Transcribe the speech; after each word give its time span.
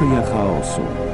Teoria 0.00 0.22
chaosu. 0.22 1.09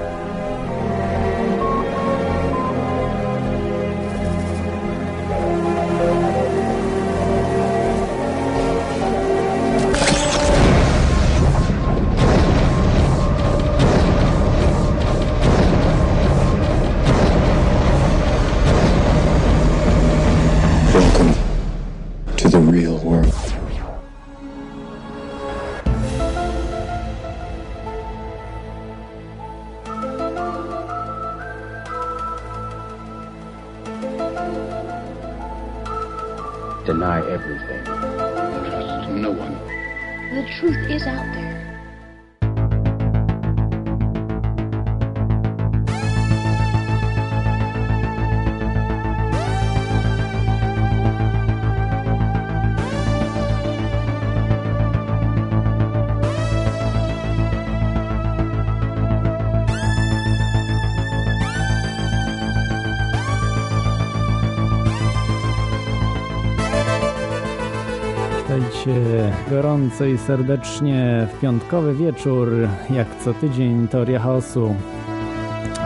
Gorąco 69.57 70.05
i 70.05 70.19
serdecznie 70.19 71.29
w 71.33 71.41
piątkowy 71.41 71.95
wieczór, 71.95 72.49
jak 72.91 73.07
co 73.25 73.35
tydzień 73.35 73.89
Teoria 73.89 74.21
Chaosu 74.21 74.75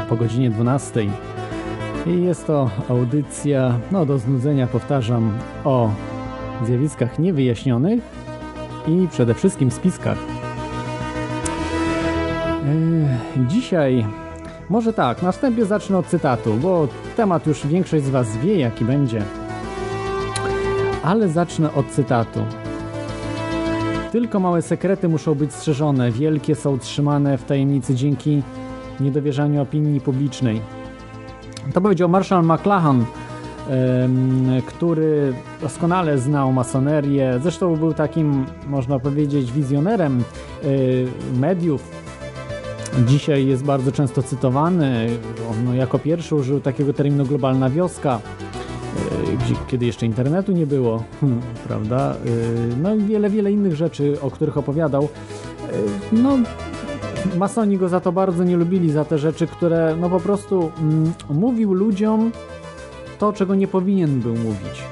po 0.08 0.16
godzinie 0.16 0.50
12. 0.50 1.06
I 2.06 2.22
jest 2.22 2.46
to 2.46 2.70
audycja, 2.88 3.78
no 3.92 4.06
do 4.06 4.18
znudzenia 4.18 4.66
powtarzam, 4.66 5.38
o 5.64 5.91
zjawiskach 6.66 7.18
niewyjaśnionych 7.18 8.00
i 8.86 9.08
przede 9.10 9.34
wszystkim 9.34 9.70
spiskach. 9.70 10.18
Yy, 13.36 13.46
Dzisiaj, 13.46 14.06
może 14.68 14.92
tak, 14.92 15.22
na 15.22 15.32
wstępie 15.32 15.64
zacznę 15.64 15.98
od 15.98 16.06
cytatu, 16.06 16.54
bo 16.54 16.88
temat 17.16 17.46
już 17.46 17.66
większość 17.66 18.04
z 18.04 18.10
Was 18.10 18.36
wie, 18.36 18.58
jaki 18.58 18.84
będzie. 18.84 19.22
Ale 21.02 21.28
zacznę 21.28 21.74
od 21.74 21.86
cytatu. 21.86 22.41
Tylko 24.12 24.41
małe 24.41 24.62
sekrety 24.62 25.08
muszą 25.08 25.34
być 25.34 25.53
strzeżone, 25.53 26.11
wielkie 26.11 26.55
są 26.55 26.78
trzymane 26.78 27.39
w 27.39 27.44
tajemnicy 27.44 27.94
dzięki 27.94 28.42
niedowierzaniu 29.00 29.62
opinii 29.62 30.00
publicznej. 30.00 30.61
To 31.72 31.80
powiedział 31.80 32.08
Marshall 32.08 32.44
McLuhan, 32.44 33.05
który 34.66 35.33
doskonale 35.61 36.19
znał 36.19 36.53
masonerię. 36.53 37.38
Zresztą 37.42 37.77
był 37.77 37.94
takim, 37.94 38.47
można 38.66 38.98
powiedzieć, 38.98 39.53
wizjonerem 39.53 40.25
y, 40.64 41.06
mediów. 41.41 41.91
Dzisiaj 43.06 43.47
jest 43.47 43.64
bardzo 43.64 43.92
często 43.92 44.22
cytowany. 44.22 45.08
On 45.50 45.75
jako 45.75 45.98
pierwszy 45.98 46.34
użył 46.34 46.61
takiego 46.61 46.92
terminu 46.92 47.27
globalna 47.27 47.70
wioska 47.70 48.20
e, 48.49 48.49
gdzie, 49.44 49.54
kiedy 49.69 49.87
jeszcze 49.87 50.06
internetu 50.06 50.53
nie 50.53 50.66
było, 50.66 51.03
hmm, 51.20 51.41
prawda? 51.69 52.14
E, 52.14 52.76
No 52.82 52.94
i 52.94 52.98
wiele, 52.98 53.31
wiele 53.31 53.53
innych 53.53 53.76
rzeczy, 53.76 54.16
o 54.20 54.31
których 54.31 54.59
opowiadał. 54.59 55.03
E, 55.03 55.09
No, 56.12 56.38
masoni 57.37 57.78
go 57.78 57.88
za 57.88 58.00
to 58.00 58.12
bardzo 58.12 58.44
nie 58.44 58.56
lubili, 58.56 58.91
za 58.91 59.04
te 59.04 59.19
rzeczy, 59.19 59.47
które 59.47 59.97
no 60.00 60.10
po 60.10 60.20
prostu 60.20 60.70
mm, 60.81 61.12
mówił 61.31 61.72
ludziom 61.75 62.31
to, 63.19 63.32
czego 63.32 63.54
nie 63.54 63.69
powinien 63.69 64.20
był 64.20 64.34
mówić. 64.34 64.82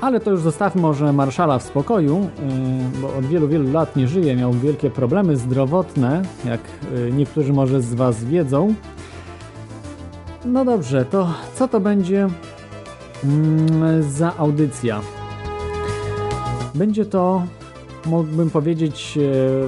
Ale 0.00 0.20
to 0.20 0.30
już 0.30 0.40
zostawmy 0.40 0.82
może 0.82 1.12
Marszala 1.12 1.58
w 1.58 1.62
spokoju, 1.62 2.30
bo 3.02 3.14
od 3.14 3.26
wielu, 3.26 3.48
wielu 3.48 3.72
lat 3.72 3.96
nie 3.96 4.08
żyje, 4.08 4.36
miał 4.36 4.52
wielkie 4.52 4.90
problemy 4.90 5.36
zdrowotne, 5.36 6.22
jak 6.44 6.60
niektórzy 7.12 7.52
może 7.52 7.82
z 7.82 7.94
Was 7.94 8.24
wiedzą. 8.24 8.74
No 10.46 10.64
dobrze, 10.64 11.04
to 11.04 11.34
co 11.54 11.68
to 11.68 11.80
będzie 11.80 12.28
mm, 13.24 14.02
za 14.02 14.36
audycja? 14.36 15.00
Będzie 16.74 17.04
to, 17.04 17.42
mógłbym 18.06 18.50
powiedzieć 18.50 19.18
e, 19.18 19.20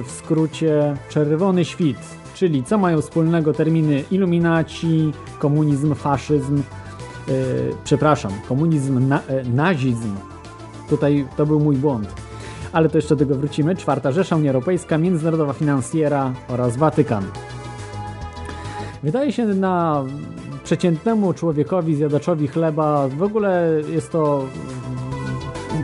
w 0.03 0.11
skrócie, 0.11 0.97
czerwony 1.09 1.65
świt, 1.65 1.97
czyli 2.33 2.63
co 2.63 2.77
mają 2.77 3.01
wspólnego 3.01 3.53
terminy 3.53 4.03
iluminaci, 4.11 5.11
komunizm, 5.39 5.95
faszyzm, 5.95 6.57
e, 6.57 7.31
przepraszam, 7.83 8.31
komunizm, 8.49 9.07
na, 9.07 9.21
e, 9.27 9.43
nazizm. 9.43 10.15
Tutaj 10.89 11.27
to 11.37 11.45
był 11.45 11.59
mój 11.59 11.75
błąd. 11.75 12.13
Ale 12.71 12.89
to 12.89 12.97
jeszcze 12.97 13.15
do 13.15 13.25
tego 13.25 13.35
wrócimy. 13.35 13.75
Czwarta 13.75 14.11
Rzesza, 14.11 14.35
Unia 14.35 14.51
Europejska, 14.51 14.97
Międzynarodowa 14.97 15.53
Finansjera 15.53 16.33
oraz 16.47 16.77
Watykan. 16.77 17.23
Wydaje 19.03 19.31
się 19.31 19.45
na 19.45 20.03
przeciętnemu 20.69 21.33
człowiekowi, 21.33 21.95
zjadaczowi 21.95 22.47
chleba, 22.47 23.07
w 23.07 23.23
ogóle 23.23 23.71
jest 23.93 24.11
to 24.11 24.45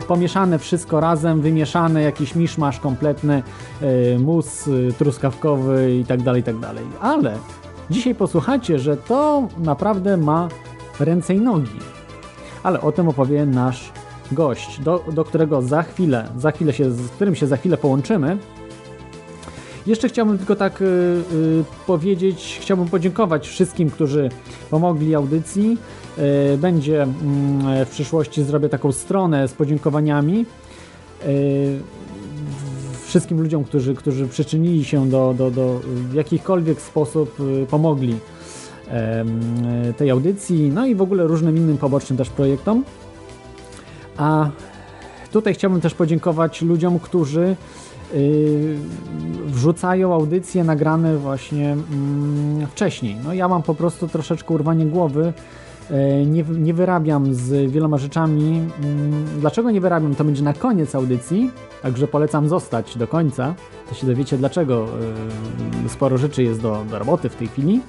pomieszane 0.08 0.58
wszystko 0.58 1.00
razem, 1.00 1.40
wymieszane, 1.40 2.02
jakiś 2.02 2.34
miszmasz 2.34 2.80
kompletny, 2.80 3.42
e, 3.82 4.18
mus 4.18 4.68
e, 4.68 4.92
truskawkowy 4.92 5.96
i 5.96 6.04
tak 6.04 6.22
dalej, 6.22 6.40
i 6.40 6.44
tak. 6.44 6.54
Ale 7.00 7.34
dzisiaj 7.90 8.14
posłuchajcie, 8.14 8.78
że 8.78 8.96
to 8.96 9.48
naprawdę 9.58 10.16
ma 10.16 10.48
ręce 11.00 11.34
i 11.34 11.40
nogi. 11.40 11.78
Ale 12.62 12.80
o 12.80 12.92
tym 12.92 13.08
opowie 13.08 13.46
nasz 13.46 13.92
gość, 14.32 14.80
do, 14.80 15.04
do 15.12 15.24
którego 15.24 15.62
za 15.62 15.82
chwilę, 15.82 16.28
za 16.36 16.50
chwilę 16.50 16.72
się, 16.72 16.90
z 16.90 17.10
którym 17.10 17.34
się 17.34 17.46
za 17.46 17.56
chwilę 17.56 17.76
połączymy. 17.76 18.38
Jeszcze 19.86 20.08
chciałbym 20.08 20.38
tylko 20.38 20.56
tak 20.56 20.82
y, 20.82 20.84
y, 20.84 21.64
powiedzieć, 21.86 22.58
chciałbym 22.60 22.88
podziękować 22.88 23.48
wszystkim, 23.48 23.90
którzy 23.90 24.28
pomogli 24.70 25.14
audycji. 25.14 25.78
Y, 26.54 26.58
będzie 26.58 27.02
mm, 27.02 27.84
w 27.86 27.90
przyszłości 27.90 28.42
zrobię 28.42 28.68
taką 28.68 28.92
stronę 28.92 29.48
z 29.48 29.52
podziękowaniami. 29.52 30.46
Wszystkim 33.04 33.40
ludziom, 33.40 33.64
którzy, 33.64 33.94
którzy 33.94 34.28
przyczynili 34.28 34.84
się 34.84 35.10
do, 35.10 35.34
do, 35.38 35.50
do 35.50 35.80
w 35.84 36.14
jakikolwiek 36.14 36.80
sposób 36.80 37.36
pomogli 37.70 38.16
tej 39.96 40.10
audycji, 40.10 40.70
no 40.74 40.86
i 40.86 40.94
w 40.94 41.02
ogóle 41.02 41.26
różnym 41.26 41.56
innym 41.56 41.78
pobocznym 41.78 42.16
też 42.16 42.30
projektom. 42.30 42.84
A 44.16 44.50
tutaj 45.32 45.54
chciałbym 45.54 45.80
też 45.80 45.94
podziękować 45.94 46.62
ludziom, 46.62 46.98
którzy 46.98 47.56
wrzucają 49.46 50.14
audycje 50.14 50.64
nagrane 50.64 51.16
właśnie 51.16 51.72
mm, 51.72 52.66
wcześniej. 52.66 53.16
No 53.24 53.34
ja 53.34 53.48
mam 53.48 53.62
po 53.62 53.74
prostu 53.74 54.08
troszeczkę 54.08 54.54
urwanie 54.54 54.86
głowy. 54.86 55.32
Yy, 55.90 56.26
nie, 56.26 56.44
nie 56.48 56.74
wyrabiam 56.74 57.34
z 57.34 57.70
wieloma 57.70 57.98
rzeczami. 57.98 58.56
Yy, 58.56 59.40
dlaczego 59.40 59.70
nie 59.70 59.80
wyrabiam? 59.80 60.14
To 60.14 60.24
będzie 60.24 60.42
na 60.42 60.52
koniec 60.52 60.94
audycji, 60.94 61.50
także 61.82 62.08
polecam 62.08 62.48
zostać 62.48 62.98
do 62.98 63.08
końca. 63.08 63.54
To 63.88 63.94
się 63.94 64.06
dowiecie 64.06 64.38
dlaczego 64.38 64.86
yy, 65.82 65.88
sporo 65.88 66.18
rzeczy 66.18 66.42
jest 66.42 66.60
do, 66.60 66.84
do 66.90 66.98
roboty 66.98 67.28
w 67.28 67.36
tej 67.36 67.48
chwili. 67.48 67.80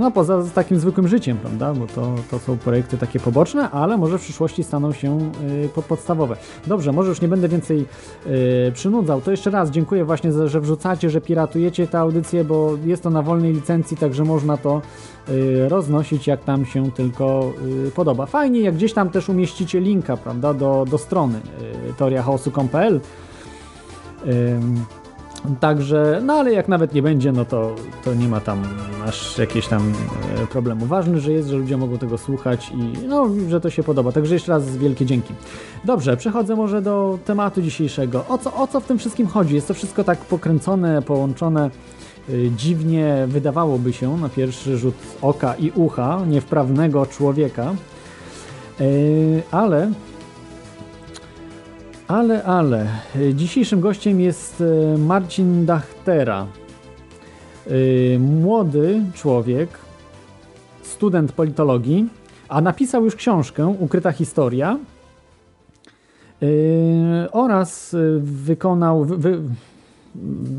No 0.00 0.10
poza 0.10 0.42
takim 0.54 0.78
zwykłym 0.78 1.08
życiem, 1.08 1.36
prawda? 1.36 1.74
Bo 1.74 1.86
to, 1.86 2.14
to 2.30 2.38
są 2.38 2.56
projekty 2.58 2.98
takie 2.98 3.20
poboczne, 3.20 3.70
ale 3.70 3.96
może 3.96 4.18
w 4.18 4.22
przyszłości 4.22 4.64
staną 4.64 4.92
się 4.92 5.18
y, 5.64 5.68
po- 5.74 5.82
podstawowe. 5.82 6.36
Dobrze, 6.66 6.92
może 6.92 7.08
już 7.08 7.20
nie 7.20 7.28
będę 7.28 7.48
więcej 7.48 7.86
y, 8.26 8.72
przynudzał. 8.74 9.20
To 9.20 9.30
jeszcze 9.30 9.50
raz 9.50 9.70
dziękuję 9.70 10.04
właśnie, 10.04 10.32
za, 10.32 10.48
że 10.48 10.60
wrzucacie, 10.60 11.10
że 11.10 11.20
piratujecie 11.20 11.86
tę 11.86 11.98
audycję, 11.98 12.44
bo 12.44 12.72
jest 12.84 13.02
to 13.02 13.10
na 13.10 13.22
wolnej 13.22 13.52
licencji, 13.52 13.96
także 13.96 14.24
można 14.24 14.56
to 14.56 14.82
y, 15.28 15.68
roznosić 15.68 16.26
jak 16.26 16.44
tam 16.44 16.66
się 16.66 16.90
tylko 16.90 17.52
podoba. 17.94 18.26
Fajnie, 18.26 18.60
jak 18.60 18.74
gdzieś 18.74 18.92
tam 18.92 19.10
też 19.10 19.28
umieścicie 19.28 19.80
linka, 19.80 20.16
prawda, 20.16 20.54
do, 20.54 20.84
do 20.90 20.98
strony 20.98 21.40
teoriachaosu.pl 21.96 23.00
Także, 25.60 26.20
no 26.24 26.32
ale 26.32 26.52
jak 26.52 26.68
nawet 26.68 26.94
nie 26.94 27.02
będzie, 27.02 27.32
no 27.32 27.44
to, 27.44 27.74
to 28.04 28.14
nie 28.14 28.28
ma 28.28 28.40
tam 28.40 28.62
aż 29.06 29.38
jakieś 29.38 29.66
tam 29.66 29.92
e, 30.42 30.46
problemu. 30.46 30.86
Ważne, 30.86 31.20
że 31.20 31.32
jest, 31.32 31.48
że 31.48 31.56
ludzie 31.56 31.76
mogą 31.76 31.98
tego 31.98 32.18
słuchać 32.18 32.72
i 32.74 33.08
no, 33.08 33.28
że 33.48 33.60
to 33.60 33.70
się 33.70 33.82
podoba. 33.82 34.12
Także 34.12 34.34
jeszcze 34.34 34.52
raz 34.52 34.76
wielkie 34.76 35.06
dzięki. 35.06 35.34
Dobrze, 35.84 36.16
przechodzę 36.16 36.56
może 36.56 36.82
do 36.82 37.18
tematu 37.24 37.62
dzisiejszego. 37.62 38.24
O 38.28 38.38
co, 38.38 38.54
o 38.54 38.66
co 38.66 38.80
w 38.80 38.86
tym 38.86 38.98
wszystkim 38.98 39.26
chodzi? 39.26 39.54
Jest 39.54 39.68
to 39.68 39.74
wszystko 39.74 40.04
tak 40.04 40.18
pokręcone, 40.18 41.02
połączone 41.02 41.70
y, 42.28 42.50
dziwnie, 42.56 43.24
wydawałoby 43.28 43.92
się 43.92 44.16
na 44.16 44.28
pierwszy 44.28 44.78
rzut 44.78 44.94
oka 45.22 45.54
i 45.54 45.72
ucha 45.74 46.20
niewprawnego 46.26 47.06
człowieka. 47.06 47.74
Y, 48.80 49.42
ale 49.50 49.90
ale, 52.08 52.44
ale. 52.44 52.86
Dzisiejszym 53.34 53.80
gościem 53.80 54.20
jest 54.20 54.60
e, 54.60 54.98
Marcin 54.98 55.66
Dachtera. 55.66 56.46
E, 57.66 58.18
młody 58.18 59.02
człowiek, 59.14 59.68
student 60.82 61.32
politologii, 61.32 62.08
a 62.48 62.60
napisał 62.60 63.04
już 63.04 63.16
książkę 63.16 63.66
Ukryta 63.78 64.12
historia 64.12 64.78
e, 66.42 66.46
oraz 67.32 67.96
wykonał, 68.20 69.04
wy, 69.04 69.38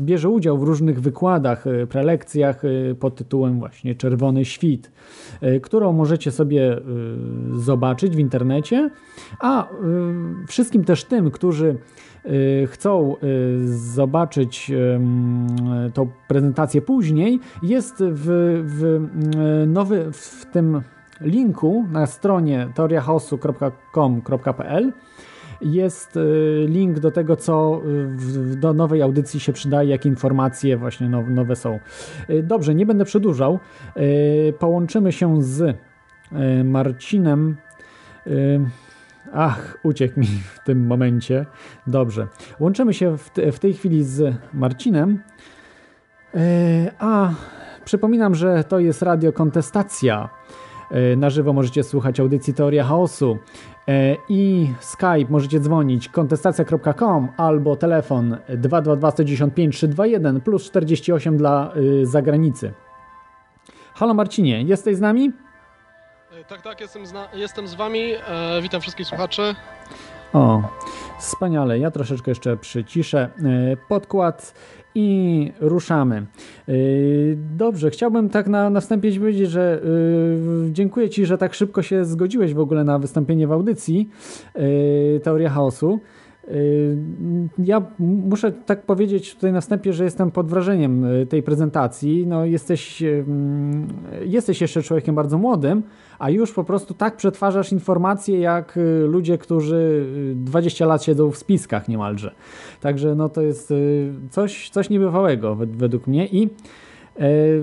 bierze 0.04 0.28
udział 0.28 0.58
w 0.58 0.62
różnych 0.62 1.00
wykładach, 1.00 1.64
prelekcjach 1.88 2.62
pod 3.00 3.16
tytułem 3.16 3.58
właśnie 3.58 3.94
Czerwony 3.94 4.44
Świt, 4.44 4.92
którą 5.62 5.92
możecie 5.92 6.30
sobie 6.30 6.80
zobaczyć 7.52 8.16
w 8.16 8.18
internecie. 8.18 8.90
A 9.40 9.68
wszystkim 10.48 10.84
też 10.84 11.04
tym, 11.04 11.30
którzy 11.30 11.76
chcą 12.66 13.16
zobaczyć 13.64 14.72
tą 15.94 16.08
prezentację 16.28 16.82
później, 16.82 17.40
jest 17.62 17.94
w, 17.98 18.24
w, 18.66 19.00
nowy, 19.66 20.12
w 20.12 20.46
tym 20.52 20.82
linku 21.20 21.84
na 21.92 22.06
stronie 22.06 22.68
teoriachaosu.com.pl 22.74 24.92
jest 25.60 26.18
link 26.66 26.98
do 26.98 27.10
tego, 27.10 27.36
co 27.36 27.82
do 28.56 28.74
nowej 28.74 29.02
audycji 29.02 29.40
się 29.40 29.52
przydaje, 29.52 29.90
jakie 29.90 30.08
informacje 30.08 30.76
właśnie 30.76 31.08
nowe 31.08 31.56
są. 31.56 31.78
Dobrze, 32.42 32.74
nie 32.74 32.86
będę 32.86 33.04
przedłużał. 33.04 33.58
Połączymy 34.58 35.12
się 35.12 35.42
z 35.42 35.76
Marcinem. 36.64 37.56
Ach, 39.32 39.78
uciekł 39.82 40.20
mi 40.20 40.26
w 40.26 40.64
tym 40.64 40.86
momencie. 40.86 41.46
Dobrze. 41.86 42.26
Łączymy 42.60 42.94
się 42.94 43.18
w, 43.18 43.30
te, 43.30 43.52
w 43.52 43.58
tej 43.58 43.74
chwili 43.74 44.04
z 44.04 44.34
Marcinem. 44.54 45.18
A 46.98 47.30
przypominam, 47.84 48.34
że 48.34 48.64
to 48.64 48.78
jest 48.78 49.02
radio 49.02 49.32
Kontestacja. 49.32 50.28
Na 51.16 51.30
żywo 51.30 51.52
możecie 51.52 51.82
słuchać 51.82 52.20
audycji 52.20 52.54
Teoria 52.54 52.84
Chaosu 52.84 53.38
i 54.28 54.72
Skype 54.80 55.26
możecie 55.28 55.60
dzwonić 55.60 56.08
kontestacja.com 56.08 57.28
albo 57.36 57.76
telefon 57.76 58.36
222 58.48 59.10
195 59.10 59.76
321 59.76 60.40
plus 60.40 60.64
48 60.64 61.36
dla 61.36 61.72
zagranicy. 62.02 62.72
Halo 63.94 64.14
Marcinie, 64.14 64.62
jesteś 64.62 64.96
z 64.96 65.00
nami? 65.00 65.32
Tak, 66.48 66.62
tak, 66.62 66.80
jestem, 66.80 67.02
jestem 67.32 67.68
z 67.68 67.74
Wami. 67.74 68.12
E, 68.28 68.62
witam 68.62 68.80
wszystkich 68.80 69.06
słuchaczy. 69.06 69.54
O, 70.32 70.62
wspaniale. 71.18 71.78
Ja 71.78 71.90
troszeczkę 71.90 72.30
jeszcze 72.30 72.56
przyciszę 72.56 73.20
e, 73.20 73.76
podkład 73.88 74.54
i 74.96 75.52
ruszamy. 75.60 76.16
E, 76.16 76.72
dobrze, 77.56 77.90
chciałbym 77.90 78.28
tak 78.28 78.48
na, 78.48 78.70
na 78.70 78.80
wstępie 78.80 79.18
powiedzieć, 79.18 79.50
że 79.50 79.82
e, 79.82 80.72
dziękuję 80.72 81.10
Ci, 81.10 81.26
że 81.26 81.38
tak 81.38 81.54
szybko 81.54 81.82
się 81.82 82.04
zgodziłeś 82.04 82.54
w 82.54 82.60
ogóle 82.60 82.84
na 82.84 82.98
wystąpienie 82.98 83.46
w 83.46 83.52
audycji 83.52 84.08
e, 84.54 85.20
Teoria 85.20 85.50
Chaosu. 85.50 86.00
Ja 87.58 87.82
muszę 87.98 88.52
tak 88.52 88.82
powiedzieć 88.82 89.34
tutaj 89.34 89.52
na 89.52 89.60
wstępie, 89.60 89.92
że 89.92 90.04
jestem 90.04 90.30
pod 90.30 90.48
wrażeniem 90.48 91.06
tej 91.28 91.42
prezentacji. 91.42 92.26
No, 92.26 92.44
jesteś, 92.44 93.02
jesteś 94.24 94.60
jeszcze 94.60 94.82
człowiekiem 94.82 95.14
bardzo 95.14 95.38
młodym, 95.38 95.82
a 96.18 96.30
już 96.30 96.52
po 96.52 96.64
prostu 96.64 96.94
tak 96.94 97.16
przetwarzasz 97.16 97.72
informacje 97.72 98.38
jak 98.38 98.78
ludzie, 99.04 99.38
którzy 99.38 100.06
20 100.34 100.86
lat 100.86 101.04
siedzą 101.04 101.30
w 101.30 101.36
spiskach 101.36 101.88
niemalże. 101.88 102.34
Także 102.80 103.14
no, 103.14 103.28
to 103.28 103.42
jest 103.42 103.72
coś, 104.30 104.70
coś 104.70 104.90
niebywałego 104.90 105.56
według 105.56 106.06
mnie 106.06 106.26
i 106.26 106.48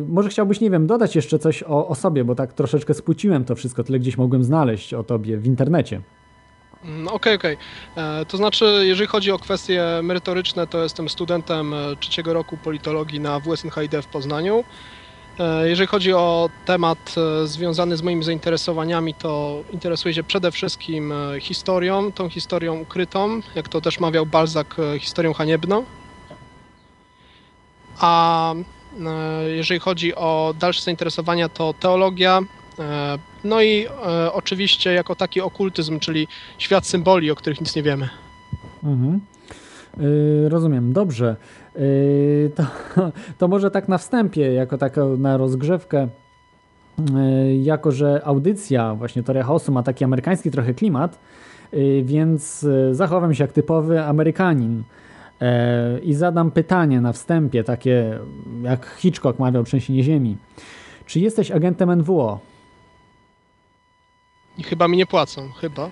może 0.07 0.29
chciałbyś, 0.29 0.61
nie 0.61 0.69
wiem, 0.69 0.87
dodać 0.87 1.15
jeszcze 1.15 1.39
coś 1.39 1.63
o, 1.63 1.87
o 1.87 1.95
sobie, 1.95 2.23
bo 2.23 2.35
tak 2.35 2.53
troszeczkę 2.53 2.93
spłuciłem 2.93 3.45
to 3.45 3.55
wszystko, 3.55 3.83
tyle 3.83 3.99
gdzieś 3.99 4.17
mogłem 4.17 4.43
znaleźć 4.43 4.93
o 4.93 5.03
tobie 5.03 5.37
w 5.37 5.45
internecie. 5.45 6.01
Mm, 6.85 7.07
okej, 7.07 7.15
okay, 7.15 7.35
okej. 7.35 7.57
Okay. 7.93 8.25
To 8.25 8.37
znaczy, 8.37 8.65
jeżeli 8.81 9.07
chodzi 9.07 9.31
o 9.31 9.39
kwestie 9.39 9.83
merytoryczne, 10.03 10.67
to 10.67 10.83
jestem 10.83 11.09
studentem 11.09 11.73
e, 11.73 11.95
trzeciego 11.99 12.33
roku 12.33 12.57
politologii 12.57 13.19
na 13.19 13.39
WSNHID 13.39 13.95
w 14.01 14.07
Poznaniu. 14.07 14.63
E, 15.39 15.69
jeżeli 15.69 15.87
chodzi 15.87 16.13
o 16.13 16.49
temat 16.65 17.15
e, 17.17 17.47
związany 17.47 17.97
z 17.97 18.01
moimi 18.01 18.23
zainteresowaniami, 18.23 19.13
to 19.13 19.63
interesuję 19.71 20.13
się 20.13 20.23
przede 20.23 20.51
wszystkim 20.51 21.13
historią, 21.39 22.11
tą 22.11 22.29
historią 22.29 22.79
ukrytą, 22.79 23.41
jak 23.55 23.69
to 23.69 23.81
też 23.81 23.99
mawiał 23.99 24.25
Balzac, 24.25 24.67
historią 24.99 25.33
haniebną. 25.33 25.85
A 27.99 28.53
jeżeli 29.47 29.79
chodzi 29.79 30.15
o 30.15 30.53
dalsze 30.59 30.81
zainteresowania, 30.81 31.49
to 31.49 31.73
teologia, 31.79 32.41
E, 32.79 33.17
no 33.43 33.61
i 33.61 33.85
e, 33.85 34.33
oczywiście 34.33 34.93
jako 34.93 35.15
taki 35.15 35.41
okultyzm, 35.41 35.99
czyli 35.99 36.27
świat 36.57 36.85
symboli, 36.85 37.31
o 37.31 37.35
których 37.35 37.61
nic 37.61 37.75
nie 37.75 37.83
wiemy. 37.83 38.09
Mhm. 38.83 39.19
Rozumiem, 40.49 40.93
dobrze. 40.93 41.35
Yy, 41.75 42.51
to, 42.55 42.63
to 43.37 43.47
może 43.47 43.71
tak 43.71 43.87
na 43.87 43.97
wstępie, 43.97 44.53
jako 44.53 44.77
taką 44.77 45.17
na 45.17 45.37
rozgrzewkę, 45.37 46.07
yy, 46.97 47.55
jako 47.55 47.91
że 47.91 48.21
audycja, 48.25 48.95
właśnie 48.95 49.23
Toria 49.23 49.43
Chaosu 49.43 49.71
ma 49.71 49.83
taki 49.83 50.03
amerykański 50.03 50.51
trochę 50.51 50.73
klimat, 50.73 51.19
więc 52.03 52.67
zachowam 52.91 53.33
się 53.33 53.43
jak 53.43 53.51
typowy 53.51 54.03
Amerykanin 54.03 54.83
i 56.03 56.13
zadam 56.13 56.51
pytanie 56.51 57.01
na 57.01 57.13
wstępie, 57.13 57.63
takie 57.63 58.19
jak 58.63 58.95
Hitchcock 58.97 59.39
mawiał 59.39 59.63
Trzęsienie 59.63 60.03
Ziemi. 60.03 60.37
Czy 61.05 61.19
jesteś 61.19 61.51
agentem 61.51 61.95
NWO? 61.95 62.39
I 64.57 64.63
chyba 64.63 64.87
mi 64.87 64.97
nie 64.97 65.05
płacą, 65.05 65.49
chyba. 65.61 65.89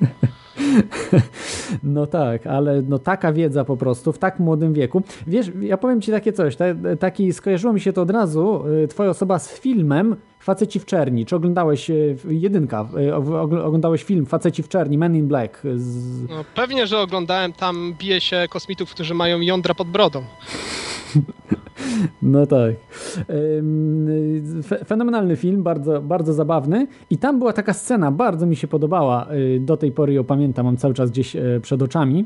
No 1.82 2.06
tak, 2.06 2.46
ale 2.46 2.82
no 2.82 2.98
taka 2.98 3.32
wiedza 3.32 3.64
po 3.64 3.76
prostu 3.76 4.12
w 4.12 4.18
tak 4.18 4.38
młodym 4.38 4.72
wieku. 4.72 5.02
Wiesz, 5.26 5.50
ja 5.60 5.76
powiem 5.76 6.00
ci 6.00 6.10
takie 6.10 6.32
coś, 6.32 6.56
taki 7.00 7.32
skojarzyło 7.32 7.72
mi 7.72 7.80
się 7.80 7.92
to 7.92 8.02
od 8.02 8.10
razu, 8.10 8.64
y, 8.84 8.88
twoja 8.88 9.10
osoba 9.10 9.38
z 9.38 9.58
filmem 9.58 10.16
Faceci 10.40 10.80
w 10.80 10.84
czerni. 10.84 11.26
Czy 11.26 11.36
oglądałeś 11.36 11.90
y, 11.90 12.16
jedynka, 12.28 12.88
y, 12.98 13.14
oglądałeś 13.64 14.04
film 14.04 14.26
Faceci 14.26 14.62
w 14.62 14.68
czerni, 14.68 14.98
Men 14.98 15.16
in 15.16 15.28
Black? 15.28 15.62
Z... 15.76 16.28
No, 16.30 16.44
pewnie, 16.54 16.86
że 16.86 16.98
oglądałem, 16.98 17.52
tam 17.52 17.94
bije 17.98 18.20
się 18.20 18.46
kosmitów, 18.50 18.90
którzy 18.90 19.14
mają 19.14 19.40
jądra 19.40 19.74
pod 19.74 19.88
brodą. 19.88 20.22
No 22.22 22.46
tak. 22.46 22.74
Fenomenalny 24.86 25.36
film, 25.36 25.62
bardzo, 25.62 26.02
bardzo 26.02 26.32
zabawny. 26.32 26.86
I 27.10 27.18
tam 27.18 27.38
była 27.38 27.52
taka 27.52 27.72
scena, 27.72 28.10
bardzo 28.10 28.46
mi 28.46 28.56
się 28.56 28.68
podobała. 28.68 29.26
Y, 29.32 29.60
do 29.60 29.76
tej 29.76 29.92
pory 29.92 30.12
ją 30.12 30.24
pamiętam, 30.24 30.66
mam 30.66 30.76
cały 30.76 30.94
czas 30.94 31.10
gdzieś 31.10 31.36
e, 31.36 31.60
przed 31.62 31.82
oczami. 31.82 32.24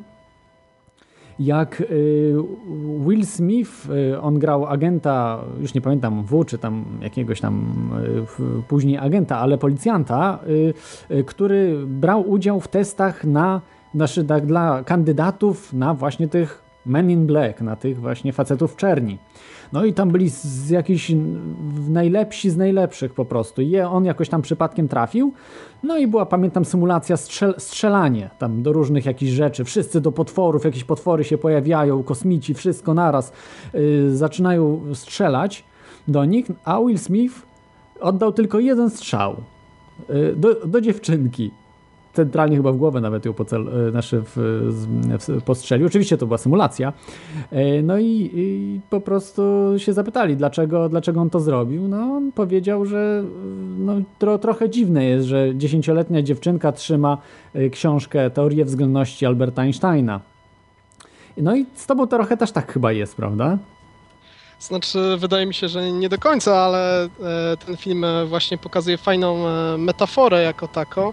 Jak 1.38 1.80
y, 1.80 2.34
Will 3.06 3.26
Smith, 3.26 3.70
y, 4.12 4.20
on 4.20 4.38
grał 4.38 4.66
agenta, 4.66 5.44
już 5.60 5.74
nie 5.74 5.80
pamiętam 5.80 6.24
W, 6.24 6.44
czy 6.44 6.58
tam 6.58 6.84
jakiegoś 7.02 7.40
tam 7.40 7.74
później 8.68 8.98
agenta, 8.98 9.38
ale 9.38 9.58
policjanta, 9.58 10.38
który 11.26 11.86
brał 11.86 12.30
udział 12.30 12.60
w 12.60 12.68
testach 12.68 13.24
na, 13.24 13.60
znaczy, 13.94 14.24
tak, 14.24 14.46
dla 14.46 14.84
kandydatów 14.84 15.72
na 15.72 15.94
właśnie 15.94 16.28
tych 16.28 16.69
Men 16.90 17.10
in 17.10 17.26
Black, 17.26 17.60
na 17.60 17.76
tych 17.76 18.00
właśnie 18.00 18.32
facetów 18.32 18.76
czerni. 18.76 19.18
No 19.72 19.84
i 19.84 19.94
tam 19.94 20.10
byli 20.10 20.28
z 20.28 20.70
jakichś 20.70 21.12
najlepsi 21.88 22.50
z 22.50 22.56
najlepszych 22.56 23.14
po 23.14 23.24
prostu. 23.24 23.62
I 23.62 23.80
on 23.80 24.04
jakoś 24.04 24.28
tam 24.28 24.42
przypadkiem 24.42 24.88
trafił. 24.88 25.32
No 25.82 25.98
i 25.98 26.06
była, 26.06 26.26
pamiętam, 26.26 26.64
symulacja 26.64 27.16
strzel 27.16 27.54
strzelanie 27.58 28.30
tam 28.38 28.62
do 28.62 28.72
różnych 28.72 29.06
jakichś 29.06 29.32
rzeczy. 29.32 29.64
Wszyscy 29.64 30.00
do 30.00 30.12
potworów, 30.12 30.64
jakieś 30.64 30.84
potwory 30.84 31.24
się 31.24 31.38
pojawiają, 31.38 32.02
kosmici, 32.02 32.54
wszystko 32.54 32.94
naraz 32.94 33.32
yy, 33.74 34.16
zaczynają 34.16 34.80
strzelać 34.94 35.64
do 36.08 36.24
nich, 36.24 36.46
a 36.64 36.80
Will 36.80 36.98
Smith 36.98 37.34
oddał 38.00 38.32
tylko 38.32 38.60
jeden 38.60 38.90
strzał 38.90 39.36
yy, 40.08 40.36
do, 40.36 40.66
do 40.66 40.80
dziewczynki. 40.80 41.50
Centralnie 42.12 42.56
chyba 42.56 42.72
w 42.72 42.76
głowę 42.76 43.00
nawet 43.00 43.24
ją 43.24 43.32
pocel, 43.32 43.70
znaczy 43.90 44.22
w, 44.24 44.32
w, 44.36 45.42
postrzelił. 45.42 45.86
Oczywiście 45.86 46.16
to 46.16 46.26
była 46.26 46.38
symulacja. 46.38 46.92
No 47.82 47.98
i, 47.98 48.30
i, 48.34 48.80
po 48.90 49.00
prostu 49.00 49.42
się 49.76 49.92
zapytali, 49.92 50.36
dlaczego, 50.36 50.88
dlaczego 50.88 51.20
on 51.20 51.30
to 51.30 51.40
zrobił. 51.40 51.88
No 51.88 51.96
on 51.96 52.32
powiedział, 52.32 52.86
że 52.86 53.24
no, 53.78 53.94
tro, 54.18 54.38
trochę 54.38 54.70
dziwne 54.70 55.04
jest, 55.04 55.26
że 55.26 55.56
dziesięcioletnia 55.56 56.22
dziewczynka 56.22 56.72
trzyma 56.72 57.18
książkę 57.72 58.30
Teorie 58.30 58.64
względności 58.64 59.26
Alberta 59.26 59.62
Einsteina. 59.62 60.20
No 61.36 61.56
i 61.56 61.66
z 61.74 61.86
tobą 61.86 62.06
trochę 62.06 62.36
też 62.36 62.52
tak 62.52 62.72
chyba 62.72 62.92
jest, 62.92 63.16
prawda? 63.16 63.58
Znaczy, 64.60 65.16
wydaje 65.18 65.46
mi 65.46 65.54
się, 65.54 65.68
że 65.68 65.92
nie 65.92 66.08
do 66.08 66.18
końca, 66.18 66.56
ale 66.56 67.04
e, 67.04 67.08
ten 67.66 67.76
film 67.76 68.04
e, 68.04 68.26
właśnie 68.26 68.58
pokazuje 68.58 68.98
fajną 68.98 69.48
e, 69.48 69.78
metaforę 69.78 70.42
jako 70.42 70.68
taką, 70.68 71.12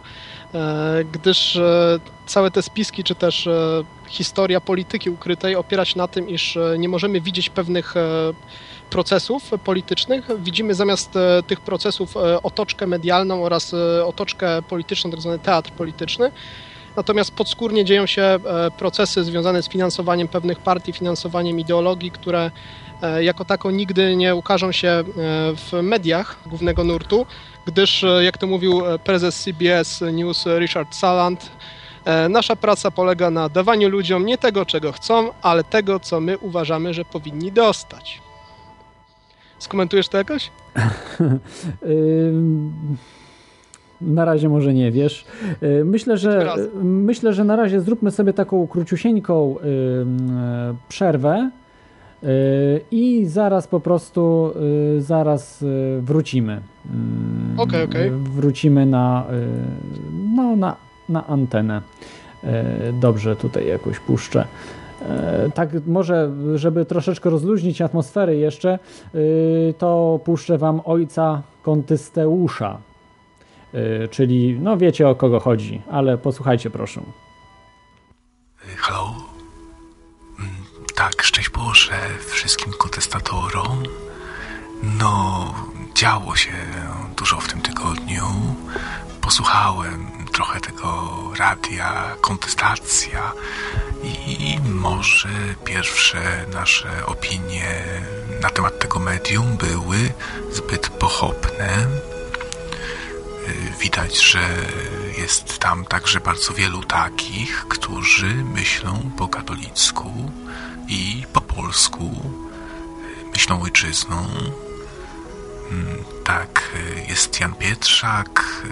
gdyż 1.11 1.59
całe 2.25 2.51
te 2.51 2.61
spiski, 2.61 3.03
czy 3.03 3.15
też 3.15 3.49
historia 4.07 4.61
polityki 4.61 5.09
ukrytej 5.09 5.55
opiera 5.55 5.85
się 5.85 5.97
na 5.97 6.07
tym, 6.07 6.29
iż 6.29 6.57
nie 6.77 6.89
możemy 6.89 7.21
widzieć 7.21 7.49
pewnych 7.49 7.93
procesów 8.89 9.51
politycznych. 9.63 10.27
Widzimy 10.39 10.73
zamiast 10.73 11.13
tych 11.47 11.61
procesów 11.61 12.17
otoczkę 12.43 12.87
medialną 12.87 13.43
oraz 13.43 13.73
otoczkę 14.05 14.61
polityczną, 14.61 15.11
tak 15.11 15.21
zwany 15.21 15.39
teatr 15.39 15.71
polityczny. 15.71 16.31
Natomiast 16.95 17.31
podskórnie 17.31 17.85
dzieją 17.85 18.05
się 18.05 18.39
procesy 18.77 19.23
związane 19.23 19.63
z 19.63 19.69
finansowaniem 19.69 20.27
pewnych 20.27 20.59
partii, 20.59 20.93
finansowaniem 20.93 21.59
ideologii, 21.59 22.11
które 22.11 22.51
E, 23.01 23.23
jako 23.23 23.45
taką 23.45 23.69
nigdy 23.69 24.15
nie 24.15 24.35
ukażą 24.35 24.71
się 24.71 24.87
e, 24.87 25.03
w 25.55 25.71
mediach 25.81 26.37
głównego 26.45 26.83
nurtu, 26.83 27.25
gdyż, 27.67 28.03
e, 28.03 28.23
jak 28.23 28.37
to 28.37 28.47
mówił 28.47 28.81
prezes 29.03 29.43
CBS 29.43 30.03
News 30.13 30.45
Richard 30.59 30.95
Saland, 30.95 31.51
nasza 32.29 32.55
praca 32.55 32.91
polega 32.91 33.29
na 33.29 33.49
dawaniu 33.49 33.89
ludziom 33.89 34.25
nie 34.25 34.37
tego, 34.37 34.65
czego 34.65 34.91
chcą, 34.91 35.29
ale 35.41 35.63
tego, 35.63 35.99
co 35.99 36.19
my 36.19 36.37
uważamy, 36.37 36.93
że 36.93 37.05
powinni 37.05 37.51
dostać. 37.51 38.21
Skomentujesz 39.59 40.07
to 40.07 40.17
jakoś? 40.17 40.51
Na 44.01 44.25
razie 44.25 44.49
może 44.49 44.73
nie 44.73 44.91
wiesz. 44.91 45.25
Myślę, 45.85 46.17
że 46.17 46.55
myślę, 46.83 47.33
że 47.33 47.43
na 47.43 47.55
razie 47.55 47.81
zróbmy 47.81 48.11
sobie 48.11 48.33
taką 48.33 48.67
króciusieńką 48.67 49.55
przerwę 50.89 51.51
i 52.91 53.25
zaraz 53.25 53.67
po 53.67 53.79
prostu 53.79 54.51
y, 54.97 55.01
zaraz 55.01 55.61
y, 55.61 55.99
wrócimy. 56.01 56.61
Mm, 56.85 57.59
okej, 57.59 57.83
okay, 57.83 57.83
okej. 57.83 58.07
Okay. 58.07 58.31
Wrócimy 58.31 58.85
na, 58.85 59.25
no, 60.35 60.55
na, 60.55 60.75
na 61.09 61.27
antenę. 61.27 61.81
Dobrze, 63.01 63.35
tutaj 63.35 63.67
jakoś 63.67 63.99
puszczę. 63.99 64.45
Tak, 65.53 65.69
może, 65.87 66.31
żeby 66.55 66.85
troszeczkę 66.85 67.29
rozluźnić 67.29 67.81
atmosferę 67.81 68.35
jeszcze, 68.35 68.79
to 69.77 70.19
puszczę 70.23 70.57
wam 70.57 70.81
ojca 70.85 71.41
Kontysteusza. 71.61 72.77
Czyli, 74.11 74.59
no 74.61 74.77
wiecie 74.77 75.09
o 75.09 75.15
kogo 75.15 75.39
chodzi, 75.39 75.81
ale 75.91 76.17
posłuchajcie 76.17 76.69
proszę. 76.69 77.01
Tak, 80.97 81.23
szczęść 81.23 81.49
Boże 81.49 82.09
wszystkim 82.27 82.73
kontestatorom. 82.73 83.83
No, 84.83 85.53
działo 85.95 86.35
się 86.35 86.53
dużo 87.17 87.39
w 87.41 87.47
tym 87.47 87.61
tygodniu. 87.61 88.55
Posłuchałem 89.21 90.11
trochę 90.33 90.59
tego 90.61 91.13
radia, 91.37 92.15
kontestacja 92.21 93.31
i 94.03 94.59
może 94.63 95.29
pierwsze 95.65 96.45
nasze 96.53 97.05
opinie 97.05 97.83
na 98.41 98.49
temat 98.49 98.79
tego 98.79 98.99
medium 98.99 99.57
były 99.57 100.13
zbyt 100.51 100.89
pochopne. 100.89 101.87
Widać, 103.79 104.21
że 104.21 104.49
jest 105.17 105.59
tam 105.59 105.85
także 105.85 106.19
bardzo 106.19 106.53
wielu 106.53 106.83
takich, 106.83 107.65
którzy 107.69 108.33
myślą 108.35 109.11
po 109.17 109.27
katolicku 109.27 110.31
i 110.87 111.23
po 111.33 111.41
polsku 111.41 112.31
myślą 113.33 113.61
ojczyzną. 113.61 114.27
Mm, 115.71 116.03
tak, 116.23 116.71
jest 117.07 117.39
Jan 117.39 117.55
Pietrzak. 117.55 118.63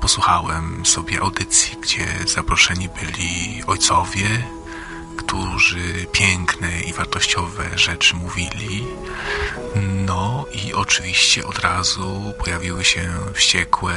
Posłuchałem 0.00 0.86
sobie 0.86 1.20
audycji, 1.20 1.76
gdzie 1.80 2.06
zaproszeni 2.26 2.88
byli 2.88 3.62
ojcowie, 3.66 4.28
którzy 5.16 6.06
piękne 6.12 6.80
i 6.80 6.92
wartościowe 6.92 7.78
rzeczy 7.78 8.16
mówili. 8.16 8.86
No 10.06 10.46
i 10.52 10.74
oczywiście 10.74 11.46
od 11.46 11.58
razu 11.58 12.32
pojawiły 12.44 12.84
się 12.84 13.12
wściekłe, 13.34 13.94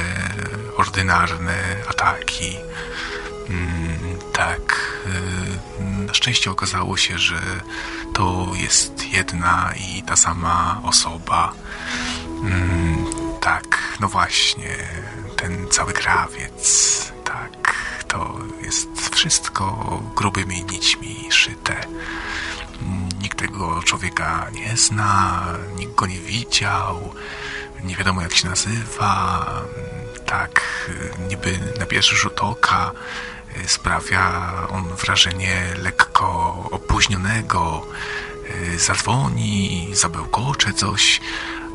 ordynarne 0.76 1.76
ataki. 1.88 2.56
Mm, 3.48 4.18
tak, 4.32 4.96
y, 5.06 5.69
na 6.10 6.14
szczęście 6.14 6.50
okazało 6.50 6.96
się, 6.96 7.18
że 7.18 7.40
to 8.12 8.48
jest 8.54 9.12
jedna 9.12 9.72
i 9.76 10.02
ta 10.02 10.16
sama 10.16 10.80
osoba. 10.84 11.52
Mm, 12.42 13.06
tak, 13.40 13.96
no 14.00 14.08
właśnie, 14.08 14.76
ten 15.36 15.68
cały 15.68 15.92
krawiec, 15.92 17.12
tak, 17.24 17.74
to 18.08 18.38
jest 18.62 18.88
wszystko 19.14 19.64
grubymi 20.16 20.64
nićmi 20.64 21.28
szyte. 21.30 21.76
Nikt 23.22 23.38
tego 23.38 23.82
człowieka 23.82 24.46
nie 24.52 24.76
zna, 24.76 25.42
nikt 25.76 25.94
go 25.94 26.06
nie 26.06 26.20
widział, 26.20 27.14
nie 27.84 27.96
wiadomo 27.96 28.22
jak 28.22 28.34
się 28.34 28.48
nazywa. 28.48 29.46
Tak, 30.26 30.60
niby 31.28 31.58
na 31.78 31.86
pierwszy 31.86 32.16
rzut 32.16 32.40
oka 32.40 32.92
sprawia 33.66 34.52
on 34.68 34.84
wrażenie 34.84 35.62
lekko 35.78 36.28
opóźnionego. 36.70 37.86
Zadzwoni, 38.76 39.88
zabełkocze 39.92 40.72
coś, 40.72 41.20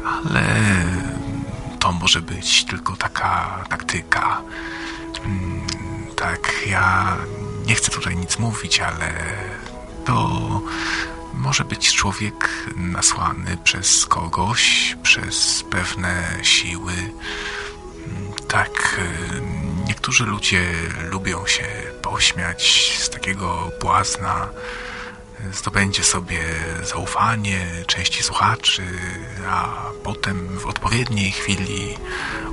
ale 0.06 0.44
to 1.80 1.92
może 1.92 2.22
być 2.22 2.66
tylko 2.66 2.96
taka 2.96 3.64
taktyka. 3.70 4.42
Mm, 5.26 5.68
tak, 6.16 6.54
ja 6.68 7.18
nie 7.66 7.76
chcę 7.76 7.92
tutaj 7.92 8.16
nic 8.16 8.40
mówić, 8.40 8.80
ale 8.80 9.14
to 10.06 10.30
może 11.34 11.66
być 11.66 11.94
człowiek 11.94 12.50
nasłany 12.76 13.58
przez 13.64 14.06
kogoś, 14.06 14.96
przez 15.04 15.64
pewne 15.70 16.24
siły. 16.42 16.94
Mm, 16.94 17.14
tak, 18.48 19.02
niektórzy 19.88 20.26
ludzie 20.26 20.72
lubią 21.12 21.48
się 21.48 21.68
pośmiać 22.02 22.94
z 23.00 23.10
takiego 23.10 23.72
błazna, 23.82 24.50
zdobędzie 25.54 26.04
sobie 26.04 26.40
zaufanie 26.84 27.66
części 27.88 28.24
słuchaczy, 28.24 28.84
a 29.50 29.76
potem 30.04 30.60
w 30.60 30.66
odpowiedniej 30.66 31.32
chwili 31.32 31.98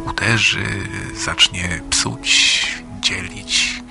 uderzy, 0.06 0.66
zacznie 1.14 1.82
psuć, 1.90 2.66
dzielić. 3.00 3.82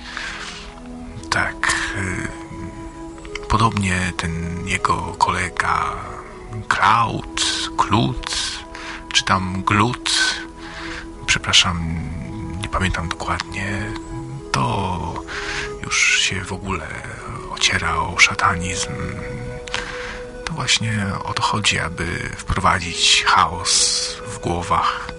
Tak. 1.30 1.74
Y, 1.96 3.48
podobnie 3.48 4.12
ten 4.16 4.66
jego 4.68 4.96
kolega 5.18 5.96
Kraut, 6.68 7.68
Klut, 7.76 8.36
czy 9.12 9.24
tam 9.24 9.62
Glut, 9.62 10.10
przepraszam, 11.26 12.00
nie 12.62 12.68
pamiętam 12.68 13.08
dokładnie, 13.08 13.92
to 14.52 15.14
już 15.82 16.20
się 16.20 16.40
w 16.40 16.52
ogóle 16.52 16.86
ociera 17.50 17.96
o 17.96 18.18
szatanizm. 18.18 18.92
To 20.44 20.52
właśnie 20.52 21.06
o 21.24 21.34
to 21.34 21.42
chodzi, 21.42 21.78
aby 21.78 22.30
wprowadzić 22.36 23.24
chaos 23.26 24.06
w 24.26 24.38
głowach. 24.38 25.10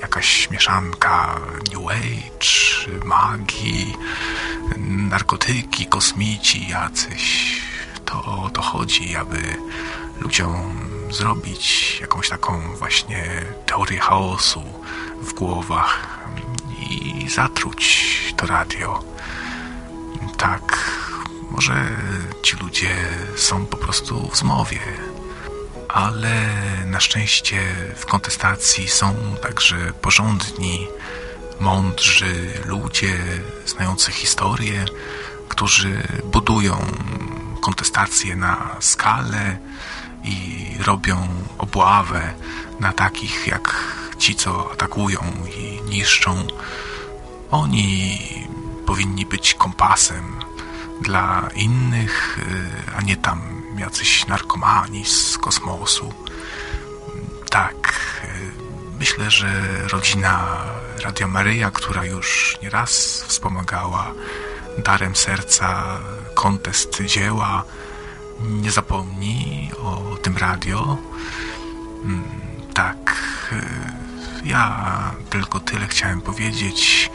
Jakaś 0.00 0.50
mieszanka 0.50 1.40
New 1.74 1.90
Age, 1.90 2.98
magii, 3.04 3.96
narkotyki, 5.10 5.86
kosmici 5.86 6.68
jacyś. 6.68 7.56
To 8.04 8.24
o 8.24 8.50
to 8.50 8.62
chodzi, 8.62 9.16
aby 9.16 9.56
ludziom 10.20 10.88
zrobić 11.10 11.98
jakąś 12.00 12.28
taką 12.28 12.76
właśnie 12.76 13.24
teorię 13.66 13.98
chaosu 13.98 14.62
w 15.22 15.32
głowach 15.32 16.18
i 16.90 17.28
zatruć 17.30 18.08
to 18.36 18.46
radio. 18.46 19.04
Tak, 20.36 20.78
może 21.50 21.88
ci 22.42 22.56
ludzie 22.56 22.94
są 23.36 23.66
po 23.66 23.76
prostu 23.76 24.28
w 24.28 24.36
zmowie, 24.36 24.80
ale 25.88 26.48
na 26.86 27.00
szczęście 27.00 27.60
w 27.96 28.06
kontestacji 28.06 28.88
są 28.88 29.14
także 29.42 29.92
porządni 29.92 30.88
mądrzy 31.60 32.52
ludzie, 32.64 33.18
znający 33.66 34.12
historię, 34.12 34.84
którzy 35.48 36.02
budują 36.24 36.86
kontestację 37.60 38.36
na 38.36 38.76
skalę 38.80 39.58
i 40.24 40.68
robią 40.80 41.28
obławę 41.58 42.34
na 42.80 42.92
takich 42.92 43.46
jak 43.46 43.74
ci, 44.18 44.34
co 44.34 44.72
atakują 44.72 45.20
i 45.58 45.80
niszczą. 45.90 46.46
Oni 47.50 48.18
powinni 48.86 49.26
być 49.26 49.54
kompasem 49.54 50.36
dla 51.00 51.48
innych, 51.54 52.38
y, 52.38 52.96
a 52.96 53.00
nie 53.02 53.16
tam 53.16 53.40
jacyś 53.78 54.26
narkomani 54.26 55.04
z 55.04 55.38
kosmosu. 55.38 56.12
Tak, 57.50 57.92
y, 58.24 58.98
myślę, 58.98 59.30
że 59.30 59.48
rodzina 59.88 60.46
Radio 61.04 61.28
Maryja, 61.28 61.70
która 61.70 62.04
już 62.04 62.58
nieraz 62.62 63.22
wspomagała 63.26 64.12
darem 64.78 65.16
serca 65.16 65.98
kontest 66.34 67.02
dzieła, 67.02 67.64
nie 68.40 68.70
zapomni 68.70 69.70
o 69.82 70.16
tym 70.22 70.36
radio. 70.36 70.96
Mm, 72.04 72.24
Tak, 72.74 73.16
y, 73.52 74.07
ja 74.48 75.14
tylko 75.30 75.60
tyle 75.60 75.86
chciałem 75.86 76.20
powiedzieć. 76.20 77.10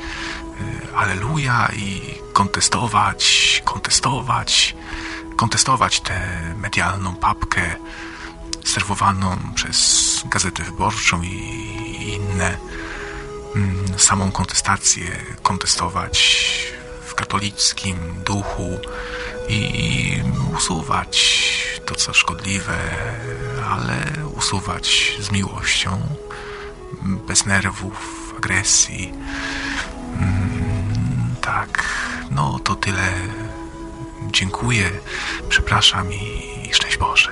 Y, 0.62 0.96
Aleluja 0.96 1.70
i 1.76 2.02
kontestować, 2.34 3.62
kontestować, 3.66 4.76
kontestować 5.36 6.02
tę 6.02 6.20
medialną 6.58 7.16
papkę 7.16 7.76
serwowaną 8.64 9.38
przez 9.56 10.22
Gazetę 10.26 10.64
Wyborczą 10.64 11.22
i 11.22 12.20
inne 12.20 12.58
mm, 13.56 13.86
samą 13.98 14.32
kontestację 14.32 15.06
kontestować 15.44 16.44
w 17.06 17.16
katolickim 17.16 17.98
duchu 18.26 18.80
i 19.50 20.22
usuwać 20.58 21.44
to, 21.86 21.96
co 21.96 22.14
szkodliwe, 22.14 22.78
ale 23.70 23.98
usuwać 24.36 25.18
z 25.20 25.32
miłością, 25.32 26.02
bez 27.28 27.46
nerwów, 27.46 28.34
agresji. 28.38 29.14
Mm, 30.18 31.36
Tak, 31.42 31.84
no 32.32 32.60
to 32.60 32.76
tyle. 32.76 33.08
Dziękuję, 34.32 34.90
przepraszam 35.50 36.08
i 36.14 36.74
szczęść 36.74 36.98
Boże. 36.98 37.32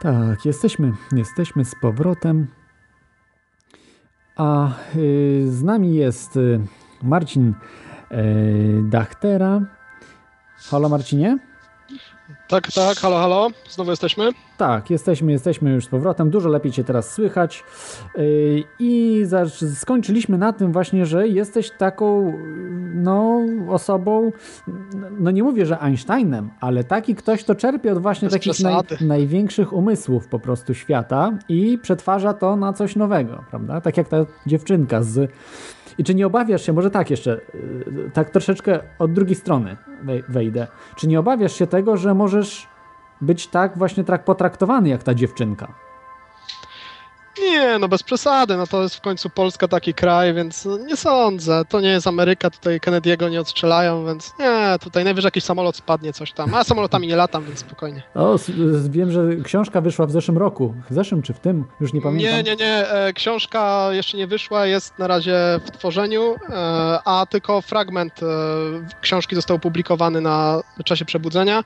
Tak, 0.00 0.44
jesteśmy, 0.44 0.92
jesteśmy 1.12 1.64
z 1.64 1.74
powrotem. 1.74 2.46
A 4.36 4.68
y, 4.96 5.44
z 5.50 5.62
nami 5.62 5.94
jest 5.94 6.36
y, 6.36 6.60
Marcin 7.02 7.54
y, 8.12 8.82
Dachtera. 8.82 9.60
Halo 10.70 10.88
Marcinie? 10.88 11.38
Tak, 12.48 12.72
tak, 12.72 12.98
halo, 12.98 13.18
halo, 13.18 13.48
znowu 13.70 13.90
jesteśmy. 13.90 14.30
Tak, 14.56 14.90
jesteśmy, 14.90 15.32
jesteśmy 15.32 15.72
już 15.72 15.84
z 15.84 15.88
powrotem. 15.88 16.30
Dużo 16.30 16.48
lepiej 16.48 16.72
Cię 16.72 16.84
teraz 16.84 17.12
słychać. 17.12 17.64
Yy, 18.16 18.64
I 18.78 19.22
skończyliśmy 19.74 20.38
na 20.38 20.52
tym 20.52 20.72
właśnie, 20.72 21.06
że 21.06 21.28
jesteś 21.28 21.70
taką 21.70 22.32
no, 22.94 23.40
osobą, 23.68 24.32
no 25.18 25.30
nie 25.30 25.42
mówię, 25.42 25.66
że 25.66 25.78
Einsteinem, 25.78 26.50
ale 26.60 26.84
taki 26.84 27.14
ktoś, 27.14 27.44
kto 27.44 27.54
czerpie 27.54 27.92
od 27.92 27.98
właśnie 27.98 28.28
takich 28.28 28.60
naj, 28.60 28.82
największych 29.00 29.72
umysłów 29.72 30.28
po 30.28 30.38
prostu 30.38 30.74
świata 30.74 31.32
i 31.48 31.78
przetwarza 31.82 32.34
to 32.34 32.56
na 32.56 32.72
coś 32.72 32.96
nowego, 32.96 33.44
prawda? 33.50 33.80
Tak 33.80 33.96
jak 33.96 34.08
ta 34.08 34.16
dziewczynka 34.46 35.02
z... 35.02 35.30
I 35.98 36.04
czy 36.04 36.14
nie 36.14 36.26
obawiasz 36.26 36.62
się, 36.62 36.72
może 36.72 36.90
tak 36.90 37.10
jeszcze, 37.10 37.40
yy, 37.54 38.10
tak 38.14 38.30
troszeczkę 38.30 38.80
od 38.98 39.12
drugiej 39.12 39.34
strony 39.34 39.76
wej- 40.04 40.22
wejdę. 40.28 40.66
Czy 40.96 41.08
nie 41.08 41.20
obawiasz 41.20 41.52
się 41.52 41.66
tego, 41.66 41.96
że 41.96 42.14
możesz 42.14 42.66
być 43.20 43.46
tak 43.46 43.78
właśnie 43.78 44.04
trak 44.04 44.24
potraktowany 44.24 44.88
jak 44.88 45.02
ta 45.02 45.14
dziewczynka. 45.14 45.85
Nie, 47.50 47.78
no 47.78 47.88
bez 47.88 48.02
przesady, 48.02 48.56
no 48.56 48.66
to 48.66 48.82
jest 48.82 48.94
w 48.94 49.00
końcu 49.00 49.30
Polska 49.30 49.68
taki 49.68 49.94
kraj, 49.94 50.34
więc 50.34 50.68
nie 50.86 50.96
sądzę. 50.96 51.62
To 51.68 51.80
nie 51.80 51.88
jest 51.88 52.06
Ameryka, 52.06 52.50
tutaj 52.50 52.80
Kennedy'ego 52.80 53.30
nie 53.30 53.40
odstrzelają, 53.40 54.06
więc 54.06 54.32
nie, 54.38 54.76
tutaj 54.80 55.04
najwyżej 55.04 55.26
jakiś 55.26 55.44
samolot 55.44 55.76
spadnie, 55.76 56.12
coś 56.12 56.32
tam. 56.32 56.54
A 56.54 56.64
samolotami 56.64 57.06
nie 57.06 57.16
latam, 57.16 57.44
więc 57.44 57.58
spokojnie. 57.58 58.02
O, 58.14 58.38
wiem, 58.88 59.10
że 59.12 59.22
książka 59.44 59.80
wyszła 59.80 60.06
w 60.06 60.10
zeszłym 60.10 60.38
roku. 60.38 60.74
W 60.90 60.94
zeszłym 60.94 61.22
czy 61.22 61.34
w 61.34 61.40
tym? 61.40 61.64
Już 61.80 61.92
nie 61.92 62.00
pamiętam. 62.00 62.36
Nie, 62.36 62.42
nie, 62.42 62.56
nie, 62.56 62.88
e, 62.90 63.12
książka 63.12 63.88
jeszcze 63.92 64.16
nie 64.16 64.26
wyszła, 64.26 64.66
jest 64.66 64.98
na 64.98 65.06
razie 65.06 65.36
w 65.66 65.70
tworzeniu, 65.70 66.34
e, 66.48 66.98
a 67.04 67.26
tylko 67.30 67.62
fragment 67.62 68.20
e, 68.22 68.26
książki 69.00 69.34
został 69.34 69.56
opublikowany 69.56 70.20
na 70.20 70.60
czasie 70.84 71.04
przebudzenia. 71.04 71.64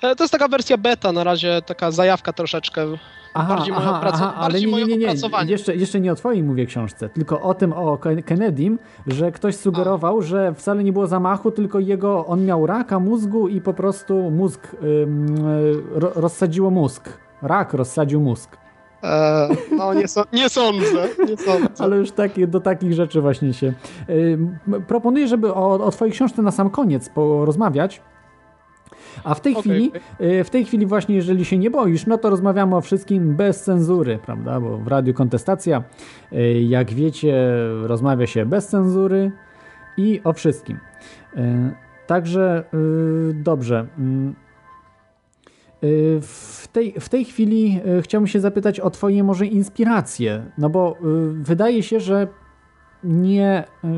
To 0.00 0.24
jest 0.24 0.32
taka 0.32 0.48
wersja 0.48 0.76
beta, 0.76 1.12
na 1.12 1.24
razie 1.24 1.62
taka 1.62 1.90
zajawka 1.90 2.32
troszeczkę. 2.32 2.86
Aha, 3.34 3.54
bardziej 3.56 3.74
aha, 3.76 4.00
opracow- 4.02 4.14
aha, 4.14 4.32
ale 4.36 4.52
bardziej 4.52 4.72
nie, 4.72 4.76
nie, 4.78 4.86
nie, 4.86 4.96
nie. 4.96 5.06
opracowanie. 5.06 5.50
Jeszcze, 5.50 5.76
jeszcze 5.76 6.00
nie 6.00 6.12
o 6.12 6.14
twojej 6.14 6.42
mówię 6.42 6.66
książce, 6.66 7.08
tylko 7.08 7.40
o 7.42 7.54
tym 7.54 7.72
o 7.72 7.96
Ken- 7.98 8.22
Kennedym, 8.22 8.78
że 9.06 9.32
ktoś 9.32 9.56
sugerował, 9.56 10.22
że 10.22 10.54
wcale 10.54 10.84
nie 10.84 10.92
było 10.92 11.06
zamachu, 11.06 11.50
tylko 11.50 11.78
jego, 11.80 12.26
on 12.26 12.44
miał 12.44 12.66
raka 12.66 13.00
mózgu 13.00 13.48
i 13.48 13.60
po 13.60 13.74
prostu 13.74 14.30
mózg, 14.30 14.76
ym, 15.02 15.26
ro, 15.94 16.12
rozsadziło 16.14 16.70
mózg. 16.70 17.08
Rak 17.42 17.74
rozsadził 17.74 18.20
mózg. 18.20 18.56
E, 19.04 19.48
no 19.76 19.94
nie, 19.94 20.08
so, 20.08 20.24
nie 20.32 20.48
sądzę, 20.48 21.08
nie 21.28 21.36
sądzę. 21.36 21.68
Ale 21.78 21.96
już 21.96 22.10
takie, 22.10 22.46
do 22.46 22.60
takich 22.60 22.92
rzeczy 22.92 23.20
właśnie 23.20 23.54
się. 23.54 23.72
Ym, 24.10 24.58
proponuję, 24.86 25.28
żeby 25.28 25.54
o, 25.54 25.84
o 25.84 25.90
twojej 25.90 26.12
książce 26.12 26.42
na 26.42 26.50
sam 26.50 26.70
koniec 26.70 27.08
porozmawiać. 27.08 28.02
A 29.24 29.34
w 29.34 29.40
tej 29.40 29.52
Okej, 29.56 29.62
chwili, 29.62 29.92
y, 30.20 30.44
w 30.44 30.50
tej 30.50 30.64
chwili 30.64 30.86
właśnie, 30.86 31.16
jeżeli 31.16 31.44
się 31.44 31.58
nie 31.58 31.70
boisz, 31.70 32.06
no 32.06 32.18
to 32.18 32.30
rozmawiamy 32.30 32.76
o 32.76 32.80
wszystkim 32.80 33.36
bez 33.36 33.64
cenzury, 33.64 34.18
prawda? 34.26 34.60
Bo 34.60 34.78
w 34.78 34.88
Radiu 34.88 35.14
Kontestacja, 35.14 35.82
y, 36.32 36.62
jak 36.62 36.92
wiecie, 36.92 37.34
rozmawia 37.82 38.26
się 38.26 38.46
bez 38.46 38.68
cenzury 38.68 39.32
i 39.96 40.20
o 40.24 40.32
wszystkim. 40.32 40.78
Y, 41.36 41.88
Także 42.06 42.64
dobrze. 43.34 43.86
Mm, 43.98 44.34
W 46.22 46.68
tej, 46.72 46.94
w 47.00 47.08
tej 47.08 47.24
chwili 47.24 47.80
chciałbym 48.02 48.26
się 48.26 48.40
zapytać 48.40 48.80
o 48.80 48.90
Twoje 48.90 49.24
może 49.24 49.46
inspiracje, 49.46 50.44
no 50.58 50.70
bo 50.70 50.96
wydaje 51.32 51.82
się, 51.82 52.00
że 52.00 52.28
nie, 53.04 53.64
y, 53.84 53.88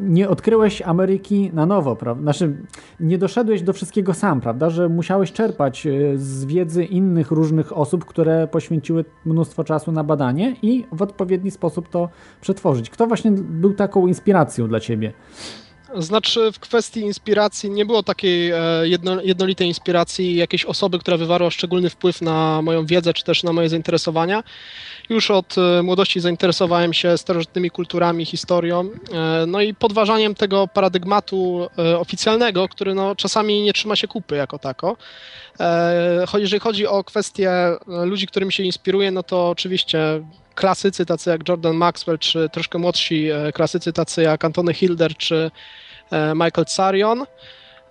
nie 0.00 0.28
odkryłeś 0.28 0.82
Ameryki 0.82 1.50
na 1.52 1.66
nowo, 1.66 1.96
prawda? 1.96 2.22
Znaczy, 2.22 2.56
nie 3.00 3.18
doszedłeś 3.18 3.62
do 3.62 3.72
wszystkiego 3.72 4.14
sam, 4.14 4.40
prawda? 4.40 4.70
Że 4.70 4.88
musiałeś 4.88 5.32
czerpać 5.32 5.86
y, 5.86 6.14
z 6.16 6.44
wiedzy 6.44 6.84
innych 6.84 7.30
różnych 7.30 7.76
osób, 7.76 8.04
które 8.04 8.48
poświęciły 8.48 9.04
mnóstwo 9.24 9.64
czasu 9.64 9.92
na 9.92 10.04
badanie 10.04 10.56
i 10.62 10.84
w 10.92 11.02
odpowiedni 11.02 11.50
sposób 11.50 11.88
to 11.88 12.08
przetworzyć. 12.40 12.90
Kto 12.90 13.06
właśnie 13.06 13.30
był 13.32 13.74
taką 13.74 14.06
inspiracją 14.06 14.68
dla 14.68 14.80
Ciebie? 14.80 15.12
Znaczy, 15.94 16.52
w 16.52 16.58
kwestii 16.58 17.00
inspiracji 17.00 17.70
nie 17.70 17.86
było 17.86 18.02
takiej 18.02 18.50
e, 18.50 18.58
jedno, 18.82 19.22
jednolitej 19.22 19.68
inspiracji 19.68 20.36
jakiejś 20.36 20.64
osoby, 20.64 20.98
która 20.98 21.16
wywarła 21.16 21.50
szczególny 21.50 21.90
wpływ 21.90 22.22
na 22.22 22.62
moją 22.62 22.86
wiedzę 22.86 23.14
czy 23.14 23.24
też 23.24 23.42
na 23.42 23.52
moje 23.52 23.68
zainteresowania. 23.68 24.42
Już 25.08 25.30
od 25.30 25.58
e, 25.58 25.82
młodości 25.82 26.20
zainteresowałem 26.20 26.92
się 26.92 27.18
starożytnymi 27.18 27.70
kulturami, 27.70 28.24
historią, 28.24 28.80
e, 29.12 29.46
no 29.46 29.60
i 29.60 29.74
podważaniem 29.74 30.34
tego 30.34 30.68
paradygmatu 30.68 31.68
oficjalnego, 31.98 32.68
który 32.68 32.94
no, 32.94 33.16
czasami 33.16 33.62
nie 33.62 33.72
trzyma 33.72 33.96
się 33.96 34.08
kupy 34.08 34.36
jako 34.36 34.58
tako. 34.58 34.96
Jeżeli 36.38 36.60
chodzi 36.60 36.86
o 36.86 37.04
kwestie 37.04 37.50
e, 37.50 37.78
ludzi, 37.88 38.26
którymi 38.26 38.52
się 38.52 38.62
inspiruję, 38.62 39.10
no 39.10 39.22
to 39.22 39.50
oczywiście 39.50 40.22
klasycy 40.56 41.06
tacy 41.06 41.30
jak 41.30 41.48
Jordan 41.48 41.76
Maxwell, 41.76 42.18
czy 42.18 42.48
troszkę 42.48 42.78
młodsi 42.78 43.30
e, 43.30 43.52
klasycy 43.52 43.92
tacy 43.92 44.22
jak 44.22 44.44
Antony 44.44 44.74
Hilder, 44.74 45.16
czy 45.16 45.50
e, 46.10 46.34
Michael 46.34 46.64
Tsarion. 46.64 47.22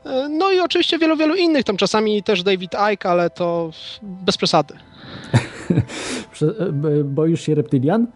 E, 0.05 0.29
No 0.29 0.51
i 0.51 0.59
oczywiście 0.59 0.99
wielu, 0.99 1.17
wielu 1.17 1.35
innych, 1.35 1.63
tam 1.63 1.77
czasami 1.77 2.23
też 2.23 2.43
David 2.43 2.71
Icke, 2.93 3.09
ale 3.09 3.29
to 3.29 3.71
bez 4.01 4.37
przesady. 4.37 4.73
Boisz 7.03 7.41
się 7.41 7.55
reptylian? 7.55 8.07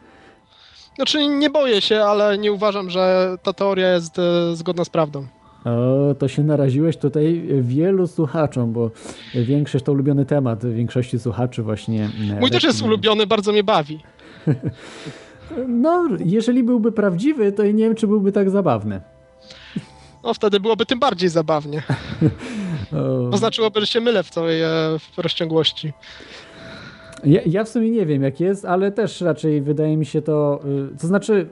Znaczy 0.95 1.27
nie 1.27 1.49
boję 1.49 1.81
się, 1.81 2.03
ale 2.03 2.37
nie 2.37 2.51
uważam, 2.51 2.89
że 2.89 3.35
ta 3.43 3.53
teoria 3.53 3.93
jest 3.93 4.15
zgodna 4.53 4.85
z 4.85 4.89
prawdą. 4.89 5.27
O, 5.65 6.15
to 6.15 6.27
się 6.27 6.43
naraziłeś 6.43 6.97
tutaj 6.97 7.43
wielu 7.61 8.07
słuchaczom, 8.07 8.73
bo 8.73 8.91
większość 9.35 9.85
to 9.85 9.91
ulubiony 9.91 10.25
temat 10.25 10.65
większości 10.65 11.19
słuchaczy 11.19 11.63
właśnie. 11.63 12.09
Mój 12.39 12.51
też 12.51 12.63
jest 12.63 12.81
ulubiony, 12.81 13.27
bardzo 13.27 13.51
mnie 13.51 13.63
bawi. 13.63 13.99
No, 15.67 16.07
jeżeli 16.25 16.63
byłby 16.63 16.91
prawdziwy, 16.91 17.51
to 17.51 17.63
nie 17.63 17.83
wiem, 17.83 17.95
czy 17.95 18.07
byłby 18.07 18.31
tak 18.31 18.49
zabawny. 18.49 19.01
No 20.23 20.33
wtedy 20.33 20.59
byłoby 20.59 20.85
tym 20.85 20.99
bardziej 20.99 21.29
zabawnie. 21.29 21.83
Oznaczyłoby, 23.31 23.79
że 23.79 23.87
się 23.87 24.01
mylę 24.01 24.23
w 24.23 24.29
całej 24.29 24.61
e, 24.61 24.67
w 25.15 25.17
rozciągłości. 25.17 25.93
Ja, 27.23 27.41
ja 27.45 27.63
w 27.63 27.69
sumie 27.69 27.89
nie 27.89 28.05
wiem 28.05 28.23
jak 28.23 28.39
jest, 28.39 28.65
ale 28.65 28.91
też 28.91 29.21
raczej 29.21 29.61
wydaje 29.61 29.97
mi 29.97 30.05
się 30.05 30.21
to, 30.21 30.61
y, 30.93 30.97
to 30.97 31.07
znaczy, 31.07 31.47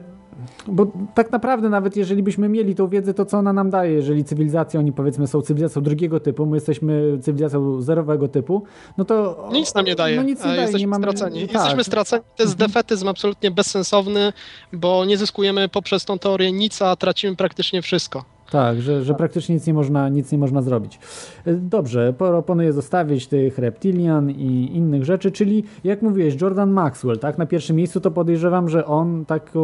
bo 0.68 0.88
tak 1.16 1.32
naprawdę 1.32 1.70
nawet 1.70 1.98
jeżeli 1.98 2.24
byśmy 2.24 2.50
mieli 2.50 2.76
tą 2.76 2.88
wiedzę, 2.88 3.14
to 3.14 3.26
co 3.26 3.38
ona 3.38 3.54
nam 3.54 3.70
daje, 3.70 3.94
jeżeli 3.94 4.24
cywilizacje, 4.24 4.80
oni 4.80 4.92
powiedzmy 4.94 5.28
są 5.28 5.42
cywilizacją 5.42 5.82
drugiego 5.82 6.20
typu, 6.20 6.46
my 6.46 6.58
jesteśmy 6.58 7.18
cywilizacją 7.22 7.82
zerowego 7.82 8.28
typu, 8.28 8.64
no 8.98 9.06
to... 9.06 9.48
Nic 9.52 9.76
nam 9.76 9.86
nie 9.86 9.96
daje. 9.96 10.16
No 10.16 10.24
nic 10.24 10.40
nie 10.40 10.46
E, 10.46 10.48
daje, 10.50 10.62
Jesteśmy 10.62 10.80
nie 10.80 10.88
mamy... 10.88 11.04
straceni. 11.04 11.42
tak. 11.48 11.54
Jesteśmy 11.54 11.84
straceni. 11.84 12.24
To 12.38 12.44
jest 12.44 12.56
defetyzm 12.56 13.08
absolutnie 13.08 13.52
bezsensowny, 13.52 14.34
bo 14.74 15.06
nie 15.06 15.18
zyskujemy 15.18 15.70
poprzez 15.70 16.06
tą 16.06 16.20
teorię 16.20 16.52
nic, 16.52 16.82
a 16.82 16.96
tracimy 16.96 17.36
praktycznie 17.36 17.82
wszystko. 17.82 18.37
Tak, 18.52 18.82
że, 18.82 19.04
że 19.04 19.14
praktycznie 19.14 19.56
nic 19.56 19.68
nie, 19.68 19.74
można, 19.74 20.10
nic 20.10 20.32
nie 20.32 20.38
można 20.38 20.62
zrobić. 20.62 21.00
E, 21.46 21.54
Dobrze, 21.54 22.14
proponuję 22.14 22.74
zostawić 22.74 23.28
tych 23.28 23.58
reptilian 23.58 24.32
i 24.32 24.72
innych 24.76 25.06
rzeczy, 25.06 25.32
czyli 25.32 25.64
jak 25.84 26.02
mówiłeś, 26.02 26.42
Jordan 26.42 26.72
Maxwell, 26.72 27.20
tak? 27.20 27.38
Na 27.38 27.46
pierwszym 27.46 27.76
miejscu 27.76 28.02
to 28.02 28.12
podejrzewam, 28.12 28.70
że 28.70 28.86
on 28.86 29.26
taką, 29.26 29.62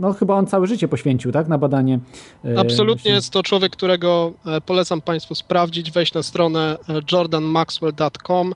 no 0.00 0.12
chyba 0.12 0.34
on 0.34 0.46
całe 0.46 0.66
życie 0.66 0.88
poświęcił, 0.88 1.32
tak? 1.32 1.48
Na 1.48 1.58
badanie. 1.58 1.98
e, 2.44 2.58
Absolutnie 2.60 3.10
jest 3.10 3.30
to 3.30 3.42
człowiek, 3.42 3.72
którego 3.72 4.32
e, 4.46 4.60
polecam 4.60 5.00
Państwu 5.00 5.34
sprawdzić, 5.34 5.90
wejść 5.90 6.14
na 6.14 6.22
stronę 6.22 6.76
jordanmaxwell.com. 7.12 8.54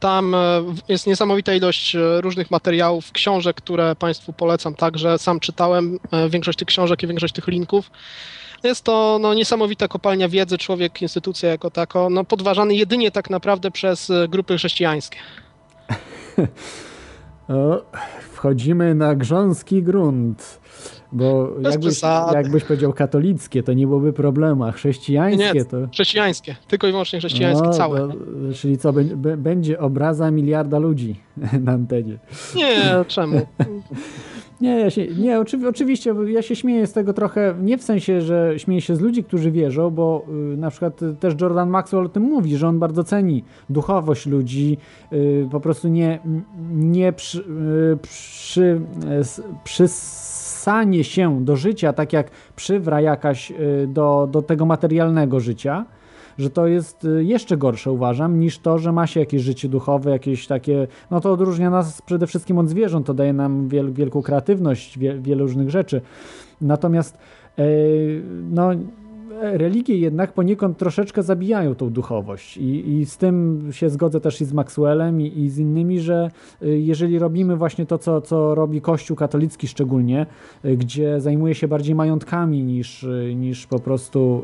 Tam 0.00 0.36
jest 0.88 1.06
niesamowita 1.06 1.54
ilość 1.54 1.96
różnych 2.20 2.50
materiałów, 2.50 3.12
książek, 3.12 3.56
które 3.56 3.96
Państwu 3.96 4.32
polecam 4.32 4.74
także. 4.74 5.18
Sam 5.18 5.40
czytałem 5.40 5.98
większość 6.30 6.58
tych 6.58 6.68
książek 6.68 7.02
i 7.02 7.06
większość 7.06 7.34
tych 7.34 7.46
linków. 7.48 7.90
Jest 8.64 8.84
to 8.84 9.18
no, 9.22 9.34
niesamowita 9.34 9.88
kopalnia 9.88 10.28
wiedzy, 10.28 10.58
człowiek, 10.58 11.02
instytucja 11.02 11.48
jako 11.50 11.70
tako, 11.70 12.10
no, 12.10 12.24
podważany 12.24 12.74
jedynie 12.74 13.10
tak 13.10 13.30
naprawdę 13.30 13.70
przez 13.70 14.10
e, 14.10 14.28
grupy 14.28 14.56
chrześcijańskie. 14.56 15.18
O, 17.48 17.82
wchodzimy 18.32 18.94
na 18.94 19.14
grząski 19.14 19.82
grunt. 19.82 20.60
Bo 21.12 21.48
jakbyś, 21.62 22.02
jakbyś 22.32 22.64
powiedział 22.64 22.92
katolickie, 22.92 23.62
to 23.62 23.72
nie 23.72 23.86
byłoby 23.86 24.12
problemu, 24.12 24.64
a 24.64 24.72
chrześcijańskie 24.72 25.52
Nie, 25.54 25.64
to... 25.64 25.76
chrześcijańskie, 25.92 26.56
tylko 26.68 26.86
i 26.86 26.90
wyłącznie 26.90 27.18
chrześcijańskie, 27.18 27.66
No, 27.66 27.72
całe. 27.72 27.98
to- 27.98 28.14
czyli 28.54 28.78
co, 28.78 28.92
bę- 28.92 29.16
bę- 29.16 29.36
będzie 29.36 29.80
obraza 29.80 30.30
miliarda 30.30 30.78
ludzi 30.78 31.20
na 31.64 31.72
antenie. 31.72 32.18
Nie, 32.56 33.04
czemu? 33.08 33.40
Nie, 34.60 34.80
ja 34.80 34.90
się, 34.90 35.06
nie 35.06 35.40
oczywi, 35.40 35.66
oczywiście 35.66 36.14
ja 36.26 36.42
się 36.42 36.56
śmieję 36.56 36.86
z 36.86 36.92
tego 36.92 37.12
trochę, 37.12 37.54
nie 37.62 37.78
w 37.78 37.82
sensie, 37.82 38.20
że 38.20 38.54
śmieję 38.56 38.80
się 38.80 38.96
z 38.96 39.00
ludzi, 39.00 39.24
którzy 39.24 39.50
wierzą, 39.50 39.90
bo 39.90 40.24
y, 40.54 40.56
na 40.56 40.70
przykład 40.70 41.02
y, 41.02 41.14
też 41.14 41.34
Jordan 41.40 41.70
Maxwell 41.70 42.06
o 42.06 42.08
tym 42.08 42.22
mówi, 42.22 42.56
że 42.56 42.68
on 42.68 42.78
bardzo 42.78 43.04
ceni 43.04 43.44
duchowość 43.70 44.26
ludzi, 44.26 44.76
y, 45.12 45.48
po 45.50 45.60
prostu 45.60 45.88
nie, 45.88 46.18
nie 46.74 47.12
przy, 47.12 47.38
y, 47.40 47.96
przy, 48.02 48.80
s- 49.20 49.42
przysanie 49.64 51.04
się 51.04 51.44
do 51.44 51.56
życia, 51.56 51.92
tak 51.92 52.12
jak 52.12 52.30
przywra 52.56 53.00
jakaś 53.00 53.50
y, 53.50 53.86
do, 53.88 54.28
do 54.32 54.42
tego 54.42 54.66
materialnego 54.66 55.40
życia, 55.40 55.84
że 56.38 56.50
to 56.50 56.66
jest 56.66 57.04
y, 57.04 57.24
jeszcze 57.24 57.56
gorsze 57.56 57.92
uważam 57.92 58.40
niż 58.40 58.58
to, 58.58 58.78
że 58.78 58.92
ma 58.92 59.06
się 59.06 59.20
jakieś 59.20 59.42
życie 59.42 59.68
duchowe, 59.68 60.10
jakieś 60.10 60.46
takie, 60.46 60.86
no 61.10 61.20
to 61.20 61.32
odróżnia 61.32 61.70
nas 61.70 62.02
przede 62.02 62.26
wszystkim 62.26 62.58
od 62.58 62.68
zwierząt, 62.68 63.06
to 63.06 63.14
daje 63.14 63.32
nam 63.32 63.68
wiel, 63.68 63.92
wielką 63.92 64.22
kreatywność, 64.22 64.98
wie, 64.98 65.18
wiele 65.18 65.42
różnych 65.42 65.70
rzeczy. 65.70 66.00
Natomiast 66.60 67.18
e, 67.58 67.64
no 68.50 68.70
religie 69.40 69.96
jednak 69.96 70.32
poniekąd 70.32 70.78
troszeczkę 70.78 71.22
zabijają 71.22 71.74
tą 71.74 71.90
duchowość 71.90 72.56
i, 72.56 72.90
i 72.90 73.06
z 73.06 73.16
tym 73.16 73.68
się 73.70 73.90
zgodzę 73.90 74.20
też 74.20 74.40
i 74.40 74.44
z 74.44 74.52
Maxwellem 74.52 75.20
i, 75.20 75.38
i 75.38 75.50
z 75.50 75.58
innymi, 75.58 76.00
że 76.00 76.30
y, 76.62 76.78
jeżeli 76.80 77.18
robimy 77.18 77.56
właśnie 77.56 77.86
to, 77.86 77.98
co, 77.98 78.20
co 78.20 78.54
robi 78.54 78.80
Kościół 78.80 79.16
katolicki 79.16 79.68
szczególnie, 79.68 80.26
y, 80.64 80.76
gdzie 80.76 81.20
zajmuje 81.20 81.54
się 81.54 81.68
bardziej 81.68 81.94
majątkami 81.94 82.62
niż, 82.62 83.02
y, 83.02 83.34
niż 83.36 83.66
po 83.66 83.78
prostu 83.78 84.42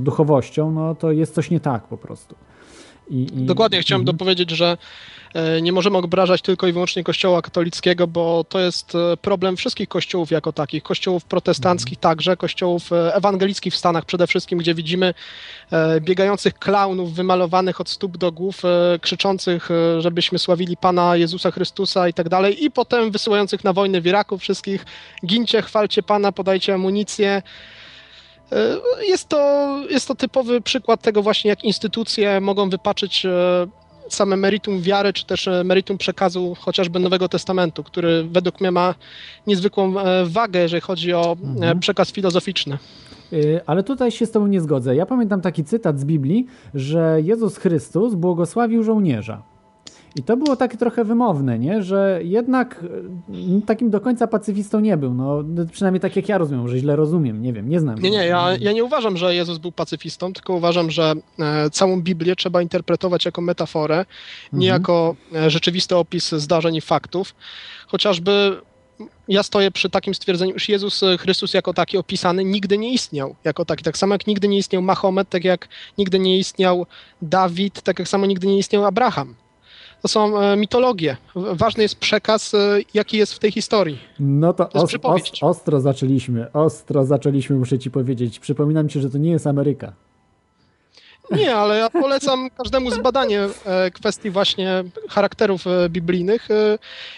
duchowością, 0.00 0.72
no 0.72 0.94
to 0.94 1.12
jest 1.12 1.34
coś 1.34 1.50
nie 1.50 1.60
tak 1.60 1.82
po 1.82 1.96
prostu. 1.96 2.34
I, 3.12 3.22
i, 3.22 3.46
Dokładnie, 3.46 3.80
chciałem 3.80 4.00
Mhm. 4.00 4.16
dopowiedzieć, 4.16 4.50
że 4.50 4.76
e, 5.34 5.62
nie 5.62 5.72
możemy 5.72 5.98
obrażać 5.98 6.42
tylko 6.42 6.66
i 6.66 6.72
wyłącznie 6.72 7.04
Kościoła 7.04 7.42
katolickiego, 7.42 8.06
bo 8.06 8.44
to 8.48 8.60
jest 8.60 8.94
e, 8.94 9.16
problem 9.16 9.56
wszystkich 9.56 9.88
kościołów 9.88 10.30
jako 10.30 10.52
takich. 10.52 10.82
Kościołów 10.82 11.24
protestanckich 11.24 11.98
także, 11.98 12.36
kościołów 12.36 12.92
e, 12.92 13.14
ewangelickich 13.14 13.74
w 13.74 13.76
Stanach 13.76 14.04
przede 14.04 14.26
wszystkim, 14.26 14.58
gdzie 14.58 14.74
widzimy 14.74 15.14
biegających 16.00 16.54
klaunów 16.54 17.14
wymalowanych 17.14 17.80
od 17.80 17.88
stóp 17.88 18.16
do 18.16 18.32
głów, 18.32 18.62
krzyczących, 19.00 19.68
żebyśmy 19.98 20.38
sławili 20.38 20.76
Pana 20.76 21.16
Jezusa 21.16 21.50
Chrystusa 21.50 22.08
i 22.08 22.14
tak 22.14 22.28
dalej, 22.28 22.64
i 22.64 22.70
potem 22.70 23.10
wysyłających 23.10 23.64
na 23.64 23.72
wojnę 23.72 24.00
w 24.00 24.06
Iraku 24.06 24.38
wszystkich, 24.38 24.84
gincie, 25.26 25.62
chwalcie 25.62 26.02
Pana, 26.02 26.32
podajcie 26.32 26.74
amunicję. 26.74 27.42
E, 28.52 29.06
Jest 29.08 29.28
to, 29.28 29.68
jest 29.90 30.08
to 30.08 30.14
typowy 30.14 30.60
przykład 30.60 31.02
tego 31.02 31.22
właśnie, 31.22 31.48
jak 31.48 31.64
instytucje 31.64 32.40
mogą 32.40 32.70
wypaczyć 32.70 33.26
e, 33.26 33.30
same 34.08 34.36
meritum 34.36 34.80
wiary, 34.82 35.12
czy 35.12 35.26
też 35.26 35.48
e, 35.48 35.64
meritum 35.64 35.98
przekazu 35.98 36.56
chociażby 36.60 36.98
Nowego 36.98 37.28
Testamentu, 37.28 37.82
który 37.84 38.24
według 38.24 38.60
mnie 38.60 38.70
ma 38.70 38.94
niezwykłą 39.46 39.94
wagę, 40.24 40.60
jeżeli 40.60 40.80
chodzi 40.80 41.12
o 41.14 41.36
Mhm. 41.42 41.80
przekaz 41.80 42.12
filozoficzny. 42.12 42.78
Ale 43.66 43.82
tutaj 43.82 44.10
się 44.10 44.26
z 44.26 44.30
Tobą 44.30 44.46
nie 44.46 44.60
zgodzę. 44.60 44.96
Ja 44.96 45.06
pamiętam 45.06 45.40
taki 45.40 45.64
cytat 45.64 46.00
z 46.00 46.04
Biblii, 46.04 46.46
że 46.74 47.18
Jezus 47.24 47.56
Chrystus 47.56 48.14
błogosławił 48.14 48.82
żołnierza. 48.82 49.42
I 50.16 50.22
to 50.22 50.36
było 50.36 50.56
takie 50.56 50.76
trochę 50.76 51.04
wymowne, 51.04 51.58
nie? 51.58 51.82
że 51.82 52.20
jednak 52.22 52.84
y, 53.58 53.66
takim 53.66 53.90
do 53.90 54.00
końca 54.00 54.26
pacyfistą 54.26 54.80
nie 54.80 54.96
był. 54.96 55.14
No, 55.14 55.44
przynajmniej 55.72 56.00
tak 56.00 56.16
jak 56.16 56.28
ja 56.28 56.38
rozumiem, 56.38 56.68
że 56.68 56.78
źle 56.78 56.96
rozumiem, 56.96 57.42
nie 57.42 57.52
wiem, 57.52 57.68
nie 57.68 57.80
znam. 57.80 57.98
Nie, 57.98 58.10
nie, 58.10 58.26
ja, 58.26 58.56
ja 58.60 58.72
nie 58.72 58.84
uważam, 58.84 59.16
że 59.16 59.34
Jezus 59.34 59.58
był 59.58 59.72
pacyfistą, 59.72 60.32
tylko 60.32 60.54
uważam, 60.54 60.90
że 60.90 61.12
e, 61.38 61.70
całą 61.70 62.02
Biblię 62.02 62.36
trzeba 62.36 62.62
interpretować 62.62 63.24
jako 63.24 63.40
metaforę, 63.40 64.04
nie 64.52 64.68
Mhm. 64.68 64.80
jako 64.82 65.16
e, 65.34 65.50
rzeczywisty 65.50 65.96
opis 65.96 66.32
zdarzeń 66.32 66.74
i 66.76 66.80
faktów. 66.80 67.34
Chociażby 67.86 68.56
ja 69.28 69.42
stoję 69.42 69.70
przy 69.70 69.90
takim 69.90 70.14
stwierdzeniu, 70.14 70.52
że 70.56 70.72
Jezus 70.72 71.02
e, 71.02 71.18
Chrystus 71.18 71.54
jako 71.54 71.74
taki 71.74 71.98
opisany 71.98 72.44
nigdy 72.44 72.78
nie 72.78 72.92
istniał. 72.92 73.34
Jako 73.44 73.64
taki, 73.64 73.84
tak 73.84 73.98
samo 73.98 74.14
jak 74.14 74.26
nigdy 74.26 74.48
nie 74.48 74.58
istniał 74.58 74.82
Mahomet, 74.82 75.28
tak 75.28 75.44
jak 75.44 75.68
nigdy 75.98 76.18
nie 76.18 76.38
istniał 76.38 76.86
Dawid, 77.22 77.82
tak 77.82 77.98
jak 77.98 78.08
samo 78.08 78.26
nigdy 78.26 78.46
nie 78.46 78.58
istniał 78.58 78.86
Abraham. 78.86 79.34
To 80.02 80.08
są 80.08 80.40
e, 80.40 80.56
mitologie. 80.56 81.16
Ważny 81.34 81.82
jest 81.82 81.96
przekaz, 81.96 82.54
e, 82.54 82.78
jaki 82.94 83.16
jest 83.16 83.34
w 83.34 83.38
tej 83.38 83.52
historii. 83.52 83.98
No 84.20 84.52
to 84.52 84.64
To 84.64 84.82
os, 84.82 84.94
os, 85.02 85.22
ostro 85.40 85.80
zaczęliśmy, 85.80 86.52
ostro 86.52 87.04
zaczęliśmy, 87.04 87.56
muszę 87.56 87.78
Ci 87.78 87.90
powiedzieć. 87.90 88.38
Przypominam 88.38 88.88
Ci, 88.88 89.00
że 89.00 89.10
to 89.10 89.18
nie 89.18 89.30
jest 89.30 89.46
Ameryka. 89.46 89.92
Nie, 91.30 91.54
ale 91.56 91.78
ja 91.78 91.90
polecam 91.90 92.50
każdemu 92.50 92.90
zbadanie 92.90 93.40
e, 93.40 93.90
kwestii 93.90 94.30
właśnie 94.30 94.84
charakterów 95.10 95.64
biblijnych, 95.88 96.48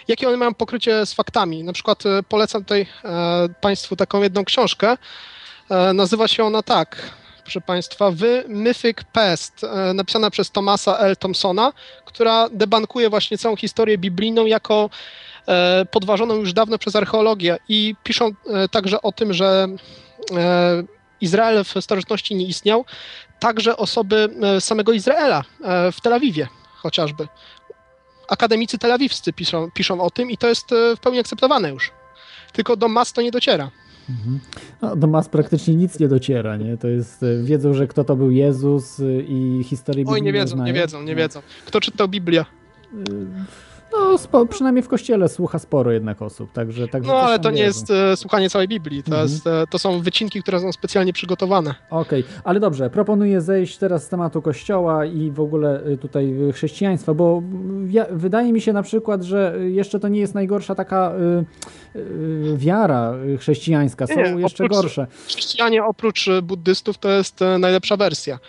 jakie 0.07 0.27
one 0.27 0.37
mają 0.37 0.53
pokrycie 0.53 1.05
z 1.05 1.13
faktami. 1.13 1.63
Na 1.63 1.73
przykład 1.73 2.03
polecam 2.29 2.61
tutaj 2.63 2.85
Państwu 3.61 3.95
taką 3.95 4.21
jedną 4.21 4.45
książkę. 4.45 4.97
Nazywa 5.93 6.27
się 6.27 6.43
ona 6.43 6.63
tak, 6.63 7.11
proszę 7.45 7.61
Państwa, 7.61 8.11
The 8.11 8.43
Mythic 8.47 8.97
Past, 9.13 9.63
e, 9.63 9.93
napisana 9.93 10.29
przez 10.29 10.51
Thomasa 10.51 10.97
L. 10.97 11.17
Thompsona, 11.17 11.73
która 12.05 12.49
debankuje 12.49 13.09
właśnie 13.09 13.37
całą 13.37 13.55
historię 13.55 13.97
biblijną 13.97 14.45
jako 14.45 14.89
e, 15.47 15.85
podważoną 15.91 16.35
już 16.35 16.53
dawno 16.53 16.77
przez 16.77 16.95
archeologię 16.95 17.57
i 17.69 17.95
piszą 18.03 18.25
e, 18.25 18.69
także 18.69 19.01
o 19.01 19.11
tym, 19.11 19.33
że 19.33 19.67
Izrael 21.21 21.63
w 21.63 21.73
starożytności 21.81 22.35
nie 22.35 22.45
istniał, 22.45 22.85
także 23.39 23.77
osoby 23.77 24.29
samego 24.59 24.91
Izraela 24.91 25.43
w 25.91 26.01
Tel 26.01 26.13
Awiwie 26.13 26.47
chociażby. 26.75 27.27
Akademicy 28.29 28.77
telawiwscy 28.77 29.33
piszą, 29.33 29.71
piszą 29.71 30.01
o 30.01 30.09
tym 30.09 30.31
i 30.31 30.37
to 30.37 30.47
jest 30.47 30.65
w 30.97 30.99
pełni 30.99 31.19
akceptowane 31.19 31.69
już. 31.69 31.91
Tylko 32.53 32.75
do 32.75 32.87
mas 32.87 33.13
to 33.13 33.21
nie 33.21 33.31
dociera. 33.31 33.71
No, 34.81 34.95
do 34.95 35.07
mas 35.07 35.29
praktycznie 35.29 35.75
nic 35.75 35.99
nie 35.99 36.07
dociera, 36.07 36.57
nie? 36.57 36.77
To 36.77 36.87
jest, 36.87 37.23
e, 37.23 37.43
wiedzą, 37.43 37.73
że 37.73 37.87
kto 37.87 38.03
to 38.03 38.15
był 38.15 38.31
Jezus 38.31 38.99
y, 38.99 39.25
i 39.27 39.63
historię 39.63 40.05
Oj, 40.07 40.21
nie 40.21 40.33
wiedzą, 40.33 40.63
nie 40.63 40.73
wiedzą, 40.73 41.03
nie 41.03 41.11
No. 41.13 41.17
wiedzą. 41.17 41.41
Kto 41.65 41.79
czytał 41.81 42.07
Biblię? 42.07 42.45
No, 43.93 44.17
spo, 44.17 44.45
przynajmniej 44.45 44.83
w 44.83 44.87
kościele 44.87 45.29
słucha 45.29 45.59
sporo 45.59 45.91
jednak 45.91 46.21
osób, 46.21 46.51
także, 46.51 46.87
także 46.87 47.11
No 47.11 47.17
ale 47.19 47.39
to 47.39 47.51
nie 47.51 47.57
wiedzą. 47.57 47.65
jest 47.67 47.91
e, 47.91 48.17
słuchanie 48.17 48.49
całej 48.49 48.67
Biblii. 48.67 49.03
To, 49.03 49.07
Mhm. 49.11 49.23
jest, 49.29 49.47
e, 49.47 49.63
to 49.69 49.79
są 49.79 50.01
wycinki, 50.01 50.41
które 50.41 50.59
są 50.59 50.71
specjalnie 50.71 51.13
przygotowane. 51.13 51.75
Okej, 51.89 52.23
ale 52.43 52.59
dobrze, 52.59 52.89
proponuję 52.89 53.41
zejść 53.41 53.77
teraz 53.77 54.03
z 54.03 54.09
tematu 54.09 54.41
kościoła 54.41 55.05
i 55.05 55.31
w 55.31 55.39
ogóle 55.39 55.85
y, 55.87 55.97
tutaj 55.97 56.49
y, 56.49 56.53
chrześcijaństwa, 56.53 57.13
bo 57.13 57.41
ja, 57.89 58.05
wydaje 58.11 58.53
mi 58.53 58.61
się 58.61 58.73
na 58.73 58.83
przykład, 58.83 59.23
że 59.23 59.55
y, 59.59 59.71
jeszcze 59.71 59.99
to 59.99 60.07
nie 60.07 60.19
jest 60.19 60.35
najgorsza 60.35 60.75
taka 60.75 61.13
y, 61.95 61.99
y, 61.99 62.57
wiara 62.57 63.13
chrześcijańska, 63.39 64.07
są 64.07 64.15
Nie, 64.15 64.21
jeszcze 64.41 64.63
oprócz- 64.63 64.69
gorsze. 64.81 65.07
Chrześcijanie 65.27 65.83
oprócz 65.83 66.27
e, 66.27 66.41
buddystów 66.41 66.97
to 66.97 67.09
jest 67.09 67.41
e, 67.41 67.57
najlepsza 67.59 67.97
wersja. 67.97 68.39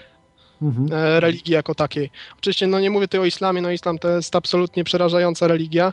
E, 0.90 1.20
religii 1.20 1.54
jako 1.54 1.74
takiej. 1.74 2.10
Oczywiście 2.38 2.66
no 2.66 2.80
nie 2.80 2.90
mówię 2.90 3.08
tutaj 3.08 3.20
o 3.20 3.24
islamie, 3.24 3.62
no 3.62 3.70
islam 3.70 3.98
to 3.98 4.08
jest 4.08 4.36
absolutnie 4.36 4.84
przerażająca 4.84 5.48
religia, 5.48 5.92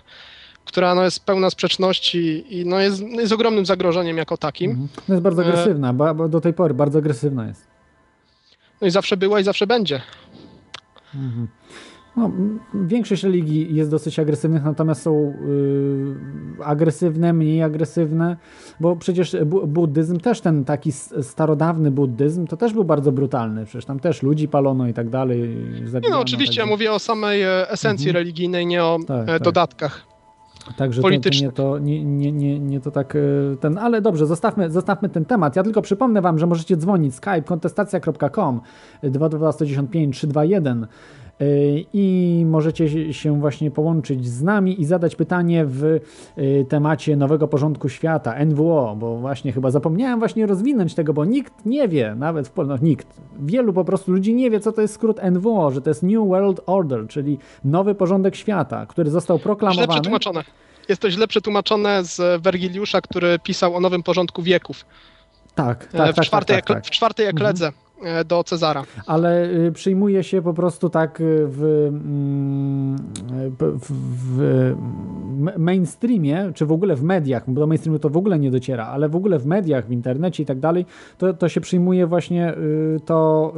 która 0.65 0.95
no, 0.95 1.03
jest 1.03 1.25
pełna 1.25 1.49
sprzeczności 1.49 2.45
i 2.59 2.65
no, 2.65 2.79
jest, 2.79 3.01
jest 3.01 3.33
ogromnym 3.33 3.65
zagrożeniem 3.65 4.17
jako 4.17 4.37
takim. 4.37 4.87
No 5.07 5.15
jest 5.15 5.23
bardzo 5.23 5.43
E, 5.43 5.47
agresywna, 5.47 5.93
bo, 5.93 6.15
bo 6.15 6.29
do 6.29 6.41
tej 6.41 6.53
pory 6.53 6.73
bardzo 6.73 6.99
agresywna 6.99 7.47
jest. 7.47 7.67
No 8.81 8.87
i 8.87 8.91
zawsze 8.91 9.17
była 9.17 9.39
i 9.39 9.43
zawsze 9.43 9.67
będzie. 9.67 10.01
No, 12.17 12.31
większość 12.73 13.23
religii 13.23 13.75
jest 13.75 13.91
dosyć 13.91 14.19
agresywnych, 14.19 14.63
natomiast 14.63 15.01
są 15.01 15.33
y, 16.59 16.63
agresywne, 16.63 17.33
mniej 17.33 17.63
agresywne, 17.63 18.37
bo 18.79 18.95
przecież 18.95 19.35
bu 19.45 19.67
buddyzm 19.67 20.19
też 20.19 20.41
ten 20.41 20.65
taki 20.65 20.91
starodawny 21.21 21.91
buddyzm 21.91 22.47
to 22.47 22.57
też 22.57 22.73
był 22.73 22.83
bardzo 22.83 23.11
brutalny, 23.11 23.65
przecież 23.65 23.85
tam 23.85 23.99
też 23.99 24.23
ludzi 24.23 24.47
palono 24.47 24.87
i 24.87 24.93
tak 24.93 25.09
dalej. 25.09 25.57
Zabijano, 25.85 26.15
no, 26.15 26.21
oczywiście 26.21 26.55
ja 26.61 26.63
także- 26.63 26.73
mówię 26.73 26.91
o 26.91 26.99
samej 26.99 27.41
e, 27.41 27.69
esencji 27.69 28.11
religijnej, 28.11 28.65
nie 28.65 28.83
o 28.83 28.99
Tak, 29.07 29.23
e, 29.23 29.25
tak. 29.25 29.41
dodatkach. 29.41 30.13
Także 30.77 31.01
to, 31.01 31.07
to 31.09 31.29
nie, 31.41 31.51
to 31.51 31.79
nie, 31.79 32.03
nie, 32.05 32.31
nie, 32.31 32.59
nie 32.59 32.79
to 32.79 32.91
tak 32.91 33.15
e, 33.15 33.19
ten, 33.59 33.77
ale 33.77 34.01
dobrze, 34.01 34.25
zostawmy, 34.25 34.71
zostawmy 34.71 35.09
ten 35.09 35.25
temat. 35.25 35.55
Ja 35.55 35.63
tylko 35.63 35.81
przypomnę 35.81 36.21
wam, 36.21 36.39
że 36.39 36.47
możecie 36.47 36.77
dzwonić 36.77 37.15
skype 37.15 37.41
kontestacja.com 37.41 38.61
222 39.03 39.51
195 39.51 40.17
321 40.17 40.83
e, 40.83 40.87
i 41.93 42.45
możecie 42.49 43.13
się- 43.13 43.39
właśnie 43.39 43.71
połączyć 43.71 44.27
z 44.27 44.43
nami 44.43 44.81
i 44.81 44.85
zadać 44.85 45.15
pytanie 45.15 45.65
w 45.65 45.83
e, 45.85 46.65
temacie 46.65 47.15
nowego 47.15 47.47
porządku 47.47 47.89
świata, 47.89 48.45
NWO, 48.45 48.95
bo 48.99 49.17
właśnie 49.17 49.51
chyba 49.51 49.71
zapomniałem 49.71 50.19
właśnie 50.19 50.45
rozwinąć 50.45 50.95
tego, 50.95 51.13
bo 51.13 51.25
nikt 51.25 51.65
nie 51.65 51.87
wie, 51.87 52.15
nawet 52.17 52.47
w 52.47 52.51
Polsce, 52.51 52.73
no, 52.73 52.87
nikt, 52.87 53.07
wielu 53.39 53.73
po 53.73 53.85
prostu 53.85 54.11
ludzi 54.11 54.33
nie 54.33 54.49
wie, 54.51 54.59
co 54.59 54.71
to 54.71 54.81
jest 54.81 54.93
skrót 54.93 55.19
NWO, 55.31 55.71
że 55.71 55.81
to 55.81 55.89
jest 55.89 56.03
New 56.03 56.27
World 56.27 56.61
Order, 56.65 57.07
czyli 57.07 57.37
nowy 57.65 57.95
porządek 57.95 58.35
świata, 58.35 58.85
który 58.85 59.09
został 59.11 59.37
Źle 59.37 59.43
proklamowany. 59.43 59.87
przetłumaczone. 59.87 60.43
Jest 60.89 61.01
to 61.01 61.11
źle 61.11 61.27
przetłumaczone 61.27 62.03
z 62.03 62.41
Wergiliusza, 62.41 63.01
który 63.01 63.39
pisał 63.39 63.75
o 63.75 63.79
nowym 63.79 64.03
porządku 64.03 64.41
wieków. 64.41 64.85
Tak, 65.55 65.89
e, 65.93 65.97
tak, 65.97 66.11
w, 66.11 66.15
tak, 66.15 66.25
czwartej, 66.25 66.55
tak, 66.55 66.65
tak, 66.65 66.77
tak. 66.77 66.85
w 66.85 66.89
czwartej 66.89 67.25
ekledze 67.25 67.67
e, 67.67 67.71
do 68.25 68.43
Cezara. 68.43 68.83
Ale 69.07 69.49
y, 69.49 69.71
przyjmuje 69.71 70.23
się 70.23 70.41
po 70.41 70.53
prostu 70.53 70.89
tak 70.89 71.21
y, 71.21 71.47
w, 71.47 71.87
mm, 71.87 72.97
w, 73.59 73.91
w 74.27 74.41
m- 75.39 75.51
mainstreamie, 75.57 76.51
czy 76.55 76.65
w 76.65 76.71
ogóle 76.71 76.95
w 76.95 77.03
mediach, 77.03 77.43
bo 77.47 77.59
do 77.61 77.67
mainstreamu 77.67 77.99
to 77.99 78.09
w 78.09 78.17
ogóle 78.17 78.39
nie 78.39 78.51
dociera, 78.51 78.85
ale 78.85 79.09
w 79.09 79.15
ogóle 79.15 79.39
w 79.39 79.45
mediach, 79.45 79.87
w 79.87 79.91
internecie 79.91 80.43
i 80.43 80.45
tak 80.45 80.59
dalej, 80.59 80.85
to, 81.17 81.33
to 81.33 81.49
się 81.49 81.61
przyjmuje 81.61 82.07
właśnie 82.07 82.53
y, 82.57 82.99
to, 83.05 83.53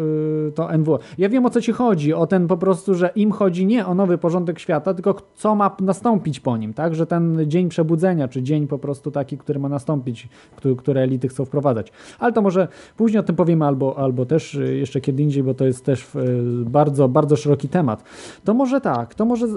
y, 0.48 0.52
to 0.52 0.78
NWO. 0.78 1.00
Ja 1.18 1.30
wiem 1.30 1.46
o 1.46 1.50
co 1.50 1.62
ci 1.62 1.72
chodzi, 1.72 2.14
o 2.14 2.28
ten 2.28 2.48
po 2.48 2.58
prostu, 2.58 2.94
że 2.96 3.10
im 3.16 3.32
chodzi 3.32 3.66
nie 3.66 3.86
o 3.86 3.96
nowy 3.96 4.18
porządek 4.18 4.60
świata, 4.60 4.94
tylko 4.94 5.16
co 5.36 5.56
ma 5.56 5.76
nastąpić 5.80 6.40
po 6.40 6.58
nim, 6.58 6.74
tak? 6.74 6.96
Że 6.96 7.06
ten 7.08 7.38
dzień 7.48 7.70
przebudzenia, 7.70 8.28
czy 8.28 8.44
dzień 8.44 8.68
po 8.68 8.80
prostu 8.80 9.12
taki, 9.12 9.38
który 9.38 9.60
ma 9.60 9.70
nastąpić, 9.70 10.30
który, 10.56 10.76
które 10.76 11.02
elity 11.02 11.28
chcą 11.28 11.46
wprowadzać. 11.46 11.92
Ale 12.20 12.34
to 12.34 12.42
może 12.42 12.68
później 12.98 13.20
o 13.20 13.24
tym 13.24 13.36
powiemy, 13.36 13.66
albo, 13.66 13.98
albo 13.98 14.26
też 14.26 14.35
y, 14.56 14.76
jeszcze 14.76 15.02
kiedy 15.02 15.24
indziej, 15.24 15.44
bo 15.44 15.54
to 15.54 15.66
jest 15.66 15.86
też 15.86 16.16
y, 16.16 16.44
bardzo, 16.66 17.08
bardzo 17.08 17.36
szeroki 17.36 17.70
temat. 17.70 18.04
To 18.44 18.54
może 18.54 18.82
tak, 18.82 19.16
to 19.16 19.26
może... 19.26 19.48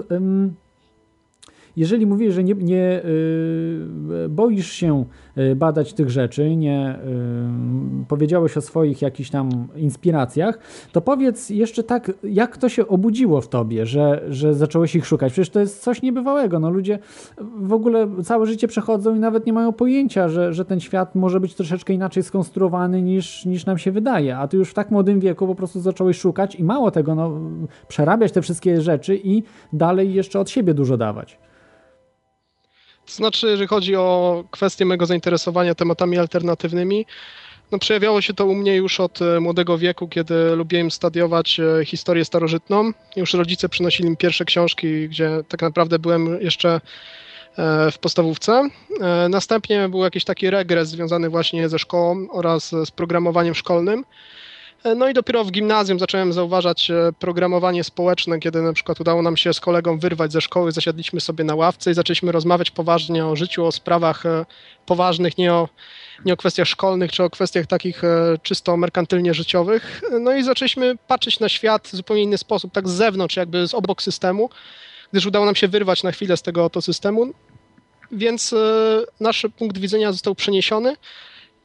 jeżeli 1.79 2.05
mówisz, 2.05 2.33
że 2.33 2.43
nie, 2.43 2.53
nie 2.53 3.01
y, 4.25 4.29
boisz 4.29 4.71
się 4.71 5.05
y, 5.37 5.55
badać 5.55 5.93
tych 5.93 6.09
rzeczy, 6.09 6.55
nie 6.55 6.99
y, 8.01 8.05
powiedziałeś 8.07 8.57
o 8.57 8.61
swoich 8.61 9.01
jakichś 9.01 9.29
tam 9.29 9.49
inspiracjach, 9.75 10.59
to 10.91 11.01
powiedz 11.01 11.49
jeszcze 11.49 11.83
tak, 11.83 12.11
jak 12.23 12.57
to 12.57 12.69
się 12.69 12.87
obudziło 12.87 13.41
w 13.41 13.47
tobie, 13.47 13.85
że, 13.85 14.23
że 14.29 14.53
zacząłeś 14.53 14.95
ich 14.95 15.05
szukać? 15.05 15.31
Przecież 15.31 15.49
to 15.49 15.59
jest 15.59 15.83
coś 15.83 16.01
niebywałego. 16.01 16.59
No 16.59 16.69
ludzie 16.69 16.99
w 17.57 17.73
ogóle 17.73 18.07
całe 18.23 18.45
życie 18.45 18.67
przechodzą 18.67 19.15
i 19.15 19.19
nawet 19.19 19.45
nie 19.45 19.53
mają 19.53 19.73
pojęcia, 19.73 20.29
że, 20.29 20.53
że 20.53 20.65
ten 20.65 20.79
świat 20.79 21.15
może 21.15 21.39
być 21.39 21.55
troszeczkę 21.55 21.93
inaczej 21.93 22.23
skonstruowany 22.23 23.01
niż, 23.01 23.45
niż 23.45 23.65
nam 23.65 23.77
się 23.77 23.91
wydaje. 23.91 24.37
A 24.37 24.47
ty 24.47 24.57
już 24.57 24.69
w 24.69 24.73
tak 24.73 24.91
młodym 24.91 25.19
wieku 25.19 25.47
po 25.47 25.55
prostu 25.55 25.79
zacząłeś 25.79 26.17
szukać 26.17 26.55
i 26.55 26.63
mało 26.63 26.91
tego, 26.91 27.15
no, 27.15 27.31
przerabiać 27.87 28.31
te 28.31 28.41
wszystkie 28.41 28.81
rzeczy 28.81 29.19
i 29.23 29.43
dalej 29.73 30.13
jeszcze 30.13 30.39
od 30.39 30.49
siebie 30.49 30.73
dużo 30.73 30.97
dawać. 30.97 31.48
Znaczy, 33.09 33.47
jeżeli 33.47 33.67
chodzi 33.67 33.95
o 33.95 34.43
kwestię 34.51 34.85
mego 34.85 35.05
zainteresowania 35.05 35.75
tematami 35.75 36.17
alternatywnymi, 36.17 37.05
no 37.71 37.79
przejawiało 37.79 38.21
się 38.21 38.33
to 38.33 38.45
u 38.45 38.55
mnie 38.55 38.75
już 38.75 38.99
od 38.99 39.21
e, 39.21 39.39
młodego 39.39 39.77
wieku, 39.77 40.07
kiedy 40.07 40.55
lubiłem 40.55 40.91
studiować 40.91 41.59
e, 41.59 41.85
historię 41.85 42.25
starożytną. 42.25 42.91
Już 43.15 43.33
rodzice 43.33 43.69
przynosili 43.69 44.09
mi 44.09 44.17
pierwsze 44.17 44.45
książki, 44.45 45.09
gdzie 45.09 45.43
tak 45.47 45.61
naprawdę 45.61 45.99
byłem 45.99 46.41
jeszcze 46.41 46.81
e, 47.57 47.91
w 47.91 47.97
podstawówce. 47.97 48.69
Następnie 49.29 49.89
był 49.89 50.03
jakiś 50.03 50.23
taki 50.23 50.49
regres 50.49 50.89
związany 50.89 51.29
właśnie 51.29 51.69
ze 51.69 51.79
szkołą 51.79 52.27
oraz 52.31 52.69
z 52.69 52.91
programowaniem 52.91 53.55
szkolnym. 53.55 54.05
E, 54.83 54.95
No 54.95 55.09
i 55.09 55.13
dopiero 55.13 55.43
w 55.43 55.51
gimnazjum 55.51 55.99
zacząłem 55.99 56.33
zauważać 56.33 56.91
e, 56.91 57.13
programowanie 57.19 57.83
społeczne, 57.83 58.39
kiedy 58.39 58.61
na 58.61 58.73
przykład 58.73 59.01
udało 59.01 59.21
nam 59.21 59.37
się 59.37 59.53
z 59.53 59.59
kolegą 59.59 59.99
wyrwać 59.99 60.31
ze 60.31 60.41
szkoły, 60.41 60.71
zasiadliśmy 60.71 61.21
sobie 61.21 61.43
na 61.43 61.55
ławce 61.55 61.91
i 61.91 61.93
zaczęliśmy 61.93 62.31
rozmawiać 62.31 62.71
poważnie 62.71 63.25
o 63.25 63.35
życiu, 63.35 63.65
o 63.65 63.71
sprawach 63.71 64.25
e, 64.25 64.45
poważnych, 64.85 65.37
nie 65.37 65.53
o, 65.53 65.69
nie 66.25 66.33
o 66.33 66.37
kwestiach 66.37 66.67
szkolnych, 66.67 67.11
czy 67.11 67.23
o 67.23 67.29
kwestiach 67.29 67.65
takich 67.65 68.01
czysto 68.43 68.77
merkantylnie 68.77 69.33
życiowych. 69.33 70.01
No 70.21 70.33
i 70.35 70.43
zaczęliśmy 70.43 70.97
patrzeć 71.07 71.39
na 71.39 71.49
świat 71.49 71.87
w 71.87 71.95
zupełnie 71.95 72.23
inny 72.23 72.37
sposób, 72.37 72.73
tak 72.73 72.89
z 72.89 72.91
zewnątrz, 72.91 73.35
jakby 73.35 73.67
z 73.67 73.73
obok 73.73 74.01
systemu, 74.01 74.49
gdyż 75.11 75.25
udało 75.25 75.45
nam 75.45 75.55
się 75.55 75.67
wyrwać 75.67 76.03
na 76.03 76.11
chwilę 76.11 76.37
z 76.37 76.41
tego 76.41 76.65
oto 76.65 76.81
systemu, 76.81 77.33
więc 78.11 78.55
nasz 79.19 79.47
punkt 79.57 79.77
widzenia 79.77 80.11
został 80.11 80.35
przeniesiony 80.35 80.95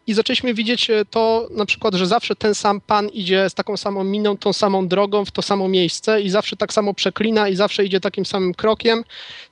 i 0.07 0.15
zaczęliśmy 0.15 0.55
widzieć 0.55 0.91
e, 0.91 1.05
to 1.05 1.49
na 1.51 1.67
przykład, 1.67 1.95
że 1.95 2.07
zawsze 2.07 2.37
ten 2.37 2.55
sam 2.55 2.81
pan 2.81 3.09
idzie 3.09 3.51
z 3.51 3.55
taką 3.55 3.77
samą 3.77 4.05
miną, 4.05 4.37
tą 4.37 4.53
samą 4.53 4.89
drogą 4.89 5.25
w 5.25 5.31
to 5.31 5.43
samo 5.43 5.69
miejsce 5.69 6.23
i 6.23 6.31
zawsze 6.31 6.57
tak 6.57 6.73
samo 6.73 6.95
przeklina 6.95 7.49
i 7.49 7.57
zawsze 7.57 7.85
idzie 7.85 8.01
takim 8.01 8.27
samym 8.27 8.55
krokiem, 8.55 9.05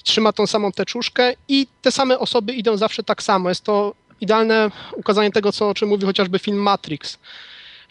trzyma 0.05 0.33
tą 0.33 0.47
samą 0.47 0.73
teczuszkę 0.73 1.35
i 1.49 1.67
te 1.83 1.91
same 1.91 2.19
osoby 2.19 2.53
idą 2.53 2.77
zawsze 2.77 3.03
tak 3.03 3.23
samo. 3.23 3.49
Jest 3.49 3.65
to 3.65 3.95
idealne 4.21 4.71
ukazanie 4.97 5.31
tego, 5.31 5.53
co, 5.53 5.69
o 5.69 5.75
czym 5.75 5.89
mówi 5.89 6.07
chociażby 6.07 6.39
film 6.39 6.59
Matrix. 6.59 7.19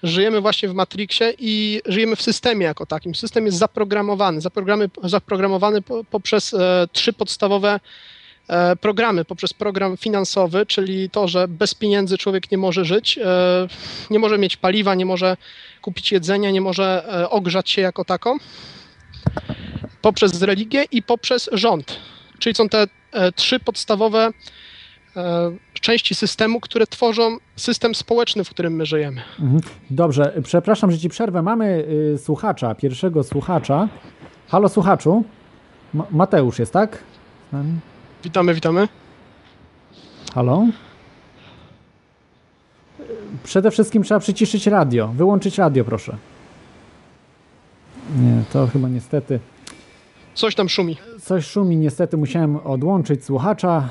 Żyjemy 0.03 0.41
właśnie 0.41 0.69
w 0.69 0.73
Matrixie 0.73 1.33
i 1.39 1.81
żyjemy 1.85 2.15
w 2.15 2.21
systemie 2.21 2.65
jako 2.65 2.85
takim. 2.85 3.15
System 3.15 3.45
jest 3.45 3.57
zaprogramowany, 3.57 4.41
zaprogramowany, 4.41 4.89
zaprogramowany 5.03 5.81
po- 5.81 6.03
poprzez 6.03 6.53
e, 6.53 6.87
trzy 6.91 7.13
podstawowe 7.13 7.79
programy, 8.81 9.25
poprzez 9.25 9.53
program 9.53 9.97
finansowy, 9.97 10.65
czyli 10.65 11.09
to, 11.09 11.27
że 11.27 11.47
bez 11.47 11.73
pieniędzy 11.73 12.17
człowiek 12.17 12.51
nie 12.51 12.57
może 12.57 12.85
żyć, 12.85 13.17
e, 13.17 13.67
nie 14.09 14.19
może 14.19 14.37
mieć 14.37 14.57
paliwa, 14.57 14.95
nie 14.95 15.05
może 15.05 15.37
kupić 15.81 16.11
jedzenia, 16.11 16.51
nie 16.51 16.61
może 16.61 17.05
e, 17.21 17.29
ogrzać 17.29 17.69
się 17.69 17.81
jako 17.81 18.05
tako, 18.05 18.37
poprzez 20.01 20.41
religię 20.41 20.85
i 20.91 21.03
poprzez 21.03 21.49
rząd. 21.51 21.99
Czyli 22.39 22.55
są 22.55 22.69
te 22.69 22.87
e, 23.11 23.31
trzy 23.31 23.59
podstawowe 23.59 24.29
e, 25.15 25.51
części 25.73 26.15
systemu, 26.15 26.59
które 26.59 26.87
tworzą 26.87 27.37
system 27.55 27.95
społeczny, 27.95 28.43
w 28.43 28.49
którym 28.49 28.73
my 28.75 28.85
żyjemy. 28.85 29.21
Mhm. 29.39 29.61
Dobrze, 29.89 30.33
przepraszam, 30.43 30.91
że 30.91 30.97
ci 30.99 31.09
przerwę. 31.09 31.41
Mamy 31.41 31.85
y, 32.15 32.17
słuchacza, 32.17 32.75
pierwszego 32.75 33.23
słuchacza. 33.23 33.87
Halo 34.47 34.69
słuchaczu. 34.69 35.23
Ma- 35.93 36.07
Mateusz 36.11 36.59
jest, 36.59 36.73
tak? 36.73 37.03
Z 37.49 37.53
nami? 37.53 37.79
Witamy, 38.23 38.53
witamy. 38.53 38.87
Halo? 40.33 40.65
Przede 43.43 43.71
wszystkim 43.71 44.03
trzeba 44.03 44.19
przyciszyć 44.19 44.67
radio. 44.67 45.07
Wyłączyć 45.07 45.57
radio, 45.57 45.83
proszę. 45.83 46.17
Nie, 48.19 48.43
to 48.53 48.67
chyba 48.67 48.89
niestety. 48.89 49.39
Coś 50.33 50.55
tam 50.55 50.69
szumi. 50.69 50.97
Coś 51.21 51.45
szumi, 51.45 51.77
niestety 51.77 52.17
musiałem 52.17 52.55
odłączyć 52.55 53.25
słuchacza. 53.25 53.89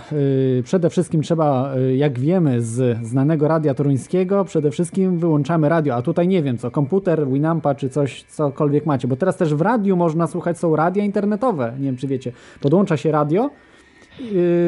Yy, 0.56 0.62
Przede 0.62 0.90
wszystkim 0.90 1.22
trzeba, 1.22 1.74
yy, 1.74 1.96
jak 1.96 2.18
wiemy 2.18 2.62
z 2.62 3.06
znanego 3.06 3.48
radia 3.48 3.74
toruńskiego, 3.74 4.44
przede 4.44 4.70
wszystkim 4.70 5.18
wyłączamy 5.18 5.68
radio, 5.68 5.94
a 5.94 6.02
tutaj 6.02 6.28
nie 6.28 6.42
wiem 6.42 6.58
co, 6.58 6.70
komputer, 6.70 7.28
Winampa 7.28 7.74
czy 7.74 7.88
coś, 7.88 8.22
cokolwiek 8.24 8.86
macie, 8.86 9.08
bo 9.08 9.16
teraz 9.16 9.36
też 9.36 9.54
w 9.54 9.60
radiu 9.60 9.96
można 9.96 10.26
słuchać, 10.26 10.58
są 10.58 10.76
radia 10.76 11.04
internetowe, 11.04 11.72
nie 11.78 11.84
wiem 11.84 11.96
czy 11.96 12.06
wiecie. 12.06 12.32
Podłącza 12.60 12.96
się 12.96 13.12
radio, 13.12 13.50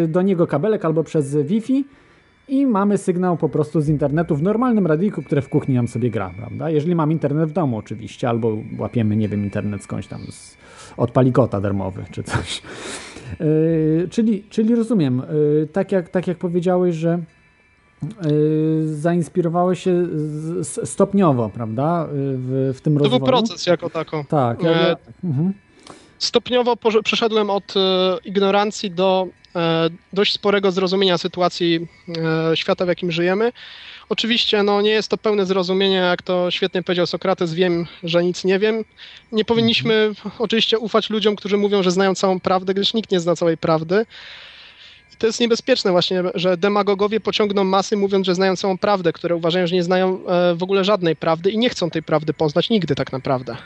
do 0.09 0.22
niego 0.22 0.46
kabelek 0.46 0.85
albo 0.85 1.05
przez 1.05 1.37
Wi-Fi 1.37 1.85
i 2.48 2.66
mamy 2.66 2.98
sygnał 2.98 3.37
po 3.37 3.48
prostu 3.48 3.81
z 3.81 3.88
internetu 3.88 4.37
w 4.37 4.42
normalnym 4.42 4.87
radiku, 4.87 5.22
które 5.22 5.42
w 5.42 5.48
kuchni 5.48 5.74
nam 5.74 5.88
sobie 5.88 6.11
gra, 6.11 6.31
prawda? 6.37 6.70
Jeżeli 6.70 6.94
mam 6.94 7.12
internet 7.12 7.48
w 7.50 7.52
domu 7.52 7.76
oczywiście, 7.78 8.28
albo 8.28 8.57
łapiemy, 8.78 9.16
nie 9.16 9.28
wiem, 9.28 9.44
internet 9.44 9.83
skądś 9.83 10.07
tam 10.07 10.20
z, 10.31 10.57
od 10.96 11.11
palikota 11.11 11.61
darmowy 11.61 12.05
czy 12.11 12.22
coś. 12.22 12.62
Yy, 13.40 14.09
czyli, 14.11 14.44
czyli 14.50 14.74
rozumiem, 14.74 15.22
yy, 15.61 15.66
tak, 15.72 15.92
jak, 15.92 16.09
tak 16.09 16.26
jak 16.26 16.38
powiedziałeś, 16.38 16.94
że 16.96 17.18
y, 18.26 18.96
zainspirowały 18.96 19.76
się 19.76 20.07
z- 20.18 20.66
z- 20.66 20.88
stopniowo, 20.90 21.48
prawda? 21.55 22.05
y, 22.07 22.09
W, 22.38 22.72
w 22.74 22.81
tym 22.81 22.94
To 22.94 22.98
rozwoju. 22.98 23.18
był 23.20 23.26
proces 23.28 23.66
jako 23.66 23.90
tako. 23.90 24.24
Tak. 24.28 24.62
Ja, 24.62 24.70
ja, 24.70 24.96
mhm. 25.24 25.52
Stopniowo 26.23 26.77
przeszedłem 27.05 27.51
od 27.51 27.77
e, 27.77 27.81
ignorancji 28.25 28.91
do 28.91 29.27
e, 29.57 29.91
dość 30.13 30.33
sporego 30.33 30.73
zrozumienia 30.73 31.19
sytuacji 31.19 31.87
e, 32.53 32.57
świata, 32.57 32.85
w 32.85 32.89
jakim 32.89 33.13
żyjemy. 33.13 33.53
Oczywiście 34.09 34.63
no, 34.63 34.81
nie 34.81 34.91
jest 34.91 35.09
to 35.09 35.19
pełne 35.19 35.47
zrozumienie, 35.47 35.97
jak 35.97 36.23
to 36.23 36.51
świetnie 36.51 36.83
powiedział 36.83 37.07
Sokrates, 37.07 37.55
wiem, 37.55 37.87
że 38.03 38.25
nic 38.25 38.45
nie 38.45 38.59
wiem. 38.59 38.85
Nie 39.33 39.45
powinniśmy 39.45 40.13
oczywiście 40.39 40.79
ufać 40.79 41.11
ludziom, 41.11 41.37
którzy 41.37 41.57
mówią, 41.57 41.83
że 41.83 41.91
znają 41.91 42.15
całą 42.15 42.41
prawdę, 42.41 42.75
gdyż 42.75 42.95
nikt 42.95 43.11
nie 43.11 43.21
zna 43.21 43.37
całej 43.37 43.57
prawdy. 43.57 44.07
To 45.23 45.27
jest 45.27 45.41
niebezpieczne 45.41 45.91
właśnie, 45.91 46.23
że 46.35 46.57
demagogowie 46.57 47.21
pociągną 47.21 47.65
masy 47.65 47.97
mówiąc, 47.97 48.27
że 48.27 48.35
znają 48.35 48.57
całą 48.57 48.79
prawdę, 48.79 49.13
które 49.13 49.37
uważają, 49.37 49.67
że 49.67 49.75
nie 49.75 49.83
znają 49.83 50.27
e, 50.27 50.55
w 50.55 50.63
ogóle 50.63 50.85
żadnej 50.85 51.17
prawdy 51.17 51.51
i 51.51 51.59
nie 51.59 51.69
chcą 51.69 51.91
tej 51.91 52.03
prawdy 52.03 52.33
poznać 52.33 52.71
nigdy 52.71 52.95
tak 52.95 53.13
naprawdę. 53.13 53.57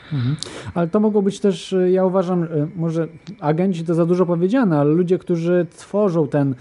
Ale 0.73 0.87
to 0.87 0.99
mogą 0.99 1.21
być 1.21 1.39
też, 1.39 1.73
y, 1.73 1.91
ja 1.91 2.05
uważam, 2.05 2.43
y, 2.43 2.67
może 2.75 3.07
agenci 3.39 3.83
to 3.83 3.93
za 3.93 4.05
dużo 4.05 4.25
powiedziane, 4.25 4.79
ale 4.79 4.91
ludzie, 4.91 5.17
którzy 5.17 5.65
tworzą 5.75 6.27
ten, 6.27 6.55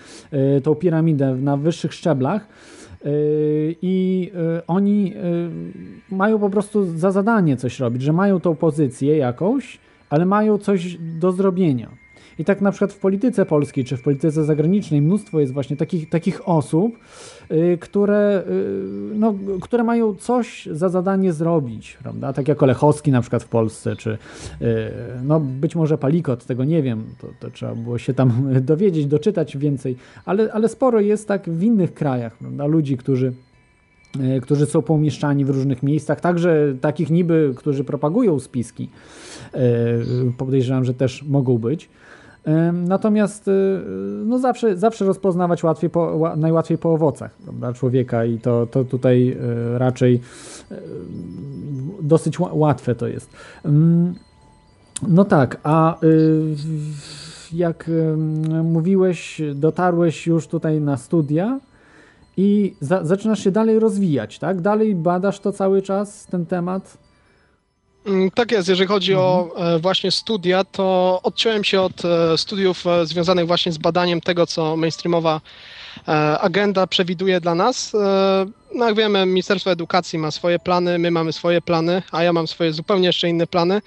tą 0.63 0.75
piramidę 0.75 1.35
na 1.35 1.57
wyższych 1.57 1.95
szczeblach 1.95 2.49
i 3.83 4.33
oni 4.67 5.15
mają 6.11 6.39
po 6.39 6.51
prostu 6.51 6.99
za 6.99 7.11
zadanie 7.11 7.57
coś 7.57 7.81
robić, 7.81 8.03
że 8.03 8.13
mają 8.13 8.41
tą 8.41 8.57
pozycję 8.57 9.17
jakąś, 9.17 9.79
ale 10.11 10.27
mają 10.27 10.59
coś 10.59 10.97
do 11.01 11.33
zrobienia. 11.33 12.06
I 12.39 12.45
tak 12.45 12.61
na 12.61 12.71
przykład 12.71 12.93
w 12.93 12.99
polityce 12.99 13.47
polskiej 13.47 13.85
czy 13.85 13.97
w 13.97 14.03
polityce 14.03 14.45
zagranicznej 14.45 15.03
mnóstwo 15.03 15.41
jest 15.41 15.53
właśnie 15.53 15.77
takich, 15.77 16.09
takich 16.09 16.49
osób, 16.49 16.99
y, 17.51 17.79
które, 17.81 18.43
y, 18.49 19.15
no, 19.15 19.35
które 19.61 19.85
mają 19.85 20.15
coś 20.15 20.69
za 20.73 20.89
zadanie 20.89 21.33
zrobić, 21.33 21.99
prawda? 22.03 22.33
Tak 22.33 22.49
jak 22.49 22.63
Olechowski 22.63 23.11
na 23.13 23.21
przykład 23.21 23.43
w 23.43 23.49
Polsce, 23.49 23.97
czy 23.97 24.11
y, 24.63 24.67
no, 25.25 25.41
być 25.41 25.77
może 25.77 25.99
Palikot, 25.99 26.47
tego 26.47 26.65
nie 26.65 26.83
wiem, 26.83 27.05
to, 27.21 27.29
to 27.41 27.51
trzeba 27.51 27.75
było 27.75 27.99
się 27.99 28.15
tam 28.15 28.33
dowiedzieć, 28.61 29.07
doczytać 29.07 29.57
więcej, 29.57 29.97
ale, 30.25 30.53
ale 30.53 30.69
sporo 30.69 31.01
jest 31.01 31.29
tak 31.29 31.51
w 31.51 31.63
innych 31.63 31.95
krajach, 31.95 32.37
prawda? 32.39 32.67
Ludzi, 32.67 32.97
którzy 32.97 33.33
którzy 34.43 34.67
są 34.67 34.83
pomieszczani 34.83 35.45
w 35.45 35.51
różnych 35.51 35.83
miejscach, 35.83 36.21
także 36.21 36.75
takich 36.81 37.11
niby, 37.11 37.55
którzy 37.57 37.85
propagują 37.85 38.41
spiski. 38.41 38.89
Podejrzewam, 40.39 40.85
że 40.85 40.95
też 40.95 41.23
mogą 41.23 41.59
być. 41.59 41.89
Natomiast 42.73 43.49
e, 43.49 43.53
no 44.25 44.39
zawsze, 44.39 44.77
zawsze 44.77 45.05
rozpoznawać 45.05 45.65
łatwiej 45.65 45.91
po, 45.91 46.01
ła- 46.19 46.37
najłatwiej 46.37 46.79
po 46.79 46.93
owocach 46.93 47.31
prawda, 47.45 47.73
człowieka 47.73 48.25
i 48.25 48.39
to, 48.39 48.67
to 48.67 48.85
tutaj 48.85 49.37
e, 49.75 49.79
raczej 49.79 50.21
e, 50.71 50.77
dosyć 52.03 52.39
ła- 52.39 52.51
łatwe 52.53 52.95
to 52.95 53.07
jest. 53.09 53.31
Mm, 53.65 54.15
No 55.09 55.25
tak, 55.25 55.61
a 55.63 55.97
y, 56.03 56.55
jak 57.53 57.91
mówiłeś, 58.65 59.43
dotarłeś 59.55 60.27
już 60.27 60.47
tutaj 60.49 60.81
na 60.81 60.97
studia 60.97 61.61
i 62.37 62.75
za, 62.81 63.05
zaczynasz 63.05 63.45
się 63.45 63.51
dalej 63.51 63.79
rozwijać, 63.79 64.39
tak? 64.39 64.61
Dalej 64.61 64.95
badasz 64.95 65.41
to 65.41 65.53
cały 65.53 65.83
czas, 65.83 66.27
ten 66.27 66.47
temat? 66.47 66.99
Mm, 68.07 68.31
Tak 68.31 68.53
jest, 68.53 68.69
jeżeli 68.69 68.89
chodzi 68.89 69.15
o 69.15 69.49
e, 69.57 69.79
właśnie 69.79 70.11
studia, 70.11 70.65
to 70.65 71.21
odciąłem 71.23 71.65
się 71.65 71.81
od 71.81 72.05
e, 72.05 72.39
studiów 72.39 72.87
e, 72.87 73.07
związanych 73.07 73.47
właśnie 73.47 73.73
z 73.73 73.79
badaniem 73.79 74.21
tego, 74.21 74.47
co 74.47 74.77
mainstreamowa 74.77 75.41
agenda 76.41 76.87
przewiduje 76.87 77.41
dla 77.41 77.55
nas. 77.55 77.93
No 78.75 78.87
jak 78.87 78.97
wiemy, 78.97 79.27
Ministerstwo 79.27 79.71
Edukacji 79.71 80.19
ma 80.19 80.31
swoje 80.31 80.59
plany, 80.59 80.99
my 80.99 81.11
mamy 81.11 81.33
swoje 81.33 81.61
plany, 81.61 82.03
a 82.13 82.23
ja 82.23 82.33
mam 82.33 82.47
swoje 82.47 82.73
zupełnie 82.73 83.07
jeszcze 83.07 83.29
inne 83.29 83.47
plany. 83.47 83.83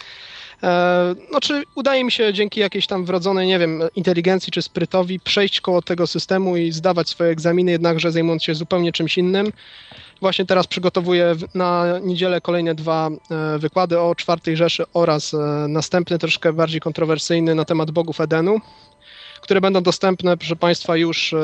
No 1.32 1.40
czy 1.42 1.64
udaje 1.76 2.04
mi 2.04 2.12
się 2.12 2.34
dzięki 2.34 2.60
jakiejś 2.60 2.88
tam 2.88 3.06
wrodzonej, 3.06 3.48
nie 3.48 3.60
wiem, 3.60 3.82
inteligencji 3.96 4.52
czy 4.52 4.62
sprytowi 4.62 5.20
przejść 5.20 5.62
koło 5.62 5.82
tego 5.82 6.08
systemu 6.08 6.58
i 6.58 6.72
zdawać 6.72 7.10
swoje 7.10 7.32
egzaminy, 7.32 7.72
jednakże 7.72 8.12
zajmując 8.12 8.44
się 8.44 8.56
zupełnie 8.56 8.92
czymś 8.92 9.18
innym. 9.18 9.52
Właśnie 10.22 10.46
teraz 10.46 10.68
przygotowuję 10.68 11.36
na 11.56 12.00
niedzielę 12.02 12.42
kolejne 12.42 12.76
dwa 12.76 13.10
e, 13.10 13.60
wykłady 13.60 14.00
o 14.00 14.16
czwartej 14.16 14.58
Rzeszy 14.58 14.84
oraz 14.94 15.34
e, 15.34 15.38
następny, 15.68 16.20
troszkę 16.20 16.54
bardziej 16.54 16.82
kontrowersyjny 16.82 17.56
na 17.56 17.66
temat 17.66 17.92
bogów 17.92 18.22
Edenu, 18.22 18.62
które 19.42 19.62
będą 19.62 19.84
dostępne, 19.84 20.38
proszę 20.38 20.56
Państwa, 20.56 20.98
już 20.98 21.34
e, 21.34 21.38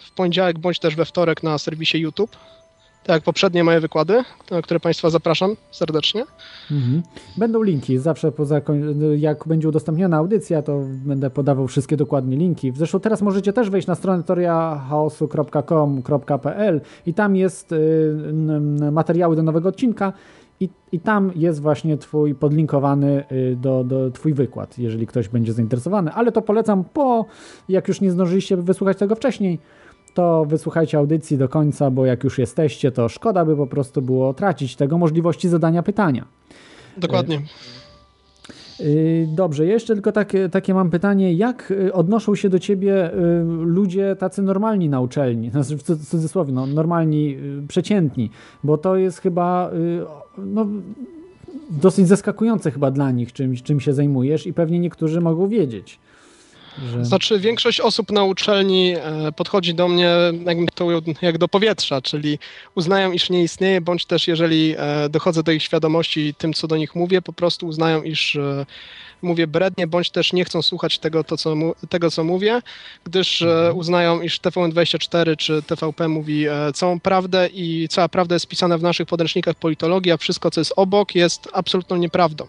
w 0.00 0.10
poniedziałek 0.10 0.58
bądź 0.58 0.78
też 0.78 0.96
we 0.96 1.04
wtorek 1.04 1.42
na 1.42 1.58
serwisie 1.58 1.98
YouTube. 1.98 2.36
Tak 3.04 3.14
jak 3.14 3.22
poprzednie 3.22 3.64
moje 3.64 3.80
wykłady, 3.80 4.24
na 4.50 4.62
które 4.62 4.80
Państwa 4.80 5.10
zapraszam 5.10 5.56
serdecznie. 5.70 6.24
Mhm. 6.70 7.02
Będą 7.36 7.62
linki, 7.62 7.98
zawsze 7.98 8.32
po 8.32 8.44
zakoń... 8.44 8.82
jak 9.16 9.48
będzie 9.48 9.68
udostępniona 9.68 10.16
audycja, 10.16 10.62
to 10.62 10.80
będę 11.04 11.30
podawał 11.30 11.68
wszystkie 11.68 11.96
dokładnie 11.96 12.36
linki. 12.36 12.72
Zresztą 12.76 13.00
teraz 13.00 13.22
możecie 13.22 13.52
też 13.52 13.70
wejść 13.70 13.88
na 13.88 13.94
stronę 13.94 14.22
teoriachaosu.com.pl 14.22 16.80
i 17.06 17.14
tam 17.14 17.36
jest 17.36 17.72
y, 17.72 18.14
materiały 18.92 19.36
do 19.36 19.42
nowego 19.42 19.68
odcinka 19.68 20.12
i, 20.60 20.68
i 20.92 21.00
tam 21.00 21.32
jest 21.36 21.60
właśnie 21.60 21.96
twój 21.96 22.34
podlinkowany 22.34 23.24
y, 23.32 23.56
do, 23.56 23.84
do 23.84 24.10
twój 24.10 24.34
wykład, 24.34 24.78
jeżeli 24.78 25.06
ktoś 25.06 25.28
będzie 25.28 25.52
zainteresowany, 25.52 26.12
ale 26.12 26.32
to 26.32 26.42
polecam 26.42 26.84
po, 26.84 27.26
jak 27.68 27.88
już 27.88 28.00
nie 28.00 28.10
zdążyliście 28.10 28.56
wysłuchać 28.56 28.98
tego 28.98 29.14
wcześniej, 29.14 29.58
to 30.14 30.44
wysłuchajcie 30.44 30.98
audycji 30.98 31.38
do 31.38 31.48
końca, 31.48 31.90
bo 31.90 32.06
jak 32.06 32.24
już 32.24 32.38
jesteście, 32.38 32.92
to 32.92 33.08
szkoda 33.08 33.44
by 33.44 33.56
po 33.56 33.66
prostu 33.66 34.02
było 34.02 34.34
tracić 34.34 34.76
tego 34.76 34.98
możliwości 34.98 35.48
zadania 35.48 35.82
pytania. 35.82 36.24
Dokładnie. 36.96 37.42
Yy, 38.80 39.28
Dobrze, 39.34 39.66
jeszcze 39.66 39.94
tylko 39.94 40.12
takie, 40.12 40.48
takie 40.48 40.74
mam 40.74 40.90
pytanie. 40.90 41.34
Jak 41.34 41.70
y, 41.70 41.92
odnoszą 41.92 42.34
się 42.34 42.48
do 42.48 42.58
ciebie 42.58 43.14
y, 43.14 43.44
ludzie 43.64 44.16
tacy 44.16 44.42
normalni 44.42 44.88
na 44.88 45.00
uczelni? 45.00 45.50
Znaczy 45.60 45.78
w 45.78 45.82
cud- 45.82 46.06
cudzysłowie, 46.06 46.52
no, 46.52 46.66
normalni, 46.66 47.36
y, 47.64 47.66
przeciętni, 47.68 48.30
bo 48.64 48.78
to 48.78 48.96
jest 48.96 49.18
chyba 49.18 49.70
y, 49.72 50.04
no, 50.38 50.66
dosyć 51.70 52.08
zaskakujące 52.08 52.70
chyba 52.70 52.90
dla 52.90 53.10
nich, 53.10 53.32
czym, 53.32 53.54
czym 53.54 53.80
się 53.80 53.92
zajmujesz 53.92 54.46
i 54.46 54.52
pewnie 54.52 54.78
niektórzy 54.78 55.20
mogą 55.20 55.48
wiedzieć. 55.48 55.98
Że... 56.78 57.04
Znaczy, 57.04 57.38
większość 57.38 57.80
osób 57.80 58.10
na 58.10 58.24
uczelni 58.24 58.94
e, 58.96 59.32
podchodzi 59.32 59.74
do 59.74 59.88
mnie 59.88 60.16
jakbym 60.46 60.66
to 60.74 60.86
jak 61.22 61.38
do 61.38 61.48
powietrza, 61.48 62.02
czyli 62.02 62.38
uznają, 62.74 63.12
iż 63.12 63.30
nie 63.30 63.42
istnieje, 63.42 63.80
bądź 63.80 64.04
też 64.04 64.28
jeżeli 64.28 64.74
e, 64.78 65.08
dochodzę 65.08 65.42
do 65.42 65.52
ich 65.52 65.62
świadomości 65.62 66.34
tym, 66.38 66.52
co 66.52 66.68
do 66.68 66.76
nich 66.76 66.94
mówię, 66.94 67.22
po 67.22 67.32
prostu 67.32 67.66
uznają, 67.66 68.02
iż 68.02 68.36
e, 68.36 68.66
mówię 69.22 69.46
brednie, 69.46 69.86
bądź 69.86 70.10
też 70.10 70.32
nie 70.32 70.44
chcą 70.44 70.62
słuchać 70.62 70.98
tego, 70.98 71.24
to, 71.24 71.36
co, 71.36 71.54
tego 71.88 72.10
co 72.10 72.24
mówię, 72.24 72.62
gdyż 73.04 73.42
e, 73.42 73.72
uznają, 73.74 74.20
iż 74.22 74.40
TVN24 74.40 75.36
czy 75.36 75.62
TVP 75.62 76.08
mówi 76.08 76.46
całą 76.74 77.00
prawdę 77.00 77.48
i 77.52 77.88
cała 77.90 78.08
prawda 78.08 78.34
jest 78.34 78.46
pisana 78.46 78.78
w 78.78 78.82
naszych 78.82 79.06
podręcznikach 79.06 79.54
politologii, 79.54 80.12
a 80.12 80.16
wszystko, 80.16 80.50
co 80.50 80.60
jest 80.60 80.72
obok, 80.76 81.14
jest 81.14 81.48
absolutną 81.52 81.96
nieprawdą. 81.96 82.46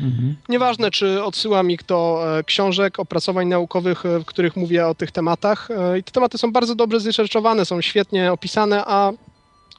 Mhm. 0.00 0.36
Nieważne, 0.48 0.90
czy 0.90 1.24
odsyła 1.24 1.62
mi 1.62 1.78
kto 1.78 2.22
e, 2.38 2.44
książek, 2.44 2.98
opracowań 2.98 3.48
naukowych, 3.48 4.06
e, 4.06 4.18
w 4.18 4.24
których 4.24 4.56
mówię 4.56 4.86
o 4.86 4.94
tych 4.94 5.10
tematach. 5.10 5.68
e, 5.70 5.98
I 5.98 6.02
te 6.02 6.12
tematy 6.12 6.38
są 6.38 6.52
bardzo 6.52 6.74
dobrze 6.74 7.00
zresearchowane, 7.00 7.64
są 7.64 7.80
świetnie 7.80 8.32
opisane, 8.32 8.84
a 8.86 9.12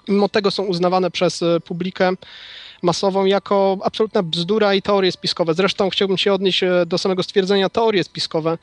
mimo 0.08 0.30
tego 0.30 0.52
są 0.52 0.64
uznawane 0.64 1.12
przez 1.12 1.44
publikę 1.66 2.12
masową 2.82 3.26
jako 3.26 3.78
absolutna 3.84 4.24
bzdura 4.24 4.74
i 4.74 4.82
teorie 4.82 5.12
spiskowe. 5.12 5.54
Zresztą 5.54 5.90
chciałbym 5.90 6.18
się 6.18 6.34
odnieść 6.34 6.62
do 6.86 6.98
samego 6.98 7.24
stwierdzenia 7.24 7.70
teorie 7.70 8.04
spiskowe. 8.04 8.58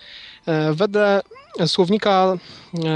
Wedle 0.72 1.22
słownika 1.66 2.36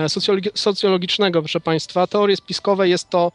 socjologi- 0.06 0.50
socjologicznego, 0.54 1.42
proszę 1.42 1.60
Państwa, 1.60 2.06
teorie 2.06 2.36
spiskowe 2.36 2.88
jest 2.88 3.10
to 3.10 3.32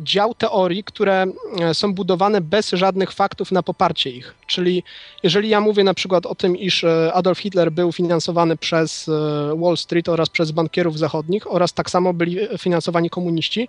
dział 0.00 0.34
teorii, 0.34 0.84
które 0.84 1.26
e, 1.60 1.74
są 1.74 1.94
budowane 1.94 2.40
bez 2.40 2.70
żadnych 2.70 3.12
faktów 3.12 3.52
na 3.52 3.62
poparcie 3.62 4.10
ich. 4.10 4.34
Czyli 4.46 4.82
jeżeli 5.22 5.48
ja 5.48 5.60
mówię 5.60 5.84
na 5.84 5.94
przykład 5.94 6.26
o 6.26 6.34
tym, 6.34 6.56
iż 6.56 6.84
e, 6.84 7.12
Adolf 7.14 7.38
Hitler 7.38 7.72
był 7.72 7.92
finansowany 7.92 8.56
przez 8.56 9.08
e, 9.08 9.12
Wall 9.56 9.76
Street 9.76 10.08
oraz 10.08 10.28
przez 10.28 10.50
bankierów 10.50 10.98
zachodnich 10.98 11.52
oraz 11.52 11.72
tak 11.72 11.90
samo 11.90 12.12
byli 12.12 12.38
finansowani 12.58 13.10
komuniści, 13.10 13.68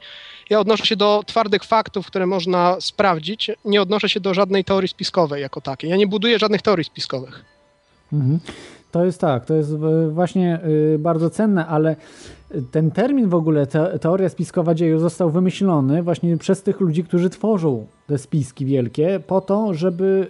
ja 0.50 0.60
odnoszę 0.60 0.86
się 0.86 0.96
do 0.96 1.24
twardych 1.26 1.64
faktów, 1.64 2.08
które 2.08 2.26
można 2.26 2.78
sprawdzić, 2.80 3.52
nie 3.66 3.82
odnoszę 3.82 4.10
się 4.10 4.20
do 4.20 4.34
żadnej 4.34 4.64
teorii 4.64 4.90
spiskowej 4.90 5.42
jako 5.42 5.62
takiej. 5.62 5.90
Ja 5.90 5.96
nie 5.96 6.08
buduję 6.08 6.40
żadnych 6.40 6.62
teorii 6.62 6.86
spiskowych. 6.86 7.46
Mhm. 8.14 8.40
To 8.92 9.06
jest 9.06 9.22
tak, 9.22 9.46
to 9.46 9.54
jest 9.54 9.72
e, 9.72 10.10
właśnie 10.10 10.60
e, 10.96 10.98
bardzo 10.98 11.30
cenne, 11.30 11.68
ale 11.68 11.96
ten 12.72 12.92
termin 12.92 13.30
w 13.30 13.36
ogóle, 13.36 13.68
te, 13.68 14.00
teoria 14.00 14.30
spiskowa 14.30 14.74
dzieju 14.74 15.00
został 15.00 15.30
wymyślony 15.30 16.04
właśnie 16.04 16.38
przez 16.38 16.64
tych 16.64 16.80
ludzi, 16.80 17.04
którzy 17.04 17.30
tworzą 17.30 17.86
te 18.12 18.18
spiski 18.18 18.66
wielkie, 18.66 19.20
po 19.28 19.42
to, 19.42 19.74
żeby 19.74 20.28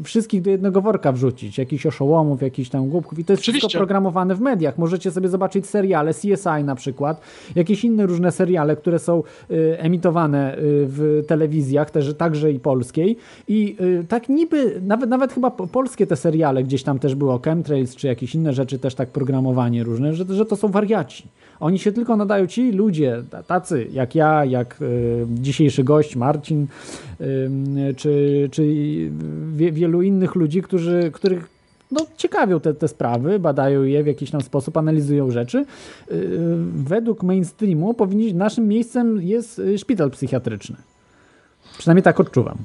y, 0.00 0.04
wszystkich 0.04 0.42
do 0.42 0.50
jednego 0.50 0.80
worka 0.80 1.12
wrzucić. 1.12 1.58
Jakichś 1.58 1.86
oszołomów, 1.86 2.42
jakichś 2.42 2.70
tam 2.70 2.88
głupków. 2.88 3.18
I 3.18 3.24
to 3.24 3.32
jest 3.32 3.42
Oczywiście. 3.42 3.68
wszystko 3.68 3.78
programowane 3.78 4.34
w 4.34 4.40
mediach. 4.40 4.78
Możecie 4.78 5.10
sobie 5.10 5.28
zobaczyć 5.28 5.66
seriale, 5.66 6.14
CSI 6.14 6.64
na 6.64 6.74
przykład, 6.74 7.20
jakieś 7.54 7.84
inne 7.84 8.06
różne 8.06 8.32
seriale, 8.32 8.76
które 8.76 8.98
są 8.98 9.22
y, 9.50 9.78
emitowane 9.78 10.54
y, 10.54 10.58
w 10.62 11.24
telewizjach, 11.26 11.90
też, 11.90 12.14
także 12.14 12.52
i 12.52 12.60
polskiej. 12.60 13.16
I 13.48 13.76
y, 13.80 14.04
tak 14.08 14.28
niby, 14.28 14.80
nawet, 14.82 15.10
nawet 15.10 15.32
chyba 15.32 15.50
po- 15.50 15.66
polskie 15.66 16.06
te 16.06 16.16
seriale 16.16 16.64
gdzieś 16.64 16.82
tam 16.82 16.98
też 16.98 17.14
było, 17.14 17.40
chemtrails 17.44 17.96
czy 17.96 18.06
jakieś 18.06 18.34
inne 18.34 18.52
rzeczy, 18.52 18.78
też 18.78 18.94
tak 18.94 19.08
programowanie 19.08 19.84
różne, 19.84 20.14
że, 20.14 20.24
że 20.24 20.46
to 20.46 20.56
są 20.56 20.68
wariaci. 20.68 21.28
Oni 21.62 21.78
się 21.78 21.92
tylko 21.92 22.16
nadają 22.16 22.46
ci 22.46 22.72
ludzie, 22.72 23.22
ta- 23.30 23.42
tacy 23.42 23.86
jak 23.92 24.14
ja, 24.14 24.44
jak 24.44 24.82
y, 24.82 25.26
dzisiejszy 25.28 25.84
gość 25.84 26.16
Marcin, 26.16 26.66
y, 27.20 27.94
czy, 27.96 28.48
czy 28.52 28.62
wie, 29.52 29.72
wielu 29.72 30.02
innych 30.02 30.34
ludzi, 30.34 30.62
którzy, 30.62 31.10
których 31.14 31.48
no, 31.90 32.06
ciekawią 32.16 32.60
te, 32.60 32.74
te 32.74 32.88
sprawy, 32.88 33.38
badają 33.38 33.82
je 33.82 34.02
w 34.02 34.06
jakiś 34.06 34.30
tam 34.30 34.40
sposób, 34.40 34.76
analizują 34.76 35.30
rzeczy. 35.30 35.64
Y, 36.12 36.38
według 36.74 37.22
mainstreamu 37.22 37.94
powinni, 37.94 38.34
naszym 38.34 38.68
miejscem 38.68 39.22
jest 39.22 39.62
szpital 39.76 40.10
psychiatryczny. 40.10 40.76
Przynajmniej 41.78 42.02
tak 42.02 42.20
odczuwam. 42.20 42.58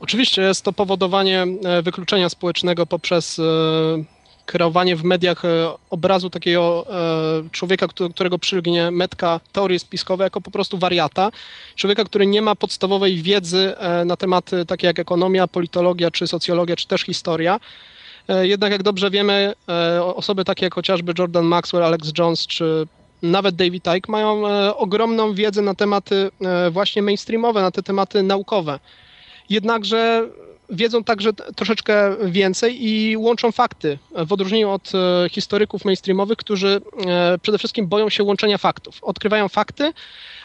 Oczywiście 0.00 0.42
jest 0.42 0.62
to 0.62 0.72
powodowanie 0.72 1.46
e, 1.64 1.82
wykluczenia 1.82 2.28
społecznego 2.28 2.86
poprzez 2.86 3.38
e, 3.38 3.42
kreowanie 4.52 4.96
w 4.96 5.04
mediach 5.04 5.44
e, 5.44 5.48
obrazu 5.90 6.30
takiego 6.30 6.86
e, 6.90 7.48
człowieka, 7.50 7.88
któ- 7.88 8.10
którego 8.10 8.38
przylgnie 8.38 8.90
metka 8.90 9.40
teorii 9.52 9.78
spiskowe 9.78 10.24
jako 10.24 10.40
po 10.40 10.50
prostu 10.50 10.78
wariata. 10.78 11.30
Człowieka, 11.76 12.04
który 12.04 12.26
nie 12.26 12.42
ma 12.42 12.54
podstawowej 12.54 13.22
wiedzy 13.22 13.76
e, 13.78 14.04
na 14.04 14.16
tematy 14.16 14.66
takie 14.66 14.86
jak 14.86 14.98
ekonomia, 14.98 15.46
politologia, 15.48 16.10
czy 16.10 16.26
socjologia, 16.26 16.76
czy 16.76 16.86
też 16.86 17.02
historia. 17.02 17.60
Jednak 18.42 18.72
jak 18.72 18.82
dobrze 18.82 19.10
wiemy, 19.10 19.52
osoby 20.14 20.44
takie 20.44 20.64
jak 20.66 20.74
chociażby 20.74 21.12
Jordan 21.18 21.44
Maxwell, 21.44 21.84
Alex 21.84 22.12
Jones, 22.18 22.46
czy 22.46 22.86
nawet 23.22 23.54
David 23.56 23.84
Icke 23.96 24.12
mają 24.12 24.42
ogromną 24.76 25.34
wiedzę 25.34 25.62
na 25.62 25.74
tematy 25.74 26.30
właśnie 26.70 27.02
mainstreamowe, 27.02 27.62
na 27.62 27.70
te 27.70 27.82
tematy 27.82 28.22
naukowe 28.22 28.78
jednakże 29.50 30.28
wiedzą 30.70 31.04
także 31.04 31.32
troszeczkę 31.32 32.16
więcej 32.26 32.86
i 32.88 33.16
łączą 33.16 33.52
fakty, 33.52 33.98
w 34.26 34.32
odróżnieniu 34.32 34.70
od 34.70 34.92
e, 34.94 35.28
historyków 35.28 35.84
mainstreamowych, 35.84 36.38
którzy 36.38 36.80
e, 37.06 37.38
przede 37.42 37.58
wszystkim 37.58 37.86
boją 37.86 38.08
się 38.08 38.22
łączenia 38.22 38.58
faktów. 38.58 38.98
Odkrywają 39.02 39.48
fakty, 39.48 39.92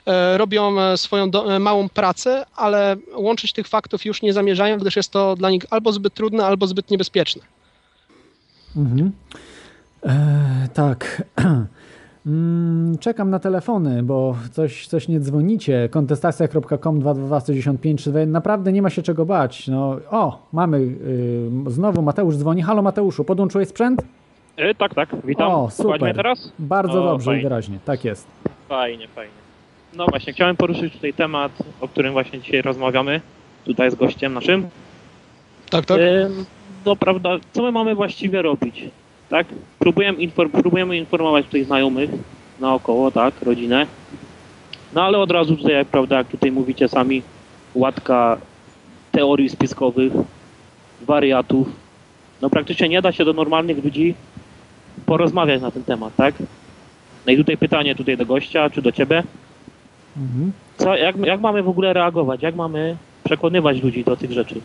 e, 0.06 0.38
robią 0.38 0.82
e, 0.82 0.98
swoją 0.98 1.32
do, 1.32 1.56
e, 1.56 1.60
małą 1.60 1.90
pracę, 1.90 2.46
ale 2.56 2.96
łączyć 3.16 3.54
tych 3.54 3.68
faktów 3.68 4.06
już 4.06 4.22
nie 4.22 4.34
zamierzają, 4.34 4.78
gdyż 4.78 4.96
jest 4.96 5.12
to 5.12 5.36
dla 5.36 5.50
nich 5.50 5.64
albo 5.70 5.94
zbyt 5.94 6.14
trudne, 6.14 6.46
albo 6.46 6.68
zbyt 6.68 6.92
niebezpieczne. 6.92 7.42
Mhm. 8.76 9.12
E, 10.04 10.68
tak. 10.74 11.24
Mm, 12.26 12.98
Czekam 12.98 13.30
na 13.30 13.40
telefony, 13.40 14.04
bo 14.04 14.36
coś, 14.52 14.88
coś 14.88 15.08
nie 15.08 15.20
dzwonicie. 15.20 15.90
Kontestacja.com 15.92 17.00
222 17.00 18.26
Naprawdę 18.26 18.72
nie 18.72 18.82
ma 18.82 18.90
się 18.90 19.02
czego 19.02 19.26
bać. 19.26 19.68
No, 19.68 19.98
o, 20.12 20.48
mamy 20.54 20.78
y, 20.78 21.50
znowu 21.68 22.02
Mateusz 22.02 22.36
dzwoni. 22.38 22.62
Halo 22.62 22.82
Mateuszu, 22.82 23.24
podłączyłeś 23.24 23.68
sprzęt? 23.68 24.02
E, 24.58 24.76
tak, 24.76 24.94
tak, 24.96 25.10
witam. 25.24 25.52
O, 25.52 25.70
super. 25.70 26.16
teraz? 26.16 26.52
Bardzo 26.60 27.04
O, 27.04 27.06
dobrze 27.06 27.24
i 27.24 27.34
fajnie. 27.34 27.44
wyraźnie. 27.44 27.80
Tak 27.86 28.06
jest. 28.06 28.28
Fajnie, 28.70 29.08
fajnie. 29.08 29.34
No 29.96 30.06
właśnie, 30.10 30.34
chciałem 30.34 30.56
poruszyć 30.56 30.94
tutaj 30.94 31.14
temat, 31.14 31.52
o 31.82 31.88
którym 31.88 32.14
właśnie 32.14 32.40
dzisiaj 32.42 32.62
rozmawiamy. 32.62 33.22
Tutaj 33.66 33.92
z 33.92 33.96
gościem 33.96 34.34
naszym. 34.34 34.68
Tak, 35.70 35.86
tak. 35.86 36.00
Ym, 36.00 36.46
No 36.86 36.96
prawda, 36.96 37.30
co 37.54 37.62
my 37.64 37.72
mamy 37.72 37.96
właściwie 37.96 38.42
robić? 38.42 38.86
Tak? 39.34 39.48
Próbujemy, 39.80 40.18
infor- 40.18 40.50
próbujemy 40.50 40.98
informować 40.98 41.46
tutaj 41.46 41.64
znajomych 41.64 42.10
naokoło, 42.60 43.12
tak, 43.12 43.34
rodzinę. 43.42 43.88
No 44.96 45.04
ale 45.04 45.18
od 45.18 45.32
razu 45.32 45.58
tutaj, 45.58 45.74
jak 45.74 45.88
prawda, 45.88 46.18
jak 46.18 46.28
tutaj 46.28 46.52
mówicie 46.52 46.88
sami, 46.88 47.22
łatka 47.76 48.38
teorii 49.12 49.50
spiskowych, 49.50 50.14
wariatów. 51.02 51.68
No 52.42 52.50
praktycznie 52.50 52.90
nie 52.90 53.02
da 53.02 53.12
się 53.12 53.26
do 53.26 53.34
normalnych 53.34 53.84
ludzi 53.84 54.16
porozmawiać 55.06 55.62
na 55.62 55.72
ten 55.72 55.84
temat, 55.84 56.16
tak? 56.16 56.36
No 57.26 57.34
i 57.34 57.38
tutaj 57.38 57.58
pytanie 57.58 57.96
tutaj 57.96 58.18
do 58.18 58.26
gościa, 58.26 58.70
czy 58.70 58.82
do 58.82 58.92
ciebie. 58.92 59.24
Mhm. 60.18 60.52
Co, 60.78 60.96
jak, 60.96 61.18
jak 61.18 61.42
mamy 61.42 61.64
w 61.64 61.70
ogóle 61.70 61.94
reagować? 61.94 62.42
Jak 62.42 62.56
mamy 62.56 62.98
przekonywać 63.24 63.84
ludzi 63.84 64.04
do 64.04 64.18
tych 64.18 64.32
rzeczy? 64.32 64.62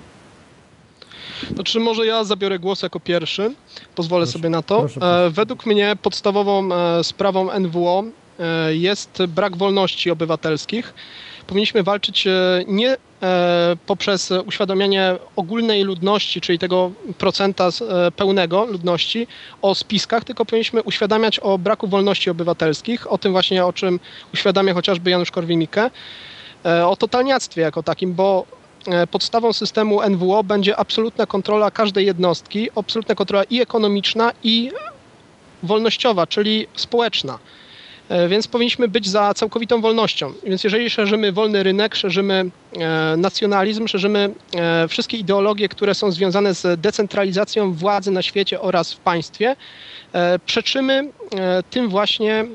Czy 1.64 1.80
może 1.80 2.06
ja 2.06 2.24
zabiorę 2.24 2.58
głos 2.58 2.82
jako 2.82 3.00
pierwszy? 3.00 3.54
Pozwolę 3.94 4.24
Proszę, 4.24 4.32
sobie 4.38 4.48
na 4.48 4.62
to. 4.62 4.78
proszę, 4.78 5.00
proszę. 5.00 5.26
E, 5.26 5.30
Według 5.30 5.66
mnie 5.66 5.96
podstawową 6.02 6.68
e, 6.74 7.04
sprawą 7.04 7.60
NWO 7.60 8.04
e, 8.38 8.74
jest 8.74 9.22
brak 9.28 9.56
wolności 9.56 10.10
obywatelskich. 10.10 10.94
Powinniśmy 11.46 11.82
walczyć 11.82 12.28
nie 12.66 12.96
poprzez 13.86 14.30
uświadamianie 14.46 15.16
ogólnej 15.36 15.82
ludności, 15.84 16.40
czyli 16.40 16.58
tego 16.58 16.90
procenta 17.18 17.68
pełnego 18.16 18.64
ludności 18.64 19.26
o 19.62 19.74
spiskach, 19.74 20.24
tylko 20.24 20.44
powinniśmy 20.44 20.82
uświadamiać 20.82 21.38
o 21.38 21.58
braku 21.58 21.88
wolności 21.88 22.30
obywatelskich, 22.30 23.12
o 23.12 23.18
tym 23.18 23.32
właśnie, 23.32 23.64
o 23.64 23.72
czym 23.72 24.00
uświadamia 24.34 24.74
chociażby 24.74 25.10
Janusz 25.10 25.30
Korwin-Mikke, 25.32 25.90
o 26.86 26.96
totalniactwie 26.96 27.62
jako 27.62 27.82
takim, 27.82 28.14
bo 28.14 28.46
podstawą 29.10 29.52
systemu 29.52 30.10
NWO 30.10 30.44
będzie 30.44 30.76
absolutna 30.76 31.26
kontrola 31.26 31.70
każdej 31.70 32.06
jednostki, 32.06 32.68
absolutna 32.76 33.14
kontrola 33.14 33.44
i 33.44 33.60
ekonomiczna, 33.60 34.32
i 34.42 34.70
wolnościowa, 35.62 36.26
czyli 36.26 36.66
społeczna. 36.76 37.38
E, 38.08 38.28
Więc 38.28 38.48
powinniśmy 38.48 38.88
być 38.88 39.08
za 39.08 39.34
całkowitą 39.34 39.80
wolnością. 39.80 40.32
Więc 40.44 40.64
jeżeli 40.64 40.90
szerzymy 40.90 41.32
wolny 41.32 41.62
rynek, 41.62 41.94
szerzymy 41.94 42.50
e, 42.78 43.16
nacjonalizm, 43.16 43.86
szerzymy 43.86 44.34
e, 44.54 44.88
wszystkie 44.88 45.16
ideologie, 45.16 45.68
które 45.68 45.94
są 45.94 46.10
związane 46.10 46.54
z 46.54 46.80
decentralizacją 46.80 47.72
władzy 47.72 48.10
na 48.10 48.22
świecie 48.22 48.60
oraz 48.60 48.92
w 48.92 48.98
państwie, 48.98 49.56
e, 50.12 50.38
przeczymy 50.38 51.10
e, 51.36 51.62
tym 51.70 51.88
właśnie 51.88 52.34
e, 52.34 52.46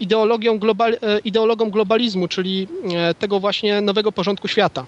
ideologią, 0.00 0.58
global, 0.58 0.92
e, 0.92 1.18
ideologom 1.18 1.70
globalizmu, 1.70 2.28
czyli 2.28 2.68
e, 2.94 3.14
tego 3.14 3.40
właśnie 3.40 3.80
nowego 3.80 4.12
porządku 4.12 4.48
świata. 4.48 4.84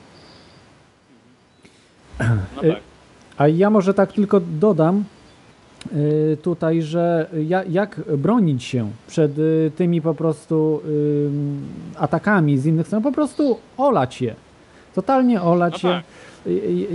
No 2.57 2.63
tak. 2.63 2.81
A 3.37 3.49
ja 3.49 3.71
może 3.71 3.95
tak 3.95 4.13
tylko 4.13 4.41
dodam 4.41 5.05
tutaj, 6.43 6.83
że 6.83 7.27
ja, 7.47 7.65
jak 7.65 8.01
bronić 8.19 8.65
się 8.65 8.91
przed 9.07 9.33
tymi 9.77 10.03
po 10.03 10.15
prostu 10.15 10.83
atakami 11.99 12.59
z 12.59 12.67
innych 12.67 12.87
stron, 12.87 13.03
po 13.03 13.13
prostu 13.13 13.59
olać 13.77 14.23
je. 14.23 14.35
Totalnie 14.95 15.43
olać 15.43 15.83
No 15.83 15.91
je. 15.91 15.95
tak. 15.97 16.05
Y, 16.05 16.26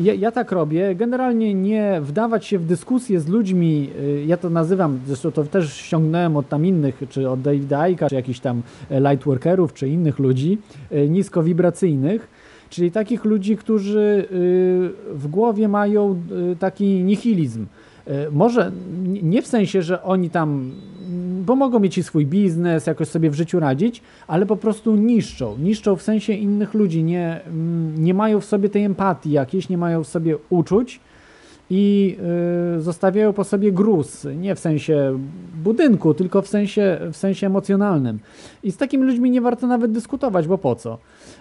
Ja, 0.02 0.14
ja 0.14 0.32
tak 0.32 0.52
robię. 0.52 0.96
Generalnie 0.96 1.54
nie 1.54 2.02
wdawać 2.02 2.46
się 2.46 2.60
w 2.60 2.66
dyskusję 2.66 3.20
z 3.20 3.28
ludźmi. 3.28 3.90
y, 4.00 4.24
Ja 4.28 4.38
to 4.38 4.50
nazywam, 4.50 5.00
zresztą 5.08 5.32
to 5.32 5.44
też 5.44 5.74
ściągnąłem 5.74 6.38
od 6.38 6.50
tam 6.50 6.66
innych, 6.66 7.02
czy 7.10 7.30
od 7.30 7.42
Davida 7.42 7.88
Icka, 7.88 8.10
czy 8.10 8.16
jakichś 8.16 8.40
tam 8.40 8.62
e, 8.90 9.00
lightworkerów, 9.00 9.74
czy 9.74 9.88
innych 9.90 10.20
ludzi 10.20 10.58
y, 10.92 11.10
niskowibracyjnych. 11.10 12.28
Czyli 12.70 12.92
takich 12.92 13.26
ludzi, 13.26 13.58
którzy 13.58 14.00
y, 14.32 15.14
w 15.14 15.28
głowie 15.28 15.68
mają 15.68 16.22
y, 16.52 16.56
taki 16.56 16.86
nihilizm. 17.04 17.66
Y, 18.08 18.12
Może 18.32 18.72
nie 19.24 19.42
w 19.42 19.48
sensie, 19.48 19.82
że 19.82 20.04
oni 20.04 20.30
tam, 20.30 20.72
bo 21.46 21.56
mogą 21.56 21.80
mieć 21.80 21.98
i 21.98 22.04
swój 22.04 22.26
biznes, 22.26 22.88
jakoś 22.88 23.08
sobie 23.08 23.30
w 23.30 23.34
życiu 23.34 23.60
radzić, 23.60 24.02
ale 24.28 24.46
po 24.46 24.56
prostu 24.56 24.96
niszczą. 24.96 25.58
Niszczą 25.58 25.96
w 25.96 26.02
sensie 26.02 26.34
innych 26.34 26.74
ludzi. 26.74 27.04
Nie, 27.04 27.42
mm, 27.48 28.04
nie 28.04 28.14
mają 28.14 28.40
w 28.40 28.46
sobie 28.46 28.70
tej 28.70 28.84
empatii 28.84 29.32
jakiejś, 29.32 29.70
nie 29.70 29.78
mają 29.78 30.04
w 30.04 30.08
sobie 30.08 30.38
uczuć 30.50 31.00
i 31.74 32.18
y, 32.78 32.82
zostawiają 32.82 33.34
po 33.34 33.44
sobie 33.44 33.72
gruz. 33.72 34.28
Nie 34.36 34.56
w 34.56 34.60
sensie 34.60 35.20
budynku, 35.64 36.14
tylko 36.14 36.42
w 36.42 36.48
sensie, 36.48 37.00
w 37.12 37.18
sensie 37.18 37.48
emocjonalnym. 37.48 38.20
I 38.64 38.72
z 38.72 38.78
takimi 38.78 39.06
ludźmi 39.06 39.32
nie 39.32 39.42
warto 39.42 39.68
nawet 39.68 39.92
dyskutować, 39.92 40.48
bo 40.48 40.58
po 40.58 40.76
co? 40.76 40.98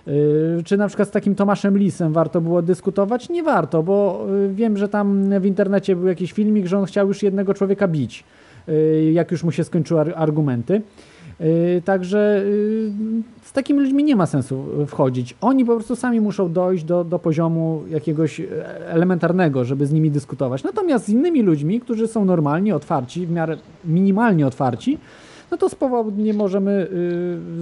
Y, 0.09 0.63
Czy 0.65 0.77
na 0.77 0.89
przykład 0.89 1.09
z 1.09 1.11
takim 1.11 1.35
Tomaszem 1.35 1.79
Lisem 1.79 2.13
warto 2.13 2.41
było 2.41 2.63
dyskutować? 2.63 3.29
Nie 3.29 3.43
warto, 3.43 3.83
bo 3.83 4.27
y, 4.45 4.55
wiem, 4.55 4.77
że 4.77 4.89
tam 4.89 5.41
w 5.41 5.47
internecie 5.47 5.97
był 5.97 6.07
jakiś 6.07 6.33
filmik, 6.33 6.67
że 6.67 6.79
on 6.79 6.85
chciał 6.85 7.09
już 7.09 7.23
jednego 7.23 7.55
człowieka 7.55 7.89
bić, 7.89 8.25
jak 9.13 9.31
już 9.31 9.45
mu 9.45 9.53
się 9.53 9.65
skończyły 9.65 10.01
ar- 10.01 10.13
argumenty. 10.17 10.83
Y, 11.41 11.83
Także 11.85 12.43
y, 12.45 12.91
z 13.43 13.53
takimi 13.53 13.81
ludźmi 13.81 14.05
nie 14.05 14.17
ma 14.17 14.27
sensu 14.27 14.65
wchodzić. 14.87 15.37
Oni 15.41 15.65
po 15.65 15.75
prostu 15.75 15.97
sami 15.97 16.21
muszą 16.21 16.53
dojść 16.53 16.85
do, 16.85 17.05
do 17.05 17.19
poziomu 17.19 17.83
jakiegoś 17.91 18.41
e, 18.41 18.47
elementarnego, 18.89 19.65
żeby 19.65 19.87
z 19.87 19.93
nimi 19.93 20.11
dyskutować. 20.11 20.65
Natomiast 20.65 21.05
z 21.05 21.09
innymi 21.09 21.43
ludźmi, 21.43 21.81
którzy 21.81 22.07
są 22.09 22.25
normalnie 22.25 22.75
otwarci, 22.77 23.27
w 23.27 23.31
miarę 23.31 23.57
minimalnie 23.85 24.47
otwarci, 24.47 24.99
no 25.51 25.57
to 25.57 25.69
swobodnie 25.69 26.35
możemy 26.35 26.71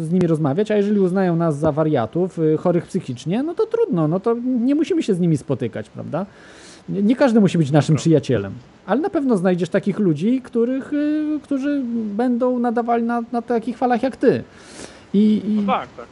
y, 0.01 0.05
z 0.05 0.13
nimi 0.13 0.27
rozmawiać, 0.27 0.71
a 0.71 0.77
jeżeli 0.77 1.01
uznają 1.01 1.37
nas 1.37 1.59
za 1.59 1.73
wariatów, 1.73 2.39
y, 2.39 2.57
chorych 2.57 2.87
psychicznie, 2.87 3.43
no 3.43 3.55
to 3.55 3.67
trudno, 3.67 4.09
no 4.09 4.21
to 4.21 4.37
nie 4.45 4.75
musimy 4.75 5.03
się 5.03 5.15
z 5.15 5.21
nimi 5.21 5.37
spotykać, 5.37 5.91
prawda? 5.91 6.27
Nie, 6.89 7.03
nie 7.03 7.17
każdy 7.17 7.41
musi 7.41 7.59
być 7.59 7.71
naszym 7.71 7.97
przyjacielem, 7.97 8.53
ale 8.87 9.01
na 9.01 9.11
pewno 9.11 9.37
znajdziesz 9.37 9.69
takich 9.69 9.99
ludzi, 9.99 10.41
których, 10.45 10.93
y, 10.93 11.41
którzy 11.43 11.83
będą 12.17 12.59
nadawali 12.59 13.03
na, 13.03 13.23
na 13.33 13.43
takich 13.43 13.77
falach 13.79 14.03
jak 14.03 14.17
ty. 14.17 14.43
I, 15.15 15.43
i 15.49 15.67
Tak, 15.67 15.89
tak. 15.97 16.07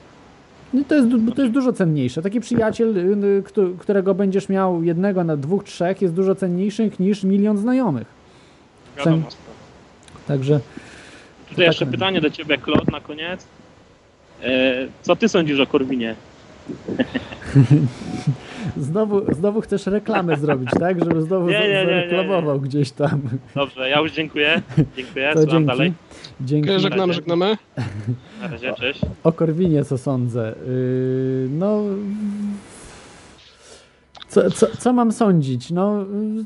no 0.74 0.82
to, 0.88 0.94
jest, 0.94 1.08
to 1.36 1.42
jest 1.42 1.54
dużo 1.54 1.72
cenniejsze. 1.72 2.22
Taki 2.22 2.40
przyjaciel, 2.40 2.96
y, 2.98 3.26
y, 3.38 3.42
któ- 3.42 3.74
którego 3.78 4.14
będziesz 4.14 4.48
miał 4.48 4.82
jednego 4.82 5.24
na 5.24 5.36
dwóch, 5.36 5.64
trzech, 5.64 6.02
jest 6.02 6.14
dużo 6.14 6.34
cenniejszy 6.34 6.90
niż 7.00 7.24
milion 7.24 7.58
znajomych. 7.58 8.06
Wiadomo. 8.98 9.16
Cen- 9.16 9.36
Także 10.28 10.60
Tutaj 11.48 11.64
jeszcze 11.66 11.84
tak. 11.84 11.92
pytanie 11.92 12.20
do 12.20 12.30
ciebie, 12.30 12.58
Klot, 12.58 12.90
na 12.92 13.00
koniec. 13.00 13.46
E, 14.42 14.74
co 15.02 15.16
ty 15.16 15.28
sądzisz 15.28 15.60
o 15.60 15.66
Korwinie? 15.66 16.14
znowu, 18.76 19.34
znowu 19.34 19.60
chcesz 19.60 19.86
reklamę 19.86 20.36
zrobić, 20.36 20.70
tak? 20.80 21.04
Żeby 21.04 21.22
znowu 21.22 21.46
Nie, 21.46 21.52
nie, 21.52 21.60
nie, 21.60 21.68
nie, 21.68 21.74
nie. 21.80 21.84
zareklamował 21.84 22.60
gdzieś 22.60 22.90
tam. 22.90 23.20
Dobrze, 23.54 23.88
ja 23.88 24.00
już 24.00 24.12
dziękuję. 24.12 24.62
Dziękuję, 24.96 25.30
To 25.34 25.46
dzięki. 25.46 25.66
dalej. 25.66 25.92
Dzięki. 26.40 26.70
Żegnamy, 26.80 27.12
żegnamy. 27.14 27.56
Na 28.42 28.48
razie, 28.48 28.74
cześć. 28.74 29.00
O 29.24 29.32
Korwinie 29.32 29.84
co 29.84 29.98
sądzę? 29.98 30.54
Yy, 30.66 31.48
no... 31.50 31.80
Co, 34.28 34.50
co, 34.50 34.66
co 34.78 34.92
mam 34.92 35.12
sądzić? 35.12 35.70
No, 35.70 36.04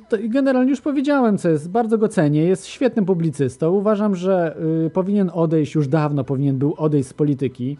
to 0.08 0.16
generalnie 0.24 0.70
już 0.70 0.80
powiedziałem, 0.80 1.38
co 1.38 1.48
jest. 1.48 1.70
Bardzo 1.70 1.98
go 1.98 2.08
cenię. 2.08 2.42
Jest 2.44 2.66
świetnym 2.66 3.04
publicystą. 3.06 3.70
Uważam, 3.70 4.16
że 4.16 4.56
yy, 4.82 4.90
powinien 4.90 5.30
odejść 5.34 5.74
już 5.74 5.88
dawno, 5.88 6.24
powinien 6.24 6.58
był 6.58 6.74
odejść 6.78 7.08
z 7.08 7.14
polityki, 7.14 7.78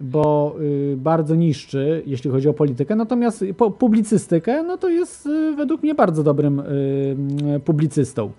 bo 0.00 0.56
yy, 0.60 0.96
bardzo 0.96 1.34
niszczy, 1.34 2.02
jeśli 2.06 2.30
chodzi 2.30 2.48
o 2.48 2.54
politykę. 2.54 2.96
Natomiast 2.96 3.44
publicystykę, 3.78 4.62
no 4.62 4.78
to 4.78 4.88
jest 4.88 5.26
yy, 5.26 5.56
według 5.56 5.82
mnie 5.82 5.94
bardzo 5.94 6.22
dobrym 6.22 6.62
yy, 7.46 7.60
publicystą. 7.60 8.32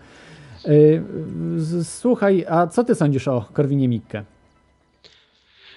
Słuchaj, 1.84 2.46
a 2.50 2.68
co 2.68 2.84
ty 2.84 2.96
sądzisz 2.96 3.28
o 3.28 3.46
Korwinie 3.54 3.88
Mikke? 3.88 4.24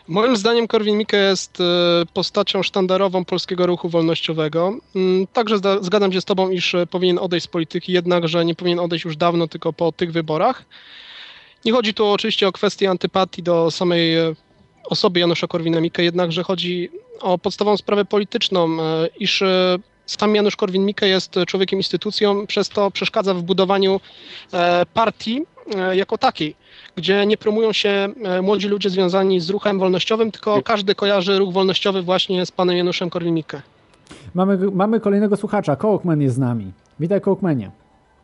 Moim 0.09 0.37
zdaniem 0.37 0.67
Korwin-Mikke 0.67 1.17
jest 1.17 1.61
e, 1.61 1.65
postacią 2.15 2.63
sztandarową 2.63 3.25
polskiego 3.25 3.67
ruchu 3.67 3.89
wolnościowego. 3.89 4.79
Mm, 4.97 5.27
Także 5.33 5.57
zgadzam 5.81 6.13
się 6.13 6.21
z 6.21 6.25
tobą, 6.25 6.51
iż 6.51 6.77
powinien 6.91 7.19
odejść 7.19 7.45
z 7.45 7.49
polityki, 7.49 7.93
jednakże 7.93 8.45
nie 8.45 8.55
powinien 8.55 8.79
odejść 8.79 9.05
już 9.05 9.17
dawno, 9.17 9.49
tylko 9.49 9.73
po 9.73 9.93
tych 9.93 10.13
wyborach. 10.13 10.65
Nie 11.65 11.73
chodzi 11.73 11.95
tu 11.95 12.07
oczywiście 12.07 12.49
o 12.49 12.53
kwestię 12.53 12.91
antypatii 12.91 13.43
do 13.43 13.71
samej 13.71 14.17
osoby 14.89 15.21
Janusza 15.21 15.47
Korwina-Mikke, 15.47 16.03
jednakże 16.03 16.43
chodzi 16.43 16.91
o 17.21 17.39
podstawową 17.39 17.77
sprawę 17.77 18.05
polityczną, 18.05 18.83
e, 18.83 19.09
iż 19.21 19.43
e, 19.43 19.79
sam 20.07 20.35
Janusz 20.35 20.57
Korwin-Mikke 20.57 21.07
jest 21.07 21.35
człowiekiem 21.47 21.79
instytucją, 21.79 22.47
przez 22.47 22.69
to 22.69 22.91
przeszkadza 22.91 23.35
w 23.35 23.43
budowaniu 23.43 24.01
e, 24.53 24.87
partii 24.95 25.43
jako 25.93 26.19
takiej 26.19 26.57
gdzie 26.97 27.27
nie 27.27 27.37
promują 27.37 27.73
się 27.73 28.09
młodzi 28.43 28.69
ludzie 28.69 28.91
związani 28.91 29.41
z 29.41 29.51
ruchem 29.51 29.79
wolnościowym, 29.79 30.31
tylko 30.33 30.63
każdy 30.63 30.95
kojarzy 30.95 31.39
ruch 31.39 31.53
wolnościowy 31.53 32.03
właśnie 32.03 32.47
z 32.47 32.53
panem 32.53 32.77
Januszem 32.77 33.11
Korwin-Mikke. 33.11 33.61
Mamy, 34.35 34.59
mamy 34.73 35.01
kolejnego 35.01 35.37
słuchacza. 35.37 35.77
Kołkman 35.77 36.21
jest 36.21 36.35
z 36.35 36.39
nami. 36.39 36.73
Witaj, 37.01 37.21
Kołkmanie. 37.21 37.71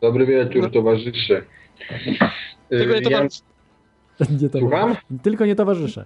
Dobry 0.00 0.26
wieczór, 0.26 0.72
towarzysze. 0.72 1.42
Tego 2.68 2.94
nie 2.94 3.00
ja, 3.00 3.10
towarzyszy. 3.10 3.42
Nie 4.40 4.48
towarzysze. 4.48 4.58
Słucham? 4.58 4.96
Tylko 5.22 5.46
nie 5.46 5.54
towarzysze. 5.56 6.04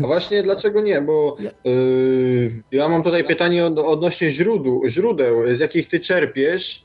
A 0.00 0.06
właśnie 0.06 0.42
dlaczego 0.42 0.80
nie? 0.80 1.00
Bo 1.00 1.36
y, 1.66 2.62
ja 2.72 2.88
mam 2.88 3.02
tutaj 3.02 3.24
pytanie 3.24 3.66
od, 3.66 3.78
odnośnie 3.78 4.32
źródeł, 4.34 4.82
źródeł, 4.88 5.56
z 5.56 5.60
jakich 5.60 5.88
ty 5.88 6.00
czerpiesz, 6.00 6.84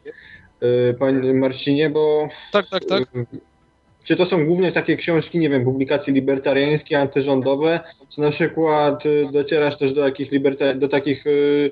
y, 0.64 0.94
panie 1.00 1.34
Marcinie, 1.34 1.90
bo 1.90 2.30
Tak, 2.52 2.66
tak, 2.70 2.86
tak. 2.86 3.02
y, 3.02 3.26
czy 4.04 4.16
to 4.16 4.26
są 4.26 4.46
głównie 4.46 4.72
takie 4.72 4.98
książki, 4.98 5.40
nie 5.40 5.50
wiem, 5.50 5.64
publikacje 5.64 6.14
libertariańskie, 6.14 7.00
antyrządowe, 7.00 7.80
czy 8.16 8.22
na 8.22 8.32
przykład 8.32 9.06
y, 9.06 9.28
docierasz 9.32 9.78
też 9.78 9.94
do 9.94 10.06
jakichś 10.06 10.32
liberta- 10.32 10.80
do 10.80 10.88
takich 10.90 11.28
y, 11.28 11.72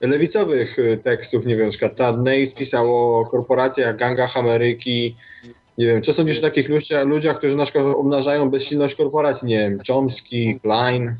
lewicowych 0.00 0.78
y, 0.78 0.98
tekstów, 1.04 1.46
nie 1.46 1.56
wiem, 1.56 1.64
na 1.66 1.70
przykład 1.70 1.96
Tad 1.96 2.18
Nate 2.18 2.46
pisał 2.46 2.96
o 2.96 3.26
korporacjach, 3.26 3.96
gangach 3.96 4.36
Ameryki, 4.36 5.16
nie 5.78 5.86
wiem, 5.86 6.02
co 6.02 6.14
sądzisz 6.14 6.38
o 6.38 6.42
takich 6.42 6.68
ludziach, 6.68 7.06
ludziach, 7.06 7.38
którzy 7.38 7.56
na 7.56 7.64
przykład 7.64 7.84
obnażają 7.96 8.50
bezsilność 8.50 8.94
korporacji, 8.94 9.48
nie 9.48 9.58
wiem, 9.58 9.78
Chomsky, 9.88 10.60
Klein, 10.62 11.16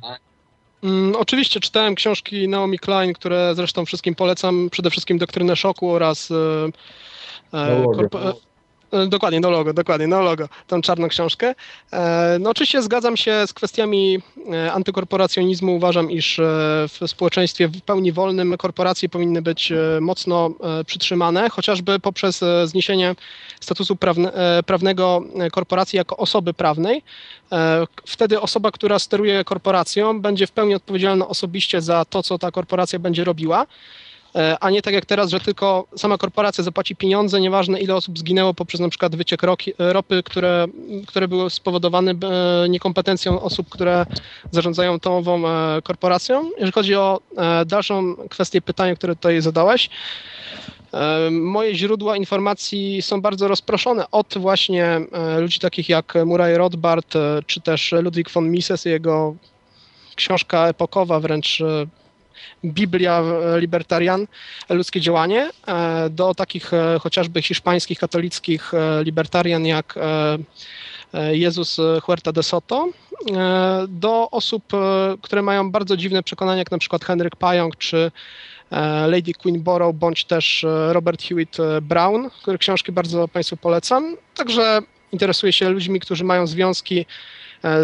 Mm, 0.82 1.16
oczywiście 1.16 1.60
czytałem 1.60 1.94
książki 1.94 2.48
Naomi 2.48 2.78
Klein, 2.78 3.12
które 3.12 3.54
zresztą 3.54 3.84
wszystkim 3.84 4.14
polecam, 4.14 4.68
przede 4.70 4.90
wszystkim 4.90 5.18
Doktrynę 5.18 5.56
Szoku 5.56 5.90
oraz... 5.90 6.30
E, 6.30 6.34
e, 7.54 7.80
No 7.80 7.84
korpo- 7.86 8.28
e, 8.28 8.32
Dokładnie, 9.08 9.40
no 9.40 9.50
logo, 9.50 9.72
dokładnie, 9.72 10.06
no 10.06 10.22
logo, 10.22 10.48
tą 10.66 10.80
czarną 10.80 11.08
książkę. 11.08 11.54
E, 11.92 12.36
No 12.40 12.50
oczywiście 12.50 12.82
zgadzam 12.82 13.16
się 13.16 13.46
z 13.46 13.52
kwestiami 13.52 14.18
e, 14.52 14.72
antykorporacjonizmu. 14.72 15.76
Uważam, 15.76 16.10
iż 16.10 16.38
e, 16.38 16.42
w 16.88 16.98
społeczeństwie 17.06 17.68
w 17.68 17.80
pełni 17.82 18.12
wolnym 18.12 18.56
korporacje 18.56 19.08
powinny 19.08 19.42
być 19.42 19.72
e, 19.72 19.76
mocno 20.00 20.50
e, 20.80 20.84
przytrzymane, 20.84 21.50
chociażby 21.50 21.98
poprzez 22.00 22.42
e, 22.42 22.66
zniesienie 22.66 23.14
statusu 23.60 23.96
prawne, 23.96 24.32
e, 24.32 24.62
prawnego 24.62 25.22
e, 25.40 25.50
korporacji 25.50 25.96
jako 25.96 26.16
osoby 26.16 26.54
prawnej. 26.54 27.02
E, 27.52 27.86
Wtedy 28.06 28.40
osoba, 28.40 28.70
która 28.70 28.98
steruje 28.98 29.44
korporacją, 29.44 30.20
będzie 30.20 30.46
w 30.46 30.50
pełni 30.52 30.74
odpowiedzialna 30.74 31.28
osobiście 31.28 31.80
za 31.80 32.04
to, 32.04 32.22
co 32.22 32.38
ta 32.38 32.50
korporacja 32.50 32.98
będzie 32.98 33.24
robiła. 33.24 33.66
E, 34.38 34.56
A 34.60 34.70
nie 34.70 34.82
tak 34.82 34.94
jak 34.94 35.06
teraz, 35.06 35.30
że 35.30 35.40
tylko 35.40 35.86
sama 35.96 36.18
korporacja 36.18 36.64
zapłaci 36.64 36.96
pieniądze, 36.96 37.40
nieważne 37.40 37.80
ile 37.80 37.94
osób 37.94 38.18
zginęło 38.18 38.54
poprzez 38.54 38.80
na 38.80 38.88
przykład 38.88 39.16
wyciek 39.16 39.42
roki, 39.42 39.72
ropy, 39.78 40.22
które, 40.22 40.66
które 41.06 41.28
były 41.28 41.50
spowodowane 41.50 42.10
e, 42.10 42.68
niekompetencją 42.68 43.40
osób, 43.40 43.68
które 43.68 44.06
zarządzają 44.50 45.00
tą 45.00 45.16
ową 45.16 45.48
e, 45.48 45.82
korporacją. 45.82 46.50
Jeżeli 46.50 46.72
chodzi 46.72 46.94
o 46.94 47.20
e, 47.36 47.64
dalszą 47.64 48.14
kwestię 48.30 48.60
pytania, 48.60 48.94
które 48.94 49.16
tutaj 49.16 49.40
zadałeś, 49.40 49.90
e, 50.94 51.30
Moje 51.30 51.74
źródła 51.74 52.16
informacji 52.16 53.02
są 53.02 53.20
bardzo 53.20 53.48
rozproszone 53.48 54.10
od 54.10 54.34
właśnie 54.36 54.84
e, 54.84 55.40
ludzi 55.40 55.58
takich 55.58 55.88
jak 55.88 56.14
Murray 56.26 56.56
Rothbard, 56.56 57.16
e, 57.16 57.42
czy 57.46 57.60
też 57.60 57.92
Ludwig 58.02 58.30
von 58.30 58.50
Mises 58.50 58.84
jego 58.84 59.34
książka 60.16 60.68
epokowa, 60.68 61.20
wręcz 61.20 61.60
e, 61.60 61.86
Biblia 62.64 63.22
Libertarian, 63.56 64.26
ludzkie 64.68 65.00
działanie, 65.00 65.50
e, 65.66 66.10
do 66.10 66.34
takich 66.34 66.74
e, 66.74 66.98
chociażby 67.00 67.42
hiszpańskich, 67.42 67.98
katolickich 67.98 68.74
e, 68.74 69.04
libertarian 69.04 69.66
jak 69.66 69.94
Jezus 71.30 71.76
Huerta 72.02 72.32
de 72.32 72.42
Soto, 72.42 72.88
do 73.88 74.30
osób, 74.30 74.62
które 75.22 75.42
mają 75.42 75.70
bardzo 75.70 75.96
dziwne 75.96 76.22
przekonania, 76.22 76.58
jak 76.58 76.70
na 76.70 76.78
przykład 76.78 77.04
Henryk 77.04 77.36
Pająk 77.36 77.76
czy 77.76 78.10
Lady 79.06 79.32
Queen 79.32 79.62
Borough, 79.62 79.96
bądź 79.96 80.24
też 80.24 80.66
Robert 80.88 81.22
Hewitt 81.22 81.56
Brown, 81.82 82.30
które 82.42 82.58
książki 82.58 82.92
bardzo 82.92 83.28
Państwu 83.28 83.56
polecam. 83.56 84.16
Także 84.34 84.80
interesuję 85.12 85.52
się 85.52 85.68
ludźmi, 85.68 86.00
którzy 86.00 86.24
mają 86.24 86.46
związki 86.46 87.06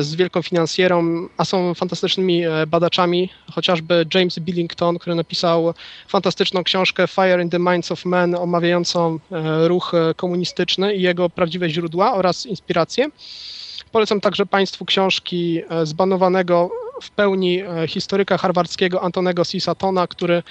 z 0.01 0.15
wielką 0.15 0.43
finansjerą, 0.43 1.29
a 1.37 1.45
są 1.45 1.75
fantastycznymi 1.75 2.45
e, 2.45 2.67
badaczami, 2.67 3.31
chociażby 3.53 4.07
James 4.15 4.39
Billington, 4.39 4.99
który 4.99 5.17
napisał 5.17 5.75
fantastyczną 6.09 6.65
książkę 6.65 7.07
Fire 7.09 7.43
in 7.43 7.51
the 7.51 7.59
Minds 7.59 7.93
of 7.93 8.05
Men, 8.05 8.35
omawiającą 8.35 9.19
e, 9.33 9.69
ruch 9.69 9.95
e, 9.95 10.15
komunistyczny 10.15 10.95
i 10.95 11.03
jego 11.03 11.31
prawdziwe 11.31 11.71
źródła 11.71 12.15
oraz 12.15 12.47
inspiracje. 12.47 13.09
Polecam 13.93 14.21
także 14.21 14.47
Państwu 14.47 14.85
książki 14.85 15.63
e, 15.69 15.87
zbanowanego 15.87 16.71
w 17.03 17.11
pełni 17.11 17.63
e, 17.63 17.89
historyka 17.89 18.39
harwardzkiego 18.39 19.03
Antonego 19.03 19.45
C. 19.45 19.61
Satona, 19.61 20.07
który 20.07 20.35
e, 20.35 20.43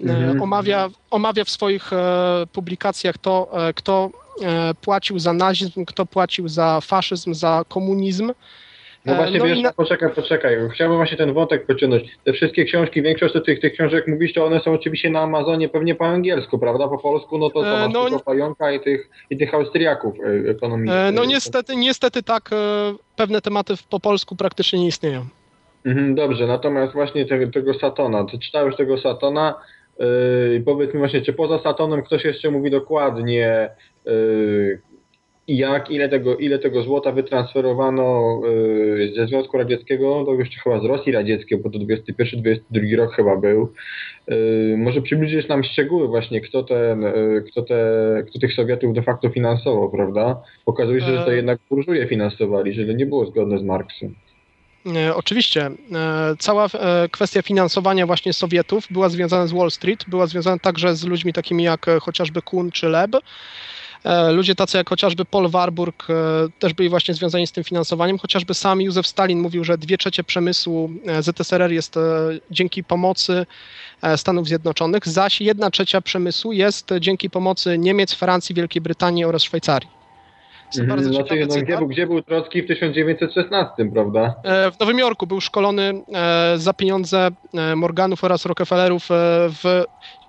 Mhm. 0.00 0.42
omawia, 0.42 0.90
omawia 1.10 1.44
w 1.44 1.50
swoich 1.50 1.92
e, 1.92 1.96
publikacjach 2.52 3.18
to, 3.18 3.50
e, 3.68 3.72
kto 3.74 4.10
e, 4.14 4.19
płacił 4.80 5.18
za 5.18 5.32
nazizm, 5.32 5.84
kto 5.84 6.06
płacił 6.06 6.48
za 6.48 6.80
faszyzm, 6.80 7.34
za 7.34 7.62
komunizm. 7.68 8.32
No 9.04 9.12
E, 9.12 9.16
właśnie, 9.16 9.38
no 9.38 9.44
wiesz, 9.44 9.60
na- 9.60 9.72
poczekaj, 9.72 10.10
poczekaj. 10.14 10.56
Chciałbym 10.74 10.96
właśnie 10.96 11.16
ten 11.16 11.32
wątek 11.32 11.66
pociągnąć. 11.66 12.04
Te 12.24 12.32
wszystkie 12.32 12.64
książki, 12.64 13.02
większość 13.02 13.34
z 13.34 13.44
tych, 13.44 13.60
tych 13.60 13.72
książek 13.72 14.08
mówiliście, 14.08 14.44
one 14.44 14.60
są 14.60 14.72
oczywiście 14.72 15.10
na 15.10 15.20
Amazonie 15.20 15.68
pewnie 15.68 15.94
po 15.94 16.06
angielsku, 16.06 16.58
prawda? 16.58 16.88
Po 16.88 16.98
polsku, 16.98 17.38
no 17.38 17.50
to, 17.50 17.60
to 17.62 17.68
E, 17.68 17.80
masz 17.86 17.92
no 17.94 18.04
tylko 18.04 18.20
Pająka 18.24 18.72
i 18.72 18.80
tych, 18.80 19.10
i 19.30 19.36
tych 19.36 19.54
Austriaków 19.54 20.14
e, 20.46 20.50
ekonomicznych. 20.50 20.98
E, 20.98 21.12
No 21.12 21.24
niestety, 21.24 21.76
niestety 21.76 22.22
tak, 22.22 22.50
e, 22.52 22.56
pewne 23.16 23.40
tematy 23.40 23.74
po 23.90 24.00
polsku 24.00 24.36
praktycznie 24.36 24.78
nie 24.78 24.86
istnieją. 24.86 25.24
Mhm, 25.86 26.14
dobrze, 26.14 26.46
natomiast 26.46 26.92
właśnie 26.92 27.26
tego, 27.26 27.52
tego 27.52 27.74
Satona, 27.74 28.24
ty 28.24 28.38
czytałeś 28.38 28.76
tego 28.76 28.98
Satona 28.98 29.54
yy, 29.98 30.06
i 30.56 30.60
powiedz 30.60 30.94
mi 30.94 30.98
właśnie, 30.98 31.22
czy 31.22 31.32
poza 31.32 31.58
Satonem 31.62 32.02
ktoś 32.02 32.24
jeszcze 32.24 32.50
mówi 32.50 32.70
dokładnie 32.70 33.70
jak, 35.48 35.90
ile 35.90 36.08
tego, 36.08 36.36
ile 36.36 36.58
tego 36.58 36.82
złota 36.82 37.12
wytransferowano 37.12 38.40
y, 38.98 39.12
ze 39.16 39.26
Związku 39.26 39.58
Radzieckiego, 39.58 40.24
to 40.26 40.34
jeszcze 40.34 40.60
chyba 40.60 40.80
z 40.80 40.84
Rosji 40.84 41.12
Radzieckiej, 41.12 41.58
bo 41.58 41.70
to 41.70 41.78
21-22 41.78 42.96
rok 42.96 43.14
chyba 43.14 43.36
był. 43.36 43.72
Y, 44.30 44.74
może 44.78 45.02
przybliżysz 45.02 45.48
nam 45.48 45.64
szczegóły 45.64 46.08
właśnie, 46.08 46.40
kto, 46.40 46.62
ten, 46.62 47.04
kto, 47.50 47.62
te, 47.62 47.76
kto 48.28 48.38
tych 48.38 48.54
Sowietów 48.54 48.94
de 48.94 49.02
facto 49.02 49.30
finansował, 49.30 49.90
prawda? 49.90 50.42
Pokazuje 50.64 51.00
się, 51.00 51.06
że 51.06 51.24
to 51.24 51.32
jednak 51.32 51.58
burżuje 51.70 52.06
finansowali, 52.06 52.72
że 52.72 52.86
to 52.86 52.92
nie 52.92 53.06
było 53.06 53.26
zgodne 53.26 53.58
z 53.58 53.62
Marksem. 53.62 54.14
Oczywiście. 55.14 55.70
Cała 56.38 56.66
kwestia 57.10 57.42
finansowania 57.42 58.06
właśnie 58.06 58.32
Sowietów 58.32 58.86
była 58.90 59.08
związana 59.08 59.46
z 59.46 59.52
Wall 59.52 59.70
Street, 59.70 60.04
była 60.08 60.26
związana 60.26 60.58
także 60.58 60.96
z 60.96 61.04
ludźmi 61.04 61.32
takimi 61.32 61.64
jak 61.64 61.88
e, 61.88 62.00
chociażby 62.00 62.42
Kuhn 62.42 62.70
czy 62.70 62.88
Leb. 62.88 63.10
E, 64.04 64.32
Ludzie 64.32 64.54
tacy 64.54 64.78
jak 64.78 64.88
chociażby 64.88 65.24
Paul 65.24 65.48
Warburg 65.48 66.10
e, 66.10 66.14
też 66.58 66.74
byli 66.74 66.88
właśnie 66.88 67.14
związani 67.14 67.46
z 67.46 67.52
tym 67.52 67.64
finansowaniem. 67.64 68.18
Chociażby 68.18 68.54
sam 68.54 68.80
Józef 68.80 69.06
Stalin 69.06 69.40
mówił, 69.40 69.64
że 69.64 69.78
dwie 69.78 69.98
trzecie 69.98 70.24
przemysłu 70.24 70.90
e, 71.06 71.22
ZSRR 71.22 71.72
jest 71.72 71.98
dzięki 72.50 72.84
pomocy 72.84 73.46
Stanów 74.16 74.46
Zjednoczonych, 74.48 75.08
zaś 75.08 75.40
jedna 75.40 75.70
trzecia 75.70 76.00
przemysłu 76.00 76.52
jest 76.52 76.90
dzięki 77.00 77.30
pomocy 77.30 77.78
Niemiec, 77.78 78.14
Francji, 78.14 78.54
Wielkiej 78.54 78.82
Brytanii 78.82 79.24
oraz 79.24 79.42
Szwajcarii. 79.42 79.88
Mhm, 80.78 81.04
znaczy, 81.04 81.46
no, 81.48 81.54
gdzie, 81.62 81.76
był, 81.76 81.88
gdzie 81.88 82.06
był 82.06 82.22
Trocki 82.22 82.62
w 82.62 82.66
1916, 82.66 83.90
prawda? 83.92 84.34
W 84.44 84.80
Nowym 84.80 84.98
Jorku 84.98 85.26
był 85.26 85.40
szkolony 85.40 86.02
za 86.56 86.72
pieniądze 86.72 87.28
Morganów 87.76 88.24
oraz 88.24 88.46
Rockefellerów 88.46 89.08
w 89.62 89.84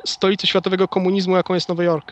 stolicy 0.05 0.47
światowego 0.47 0.87
komunizmu, 0.87 1.35
jaką 1.35 1.53
jest 1.53 1.69
Nowy 1.69 1.83
Jork. 1.83 2.11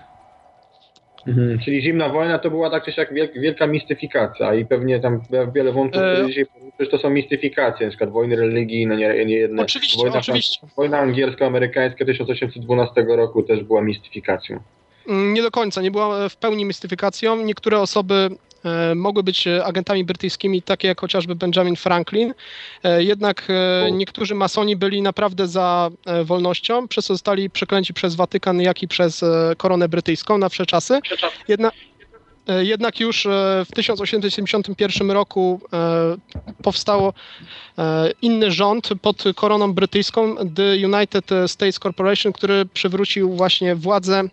Mhm. 1.27 1.59
Czyli 1.59 1.81
zimna 1.81 2.09
wojna 2.09 2.39
to 2.39 2.49
była 2.49 2.69
tak 2.69 2.85
czy 2.85 2.91
siak 2.91 3.13
wielk, 3.13 3.31
wielka 3.33 3.67
mistyfikacja 3.67 4.53
i 4.53 4.65
pewnie 4.65 4.99
tam 4.99 5.21
wiele 5.55 5.71
wątków, 5.71 6.01
E. 6.01 6.13
które 6.13 6.27
dzisiaj 6.27 6.45
poruszysz, 6.45 6.89
to 6.89 6.97
są 6.97 7.09
mistyfikacje, 7.09 7.85
na 7.85 7.89
przykład 7.89 8.09
wojny 8.09 8.35
religijne, 8.35 8.97
nie, 8.97 9.25
nie 9.25 9.35
jedne. 9.35 9.61
Oczywiście, 9.63 9.97
wojna, 9.97 10.17
oczywiście. 10.19 10.67
Wojna 10.77 10.99
angielsko-amerykańska 10.99 12.05
1812 12.05 13.05
roku 13.07 13.43
też 13.43 13.63
była 13.63 13.81
mistyfikacją. 13.81 14.59
Mm, 15.07 15.33
Nie 15.33 15.41
do 15.41 15.51
końca, 15.51 15.81
nie 15.81 15.91
była 15.91 16.29
w 16.29 16.37
pełni 16.37 16.65
mistyfikacją. 16.65 17.35
Niektóre 17.43 17.79
osoby 17.79 18.29
mogły 18.95 19.23
być 19.23 19.47
e, 19.47 19.65
agentami 19.65 20.03
brytyjskimi, 20.03 20.61
takie 20.61 20.87
jak 20.87 21.01
chociażby 21.01 21.35
Benjamin 21.35 21.75
Franklin. 21.75 22.33
E, 22.83 23.03
Jednak 23.03 23.47
e, 23.49 23.91
niektórzy 23.91 24.35
masoni 24.35 24.75
byli 24.75 25.01
naprawdę 25.01 25.47
za 25.47 25.89
e, 26.05 26.23
wolnością, 26.23 26.87
przez 26.87 27.05
co 27.05 27.13
zostali 27.13 27.49
przeklęci 27.49 27.93
przez 27.93 28.15
Watykan, 28.15 28.61
jak 28.61 28.83
i 28.83 28.87
przez 28.87 29.23
e, 29.23 29.53
koronę 29.57 29.89
brytyjską 29.89 30.37
na 30.37 30.49
wsze 30.49 30.65
czasy. 30.65 30.99
Jedna, 31.47 31.71
e, 32.47 32.65
jednak 32.65 32.99
już 32.99 33.25
e, 33.25 33.29
w 33.65 33.71
1871 33.75 35.11
roku 35.11 35.61
e, 35.73 36.17
powstało 36.63 37.13
e, 37.77 38.11
inny 38.21 38.51
rząd 38.51 38.89
pod 39.01 39.23
koroną 39.35 39.73
brytyjską, 39.73 40.35
The 40.55 40.87
United 40.87 41.25
States 41.47 41.79
Corporation, 41.79 42.33
który 42.33 42.65
przywrócił 42.65 43.33
właśnie 43.35 43.75
władzę 43.75 44.23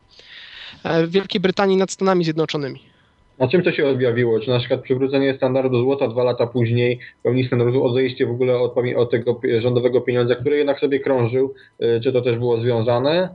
e, 0.84 1.06
Wielkiej 1.06 1.40
Brytanii 1.40 1.76
nad 1.76 1.90
Stanami 1.90 2.24
Zjednoczonymi. 2.24 2.95
A 3.38 3.48
czym 3.48 3.62
to 3.62 3.72
się 3.72 3.88
objawiło? 3.88 4.40
Czy 4.40 4.50
na 4.50 4.58
przykład 4.58 4.82
przywrócenie 4.82 5.34
standardu 5.34 5.80
złota 5.80 6.08
dwa 6.08 6.24
lata 6.24 6.46
później, 6.46 6.98
pełni 7.22 7.46
standardu, 7.46 7.84
odejście 7.84 8.26
w 8.26 8.30
ogóle 8.30 8.58
od, 8.58 8.74
od 8.96 9.10
tego 9.10 9.40
rządowego 9.58 10.00
pieniądza, 10.00 10.34
który 10.34 10.56
jednak 10.56 10.80
sobie 10.80 11.00
krążył, 11.00 11.54
y, 11.82 12.00
czy 12.00 12.12
to 12.12 12.20
też 12.22 12.36
było 12.38 12.60
związane? 12.60 13.28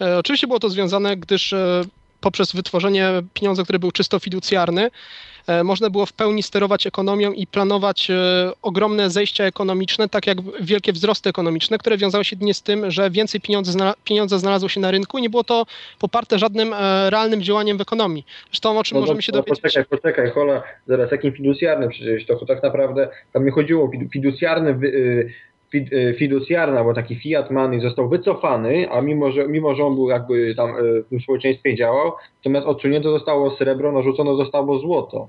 E, 0.00 0.18
Oczywiście 0.18 0.46
było 0.46 0.58
to 0.58 0.68
związane, 0.68 1.16
gdyż 1.16 1.52
e, 1.52 1.82
poprzez 2.20 2.52
wytworzenie 2.52 3.08
pieniądza, 3.34 3.62
który 3.62 3.78
był 3.78 3.90
czysto 3.92 4.18
fiducjarny, 4.18 4.82
e, 4.82 4.90
można 5.64 5.90
było 5.90 6.06
w 6.06 6.12
pełni 6.12 6.42
sterować 6.42 6.86
ekonomią 6.86 7.32
i 7.32 7.46
planować 7.46 8.10
e, 8.10 8.14
ogromne 8.62 9.10
zejścia 9.10 9.44
ekonomiczne, 9.44 10.08
tak 10.08 10.26
jak 10.26 10.38
wielkie 10.60 10.92
wzrosty 10.92 11.30
ekonomiczne, 11.30 11.78
które 11.78 11.96
wiązały 11.96 12.24
się 12.24 12.36
jedynie 12.36 12.54
z 12.54 12.62
tym, 12.62 12.90
że 12.90 13.10
więcej 13.10 13.40
pieniądza 14.04 14.38
znalazło 14.38 14.68
się 14.68 14.80
na 14.80 14.90
rynku 14.90 15.18
i 15.18 15.22
nie 15.22 15.30
było 15.30 15.44
to 15.44 15.66
poparte 15.98 16.38
żadnym 16.38 16.72
e, 16.72 17.10
realnym 17.10 17.42
działaniem 17.42 17.78
w 17.78 17.80
ekonomii. 17.80 18.26
Zresztą 18.46 18.78
o 18.78 18.84
czym 18.84 18.98
możemy 19.00 19.22
się 19.22 19.32
no, 19.32 19.38
dowiedzieć. 19.38 19.62
Poczekaj, 19.62 19.84
poczekaj, 19.84 20.30
hola, 20.30 20.62
zaraz, 20.86 21.10
jakim 21.10 21.32
fiducjarnym 21.32 21.90
przecież, 21.90 22.26
to 22.26 22.46
tak 22.46 22.62
naprawdę 22.62 23.08
tam 23.32 23.44
nie 23.44 23.50
chodziło 23.50 23.84
o 23.84 23.86
fidu- 23.86 24.08
fiducjarny, 24.12 24.78
wy- 25.72 25.78
fid- 25.80 25.92
y, 25.92 26.14
fiducjarny, 26.18 26.84
bo 26.84 26.94
taki 26.94 27.16
fiat 27.16 27.50
money 27.50 27.80
został 27.80 28.08
wycofany, 28.08 28.90
a 28.90 29.00
mimo, 29.00 29.32
że, 29.32 29.48
mimo, 29.48 29.74
że 29.74 29.84
on 29.84 29.94
był 29.94 30.08
jakby 30.08 30.54
tam 30.54 30.70
y, 30.70 31.02
w 31.02 31.08
tym 31.10 31.20
społeczeństwie 31.20 31.76
działał, 31.76 32.12
natomiast 32.38 32.66
odsunięte 32.66 33.08
zostało 33.08 33.56
srebro, 33.56 33.92
narzucono 33.92 34.36
zostało 34.36 34.78
złoto. 34.78 35.28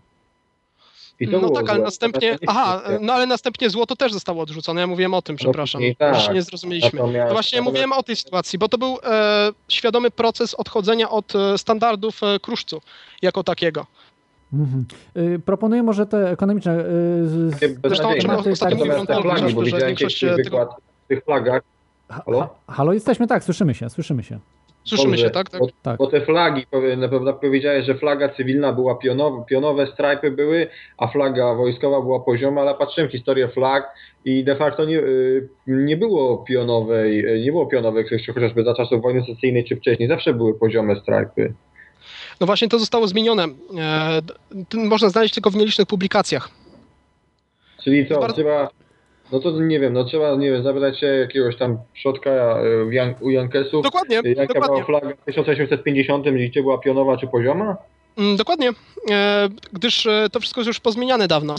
No 1.22 1.50
tak, 1.50 1.70
ale 1.70 1.78
złe. 1.78 1.86
następnie. 1.86 2.38
Aha, 2.48 2.82
no 3.02 3.14
ale 3.14 3.26
następnie 3.26 3.70
złoto 3.70 3.96
też 3.96 4.14
zostało 4.14 4.42
odrzucone. 4.44 4.82
Ja 4.82 4.88
mówiłem 4.88 5.14
o 5.14 5.22
tym, 5.22 5.36
przepraszam. 5.36 5.80
później 5.80 5.96
tak. 5.96 6.16
Się 6.20 6.34
nie 6.34 6.42
zrozumieliśmy. 6.42 7.00
Natomiast- 7.00 7.28
No 7.28 7.34
właśnie 7.34 7.58
natomiast- 7.58 7.74
mówiłem 7.74 7.92
o 8.00 8.04
tej 8.04 8.16
sytuacji, 8.16 8.60
bo 8.60 8.70
to 8.70 8.78
był 8.78 8.98
e, 9.04 9.52
świadomy 9.70 10.12
proces 10.12 10.54
odchodzenia 10.54 11.10
od 11.10 11.36
e, 11.36 11.58
standardów 11.58 12.24
e, 12.24 12.40
kruszcu 12.40 12.82
jako 13.22 13.44
takiego. 13.44 13.86
Mhm. 14.54 14.86
Y, 15.18 15.40
Proponuję 15.40 15.84
może 15.84 16.06
te 16.06 16.32
ekonomiczne. 16.32 16.86
Zresztą 17.86 18.10
o 18.10 18.16
czym 18.16 18.30
ostatnio 18.32 18.86
tak, 18.86 19.08
Paul, 19.08 19.22
flagi, 19.22 19.54
bo 19.54 19.62
widziałem 19.62 19.96
kiedyś 19.96 20.20
tego- 20.20 20.36
wykład 20.36 20.70
w 21.06 21.08
tych 21.08 21.24
flagach. 21.24 21.62
ha, 22.10 22.22
Halo? 22.26 22.40
ha, 22.42 22.74
halo, 22.74 22.94
jesteśmy, 22.94 23.28
tak, 23.28 23.44
słyszymy 23.44 23.74
się, 23.74 23.90
słyszymy 23.90 24.24
się. 24.24 24.40
Słyszymy 24.84 25.10
Dobrze, 25.12 25.26
się, 25.26 25.30
tak? 25.30 25.50
tak? 25.50 25.60
Bo, 25.62 25.68
Tak. 25.84 25.98
bo 25.98 26.08
te 26.08 26.22
flagi, 26.22 26.66
na 26.98 27.08
pewno 27.08 27.34
powiedziałeś, 27.34 27.86
że 27.86 27.96
flaga 27.96 28.30
cywilna 28.30 28.74
była 28.74 28.96
pionowa, 28.96 29.44
pionowe 29.44 29.88
strajpy 29.88 30.32
były, 30.32 30.68
a 30.98 31.08
flaga 31.08 31.54
wojskowa 31.54 32.02
była 32.02 32.20
pozioma, 32.20 32.62
ale 32.62 32.76
patrzyłem 32.76 33.10
historię 33.10 33.48
flag 33.48 33.94
i 34.26 34.44
de 34.44 34.56
facto 34.56 34.86
nie, 34.86 35.00
y, 35.00 35.50
nie 35.68 35.98
było 35.98 36.38
pionowej, 36.38 37.36
y, 37.36 37.40
nie 37.46 37.52
było 37.52 37.70
jeszcze 38.12 38.34
chociażby 38.34 38.64
za 38.64 38.76
czasów 38.76 39.02
wojny 39.02 39.22
secesyjnej 39.22 39.66
czy 39.66 39.76
wcześniej, 39.76 40.10
zawsze 40.10 40.34
były 40.34 40.60
poziome 40.60 40.96
strajpy. 40.96 41.54
No 42.40 42.46
właśnie 42.48 42.68
to 42.68 42.80
zostało 42.80 43.08
zmienione. 43.08 43.44
E, 43.78 44.22
można 44.74 45.10
znaleźć 45.10 45.34
tylko 45.34 45.50
w 45.50 45.56
nielicznych 45.56 45.88
publikacjach. 45.88 46.50
Czyli 47.84 48.08
co, 48.08 48.20
Bardzo- 48.20 48.34
trzeba, 48.36 48.70
no 49.32 49.40
to 49.40 49.52
nie 49.60 49.80
wiem, 49.80 49.94
no 49.94 50.04
trzeba, 50.04 50.36
nie 50.36 50.52
wiem, 50.52 50.64
zapytać 50.64 51.00
się 51.00 51.08
jakiegoś 51.08 51.58
tam 51.58 51.78
przodka 51.94 52.32
Jan, 52.92 53.16
u 53.22 53.30
Jankesów, 53.30 53.84
Dokładnie, 53.84 54.20
y, 54.20 54.34
jaka 54.38 54.54
dokładnie. 54.54 54.84
była 54.84 55.00
flaga 55.00 55.16
w 55.22 55.26
1850, 55.26 56.26
gdzie 56.50 56.62
była 56.62 56.78
pionowa 56.78 57.18
czy 57.18 57.28
pozioma? 57.28 57.78
Mm, 58.18 58.38
Dokładnie, 58.38 58.70
e, 59.12 59.50
gdyż 59.74 60.06
e, 60.06 60.28
to 60.32 60.40
wszystko 60.40 60.62
jest 60.62 60.68
już 60.68 60.80
pozmieniane 60.80 61.28
dawno. 61.28 61.56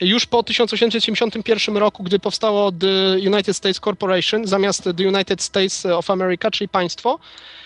Już 0.00 0.26
po 0.26 0.42
1871 0.42 1.76
roku, 1.76 2.02
gdy 2.02 2.18
powstało 2.18 2.72
The 2.72 3.16
United 3.26 3.56
States 3.56 3.80
Corporation 3.80 4.46
zamiast 4.46 4.84
The 4.96 5.08
United 5.08 5.42
States 5.42 5.86
of 5.86 6.10
America, 6.10 6.50
czyli 6.50 6.68
państwo, 6.68 7.18
e, 7.18 7.59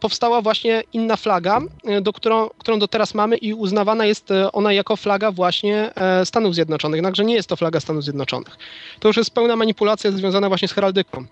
powstała 0.00 0.42
właśnie 0.42 0.82
inna 0.92 1.16
flaga, 1.16 1.60
e, 1.84 2.00
do 2.00 2.12
którą, 2.12 2.48
którą 2.58 2.78
do 2.78 2.88
teraz 2.88 3.14
mamy 3.14 3.36
i 3.36 3.54
uznawana 3.54 4.06
jest 4.06 4.30
e, 4.30 4.52
ona 4.52 4.72
jako 4.72 4.96
flaga 4.96 5.30
właśnie 5.30 5.94
e, 5.94 6.26
Stanów 6.26 6.54
Zjednoczonych. 6.54 6.96
Jednakże 6.96 7.24
nie 7.24 7.34
jest 7.34 7.48
to 7.48 7.56
flaga 7.56 7.80
Stanów 7.80 8.04
Zjednoczonych. 8.04 8.56
To 9.00 9.08
już 9.08 9.16
jest 9.16 9.34
pełna 9.34 9.56
manipulacja 9.56 10.10
związana 10.10 10.48
właśnie 10.48 10.68
z 10.68 10.72
heraldyką. 10.72 11.24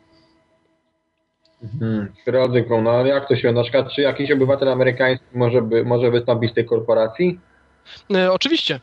Hmm, 1.80 2.12
heraldyką, 2.24 2.82
no 2.82 2.90
ale 2.90 3.08
jak 3.08 3.28
to 3.28 3.36
się, 3.36 3.52
na 3.52 3.62
przykład 3.62 3.92
czy 3.94 4.00
jakiś 4.00 4.30
obywatel 4.30 4.68
amerykański 4.68 5.26
może, 5.34 5.62
by, 5.62 5.84
może 5.84 6.10
wystąpić 6.10 6.50
z 6.50 6.54
tej 6.54 6.64
korporacji? 6.64 7.40
E, 8.14 8.32
Oczywiście. 8.32 8.80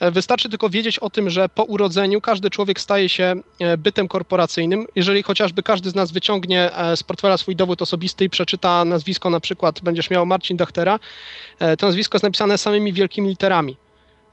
E, 0.00 0.10
Wystarczy 0.10 0.48
tylko 0.48 0.70
wiedzieć 0.70 0.98
o 0.98 1.10
tym, 1.10 1.30
że 1.30 1.48
po 1.48 1.64
urodzeniu 1.64 2.20
każdy 2.20 2.50
człowiek 2.50 2.80
staje 2.80 3.08
się 3.08 3.34
e, 3.60 3.76
bytem 3.78 4.08
korporacyjnym. 4.08 4.86
Jeżeli 4.96 5.22
chociażby 5.22 5.62
każdy 5.62 5.90
z 5.90 5.94
nas 5.94 6.12
wyciągnie 6.12 6.70
z 6.96 7.02
portfela 7.02 7.36
swój 7.36 7.56
dowód 7.56 7.82
osobisty 7.82 8.24
i 8.24 8.30
przeczyta 8.30 8.84
nazwisko, 8.84 9.30
na 9.30 9.40
przykład 9.40 9.80
będziesz 9.80 10.10
miał 10.10 10.26
Marcin 10.26 10.56
Dachtera, 10.56 10.98
to 11.78 11.86
nazwisko 11.86 12.16
jest 12.16 12.22
napisane 12.22 12.58
samymi 12.58 12.92
wielkimi 12.92 13.28
literami. 13.28 13.76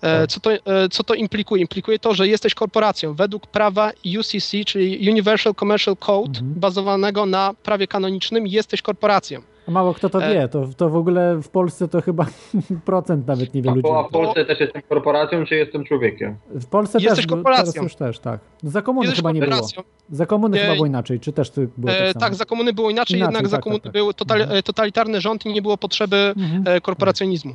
E, 0.02 0.28
Co 0.28 0.40
to, 0.40 0.50
co 0.92 1.04
to 1.04 1.14
implikuje? 1.14 1.62
Implikuje 1.62 2.00
to, 2.00 2.14
że 2.14 2.28
jesteś 2.28 2.54
korporacją. 2.54 3.14
Według 3.14 3.48
prawa 3.48 3.92
UCC, 4.20 4.52
czyli 4.66 5.10
Universal 5.10 5.56
Commercial 5.56 5.98
Code, 5.98 6.40
bazowanego 6.44 7.26
na 7.26 7.54
prawie 7.64 7.88
kanonicznym, 7.88 8.48
jesteś 8.48 8.82
korporacją. 8.82 9.42
Mało 9.70 9.94
kto 9.94 10.10
to 10.10 10.24
E. 10.24 10.34
wie, 10.34 10.48
to, 10.48 10.68
to 10.78 10.90
w 10.90 10.96
ogóle 10.96 11.36
w 11.44 11.50
Polsce 11.50 11.88
to 11.88 12.02
chyba 12.02 12.26
procent 12.86 13.28
nawet 13.28 13.54
nie 13.54 13.62
wie 13.62 13.72
ludzi. 13.72 13.88
a 13.96 14.04
w 14.04 14.10
Polsce 14.10 14.46
też 14.46 14.60
jestem 14.60 14.82
korporacją, 14.90 15.46
czy 15.46 15.56
jestem 15.56 15.84
człowiekiem? 15.86 16.36
W 16.50 16.66
Polsce 16.66 16.98
Jesteś 17.00 17.18
też, 17.18 17.28
korporacją. 17.28 17.74
teraz 17.74 17.84
już 17.84 17.96
też, 17.96 18.20
tak. 18.20 18.40
Za 18.64 18.82
komuny 18.82 19.06
Jesteś 19.06 19.20
chyba 19.20 19.32
nie 19.32 19.42
było. 19.42 19.68
Za 20.10 20.26
komuny 20.26 20.58
Nie. 20.58 20.64
chyba 20.64 20.74
było 20.74 20.86
inaczej, 20.86 21.20
czy 21.20 21.34
też 21.34 21.50
ty 21.50 21.70
było 21.78 21.94
tak 21.94 22.02
E, 22.02 22.08
samo? 22.14 22.20
tak, 22.26 22.36
za 22.36 22.46
komuny 22.46 22.74
było 22.74 22.90
inaczej, 22.90 23.18
Inaczej, 23.18 23.34
jednak 23.34 23.48
za 23.50 23.58
tak, 23.58 23.64
komuny 23.64 23.80
tak, 23.80 23.84
tak. 23.84 23.94
był 23.94 24.12
totali- 24.14 24.42
Mhm. 24.42 24.60
e, 24.60 24.64
totalitarny 24.64 25.22
rząd 25.22 25.46
i 25.46 25.54
nie 25.54 25.62
było 25.62 25.78
potrzeby 25.78 26.34
Mhm. 26.38 26.64
e, 26.68 26.82
korporacjonizmu. 26.82 27.54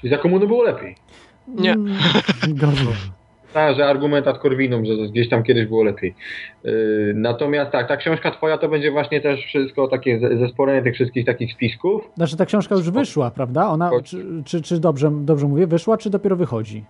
Czyli 0.00 0.10
za 0.10 0.18
komuny 0.18 0.46
było 0.46 0.62
lepiej. 0.62 0.96
Nie. 1.48 1.72
Mm, 1.72 1.96
Gorzej. 2.48 2.86
że 3.56 3.86
argument 3.86 4.26
ad 4.28 4.38
Corvinum, 4.38 4.84
że 4.86 4.92
gdzieś 4.96 5.28
tam 5.28 5.42
kiedyś 5.42 5.66
było 5.66 5.84
lepiej. 5.84 6.14
Yy, 6.64 7.12
natomiast 7.14 7.70
tak, 7.72 7.88
ta 7.88 7.96
książka 7.96 8.30
twoja 8.30 8.58
to 8.58 8.68
będzie 8.68 8.90
właśnie 8.90 9.20
też 9.20 9.40
wszystko 9.44 9.88
takie 9.88 10.20
ze- 10.20 10.38
zesporenie 10.38 10.82
tych 10.82 10.94
wszystkich 10.94 11.26
takich 11.26 11.52
spisków. 11.52 12.10
Znaczy 12.16 12.36
ta 12.36 12.46
książka 12.46 12.74
już 12.74 12.90
wyszła, 12.90 13.30
prawda? 13.30 13.68
Ona, 13.68 13.90
czy, 14.04 14.24
czy, 14.44 14.62
czy 14.62 14.80
dobrze, 14.80 15.10
dobrze 15.20 15.46
mówię, 15.46 15.66
wyszła, 15.66 15.96
czy 15.96 16.10
dopiero 16.10 16.36
wychodzi? 16.36 16.84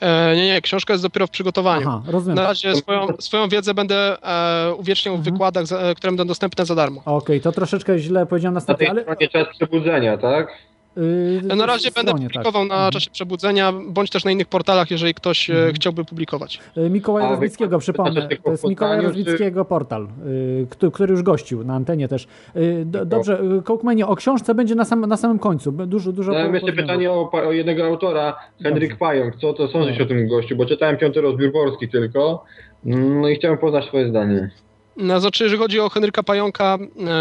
E, 0.00 0.36
nie, 0.36 0.46
nie, 0.46 0.60
książka 0.60 0.92
jest 0.94 1.04
dopiero 1.04 1.26
w 1.26 1.30
przygotowaniu. 1.30 1.88
Aha, 1.88 2.02
rozumiem. 2.06 2.36
Na 2.36 2.42
razie 2.42 2.74
swoją, 2.74 3.06
swoją 3.18 3.48
wiedzę 3.48 3.74
będę 3.74 4.16
e, 4.22 4.74
uwieczniał 4.74 5.16
w 5.16 5.22
wykładach, 5.22 5.66
za, 5.66 5.78
e, 5.78 5.94
które 5.94 6.10
będą 6.10 6.24
dostępne 6.26 6.64
za 6.66 6.74
darmo. 6.74 7.02
Okej, 7.04 7.40
to 7.40 7.52
troszeczkę 7.52 7.98
źle 7.98 8.26
powiedziałem 8.26 8.54
na 8.54 8.60
Na 8.68 8.74
tej 8.74 8.86
stopie, 8.86 9.04
ale... 9.20 9.28
czas 9.28 9.56
przebudzenia, 9.56 10.18
tak? 10.18 10.48
Yy, 10.96 11.56
Na 11.56 11.66
razie 11.66 11.90
będę 11.90 12.10
stronie, 12.10 12.26
tak. 12.26 12.32
publikował 12.32 12.64
na 12.64 12.90
czasie 12.90 13.10
przebudzenia, 13.10 13.72
bądź 13.86 14.10
też 14.10 14.24
na 14.24 14.30
innych 14.30 14.46
portalach, 14.46 14.90
jeżeli 14.90 15.14
ktoś 15.14 15.50
e, 15.50 15.72
chciałby 15.74 16.04
publikować. 16.04 16.60
Y, 16.76 16.90
Mikołaja 16.90 17.30
Rozwickiego, 17.30 17.78
przypomnę. 17.78 18.28
To 18.44 18.50
jest 18.50 18.64
Mikołaja 18.64 19.02
Rozwickiego 19.02 19.64
portal, 19.64 20.08
y, 20.26 20.90
który, 20.90 21.12
już 21.12 21.22
gościł 21.22 21.64
na 21.64 21.74
antenie 21.74 22.08
też. 22.08 22.28
Y, 22.56 22.82
do, 22.86 23.04
dobrze, 23.04 23.40
y, 23.58 23.62
Kołkmenie, 23.62 24.06
o 24.06 24.16
książce 24.16 24.54
będzie 24.54 24.74
na, 24.74 24.84
sam, 24.84 25.00
na 25.06 25.16
samym 25.16 25.38
końcu. 25.38 25.72
Dużo, 25.72 26.12
dużo 26.12 26.32
Ja 26.32 26.44
mam 26.44 26.54
jeszcze 26.54 26.72
pytanie 26.72 27.10
o, 27.10 27.30
o 27.32 27.52
jednego 27.52 27.84
autora, 27.84 28.36
Henryk 28.62 28.96
Pająk. 28.96 29.36
Co 29.36 29.52
to 29.52 29.68
sądzisz 29.68 30.00
o 30.00 30.06
tym 30.06 30.28
gościu? 30.28 30.56
Bo 30.56 30.66
czytałem 30.66 30.96
piąty 30.96 31.20
rozbiór 31.20 31.52
polski 31.52 31.88
tylko. 31.88 32.44
No 32.84 33.28
i 33.28 33.36
chciałem 33.36 33.58
poznać 33.58 33.86
twoje 33.86 34.08
zdanie. 34.08 34.50
No, 34.96 35.20
znaczy, 35.20 35.44
jeżeli 35.44 35.62
chodzi 35.62 35.80
o 35.80 35.88
Henryka 35.88 36.22
Pająka, 36.22 36.78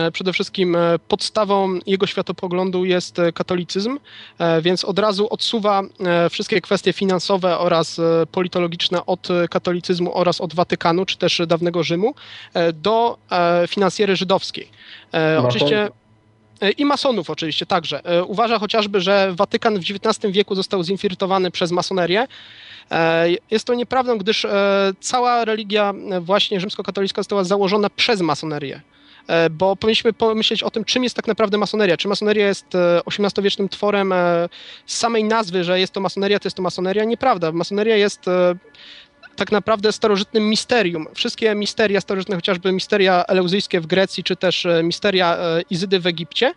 e, 0.07 0.11
przede 0.11 0.33
wszystkim 0.33 0.75
e, 0.75 0.99
podstawą 1.07 1.79
jego 1.85 2.07
światopoglądu 2.07 2.85
jest 2.85 3.19
e, 3.19 3.31
katolicyzm, 3.31 3.99
więc 4.61 4.85
od 4.85 4.99
razu 4.99 5.27
odsuwa 5.29 5.81
wszystkie 6.29 6.61
kwestie 6.61 6.93
finansowe 6.93 7.57
oraz 7.57 8.01
politologiczne 8.31 9.05
od 9.05 9.27
katolicyzmu 9.49 10.17
oraz 10.17 10.41
od 10.41 10.53
Watykanu, 10.53 11.05
czy 11.05 11.17
też 11.17 11.41
dawnego 11.47 11.83
Rzymu, 11.83 12.13
do 12.73 13.17
finansjery 13.67 14.15
żydowskiej. 14.15 14.69
Oczywiście 15.43 15.89
i 16.77 16.85
masonów 16.85 17.29
oczywiście 17.29 17.65
także. 17.65 18.01
Uważa 18.27 18.59
chociażby, 18.59 19.01
że 19.01 19.33
Watykan 19.35 19.79
w 19.79 19.79
XIX 19.79 20.33
wieku 20.33 20.55
został 20.55 20.83
zinfiltrowany 20.83 21.51
przez 21.51 21.71
masonerię. 21.71 22.27
E, 22.91 23.27
Jest 23.51 23.65
to 23.65 23.73
nieprawdą, 23.73 24.17
gdyż 24.17 24.45
e, 24.45 24.93
cała 24.99 25.45
religia 25.45 25.93
e, 26.11 26.21
właśnie 26.21 26.59
rzymskokatolicka 26.59 27.19
została 27.21 27.43
założona 27.43 27.89
przez 27.89 28.21
masonerię. 28.21 28.81
Bo 29.51 29.75
powinniśmy 29.75 30.13
pomyśleć 30.13 30.63
o 30.63 30.71
tym, 30.71 30.85
czym 30.85 31.03
jest 31.03 31.15
tak 31.15 31.27
naprawdę 31.27 31.57
masoneria. 31.57 31.97
Czy 31.97 32.07
masoneria 32.07 32.47
jest 32.47 32.65
XVIII-wiecznym 33.07 33.69
tworem 33.69 34.13
z 34.85 34.97
samej 34.97 35.23
nazwy, 35.23 35.63
że 35.63 35.79
jest 35.79 35.93
to 35.93 35.99
masoneria, 35.99 36.39
to 36.39 36.47
jest 36.47 36.57
to 36.57 36.63
masoneria? 36.63 37.03
Nieprawda. 37.03 37.51
Masoneria 37.51 37.95
jest 37.95 38.25
tak 39.39 39.51
naprawdę 39.51 39.91
starożytnym 39.91 40.49
misterium. 40.49 41.07
Wszystkie 41.13 41.55
misteria 41.55 42.01
starożytne, 42.01 42.35
chociażby 42.35 42.71
misteria 42.71 43.23
eleuzyjskie 43.27 43.81
w 43.81 43.87
Grecji, 43.87 44.23
czy 44.23 44.35
też 44.35 44.65
e, 44.65 44.83
misteria 44.83 45.37
e, 45.37 45.61
Izydy 45.69 45.99
w 45.99 46.07
Egipcie, 46.07 46.53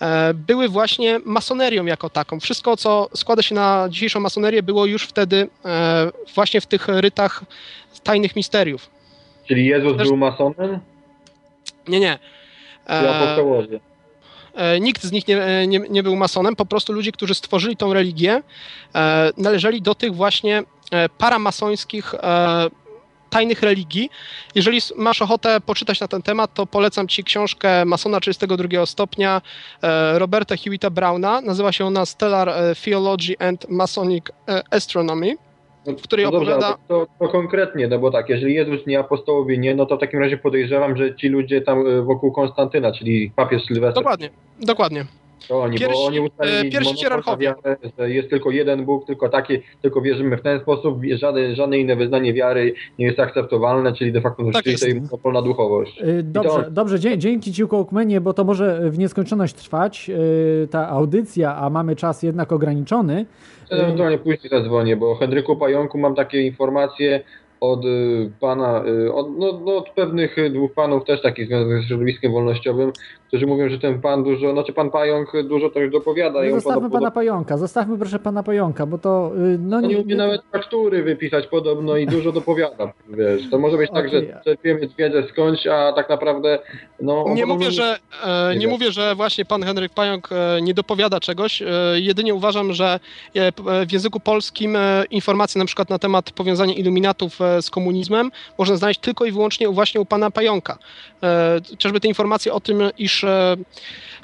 e, 0.00 0.34
były 0.34 0.68
właśnie 0.68 1.20
masonerią 1.24 1.84
jako 1.84 2.10
taką. 2.10 2.40
Wszystko, 2.40 2.76
co 2.76 3.08
składa 3.14 3.42
się 3.42 3.54
na 3.54 3.86
dzisiejszą 3.90 4.20
masonerię, 4.20 4.62
było 4.62 4.86
już 4.86 5.02
wtedy 5.02 5.48
właśnie 6.34 6.60
w 6.60 6.66
tych 6.66 6.88
rytach 6.88 7.44
tajnych 8.02 8.36
misteriów. 8.36 8.90
Czyli 9.48 9.66
Jezus 9.66 9.96
Też- 9.96 10.08
był 10.08 10.16
masonem? 10.16 10.78
Nie, 11.88 12.00
nie. 12.00 12.18
E, 12.86 13.36
Nikt 14.80 15.02
z 15.02 15.12
nich 15.12 15.28
nie, 15.28 15.66
nie, 15.66 15.78
nie 15.78 16.02
był 16.02 16.16
masonem, 16.16 16.56
po 16.56 16.66
prostu 16.66 16.92
ludzie, 16.92 17.12
którzy 17.12 17.34
stworzyli 17.34 17.76
tą 17.76 17.92
religię, 17.92 18.42
e, 18.94 19.30
należeli 19.36 19.82
do 19.82 19.94
tych 19.94 20.14
właśnie 20.14 20.62
e, 20.90 21.08
paramasońskich 21.08 22.14
e, 22.14 22.70
tajnych 23.30 23.62
religii. 23.62 24.10
Jeżeli 24.54 24.80
masz 24.96 25.22
ochotę 25.22 25.60
poczytać 25.60 26.00
na 26.00 26.08
ten 26.08 26.22
temat, 26.22 26.54
to 26.54 26.66
polecam 26.66 27.08
Ci 27.08 27.24
książkę 27.24 27.84
Masona 27.84 28.20
32 28.20 28.86
stopnia 28.86 29.42
e, 29.82 30.18
Roberta 30.18 30.56
Hewitta 30.56 30.90
Browna. 30.90 31.40
Nazywa 31.40 31.72
się 31.72 31.86
ona 31.86 32.06
Stellar 32.06 32.48
e, 32.48 32.74
Theology 32.84 33.34
and 33.38 33.68
Masonic 33.68 34.30
e, 34.48 34.62
Astronomy. 34.70 35.45
W 35.86 36.02
której 36.02 36.24
no 36.26 36.32
dobrze, 36.32 36.56
opowiada- 36.56 36.78
to, 36.88 37.06
to 37.18 37.28
konkretnie, 37.28 37.88
no 37.88 37.98
bo 37.98 38.10
tak, 38.10 38.28
jeżeli 38.28 38.54
Jezus 38.54 38.86
nie, 38.86 38.98
apostołowie 38.98 39.58
nie, 39.58 39.74
no 39.74 39.86
to 39.86 39.96
w 39.96 40.00
takim 40.00 40.20
razie 40.20 40.36
podejrzewam, 40.36 40.96
że 40.96 41.16
ci 41.16 41.28
ludzie 41.28 41.60
tam 41.60 41.86
e, 41.86 42.02
wokół 42.02 42.32
Konstantyna, 42.32 42.92
czyli 42.92 43.30
papież 43.36 43.62
Sylwester, 43.64 43.94
Dokładnie, 44.02 44.30
dokładnie. 44.60 45.04
To 45.48 45.60
oni, 45.62 45.78
Pierwsi- 45.78 45.92
bo 45.92 46.04
oni 46.06 46.20
ustalili 46.20 46.56
e, 46.76 47.36
wiarę, 47.38 47.76
że 47.98 48.10
jest 48.10 48.30
tylko 48.30 48.50
jeden 48.50 48.84
Bóg, 48.84 49.06
tylko 49.06 49.28
taki, 49.28 49.58
tylko 49.82 50.00
wierzymy 50.00 50.36
w 50.36 50.42
ten 50.42 50.60
sposób, 50.60 50.98
żadne, 51.14 51.54
żadne 51.54 51.78
inne 51.78 51.96
wyznanie 51.96 52.32
wiary 52.34 52.74
nie 52.98 53.06
jest 53.06 53.20
akceptowalne, 53.20 53.92
czyli 53.92 54.12
de 54.12 54.20
facto 54.20 54.44
Tak 54.44 54.54
rzeczywiście 54.54 54.88
jest. 54.88 55.00
monopol 55.00 55.32
na 55.32 55.42
duchowość. 55.42 56.02
Y, 56.02 56.22
Dobrze, 56.22 56.50
on- 56.50 56.64
dobrze 56.74 56.98
dzie- 57.00 57.18
dzięki 57.18 57.52
Ci 57.52 57.68
Kołkmenie, 57.68 58.20
bo 58.20 58.32
to 58.32 58.44
może 58.44 58.90
w 58.90 58.98
nieskończoność 58.98 59.54
trwać 59.54 60.10
y, 60.64 60.68
ta 60.70 60.88
audycja, 60.88 61.56
a 61.56 61.70
mamy 61.70 61.96
czas 61.96 62.22
jednak 62.22 62.52
ograniczony. 62.52 63.26
Ja 63.70 63.76
Ewentualnie 63.76 64.18
później 64.18 64.50
zadzwonię, 64.50 64.96
bo 64.96 65.14
Henryku 65.14 65.56
Pająku 65.56 65.98
mam 65.98 66.14
takie 66.14 66.42
informacje 66.42 67.20
od 67.60 67.84
y, 67.84 68.30
pana, 68.40 68.84
y, 68.86 69.12
od, 69.12 69.38
no, 69.38 69.60
no, 69.66 69.76
od 69.76 69.90
pewnych 69.90 70.38
y, 70.38 70.50
dwóch 70.50 70.72
panów 70.72 71.04
też 71.04 71.22
takich 71.22 71.46
związanych 71.46 71.82
z 71.84 71.88
środowiskiem 71.88 72.32
wolnościowym, 72.32 72.92
którzy 73.28 73.46
mówią, 73.46 73.68
że 73.68 73.78
ten 73.78 74.00
pan 74.00 74.24
dużo, 74.24 74.52
znaczy 74.52 74.72
pan 74.72 74.90
Pająk 74.90 75.32
dużo 75.44 75.70
to 75.70 75.80
już 75.80 75.92
dopowiada. 75.92 76.44
i 76.44 76.48
No 76.48 76.54
zostawmy 76.54 76.74
podobno- 76.80 76.98
pana 76.98 77.10
Pająka, 77.10 77.58
zostawmy 77.58 77.98
proszę 77.98 78.18
pana 78.18 78.42
Pająka, 78.42 78.86
bo 78.86 78.98
to 78.98 79.32
y, 79.54 79.58
no 79.60 79.76
On 79.76 79.82
nie, 79.82 79.88
nie 79.94 79.98
umie 80.00 80.16
nawet 80.16 80.42
faktury 80.52 81.02
wypisać 81.02 81.46
podobno 81.46 81.96
i 81.96 82.06
dużo 82.06 82.32
dopowiada, 82.32 82.92
wiesz. 83.08 83.50
To 83.50 83.58
może 83.58 83.76
być 83.76 83.90
tak, 83.90 84.06
Okej. 84.06 84.26
że 84.28 84.40
czerpiemy 84.44 84.88
wiedzę 84.98 85.22
skądś, 85.32 85.66
a 85.66 85.92
tak 85.92 86.08
naprawdę 86.08 86.58
no... 87.00 87.24
Nie 87.34 87.46
mówię, 87.46 87.70
że, 87.70 87.96
e, 88.24 88.52
Nie 88.52 88.58
nie 88.58 88.68
mówię, 88.68 88.92
że 88.92 89.14
właśnie 89.14 89.44
pan 89.44 89.62
Henryk 89.62 89.92
Pająk 89.94 90.28
e, 90.32 90.62
nie 90.62 90.74
dopowiada 90.74 91.20
czegoś. 91.20 91.62
E, 91.62 91.66
jedynie 91.94 92.34
uważam, 92.34 92.72
że 92.72 93.00
e, 93.36 93.40
e, 93.46 93.52
w 93.86 93.92
języku 93.92 94.20
polskim 94.20 94.76
e, 94.76 95.04
informacje 95.10 95.58
na 95.58 95.64
przykład 95.64 95.90
na 95.90 95.98
temat 95.98 96.30
powiązania 96.30 96.74
iluminatów 96.74 97.40
e, 97.40 97.62
z 97.62 97.70
komunizmem 97.70 98.30
można 98.58 98.76
znaleźć 98.76 99.00
tylko 99.00 99.24
i 99.24 99.32
wyłącznie 99.32 99.70
u- 99.70 99.72
właśnie 99.72 100.00
u 100.00 100.04
pana 100.04 100.30
Pająka. 100.30 100.78
E, 101.22 101.60
Chociażby 101.70 102.00
te 102.00 102.08
informacje 102.08 102.52
o 102.52 102.60
tym, 102.60 102.82
iż 102.98 103.15
e, 103.24 103.56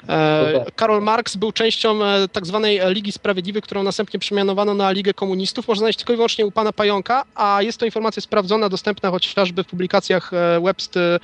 e. 0.09 0.65
Karol 0.75 1.01
Marx 1.01 1.35
był 1.35 1.51
częścią 1.51 2.05
e, 2.05 2.27
tak 2.27 2.45
zwanej 2.45 2.79
Ligi 2.85 3.11
Sprawiedliwych, 3.11 3.63
którą 3.63 3.83
następnie 3.83 4.19
przemianowano 4.19 4.73
na 4.73 4.91
Ligę 4.91 5.13
Komunistów, 5.13 5.67
można 5.67 5.79
znaleźć 5.79 5.99
tylko 5.99 6.13
i 6.13 6.15
wyłącznie 6.15 6.45
u 6.45 6.51
pana 6.51 6.73
Pająka, 6.73 7.25
a 7.35 7.61
jest 7.61 7.77
to 7.77 7.85
informacja 7.85 8.21
sprawdzona, 8.21 8.69
dostępna 8.69 9.11
chociażby 9.11 9.63
w 9.63 9.67
publikacjach 9.67 10.31
Webster, 10.63 11.19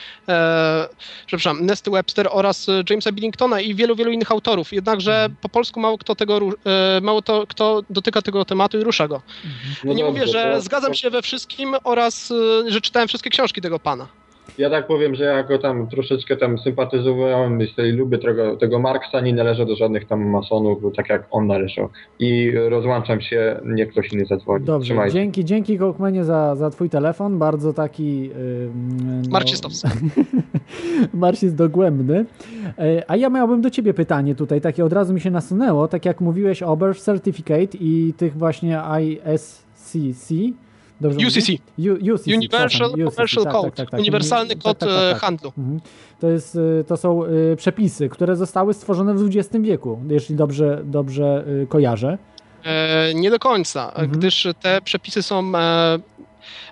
przepraszam, 1.25 1.65
Nesty 1.65 1.91
Webster 1.91 2.29
oraz 2.31 2.67
Jamesa 2.89 3.11
Billingtona 3.11 3.61
i 3.61 3.75
wielu, 3.75 3.95
wielu 3.95 4.11
innych 4.11 4.31
autorów. 4.31 4.73
Jednakże 4.73 5.29
po 5.41 5.49
polsku 5.49 5.79
mało 5.79 5.97
kto 5.97 6.15
tego, 6.15 6.39
mało 7.01 7.21
to, 7.21 7.47
kto 7.47 7.81
dotyka 7.89 8.21
tego 8.21 8.45
tematu 8.45 8.79
i 8.79 8.83
rusza 8.83 9.07
go. 9.07 9.21
no 9.83 9.93
nie 9.93 10.03
dobrze, 10.03 10.21
mówię, 10.21 10.31
że 10.31 10.61
zgadzam 10.61 10.93
się 10.93 11.09
we 11.09 11.21
wszystkim 11.21 11.75
oraz, 11.83 12.33
że 12.67 12.81
czytałem 12.81 13.07
wszystkie 13.07 13.29
książki 13.29 13.61
tego 13.61 13.79
pana. 13.79 14.18
Ja 14.57 14.69
tak 14.69 14.87
powiem, 14.87 15.15
że 15.15 15.23
ja 15.23 15.43
go 15.43 15.57
tam 15.57 15.87
troszeczkę 15.87 16.37
tam 16.37 16.57
sympatyzowałem, 16.57 17.61
jeśli 17.61 17.91
lubię 17.91 18.17
tego, 18.17 18.57
tego 18.57 18.79
Marksa, 18.79 19.21
nie 19.21 19.33
należę 19.33 19.65
do 19.65 19.75
żadnych 19.75 20.07
tam 20.07 20.29
masonów, 20.29 20.79
tak 20.95 21.09
jak 21.09 21.27
on 21.31 21.47
należał. 21.47 21.89
I 22.19 22.51
rozłączam 22.69 23.21
się, 23.21 23.59
niech 23.65 23.89
ktoś 23.89 24.13
inny 24.13 24.25
zadzwoni. 24.25 24.65
Dobrze, 24.65 24.85
Trzymajcie. 24.85 25.13
dzięki, 25.13 25.45
dzięki 25.45 25.77
Kołkmenie 25.77 26.23
za, 26.23 26.55
za 26.55 26.69
twój 26.69 26.89
telefon, 26.89 27.39
bardzo 27.39 27.73
taki... 27.73 28.21
Yy, 28.21 28.33
no, 29.05 29.29
Marcistowski. 29.29 29.89
Marcin 31.13 31.55
dogłębny. 31.63 32.25
E, 32.77 33.03
A 33.07 33.15
ja 33.15 33.29
miałbym 33.29 33.61
do 33.61 33.69
ciebie 33.69 33.93
pytanie 33.93 34.35
tutaj, 34.35 34.61
takie 34.61 34.85
od 34.85 34.93
razu 34.93 35.13
mi 35.13 35.21
się 35.21 35.31
nasunęło, 35.31 35.87
tak 35.87 36.05
jak 36.05 36.21
mówiłeś 36.21 36.63
o 36.63 36.77
Birth 36.77 36.99
Certificate 37.01 37.77
i 37.79 38.13
tych 38.17 38.37
właśnie 38.37 38.81
ISCC. 39.01 40.33
Dobrze 41.01 41.27
UCC. 41.27 41.49
U, 41.77 42.13
UCC, 42.15 42.27
Universal 42.27 42.89
UCC, 42.91 43.15
Commercial 43.15 43.43
tak, 43.43 43.53
Code, 43.53 43.67
tak, 43.69 43.75
tak, 43.77 43.89
tak. 43.89 43.99
uniwersalny 43.99 44.55
Tak, 44.55 44.63
kod 44.63 44.77
tak, 44.79 44.89
tak, 44.89 44.97
e, 44.99 45.11
tak. 45.11 45.21
handlu. 45.21 45.51
Mhm. 45.57 45.79
To, 46.19 46.27
jest, 46.29 46.55
y, 46.55 46.83
to 46.87 46.97
są 46.97 47.25
y, 47.25 47.55
przepisy, 47.57 48.09
które 48.09 48.35
zostały 48.35 48.73
stworzone 48.73 49.13
w 49.13 49.27
XX 49.27 49.49
wieku, 49.61 49.99
jeśli 50.09 50.35
dobrze, 50.35 50.81
dobrze 50.83 51.43
y, 51.63 51.67
kojarzę. 51.67 52.17
E, 52.63 53.13
nie 53.13 53.29
do 53.31 53.39
końca, 53.39 53.87
Mhm. 53.89 54.09
gdyż 54.11 54.47
te 54.61 54.81
przepisy 54.81 55.23
są 55.23 55.55
e, 55.55 55.99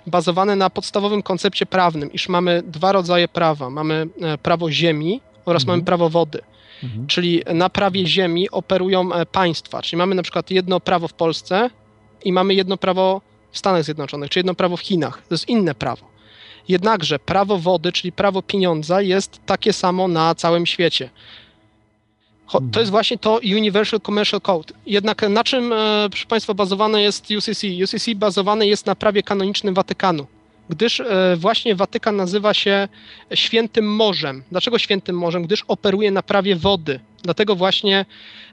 bazowane 0.06 0.56
na 0.56 0.70
podstawowym 0.70 1.22
koncepcie 1.22 1.66
prawnym, 1.66 2.12
iż 2.12 2.28
mamy 2.28 2.62
dwa 2.66 2.92
rodzaje 2.92 3.28
prawa. 3.28 3.70
Mamy 3.70 4.06
e, 4.20 4.38
prawo 4.38 4.70
ziemi 4.70 5.20
oraz 5.44 5.62
Mhm. 5.62 5.76
mamy 5.78 5.84
prawo 5.86 6.08
wody. 6.08 6.40
Mhm. 6.84 7.06
Czyli 7.06 7.42
na 7.54 7.70
prawie 7.70 8.06
ziemi 8.06 8.50
operują 8.50 9.12
e, 9.12 9.26
państwa. 9.26 9.82
Czyli 9.82 9.96
mamy 9.98 10.14
na 10.14 10.22
przykład 10.22 10.50
jedno 10.50 10.80
prawo 10.80 11.08
w 11.08 11.12
Polsce 11.12 11.70
i 12.24 12.32
mamy 12.32 12.54
jedno 12.54 12.76
prawo 12.76 13.20
w 13.58 13.60
Stanach 13.60 13.84
Zjednoczonych, 13.84 14.30
czy 14.30 14.38
jedno 14.38 14.54
prawo 14.54 14.76
w 14.76 14.80
Chinach. 14.80 15.22
To 15.28 15.34
jest 15.34 15.48
inne 15.48 15.74
prawo. 15.74 16.06
Jednakże 16.68 17.18
prawo 17.18 17.58
wody, 17.58 17.92
czyli 17.92 18.12
prawo 18.12 18.42
pieniądza 18.42 19.02
jest 19.02 19.40
takie 19.46 19.72
samo 19.72 20.08
na 20.08 20.34
całym 20.34 20.66
świecie. 20.66 21.10
To 22.72 22.80
jest 22.80 22.90
właśnie 22.90 23.18
to 23.18 23.40
Universal 23.44 24.00
Commercial 24.00 24.40
Code. 24.40 24.74
Jednak 24.86 25.22
na 25.28 25.44
czym, 25.44 25.72
e, 25.72 26.08
proszę 26.10 26.26
Państwa, 26.26 26.54
bazowane 26.54 27.02
jest 27.02 27.30
UCC? 27.30 27.62
UCC 27.84 28.14
bazowany 28.14 28.66
jest 28.66 28.86
na 28.86 28.94
prawie 28.94 29.22
kanonicznym 29.22 29.74
Watykanu, 29.74 30.26
gdyż 30.68 31.00
e, 31.00 31.36
właśnie 31.36 31.74
Watykan 31.74 32.16
nazywa 32.16 32.54
się 32.54 32.88
Świętym 33.34 33.94
Morzem. 33.94 34.42
Dlaczego 34.50 34.78
Świętym 34.78 35.16
Morzem? 35.16 35.42
Gdyż 35.42 35.64
operuje 35.68 36.10
na 36.10 36.22
prawie 36.22 36.56
wody. 36.56 37.00
Dlatego 37.22 37.56
właśnie 37.56 38.06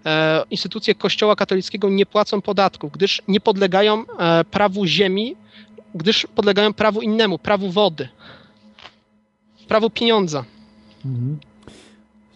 e, 0.05 0.43
instytucje 0.51 0.95
Kościoła 0.95 1.36
katolickiego 1.36 1.89
nie 1.89 2.05
płacą 2.05 2.41
podatków, 2.41 2.91
gdyż 2.91 3.22
nie 3.28 3.39
podlegają 3.39 4.03
e, 4.20 4.43
prawu 4.43 4.86
ziemi, 4.86 5.36
gdyż 5.95 6.28
podlegają 6.36 6.74
prawu 6.74 7.01
innemu, 7.01 7.39
prawu 7.39 7.72
wody, 7.72 8.07
prawu 9.68 9.89
pieniądza. 9.89 10.45
Mhm. 11.05 11.38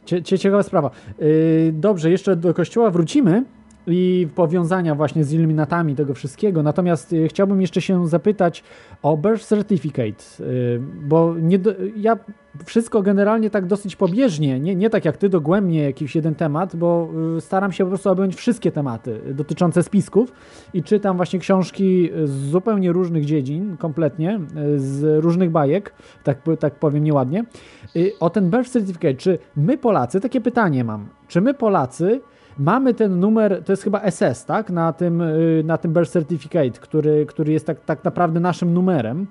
Cie, 0.06 0.24
cie, 0.24 0.40
ciekawa 0.40 0.64
sprawa. 0.64 0.92
Yy, 1.20 1.72
dobrze, 1.74 2.12
jeszcze 2.12 2.36
do 2.36 2.54
kościoła 2.54 2.92
wrócimy 2.92 3.44
i 3.90 4.28
powiązania 4.36 4.96
właśnie 4.96 5.24
z 5.24 5.34
iluminatami 5.34 5.96
tego 5.96 6.14
wszystkiego. 6.14 6.64
Natomiast 6.64 7.12
yy, 7.12 7.28
chciałbym 7.28 7.62
jeszcze 7.62 7.82
się 7.82 8.08
zapytać 8.08 8.64
o 9.02 9.18
birth 9.18 9.46
certificate, 9.46 10.24
yy, 10.40 10.82
bo 11.02 11.36
nie 11.42 11.60
do, 11.60 11.72
ja 11.96 12.18
wszystko 12.66 13.02
generalnie 13.02 13.50
tak 13.50 13.66
dosyć 13.66 13.96
pobieżnie, 13.96 14.60
nie, 14.60 14.76
nie 14.76 14.90
tak 14.90 15.06
jak 15.06 15.18
ty 15.18 15.30
dogłębnie 15.30 15.84
jakiś 15.84 16.16
jeden 16.16 16.36
temat, 16.36 16.76
bo 16.76 17.10
yy, 17.36 17.42
staram 17.42 17.72
się 17.72 17.84
po 17.84 17.90
prostu 17.90 18.10
objąć 18.10 18.36
wszystkie 18.36 18.72
tematy 18.72 19.22
dotyczące 19.34 19.84
spisków 19.84 20.34
i 20.74 20.84
czytam 20.84 21.18
właśnie 21.18 21.40
książki 21.40 22.10
z 22.24 22.32
zupełnie 22.32 22.92
różnych 22.92 23.26
dziedzin, 23.26 23.78
kompletnie, 23.78 24.40
z 24.76 25.24
różnych 25.24 25.52
bajek, 25.52 25.94
tak, 26.24 26.42
tak 26.60 26.76
powiem 26.76 27.04
nieładnie. 27.04 27.44
Y, 27.96 28.12
o 28.20 28.30
ten 28.30 28.50
birth 28.50 28.70
certificate, 28.70 29.14
czy 29.14 29.40
my 29.56 29.78
Polacy, 29.78 30.22
takie 30.22 30.42
pytanie 30.42 30.84
mam, 30.84 31.08
czy 31.28 31.42
my 31.42 31.54
Polacy 31.54 32.22
mamy 32.60 32.94
ten 32.94 33.20
numer, 33.20 33.64
to 33.64 33.72
jest 33.72 33.84
chyba 33.84 34.12
SS, 34.12 34.46
tak, 34.46 34.70
na 34.70 34.94
tym, 34.94 35.22
y, 35.22 35.64
na 35.66 35.78
tym 35.78 35.94
birth 35.94 36.12
certificate, 36.12 36.72
który, 36.72 37.26
który 37.26 37.54
jest 37.54 37.66
tak, 37.66 37.86
tak 37.86 38.04
naprawdę 38.04 38.40
naszym 38.40 38.74
numerem. 38.74 39.28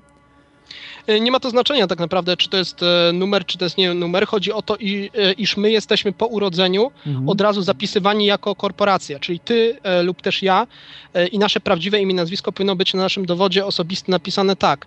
E, 1.09 1.21
Nie 1.21 1.31
ma 1.31 1.41
to 1.41 1.51
znaczenia 1.51 1.87
tak 1.87 1.99
naprawdę, 1.99 2.37
czy 2.37 2.49
to 2.49 2.57
jest 2.57 2.83
e, 2.83 3.13
numer, 3.13 3.47
czy 3.47 3.59
to 3.59 3.65
jest 3.65 3.79
nie 3.79 3.95
numer. 3.95 4.27
Chodzi 4.27 4.53
o 4.53 4.63
to, 4.63 4.77
e, 4.77 5.33
iż 5.33 5.57
my 5.57 5.71
jesteśmy 5.71 6.13
po 6.13 6.27
urodzeniu 6.27 6.91
Mhm. 7.07 7.29
od 7.29 7.41
razu 7.41 7.63
zapisywani 7.63 8.27
jako 8.27 8.55
korporacja, 8.55 9.19
czyli 9.19 9.41
ty 9.41 9.79
lub 10.03 10.23
też 10.23 10.43
ja 10.43 10.67
i 11.33 11.39
nasze 11.39 11.61
prawdziwe 11.61 12.01
imię, 12.01 12.15
nazwisko 12.15 12.53
powinno 12.53 12.77
być 12.77 12.95
na 12.95 13.03
naszym 13.03 13.27
dowodzie 13.27 13.67
osobistym 13.67 14.13
napisane 14.13 14.57
tak. 14.57 14.87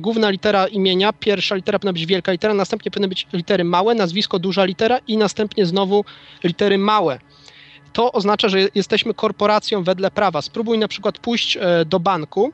Główna 0.00 0.30
litera 0.30 0.66
imienia, 0.66 1.12
pierwsza 1.12 1.54
litera 1.54 1.78
powinna 1.78 1.92
być 1.92 2.06
wielka 2.06 2.32
litera, 2.32 2.54
następnie 2.54 2.90
powinny 2.90 3.08
być 3.08 3.26
litery 3.32 3.64
małe, 3.64 3.94
nazwisko 3.94 4.38
duża 4.38 4.64
litera 4.64 4.98
i 5.08 5.16
następnie 5.16 5.66
znowu 5.66 6.04
litery 6.44 6.78
małe. 6.78 7.18
To 7.92 8.12
oznacza, 8.12 8.48
że 8.48 8.58
jesteśmy 8.74 9.14
korporacją 9.14 9.82
wedle 9.84 10.10
prawa. 10.10 10.42
Spróbuj 10.42 10.78
na 10.78 10.88
przykład 10.88 11.18
pójść 11.18 11.58
do 11.86 12.00
banku 12.00 12.52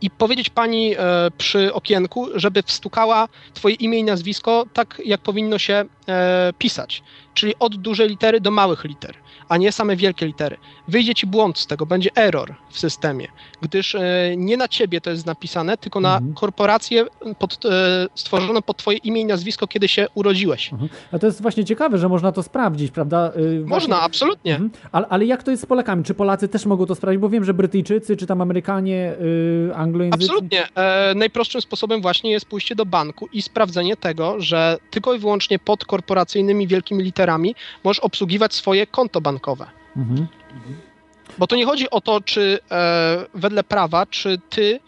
i 0.00 0.10
powiedzieć 0.10 0.50
pani 0.50 0.94
e, 0.94 0.98
przy 1.38 1.74
okienku, 1.74 2.28
żeby 2.34 2.62
wstukała 2.62 3.28
twoje 3.54 3.74
imię 3.74 3.98
i 3.98 4.04
nazwisko 4.04 4.66
tak, 4.72 5.02
jak 5.04 5.20
powinno 5.20 5.58
się 5.58 5.84
e, 6.08 6.52
pisać. 6.58 7.02
Czyli 7.34 7.54
od 7.58 7.76
dużej 7.76 8.08
litery 8.08 8.40
do 8.40 8.50
małych 8.50 8.84
liter, 8.84 9.14
a 9.48 9.56
nie 9.56 9.72
same 9.72 9.96
wielkie 9.96 10.26
litery. 10.26 10.56
Wyjdzie 10.88 11.14
ci 11.14 11.26
błąd 11.26 11.58
z 11.58 11.66
tego, 11.66 11.86
będzie 11.86 12.10
error 12.16 12.54
w 12.70 12.78
systemie, 12.78 13.28
gdyż 13.62 13.94
e, 13.94 14.00
nie 14.36 14.56
na 14.56 14.68
ciebie 14.68 15.00
to 15.00 15.10
jest 15.10 15.26
napisane, 15.26 15.76
tylko 15.76 16.00
na 16.00 16.16
Mhm. 16.16 16.34
korporację 16.34 17.06
pod, 17.38 17.64
e, 17.64 17.68
stworzoną 18.14 18.62
pod 18.62 18.76
twoje 18.76 18.98
imię 18.98 19.20
i 19.20 19.24
nazwisko, 19.24 19.66
kiedy 19.66 19.88
się 19.88 20.06
urodziłeś. 20.14 20.72
Mhm. 20.72 20.90
A 21.12 21.18
to 21.18 21.26
jest 21.26 21.42
właśnie 21.42 21.64
ciekawe, 21.64 21.98
że 21.98 22.08
można 22.08 22.32
to 22.32 22.42
sprawdzić, 22.42 22.90
prawda? 22.90 23.32
Y, 23.36 23.60
Można, 23.60 23.66
właśnie- 23.66 23.94
absolutnie. 23.96 24.52
Mhm. 24.52 24.70
Ale, 24.92 25.06
ale 25.08 25.26
jak 25.26 25.42
to 25.42 25.50
jest 25.50 25.62
z 25.62 25.66
Polakami? 25.66 26.04
Czy 26.04 26.14
Polacy 26.14 26.48
też 26.48 26.66
mogą 26.66 26.86
to 26.86 26.94
sprawdzić? 26.94 27.20
Bo 27.20 27.28
wiem, 27.28 27.44
że 27.44 27.54
Brytyjczycy, 27.54 28.16
czy 28.16 28.26
tam 28.26 28.40
Amerykanie, 28.40 29.14
y, 29.68 29.70
anglojęzyczni... 29.74 30.26
Absolutnie. 30.26 30.66
E, 30.76 31.14
najprostszym 31.16 31.60
sposobem 31.60 32.02
właśnie 32.02 32.30
jest 32.30 32.46
pójście 32.46 32.74
do 32.74 32.86
banku 32.86 33.28
i 33.32 33.42
sprawdzenie 33.42 33.96
tego, 33.96 34.34
że 34.40 34.76
tylko 34.90 35.14
i 35.14 35.18
wyłącznie 35.18 35.58
pod 35.58 35.84
korporacyjnymi 35.84 36.66
wielkimi 36.66 37.04
literami 37.04 37.54
możesz 37.84 38.00
obsługiwać 38.00 38.54
swoje 38.54 38.86
konto 38.86 39.17
bankowe. 39.20 39.66
Mhm. 39.96 40.26
Bo 41.38 41.46
to 41.46 41.56
nie 41.56 41.66
chodzi 41.66 41.90
o 41.90 42.00
to, 42.00 42.20
czy 42.20 42.58
e, 42.70 43.26
wedle 43.34 43.64
prawa, 43.64 44.06
czy 44.06 44.40
ty 44.50 44.80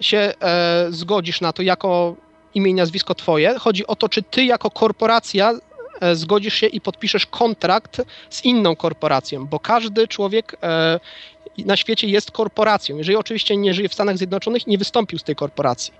się 0.00 0.18
e, 0.18 0.86
zgodzisz 0.90 1.40
na 1.40 1.52
to 1.52 1.62
jako 1.62 2.16
imię 2.54 2.70
i 2.70 2.74
nazwisko 2.74 3.14
twoje. 3.14 3.58
Chodzi 3.58 3.86
o 3.86 3.96
to, 3.96 4.08
czy 4.08 4.22
ty 4.22 4.44
jako 4.44 4.70
korporacja 4.70 5.52
e, 6.00 6.14
zgodzisz 6.14 6.54
się 6.54 6.66
i 6.66 6.80
podpiszesz 6.80 7.26
kontrakt 7.26 8.02
z 8.30 8.44
inną 8.44 8.76
korporacją, 8.76 9.46
bo 9.46 9.60
każdy 9.60 10.08
człowiek 10.08 10.56
e, 10.62 11.00
na 11.58 11.76
świecie 11.76 12.06
jest 12.06 12.30
korporacją. 12.30 12.96
Jeżeli 12.96 13.16
oczywiście 13.16 13.56
nie 13.56 13.74
żyje 13.74 13.88
w 13.88 13.94
Stanach 13.94 14.18
Zjednoczonych 14.18 14.66
nie 14.66 14.78
wystąpił 14.78 15.18
z 15.18 15.22
tej 15.22 15.36
korporacji. 15.36 15.92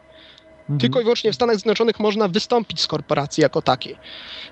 Mhm. 0.71 0.81
Tylko 0.81 1.01
i 1.01 1.03
wyłącznie 1.03 1.33
w 1.33 1.35
Stanach 1.35 1.57
Zjednoczonych 1.57 2.01
można 2.01 2.29
wystąpić 2.29 2.81
z 2.81 2.87
korporacji 2.87 3.43
jako 3.43 3.63
takiej. 3.63 3.97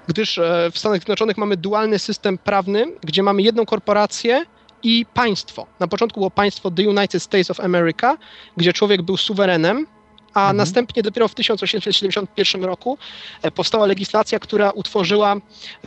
Gdyż 0.06 0.38
e, 0.38 0.70
w 0.72 0.78
Stanach 0.78 0.98
Zjednoczonych 0.98 1.36
mamy 1.36 1.56
dualny 1.56 1.98
system 1.98 2.38
prawny, 2.38 2.84
gdzie 3.00 3.22
mamy 3.22 3.42
jedną 3.42 3.66
korporację 3.66 4.44
i 4.82 5.06
państwo. 5.14 5.66
Na 5.80 5.88
początku 5.88 6.20
było 6.20 6.30
państwo 6.30 6.70
The 6.70 6.88
United 6.88 7.22
States 7.22 7.50
of 7.50 7.60
America, 7.60 8.16
gdzie 8.56 8.72
człowiek 8.72 9.02
był 9.02 9.16
suwerenem, 9.16 9.86
a 10.34 10.40
Mhm. 10.40 10.56
następnie 10.56 11.02
dopiero 11.02 11.28
w 11.28 11.34
1871 11.34 12.64
roku 12.64 12.98
e, 13.42 13.50
powstała 13.50 13.86
legislacja, 13.86 14.38
która 14.38 14.70
utworzyła 14.70 15.36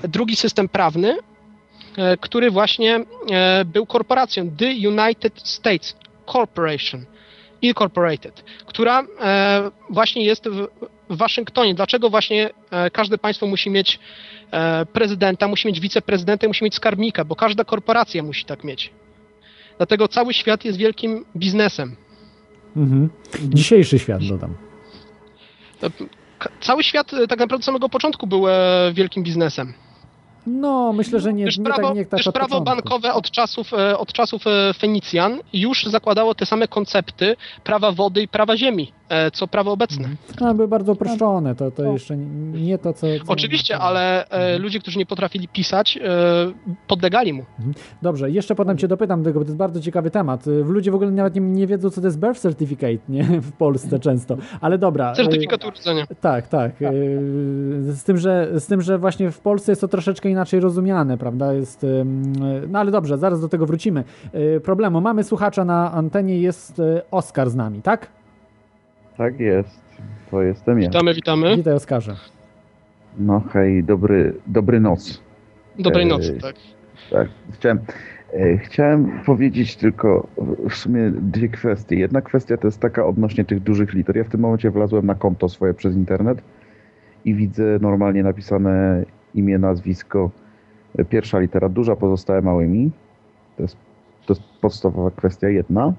drugi 0.04 0.36
system 0.36 0.70
prawny, 0.70 1.18
e, 1.98 2.18
który 2.18 2.52
właśnie 2.52 3.00
był 3.66 3.86
korporacją 3.86 4.52
The 4.58 4.66
United 4.88 5.34
States 5.44 5.96
Corporation. 6.32 7.06
Incorporated, 7.62 8.44
która 8.66 9.04
e, 9.22 9.72
właśnie 9.90 10.26
jest 10.26 10.50
w, 10.50 10.68
w 11.10 11.18
Waszyngtonie. 11.18 11.76
Dlaczego 11.76 12.10
właśnie 12.10 12.50
e, 12.72 12.90
każde 12.90 13.18
państwo 13.18 13.48
musi 13.48 13.70
mieć 13.70 14.00
e, 14.52 14.86
prezydenta, 14.86 15.48
musi 15.48 15.68
mieć 15.68 15.80
wiceprezydenta, 15.80 16.46
i 16.46 16.48
musi 16.48 16.64
mieć 16.64 16.76
skarbnika, 16.76 17.26
bo 17.26 17.36
każda 17.36 17.64
korporacja 17.64 18.24
musi 18.24 18.46
tak 18.46 18.64
mieć. 18.64 18.92
Dlatego 19.78 20.08
cały 20.08 20.34
świat 20.34 20.66
jest 20.66 20.78
wielkim 20.78 21.26
biznesem. 21.36 21.96
Mhm. 22.76 23.10
Dzisiejszy 23.44 24.00
świat, 24.00 24.24
dodam. 24.24 24.56
Cały 26.62 26.84
świat 26.84 27.12
tak 27.12 27.40
naprawdę 27.40 27.56
od 27.56 27.66
samego 27.66 27.90
początku 27.90 28.28
był 28.28 28.46
wielkim 28.94 29.24
biznesem. 29.24 29.74
No, 30.48 30.94
myślę, 30.94 31.20
że 31.20 31.34
nie, 31.34 31.46
Też 31.46 31.58
nie 31.58 31.64
prawo, 31.66 31.82
tak, 31.88 31.96
nie 31.96 32.06
tak 32.06 32.20
też 32.24 32.34
prawo 32.34 32.48
początku. 32.60 32.76
bankowe 32.76 33.14
od 33.14 33.32
czasów, 33.32 33.74
e, 33.74 33.98
od 33.98 34.14
czasów 34.14 34.48
e, 34.48 34.74
Fenicjan 34.74 35.40
już 35.54 35.84
zakładało 35.86 36.36
te 36.36 36.46
same 36.46 36.68
koncepty 36.68 37.36
prawa 37.64 37.92
wody 37.92 38.22
i 38.22 38.28
prawa 38.28 38.58
ziemi, 38.58 38.92
e, 39.10 39.32
co 39.32 39.48
prawo 39.48 39.72
obecne. 39.72 40.10
No, 40.42 40.54
były 40.54 40.68
bardzo 40.68 40.92
uproszczone, 40.92 41.56
to, 41.56 41.72
to 41.72 41.84
jeszcze 41.84 42.18
nie 42.18 42.78
to, 42.78 42.94
co... 42.94 43.08
co 43.26 43.32
Oczywiście, 43.34 43.78
ale 43.80 44.28
e, 44.30 44.58
ludzie, 44.58 44.80
którzy 44.80 45.00
nie 45.00 45.06
potrafili 45.06 45.48
pisać, 45.48 46.00
podlegali 46.88 47.34
mu. 47.34 47.46
Dobrze, 48.02 48.32
jeszcze 48.32 48.56
potem 48.56 48.78
cię 48.78 48.88
dopytam 48.88 49.24
tego, 49.24 49.40
bo 49.40 49.46
to 49.46 49.50
jest 49.50 49.58
bardzo 49.58 49.82
ciekawy 49.82 50.12
temat. 50.12 50.46
Ludzie 50.46 50.92
w 50.92 50.96
ogóle 50.96 51.12
nawet 51.12 51.36
nie, 51.36 51.42
nie 51.42 51.68
wiedzą, 51.68 51.90
co 51.90 52.02
to 52.02 52.08
jest 52.08 52.20
birth 52.20 52.40
certificate, 52.40 52.98
nie? 53.10 53.24
W 53.42 53.52
Polsce 53.52 54.00
często. 54.00 54.38
Ale 54.62 54.78
dobra. 54.78 55.14
Certyfikat 55.14 55.66
urodzenia. 55.66 56.06
Tak, 56.22 56.48
tak. 56.48 56.82
y, 56.82 57.94
Z 57.94 58.04
tym, 58.04 58.18
że, 58.18 58.60
z 58.60 58.68
tym, 58.68 58.82
że 58.82 58.98
właśnie 58.98 59.32
w 59.32 59.40
Polsce 59.40 59.72
jest 59.72 59.82
to 59.82 59.88
troszeczkę 59.88 60.31
inaczej 60.32 60.60
rozumiane, 60.60 61.18
prawda? 61.18 61.54
Jest, 61.54 61.86
no 62.70 62.80
ale 62.80 62.92
dobrze, 62.92 63.18
zaraz 63.18 63.42
do 63.42 63.48
tego 63.50 63.66
wrócimy. 63.66 64.04
Y, 64.36 64.60
Problemu. 64.60 65.02
Mamy 65.02 65.24
słuchacza 65.24 65.66
na 65.66 65.92
antenie, 65.92 66.40
jest 66.40 66.80
y, 66.80 67.02
Oskar 67.12 67.50
z 67.50 67.56
nami, 67.56 67.82
tak? 67.82 68.08
Tak 69.18 69.40
jest. 69.40 69.82
To 70.32 70.42
jestem 70.42 70.82
ja. 70.82 70.90
Witamy, 70.90 71.14
witamy. 71.14 71.56
Witaj, 71.58 71.74
Oskarze. 71.74 72.16
No 73.20 73.40
hej, 73.54 73.84
dobry, 73.84 74.34
dobry 74.48 74.80
noc. 74.80 75.22
Dobrej 75.80 76.04
Ej. 76.04 76.10
nocy, 76.10 76.38
tak. 76.42 76.56
Tak, 77.12 77.28
chciałem, 77.52 77.80
e, 78.34 78.58
chciałem 78.58 79.20
powiedzieć 79.26 79.76
tylko 79.76 80.28
w 80.70 80.76
sumie 80.76 81.12
dwie 81.12 81.50
kwestie. 81.50 81.96
Jedna 81.96 82.22
kwestia 82.22 82.58
to 82.58 82.68
jest 82.68 82.80
taka 82.80 83.06
odnośnie 83.06 83.46
tych 83.46 83.60
dużych 83.60 83.94
liter. 83.94 84.18
Ja 84.18 84.24
w 84.24 84.30
tym 84.30 84.42
momencie 84.42 84.72
wlazłem 84.72 85.06
na 85.06 85.16
konto 85.16 85.50
swoje 85.50 85.74
przez 85.74 85.96
internet 85.96 86.42
i 87.26 87.34
widzę 87.36 87.64
normalnie 87.82 88.24
napisane 88.24 89.04
imię, 89.36 89.58
nazwisko, 89.58 90.30
e, 90.98 91.06
pierwsza 91.06 91.40
litera 91.40 91.70
duża, 91.70 91.96
pozostałe 91.96 92.42
małymi. 92.42 92.92
To 93.58 93.62
jest, 93.64 93.78
to 94.26 94.34
jest 94.34 94.44
podstawowa 94.62 95.12
kwestia 95.12 95.50
jedna. 95.50 95.94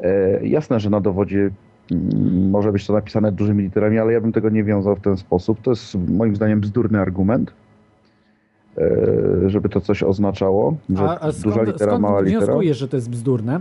E, 0.00 0.46
jasne, 0.46 0.80
że 0.80 0.90
na 0.90 1.00
dowodzie 1.00 1.50
mm, 1.90 2.50
może 2.50 2.72
być 2.72 2.86
to 2.86 2.92
napisane 2.92 3.32
dużymi 3.32 3.62
literami, 3.62 3.98
ale 3.98 4.12
ja 4.12 4.20
bym 4.20 4.32
tego 4.32 4.50
nie 4.50 4.64
wiązał 4.64 4.96
w 4.96 5.00
ten 5.00 5.16
sposób. 5.16 5.60
To 5.62 5.70
jest 5.70 5.94
moim 6.08 6.36
zdaniem 6.36 6.60
bzdurny 6.60 7.00
argument, 7.00 7.52
e, 8.78 8.90
żeby 9.46 9.68
to 9.68 9.80
coś 9.80 10.02
oznaczało, 10.02 10.76
że 10.90 11.02
A, 11.04 11.18
a 11.20 11.26
duża 11.26 11.40
skąd, 11.40 11.66
litera, 11.66 11.86
skąd 11.86 12.02
mała 12.02 12.20
litera. 12.20 12.40
wnioskujesz, 12.40 12.78
że 12.78 12.88
to 12.88 12.96
jest 12.96 13.10
bzdurne? 13.10 13.60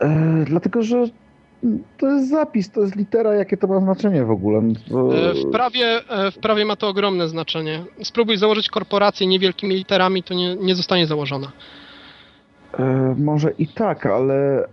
E, 0.00 0.44
dlatego, 0.46 0.82
że 0.82 1.04
to 1.98 2.06
jest 2.10 2.28
zapis, 2.30 2.70
to 2.70 2.80
jest 2.80 2.96
litera, 2.96 3.34
jakie 3.34 3.56
to 3.56 3.66
ma 3.66 3.80
znaczenie 3.80 4.24
w 4.24 4.30
ogóle. 4.30 4.60
No 4.62 4.74
to... 4.90 5.16
E, 5.30 5.34
W 5.34 5.50
prawie, 5.52 5.86
e, 6.10 6.30
w 6.30 6.38
prawie 6.38 6.64
ma 6.64 6.76
to 6.76 6.88
ogromne 6.88 7.28
znaczenie. 7.28 7.84
Spróbuj 8.02 8.36
założyć 8.36 8.68
korporację 8.70 9.26
niewielkimi 9.26 9.74
literami, 9.74 10.22
to 10.22 10.34
nie, 10.34 10.56
nie 10.56 10.74
zostanie 10.74 11.06
założona. 11.06 11.52
E, 12.78 13.14
może 13.18 13.50
i 13.58 13.68
tak, 13.68 14.06
ale. 14.06 14.68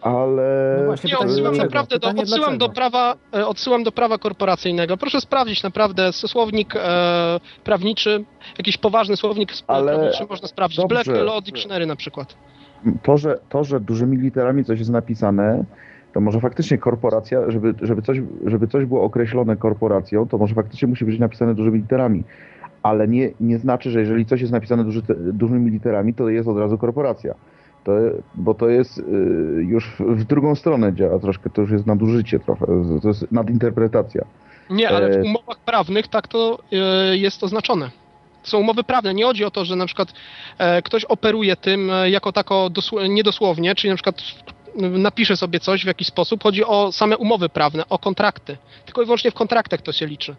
Ale. 0.00 0.76
No 0.80 0.84
właśnie, 0.86 1.10
Nie, 1.10 1.18
odsyłam 1.18 1.42
dlaczego? 1.54 1.64
naprawdę 1.64 1.98
do, 1.98 2.08
odsyłam, 2.22 2.58
do 2.58 2.68
prawa, 2.68 3.14
e, 3.34 3.46
odsyłam 3.46 3.84
do 3.84 3.92
prawa 3.92 4.18
korporacyjnego. 4.18 4.96
Proszę 4.96 5.20
sprawdzić 5.20 5.62
naprawdę 5.62 6.12
słownik 6.12 6.74
e, 6.76 7.40
prawniczy, 7.64 8.24
jakiś 8.58 8.76
poważny 8.76 9.16
słownik 9.16 9.52
Ale- 9.66 9.92
prawniczy 9.96 10.26
można 10.30 10.48
sprawdzić. 10.48 10.76
dobrze. 10.78 10.94
Black 11.04 11.08
Law 11.26 11.44
Dictionary 11.44 11.86
na 11.86 11.96
przykład. 11.96 12.34
to, 13.02 13.16
że, 13.16 13.38
to, 13.48 13.64
że 13.64 13.80
dużymi 13.80 14.16
literami 14.16 14.64
coś 14.64 14.78
jest 14.78 14.90
napisane, 14.90 15.64
to 16.18 16.22
może 16.22 16.40
faktycznie 16.40 16.78
korporacja, 16.78 17.50
żeby, 17.50 17.74
żeby, 17.82 18.02
coś, 18.02 18.18
żeby 18.46 18.68
coś 18.68 18.84
było 18.84 19.02
określone 19.02 19.56
korporacją, 19.56 20.28
to 20.28 20.38
może 20.38 20.54
faktycznie 20.54 20.88
musi 20.88 21.04
być 21.04 21.18
napisane 21.18 21.54
dużymi 21.54 21.78
literami. 21.78 22.24
Ale 22.82 23.08
nie, 23.08 23.30
nie 23.40 23.58
znaczy, 23.58 23.90
że 23.90 24.00
jeżeli 24.00 24.26
coś 24.26 24.40
jest 24.40 24.52
napisane 24.52 24.84
duży, 24.84 25.02
dużymi 25.32 25.70
literami, 25.70 26.14
to 26.14 26.28
jest 26.28 26.48
od 26.48 26.58
razu 26.58 26.78
korporacja. 26.78 27.34
To, 27.84 27.92
bo 28.34 28.54
to 28.54 28.68
jest 28.68 28.98
y, 28.98 29.02
już 29.68 29.96
w, 29.98 30.24
drugą 30.24 30.54
stronę 30.54 30.94
działa 30.94 31.18
troszkę, 31.18 31.50
to 31.50 31.60
już 31.62 31.70
jest 31.70 31.86
nadużycie 31.86 32.38
trochę, 32.38 32.66
to 33.02 33.08
jest 33.08 33.32
nadinterpretacja. 33.32 34.24
Nie, 34.70 34.88
ale 34.88 35.06
E, 35.06 35.22
w 35.22 35.24
umowach 35.24 35.58
prawnych 35.58 36.08
tak 36.08 36.28
to 36.28 36.58
e, 36.72 37.16
jest 37.16 37.44
oznaczone. 37.44 37.90
Są 38.42 38.58
umowy 38.58 38.84
prawne. 38.84 39.14
Nie 39.14 39.24
chodzi 39.24 39.44
o 39.44 39.50
to, 39.50 39.64
że 39.64 39.76
na 39.76 39.86
przykład 39.86 40.12
e, 40.58 40.82
ktoś 40.82 41.04
operuje 41.04 41.56
tym 41.56 41.90
e, 41.90 42.10
jako 42.10 42.32
tako 42.32 42.70
dosł- 42.70 43.08
niedosłownie, 43.08 43.74
czyli 43.74 43.90
na 43.90 43.96
przykład 43.96 44.22
napisze 44.78 45.36
sobie 45.36 45.60
coś 45.60 45.84
w 45.84 45.86
jakiś 45.86 46.08
sposób. 46.08 46.42
Chodzi 46.42 46.64
o 46.64 46.92
same 46.92 47.16
umowy 47.16 47.48
prawne, 47.48 47.88
o 47.88 47.98
kontrakty. 47.98 48.56
Tylko 48.84 49.02
i 49.02 49.04
wyłącznie 49.04 49.30
w 49.30 49.34
kontraktach 49.34 49.82
to 49.82 49.92
się 49.92 50.06
liczy. 50.06 50.36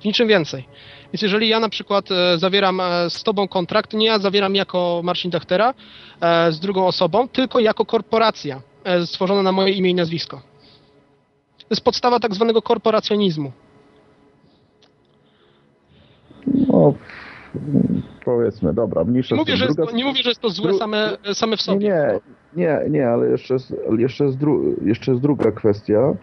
W 0.00 0.04
niczym 0.04 0.28
więcej. 0.28 0.68
Więc 1.12 1.22
jeżeli 1.22 1.48
ja 1.48 1.60
na 1.60 1.68
przykład 1.68 2.10
e, 2.10 2.38
zawieram 2.38 2.80
e, 2.80 3.10
z 3.10 3.22
tobą 3.22 3.48
kontrakt, 3.48 3.92
nie 3.92 4.06
ja 4.06 4.18
zawieram 4.18 4.54
jako 4.54 5.00
Marcin 5.04 5.30
Dachtera 5.30 5.74
e, 6.20 6.52
z 6.52 6.60
drugą 6.60 6.86
osobą, 6.86 7.28
tylko 7.28 7.60
jako 7.60 7.84
korporacja 7.84 8.60
stworzona 9.06 9.42
na 9.42 9.52
moje 9.52 9.72
imię 9.72 9.90
i 9.90 9.94
nazwisko. 9.94 10.36
To 11.58 11.66
jest 11.70 11.84
podstawa 11.84 12.20
tak 12.20 12.34
zwanego 12.34 12.62
korporacjonizmu. 12.62 13.52
No, 16.46 16.94
powiedzmy, 18.24 18.74
dobra, 18.74 19.04
mniejsza 19.04 19.36
Mówię, 19.36 19.56
że 19.56 19.64
jest 19.64 19.76
to, 19.76 19.90
nie 19.90 20.04
mówię, 20.04 20.22
że 20.22 20.28
jest 20.28 20.40
to 20.40 20.50
złe 20.50 20.72
dru- 20.72 20.78
same, 20.78 21.16
same 21.32 21.56
w 21.56 21.62
sobie. 21.62 21.78
nie, 21.78 21.94
nie, 21.94 22.20
nie, 22.90 23.08
ale 23.08 23.28
jeszcze 23.28 23.54
jest, 23.54 23.74
jeszcze 23.98 24.24
jest, 24.24 24.38
dru, 24.38 24.74
jeszcze 24.82 25.12
jest 25.12 25.22
druga 25.22 25.52
kwestia. 25.52 26.14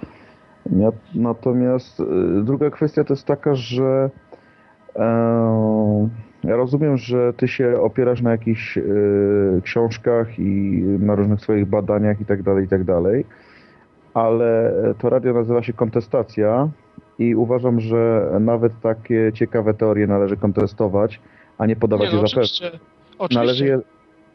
Natomiast 1.15 1.99
y, 1.99 2.03
druga 2.43 2.69
kwestia 2.69 3.03
to 3.03 3.13
jest 3.13 3.25
taka, 3.25 3.55
że 3.55 4.09
e, 4.95 6.09
ja 6.43 6.55
rozumiem, 6.55 6.97
że 6.97 7.33
ty 7.33 7.47
się 7.47 7.81
opierasz 7.81 8.21
na 8.21 8.31
jakichś 8.31 8.77
y, 8.77 9.61
książkach 9.63 10.39
i 10.39 10.83
na 10.99 11.15
różnych 11.15 11.41
swoich 11.41 11.65
badaniach 11.65 12.21
i 12.21 12.25
tak 12.25 12.43
dalej, 12.43 12.65
i 12.65 12.67
tak 12.67 12.83
dalej, 12.83 13.25
ale 14.13 14.73
to 14.99 15.09
radio 15.09 15.33
nazywa 15.33 15.63
się 15.63 15.73
Kontestacja 15.73 16.69
i 17.19 17.35
uważam, 17.35 17.79
że 17.79 18.31
nawet 18.39 18.81
takie 18.81 19.31
ciekawe 19.33 19.73
teorie 19.73 20.07
należy 20.07 20.37
kontestować, 20.37 21.21
a 21.57 21.65
nie 21.65 21.75
podawać 21.75 22.11
Nie, 22.11 22.15
no, 22.15 22.21
je 22.21 22.27
za 22.27 22.35
pewne. 22.35 22.79
Należy 23.31 23.65
je 23.65 23.79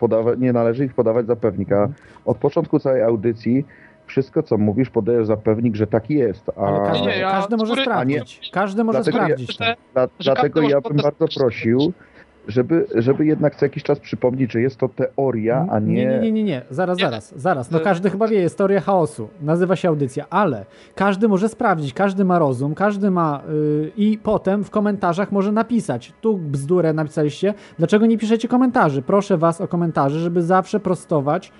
podawać, 0.00 0.38
nie 0.38 0.52
należy 0.52 0.84
ich 0.84 0.94
podawać 0.94 1.26
za 1.26 1.36
pewnik, 1.36 1.72
a 1.72 1.88
od 2.24 2.36
początku 2.36 2.78
całej 2.78 3.02
audycji 3.02 3.66
wszystko, 4.06 4.42
co 4.42 4.58
mówisz, 4.58 4.90
podajesz 4.90 5.26
za 5.26 5.36
pewnik, 5.36 5.76
że 5.76 5.86
tak 5.86 6.10
jest. 6.10 6.50
A 6.56 6.60
Ale 6.66 6.86
każdy, 6.86 7.06
Nie, 7.06 7.18
ja 7.18 7.30
każdy 7.30 7.56
może 7.56 7.82
sprawdzić. 7.82 8.50
Każdy 8.52 8.84
może 8.84 8.98
Dlatego 9.02 9.18
ja- 9.18 9.24
sprawdzić 9.24 9.56
dla, 9.56 9.66
że 10.02 10.08
dlatego 10.20 10.60
każdy 10.60 10.72
ja 10.72 10.80
bym 10.80 10.96
bardzo 10.96 11.26
prosił, 11.38 11.92
żeby, 12.50 12.86
żeby 12.94 13.26
jednak 13.26 13.56
co 13.56 13.64
jakiś 13.64 13.82
czas 13.82 13.98
przypomnieć, 13.98 14.52
że 14.52 14.60
jest 14.60 14.76
to 14.76 14.88
teoria, 14.88 15.66
a 15.70 15.78
nie... 15.78 15.94
Nie, 15.94 16.06
nie, 16.06 16.20
nie, 16.20 16.32
nie, 16.32 16.44
nie. 16.44 16.62
Zaraz, 16.70 16.98
Nie. 16.98 17.04
zaraz, 17.04 17.32
zaraz. 17.36 17.70
No 17.70 17.80
każdy 17.80 18.10
chyba 18.10 18.28
wie, 18.28 18.40
jest 18.40 18.58
teoria 18.58 18.80
chaosu. 18.80 19.28
Nazywa 19.42 19.76
się 19.76 19.88
audycja, 19.88 20.26
ale 20.30 20.64
każdy 20.94 21.28
może 21.28 21.48
sprawdzić, 21.48 21.92
każdy 21.94 22.24
ma 22.24 22.38
rozum, 22.38 22.74
każdy 22.74 23.10
ma 23.10 23.42
yy, 23.48 23.92
i 23.96 24.18
potem 24.18 24.64
w 24.64 24.70
komentarzach 24.70 25.32
może 25.32 25.52
napisać. 25.52 26.12
Tu 26.20 26.38
bzdurę 26.38 26.92
napisaliście. 26.92 27.54
Dlaczego 27.78 28.06
nie 28.06 28.18
piszecie 28.18 28.48
komentarzy? 28.48 29.02
Proszę 29.02 29.38
was 29.38 29.60
o 29.60 29.68
komentarze, 29.68 30.18
żeby 30.18 30.42
zawsze 30.42 30.80
prostować 30.80 31.52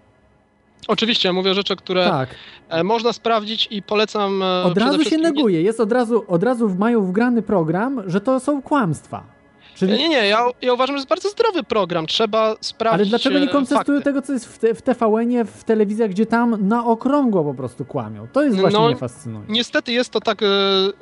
Oczywiście, 0.87 1.33
mówię 1.33 1.53
rzeczy, 1.53 1.75
które 1.75 2.05
tak, 2.05 2.29
e, 2.69 2.83
można 2.83 3.13
sprawdzić 3.13 3.67
i 3.71 3.81
polecam. 3.81 4.43
e, 4.43 4.63
od 4.63 4.77
razu 4.77 5.03
się 5.03 5.17
neguje. 5.17 5.61
Jest 5.61 5.79
od 5.79 5.91
razu, 5.91 6.23
od 6.27 6.43
razu 6.43 6.75
mają 6.79 7.05
wgrany 7.05 7.41
program, 7.41 8.01
że 8.07 8.21
to 8.21 8.39
są 8.39 8.61
kłamstwa. 8.61 9.40
Czyli 9.81 9.97
Nie, 9.97 10.09
nie, 10.09 10.27
ja, 10.27 10.45
ja 10.61 10.73
uważam, 10.73 10.95
że 10.95 10.97
jest 10.97 11.09
bardzo 11.09 11.29
zdrowy 11.29 11.63
program. 11.63 12.07
Trzeba 12.07 12.55
sprawdzić. 12.61 12.99
Ale 12.99 13.05
dlaczego 13.05 13.39
nie 13.39 13.45
e, 13.45 13.47
kontestują 13.47 14.01
tego, 14.01 14.21
co 14.21 14.33
jest 14.33 14.45
w, 14.45 14.57
te, 14.57 14.75
w 14.75 14.81
TVN-ie, 14.81 15.45
w 15.45 15.63
telewizjach, 15.63 16.09
gdzie 16.09 16.25
tam 16.25 16.67
na 16.67 16.85
okrągło 16.85 17.43
po 17.43 17.53
prostu 17.53 17.85
kłamią? 17.85 18.27
To 18.33 18.43
jest 18.43 18.57
właśnie 18.59 18.79
No, 18.79 18.87
mnie 18.87 18.95
fascynuje. 18.95 19.45
Niestety 19.49 19.91
jest 19.91 20.09
to 20.09 20.19
tak 20.19 20.43
e, 20.43 20.45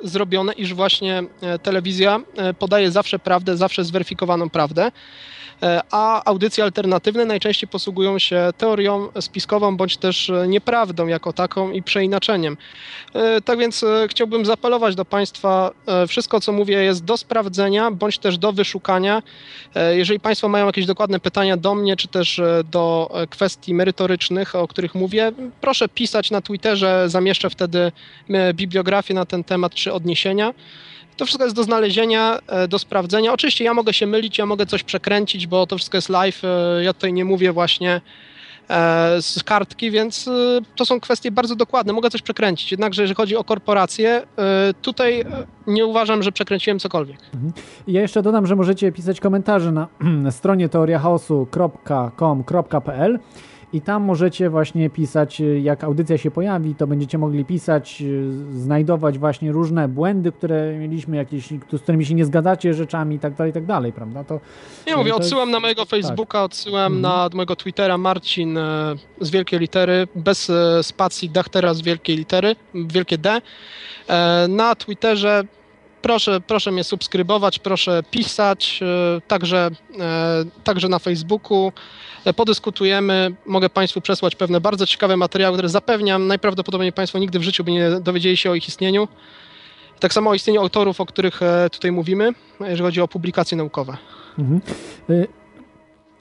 zrobione, 0.00 0.52
iż 0.52 0.74
właśnie 0.74 1.22
e, 1.40 1.58
telewizja 1.58 2.20
e, 2.36 2.54
podaje 2.54 2.90
zawsze 2.90 3.18
prawdę, 3.18 3.56
zawsze 3.56 3.84
zweryfikowaną 3.84 4.50
prawdę, 4.50 4.92
a 5.90 6.24
audycje 6.24 6.64
alternatywne 6.64 7.24
najczęściej 7.24 7.68
posługują 7.68 8.18
się 8.18 8.48
teorią 8.58 9.08
spiskową 9.20 9.76
bądź 9.76 9.96
też 9.96 10.30
e, 10.30 10.48
nieprawdą 10.48 11.06
jako 11.06 11.32
taką 11.32 11.72
i 11.72 11.82
przeinaczeniem. 11.82 12.56
E, 13.14 13.40
Tak 13.40 13.58
więc 13.58 13.82
e, 13.82 14.06
chciałbym 14.08 14.46
zaapelować 14.46 14.94
do 14.94 15.04
Państwa, 15.04 15.70
e, 15.86 16.06
wszystko 16.06 16.40
co 16.40 16.52
mówię 16.52 16.82
jest 16.84 17.04
do 17.04 17.16
sprawdzenia 17.16 17.90
bądź 17.90 18.18
też 18.18 18.38
do 18.38 18.52
wyszukania. 18.52 19.22
E, 19.74 19.96
Jeżeli 19.96 20.20
Państwo 20.20 20.48
mają 20.48 20.66
jakieś 20.66 20.86
dokładne 20.86 21.20
pytania 21.20 21.56
do 21.56 21.74
mnie, 21.74 21.96
czy 21.96 22.08
też 22.08 22.38
e, 22.38 22.64
do 22.70 23.10
e, 23.14 23.26
kwestii 23.26 23.74
merytorycznych, 23.74 24.54
o 24.54 24.68
których 24.68 24.94
mówię, 24.94 25.32
proszę 25.60 25.88
pisać 25.88 26.30
na 26.30 26.40
Twitterze, 26.40 27.04
zamieszczę 27.08 27.50
wtedy 27.50 27.92
e, 28.30 28.54
bibliografię 28.54 29.14
na 29.14 29.24
ten 29.24 29.44
temat, 29.44 29.74
czy 29.74 29.92
odniesienia. 29.92 30.54
To 31.20 31.26
wszystko 31.26 31.44
jest 31.44 31.56
do 31.56 31.64
znalezienia, 31.64 32.38
e, 32.46 32.68
do 32.68 32.78
sprawdzenia. 32.78 33.32
Oczywiście 33.32 33.64
ja 33.64 33.74
mogę 33.74 33.92
się 33.92 34.06
mylić, 34.06 34.38
ja 34.38 34.46
mogę 34.46 34.66
coś 34.66 34.82
przekręcić, 34.82 35.46
bo 35.46 35.66
to 35.66 35.76
wszystko 35.76 35.96
jest 35.96 36.08
live. 36.08 36.42
e, 36.44 36.84
Ja 36.84 36.92
tutaj 36.92 37.12
nie 37.12 37.24
mówię 37.24 37.52
właśnie 37.52 38.00
e, 38.70 39.22
z 39.22 39.42
kartki, 39.44 39.90
więc 39.90 40.30
to 40.76 40.84
są 40.84 41.00
kwestie 41.00 41.30
bardzo 41.30 41.56
dokładne. 41.56 41.92
Mogę 41.92 42.10
coś 42.10 42.22
przekręcić. 42.22 42.70
Jednakże 42.70 43.02
jeżeli 43.02 43.16
chodzi 43.16 43.36
o 43.36 43.44
korporacje, 43.44 44.22
tutaj 44.82 45.24
nie 45.66 45.86
uważam, 45.86 46.22
że 46.22 46.32
przekręciłem 46.32 46.78
cokolwiek. 46.78 47.18
Ja 47.86 48.00
jeszcze 48.00 48.22
dodam, 48.22 48.46
że 48.46 48.56
możecie 48.56 48.92
pisać 48.92 49.20
komentarze 49.20 49.72
na 49.72 49.88
stronie 50.30 50.68
teoriachaosu.com.pl 50.68 53.18
i 53.72 53.80
tam 53.80 54.02
możecie 54.02 54.50
właśnie 54.50 54.90
pisać, 54.90 55.40
y, 55.40 55.60
jak 55.60 55.84
audycja 55.84 56.18
się 56.18 56.30
pojawi, 56.30 56.74
to 56.74 56.86
będziecie 56.86 57.18
mogli 57.18 57.44
pisać, 57.44 58.02
y, 58.02 58.32
znajdować 58.60 59.18
właśnie 59.18 59.52
różne 59.52 59.88
błędy, 59.88 60.32
które 60.32 60.78
mieliśmy, 60.78 61.16
jakieś, 61.16 61.46
z 61.72 61.82
którymi 61.82 62.06
się 62.06 62.14
nie 62.14 62.24
zgadzacie 62.24 62.74
rzeczami 62.74 63.16
i 63.16 63.18
tak 63.18 63.34
dalej, 63.34 63.50
i 63.50 63.54
tak 63.54 63.64
dalej, 63.66 63.92
prawda? 63.92 64.24
To, 64.24 64.40
Nie 64.86 64.96
mówię, 64.96 65.10
to 65.10 65.16
jest- 65.16 65.26
odsyłam 65.26 65.50
na 65.50 65.60
mojego 65.60 65.84
Facebooka, 65.84 66.42
odsyłam 66.44 66.92
Mhm. 66.96 67.00
na 67.02 67.28
mojego 67.36 67.56
Twittera 67.56 67.98
Marcin 67.98 68.58
z 69.20 69.30
wielkiej 69.30 69.58
litery, 69.60 70.08
bez 70.14 70.52
spacji 70.82 71.30
Dachtera 71.30 71.74
z 71.74 71.82
wielkiej 71.82 72.16
litery, 72.16 72.56
wielkie 72.74 73.18
D. 73.18 73.40
E, 74.08 74.46
Na 74.48 74.74
Twitterze 74.74 75.44
proszę, 76.02 76.40
proszę 76.40 76.72
mnie 76.72 76.84
subskrybować, 76.84 77.58
proszę 77.58 78.02
pisać, 78.10 78.80
e, 78.82 79.20
także, 79.20 79.70
e, 80.00 80.44
także 80.64 80.88
na 80.88 80.98
Facebooku. 80.98 81.72
E, 82.24 82.32
Podyskutujemy, 82.32 83.34
mogę 83.46 83.70
Państwu 83.70 84.00
przesłać 84.00 84.36
pewne 84.36 84.60
bardzo 84.60 84.86
ciekawe 84.86 85.16
materiały, 85.16 85.56
które 85.56 85.68
zapewniam, 85.68 86.26
najprawdopodobniej 86.26 86.92
Państwo 86.92 87.18
nigdy 87.18 87.38
w 87.38 87.42
życiu 87.42 87.64
by 87.64 87.72
nie 87.72 87.90
dowiedzieli 87.90 88.36
się 88.36 88.50
o 88.50 88.54
ich 88.54 88.68
istnieniu. 88.68 89.08
Tak 90.00 90.12
samo 90.12 90.30
o 90.30 90.34
istnieniu 90.34 90.60
autorów, 90.60 91.00
o 91.00 91.06
których 91.06 91.40
tutaj 91.72 91.92
mówimy, 91.92 92.32
jeżeli 92.60 92.82
chodzi 92.82 93.00
o 93.00 93.08
publikacje 93.08 93.56
naukowe. 93.56 93.96
Mhm. 94.38 94.60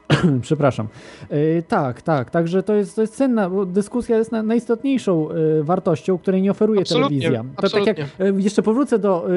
Przepraszam. 0.41 0.87
Y, 1.31 1.63
Tak, 1.67 2.01
tak. 2.01 2.29
Także 2.31 2.63
to 2.63 2.73
jest, 2.73 2.95
to 2.95 3.01
jest 3.01 3.15
cenna, 3.15 3.49
bo 3.49 3.65
dyskusja 3.65 4.17
jest 4.17 4.31
na, 4.31 4.43
najistotniejszą 4.43 5.29
y, 5.31 5.63
wartością, 5.63 6.17
której 6.17 6.41
nie 6.41 6.51
oferuje 6.51 6.81
Absolutnie, 6.81 7.21
telewizja. 7.21 7.43
To 7.55 7.69
tak 7.69 7.85
jak 7.87 7.99
absolutnie. 7.99 8.39
y, 8.39 8.41
jeszcze 8.43 8.61
powrócę 8.63 8.99
do 8.99 9.27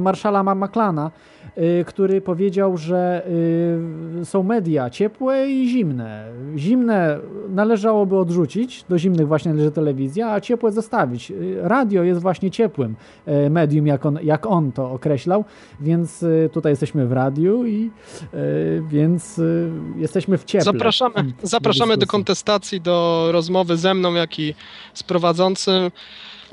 marszala 0.00 0.42
Ma- 0.42 0.54
Maclana, 0.54 1.10
y, 1.10 1.37
który 1.86 2.20
powiedział, 2.20 2.76
że 2.76 3.26
y, 4.20 4.24
są 4.24 4.42
media 4.42 4.90
ciepłe 4.90 5.50
i 5.50 5.68
zimne. 5.68 6.28
Zimne 6.56 7.18
należałoby 7.48 8.16
odrzucić, 8.16 8.84
do 8.88 8.98
zimnych 8.98 9.28
właśnie 9.28 9.50
należy 9.52 9.70
telewizja, 9.70 10.32
a 10.32 10.40
ciepłe 10.40 10.72
zostawić. 10.72 11.30
Y, 11.30 11.56
Radio 11.62 12.02
jest 12.02 12.20
właśnie 12.20 12.50
ciepłym 12.50 12.96
y, 13.46 13.50
medium, 13.50 13.86
jak 13.86 14.06
on, 14.06 14.18
jak 14.22 14.46
on 14.46 14.72
to 14.72 14.90
określał, 14.90 15.44
więc 15.80 16.22
y, 16.22 16.50
tutaj 16.52 16.72
jesteśmy 16.72 17.06
w 17.06 17.12
radiu 17.12 17.66
i 17.66 17.90
y, 18.34 18.82
więc 18.88 19.38
y, 19.38 19.70
jesteśmy 19.96 20.38
w 20.38 20.44
cieple. 20.44 20.64
Zapraszamy, 20.64 21.14
Mm, 21.18 21.32
zapraszamy 21.42 21.96
do 21.96 22.06
kontestacji, 22.06 22.80
do 22.80 23.28
rozmowy 23.32 23.76
ze 23.76 23.94
mną, 23.94 24.14
jak 24.14 24.38
i 24.38 24.54
z 24.94 25.02
prowadzącym. 25.02 25.90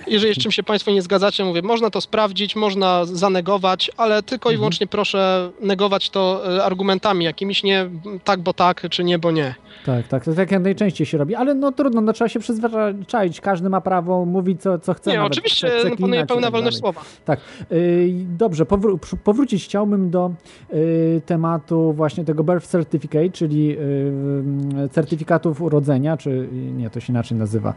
Jeżeli 0.07 0.33
z 0.33 0.37
czym 0.37 0.51
się 0.51 0.63
Państwo 0.63 0.91
nie 0.91 1.01
zgadzacie, 1.01 1.45
mówię, 1.45 1.61
można 1.61 1.89
to 1.89 2.01
sprawdzić, 2.01 2.55
można 2.55 3.05
zanegować, 3.05 3.91
ale 3.97 4.23
tylko 4.23 4.49
Mhm. 4.49 4.55
i 4.55 4.57
wyłącznie 4.57 4.87
proszę 4.87 5.51
negować 5.61 6.09
to 6.09 6.41
e, 6.57 6.63
argumentami 6.63 7.25
jakimiś, 7.25 7.63
nie 7.63 7.89
tak, 8.23 8.39
bo 8.39 8.53
tak, 8.53 8.89
czy 8.89 9.03
nie, 9.03 9.19
bo 9.19 9.31
nie. 9.31 9.55
Tak, 9.85 10.07
tak, 10.07 10.25
to 10.25 10.33
tak 10.33 10.51
jak 10.51 10.61
najczęściej 10.63 11.07
się 11.07 11.17
robi, 11.17 11.35
ale 11.35 11.53
no 11.53 11.71
trudno, 11.71 12.01
no 12.01 12.13
trzeba 12.13 12.29
się 12.29 12.39
przyzwyczaić, 12.39 13.41
każdy 13.41 13.69
ma 13.69 13.81
prawo 13.81 14.25
mówić 14.25 14.61
co, 14.61 14.79
co 14.79 14.93
chce. 14.93 15.11
Nie, 15.11 15.17
nawet 15.17 15.31
oczywiście 15.33 15.71
panuje 15.99 16.25
pełna 16.25 16.41
tak 16.43 16.51
wolność 16.51 16.77
słowa. 16.77 17.01
Tak. 17.25 17.39
Y, 17.71 18.09
dobrze, 18.37 18.63
powró- 18.65 19.15
powrócić 19.23 19.65
chciałbym 19.65 20.09
do 20.09 20.31
y, 20.73 21.21
tematu 21.25 21.93
właśnie 21.93 22.25
tego 22.25 22.43
birth 22.43 22.67
certificate, 22.67 23.29
czyli 23.29 23.77
y, 24.85 24.89
certyfikatów 24.91 25.61
urodzenia, 25.61 26.17
czy 26.17 26.47
nie, 26.51 26.89
to 26.89 26.99
się 26.99 27.13
inaczej 27.13 27.37
nazywa. 27.37 27.73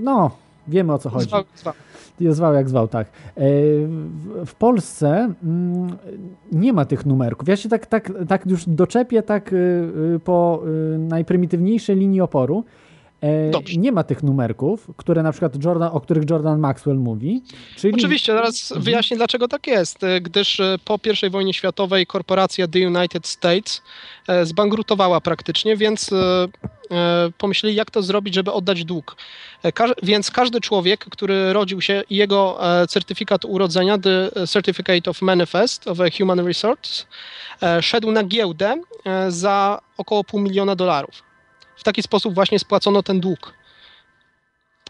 No, 0.00 0.30
wiemy 0.68 0.92
o 0.92 0.98
co 0.98 1.10
chodzi. 1.10 1.28
Zwał, 1.28 1.42
zwał. 1.56 2.54
Jak 2.54 2.68
zwał, 2.68 2.88
tak. 2.88 3.06
E, 3.06 3.10
W, 3.36 4.46
w 4.46 4.54
Polsce 4.54 5.34
mm, 5.44 5.96
nie 6.52 6.72
ma 6.72 6.84
tych 6.84 7.06
numerków. 7.06 7.48
Ja 7.48 7.56
się 7.56 7.68
tak, 7.68 7.86
tak, 7.86 8.12
tak 8.28 8.46
już 8.46 8.64
doczepię 8.68 9.22
tak 9.22 9.52
y, 9.52 9.56
y, 10.16 10.20
po 10.24 10.62
y, 10.94 10.98
najprymitywniejszej 10.98 11.96
linii 11.96 12.20
oporu. 12.20 12.64
E, 13.22 13.50
Dobrze. 13.50 13.76
Nie 13.76 13.92
ma 13.92 14.04
tych 14.04 14.22
numerków, 14.22 14.86
które 14.96 15.22
na 15.22 15.32
przykład 15.32 15.64
Jordan, 15.64 15.90
o 15.92 16.00
których 16.00 16.30
Jordan 16.30 16.60
Maxwell 16.60 16.96
mówi. 16.96 17.42
Czyli 17.76 17.94
Oczywiście, 17.94 18.32
zaraz 18.32 18.62
Mhm. 18.72 18.82
wyjaśnię, 18.84 19.16
dlaczego 19.16 19.48
tak 19.48 19.66
jest. 19.66 20.04
E, 20.04 20.20
Gdyż 20.20 20.60
e, 20.60 20.76
po 20.84 20.98
I 21.26 21.30
wojnie 21.30 21.54
światowej 21.54 22.06
korporacja 22.06 22.68
The 22.68 22.86
United 22.88 23.26
States 23.26 23.82
zbankrutowała 24.42 25.20
praktycznie, 25.20 25.76
więc 25.76 26.10
pomyśleli, 27.38 27.76
jak 27.76 27.90
to 27.90 28.02
zrobić, 28.02 28.34
żeby 28.34 28.52
oddać 28.52 28.84
dług. 28.84 29.16
Każ- 29.74 29.94
Więc 30.02 30.30
każdy 30.30 30.60
człowiek, 30.60 31.04
który 31.04 31.52
rodził 31.52 31.80
się 31.80 32.02
i 32.10 32.16
jego 32.16 32.58
certyfikat 32.88 33.44
urodzenia, 33.44 33.98
The 33.98 34.30
Certificate 34.46 35.10
of 35.10 35.22
Manifest 35.22 35.88
of 35.88 36.00
a 36.00 36.04
Human 36.18 36.40
Resource, 36.46 37.04
szedł 37.80 38.10
na 38.10 38.24
giełdę 38.24 38.76
za 39.28 39.80
około 39.96 40.24
pół 40.24 40.40
miliona 40.40 40.76
dolarów. 40.76 41.22
W 41.82 41.84
taki 41.84 42.02
sposób 42.02 42.34
właśnie 42.34 42.58
spłacono 42.58 43.02
ten 43.02 43.20
dług. 43.20 43.54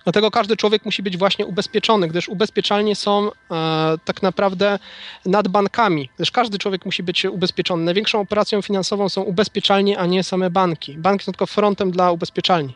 Dlatego 0.05 0.31
każdy 0.31 0.57
człowiek 0.57 0.85
musi 0.85 1.03
być 1.03 1.17
właśnie 1.17 1.47
ubezpieczony, 1.47 2.09
gdyż 2.09 2.29
ubezpieczalnie 2.29 2.97
są 2.97 3.31
e, 3.51 3.99
tak 4.05 4.23
naprawdę 4.23 4.79
nad 5.27 5.49
bankami, 5.49 6.09
gdyż 6.17 6.31
każdy 6.31 6.59
człowiek 6.59 6.87
musi 6.87 7.03
być 7.03 7.25
ubezpieczony. 7.25 7.85
Największą 7.85 8.21
operacją 8.21 8.63
finansową 8.63 9.09
są 9.09 9.23
ubezpieczalnie, 9.23 9.99
a 9.99 10.07
nie 10.07 10.25
same 10.25 10.51
banki. 10.51 10.99
Banki 10.99 11.25
są 11.25 11.33
tylko 11.33 11.47
frontem 11.47 11.91
dla 11.91 12.11
ubezpieczalni. 12.11 12.75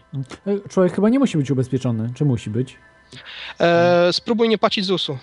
człowiek 0.69 0.95
chyba 0.95 1.09
nie 1.09 1.19
musi 1.19 1.39
być 1.39 1.51
ubezpieczony. 1.51 2.11
Czy 2.14 2.25
musi 2.25 2.51
być? 2.51 2.79
E, 3.61 4.12
spróbuj 4.12 4.49
nie 4.49 4.59
płacić 4.59 4.85
ZUS-u. 4.85 5.19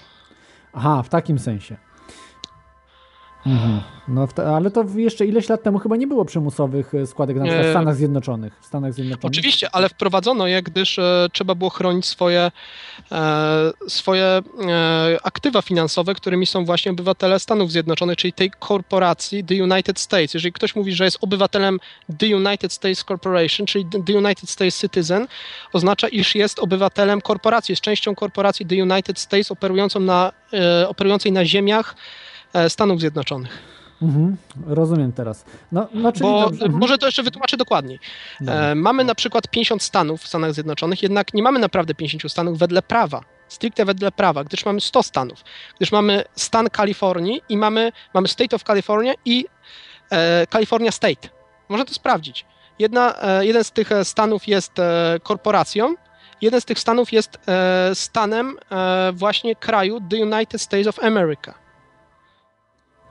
Aha, 0.73 1.03
w 1.03 1.09
takim 1.09 1.39
sensie. 1.39 1.77
Mhm. 3.45 3.81
No, 4.07 4.27
ale 4.55 4.71
to 4.71 4.85
jeszcze 4.95 5.25
ileś 5.25 5.49
lat 5.49 5.63
temu 5.63 5.79
chyba 5.79 5.95
nie 5.95 6.07
było 6.07 6.25
przymusowych 6.25 6.95
e, 6.95 7.07
składek 7.07 7.37
na 7.37 7.43
przykład 7.43 7.63
w 7.63 7.65
Nie. 7.65 7.71
Stanach 7.71 7.95
Zjednoczonych. 7.95 8.59
W 8.61 8.65
Stanach 8.65 8.93
Zjednoczonych. 8.93 9.25
Oczywiście, 9.25 9.69
ale 9.71 9.89
wprowadzono 9.89 10.47
je, 10.47 10.61
gdyż 10.61 10.99
e, 10.99 11.27
trzeba 11.33 11.55
było 11.55 11.69
chronić 11.69 12.05
swoje, 12.05 12.51
e, 13.11 13.71
swoje 13.87 14.25
e, 14.25 14.41
aktywa 15.23 15.61
finansowe, 15.61 16.15
którymi 16.15 16.45
są 16.45 16.65
właśnie 16.65 16.91
obywatele 16.91 17.39
Stanów 17.39 17.71
Zjednoczonych, 17.71 18.17
czyli 18.17 18.33
tej 18.33 18.51
korporacji 18.59 19.43
The 19.43 19.63
United 19.63 19.99
States. 19.99 20.33
Jeżeli 20.33 20.53
ktoś 20.53 20.75
mówi, 20.75 20.93
że 20.93 21.05
jest 21.05 21.17
obywatelem 21.21 21.79
The 22.19 22.35
United 22.35 22.73
States 22.73 23.03
Corporation, 23.03 23.67
czyli 23.67 23.85
The 24.05 24.17
United 24.17 24.49
States 24.49 24.81
Citizen, 24.81 25.27
oznacza, 25.73 26.07
iż 26.07 26.35
jest 26.35 26.59
obywatelem 26.59 27.21
korporacji, 27.21 27.71
jest 27.71 27.81
częścią 27.81 28.15
korporacji 28.15 28.65
The 28.65 28.83
United 28.83 29.19
States 29.19 29.51
operującą 29.51 29.99
na, 29.99 30.31
e, 30.53 30.89
operującej 30.89 31.31
na 31.31 31.45
ziemiach 31.45 31.95
e, 31.95 32.22
Stanów 32.69 32.99
Zjednoczonych. 32.99 33.73
Mhm. 34.01 34.37
Rozumiem 34.65 35.11
teraz. 35.11 35.45
No, 35.71 35.87
no 35.93 36.11
Bo. 36.11 36.47
Mhm. 36.47 36.71
może 36.71 36.97
to 36.97 37.05
jeszcze 37.05 37.23
wytłumaczę 37.23 37.57
dokładniej. 37.57 37.99
E, 38.47 38.75
mamy 38.75 39.03
na 39.03 39.15
przykład 39.15 39.47
50 39.47 39.83
stanów 39.83 40.21
w 40.21 40.27
Stanach 40.27 40.53
Zjednoczonych, 40.53 41.03
jednak 41.03 41.33
nie 41.33 41.43
mamy 41.43 41.59
naprawdę 41.59 41.95
50 41.95 42.31
stanów 42.31 42.59
wedle 42.59 42.81
prawa. 42.81 43.21
Stricte 43.47 43.85
wedle 43.85 44.11
prawa, 44.11 44.43
gdyż 44.43 44.65
mamy 44.65 44.81
100 44.81 45.03
stanów. 45.03 45.43
Gdyż 45.75 45.91
mamy 45.91 46.23
stan 46.35 46.69
Kalifornii 46.69 47.41
i 47.49 47.57
mamy, 47.57 47.91
mamy 48.13 48.27
State 48.27 48.55
of 48.55 48.63
California 48.63 49.13
i 49.25 49.45
e, 50.11 50.47
California 50.47 50.91
State. 50.91 51.29
Można 51.69 51.85
to 51.85 51.93
sprawdzić. 51.93 52.45
Jedna, 52.79 53.15
e, 53.21 53.45
jeden 53.45 53.63
z 53.63 53.71
tych 53.71 53.91
e, 53.91 54.05
stanów 54.05 54.47
jest 54.47 54.79
e, 54.79 55.19
korporacją, 55.23 55.95
jeden 56.41 56.61
z 56.61 56.65
tych 56.65 56.79
stanów 56.79 57.13
jest 57.13 57.39
e, 57.47 57.95
stanem 57.95 58.57
e, 58.71 59.11
właśnie 59.13 59.55
kraju 59.55 60.01
The 60.09 60.17
United 60.17 60.61
States 60.61 60.87
of 60.87 61.03
America. 61.03 61.62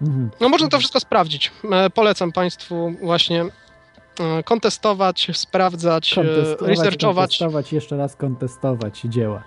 Mhm. 0.03 0.31
No 0.41 0.49
można 0.49 0.69
to 0.69 0.79
wszystko 0.79 1.01
sprawdzić. 1.01 1.51
E, 1.73 1.91
Polecam 1.91 2.33
Państwu 2.33 2.93
właśnie 3.03 3.45
e, 4.21 4.43
kontestować, 4.43 5.29
sprawdzać, 5.33 6.13
e, 6.13 6.15
Kontestować, 6.15 6.69
researchować, 6.69 7.39
kontestować, 7.39 7.73
jeszcze 7.73 7.97
raz 7.97 8.17
kontestować 8.17 9.01
dzieła. 9.01 9.43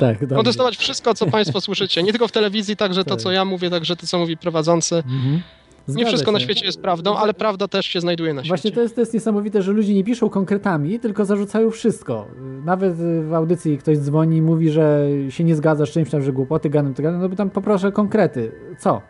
Tak, 0.00 0.20
dobrze. 0.20 0.36
kontestować 0.36 0.76
wszystko, 0.76 1.14
co 1.14 1.26
Państwo 1.26 1.60
słyszycie. 1.66 2.02
Nie 2.02 2.10
tylko 2.12 2.28
w 2.28 2.32
telewizji, 2.32 2.76
także 2.76 3.04
to, 3.04 3.10
Tak. 3.10 3.20
co 3.20 3.32
ja 3.32 3.44
mówię, 3.44 3.70
także 3.70 3.96
to, 3.96 4.06
co 4.06 4.18
mówi 4.18 4.36
prowadzący. 4.36 4.96
Mhm. 4.96 5.42
Nie 5.88 5.92
Zgadza 5.94 6.08
wszystko 6.08 6.32
na 6.32 6.38
się. 6.38 6.44
świecie 6.44 6.66
jest 6.66 6.82
prawdą, 6.82 7.16
ale 7.16 7.34
prawda 7.34 7.68
też 7.68 7.86
się 7.86 8.00
znajduje 8.00 8.34
na 8.34 8.40
świecie. 8.40 8.48
Właśnie 8.48 8.72
to 8.72 8.80
jest, 8.80 8.94
to 8.94 9.00
jest 9.00 9.14
niesamowite, 9.14 9.62
że 9.62 9.72
ludzie 9.72 9.94
nie 9.94 10.04
piszą 10.04 10.28
konkretami, 10.30 11.00
tylko 11.00 11.24
zarzucają 11.24 11.70
wszystko. 11.70 12.26
Nawet 12.64 12.94
w 13.28 13.32
audycji 13.34 13.78
ktoś 13.78 13.98
dzwoni 13.98 14.36
i 14.36 14.42
mówi, 14.42 14.70
że 14.70 15.06
się 15.28 15.44
nie 15.44 15.56
zgadza 15.56 15.86
z 15.86 15.90
czymś 15.90 16.10
tam, 16.10 16.22
że 16.22 16.32
głupoty 16.32 16.70
gadam, 16.70 16.94
to 16.94 17.02
gadam, 17.02 17.20
no 17.20 17.28
by 17.28 17.36
tam 17.36 17.50
poproszę 17.50 17.92
konkrety. 17.92 18.52
Co? 18.78 19.00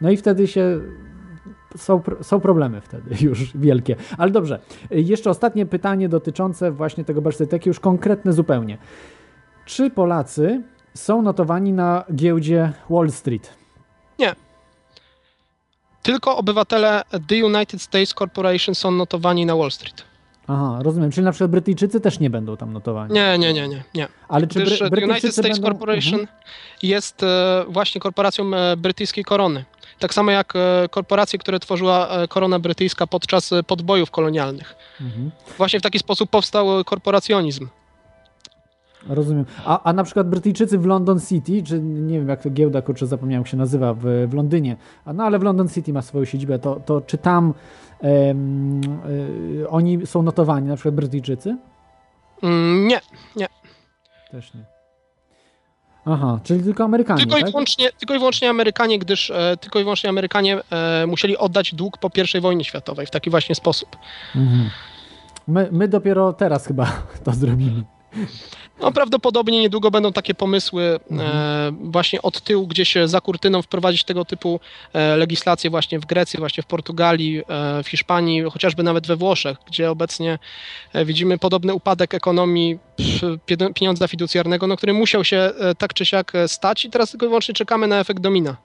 No 0.00 0.10
i 0.10 0.16
wtedy 0.16 0.46
się 0.48 0.80
są, 1.76 2.02
są 2.22 2.40
problemy 2.40 2.80
wtedy 2.80 3.16
już 3.26 3.56
wielkie. 3.56 3.96
Ale 4.18 4.30
dobrze, 4.30 4.58
jeszcze 4.90 5.30
ostatnie 5.30 5.66
pytanie 5.66 6.08
dotyczące 6.08 6.72
właśnie 6.72 7.04
tego 7.04 7.22
Berkshire, 7.22 7.46
takie 7.50 7.70
już 7.70 7.80
konkretne 7.80 8.32
zupełnie. 8.32 8.78
Czy 9.64 9.90
Polacy 9.90 10.62
są 10.94 11.22
notowani 11.22 11.72
na 11.72 12.04
giełdzie 12.14 12.72
Wall 12.90 13.10
Street? 13.10 13.54
Tylko 16.02 16.36
obywatele 16.36 17.02
The 17.28 17.44
United 17.46 17.82
States 17.82 18.14
Corporation 18.14 18.74
są 18.74 18.90
notowani 18.90 19.46
na 19.46 19.56
Wall 19.56 19.70
Street. 19.70 20.04
Aha, 20.46 20.78
rozumiem. 20.82 21.10
Czyli 21.10 21.24
na 21.24 21.32
przykład 21.32 21.50
Brytyjczycy 21.50 22.00
też 22.00 22.20
nie 22.20 22.30
będą 22.30 22.56
tam 22.56 22.72
notowani. 22.72 23.14
Nie, 23.14 23.38
nie, 23.38 23.52
nie, 23.52 23.68
nie. 23.68 23.82
nie. 23.94 24.08
Ale 24.28 24.46
czy 24.46 24.60
Gdyż 24.60 24.80
Bry- 24.80 25.02
United 25.10 25.32
States 25.32 25.58
będą... 25.58 25.68
Corporation 25.68 26.20
Mhm. 26.20 26.38
jest 26.82 27.22
e, 27.22 27.64
właśnie 27.68 28.00
korporacją 28.00 28.54
e, 28.54 28.76
brytyjskiej 28.76 29.24
korony. 29.24 29.64
Tak 29.98 30.14
samo 30.14 30.30
jak 30.30 30.56
e, 30.56 30.88
korporacje, 30.90 31.38
które 31.38 31.60
tworzyła 31.60 32.08
e, 32.08 32.28
korona 32.28 32.58
brytyjska 32.58 33.06
podczas 33.06 33.52
e, 33.52 33.62
podbojów 33.62 34.10
kolonialnych. 34.10 34.76
Mhm. 35.00 35.30
Właśnie 35.58 35.80
w 35.80 35.82
taki 35.82 35.98
sposób 35.98 36.30
powstał 36.30 36.84
korporacjonizm. 36.84 37.68
Rozumiem. 39.08 39.44
A, 39.64 39.82
a 39.82 39.92
na 39.92 40.04
przykład 40.04 40.28
Brytyjczycy 40.28 40.78
w 40.78 40.86
London 40.86 41.20
City, 41.20 41.62
czy 41.62 41.80
nie 41.80 42.18
wiem 42.18 42.28
jak 42.28 42.42
to 42.42 42.50
giełda, 42.50 42.82
kurczę 42.82 43.06
zapomniałem 43.06 43.40
jak 43.40 43.48
się 43.48 43.56
nazywa, 43.56 43.94
w, 43.94 44.26
w 44.28 44.34
Londynie, 44.34 44.76
a 45.04 45.12
no 45.12 45.24
ale 45.24 45.38
w 45.38 45.42
London 45.42 45.68
City 45.68 45.92
ma 45.92 46.02
swoją 46.02 46.24
siedzibę, 46.24 46.58
to, 46.58 46.80
to 46.86 47.00
czy 47.00 47.18
tam 47.18 47.54
y, 48.04 49.68
oni 49.68 50.06
są 50.06 50.22
notowani, 50.22 50.68
na 50.68 50.76
przykład 50.76 50.94
Brytyjczycy? 50.94 51.56
Mm, 52.42 52.88
nie, 52.88 53.00
Też 54.30 54.54
nie. 54.54 54.75
Aha, 56.06 56.40
czyli 56.44 56.64
tylko 56.64 56.84
Amerykanie, 56.84 57.18
tylko 57.20 57.38
i, 57.38 57.40
tak? 57.40 57.50
wyłącznie, 57.50 57.92
tylko 57.92 58.14
i 58.14 58.18
wyłącznie 58.18 58.50
Amerykanie, 58.50 58.98
gdyż 58.98 59.30
e, 59.30 59.56
tylko 59.60 59.78
i 59.78 59.82
wyłącznie 59.82 60.10
Amerykanie 60.10 60.58
e, 60.70 61.06
musieli 61.06 61.36
oddać 61.36 61.74
dług 61.74 61.98
po 61.98 62.10
I 62.34 62.40
wojnie 62.40 62.64
światowej 62.64 63.06
w 63.06 63.10
taki 63.10 63.30
właśnie 63.30 63.54
sposób. 63.54 63.96
Mhm. 64.36 64.70
My, 65.48 65.68
my 65.72 65.88
dopiero 65.88 66.32
teraz 66.32 66.66
chyba 66.66 66.92
to 67.24 67.32
zrobimy. 67.32 67.84
No, 68.80 68.92
prawdopodobnie 68.92 69.60
niedługo 69.60 69.90
będą 69.90 70.12
takie 70.12 70.34
pomysły 70.34 70.98
Mhm. 71.10 71.90
właśnie 71.92 72.22
od 72.22 72.40
tyłu, 72.40 72.66
gdzieś 72.66 72.94
za 73.04 73.20
kurtyną 73.20 73.62
wprowadzić 73.62 74.04
tego 74.04 74.24
typu 74.24 74.60
e, 74.92 75.16
legislacje 75.16 75.70
właśnie 75.70 75.98
w 75.98 76.06
Grecji, 76.06 76.38
właśnie 76.38 76.62
w 76.62 76.66
Portugalii, 76.66 77.42
e, 77.48 77.82
w 77.82 77.88
Hiszpanii, 77.88 78.42
chociażby 78.42 78.82
nawet 78.82 79.06
we 79.06 79.16
Włoszech, 79.16 79.56
gdzie 79.66 79.90
obecnie 79.90 80.38
widzimy 81.04 81.38
podobny 81.38 81.74
upadek 81.74 82.14
ekonomii 82.14 82.78
pieniądza 83.74 84.08
fiducjarnego, 84.08 84.66
no, 84.66 84.76
który 84.76 84.92
musiał 84.92 85.24
się 85.24 85.50
tak 85.78 85.94
czy 85.94 86.06
siak 86.06 86.32
stać 86.46 86.84
i 86.84 86.90
teraz 86.90 87.10
tylko 87.10 87.26
i 87.26 87.28
wyłącznie 87.28 87.54
czekamy 87.54 87.86
na 87.86 88.00
efekt 88.00 88.20
domina. 88.20 88.56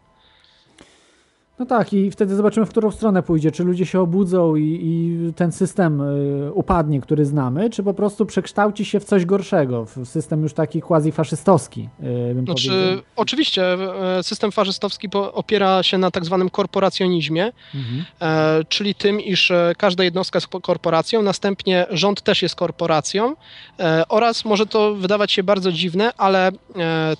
No 1.61 1.65
tak, 1.67 1.93
i 1.93 2.11
wtedy 2.11 2.35
zobaczymy, 2.35 2.65
w 2.65 2.69
którą 2.69 2.91
stronę 2.91 3.23
pójdzie. 3.23 3.51
Czy 3.51 3.63
ludzie 3.63 3.85
się 3.85 3.99
obudzą 3.99 4.55
i, 4.55 4.79
i 4.83 5.33
ten 5.33 5.51
system 5.51 6.01
y, 6.01 6.53
upadnie, 6.53 7.01
który 7.01 7.25
znamy, 7.25 7.69
czy 7.69 7.83
po 7.83 7.93
prostu 7.93 8.25
przekształci 8.25 8.85
się 8.85 8.99
w 8.99 9.03
coś 9.05 9.25
gorszego, 9.25 9.85
w 9.85 10.05
system 10.07 10.43
już 10.43 10.53
taki 10.53 10.81
quasi-faszystowski, 10.81 11.89
y, 12.31 12.33
bym 12.35 12.45
Znaczy, 12.45 12.67
powiedział. 12.69 13.03
oczywiście 13.15 13.73
e, 14.17 14.23
system 14.23 14.51
faszystowski 14.51 15.07
opiera 15.33 15.83
się 15.83 15.97
na 15.97 16.11
tak 16.11 16.25
zwanym 16.25 16.49
korporacjonizmie, 16.49 17.51
Mhm. 17.75 18.05
e, 18.21 18.63
czyli 18.69 18.95
tym, 18.95 19.21
iż 19.21 19.51
e, 19.51 19.73
każda 19.77 20.03
jednostka 20.03 20.38
jest 20.38 20.47
korporacją, 20.47 21.21
następnie 21.21 21.85
rząd 21.89 22.21
też 22.21 22.41
jest 22.41 22.55
korporacją 22.55 23.35
e, 23.79 24.03
oraz 24.09 24.45
może 24.45 24.65
to 24.65 24.95
wydawać 24.95 25.31
się 25.31 25.43
bardzo 25.43 25.71
dziwne, 25.71 26.11
ale 26.17 26.47
e, 26.47 26.51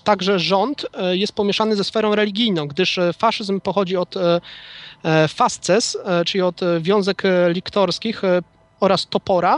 także 0.04 0.40
rząd 0.40 0.86
jest 1.12 1.34
pomieszany 1.34 1.76
ze 1.76 1.84
sferą 1.84 2.16
religijną, 2.16 2.68
gdyż 2.68 3.00
faszyzm 3.18 3.60
pochodzi 3.60 3.98
od 3.98 4.16
fasces, 5.28 5.98
e, 6.06 6.26
czyli 6.26 6.42
od 6.42 6.64
e, 6.64 6.80
wiązek 6.82 7.26
e, 7.26 7.50
liktorskich 7.54 8.24
e, 8.24 8.42
oraz 8.80 9.08
topora. 9.08 9.58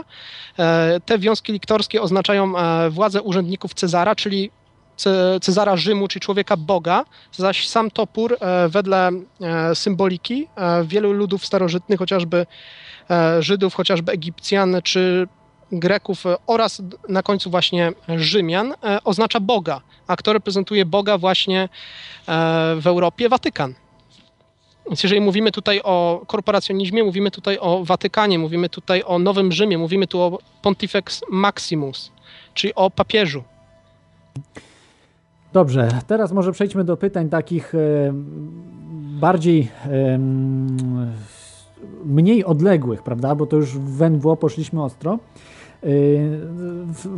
E, 0.58 1.00
Te 1.06 1.18
wiązki 1.18 1.52
liktorskie 1.52 2.02
oznaczają 2.02 2.58
e, 2.58 2.90
władzę 2.90 3.22
urzędników 3.22 3.74
Cezara, 3.74 4.14
czyli 4.14 4.50
Ce- 4.96 5.40
Cezara 5.40 5.76
Rzymu, 5.76 6.08
czyli 6.08 6.20
człowieka 6.20 6.56
Boga, 6.56 7.04
zaś 7.32 7.68
sam 7.68 7.90
topór 7.90 8.36
e, 8.40 8.68
wedle 8.68 9.10
e, 9.40 9.74
symboliki 9.74 10.48
e, 10.56 10.84
wielu 10.84 11.12
ludów 11.12 11.46
starożytnych, 11.46 11.98
chociażby 11.98 12.46
e, 13.10 13.42
Żydów, 13.42 13.74
chociażby 13.74 14.12
Egipcjan 14.12 14.76
czy 14.84 15.28
Greków 15.72 16.26
e, 16.26 16.36
oraz 16.46 16.82
na 17.08 17.22
końcu 17.22 17.50
właśnie 17.50 17.92
Rzymian 18.16 18.72
e, 18.84 19.04
oznacza 19.04 19.40
Boga, 19.40 19.80
a 20.06 20.16
kto 20.16 20.32
reprezentuje 20.32 20.86
Boga 20.86 21.18
właśnie 21.18 21.62
e, 21.62 21.68
w 22.80 22.86
Europie? 22.86 23.28
Watykan. 23.28 23.74
Więc 24.86 25.02
jeżeli 25.02 25.20
mówimy 25.20 25.52
tutaj 25.52 25.80
o 25.84 26.22
korporacjonizmie, 26.26 27.04
mówimy 27.04 27.30
tutaj 27.30 27.58
o 27.60 27.84
Watykanie, 27.84 28.38
mówimy 28.38 28.68
tutaj 28.68 29.02
o 29.06 29.18
Nowym 29.18 29.52
Rzymie, 29.52 29.78
mówimy 29.78 30.06
tu 30.06 30.20
o 30.20 30.38
Pontifex 30.62 31.20
Maximus, 31.30 32.12
czyli 32.54 32.74
o 32.74 32.90
papieżu. 32.90 33.42
Dobrze, 35.52 35.88
teraz 36.06 36.32
może 36.32 36.52
przejdźmy 36.52 36.84
do 36.84 36.96
pytań 36.96 37.28
takich 37.28 37.74
e, 37.74 37.78
bardziej 39.20 39.68
em, 39.90 41.12
mniej 42.04 42.44
odległych, 42.44 43.02
prawda? 43.02 43.34
Bo 43.34 43.46
to 43.46 43.56
już 43.56 43.78
w 43.78 44.10
NWO 44.10 44.36
poszliśmy 44.36 44.82
ostro. 44.82 45.18
E, 45.84 45.86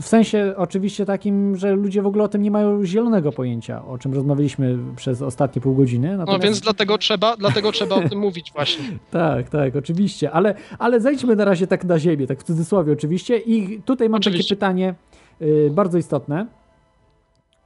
W, 0.00 0.06
sensie 0.06 0.54
oczywiście 0.56 1.06
takim, 1.06 1.56
że 1.56 1.72
ludzie 1.76 2.02
w 2.02 2.06
ogóle 2.06 2.24
o 2.24 2.28
tym 2.28 2.42
nie 2.42 2.50
mają 2.50 2.84
zielonego 2.84 3.32
pojęcia, 3.32 3.84
o 3.84 3.98
czym 3.98 4.14
rozmawialiśmy 4.14 4.78
przez 4.96 5.22
ostatnie 5.22 5.62
pół 5.62 5.74
godziny. 5.74 6.10
No 6.10 6.16
Natomiast- 6.16 6.44
więc 6.44 6.60
dlatego 6.60 6.98
trzeba, 6.98 7.36
dlatego 7.36 7.72
trzeba 7.72 7.96
o 7.96 8.08
tym 8.08 8.18
mówić 8.18 8.52
właśnie. 8.52 8.84
Tak, 9.10 9.48
tak, 9.48 9.76
oczywiście, 9.76 10.30
ale, 10.30 10.54
ale 10.78 11.00
zejdźmy 11.00 11.36
na 11.36 11.44
razie 11.44 11.66
tak 11.66 11.84
na 11.84 11.98
ziemię, 11.98 12.26
tak 12.26 12.40
w 12.40 12.42
cudzysłowie 12.42 12.92
oczywiście. 12.92 13.38
I 13.38 13.82
tutaj 13.82 14.08
mam 14.08 14.18
Oczywiście. 14.18 14.44
takie 14.44 14.56
pytanie 14.56 14.94
y, 15.42 15.70
bardzo 15.74 15.98
istotne. 15.98 16.46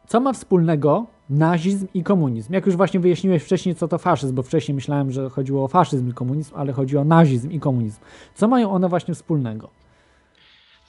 Co 0.06 0.20
ma 0.20 0.32
wspólnego 0.32 1.06
nazizm 1.30 1.86
i 1.94 2.02
komunizm? 2.02 2.52
Jak 2.52 2.66
już 2.66 2.76
właśnie 2.76 3.00
wyjaśniłeś 3.00 3.42
wcześniej, 3.42 3.74
co 3.74 3.88
to 3.88 3.98
faszyzm, 3.98 4.34
bo 4.34 4.42
wcześniej 4.42 4.74
myślałem, 4.74 5.10
że 5.12 5.30
chodziło 5.30 5.64
o 5.64 5.68
faszyzm 5.68 6.10
i 6.10 6.12
komunizm, 6.12 6.52
ale 6.56 6.72
chodzi 6.72 6.96
o 6.98 7.04
nazizm 7.04 7.50
i 7.50 7.60
komunizm. 7.60 8.00
Co 8.34 8.48
mają 8.48 8.70
one 8.70 8.88
właśnie 8.88 9.14
wspólnego? 9.14 9.68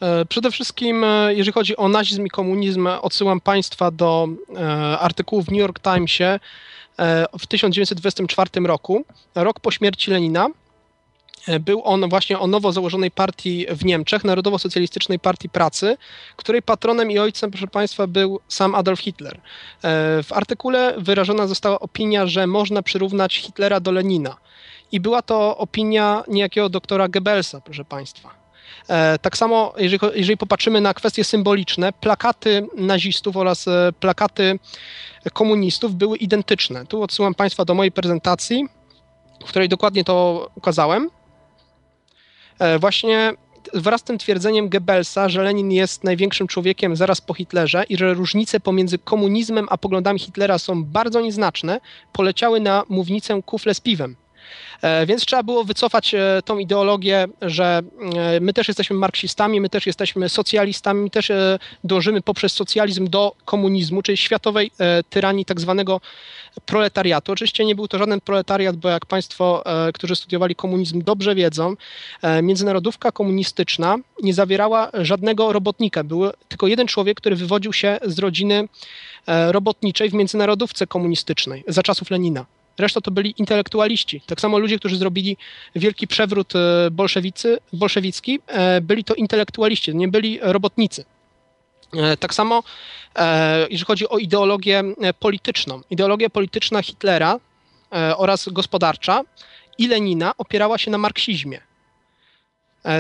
E, 0.02 0.26
Przede 0.26 0.52
wszystkim, 0.52 1.04
e, 1.04 1.34
jeżeli 1.34 1.54
chodzi 1.54 1.78
o 1.78 1.90
nazizm 1.90 2.26
i 2.26 2.30
komunizm, 2.30 2.88
odsyłam 3.02 3.42
Państwa 3.42 3.92
do 3.92 4.28
e, 4.56 5.00
artykułu 5.00 5.42
w 5.42 5.52
New 5.52 5.60
York 5.60 5.80
Timesie 5.80 6.40
w 7.40 7.48
1924 7.48 8.50
roku, 8.68 9.06
rok 9.36 9.60
po 9.60 9.72
śmierci 9.72 10.12
Lenina. 10.12 10.48
Był 11.60 11.82
on 11.86 12.10
właśnie 12.10 12.40
o 12.40 12.48
nowo 12.48 12.72
założonej 12.72 13.12
partii 13.12 13.66
w 13.70 13.86
Niemczech, 13.86 14.24
Narodowo-Socjalistycznej 14.24 15.20
Partii 15.20 15.50
Pracy, 15.50 15.98
której 16.36 16.62
patronem 16.62 17.12
i 17.12 17.20
ojcem, 17.20 17.52
proszę 17.52 17.68
Państwa, 17.68 18.08
był 18.08 18.40
sam 18.48 18.76
Adolf 18.76 19.00
Hitler. 19.00 19.40
W 20.24 20.28
artykule 20.34 20.94
wyrażona 20.98 21.48
została 21.48 21.80
opinia, 21.80 22.28
że 22.28 22.48
można 22.48 22.82
przyrównać 22.82 23.36
Hitlera 23.36 23.80
do 23.80 23.92
Lenina. 23.92 24.38
I 24.92 25.00
była 25.00 25.22
to 25.22 25.58
opinia 25.58 26.24
niejakiego 26.28 26.70
doktora 26.70 27.08
Goebbelsa, 27.08 27.62
proszę 27.62 27.86
Państwa. 27.86 28.41
E, 28.90 29.20
Tak 29.20 29.38
samo, 29.38 29.74
jeżeli, 29.78 30.00
jeżeli 30.16 30.38
popatrzymy 30.38 30.82
na 30.82 30.94
kwestie 30.94 31.24
symboliczne, 31.24 31.94
plakaty 31.94 32.68
nazistów 32.78 33.38
oraz 33.38 33.68
e, 33.68 33.94
plakaty 34.00 34.60
komunistów 35.34 35.96
były 35.96 36.18
identyczne. 36.18 36.86
Tu 36.86 37.04
odsyłam 37.04 37.36
Państwa 37.36 37.66
do 37.66 37.74
mojej 37.74 37.92
prezentacji, 37.92 38.66
w 39.46 39.50
której 39.50 39.70
dokładnie 39.70 40.04
to 40.04 40.50
ukazałem. 40.56 41.10
E, 42.60 42.80
Właśnie 42.80 43.34
wraz 43.74 44.02
z 44.02 44.04
tym 44.04 44.18
twierdzeniem 44.18 44.70
Goebbelsa, 44.70 45.30
że 45.30 45.44
Lenin 45.44 45.72
jest 45.72 46.04
największym 46.04 46.48
człowiekiem 46.48 46.96
zaraz 46.96 47.22
po 47.22 47.34
Hitlerze 47.34 47.84
i 47.90 47.98
że 47.98 48.14
różnice 48.14 48.60
pomiędzy 48.60 48.98
komunizmem 48.98 49.68
a 49.70 49.78
poglądami 49.78 50.20
Hitlera 50.20 50.58
są 50.58 50.84
bardzo 50.84 51.22
nieznaczne, 51.22 51.82
poleciały 52.14 52.60
na 52.60 52.84
mównicę 52.90 53.42
kufle 53.46 53.74
z 53.74 53.80
piwem. 53.80 54.16
E, 54.82 55.06
Więc 55.06 55.26
trzeba 55.26 55.44
było 55.44 55.64
wycofać 55.64 56.14
e, 56.14 56.42
tą 56.46 56.58
ideologię, 56.58 57.28
że 57.42 57.82
e, 58.16 58.40
my 58.40 58.54
też 58.54 58.68
jesteśmy 58.68 58.96
marksistami, 58.96 59.62
my 59.62 59.70
też 59.70 59.86
jesteśmy 59.88 60.30
socjalistami, 60.30 61.02
my 61.02 61.10
też 61.10 61.32
dążymy 61.84 62.22
poprzez 62.22 62.54
socjalizm 62.54 63.10
do 63.10 63.36
komunizmu, 63.46 64.02
czyli 64.02 64.18
światowej 64.18 64.72
tyranii 65.10 65.46
tak 65.46 65.62
zwanego 65.62 66.02
proletariatu. 66.66 67.32
Oczywiście 67.32 67.66
nie 67.66 67.76
był 67.76 67.88
to 67.88 67.98
żaden 67.98 68.22
proletariat, 68.22 68.76
bo 68.76 68.90
jak 68.90 69.06
Państwo, 69.06 69.64
którzy 69.94 70.16
studiowali 70.16 70.56
komunizm, 70.56 71.02
dobrze 71.04 71.36
wiedzą, 71.36 71.76
międzynarodówka 72.44 73.12
komunistyczna 73.12 73.96
nie 74.24 74.34
zawierała 74.34 74.90
żadnego 74.94 75.54
robotnika. 75.54 76.04
Był 76.04 76.24
tylko 76.48 76.68
jeden 76.68 76.88
człowiek, 76.88 77.18
który 77.18 77.36
wywodził 77.36 77.74
się 77.74 77.98
z 78.06 78.20
rodziny 78.20 78.68
robotniczej 79.28 80.10
w 80.10 80.14
międzynarodówce 80.14 80.88
komunistycznej 80.88 81.64
za 81.68 81.84
czasów 81.84 82.12
Lenina. 82.12 82.46
Reszta 82.82 83.02
to 83.02 83.12
byli 83.12 83.34
intelektualiści. 83.38 84.22
Tak 84.26 84.42
samo 84.42 84.60
ludzie, 84.60 84.80
którzy 84.80 84.98
zrobili 84.98 85.38
wielki 85.76 86.08
przewrót 86.08 86.54
e, 86.56 86.92
bolszewicy, 86.92 87.58
bolszewicki, 87.74 88.40
e, 88.48 88.82
byli 88.82 89.04
to 89.04 89.14
intelektualiści, 89.14 89.96
nie 89.96 90.08
byli 90.08 90.40
robotnicy. 90.42 91.06
E, 91.94 92.18
Tak 92.18 92.34
samo, 92.34 92.64
jeżeli 93.70 93.86
chodzi 93.86 94.10
o 94.10 94.18
ideologię 94.18 94.84
polityczną. 95.20 95.82
Ideologia 95.90 96.30
polityczna 96.30 96.82
Hitlera 96.82 97.40
oraz 98.18 98.50
gospodarcza 98.50 99.22
i 99.78 99.88
Lenina 99.88 100.34
opierała 100.38 100.78
się 100.78 100.92
na 100.92 100.98
marksizmie. 100.98 101.62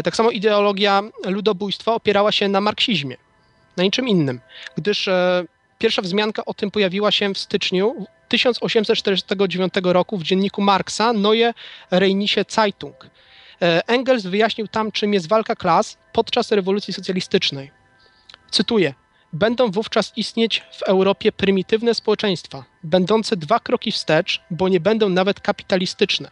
Tak 0.03 0.15
samo 0.15 0.31
ideologia 0.31 1.03
ludobójstwa 1.25 1.95
opierała 1.95 2.31
się 2.31 2.47
na 2.47 2.61
marksizmie, 2.61 3.17
na 3.77 3.83
niczym 3.83 4.07
innym, 4.07 4.39
gdyż 4.77 5.09
pierwsza 5.79 6.01
wzmianka 6.01 6.45
o 6.45 6.53
tym 6.53 6.71
pojawiła 6.71 7.11
się 7.11 7.33
w 7.33 7.37
styczniu 7.37 8.05
1849 8.31 9.73
roku 9.83 10.17
w 10.17 10.23
dzienniku 10.23 10.61
Marksa 10.61 11.13
Neue 11.13 11.53
Rheinische 11.91 12.45
Zeitung. 12.49 12.95
E, 13.61 13.87
Engels 13.87 14.23
wyjaśnił 14.23 14.67
tam, 14.67 14.91
czym 14.91 15.13
jest 15.13 15.27
walka 15.27 15.55
klas 15.55 15.97
podczas 16.13 16.51
rewolucji 16.51 16.93
socjalistycznej. 16.93 17.71
Cytuję: 18.51 18.93
Będą 19.33 19.71
wówczas 19.71 20.13
istnieć 20.15 20.63
w 20.79 20.83
Europie 20.83 21.31
prymitywne 21.31 21.95
społeczeństwa, 21.95 22.63
będące 22.83 23.37
dwa 23.37 23.59
kroki 23.59 23.91
wstecz, 23.91 24.41
bo 24.51 24.69
nie 24.69 24.79
będą 24.79 25.09
nawet 25.09 25.39
kapitalistyczne. 25.39 26.31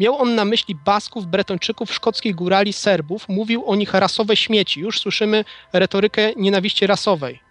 Miał 0.00 0.18
on 0.22 0.34
na 0.34 0.44
myśli 0.44 0.74
Basków, 0.74 1.26
Bretończyków, 1.26 1.94
szkockich 1.94 2.34
górali, 2.34 2.72
Serbów. 2.72 3.28
Mówił 3.28 3.66
o 3.66 3.76
nich 3.76 3.94
rasowe 3.94 4.36
śmieci. 4.36 4.80
Już 4.80 5.00
słyszymy 5.00 5.44
retorykę 5.72 6.32
nienawiści 6.36 6.86
rasowej. 6.86 7.49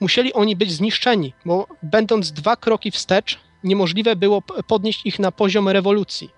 Musieli 0.00 0.32
oni 0.32 0.56
być 0.56 0.72
zniszczeni, 0.72 1.32
bo 1.44 1.66
będąc 1.82 2.32
dwa 2.32 2.56
kroki 2.56 2.90
wstecz, 2.90 3.38
niemożliwe 3.64 4.16
było 4.16 4.42
podnieść 4.42 5.06
ich 5.06 5.18
na 5.18 5.32
poziom 5.32 5.68
rewolucji. 5.68 6.30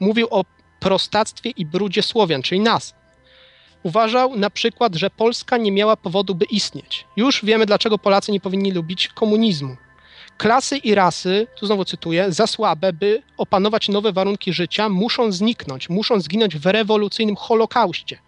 Mówił 0.00 0.28
o 0.30 0.44
prostactwie 0.80 1.50
i 1.50 1.66
brudzie 1.66 2.02
Słowian, 2.02 2.42
czyli 2.42 2.60
nas. 2.60 2.94
Uważał 3.82 4.36
na 4.36 4.50
przykład, 4.50 4.94
że 4.94 5.10
Polska 5.10 5.56
nie 5.56 5.72
miała 5.72 5.96
powodu, 5.96 6.34
by 6.34 6.44
istnieć. 6.44 7.06
Już 7.16 7.44
wiemy, 7.44 7.66
dlaczego 7.66 7.98
Polacy 7.98 8.32
nie 8.32 8.40
powinni 8.40 8.72
lubić 8.72 9.08
komunizmu. 9.08 9.76
Klasy 10.36 10.76
i 10.76 10.94
rasy, 10.94 11.46
tu 11.56 11.66
znowu 11.66 11.84
cytuję, 11.84 12.32
za 12.32 12.46
słabe, 12.46 12.92
by 12.92 13.22
opanować 13.36 13.88
nowe 13.88 14.12
warunki 14.12 14.52
życia, 14.52 14.88
muszą 14.88 15.32
zniknąć, 15.32 15.88
muszą 15.88 16.20
zginąć 16.20 16.56
w 16.56 16.66
rewolucyjnym 16.66 17.36
holokauście. 17.36 18.18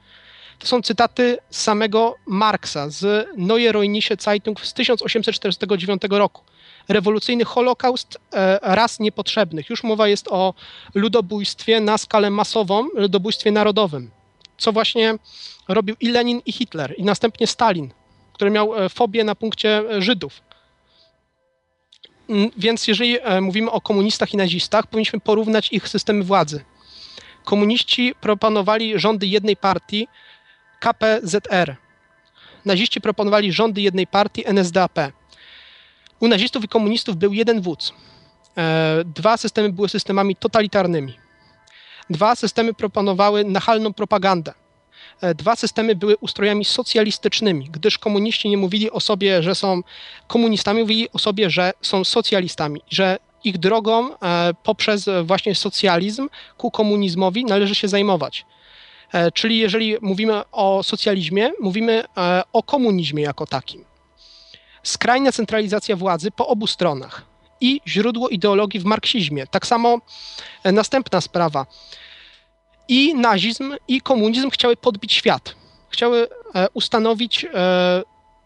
To 0.62 0.68
są 0.68 0.82
cytaty 0.82 1.38
samego 1.50 2.14
Marksa 2.26 2.90
z 2.90 3.28
Neue 3.36 3.72
Rheinische 3.72 4.16
Zeitung 4.20 4.66
z 4.66 4.72
1849 4.72 6.02
roku. 6.10 6.42
Rewolucyjny 6.88 7.44
holokaust 7.44 8.18
e, 8.32 8.58
ras 8.62 9.00
niepotrzebnych. 9.00 9.70
Już 9.70 9.84
mowa 9.84 10.08
jest 10.08 10.28
o 10.28 10.54
ludobójstwie 10.94 11.80
na 11.80 11.98
skalę 11.98 12.30
masową, 12.30 12.88
ludobójstwie 12.94 13.50
narodowym. 13.50 14.10
Co 14.58 14.72
właśnie 14.72 15.14
robił 15.68 15.96
i 16.00 16.08
Lenin, 16.08 16.42
i 16.46 16.52
Hitler, 16.52 16.94
i 16.96 17.02
następnie 17.02 17.46
Stalin, 17.46 17.90
który 18.32 18.50
miał 18.50 18.74
e, 18.74 18.88
fobię 18.88 19.24
na 19.24 19.34
punkcie 19.34 19.82
e, 19.90 20.02
Żydów. 20.02 20.40
Mm, 22.28 22.50
Więc 22.56 22.88
jeżeli 22.88 23.18
mówimy 23.40 23.70
o 23.70 23.80
komunistach 23.80 24.34
i 24.34 24.36
nazistach, 24.36 24.86
powinniśmy 24.86 25.20
porównać 25.20 25.72
ich 25.72 25.88
systemy 25.88 26.24
władzy. 26.24 26.64
Komuniści 27.44 28.14
proponowali 28.20 28.98
rządy 28.98 29.26
jednej 29.26 29.56
partii, 29.56 30.08
KPZR. 30.82 31.76
Naziści 32.64 33.00
proponowali 33.00 33.52
rządy 33.52 33.80
jednej 33.80 34.06
partii, 34.06 34.42
NSDAP. 34.46 34.98
U 36.20 36.28
nazistów 36.28 36.64
i 36.64 36.68
komunistów 36.68 37.16
był 37.16 37.32
jeden 37.32 37.60
wódz. 37.60 37.92
E, 38.56 39.02
Dwa 39.04 39.36
systemy 39.36 39.72
były 39.72 39.88
systemami 39.88 40.36
totalitarnymi. 40.36 41.14
Dwa 42.10 42.36
systemy 42.36 42.74
proponowały 42.74 43.44
nachalną 43.44 43.92
propagandę. 43.92 44.52
E, 45.20 45.34
Dwa 45.34 45.56
systemy 45.56 45.96
były 45.96 46.16
ustrojami 46.16 46.64
socjalistycznymi, 46.64 47.70
gdyż 47.70 47.98
komuniści 47.98 48.48
nie 48.48 48.56
mówili 48.56 48.90
o 48.90 49.00
sobie, 49.00 49.42
że 49.42 49.54
są 49.54 49.82
komunistami, 50.26 50.80
mówili 50.80 51.08
o 51.12 51.18
sobie, 51.18 51.50
że 51.50 51.72
są 51.82 52.04
socjalistami, 52.04 52.82
że 52.90 53.18
ich 53.44 53.58
drogą 53.58 54.18
e, 54.18 54.54
poprzez 54.62 55.08
właśnie 55.24 55.54
socjalizm 55.54 56.28
ku 56.56 56.70
komunizmowi 56.70 57.44
należy 57.44 57.74
się 57.74 57.88
zajmować. 57.88 58.44
E, 59.12 59.32
Czyli 59.32 59.58
jeżeli 59.58 59.96
mówimy 60.00 60.42
o 60.52 60.82
socjalizmie, 60.82 61.50
mówimy 61.60 62.04
e, 62.16 62.42
o 62.52 62.62
komunizmie 62.62 63.22
jako 63.22 63.46
takim. 63.46 63.84
Skrajna 64.82 65.32
centralizacja 65.32 65.96
władzy 65.96 66.30
po 66.30 66.46
obu 66.46 66.66
stronach 66.66 67.22
i 67.60 67.80
źródło 67.86 68.28
ideologii 68.28 68.80
w 68.80 68.84
marksizmie. 68.84 69.46
Tak 69.46 69.66
samo 69.66 69.98
e, 70.64 70.72
następna 70.72 71.20
sprawa. 71.20 71.66
I 72.88 73.14
nazizm, 73.14 73.74
i 73.88 74.00
komunizm 74.00 74.50
chciały 74.50 74.76
podbić 74.76 75.12
świat. 75.12 75.54
Chciały 75.88 76.28
ustanowić 76.74 77.46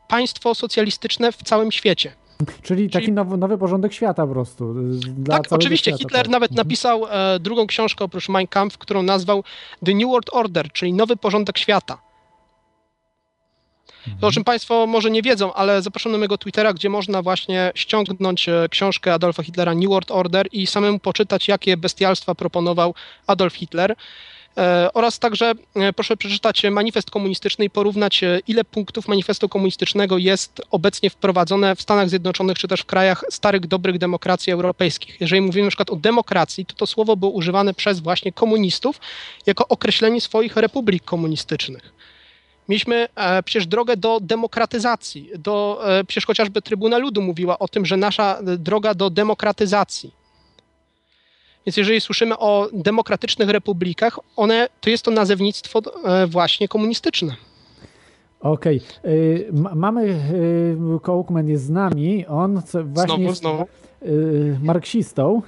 państwo 0.09 0.55
socjalistyczne 0.55 1.33
w 1.33 1.37
całym 1.37 1.73
świecie. 1.73 2.13
Czyli 2.63 2.91
taki 2.91 3.13
nowy, 3.13 3.37
nowy 3.37 3.59
porządek 3.59 3.93
świata 3.93 4.27
po 4.27 4.33
prostu. 4.33 4.75
y, 5.25 5.25
tak, 5.29 5.43
oczywiście 5.51 5.91
świata, 5.91 5.99
Hitler 5.99 6.23
tak. 6.23 6.33
nawet 6.33 6.51
Mhm. 6.51 6.67
napisał 6.67 7.07
e, 7.11 7.41
drugą 7.41 7.67
książkę 7.67 8.05
oprócz 8.05 8.29
Mein 8.29 8.47
Kampf, 8.47 8.79
którą 8.79 9.03
nazwał 9.03 9.45
The 9.85 9.95
New 9.95 10.09
World 10.09 10.31
Order, 10.33 10.73
czyli 10.73 10.93
nowy 10.93 11.17
porządek 11.17 11.59
świata. 11.59 11.99
Mhm. 13.99 14.21
To, 14.21 14.27
o 14.27 14.33
czym 14.33 14.45
Państwo 14.45 14.87
może 14.87 15.11
nie 15.11 15.23
wiedzą, 15.23 15.55
ale 15.55 15.83
zapraszam 15.83 16.13
na 16.13 16.19
mojego 16.19 16.39
Twittera, 16.39 16.73
gdzie 16.73 16.89
można 16.91 17.23
właśnie 17.23 17.73
ściągnąć 17.75 18.49
e, 18.49 18.69
książkę 18.71 19.15
Adolfa 19.15 19.43
Hitlera 19.43 19.75
New 19.75 19.89
World 19.89 20.11
Order 20.11 20.47
i 20.53 20.67
samemu 20.67 20.99
poczytać, 20.99 21.49
jakie 21.49 21.77
bestialstwa 21.77 22.35
proponował 22.35 22.95
Adolf 23.27 23.55
Hitler. 23.55 23.97
E, 24.59 24.93
Oraz 24.95 25.19
także 25.19 25.53
e, 25.75 25.93
proszę 25.93 26.17
przeczytać 26.17 26.63
manifest 26.71 27.11
komunistyczny 27.11 27.65
i 27.65 27.71
porównać, 27.71 28.23
e, 28.23 28.41
ile 28.47 28.65
punktów 28.65 29.09
manifestu 29.09 29.49
komunistycznego 29.49 30.19
jest 30.19 30.63
obecnie 30.71 31.11
wprowadzone 31.11 31.77
w 31.77 31.83
Stanach 31.83 32.09
Zjednoczonych 32.09 32.59
czy 32.59 32.69
też 32.69 32.81
w 32.81 32.85
krajach 32.85 33.25
starych, 33.31 33.67
dobrych 33.67 33.99
demokracji 33.99 34.53
europejskich. 34.53 35.21
Jeżeli 35.21 35.41
mówimy 35.43 35.65
na 35.65 35.71
przykład 35.71 35.91
o 35.91 35.97
demokracji, 35.97 36.67
to 36.67 36.75
to 36.75 36.87
słowo 36.87 37.17
było 37.17 37.31
używane 37.31 37.75
przez 37.75 38.01
właśnie 38.01 38.33
komunistów 38.33 39.01
jako 39.47 39.69
określenie 39.69 40.21
swoich 40.21 40.57
republik 40.57 41.05
komunistycznych. 41.05 41.93
Mieliśmy 42.69 43.09
e, 43.15 43.43
przecież 43.43 43.67
drogę 43.67 43.97
do 43.97 44.21
demokratyzacji. 44.21 45.31
Do, 45.39 45.83
e, 45.99 46.05
przecież 46.05 46.27
chociażby 46.27 46.63
Trybuna 46.63 46.99
Ludu 46.99 47.23
mówiła 47.23 47.59
o 47.59 47.69
tym, 47.69 47.87
że 47.87 47.97
nasza 47.97 48.39
droga 48.43 48.95
do 48.95 49.11
demokratyzacji. 49.11 50.26
Więc 51.67 51.77
jeżeli 51.77 52.01
słyszymy 52.01 52.39
o 52.39 52.69
demokratycznych 52.73 53.49
republikach, 53.51 54.19
one, 54.37 54.69
to 54.81 54.91
jest 54.91 55.05
to 55.05 55.11
nazewnictwo 55.11 55.81
e, 56.05 56.27
właśnie 56.27 56.69
komunistyczne. 56.69 57.35
Okej. 58.41 58.81
Y, 59.05 59.49
ma- 59.53 59.75
Mamy, 59.75 60.03
y, 60.07 60.77
Kołkman 61.03 61.49
jest 61.49 61.65
z 61.65 61.71
nami, 61.71 62.27
on 62.27 62.63
właśnie 62.85 63.15
Znowu, 63.15 63.23
jest 63.23 63.41
znowu. 63.41 63.65
marksistą. 64.63 65.43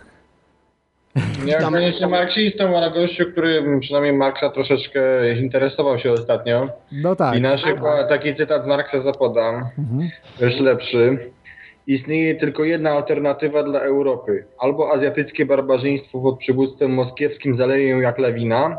Nie 1.44 1.54
Witam. 1.56 1.72
koniecznie 1.72 2.06
marksistą, 2.06 2.76
ale 2.76 2.90
gościu, 2.90 3.24
który 3.32 3.80
przynajmniej 3.80 4.12
Marksa 4.12 4.50
troszeczkę 4.50 5.00
interesował 5.38 5.98
się 5.98 6.12
ostatnio. 6.12 6.68
No 6.92 7.16
tak. 7.16 7.36
I 7.36 7.40
na 7.40 7.56
przykład 7.56 8.08
taki 8.08 8.36
cytat 8.36 8.64
z 8.64 8.66
Marksa 8.66 9.02
zapodam, 9.02 9.54
Mhm. 9.78 10.10
już 10.40 10.60
lepszy. 10.60 11.30
Istnieje 11.88 12.34
tylko 12.34 12.64
jedna 12.64 12.90
alternatywa 12.90 13.62
dla 13.62 13.80
Europy. 13.80 14.44
Albo 14.58 14.92
azjatyckie 14.92 15.46
barbarzyństwo 15.46 16.20
pod 16.20 16.38
przywództwem 16.38 16.94
moskiewskim 16.94 17.56
zaleje 17.56 17.88
ją 17.88 18.00
jak 18.00 18.18
lawina, 18.18 18.78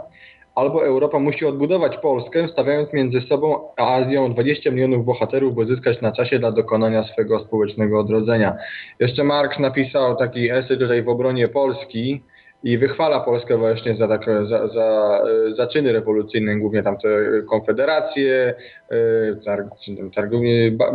albo 0.56 0.86
Europa 0.86 1.20
musi 1.20 1.46
odbudować 1.46 1.98
Polskę, 1.98 2.48
stawiając 2.48 2.94
między 2.94 3.22
sobą 3.22 3.72
a 3.78 3.96
Azją 3.96 4.34
20 4.34 4.72
milionów 4.72 5.06
bohaterów, 5.06 5.56
by 5.56 5.66
zyskać 5.66 6.02
na 6.02 6.12
czasie 6.12 6.40
dla 6.40 6.52
dokonania 6.52 7.04
swego 7.04 7.40
społecznego 7.40 8.00
odrodzenia. 8.00 8.58
Jeszcze 9.00 9.24
Marx 9.24 9.60
napisał 9.60 10.16
taki 10.16 10.52
esej 10.52 10.78
tutaj 10.78 11.04
w 11.04 11.10
obronie 11.10 11.48
Polski 11.48 12.24
i 12.64 12.78
wychwala 12.78 13.20
Polskę 13.20 13.58
właśnie 13.58 13.96
za, 13.96 14.08
tak, 14.08 14.26
za, 14.50 14.68
za, 14.68 15.20
e, 15.50 15.56
za 15.56 15.68
czyny 15.68 15.92
rewolucyjne, 15.92 16.56
głównie 16.56 16.84
tam 16.84 16.98
te 16.98 17.10
konfederacje, 17.50 18.54
e, 18.90 19.36
targ, 19.46 20.32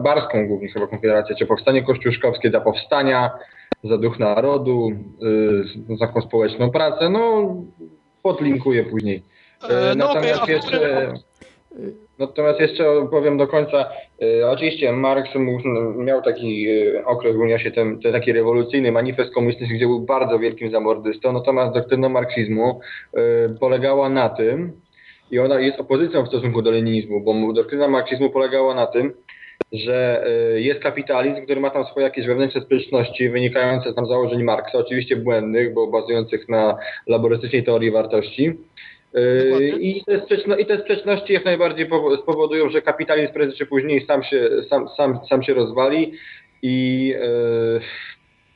barską 0.03 0.49
głównie 0.49 0.69
chyba 0.69 0.87
konfederację, 0.87 1.37
czy 1.37 1.47
powstanie 1.47 1.83
kościuszkowskie 1.83 2.51
za 2.51 2.61
powstania, 2.61 3.31
za 3.85 3.99
duch 3.99 4.19
narodu, 4.19 4.91
e, 5.91 5.97
za 5.97 6.07
taką 6.07 6.21
społeczną 6.21 6.71
pracę, 6.71 7.09
no 7.09 7.55
podlinkuję 8.23 8.85
później. 8.85 9.23
No 9.63 9.95
Natomiast 9.95 10.45
w 10.45 10.49
jeszcze, 10.49 11.13
natomiast 12.19 12.61
jeszcze 12.61 13.09
powiem 13.11 13.39
do 13.39 13.47
końca, 13.47 13.91
e, 14.23 14.51
oczywiście 14.51 14.93
Marx 14.93 15.31
miał 15.97 16.23
taki 16.23 16.69
e, 16.69 17.05
okres, 17.05 17.37
unia 17.37 17.59
się 17.59 17.71
ten, 17.71 18.01
ten 18.01 18.13
taki 18.13 18.33
rewolucyjny 18.33 18.93
manifest 18.93 19.35
komunistyczny, 19.35 19.77
gdzie 19.77 19.87
był 19.87 20.01
bardzo 20.01 20.39
wielkim 20.39 20.71
zamordystą, 20.71 21.33
natomiast 21.33 21.75
doktryna 21.75 22.09
marksizmu 22.09 22.81
e, 23.15 23.21
polegała 23.61 24.09
na 24.09 24.29
tym, 24.29 24.73
i 25.31 25.39
ona 25.39 25.61
jest 25.61 25.81
opozycją 25.81 26.25
w 26.25 26.29
stosunku 26.29 26.63
do 26.63 26.71
leninizmu, 26.71 27.21
bo 27.21 27.53
doktryna 27.53 27.89
marksizmu 27.89 28.31
polegała 28.31 28.75
na 28.75 28.87
tym, 28.87 29.13
że 29.73 30.27
jest 30.55 30.81
kapitalizm, 30.81 31.45
który 31.45 31.61
ma 31.61 31.71
tam 31.71 31.85
swoje 31.85 32.05
jakieś 32.05 32.27
wewnętrzne 32.27 32.61
sprzeczności 32.61 33.29
wynikające 33.29 33.95
tam 33.95 34.07
z 34.07 34.09
założeń 34.09 34.43
Marksa, 34.43 34.79
oczywiście 34.79 35.17
błędnych, 35.17 35.75
bo 35.75 35.87
bazujących 35.87 36.49
na 36.49 36.79
laborystycznej 37.07 37.65
teorii 37.65 37.91
wartości. 37.91 38.53
Dokładnie. 39.15 39.69
I 39.69 40.05
te, 40.05 40.21
sprzeczno, 40.21 40.57
I 40.57 40.67
te 40.67 40.79
sprzeczności 40.79 41.33
jak 41.33 41.45
najbardziej 41.45 41.89
powo- 41.89 42.23
spowodują, 42.23 42.71
że 42.71 42.83
kapitalizm 42.83 43.33
prędzej 43.33 43.59
czy 43.59 43.67
później 43.67 44.07
sam 44.07 44.23
się, 44.23 44.51
sam, 44.71 44.89
sam, 44.97 45.19
sam 45.29 45.43
się 45.43 45.55
rozwali 45.55 46.13
i, 46.63 47.15
e, 47.21 47.81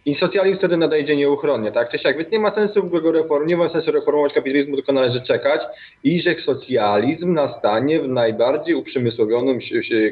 i 0.07 0.15
socjalizm 0.15 0.59
wtedy 0.59 0.77
nadejdzie 0.77 1.17
nieuchronnie, 1.17 1.73
tak? 1.73 1.91
Czy 1.91 1.99
siak, 1.99 2.19
więc 2.19 2.31
nie 2.31 2.39
ma 2.39 2.55
sensu 2.55 2.85
go 2.85 3.13
reform, 3.13 3.47
nie 3.47 3.57
ma 3.57 3.69
sensu 3.69 3.93
reformować 3.93 4.33
kapitalizmu, 4.33 4.77
tylko 4.77 4.93
należy 4.93 5.21
czekać 5.21 5.61
i 6.05 6.23
że 6.23 6.35
socjalizm 6.35 7.35
nastanie 7.35 8.01
w 8.01 8.09
najbardziej 8.09 8.75
uprzemysłowionym 8.75 9.59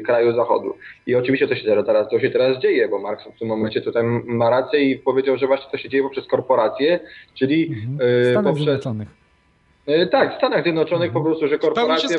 kraju 0.05 0.35
zachodu. 0.35 0.75
I 1.07 1.15
oczywiście 1.15 1.47
to 1.47 1.55
się 1.55 1.83
teraz, 1.85 2.09
to 2.09 2.19
się 2.19 2.29
teraz 2.29 2.59
dzieje, 2.59 2.87
bo 2.87 2.99
Marx 2.99 3.23
w 3.35 3.39
tym 3.39 3.47
momencie 3.47 3.81
tutaj 3.81 4.03
ma 4.25 4.49
rację 4.49 4.81
i 4.81 4.99
powiedział, 4.99 5.37
że 5.37 5.47
właśnie 5.47 5.71
to 5.71 5.77
się 5.77 5.89
dzieje 5.89 6.03
poprzez 6.03 6.27
korporacje, 6.27 6.99
czyli 7.35 7.75
e, 7.99 8.31
Stanów 8.31 8.49
poprzez... 8.49 8.65
Zjednoczonych. 8.65 9.26
E, 9.87 10.07
Tak, 10.07 10.33
w 10.33 10.37
Stanach 10.37 10.63
Zjednoczonych 10.63 11.11
po 11.11 11.21
prostu, 11.21 11.47
że 11.47 11.57
korporacje 11.59 12.09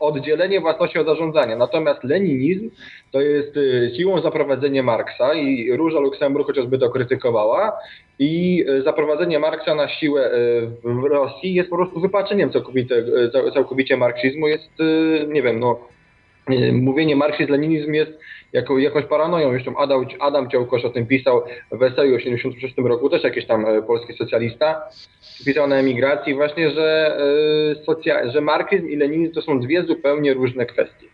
oddzielenie 0.00 0.60
własności 0.60 0.98
od 0.98 1.06
zarządzania. 1.06 1.56
Natomiast 1.56 2.04
leninizm 2.04 2.70
to 3.12 3.20
jest 3.20 3.56
e, 3.56 3.94
siłą 3.96 4.20
zaprowadzenie 4.22 4.82
Marksa 4.82 5.34
i 5.34 5.76
Róża 5.76 6.00
Luksemburg 6.00 6.46
chociażby 6.46 6.78
to 6.78 6.90
krytykowała 6.90 7.72
i 8.18 8.64
e, 8.68 8.82
zaprowadzenie 8.82 9.38
Marksa 9.38 9.74
na 9.74 9.88
siłę 9.88 10.30
w 10.84 11.04
Rosji 11.04 11.54
jest 11.54 11.70
po 11.70 11.76
prostu 11.76 12.00
wypaczeniem 12.00 12.52
całkowite, 12.52 13.02
cał- 13.32 13.52
całkowicie 13.54 13.96
marksizmu. 13.96 14.48
Jest, 14.48 14.70
nie 15.28 15.42
wiem, 15.42 15.60
no 15.60 15.78
mówienie 16.72 17.16
marksizm-leninizm 17.16 17.92
jest 17.94 18.12
jako, 18.54 18.78
jakąś 18.78 19.04
paranoją. 19.04 19.50
Zresztą 19.50 19.76
Adam, 19.76 20.06
Adam 20.20 20.50
Ciałkosz 20.50 20.84
o 20.84 20.90
tym 20.90 21.06
pisał 21.06 21.42
w 21.72 21.82
eseju 21.82 22.14
w 22.14 22.18
1986 22.18 22.74
roku, 22.76 23.10
też 23.10 23.24
jakiś 23.24 23.46
tam 23.46 23.66
e, 23.66 23.82
polski 23.82 24.12
socjalista 24.12 24.82
pisał 25.44 25.66
na 25.66 25.76
emigracji 25.76 26.34
właśnie, 26.34 26.70
że, 26.70 27.18
y, 27.80 27.84
socja- 27.84 28.30
że 28.30 28.40
marksizm 28.40 28.88
i 28.88 28.96
leninizm 28.96 29.34
to 29.34 29.42
są 29.42 29.60
dwie 29.60 29.82
zupełnie 29.82 30.34
różne 30.34 30.66
kwestie. 30.66 31.06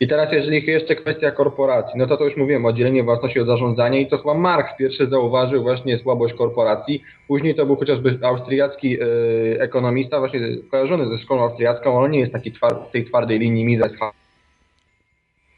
I 0.00 0.08
teraz 0.08 0.32
jeżeli 0.32 0.66
jeszcze 0.66 0.96
kwestia 0.96 1.30
korporacji, 1.30 1.98
no 1.98 2.06
to 2.06 2.16
to 2.16 2.24
już 2.24 2.36
mówiłem, 2.36 2.64
oddzielenie 2.64 3.02
własności 3.02 3.40
od 3.40 3.46
zarządzania 3.46 3.98
i 3.98 4.06
to 4.06 4.18
chyba 4.18 4.34
Marx 4.34 4.76
pierwszy 4.78 5.06
zauważył 5.06 5.62
właśnie 5.62 5.98
słabość 5.98 6.34
korporacji. 6.34 7.02
Później 7.28 7.54
to 7.54 7.66
był 7.66 7.76
chociażby 7.76 8.18
austriacki 8.22 9.02
y, 9.02 9.56
ekonomista, 9.60 10.18
właśnie 10.18 10.40
kojarzony 10.70 11.08
ze 11.08 11.18
szkołą 11.18 11.42
austriacką, 11.42 11.96
ale 11.96 12.04
on 12.04 12.10
nie 12.10 12.20
jest 12.20 12.32
taki 12.32 12.52
tej 12.92 13.04
twardej 13.04 13.38
linii 13.38 13.64
Mises, 13.64 13.92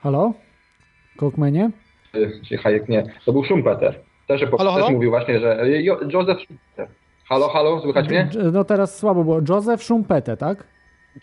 Halo? 0.01 0.33
Kołkmenie? 1.17 1.71
czy 2.49 2.57
Hayek 2.59 2.89
nie. 2.89 3.05
To 3.27 3.33
był 3.33 3.45
Schumpeter. 3.45 4.01
Też, 4.27 4.43
Halo, 4.43 4.57
też 4.75 4.83
halo? 4.83 4.91
mówił 4.91 5.11
właśnie, 5.11 5.41
że 5.41 5.59
Jo- 5.71 6.01
Joseph 6.13 6.41
Schumpeter. 6.41 6.89
Halo, 7.29 7.49
halo, 7.49 7.81
słychać 7.81 8.09
mnie? 8.09 8.29
No 8.53 8.65
teraz 8.65 8.99
słabo 8.99 9.25
było. 9.25 9.41
Józef 9.49 9.83
Schumpeter, 9.83 10.39
tak? 10.39 10.65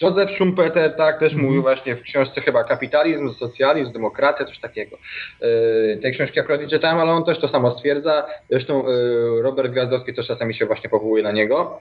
Józef 0.02 0.32
Schumpeter 0.32 0.96
tak 0.96 1.20
też 1.20 1.36
mówił 1.36 1.62
właśnie 1.62 1.96
w 1.96 2.02
książce 2.02 2.42
chyba 2.42 2.64
Kapitalizm, 2.64 3.34
Socjalizm, 3.34 3.92
Demokracja, 3.92 4.46
coś 4.46 4.60
takiego. 4.60 4.98
Yy, 5.42 6.00
tej 6.02 6.14
książki 6.14 6.40
akurat 6.40 6.62
nie 6.62 6.68
czytałem, 6.68 6.98
ale 7.00 7.12
on 7.12 7.24
też 7.26 7.40
to 7.40 7.48
samo 7.48 7.72
stwierdza. 7.78 8.26
Zresztą 8.50 8.88
yy, 8.88 9.42
Robert 9.42 9.72
Gwiazdowski 9.72 10.14
też 10.14 10.28
czasami 10.28 10.54
się 10.54 10.66
właśnie 10.66 10.90
powołuje 10.90 11.24
na 11.24 11.32
niego. 11.32 11.80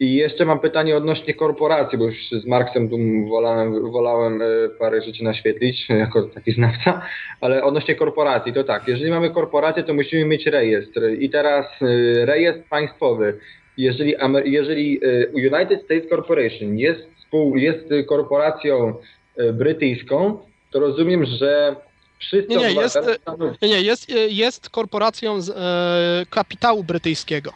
I 0.00 0.14
jeszcze 0.14 0.44
mam 0.44 0.60
pytanie 0.60 0.96
odnośnie 0.96 1.34
korporacji, 1.34 1.98
bo 1.98 2.04
już 2.04 2.30
z 2.30 2.46
Marksem 2.46 2.88
tu 2.88 2.98
wolałem, 3.28 3.92
wolałem 3.92 4.40
yy, 4.40 4.70
parę 4.78 5.02
rzeczy 5.02 5.24
naświetlić 5.24 5.88
jako 6.04 6.22
taki 6.22 6.52
znawca, 6.52 7.02
ale 7.40 7.64
odnośnie 7.64 7.94
korporacji 7.94 8.52
to 8.52 8.64
tak, 8.64 8.88
jeżeli 8.88 9.10
mamy 9.10 9.30
korporację, 9.30 9.82
to 9.82 9.94
musimy 9.94 10.24
mieć 10.24 10.46
rejestr 10.46 11.00
i 11.18 11.30
teraz 11.30 11.66
yy, 11.80 12.26
rejestr 12.26 12.68
państwowy. 12.68 13.38
Jeżeli, 13.76 14.14
jeżeli 14.44 15.00
yy, 15.02 15.30
United 15.34 15.82
States 15.84 16.08
Corporation 16.08 16.78
jest, 16.78 17.00
spół, 17.26 17.56
jest 17.56 17.88
korporacją 18.08 18.94
brytyjską, 19.52 20.38
to 20.70 20.80
rozumiem, 20.80 21.24
że 21.24 21.76
wszyscy 22.18 22.48
Nie, 22.48 22.56
nie, 22.56 22.72
jest, 22.72 22.96
e, 22.96 23.16
Nie, 23.62 23.68
nie, 23.68 23.82
jest, 23.82 24.10
e, 24.10 24.14
jest 24.14 24.70
korporacją 24.70 25.40
z 25.40 25.50
e, 25.50 26.26
kapitału 26.30 26.84
brytyjskiego. 26.84 27.52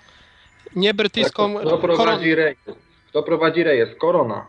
Nie 0.76 0.94
brytyjską. 0.94 1.54
Tak, 1.54 1.66
Kto 1.66 1.78
prowadzi 1.78 2.34
rejestr? 2.34 2.72
Kto 3.08 3.22
prowadzi 3.22 3.62
rejestr? 3.62 3.96
Korona. 3.96 4.46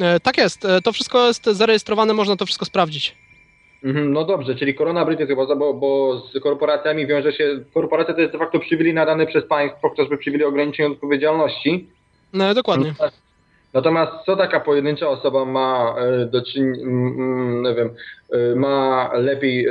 E, 0.00 0.20
tak 0.20 0.38
jest, 0.38 0.64
e, 0.64 0.80
to 0.80 0.92
wszystko 0.92 1.26
jest 1.26 1.44
zarejestrowane, 1.44 2.14
można 2.14 2.36
to 2.36 2.46
wszystko 2.46 2.64
sprawdzić. 2.64 3.16
Mhm, 3.84 4.12
No 4.12 4.24
dobrze, 4.24 4.54
czyli 4.54 4.74
korona 4.74 5.04
brytyjska, 5.04 5.56
bo, 5.56 5.74
bo, 5.74 6.20
z 6.34 6.40
korporacjami 6.42 7.06
wiąże 7.06 7.32
się, 7.32 7.64
korporacja 7.74 8.14
to 8.14 8.20
jest 8.20 8.32
de 8.32 8.38
facto 8.38 8.58
przywilej 8.58 8.94
nadany 8.94 9.26
przez 9.26 9.44
państwo, 9.46 9.88
chociażby 9.88 10.18
przywilej 10.18 10.46
ograniczenia 10.46 10.88
odpowiedzialności. 10.88 11.88
E, 12.34 12.54
dokładnie. 12.54 12.94
Natomiast 13.74 14.12
co 14.26 14.36
taka 14.36 14.60
pojedyncza 14.60 15.08
osoba 15.08 15.44
ma 15.44 15.94
e, 15.98 16.26
do 16.26 16.42
czyn, 16.44 16.74
mm, 16.74 17.62
nie 17.62 17.74
wiem, 17.74 17.90
ma 18.56 19.10
lepiej 19.14 19.66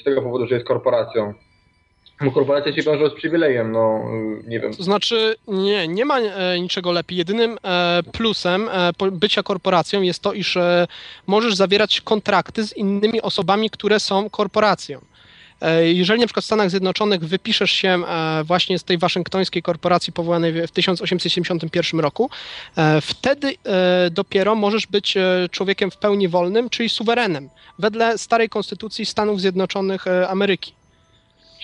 z 0.00 0.04
tego 0.04 0.22
powodu, 0.22 0.46
że 0.46 0.54
jest 0.54 0.66
korporacją? 0.66 1.34
Korporacja 2.18 2.72
się 2.72 2.82
wiąże 2.82 3.10
z 3.10 3.14
przywilejem, 3.14 3.72
no 3.72 4.04
nie 4.46 4.60
wiem. 4.60 4.74
To 4.74 4.82
znaczy, 4.82 5.36
nie, 5.48 5.88
nie 5.88 6.04
ma 6.04 6.20
e, 6.20 6.60
niczego 6.60 6.92
lepiej. 6.92 7.18
Jedynym 7.18 7.58
e, 7.64 8.02
plusem 8.12 8.68
e, 8.68 9.10
bycia 9.12 9.42
korporacją 9.42 10.02
jest 10.02 10.22
to, 10.22 10.32
iż 10.32 10.58
możesz 11.26 11.54
zawierać 11.54 12.00
kontrakty 12.00 12.66
z 12.66 12.76
innymi 12.76 13.22
osobami, 13.22 13.70
które 13.70 14.00
są 14.00 14.30
korporacją. 14.30 15.00
Jeżeli 15.82 16.20
na 16.20 16.26
przykład 16.26 16.42
w 16.42 16.46
Stanach 16.46 16.70
Zjednoczonych 16.70 17.20
wypiszesz 17.20 17.70
się 17.70 18.02
właśnie 18.44 18.78
z 18.78 18.84
tej 18.84 18.98
waszyngtońskiej 18.98 19.62
korporacji 19.62 20.12
powołanej 20.12 20.52
w 20.52 20.66
w 20.66 20.70
1871 20.70 22.00
roku, 22.00 22.30
wtedy 23.02 23.54
dopiero 24.10 24.54
możesz 24.54 24.86
być 24.86 25.14
człowiekiem 25.50 25.90
w 25.90 25.96
pełni 25.96 26.28
wolnym, 26.28 26.70
czyli 26.70 26.88
suwerenem, 26.88 27.48
wedle 27.78 28.18
starej 28.18 28.48
konstytucji 28.48 29.06
Stanów 29.06 29.40
Zjednoczonych 29.40 30.04
Ameryki. 30.28 30.72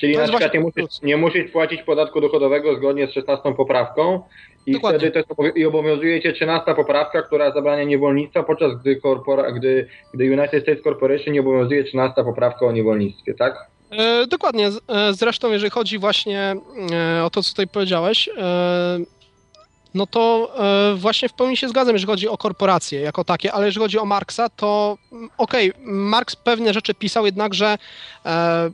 Czyli 0.00 0.16
na 0.16 0.28
przykład 0.28 0.54
nie 0.54 0.60
musisz, 0.60 1.02
nie 1.02 1.16
musisz 1.16 1.50
płacić 1.50 1.82
podatku 1.82 2.20
dochodowego 2.20 2.76
zgodnie 2.76 3.06
z 3.06 3.12
16 3.12 3.54
poprawką 3.54 4.22
i 4.66 4.72
Dokładnie. 4.72 4.98
wtedy 4.98 5.12
też 5.12 5.52
i 5.56 5.64
obowiązuje 5.64 6.22
cię 6.22 6.32
13 6.32 6.74
poprawka, 6.74 7.22
która 7.22 7.52
zabrania 7.52 7.84
niewolnictwa, 7.84 8.42
podczas 8.42 8.80
gdy, 8.80 8.96
korpora, 8.96 9.52
gdy, 9.52 9.88
gdy 10.14 10.24
United 10.24 10.62
States 10.62 10.84
Corporation 10.84 11.34
nie 11.34 11.40
obowiązuje 11.40 11.84
13 11.84 12.24
poprawka 12.24 12.66
o 12.66 12.72
niewolnictwie, 12.72 13.34
tak? 13.34 13.66
E, 13.90 14.26
dokładnie. 14.26 14.66
E, 14.88 15.12
Zresztą, 15.12 15.52
jeżeli 15.52 15.70
chodzi 15.70 15.98
właśnie 15.98 16.54
e, 16.92 17.24
o 17.24 17.30
to, 17.30 17.42
co 17.42 17.50
tutaj 17.50 17.68
powiedziałeś, 17.68 18.28
e, 18.28 18.98
no 19.94 20.06
to 20.06 20.52
e, 20.58 20.94
właśnie 20.94 21.28
w 21.28 21.32
pełni 21.32 21.56
się 21.56 21.68
zgadzam, 21.68 21.94
jeżeli 21.94 22.12
chodzi 22.12 22.28
o 22.28 22.38
korporacje 22.38 23.00
jako 23.00 23.24
takie, 23.24 23.52
ale 23.52 23.66
jeżeli 23.66 23.84
chodzi 23.84 23.98
o 23.98 24.04
Marksa, 24.04 24.48
to 24.48 24.98
mm, 25.12 25.28
okej, 25.38 25.72
Marks 25.84 26.36
pewne 26.36 26.74
rzeczy 26.74 26.94
pisał, 26.94 27.26
jednakże 27.26 27.78
e, 28.26 28.70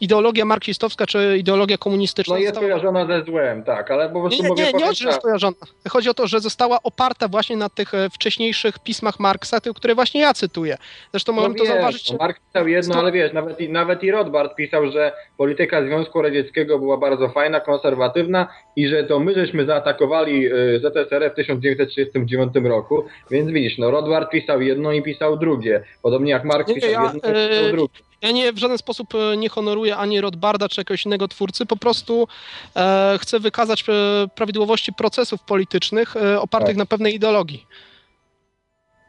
ideologia 0.00 0.44
marksistowska 0.44 1.06
czy 1.06 1.38
ideologia 1.38 1.78
komunistyczna 1.78 2.34
No 2.34 2.38
jest 2.40 2.54
została... 2.54 2.66
kojarzona 2.72 3.06
ze 3.06 3.24
złem, 3.24 3.64
tak, 3.64 3.90
ale 3.90 4.08
po 4.08 4.20
prostu 4.20 4.42
Nie, 4.42 4.42
nie, 4.42 4.48
mówię 4.48 4.62
nie, 4.62 4.66
nie 4.66 4.72
powiem 4.72 4.86
chodzi, 4.88 5.02
że 5.02 5.08
jest 5.08 5.20
kojarzona. 5.22 5.56
Chodzi 5.88 6.08
o 6.10 6.14
to, 6.14 6.26
że 6.26 6.40
została 6.40 6.78
oparta 6.82 7.28
właśnie 7.28 7.56
na 7.56 7.68
tych 7.68 7.94
e, 7.94 8.10
wcześniejszych 8.10 8.78
pismach 8.78 9.20
Marksa, 9.20 9.60
tych, 9.60 9.72
które 9.72 9.94
właśnie 9.94 10.20
ja 10.20 10.34
cytuję. 10.34 10.76
Zresztą 11.12 11.32
No 11.32 11.36
mogłem 11.36 11.54
to 11.54 11.64
wiesz, 11.64 11.72
zauważyć. 11.72 12.10
no 12.12 12.18
Marx 12.18 12.40
pisał 12.52 12.68
jedno, 12.68 12.94
ale 12.94 13.12
wiesz, 13.12 13.32
nawet 13.32 13.60
i, 13.60 13.68
nawet 13.68 14.02
i 14.02 14.10
Rothbard 14.10 14.54
pisał, 14.56 14.90
że 14.92 15.12
polityka 15.36 15.82
Związku 15.86 16.22
Radzieckiego 16.22 16.78
była 16.78 16.96
bardzo 16.96 17.28
fajna, 17.28 17.60
konserwatywna 17.60 18.48
i 18.76 18.88
że 18.88 19.04
to 19.04 19.20
my 19.20 19.34
żeśmy 19.34 19.66
zaatakowali 19.66 20.46
y, 20.46 20.80
ZSRR 20.80 21.32
w 21.32 21.34
1939 21.34 22.52
roku, 22.64 23.04
więc 23.30 23.50
widzisz, 23.50 23.78
no 23.78 23.90
Rothbard 23.90 24.30
pisał 24.30 24.60
jedno 24.62 24.92
i 24.92 25.02
pisał 25.02 25.36
drugie, 25.36 25.82
podobnie 26.02 26.30
jak 26.30 26.44
Marx 26.44 26.68
Nie, 26.68 26.74
nie, 26.74 26.80
pisał 26.80 26.92
ja, 26.92 27.12
jedno 27.12 27.18
i 27.18 27.48
pisał 27.48 27.64
e, 27.68 27.72
drugie. 27.72 28.07
Ja 28.22 28.30
nie 28.30 28.52
w 28.52 28.58
żaden 28.58 28.78
sposób 28.78 29.14
e, 29.14 29.36
nie 29.36 29.48
honoruję 29.48 29.96
ani 29.96 30.20
Rothbarda 30.20 30.68
czy 30.68 30.80
jakiegoś 30.80 31.06
innego 31.06 31.28
twórcy, 31.28 31.66
po 31.66 31.76
prostu 31.76 32.28
e, 32.76 33.18
chcę 33.20 33.40
wykazać 33.40 33.84
e, 33.88 33.92
prawidłowości 34.34 34.92
procesów 34.92 35.42
politycznych 35.42 36.16
e, 36.16 36.40
opartych 36.40 36.68
Tak. 36.68 36.76
na 36.76 36.86
pewnej 36.86 37.14
ideologii. 37.14 37.66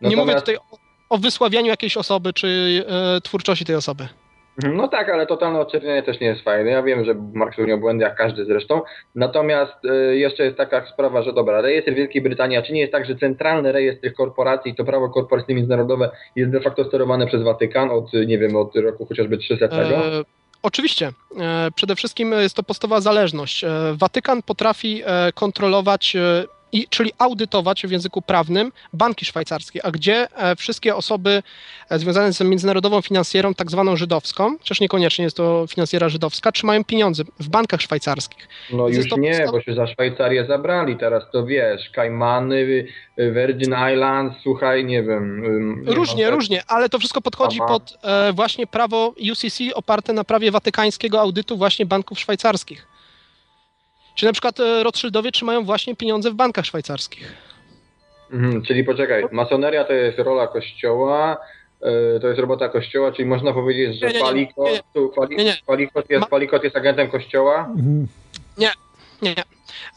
Nie 0.02 0.16
mówię 0.18 0.34
Natomiast- 0.34 0.40
tutaj 0.40 0.56
o, 0.56 0.78
o 1.10 1.18
wysławianiu 1.18 1.68
jakiejś 1.68 1.98
osoby 1.98 2.34
czy 2.34 2.48
e, 3.18 3.22
twórczości 3.22 3.66
tej 3.66 3.76
osoby. 3.76 4.08
Mhm, 4.64 4.78
No 4.78 4.88
tak, 4.88 5.10
ale 5.10 5.26
totalne 5.26 5.60
odczernienie 5.60 6.04
też 6.04 6.20
nie 6.20 6.28
jest 6.28 6.42
fajne. 6.42 6.70
Ja 6.70 6.84
wiem, 6.84 7.06
że 7.06 7.16
Marx 7.34 7.58
miał 7.58 7.78
błędy, 7.78 8.04
jak 8.04 8.16
każdy 8.16 8.46
zresztą. 8.46 8.82
Natomiast 9.16 9.86
y, 9.86 10.18
jeszcze 10.18 10.44
jest 10.44 10.58
taka 10.58 10.86
sprawa, 10.94 11.22
że 11.22 11.34
dobra, 11.34 11.62
rejestr 11.62 11.94
Wielkiej 11.94 12.22
Brytanii, 12.22 12.58
a 12.58 12.62
czy 12.62 12.74
nie 12.74 12.82
jest 12.82 12.94
tak, 12.94 13.06
że 13.06 13.16
centralny 13.16 13.72
rejestr 13.72 14.02
tych 14.02 14.14
korporacji, 14.14 14.76
to 14.76 14.84
prawo 14.86 15.10
korporacyjne 15.10 15.56
międzynarodowe 15.56 16.12
jest 16.36 16.52
de 16.52 16.62
facto 16.62 16.86
sterowane 16.86 17.28
przez 17.28 17.44
Watykan 17.44 17.92
od, 17.92 18.14
nie 18.14 18.38
wiem, 18.38 18.56
od 18.56 18.76
roku 18.76 19.06
chociażby 19.06 19.38
300? 19.38 19.66
E, 19.66 20.02
oczywiście. 20.64 21.12
E, 21.40 21.72
przede 21.76 21.96
wszystkim 21.96 22.32
jest 22.32 22.56
to 22.56 22.64
podstawowa 22.64 23.02
zależność. 23.02 23.64
E, 23.64 23.70
Watykan 23.94 24.42
potrafi 24.42 25.04
kontrolować 25.36 26.18
i, 26.72 26.88
czyli 26.90 27.12
audytować 27.18 27.88
w 27.88 27.92
języku 27.92 28.22
prawnym 28.22 28.72
banki 28.94 29.26
szwajcarskie, 29.26 29.86
a 29.86 29.92
gdzie 29.92 30.28
e, 30.36 30.56
wszystkie 30.56 30.96
osoby 30.96 31.44
e, 31.90 32.00
związane 32.00 32.34
z 32.34 32.42
międzynarodową 32.42 33.02
finansjerą, 33.02 33.54
tak 33.54 33.72
zwaną 33.72 33.96
żydowską, 33.96 34.58
chociaż 34.60 34.82
niekoniecznie 34.82 35.24
jest 35.24 35.38
to 35.38 35.66
finansjera 35.70 36.10
żydowska, 36.10 36.52
trzymają 36.52 36.84
pieniądze 36.84 37.24
w 37.40 37.50
bankach 37.50 37.82
szwajcarskich. 37.82 38.48
No 38.74 38.88
Jest 38.88 39.00
już 39.12 39.18
nie, 39.18 39.32
podstaw- 39.32 39.52
bo 39.52 39.62
się 39.62 39.74
za 39.74 39.88
Szwajcarię 39.88 40.46
zabrali, 40.46 40.98
teraz 40.98 41.24
to 41.32 41.46
wiesz, 41.46 41.90
Kajmany, 41.90 42.86
Virgin 43.18 43.76
Islands, 43.94 44.36
słuchaj, 44.44 44.86
nie 44.86 45.04
wiem. 45.04 45.44
Różnie, 45.88 46.24
tak- 46.26 46.34
różnie, 46.34 46.64
ale 46.68 46.90
to 46.90 47.00
wszystko 47.00 47.22
podchodzi 47.22 47.60
pod 47.68 47.98
e, 48.04 48.34
właśnie 48.34 48.68
prawo 48.68 49.14
UCC 49.32 49.60
oparte 49.74 50.14
na 50.14 50.24
prawie 50.24 50.52
watykańskiego 50.52 51.22
audytu 51.22 51.58
właśnie 51.58 51.86
banków 51.86 52.20
szwajcarskich. 52.20 52.88
Czy 54.20 54.26
na 54.26 54.32
przykład 54.32 54.60
e, 54.60 54.84
Rothschildowie 54.84 55.32
trzymają 55.32 55.64
właśnie 55.66 55.96
pieniądze 55.96 56.32
w 56.32 56.34
bankach 56.34 56.66
szwajcarskich. 56.66 57.34
Mhm, 58.32 58.62
czyli 58.62 58.84
poczekaj, 58.84 59.24
masoneria 59.32 59.84
to 59.84 59.94
jest 59.94 60.20
rola 60.20 60.48
kościoła, 60.48 61.38
y, 62.18 62.20
to 62.20 62.28
jest 62.28 62.40
robota 62.40 62.70
kościoła, 62.70 63.12
czyli 63.12 63.26
można 63.26 63.54
powiedzieć, 63.54 64.00
że 64.00 64.08
Nie, 64.08 64.14
nie, 64.14 64.20
nie, 64.20 64.26
Palikot, 64.26 64.66
nie, 64.66 65.38
nie. 65.38 65.38
Nie, 65.38 65.44
nie. 65.44 65.58
Palikot, 65.66 66.10
jest, 66.10 66.26
Palikot 66.26 66.64
jest 66.64 66.76
agentem 66.76 67.10
kościoła? 67.10 67.60
Mhm. 67.60 68.08
Nie, 68.58 68.72
nie. 69.22 69.36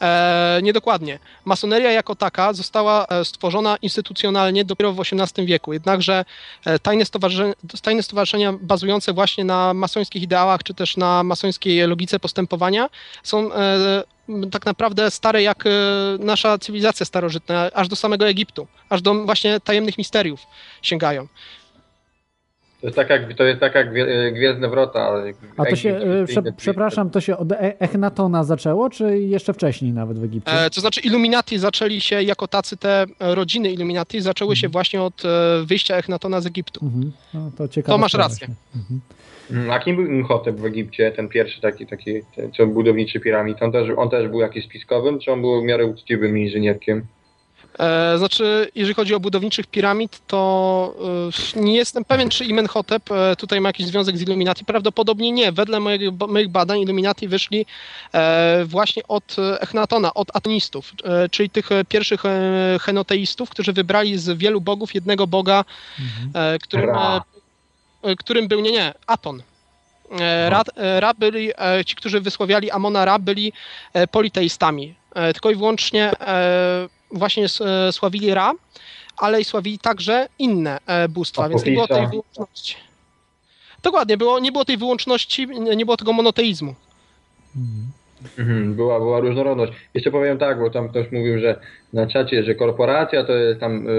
E, 0.01 0.59
niedokładnie. 0.63 1.19
Masoneria 1.45 1.91
jako 1.91 2.15
taka 2.15 2.53
została 2.53 3.07
e, 3.07 3.25
stworzona 3.25 3.77
instytucjonalnie 3.81 4.65
dopiero 4.65 4.93
w 4.93 4.99
XVIII 4.99 5.47
wieku. 5.47 5.73
Jednakże 5.73 6.25
e, 6.65 6.79
tajne, 6.79 7.05
stowarzyszenia, 7.05 7.53
tajne 7.81 8.03
stowarzyszenia 8.03 8.53
bazujące 8.61 9.13
właśnie 9.13 9.43
na 9.43 9.73
masońskich 9.73 10.23
ideałach, 10.23 10.63
czy 10.63 10.73
też 10.73 10.97
na 10.97 11.23
masońskiej 11.23 11.87
logice 11.87 12.19
postępowania 12.19 12.89
są 13.23 13.53
e, 13.53 14.03
tak 14.51 14.65
naprawdę 14.65 15.11
stare 15.11 15.43
jak 15.43 15.63
e, 15.65 15.69
nasza 16.19 16.57
cywilizacja 16.57 17.05
starożytna, 17.05 17.69
aż 17.73 17.87
do 17.87 17.95
samego 17.95 18.27
Egiptu, 18.27 18.67
aż 18.89 19.01
do 19.01 19.13
właśnie 19.13 19.59
tajemnych 19.59 19.97
misteriów 19.97 20.39
sięgają. 20.81 21.27
To 22.83 22.87
jest 22.87 22.95
tak 22.95 23.09
jak, 23.09 23.33
to 23.33 23.43
jest 23.43 23.59
tak 23.59 23.75
jak 23.75 23.91
Gwie- 23.93 24.31
Gwiezdne 24.33 24.69
Wrota. 24.69 24.99
ale 24.99 25.33
A 25.57 25.65
to 25.65 25.75
się, 25.75 25.95
e, 25.95 26.25
prze, 26.25 26.41
przepraszam, 26.57 27.09
to 27.09 27.21
się 27.21 27.37
od 27.37 27.51
E- 27.51 27.79
Echnatona 27.79 28.43
zaczęło, 28.43 28.89
czy 28.89 29.19
jeszcze 29.19 29.53
wcześniej 29.53 29.93
nawet 29.93 30.19
w 30.19 30.23
Egipcie? 30.23 30.51
E, 30.51 30.69
to 30.69 30.81
znaczy 30.81 31.01
Illuminati 31.01 31.57
zaczęli 31.59 32.01
się 32.01 32.23
jako 32.23 32.47
tacy 32.47 32.77
te 32.77 33.05
e, 33.19 33.35
rodziny 33.35 33.71
Illuminati 33.71 34.21
zaczęły 34.21 34.55
się 34.55 34.69
właśnie 34.69 35.01
od 35.01 35.25
e, 35.25 35.29
wyjścia 35.65 35.97
Echnatona 35.97 36.41
z 36.41 36.45
Egiptu. 36.45 36.85
Mhm. 36.85 37.11
No, 37.33 37.51
to 37.57 37.67
ciekawe. 37.67 37.93
To 37.93 37.97
masz 37.97 38.13
rację. 38.13 38.47
Mm, 39.51 39.71
A 39.71 39.79
kim 39.79 39.95
był 39.95 40.05
Imhotep 40.05 40.55
w 40.55 40.65
Egipcie, 40.65 41.11
ten 41.11 41.29
pierwszy 41.29 41.61
taki, 41.61 41.87
taki 41.87 42.21
ten, 42.35 42.51
co 42.51 42.67
budowniczy 42.67 43.19
piramid? 43.19 43.63
On 43.63 43.71
też, 43.71 43.89
on 43.97 44.09
też 44.09 44.27
był 44.27 44.39
jakiś 44.39 44.65
spiskowym, 44.65 45.19
czy 45.19 45.31
on 45.31 45.41
był 45.41 45.61
w 45.61 45.63
miarę 45.63 45.85
uczciwym 45.85 46.37
inżynierkiem? 46.37 47.05
E, 47.79 48.17
znaczy, 48.17 48.71
jeżeli 48.75 48.93
chodzi 48.93 49.15
o 49.15 49.19
budowniczych 49.19 49.67
piramid, 49.67 50.21
to 50.27 50.93
e, 51.55 51.61
nie 51.61 51.75
jestem 51.75 52.05
pewien, 52.05 52.29
czy 52.29 52.45
Imenhotep 52.45 53.11
e, 53.11 53.35
tutaj 53.35 53.61
ma 53.61 53.69
jakiś 53.69 53.85
związek 53.85 54.17
z 54.17 54.21
Illuminati. 54.21 54.65
Prawdopodobnie 54.65 55.31
nie. 55.31 55.51
Wedle 55.51 55.79
bo- 56.11 56.27
moich 56.27 56.49
badań 56.49 56.79
Illuminati 56.79 57.27
wyszli 57.27 57.65
właśnie 58.65 59.03
od 59.07 59.35
Echnatona, 59.59 60.13
od 60.13 60.35
atonistów, 60.35 60.93
czyli 61.31 61.49
tych 61.49 61.69
pierwszych 61.89 62.23
henoteistów, 62.81 63.49
którzy 63.49 63.73
wybrali 63.73 64.17
z 64.17 64.37
wielu 64.37 64.61
bogów 64.61 64.95
jednego 64.95 65.27
boga, 65.27 65.65
e, 66.33 66.59
którym, 66.59 66.89
którym 68.19 68.47
był, 68.47 68.59
nie, 68.59 68.71
nie, 68.71 68.93
Aton. 69.07 69.43
Ra, 70.49 70.63
Ra 70.99 71.13
byli, 71.13 71.51
ci, 71.85 71.95
którzy 71.95 72.21
wysławiali 72.21 72.71
Amona 72.71 73.05
Ra, 73.05 73.19
byli 73.19 73.53
politeistami. 74.11 74.95
Tylko 75.33 75.51
i 75.51 75.55
wyłącznie 75.55 76.11
właśnie 77.13 77.45
e, 77.45 77.91
sławili 77.91 78.33
Ra, 78.33 78.51
ale 79.17 79.41
i 79.41 79.43
sławili 79.43 79.79
także 79.79 80.27
inne 80.39 80.79
e, 80.87 81.09
bóstwa, 81.09 81.49
więc 81.49 81.65
nie 81.65 81.71
było 81.71 81.87
tej 81.87 82.07
wyłączności. 82.07 82.75
Dokładnie, 83.83 84.17
było, 84.17 84.39
nie 84.39 84.51
było 84.51 84.65
tej 84.65 84.77
wyłączności, 84.77 85.47
nie 85.75 85.85
było 85.85 85.97
tego 85.97 86.13
monoteizmu. 86.13 86.75
Mhm, 88.39 88.73
była, 88.73 88.99
była 88.99 89.19
różnorodność. 89.19 89.73
Jeszcze 89.93 90.11
powiem 90.11 90.37
tak, 90.37 90.59
bo 90.59 90.69
tam 90.69 90.89
ktoś 90.89 91.11
mówił, 91.11 91.39
że 91.39 91.59
na 91.93 92.07
czacie, 92.07 92.43
że 92.43 92.55
korporacja 92.55 93.23
to 93.23 93.33
jest 93.33 93.59
tam 93.59 93.87
y, 93.87 93.91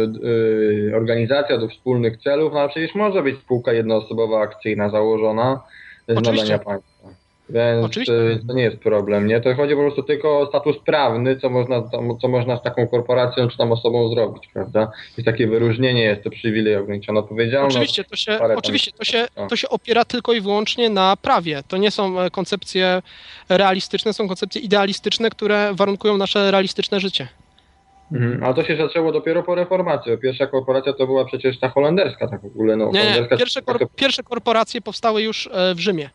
y, 0.91 0.97
organizacja 0.97 1.59
do 1.59 1.69
wspólnych 1.69 2.23
celów, 2.23 2.53
no 2.53 2.61
a 2.61 2.69
przecież 2.69 2.95
może 2.95 3.23
być 3.23 3.39
spółka 3.39 3.73
jednoosobowa 3.73 4.41
akcyjna 4.41 4.91
założona 4.91 5.61
z 6.09 6.19
Oczywiście. 6.19 6.43
nadania 6.43 6.59
państwa. 6.59 6.94
Więc 7.49 7.85
Oczywiście. 7.85 8.13
y, 8.13 8.41
to 8.49 8.55
nie 8.55 8.63
jest 8.63 8.77
problem, 8.77 9.27
nie? 9.27 9.41
To 9.41 9.55
chodzi 9.55 9.75
po 9.75 9.81
prostu 9.81 10.03
tylko 10.03 10.41
o 10.41 10.47
status 10.47 10.77
prawny, 10.87 11.41
co 11.41 11.51
można, 11.51 11.83
co 12.21 12.29
można 12.29 12.57
z 12.57 12.63
taką 12.63 12.89
korporacją 12.89 13.49
czy 13.49 13.59
tam 13.59 13.73
osobą 13.73 14.09
zrobić, 14.09 14.49
prawda? 14.53 14.91
Jest 15.17 15.25
takie 15.27 15.47
wyróżnienie, 15.47 16.03
jest 16.03 16.23
to 16.25 16.31
przywilej, 16.31 16.77
ograniczona 16.77 17.21
odpowiedzialność. 17.21 17.77
Oczywiście, 17.77 18.05
to 18.05 18.17
się, 18.17 18.33
parę 18.33 18.49
tam- 18.49 18.59
oczywiście 18.59 18.93
to, 18.93 19.05
się, 19.05 19.27
no. 19.37 19.47
to 19.47 19.57
się 19.57 19.69
opiera 19.69 20.05
tylko 20.05 20.33
i 20.33 20.41
wyłącznie 20.41 20.91
na 20.91 21.17
prawie. 21.17 21.63
To 21.69 21.77
nie 21.77 21.91
są 21.91 22.21
e, 22.21 22.31
koncepcje 22.31 23.03
realistyczne, 23.49 24.13
są 24.13 24.29
koncepcje 24.29 24.61
idealistyczne, 24.63 25.31
które 25.31 25.71
warunkują 25.75 26.17
nasze 26.17 26.51
realistyczne 26.51 27.01
życie. 27.01 27.29
Mhm, 28.13 28.45
ale 28.45 28.55
to 28.55 28.65
się 28.65 28.77
zaczęło 28.77 29.13
dopiero 29.13 29.43
po 29.43 29.55
reformacji. 29.55 30.19
Pierwsza 30.19 30.47
korporacja 30.47 30.93
to 30.93 31.07
była 31.07 31.25
przecież 31.25 31.59
ta 31.59 31.69
holenderska 31.69 32.29
tak 32.29 32.41
w 32.43 32.45
ogóle. 32.45 32.77
No, 32.77 32.91
Nie, 32.93 33.27
pierwsze, 33.39 33.63
kor- 33.63 33.89
pierwsze 33.97 34.23
korporacje 34.23 34.81
powstały 34.81 35.23
już 35.23 35.49
e, 35.53 35.75
w 35.75 35.81
Rzymie. 35.81 36.11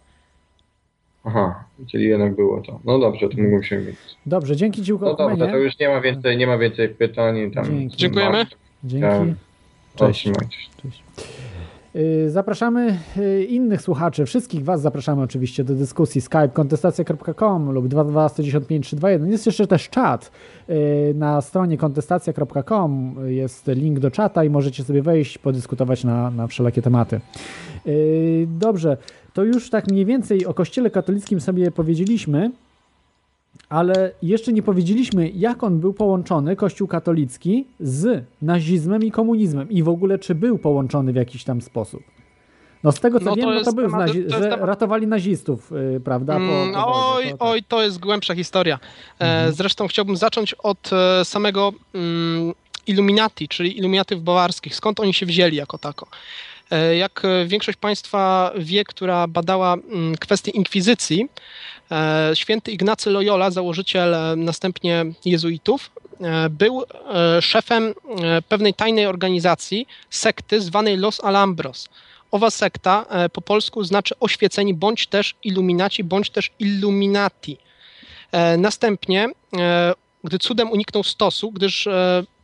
Aha, 1.24 1.64
czyli 1.92 2.06
jednak 2.06 2.36
było 2.36 2.62
to. 2.62 2.80
No 2.86 3.00
dobrze, 3.00 3.30
to 3.30 3.38
mógłbym 3.38 3.64
się 3.64 3.78
mieć. 3.78 3.96
Dobrze, 4.26 4.56
dzięki 4.56 4.84
Ci, 4.84 4.94
No 5.02 5.14
dobrze, 5.16 5.48
to 5.48 5.58
już 5.58 5.80
nie 5.80 5.90
ma 5.90 6.02
więcej, 6.02 6.38
nie 6.38 6.48
ma 6.48 6.58
więcej 6.58 6.90
pytań. 6.90 7.52
Tam 7.52 7.66
Dzięki. 7.66 7.98
Dziękujemy. 7.98 8.46
Dzięki. 8.84 9.06
Chciałem- 9.08 9.36
Cześć. 9.96 10.24
Cześć. 10.82 11.04
Y, 11.96 12.30
Zapraszamy 12.30 12.98
y, 13.18 13.44
innych 13.46 13.82
słuchaczy, 13.82 14.26
wszystkich 14.26 14.64
Was 14.64 14.82
zapraszamy 14.82 15.22
oczywiście 15.22 15.64
do 15.64 15.74
dyskusji 15.76 16.22
skype 16.22 16.50
kontestacja.com 16.50 17.72
lub 17.72 17.88
2215321. 17.88 19.32
Jest 19.32 19.46
jeszcze 19.46 19.68
też 19.68 19.90
czat. 19.90 20.32
Y, 20.70 21.14
Na 21.16 21.42
stronie 21.42 21.78
kontestacja.com 21.78 23.16
jest 23.26 23.68
link 23.68 24.00
do 24.00 24.12
czata 24.12 24.44
i 24.44 24.50
możecie 24.50 24.84
sobie 24.84 25.02
wejść, 25.02 25.38
podyskutować 25.38 26.04
na, 26.04 26.32
na 26.32 26.48
wszelakie 26.48 26.82
tematy. 26.82 27.20
Dobrze, 28.48 28.98
to 29.34 29.44
już 29.44 29.70
tak 29.70 29.88
mniej 29.88 30.06
więcej 30.06 30.46
o 30.46 30.54
Kościele 30.54 30.90
katolickim 30.90 31.42
sobie 31.42 31.72
powiedzieliśmy, 31.72 32.52
ale 33.70 34.12
jeszcze 34.24 34.54
nie 34.54 34.62
powiedzieliśmy, 34.64 35.30
jak 35.30 35.64
on 35.64 35.80
był 35.80 35.94
połączony, 35.94 36.56
Kościół 36.56 36.88
katolicki, 36.88 37.66
z 37.80 38.24
nazizmem 38.42 39.04
i 39.04 39.12
komunizmem 39.12 39.70
i 39.70 39.84
w 39.84 39.90
ogóle, 39.90 40.20
czy 40.20 40.36
był 40.36 40.58
połączony 40.58 41.14
w 41.14 41.16
jakiś 41.16 41.44
tam 41.44 41.62
sposób. 41.62 42.04
No 42.84 42.92
z 42.92 43.00
tego 43.00 43.20
co 43.20 43.26
No 43.26 43.32
to 43.32 43.38
wiem, 43.38 43.50
no 43.56 43.64
to 43.64 43.74
był, 43.74 43.88
temat- 43.88 44.00
nazi- 44.08 44.24
to 44.26 44.30
że 44.40 44.50
temat- 44.50 44.66
ratowali 44.66 45.08
nazistów, 45.08 45.72
yy, 45.94 46.00
prawda? 46.00 46.34
Po, 46.34 46.40
po 46.74 46.88
oj, 46.88 47.14
wojnie, 47.14 47.32
to, 47.32 47.38
tak. 47.38 47.48
oj, 47.48 47.64
to 47.64 47.82
jest 47.84 48.00
głębsza 48.00 48.36
historia. 48.36 48.80
E, 49.20 49.52
Zresztą 49.52 49.88
chciałbym 49.88 50.18
zacząć 50.18 50.54
od 50.54 50.90
e, 50.94 51.26
samego 51.26 51.74
mm, 51.94 52.54
Illuminati, 52.88 53.48
czyli 53.48 53.78
Illuminatów 53.78 54.24
bawarskich. 54.24 54.76
Skąd 54.76 55.00
oni 55.00 55.14
się 55.14 55.26
wzięli 55.26 55.56
jako 55.56 55.78
tako? 55.78 56.08
E, 56.72 56.96
Jak 56.96 57.26
e, 57.26 57.46
większość 57.46 57.78
Państwa 57.78 58.52
wie, 58.58 58.84
która 58.84 59.28
badała 59.28 59.74
mm, 59.74 60.18
kwestie 60.18 60.52
inkwizycji, 60.52 61.30
e, 61.92 62.32
święty 62.34 62.72
Ignacy 62.72 63.10
Loyola, 63.10 63.52
założyciel 63.52 64.16
następnie 64.38 65.06
jezuitów, 65.26 65.92
był 66.50 66.84
szefem 67.42 67.94
pewnej 68.50 68.74
tajnej 68.74 69.06
organizacji, 69.06 69.88
sekty 70.10 70.62
zwanej 70.62 70.98
Los 70.98 71.24
Alambros. 71.24 71.90
Owa 72.32 72.50
sekta 72.50 73.06
po 73.34 73.42
polsku 73.42 73.84
znaczy 73.84 74.16
oświeceni, 74.20 74.74
bądź 74.74 75.08
też 75.08 75.36
iluminaci, 75.44 76.04
bądź 76.04 76.30
też 76.30 76.52
illuminati. 76.60 77.58
Następnie, 78.58 79.30
gdy 80.24 80.40
cudem 80.40 80.72
uniknął 80.72 81.04
stosu, 81.04 81.52
gdyż 81.52 81.88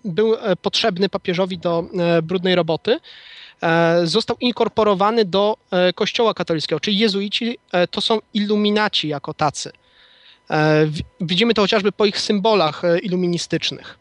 był 0.05 0.35
potrzebny 0.61 1.09
papieżowi 1.09 1.57
do 1.57 1.83
brudnej 2.23 2.55
roboty, 2.55 2.99
został 4.03 4.37
inkorporowany 4.39 5.25
do 5.25 5.57
e, 5.71 5.93
kościoła 5.93 6.33
katolickiego, 6.33 6.79
czyli 6.79 6.97
jezuici 6.97 7.57
e, 7.71 7.87
to 7.87 8.01
są 8.01 8.19
iluminaci 8.33 9.07
jako 9.07 9.33
tacy. 9.33 9.71
E, 10.49 10.87
Widzimy 11.21 11.53
to 11.53 11.61
chociażby 11.61 11.91
po 11.91 12.05
ich 12.05 12.19
symbolach 12.19 12.85
e, 12.85 12.99
iluministycznych. 12.99 13.97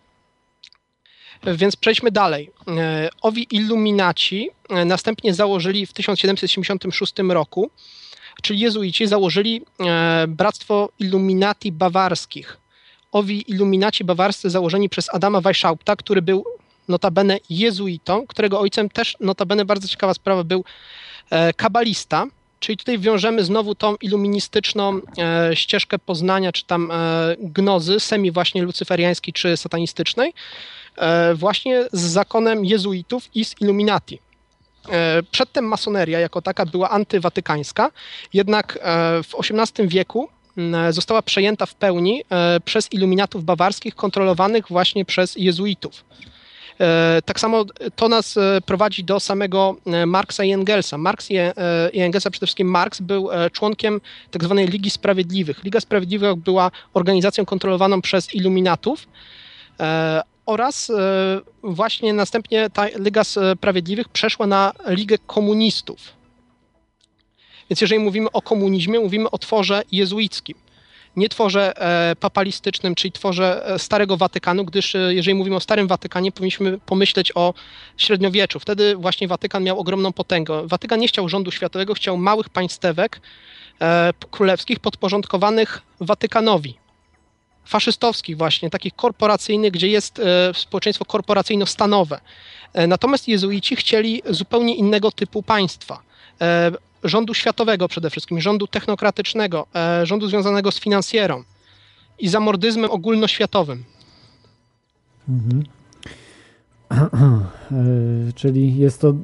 Więc 1.47 1.77
przejdźmy 1.77 2.11
dalej. 2.11 2.51
E, 2.69 3.09
Owi 3.23 3.47
iluminaci 3.51 4.51
e, 4.71 4.85
następnie 4.85 5.35
założyli 5.35 5.87
w 5.87 5.93
1776 5.93 7.13
roku, 7.29 7.71
czyli 8.43 8.61
jezuici 8.61 9.07
założyli 9.07 9.63
e, 9.81 10.25
Bractwo 10.29 10.89
Illuminati 10.99 11.73
Bawarskich. 11.73 12.59
Owi 13.13 13.51
iluminaci 13.51 14.05
bawarscy 14.05 14.51
założeni 14.51 14.89
przez 14.89 15.15
Adama 15.15 15.41
Weishaupta, 15.41 15.97
który 15.97 16.23
był 16.23 16.45
notabene 16.89 17.39
jezuitą, 17.51 18.27
którego 18.27 18.61
ojcem 18.61 18.89
też 18.89 19.17
notabene 19.21 19.65
bardzo 19.65 19.89
ciekawa 19.89 20.15
sprawa 20.15 20.45
był 20.45 20.65
e, 21.31 21.53
kabalista, 21.53 22.27
czyli 22.61 22.77
tutaj 22.77 22.99
wiążemy 22.99 23.45
znowu 23.45 23.75
tą 23.75 23.97
iluministyczną 23.97 25.01
e, 25.19 25.57
ścieżkę 25.57 25.99
poznania, 25.99 26.53
czy 26.53 26.65
tam 26.65 26.91
e, 26.91 26.95
gnozy, 27.41 28.01
semi 28.01 28.31
właśnie 28.31 28.63
lucyferiańskiej 28.63 29.35
czy 29.35 29.57
satanistycznej, 29.57 30.35
e, 30.97 31.35
właśnie 31.35 31.85
z 31.93 32.01
zakonem 32.01 32.65
jezuitów 32.65 33.29
i 33.35 33.45
z 33.45 33.61
Illuminati. 33.61 34.19
E, 34.89 35.23
Przedtem 35.23 35.65
masoneria 35.65 36.21
jako 36.21 36.43
taka 36.43 36.67
była 36.67 36.91
antywatykańska, 36.91 37.91
jednak 38.33 38.79
e, 38.83 39.23
w 39.23 39.35
XVIII 39.41 39.89
wieku 39.89 40.29
została 40.91 41.23
przejęta 41.23 41.67
w 41.67 41.75
pełni 41.75 42.23
przez 42.65 42.93
iluminatów 42.93 43.45
bawarskich 43.45 43.95
kontrolowanych 43.95 44.69
właśnie 44.69 45.05
przez 45.05 45.37
jezuitów. 45.37 46.05
E, 46.81 47.23
Tak 47.25 47.41
samo 47.41 47.65
to 47.97 48.09
nas 48.09 48.37
e, 48.37 48.61
prowadzi 48.67 49.05
do 49.05 49.21
samego 49.21 49.77
e, 49.87 50.07
Marksa 50.07 50.45
i 50.45 50.53
Engelsa. 50.53 50.99
Marx 50.99 51.31
i, 51.31 51.37
Engelsa, 51.93 52.31
przede 52.31 52.47
wszystkim 52.47 52.69
Marx 52.69 53.01
był 53.01 53.29
członkiem 53.53 54.01
tak 54.31 54.45
zwanej 54.45 54.69
Ligi 54.69 54.91
Sprawiedliwych. 54.91 55.65
Liga 55.65 55.81
Sprawiedliwych 55.81 56.35
była 56.35 56.71
organizacją 56.95 57.45
kontrolowaną 57.45 58.03
przez 58.03 58.35
iluminatów 58.35 59.09
oraz 60.47 60.93
właśnie 61.63 62.13
następnie 62.13 62.71
ta 62.71 62.87
Liga 62.87 63.25
Sprawiedliwych 63.25 64.09
przeszła 64.09 64.47
na 64.47 64.73
Ligę 64.89 65.19
Komunistów. 65.19 65.99
Więc 67.71 67.81
jeżeli 67.81 68.01
mówimy 68.01 68.31
o 68.33 68.43
komunizmie, 68.43 69.01
mówimy 69.01 69.31
o 69.31 69.39
tworze 69.39 69.83
jezuickim 69.93 70.64
nie 71.17 71.29
tworze 71.29 71.73
papalistycznym, 72.21 72.95
czyli 72.95 73.13
tworze 73.13 73.75
Starego 73.79 74.17
Watykanu, 74.17 74.65
gdyż 74.65 74.95
e, 74.95 75.15
jeżeli 75.15 75.35
mówimy 75.35 75.57
o 75.57 75.61
Starym 75.61 75.87
Watykanie, 75.87 76.33
powinniśmy 76.33 76.79
pomyśleć 76.79 77.33
o 77.35 77.55
średniowieczu. 77.97 78.61
Wtedy 78.61 78.97
właśnie 78.97 79.29
Watykan 79.29 79.63
miał 79.63 79.81
ogromną 79.81 80.13
potęgę. 80.13 80.67
Watykan 80.67 81.01
nie 81.01 81.09
chciał 81.09 81.29
rządu 81.29 81.51
światowego, 81.51 81.95
chciał 81.95 82.17
małych 82.17 82.49
państewek 82.49 83.21
e, 83.81 84.13
królewskich 84.31 84.81
podporządkowanych 84.81 85.83
Watykanowi. 86.01 86.79
Faszystowskich 87.65 88.37
właśnie, 88.37 88.71
takich 88.71 88.95
korporacyjnych, 88.97 89.73
gdzie 89.73 89.89
jest 89.89 90.19
e, 90.19 90.55
społeczeństwo 90.55 91.05
korporacyjno-stanowe. 91.05 92.21
Natomiast 92.89 93.29
jezuici 93.29 93.77
chcieli 93.77 94.23
zupełnie 94.31 94.75
innego 94.75 95.13
typu 95.13 95.43
państwa. 95.43 96.03
Rządu 97.05 97.35
światowego 97.35 97.89
przede 97.89 98.11
wszystkim, 98.11 98.41
rządu 98.41 98.67
technokratycznego, 98.67 99.67
e, 99.75 100.07
rządu 100.07 100.29
związanego 100.29 100.71
z 100.73 100.81
finansjerą 100.81 101.45
i 102.19 102.29
zamordyzmem 102.29 102.91
ogólnoświatowym. 102.91 103.85
Mhm. 105.29 105.65
E, 107.73 108.33
Czyli 108.35 108.77
jest 108.77 109.01
to 109.01 109.09
e, 109.09 109.15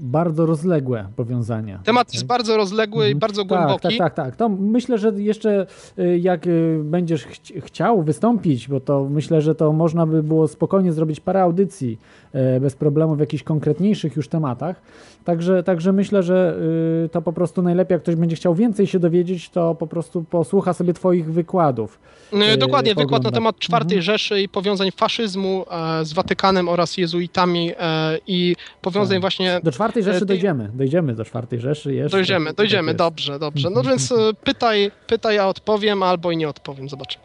bardzo 0.00 0.46
rozległe 0.46 1.06
powiązanie. 1.16 1.78
Temat 1.84 2.12
jest 2.14 2.26
bardzo 2.26 2.56
rozległy 2.56 3.10
i 3.10 3.14
bardzo 3.14 3.44
głęboki. 3.44 3.82
Tak, 3.82 3.92
tak, 3.98 3.98
tak, 3.98 4.14
tak. 4.26 4.36
To 4.36 4.48
myślę, 4.48 4.98
że 4.98 5.12
jeszcze 5.16 5.66
y, 5.98 6.18
jak 6.18 6.46
y, 6.46 6.80
będziesz 6.84 7.26
chci- 7.26 7.60
chciał 7.62 8.02
wystąpić, 8.02 8.68
bo 8.68 8.80
to 8.80 9.06
myślę, 9.10 9.42
że 9.42 9.54
to 9.54 9.72
można 9.72 10.06
by 10.06 10.22
było 10.22 10.48
spokojnie 10.48 10.92
zrobić 10.92 11.20
parę 11.20 11.42
audycji 11.42 11.98
e, 12.32 12.60
bez 12.60 12.74
problemu 12.74 13.14
w 13.14 13.20
jakichś 13.20 13.42
konkretniejszych 13.42 14.16
już 14.16 14.28
tematach. 14.28 14.82
Także, 15.24 15.62
także 15.62 15.92
myślę, 15.92 16.22
że 16.22 16.56
y, 17.04 17.08
to 17.08 17.22
po 17.22 17.32
prostu 17.32 17.62
najlepiej, 17.62 17.94
jak 17.94 18.02
ktoś 18.02 18.14
będzie 18.14 18.36
chciał 18.36 18.54
więcej 18.54 18.86
się 18.86 18.98
dowiedzieć, 18.98 19.50
to 19.50 19.74
po 19.74 19.86
prostu 19.86 20.22
posłucha 20.24 20.72
sobie 20.72 20.94
twoich 20.94 21.32
wykładów. 21.32 21.98
E, 22.32 22.56
Dokładnie, 22.56 22.90
wykład 22.90 23.10
na 23.10 23.16
pogląda. 23.18 23.30
temat 23.30 23.58
czwartej 23.58 23.98
Mhm. 23.98 24.02
Rzeszy 24.02 24.40
i 24.40 24.48
powiązań 24.48 24.90
faszyzmu 24.96 25.64
e, 26.00 26.04
z 26.04 26.12
Watykanem 26.12 26.68
oraz 26.68 26.96
jezuitami 26.96 27.70
e, 27.78 28.18
i 28.26 28.56
powiązań 28.82 29.14
Tak. 29.16 29.20
właśnie... 29.20 29.51
Do 29.62 29.72
czwartej 29.72 30.02
Rzeszy 30.02 30.22
e, 30.22 30.26
dojdziemy. 30.26 30.70
Dojdziemy 30.74 31.14
do 31.14 31.24
czwartej 31.24 31.60
Rzeszy 31.60 31.94
jeszcze. 31.94 32.16
Dojdziemy, 32.16 32.46
Tak 32.46 32.56
dojdziemy, 32.56 32.94
dobrze, 32.94 33.38
dobrze. 33.38 33.70
No 33.70 33.80
Mhm, 33.80 33.86
więc 33.96 34.12
e, 34.12 34.14
pytaj, 34.44 34.90
pytaj, 35.06 35.38
a 35.38 35.48
odpowiem, 35.48 36.02
albo 36.02 36.32
i 36.32 36.36
nie 36.36 36.48
odpowiem, 36.48 36.88
zobaczymy. 36.88 37.24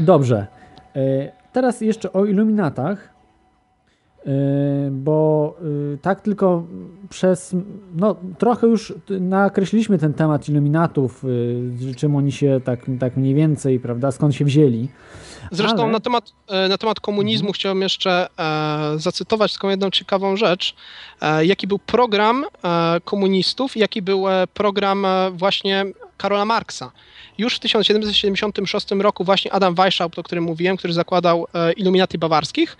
Dobrze. 0.00 0.46
E, 0.96 1.32
Teraz 1.52 1.80
jeszcze 1.80 2.12
o 2.12 2.24
iluminatach, 2.24 3.14
bo 4.90 5.56
tak 6.02 6.20
tylko 6.20 6.66
przez, 7.08 7.56
no 7.94 8.16
trochę 8.38 8.66
już 8.66 8.94
nakreśliliśmy 9.20 9.98
ten 9.98 10.14
temat 10.14 10.48
iluminatów, 10.48 11.24
czym 11.96 12.16
oni 12.16 12.32
się 12.32 12.60
tak, 12.64 12.80
tak 13.00 13.16
mniej 13.16 13.34
więcej, 13.34 13.80
prawda, 13.80 14.10
skąd 14.10 14.34
się 14.34 14.44
wzięli. 14.44 14.88
Zresztą 15.50 15.82
Ale- 15.82 15.92
na, 15.92 16.00
temat, 16.00 16.32
e, 16.48 16.68
na 16.68 16.78
temat 16.78 17.00
komunizmu 17.00 17.52
chciałem 17.52 17.82
jeszcze 17.82 18.28
e, 18.38 18.98
zacytować 18.98 19.52
taką 19.52 19.68
jedną 19.68 19.90
ciekawą 19.90 20.36
rzecz. 20.36 20.74
E, 21.20 21.46
jaki 21.46 21.66
był 21.66 21.78
program 21.78 22.44
e, 22.64 23.00
komunistów, 23.04 23.76
jaki 23.76 24.02
był 24.02 24.28
e, 24.28 24.46
program 24.46 25.04
e, 25.04 25.30
właśnie 25.30 25.84
Karola 26.16 26.44
Marksa. 26.44 26.92
Już 27.38 27.56
w 27.56 27.58
1776 27.58 28.90
roku 28.90 29.24
właśnie 29.24 29.52
Adam 29.52 29.74
Weishaupt, 29.74 30.18
o 30.18 30.22
którym 30.22 30.44
mówiłem, 30.44 30.76
który 30.76 30.92
zakładał 30.92 31.46
e, 31.54 31.72
Illuminati 31.72 32.18
bawarskich, 32.18 32.76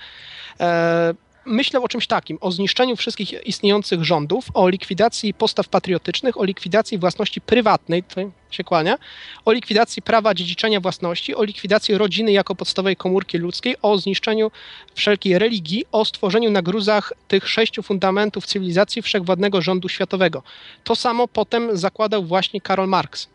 myślał 1.47 1.85
o 1.85 1.89
czymś 1.89 2.07
takim, 2.07 2.39
o 2.41 2.51
zniszczeniu 2.51 2.97
wszystkich 2.97 3.47
istniejących 3.47 4.05
rządów, 4.05 4.45
o 4.55 4.69
likwidacji 4.69 5.35
postaw 5.35 5.69
patriotycznych, 5.69 6.41
o 6.41 6.45
likwidacji 6.45 6.99
własności 6.99 7.41
prywatnej, 7.41 8.03
tutaj 8.03 8.31
się 8.51 8.65
kłania, 8.65 8.99
o 9.45 9.53
likwidacji 9.53 10.03
prawa 10.03 10.35
dziedziczenia 10.35 10.81
własności, 10.81 11.35
o 11.35 11.45
likwidacji 11.45 11.99
rodziny 11.99 12.33
jako 12.33 12.55
podstawowej 12.55 12.97
komórki 12.97 13.39
ludzkiej, 13.39 13.77
o 13.83 13.99
zniszczeniu 13.99 14.51
wszelkiej 14.95 15.39
religii, 15.39 15.85
o 15.93 16.05
stworzeniu 16.05 16.51
na 16.51 16.63
gruzach 16.63 17.13
tych 17.29 17.49
sześciu 17.49 17.83
fundamentów 17.83 18.47
cywilizacji 18.47 19.03
wszechwładnego 19.03 19.63
rządu 19.63 19.89
światowego. 19.89 20.43
To 20.85 20.97
samo 20.97 21.29
potem 21.29 21.77
zakładał 21.77 22.25
właśnie 22.25 22.61
Karol 22.61 22.89
Marx. 22.89 23.29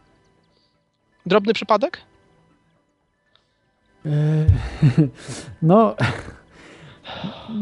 Drobny 1.26 1.54
przypadek? 1.54 2.02
E, 4.06 4.10
No, 5.62 5.96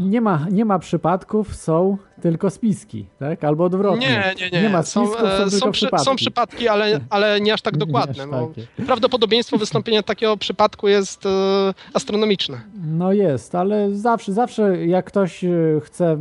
nie 0.02 0.22
ma, 0.22 0.46
nie 0.52 0.66
ma 0.66 0.80
przypadków, 0.80 1.56
są 1.56 1.98
tylko 2.22 2.50
spiski, 2.50 3.06
tak? 3.20 3.44
Albo 3.44 3.64
odwrotnie. 3.64 4.08
Nie, 4.08 4.34
nie, 4.40 4.50
nie. 4.50 4.62
Nie 4.62 4.70
ma 4.70 4.84
są, 4.84 5.08
spisków, 5.08 5.30
są, 5.30 5.36
e, 5.36 5.40
tylko 5.40 5.66
są, 5.66 5.72
przy, 5.72 5.86
przypadki. 5.86 6.06
są 6.06 6.16
przypadki, 6.16 6.68
ale, 6.68 7.00
ale 7.10 7.42
nie 7.42 7.54
aż 7.54 7.62
tak 7.62 7.78
dokładne. 7.78 8.24
aż 8.24 8.30
takie. 8.30 8.86
prawdopodobieństwo 8.86 9.58
wystąpienia 9.58 10.04
takiego 10.04 10.38
przypadku 10.38 10.88
jest 10.88 11.26
e, 11.26 11.30
astronomiczne. 11.94 12.62
No 12.84 13.14
jest, 13.14 13.56
ale 13.56 13.96
zawsze, 13.96 14.34
zawsze 14.34 14.86
jak 14.86 15.06
ktoś 15.06 15.44
e, 15.44 15.50
chce 15.84 16.18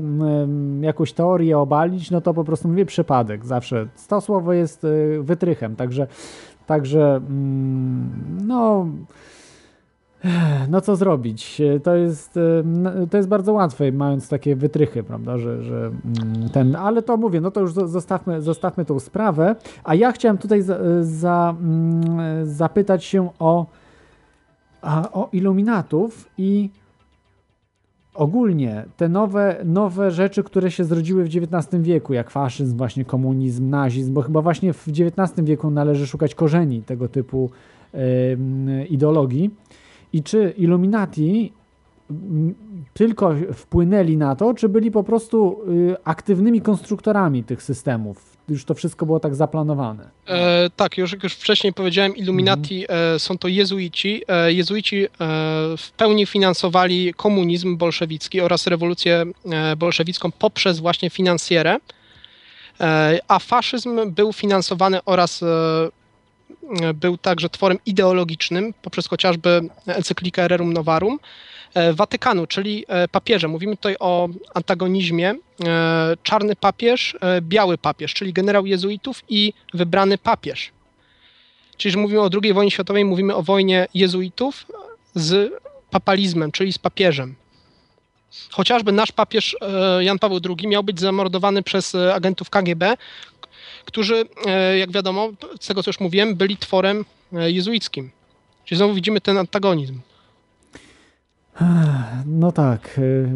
jakąś 0.81 1.13
teorię 1.13 1.59
obalić, 1.59 2.11
no 2.11 2.21
to 2.21 2.35
po 2.35 2.45
prostu 2.45 2.69
mówię 2.69 2.87
przypadek. 2.87 3.47
Zawsze 3.47 3.87
to 4.09 4.21
słowo 4.21 4.53
jest 4.53 4.87
wytrychem, 5.21 5.77
także, 5.77 6.07
także 6.67 7.17
mm, 7.17 8.39
no. 8.47 8.87
No 10.69 10.81
co 10.81 10.97
zrobić? 10.97 11.61
E, 11.61 11.81
To 11.81 11.97
jest, 11.97 12.37
e, 12.37 13.07
to 13.11 13.17
jest 13.17 13.29
bardzo 13.29 13.53
łatwe, 13.53 13.93
mając 13.93 14.29
takie 14.29 14.57
wytrychy, 14.57 15.03
prawda, 15.03 15.39
że, 15.39 15.63
że 15.63 15.77
mm, 15.87 16.49
ten, 16.53 16.77
ale 16.77 17.03
to 17.03 17.17
mówię, 17.17 17.41
no 17.41 17.51
to 17.51 17.61
już 17.61 17.73
zo- 17.73 17.89
zostawmy, 17.89 18.43
zostawmy 18.43 18.85
tą 18.85 19.01
sprawę, 19.01 19.57
a 19.85 19.95
ja 19.95 20.13
chciałem 20.13 20.39
tutaj 20.39 20.63
za, 20.63 20.79
za, 21.01 21.55
mm, 21.61 22.47
zapytać 22.47 23.05
się 23.05 23.29
o, 23.39 23.67
o 25.13 25.29
iluminatów 25.33 26.29
i 26.39 26.71
ogólnie 28.15 28.85
te 28.97 29.09
nowe, 29.09 29.57
nowe 29.65 30.11
rzeczy, 30.11 30.43
które 30.43 30.71
się 30.71 30.85
zrodziły 30.85 31.25
w 31.25 31.27
XIX 31.27 31.83
wieku, 31.83 32.13
jak 32.15 32.31
faszyzm, 32.31 32.77
właśnie 32.77 33.05
komunizm, 33.05 33.71
nazizm, 33.71 34.13
bo 34.13 34.23
chyba 34.23 34.43
właśnie 34.43 34.73
w 34.73 34.89
XIX 34.89 35.47
wieku 35.47 35.71
należy 35.71 36.07
szukać 36.07 36.35
korzeni 36.35 36.83
tego 36.83 37.09
typu 37.09 37.51
ideologii. 38.91 39.51
I 40.13 40.23
czy 40.23 40.55
Illuminati 40.57 41.53
tylko 42.95 43.35
wpłynęli 43.55 44.17
na 44.17 44.37
to, 44.37 44.55
czy 44.55 44.69
byli 44.69 44.91
po 44.91 45.05
prostu 45.05 45.61
y, 45.69 45.97
aktywnymi 46.05 46.61
konstruktorami 46.61 47.45
tych 47.45 47.63
systemów? 47.63 48.37
Już 48.49 48.65
to 48.65 48.75
wszystko 48.75 49.07
było 49.07 49.21
tak 49.21 49.35
zaplanowane. 49.35 50.11
E, 50.27 50.71
tak, 50.77 50.99
już 50.99 51.13
jak 51.13 51.23
już 51.23 51.35
wcześniej 51.35 51.73
powiedziałem, 51.73 52.17
Illuminati 52.17 52.85
e, 52.89 53.19
są 53.19 53.39
to 53.39 53.49
jezuici. 53.49 54.23
E, 54.29 54.53
jezuici 54.53 55.05
e, 55.05 55.09
w 55.77 55.91
pełni 55.97 56.27
finansowali 56.27 57.15
komunizm 57.15 57.77
bolszewicki 57.77 58.41
oraz 58.41 58.67
rewolucję 58.67 59.25
e, 59.51 59.77
bolszewicką 59.77 60.33
poprzez 60.33 60.81
właśnie 60.81 61.11
finansjerę, 61.11 61.77
e, 62.81 63.19
a 63.29 63.39
faszyzm 63.39 64.11
był 64.11 64.33
finansowany 64.33 65.05
oraz 65.05 65.45
był 66.95 67.19
także 67.19 67.49
tworem 67.49 67.79
ideologicznym 67.87 68.75
poprzez 68.83 69.07
chociażby 69.07 69.61
encyklikę 69.87 70.49
Rerum 70.49 70.73
Novarum 70.73 71.19
e, 71.75 71.93
Watykanu, 71.93 72.47
czyli 72.47 72.85
e, 72.89 73.09
papieża. 73.09 73.49
Mówimy 73.49 73.77
tutaj 73.77 73.97
o 74.01 74.29
antagonizmie 74.55 75.35
e, 75.65 76.17
czarny 76.23 76.57
papież, 76.57 77.17
biały 77.41 77.79
papież, 77.79 78.15
czyli 78.15 78.33
generał 78.33 78.67
jezuitów 78.67 79.25
i 79.29 79.53
wybrany 79.75 80.19
papież. 80.19 80.73
Czyli, 81.77 81.93
że 81.93 81.99
mówimy 81.99 82.21
o 82.21 82.31
II 82.43 82.53
wojnie 82.53 82.71
światowej, 82.71 83.05
mówimy 83.05 83.35
o 83.35 83.43
wojnie 83.43 83.87
jezuitów 83.95 84.67
z 85.15 85.53
papalizmem, 85.91 86.53
czyli 86.53 86.73
z 86.73 86.79
papieżem. 86.79 87.35
chociażby 88.51 88.93
nasz 88.93 89.13
papież 89.13 89.57
Jan 90.01 90.19
Paweł 90.19 90.41
II 90.59 90.69
miał 90.69 90.85
być 90.85 91.01
zamordowany 91.01 91.63
przez 91.63 91.95
agentów 91.95 92.51
KGB, 92.51 92.97
którzy, 93.89 94.25
e, 94.47 94.79
jak 94.79 94.93
wiadomo, 94.93 95.29
z 95.61 95.67
tego 95.67 95.83
co 95.83 95.89
już 95.89 96.01
mówiłem, 96.01 96.35
byli 96.35 96.57
tworem 96.57 97.05
e, 97.33 97.51
jezuickim. 97.51 98.11
Czyli 98.65 98.79
znowu 98.79 98.95
widzimy 98.95 99.21
ten 99.21 99.39
antagonizm. 99.39 99.99
No 102.27 102.53
tak. 102.53 102.99
y, 102.99 103.29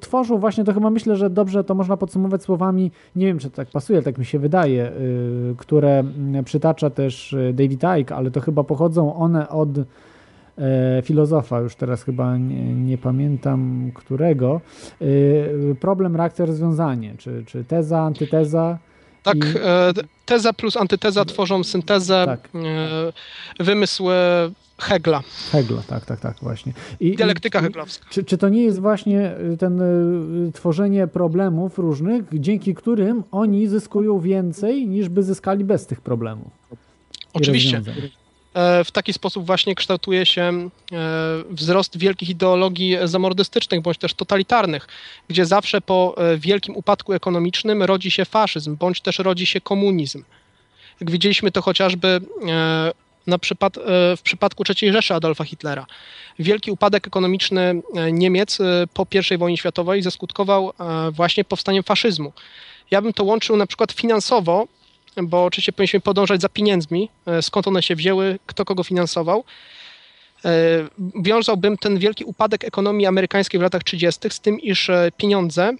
Tworzą 0.00 0.38
właśnie, 0.38 0.64
to 0.64 0.74
chyba 0.74 0.90
myślę, 0.90 1.16
że 1.16 1.30
dobrze 1.30 1.64
to 1.64 1.74
można 1.74 1.96
podsumować 1.96 2.42
słowami, 2.42 2.90
nie 3.16 3.26
wiem 3.26 3.38
czy 3.38 3.50
tak 3.50 3.68
pasuje, 3.68 4.02
tak 4.02 4.18
mi 4.18 4.24
się 4.24 4.38
wydaje, 4.38 4.92
które 5.56 5.98
mm, 5.98 6.44
przytacza 6.44 6.90
też 6.90 7.36
David 7.52 7.82
Icke, 8.00 8.14
ale 8.16 8.30
to 8.30 8.40
chyba 8.40 8.64
pochodzą 8.64 9.14
one 9.14 9.48
od 9.48 9.68
e, 9.78 11.02
filozofa, 11.02 11.60
już 11.60 11.76
teraz 11.76 12.02
chyba 12.02 12.36
nie, 12.36 12.74
nie 12.74 12.98
pamiętam 12.98 13.90
którego. 13.94 14.60
Problem, 15.80 16.16
reakcja, 16.16 16.46
rozwiązanie, 16.46 17.14
czy, 17.18 17.44
czy 17.46 17.64
teza, 17.64 18.00
antyteza. 18.00 18.78
Tak, 19.22 19.36
e, 19.64 19.92
teza 20.26 20.52
plus 20.52 20.76
antyteza 20.76 21.24
tworzą 21.24 21.64
syntezę, 21.64 22.22
Tak. 22.26 22.48
e, 23.58 23.64
wymysł 23.64 24.10
e, 24.10 24.50
Hegla, 24.78 25.22
Hegla, 25.52 25.82
tak, 25.86 26.04
tak, 26.04 26.20
tak, 26.20 26.36
właśnie. 26.42 26.72
I, 27.00 27.16
dialektyka 27.16 27.58
i- 27.60 27.62
heglowska. 27.62 28.06
Czy, 28.10 28.24
czy 28.24 28.38
to 28.38 28.48
nie 28.48 28.62
jest 28.62 28.80
właśnie 28.80 29.32
ten 29.58 29.80
y, 30.48 30.52
tworzenie 30.52 31.06
problemów 31.06 31.78
różnych, 31.78 32.24
dzięki 32.32 32.74
którym 32.74 33.22
oni 33.32 33.68
zyskują 33.68 34.20
więcej 34.20 34.86
niż 34.88 35.08
by 35.08 35.22
zyskali 35.22 35.64
bez 35.64 35.86
tych 35.86 36.00
problemów? 36.00 36.48
Oczywiście. 37.32 37.76
rozwiązań? 37.76 38.10
E, 38.54 38.84
W 38.84 38.90
taki 38.90 39.12
sposób 39.12 39.46
właśnie 39.46 39.74
kształtuje 39.74 40.26
się 40.26 40.42
e, 40.42 40.68
wzrost 41.50 41.98
wielkich 41.98 42.28
ideologii 42.28 42.96
zamordystycznych 43.04 43.80
bądź 43.80 43.98
też 43.98 44.14
totalitarnych, 44.14 44.88
gdzie 45.28 45.46
zawsze 45.46 45.80
po 45.80 46.14
e, 46.16 46.36
wielkim 46.36 46.76
upadku 46.76 47.12
ekonomicznym 47.12 47.82
rodzi 47.82 48.10
się 48.10 48.24
faszyzm 48.24 48.76
bądź 48.76 49.00
też 49.00 49.18
rodzi 49.18 49.46
się 49.46 49.60
komunizm. 49.60 50.24
Jak 51.00 51.10
widzieliśmy 51.10 51.50
to 51.50 51.62
chociażby 51.62 52.20
na 53.26 53.38
przypad, 53.38 53.78
w 54.16 54.20
przypadku 54.22 54.62
III 54.68 54.92
Rzeszy 54.92 55.14
Adolfa 55.14 55.44
Hitlera. 55.44 55.86
Wielki 56.38 56.70
upadek 56.70 57.06
ekonomiczny 57.06 57.82
Niemiec 58.12 58.58
po 58.94 59.06
I 59.34 59.38
wojnie 59.38 59.56
światowej 59.56 60.02
zaskutkował 60.02 60.72
właśnie 61.12 61.44
powstaniem 61.44 61.82
faszyzmu. 61.82 62.32
Ja 62.90 63.02
bym 63.02 63.12
to 63.12 63.24
łączył 63.24 63.56
na 63.56 63.66
przykład 63.66 63.92
finansowo, 63.92 64.66
bo 65.22 65.44
oczywiście 65.44 65.72
powinniśmy 65.72 66.00
podążać 66.00 66.40
za 66.40 66.48
pieniędzmi, 66.48 67.08
e, 67.26 67.42
skąd 67.42 67.68
one 67.68 67.82
się 67.82 67.96
wzięły, 67.96 68.38
kto 68.46 68.64
kogo 68.64 68.84
finansował. 68.84 69.44
E, 70.44 70.50
Wiązałbym 71.22 71.76
ten 71.76 71.98
wielki 71.98 72.24
upadek 72.24 72.64
ekonomii 72.64 73.06
amerykańskiej 73.06 73.60
w 73.60 73.62
latach 73.62 73.84
30. 73.84 74.30
z 74.30 74.40
tym, 74.40 74.60
iż 74.60 74.90
e, 74.90 75.10
pieniądze 75.16 75.72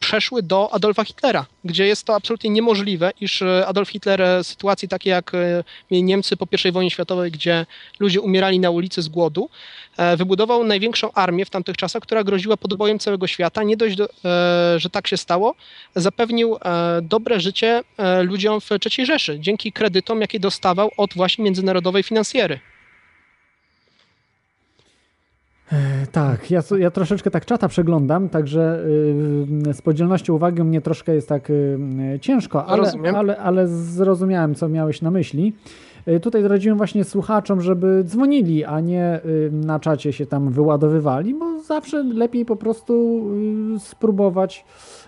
przeszły 0.00 0.42
do 0.42 0.72
Adolfa 0.72 1.04
Hitlera, 1.04 1.46
gdzie 1.64 1.86
jest 1.86 2.04
to 2.04 2.14
absolutnie 2.14 2.50
niemożliwe, 2.50 3.12
iż 3.20 3.42
e, 3.42 3.66
Adolf 3.66 3.88
Hitler 3.88 4.22
e, 4.22 4.44
sytuacji 4.44 4.88
takiej 4.88 5.10
jak 5.10 5.34
e, 5.34 5.64
mieli 5.90 6.04
Niemcy 6.04 6.36
po 6.36 6.46
I 6.68 6.72
wojnie 6.72 6.90
światowej, 6.90 7.30
gdzie 7.30 7.66
ludzie 8.00 8.20
umierali 8.20 8.60
na 8.60 8.70
ulicy 8.70 9.02
z 9.02 9.08
głodu, 9.08 9.50
e, 9.96 10.16
wybudował 10.16 10.64
największą 10.64 11.12
armię 11.12 11.44
w 11.44 11.50
tamtych 11.50 11.76
czasach, 11.76 12.02
która 12.02 12.24
groziła 12.24 12.56
podbojem 12.56 12.98
całego 12.98 13.26
świata. 13.26 13.62
Nie 13.62 13.76
dość, 13.76 13.96
do, 13.96 14.04
e, 14.04 14.08
że 14.76 14.90
tak 14.90 15.08
się 15.08 15.16
stało, 15.16 15.54
zapewnił 15.94 16.56
e, 16.56 17.00
dobre 17.02 17.40
życie 17.40 17.82
e, 17.96 18.22
ludziom 18.22 18.60
w 18.60 18.68
III 18.70 19.06
Rzeszy 19.06 19.40
dzięki 19.40 19.72
kredytom, 19.72 20.20
jakie 20.20 20.40
dostawał 20.40 20.90
od 20.96 21.14
właśnie 21.14 21.44
międzynarodowej 21.44 22.02
finansjery. 22.02 22.60
E, 25.72 26.06
Tak, 26.12 26.50
ja, 26.50 26.60
ja 26.78 26.90
troszeczkę 26.90 27.30
tak 27.30 27.46
czata 27.46 27.68
przeglądam, 27.68 28.28
także 28.28 28.80
y, 29.68 29.74
z 29.74 29.82
podzielnością 29.82 30.34
uwagi 30.34 30.62
mnie 30.62 30.80
troszkę 30.80 31.14
jest 31.14 31.28
tak 31.28 31.50
y, 31.50 31.78
ciężko, 32.20 32.66
ale, 32.66 32.82
ale, 33.18 33.36
ale 33.38 33.68
zrozumiałem, 33.68 34.54
co 34.54 34.68
miałeś 34.68 35.02
na 35.02 35.10
myśli. 35.10 35.52
Y, 36.08 36.20
Tutaj 36.20 36.42
radziłem 36.42 36.78
właśnie 36.78 37.04
słuchaczom, 37.04 37.60
żeby 37.60 38.02
dzwonili, 38.04 38.64
a 38.64 38.80
nie 38.80 39.20
y, 39.24 39.50
na 39.52 39.80
czacie 39.80 40.12
się 40.12 40.26
tam 40.26 40.50
wyładowywali, 40.50 41.34
bo 41.34 41.60
zawsze 41.62 42.02
lepiej 42.02 42.44
po 42.44 42.56
prostu 42.56 43.22
y, 43.76 43.80
spróbować 43.80 44.64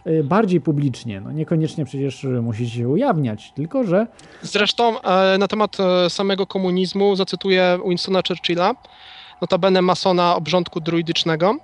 y, 0.06 0.24
bardziej 0.24 0.60
publicznie. 0.60 1.20
No 1.20 1.32
niekoniecznie 1.32 1.84
przecież 1.84 2.26
musicie 2.42 2.78
się 2.78 2.88
ujawniać, 2.88 3.52
tylko 3.56 3.84
że 3.84 4.06
Zresztą 4.42 5.00
e, 5.00 5.38
na 5.38 5.48
temat 5.48 5.76
samego 6.08 6.46
komunizmu 6.46 7.16
zacytuję 7.16 7.78
Winstona 7.88 8.20
Churchilla, 8.28 8.74
notabene 9.42 9.82
masona 9.82 10.36
obrządku 10.36 10.80
druidycznego. 10.80 11.56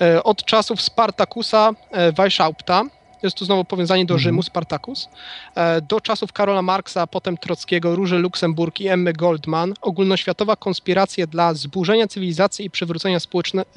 E, 0.00 0.22
Od 0.22 0.44
czasów 0.44 0.82
Spartakusa 0.82 1.70
e, 1.90 2.12
Weishaupta, 2.12 2.84
jest 3.22 3.36
tu 3.36 3.44
znowu 3.44 3.64
powiązanie 3.64 4.06
do 4.06 4.18
Rzymu, 4.18 4.42
Spartacus, 4.42 5.08
e, 5.54 5.80
do 5.80 6.00
czasów 6.00 6.32
Karola 6.32 6.62
Marksa, 6.62 7.06
potem 7.06 7.38
Trockiego, 7.38 7.96
Róży 7.96 8.18
Luksemburg 8.18 8.80
i 8.80 8.88
Emmy 8.88 9.12
Goldman, 9.12 9.74
ogólnoświatowa 9.80 10.56
konspiracja 10.56 11.26
dla 11.26 11.54
zburzenia 11.54 12.08
cywilizacji 12.08 12.66
i 12.66 12.70
przywrócenia 12.70 13.18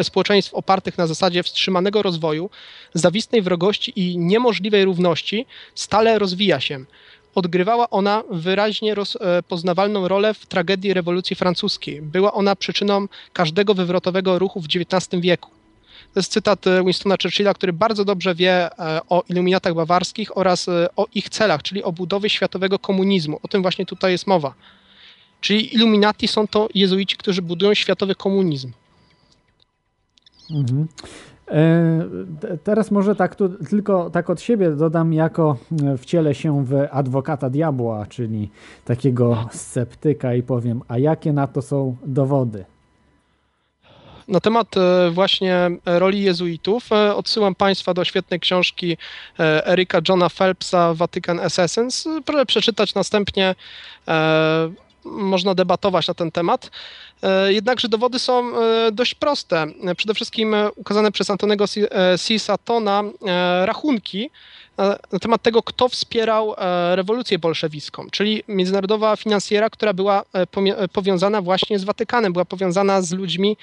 społeczeństw 0.01 0.53
opartych 0.53 0.97
na 0.97 1.07
zasadzie 1.07 1.43
wstrzymanego 1.43 2.01
rozwoju, 2.01 2.49
zawistnej 2.93 3.41
wrogości 3.41 3.93
i 3.95 4.17
niemożliwej 4.17 4.85
równości 4.85 5.45
stale 5.75 6.19
rozwija 6.19 6.59
się. 6.59 6.79
Odgrywała 7.35 7.89
ona 7.89 8.23
wyraźnie 8.31 8.95
rozpoznawalną 8.95 10.07
rolę 10.07 10.33
w 10.33 10.45
tragedii 10.45 10.93
rewolucji 10.93 11.35
francuskiej. 11.35 12.01
Była 12.01 12.33
ona 12.33 12.55
przyczyną 12.55 13.07
każdego 13.33 13.73
wywrotowego 13.73 14.39
ruchu 14.39 14.61
w 14.61 14.65
XIX 14.65 15.21
wieku. 15.21 15.49
To 16.13 16.19
jest 16.19 16.31
cytat 16.31 16.67
e, 16.67 16.83
Winstona 16.83 17.15
Churchilla, 17.23 17.53
który 17.53 17.73
bardzo 17.73 18.05
dobrze 18.05 18.35
wie 18.35 18.79
e, 18.79 19.01
o 19.09 19.23
iluminatach 19.29 19.73
bawarskich 19.73 20.37
oraz 20.37 20.67
e, 20.67 20.87
o 20.95 21.07
ich 21.15 21.29
celach, 21.29 21.61
czyli 21.61 21.83
o 21.83 21.91
budowie 21.91 22.29
światowego 22.29 22.79
komunizmu. 22.79 23.39
O 23.43 23.47
tym 23.47 23.61
właśnie 23.61 23.85
tutaj 23.85 24.11
jest 24.11 24.27
mowa. 24.27 24.53
Czyli 25.41 25.75
iluminati 25.75 26.27
są 26.27 26.47
to 26.47 26.69
jezuici, 26.75 27.17
którzy 27.17 27.41
budują 27.41 27.73
światowy 27.73 28.15
komunizm. 28.15 28.71
Mhm. 30.49 30.87
E, 31.51 32.03
te- 32.41 32.57
Teraz 32.57 32.91
może 32.91 33.15
tak 33.15 33.35
tu, 33.35 33.49
tylko 33.49 34.09
tak 34.09 34.29
od 34.29 34.41
siebie 34.41 34.71
dodam, 34.71 35.13
jako 35.13 35.57
e, 35.83 35.97
wcielę 35.97 36.35
się 36.35 36.65
w 36.65 36.73
adwokata 36.91 37.49
diabła, 37.49 38.05
czyli 38.09 38.49
takiego 38.85 39.45
sceptyka 39.51 40.33
i 40.33 40.43
powiem, 40.43 40.81
a 40.87 40.97
jakie 40.97 41.33
na 41.33 41.47
to 41.47 41.61
są 41.61 41.95
dowody? 42.05 42.65
Na 44.27 44.39
temat 44.39 44.77
e, 44.77 45.09
właśnie 45.11 45.69
roli 45.85 46.23
jezuitów 46.23 46.89
odsyłam 47.15 47.55
Państwa 47.55 47.93
do 47.93 48.03
świetnej 48.05 48.39
książki 48.39 48.97
Erika 49.39 49.99
Johna 50.09 50.29
Phelpsa 50.29 50.93
Vatican 50.93 51.39
Assassins. 51.39 52.07
Proszę 52.25 52.45
przeczytać 52.45 52.95
następnie. 52.95 53.55
Można 55.05 55.55
debatować 55.55 56.07
na 56.07 56.13
ten 56.13 56.31
temat. 56.31 56.71
E, 57.23 57.53
Jednakże 57.53 57.89
dowody 57.89 58.19
są 58.19 58.61
e, 58.61 58.91
dość 58.91 59.15
proste. 59.15 59.65
E, 59.83 59.95
Przede 59.95 60.13
wszystkim 60.13 60.55
ukazane 60.75 61.11
przez 61.11 61.29
Antonego 61.29 61.67
C. 61.67 61.81
C. 62.17 62.39
Satona 62.39 63.03
e, 63.27 63.65
rachunki 63.65 64.29
na 65.11 65.19
temat 65.19 65.41
tego, 65.41 65.63
kto 65.63 65.89
wspierał 65.89 66.55
rewolucję 66.95 67.39
bolszewicką, 67.39 68.07
czyli 68.11 68.43
międzynarodowa 68.47 69.15
finansjera, 69.15 69.69
która 69.69 69.93
była 69.93 70.23
powiązana 70.93 71.41
właśnie 71.41 71.79
z 71.79 71.83
Watykanem, 71.83 72.33
była 72.33 72.45
powiązana 72.45 73.01
z 73.01 73.11
ludźmi 73.11 73.57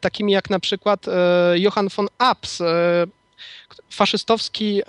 takimi 0.00 0.32
jak 0.32 0.50
na 0.50 0.60
przykład 0.60 1.06
Johann 1.54 1.88
von 1.88 2.08
e, 2.20 2.34
faszystowski 3.90 4.82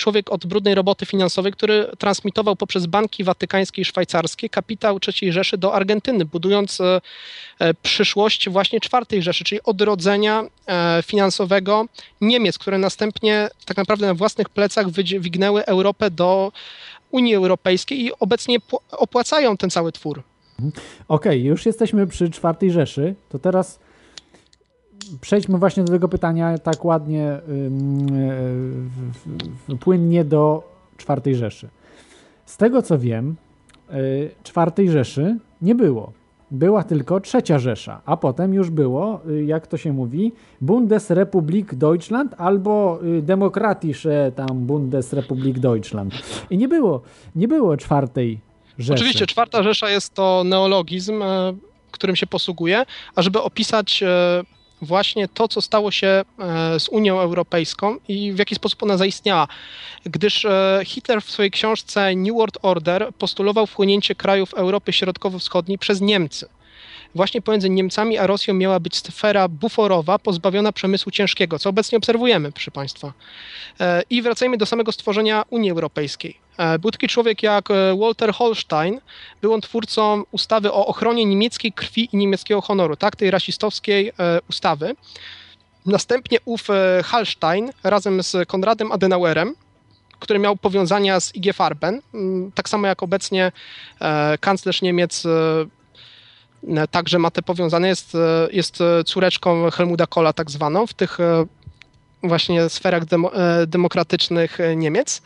człowiek 0.00 0.32
od 0.32 0.46
brudnej 0.46 0.74
roboty 0.74 1.06
finansowej, 1.06 1.52
który 1.52 1.86
transmitował 1.98 2.56
poprzez 2.56 2.86
banki 2.86 3.24
watykańskie 3.24 3.82
i 3.82 3.84
szwajcarskie 3.84 4.48
kapitał 4.48 4.98
III 5.08 5.32
Rzeszy 5.32 5.58
do 5.58 5.74
Argentyny, 5.74 6.24
budując 6.24 6.80
e, 6.80 7.00
e, 7.58 7.74
przyszłość 7.74 8.48
właśnie 8.48 8.78
IV 8.78 9.22
Rzeszy, 9.22 9.44
czyli 9.44 9.62
odrodzenia 9.62 10.44
e, 10.66 11.02
finansowego 11.06 11.86
Niemiec, 12.20 12.58
które 12.58 12.78
następnie 12.78 13.48
tak 13.66 13.76
naprawdę 13.76 14.06
na 14.06 14.14
własnych 14.14 14.48
plecach 14.48 14.90
wydźwignęły 14.90 15.66
Europę 15.66 16.10
do 16.10 16.52
Unii 17.10 17.34
Europejskiej 17.34 18.04
i 18.04 18.12
obecnie 18.20 18.60
pł- 18.60 18.78
opłacają 18.90 19.56
ten 19.56 19.70
cały 19.70 19.92
twór. 19.92 20.22
Okej, 21.08 21.44
już 21.44 21.66
jesteśmy 21.66 22.06
przy 22.06 22.30
czwartej 22.30 22.70
Rzeszy, 22.70 23.14
to 23.28 23.38
teraz 23.38 23.78
przejdźmy 25.20 25.58
właśnie 25.58 25.84
do 25.84 25.92
tego 25.92 26.08
pytania 26.08 26.58
tak 26.58 26.84
ładnie, 26.84 27.40
w- 29.68 29.78
płynnie 29.80 30.24
do 30.24 30.62
czwartej 30.96 31.34
Rzeszy. 31.34 31.68
Z 32.46 32.56
tego 32.56 32.82
co 32.82 32.98
wiem, 32.98 33.36
y, 33.94 34.30
czwartej 34.42 34.90
Rzeszy 34.90 35.38
nie 35.62 35.74
było. 35.74 36.12
Była 36.50 36.82
tylko 36.84 37.20
trzecia 37.20 37.58
Rzesza, 37.58 38.00
a 38.06 38.16
potem 38.16 38.54
już 38.54 38.70
było, 38.70 39.20
y, 39.30 39.44
jak 39.44 39.66
to 39.66 39.76
się 39.76 39.92
mówi, 39.92 40.32
Bundesrepublik 40.60 41.74
Deutschland 41.74 42.34
albo 42.38 42.98
y, 43.18 43.22
Demokratische 43.22 44.32
tam 44.36 44.58
Bundesrepublik 44.66 45.58
Deutschland. 45.58 46.14
I 46.50 46.58
nie 46.58 46.68
było, 46.68 47.00
nie 47.36 47.48
było 47.48 47.76
czwartej 47.76 48.40
Rzeszy. 48.78 48.94
Oczywiście, 48.94 49.26
czwarta 49.26 49.62
Rzesza 49.62 49.90
jest 49.90 50.14
to 50.14 50.42
neologizm, 50.44 51.22
e, 51.22 51.52
którym 51.90 52.16
się 52.16 52.26
posługuje, 52.26 52.82
a 53.14 53.22
żeby 53.22 53.40
opisać 53.42 54.02
e, 54.02 54.42
właśnie 54.82 55.28
to, 55.28 55.48
co 55.48 55.60
stało 55.60 55.90
się 55.90 56.06
e, 56.06 56.24
z 56.80 56.88
Unią 56.88 57.20
Europejską 57.20 57.96
i 58.08 58.32
w 58.32 58.38
jaki 58.38 58.54
sposób 58.54 58.82
ona 58.82 58.96
zaistniała. 58.96 59.48
Gdyż 60.04 60.44
e, 60.44 60.80
Hitler 60.84 61.22
w 61.22 61.30
swojej 61.30 61.50
książce 61.50 62.16
New 62.16 62.34
World 62.34 62.58
Order 62.62 63.08
postulował 63.18 63.66
wchłonięcie 63.66 64.14
krajów 64.14 64.54
Europy 64.54 64.92
Środkowo-Wschodniej 64.92 65.78
przez 65.78 66.00
Niemcy. 66.00 66.48
Właśnie 67.14 67.42
pomiędzy 67.42 67.70
Niemcami 67.70 68.18
a 68.18 68.26
Rosją 68.26 68.54
miała 68.54 68.80
być 68.80 68.96
sfera 68.96 69.48
buforowa, 69.48 70.18
pozbawiona 70.18 70.72
przemysłu 70.72 71.12
ciężkiego, 71.12 71.58
co 71.58 71.70
obecnie 71.70 71.98
obserwujemy, 71.98 72.52
proszę 72.52 72.70
Państwa. 72.70 73.12
E, 73.80 74.02
I 74.10 74.22
wracajmy 74.22 74.56
do 74.56 74.66
samego 74.66 74.92
stworzenia 74.92 75.44
Unii 75.50 75.70
Europejskiej. 75.70 76.36
E, 76.56 76.78
Był 76.78 76.90
taki 76.90 77.08
człowiek 77.08 77.42
jak 77.42 77.70
e, 77.70 77.96
Walter 77.98 78.32
Holstein, 78.32 79.00
był 79.42 79.54
on 79.54 79.60
twórcą 79.60 80.22
ustawy 80.30 80.72
o 80.72 80.86
ochronie 80.86 81.24
niemieckiej 81.24 81.72
krwi 81.72 82.08
i 82.12 82.16
niemieckiego 82.16 82.60
honoru, 82.60 82.96
tak, 82.96 83.16
tej 83.16 83.30
rasistowskiej 83.30 84.12
ustawy. 84.50 84.94
Następnie 85.86 86.38
ów 86.44 86.68
Hallstein 87.04 87.70
razem 87.84 88.22
z 88.22 88.48
Konradem 88.48 88.92
Adenauerem, 88.92 89.54
który 90.18 90.38
miał 90.38 90.56
powiązania 90.56 91.20
z 91.20 91.34
IG 91.34 91.54
Farben, 91.54 92.02
tak 92.54 92.68
samo 92.68 92.86
jak 92.86 93.02
obecnie 93.02 93.52
kanclerz 94.40 94.82
Niemiec 94.82 95.26
także 96.90 97.18
ma 97.18 97.30
te 97.30 97.42
powiązane, 97.42 97.88
jest, 97.88 98.14
e, 98.14 98.48
jest 98.52 98.80
e, 98.80 99.04
córeczką 99.04 99.70
Helmuta 99.70 100.06
Kohla 100.06 100.32
tak 100.32 100.50
zwaną 100.50 100.86
w 100.86 100.94
tych 100.94 101.20
e, 101.20 101.46
właśnie 102.22 102.68
sferach 102.68 103.04
demo, 103.04 103.34
e, 103.34 103.66
demokratycznych 103.66 104.60
e, 104.60 104.76
Niemiec. 104.76 105.22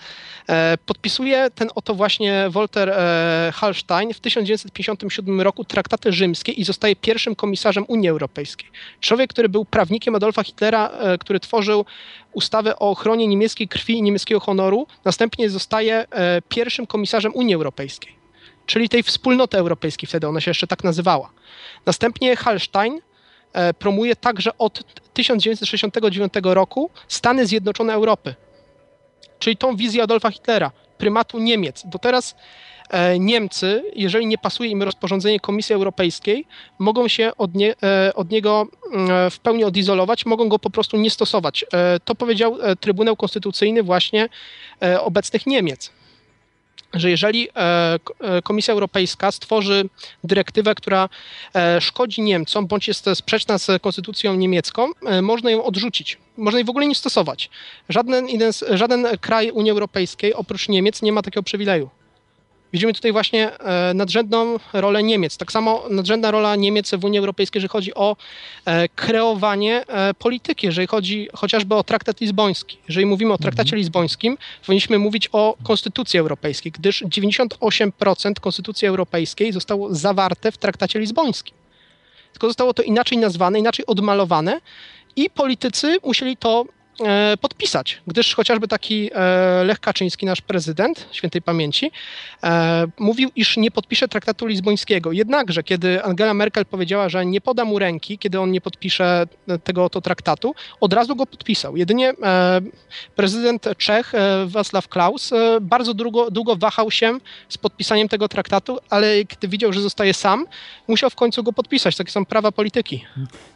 E, 0.48 0.78
Podpisuje 0.86 1.50
ten 1.54 1.68
oto 1.74 1.94
właśnie 1.94 2.46
Walter 2.50 2.90
e, 2.90 3.52
Hallstein 3.54 4.14
w 4.14 4.20
1957 4.20 5.40
roku 5.40 5.64
traktaty 5.64 6.12
rzymskie 6.12 6.52
i 6.52 6.64
zostaje 6.64 6.96
pierwszym 6.96 7.34
komisarzem 7.34 7.84
Unii 7.88 8.08
Europejskiej. 8.08 8.68
Człowiek, 9.00 9.30
który 9.30 9.48
był 9.48 9.64
prawnikiem 9.64 10.14
Adolfa 10.14 10.42
Hitlera, 10.42 10.88
e, 10.88 11.18
który 11.18 11.40
tworzył 11.40 11.84
ustawę 12.32 12.78
o 12.78 12.90
ochronie 12.90 13.26
niemieckiej 13.26 13.68
krwi 13.68 13.98
i 13.98 14.02
niemieckiego 14.02 14.40
honoru, 14.40 14.86
następnie 15.04 15.50
zostaje 15.50 16.06
e, 16.10 16.42
pierwszym 16.48 16.86
komisarzem 16.86 17.32
Unii 17.34 17.54
Europejskiej, 17.54 18.12
czyli 18.66 18.88
tej 18.88 19.02
wspólnoty 19.02 19.58
europejskiej, 19.58 20.06
wtedy 20.06 20.28
ona 20.28 20.40
się 20.40 20.50
jeszcze 20.50 20.66
tak 20.66 20.84
nazywała. 20.84 21.30
Następnie 21.86 22.36
Hallstein 22.36 23.00
e, 23.52 23.74
promuje 23.74 24.16
także 24.16 24.58
od 24.58 24.82
1969 25.14 26.32
roku 26.42 26.90
Stany 27.08 27.46
Zjednoczone 27.46 27.92
Europy, 27.92 28.34
czyli 29.38 29.56
tą 29.56 29.76
wizję 29.76 30.02
Adolfa 30.02 30.30
Hitlera, 30.30 30.70
prymatu 30.98 31.38
Niemiec. 31.38 31.82
Do 31.86 31.98
teraz 31.98 32.36
e, 32.90 33.18
Niemcy, 33.18 33.82
jeżeli 33.94 34.26
nie 34.26 34.38
pasuje 34.38 34.70
im 34.70 34.82
rozporządzenie 34.82 35.40
Komisji 35.40 35.74
Europejskiej, 35.74 36.46
mogą 36.78 37.08
się 37.08 37.32
od, 37.38 37.54
nie, 37.54 37.74
e, 37.82 38.14
od 38.14 38.30
niego 38.30 38.66
mm, 38.92 39.30
w 39.30 39.38
pełni 39.38 39.64
odizolować, 39.64 40.26
mogą 40.26 40.48
go 40.48 40.58
po 40.58 40.70
prostu 40.70 40.96
nie 40.96 41.10
stosować. 41.10 41.64
To 42.04 42.14
powiedział 42.14 42.58
Trybunał 42.80 43.16
Konstytucyjny 43.16 43.82
właśnie 43.82 44.28
obecnych 45.00 45.46
Niemiec 45.46 45.90
że 46.94 47.10
jeżeli 47.10 47.48
e, 47.48 47.98
e, 48.20 48.42
Komisja 48.42 48.74
Europejska 48.74 49.32
stworzy 49.32 49.84
dyrektywę, 50.24 50.74
która 50.74 51.08
e, 51.54 51.80
szkodzi 51.80 52.22
Niemcom, 52.22 52.66
bądź 52.66 52.88
jest 52.88 53.06
sprzeczna 53.14 53.58
z 53.58 53.82
konstytucją 53.82 54.34
niemiecką, 54.34 54.90
można 55.22 55.50
ją 55.50 55.64
odrzucić. 55.64 56.18
Można 56.36 56.58
jej 56.58 56.64
w 56.64 56.70
ogóle 56.70 56.86
nie 56.86 56.94
stosować. 56.94 57.50
Żaden, 57.88 58.26
żaden 58.70 59.06
kraj 59.20 59.50
Unii 59.50 59.70
Europejskiej 59.70 60.34
oprócz 60.34 60.68
Niemiec 60.68 61.02
nie 61.02 61.12
ma 61.12 61.22
takiego 61.22 61.42
przywileju. 61.42 61.90
Widzimy 62.74 62.92
tutaj 62.92 63.12
właśnie 63.12 63.58
e, 63.58 63.94
nadrzędną 63.94 64.56
rolę 64.72 65.02
Niemiec. 65.02 65.36
Tak 65.36 65.52
samo 65.52 65.84
nadrzędna 65.90 66.30
rola 66.30 66.56
Niemiec 66.56 66.94
w 66.94 67.04
Unii 67.04 67.18
Europejskiej, 67.18 67.58
jeżeli 67.58 67.68
chodzi 67.68 67.94
o 67.94 68.16
e, 68.64 68.88
kreowanie 68.88 69.84
e, 69.86 70.14
polityki, 70.14 70.66
jeżeli 70.66 70.86
chodzi 70.86 71.28
chociażby 71.34 71.74
o 71.74 71.84
traktat 71.84 72.20
lizboński. 72.20 72.78
Jeżeli 72.88 73.06
mówimy 73.06 73.32
o 73.32 73.38
traktacie 73.38 73.76
lizbońskim, 73.76 74.38
powinniśmy 74.66 74.98
mówić 74.98 75.28
o 75.32 75.56
Konstytucji 75.64 76.18
Europejskiej, 76.18 76.72
gdyż 76.72 77.02
98% 77.02 78.32
Konstytucji 78.40 78.88
Europejskiej 78.88 79.52
zostało 79.52 79.94
zawarte 79.94 80.52
w 80.52 80.58
traktacie 80.58 80.98
lizbońskim. 80.98 81.56
Tylko 82.32 82.46
zostało 82.46 82.74
to 82.74 82.82
inaczej 82.82 83.18
nazwane, 83.18 83.58
inaczej 83.58 83.86
odmalowane 83.86 84.60
i 85.16 85.30
politycy 85.30 85.96
musieli 86.04 86.36
to 86.36 86.64
podpisać, 87.40 88.02
gdyż 88.06 88.34
chociażby 88.34 88.68
taki 88.68 89.10
e, 89.14 89.64
Lech 89.64 89.80
Kaczyński, 89.80 90.26
nasz 90.26 90.40
prezydent 90.40 91.08
świętej 91.12 91.42
pamięci, 91.42 91.90
e, 92.42 92.86
mówił, 92.98 93.30
iż 93.36 93.56
nie 93.56 93.70
podpisze 93.70 94.08
traktatu 94.08 94.46
lizbońskiego. 94.46 95.12
Jednakże, 95.12 95.62
kiedy 95.62 96.04
Angela 96.04 96.34
Merkel 96.34 96.66
powiedziała, 96.66 97.08
że 97.08 97.26
nie 97.26 97.40
poda 97.40 97.64
mu 97.64 97.78
ręki, 97.78 98.18
kiedy 98.18 98.40
on 98.40 98.50
nie 98.50 98.60
podpisze 98.60 99.26
e, 99.48 99.58
tego 99.58 99.84
oto 99.84 100.00
traktatu, 100.00 100.54
od 100.80 100.92
razu 100.92 101.16
go 101.16 101.26
podpisał. 101.26 101.76
Jedynie 101.76 102.12
e, 102.22 102.60
prezydent 103.16 103.66
Czech, 103.78 104.14
e, 104.14 104.46
Václav 104.46 104.88
Klaus, 104.88 105.32
e, 105.32 105.60
bardzo 105.60 105.94
długo, 105.94 106.30
długo 106.30 106.56
wahał 106.56 106.90
się 106.90 107.18
z 107.48 107.58
podpisaniem 107.58 108.08
tego 108.08 108.28
traktatu, 108.28 108.78
ale 108.90 109.24
kiedy 109.24 109.48
widział, 109.48 109.72
że 109.72 109.80
zostaje 109.80 110.14
sam, 110.14 110.46
musiał 110.88 111.10
w 111.10 111.14
końcu 111.14 111.42
go 111.42 111.52
podpisać. 111.52 111.96
Takie 111.96 112.10
są 112.10 112.24
prawa 112.24 112.52
polityki. 112.52 113.04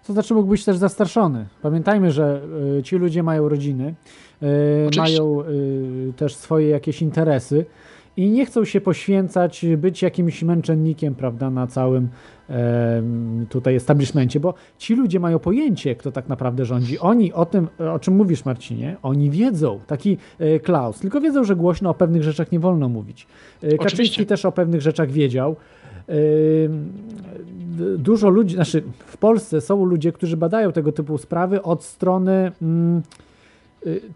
To 0.06 0.12
znaczy 0.12 0.35
mógł 0.35 0.48
być 0.48 0.65
też 0.65 0.77
zastarszony. 0.77 1.47
Pamiętajmy, 1.62 2.12
że 2.12 2.40
ci 2.85 2.97
ludzie 2.97 3.23
mają 3.29 3.49
rodziny, 3.49 3.95
Oczywiście. 4.87 5.01
mają 5.01 5.43
y, 5.43 6.13
też 6.17 6.37
swoje 6.37 6.69
jakieś 6.69 7.03
interesy 7.03 7.65
i 8.19 8.31
nie 8.31 8.47
chcą 8.47 8.65
się 8.65 8.81
poświęcać, 8.81 9.67
być 9.77 10.03
jakimś 10.03 10.43
męczennikiem, 10.43 11.15
prawda, 11.15 11.51
na 11.51 11.67
całym 11.67 12.09
em, 12.49 13.47
tutaj 13.49 13.75
establishmencie, 13.77 14.41
bo 14.41 14.55
ci 14.79 14.95
ludzie 14.95 15.21
mają 15.21 15.39
pojęcie, 15.39 15.95
kto 15.95 16.13
tak 16.13 16.29
naprawdę 16.29 16.65
rządzi. 16.65 16.99
Oni 16.99 17.33
o 17.33 17.47
tym, 17.47 17.69
o 17.95 17.99
czym 17.99 18.17
mówisz, 18.17 18.45
Marcinie, 18.45 18.97
oni 19.03 19.31
wiedzą, 19.31 19.81
taki 19.87 20.19
e, 20.39 20.61
Klaus, 20.61 20.99
tylko 20.99 21.21
wiedzą, 21.21 21.45
że 21.45 21.57
głośno 21.57 21.91
o 21.91 21.95
pewnych 21.95 22.23
rzeczach 22.23 22.53
nie 22.53 22.61
wolno 22.61 22.89
mówić. 22.89 23.27
E, 23.63 23.69
Kaczyński 23.69 23.87
Oczywiście. 23.87 24.27
też 24.27 24.45
o 24.45 24.53
pewnych 24.53 24.81
rzeczach 24.81 25.11
wiedział. 25.11 25.57
Dużo 27.99 28.29
ludzi, 28.29 28.55
znaczy 28.55 28.83
w 29.07 29.17
Polsce 29.17 29.61
są 29.61 29.85
ludzie, 29.85 30.13
którzy 30.13 30.37
badają 30.37 30.73
tego 30.73 30.93
typu 30.93 31.19
sprawy 31.19 31.63
od 31.63 31.85
strony 31.85 32.53
mm, 32.63 33.03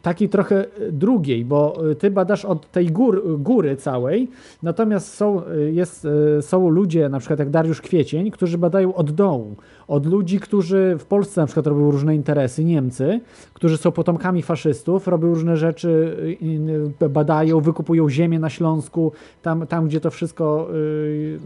takiej 0.03 0.29
trochę 0.29 0.65
drugiej, 0.93 1.45
bo 1.45 1.91
y, 1.91 1.95
ty 1.95 2.11
badasz 2.11 2.45
od 2.45 2.71
tej 2.71 2.87
gór, 2.87 3.39
góry 3.39 3.77
całej, 3.77 4.29
natomiast 4.63 5.15
są, 5.15 5.43
y, 5.47 5.73
jest, 5.73 6.05
y, 6.39 6.43
są 6.43 6.69
ludzie, 6.69 7.09
na 7.09 7.19
przykład 7.19 7.39
jak 7.39 7.51
Dariusz 7.51 7.81
Kwiecień, 7.81 8.31
którzy 8.31 8.59
badają 8.59 8.95
od 8.95 9.11
dołu, 9.11 9.57
od 9.89 10.07
ludzi, 10.07 10.41
którzy 10.41 10.97
w 10.99 11.05
Polsce 11.05 11.41
na 11.41 11.47
przykład 11.47 11.67
robią 11.67 11.91
różne 11.91 12.15
interesy, 12.15 12.65
Niemcy, 12.65 13.21
którzy 13.55 13.77
są 13.77 13.93
potomkami 13.93 14.43
faszystów, 14.43 15.09
robią 15.09 15.29
różne 15.29 15.57
rzeczy, 15.57 16.17
y, 16.43 17.05
y, 17.05 17.09
badają, 17.09 17.61
wykupują 17.61 18.11
ziemię 18.11 18.39
na 18.39 18.51
Śląsku, 18.51 19.13
tam, 19.43 19.67
tam 19.67 19.87
gdzie 19.89 20.01
to 20.01 20.11
wszystko 20.11 20.69
y, 20.75 21.39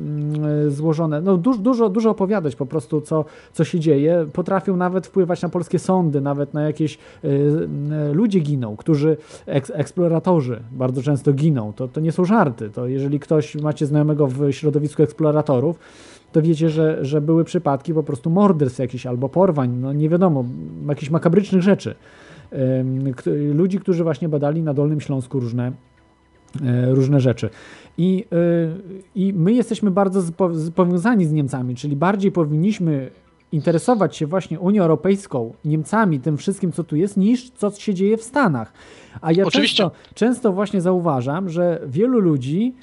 y, 0.67 0.71
złożone. 0.71 1.21
No 1.21 1.37
dużo, 1.37 1.59
dużo, 1.59 1.89
dużo 1.89 2.11
opowiadać 2.11 2.57
po 2.57 2.67
prostu, 2.67 3.01
co, 3.01 3.25
co 3.53 3.65
się 3.65 3.81
dzieje. 3.81 4.27
Potrafią 4.33 4.77
nawet 4.77 5.07
wpływać 5.07 5.43
na 5.43 5.49
polskie 5.49 5.79
sądy, 5.79 6.21
nawet 6.21 6.55
na 6.55 6.63
jakieś 6.63 6.99
y, 7.25 7.29
y, 7.29 8.06
ludzie 8.13 8.41
giną, 8.41 8.77
którzy, 8.77 9.17
eks, 9.47 9.73
eksploratorzy 9.75 10.63
bardzo 10.73 11.03
często 11.03 11.33
giną. 11.33 11.73
To, 11.73 11.89
to 11.89 12.01
nie 12.01 12.13
są 12.13 12.25
żarty. 12.25 12.71
To 12.71 12.87
jeżeli 12.87 13.21
ktoś 13.21 13.55
macie 13.55 13.87
znajomego 13.87 14.27
w 14.27 14.53
środowisku 14.53 15.03
eksploratorów, 15.03 15.79
to 16.33 16.43
wiecie, 16.43 16.71
że, 16.71 17.05
że 17.05 17.21
były 17.21 17.45
przypadki 17.45 17.95
po 17.95 18.03
prostu 18.03 18.31
morderstw 18.31 18.79
jakichś 18.79 19.07
albo 19.07 19.29
porwań, 19.29 19.77
no 19.81 19.93
nie 19.93 20.09
wiadomo, 20.09 20.45
jakichś 20.89 21.11
makabrycznych 21.11 21.63
rzeczy. 21.63 21.95
Ludzi, 23.53 23.79
którzy 23.79 24.05
właśnie 24.05 24.29
badali 24.29 24.63
na 24.63 24.75
Dolnym 24.75 25.01
Śląsku 25.01 25.41
różne, 25.41 25.73
e, 26.65 26.95
różne 26.95 27.21
rzeczy. 27.21 27.51
I, 27.99 28.25
y, 28.33 29.03
I 29.15 29.33
my 29.33 29.53
jesteśmy 29.53 29.91
bardzo 29.91 30.23
powiązani 30.75 31.27
z 31.27 31.33
Niemcami, 31.33 31.75
czyli 31.75 31.97
bardziej 31.97 32.33
powinniśmy 32.33 33.11
interesować 33.53 34.17
się 34.17 34.27
właśnie 34.27 34.61
Unią 34.61 34.83
Europejską, 34.83 35.55
Niemcami, 35.65 36.21
tym 36.21 36.37
wszystkim, 36.37 36.73
co 36.73 36.85
tu 36.85 36.97
jest, 36.97 37.17
niż 37.17 37.51
co 37.51 37.71
się 37.71 37.95
dzieje 37.95 38.17
w 38.17 38.23
Stanach. 38.23 38.73
A 39.21 39.33
ja 39.33 39.45
Oczywiście. 39.47 39.83
często, 39.83 39.99
często 40.15 40.53
właśnie 40.53 40.81
zauważam, 40.81 41.49
że 41.49 41.81
wielu 41.87 42.21
ludzi 42.21 42.75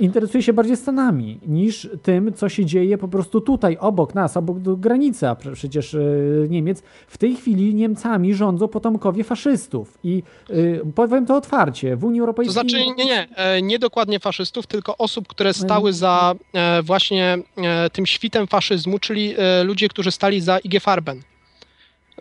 interesuje 0.00 0.42
się 0.42 0.52
bardziej 0.52 0.76
Stanami 0.76 1.40
niż 1.46 1.88
tym, 2.02 2.32
co 2.32 2.48
się 2.48 2.64
dzieje 2.64 2.98
po 2.98 3.08
prostu 3.08 3.40
tutaj, 3.40 3.76
obok 3.80 4.14
nas, 4.14 4.36
obok 4.36 4.58
granicy, 4.58 5.28
a 5.28 5.34
przecież 5.34 5.94
y, 5.94 6.46
Niemiec. 6.50 6.82
W 7.08 7.18
tej 7.18 7.36
chwili 7.36 7.74
Niemcami 7.74 8.34
rządzą 8.34 8.68
potomkowie 8.68 9.24
faszystów. 9.24 9.98
I 10.04 10.22
y, 10.50 10.80
powiem 10.94 11.26
to 11.26 11.36
otwarcie, 11.36 11.96
w 11.96 12.04
Unii 12.04 12.18
To 12.18 12.22
Europejskiej... 12.22 12.52
znaczy, 12.52 12.76
nie, 12.98 13.04
nie, 13.04 13.28
e, 13.36 13.62
nie 13.62 13.78
dokładnie 13.78 14.20
faszystów, 14.20 14.66
tylko 14.66 14.96
osób, 14.96 15.28
które 15.28 15.54
stały 15.54 15.92
za 15.92 16.34
e, 16.52 16.82
właśnie 16.82 17.38
e, 17.56 17.90
tym 17.90 18.06
świtem 18.06 18.46
faszyzmu, 18.46 18.98
czyli 18.98 19.34
ludzie, 19.64 19.88
którzy 19.88 20.10
stali 20.10 20.40
za 20.40 20.58
IG 20.58 20.82
Farben. 20.82 21.20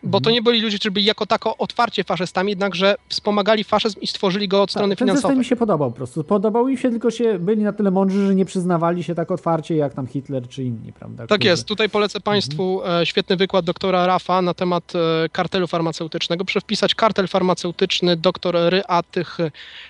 Bo 0.03 0.21
to 0.21 0.31
nie 0.31 0.41
byli 0.41 0.61
ludzie, 0.61 0.77
którzy 0.77 0.91
byli 0.91 1.05
jako 1.05 1.25
tako 1.25 1.57
otwarcie 1.57 2.03
faszystami, 2.03 2.49
jednakże 2.49 2.95
wspomagali 3.09 3.63
faszyzm 3.63 3.99
i 3.99 4.07
stworzyli 4.07 4.47
go 4.47 4.61
od 4.61 4.71
strony 4.71 4.95
Tak, 4.95 4.99
ten 4.99 5.07
system 5.07 5.17
finansowej. 5.17 5.37
mi 5.37 5.45
się 5.45 5.55
podobał 5.55 5.91
po 5.91 5.97
prostu. 5.97 6.23
Podobał 6.23 6.67
im 6.67 6.77
się, 6.77 6.89
tylko 6.89 7.11
się 7.11 7.39
byli 7.39 7.63
na 7.63 7.73
tyle 7.73 7.91
mądrzy, 7.91 8.27
że 8.27 8.35
nie 8.35 8.45
przyznawali 8.45 9.03
się 9.03 9.15
tak 9.15 9.31
otwarcie 9.31 9.75
jak 9.75 9.93
tam 9.93 10.07
Hitler 10.07 10.47
czy 10.47 10.63
inni, 10.63 10.93
prawda? 10.93 11.27
Tak 11.27 11.43
jest. 11.43 11.67
Tutaj 11.67 11.89
polecę 11.89 12.19
Państwu 12.19 12.81
e, 12.85 13.05
świetny 13.05 13.35
wykład 13.35 13.65
doktora 13.65 14.07
Rafa 14.07 14.41
na 14.41 14.53
temat 14.53 14.93
e, 14.95 15.29
kartelu 15.29 15.67
farmaceutycznego. 15.67 16.45
Proszę 16.45 16.61
wpisać 16.61 16.95
kartel 16.95 17.27
farmaceutyczny, 17.27 18.15
doktor 18.15 18.55
Ryatych. 18.69 19.37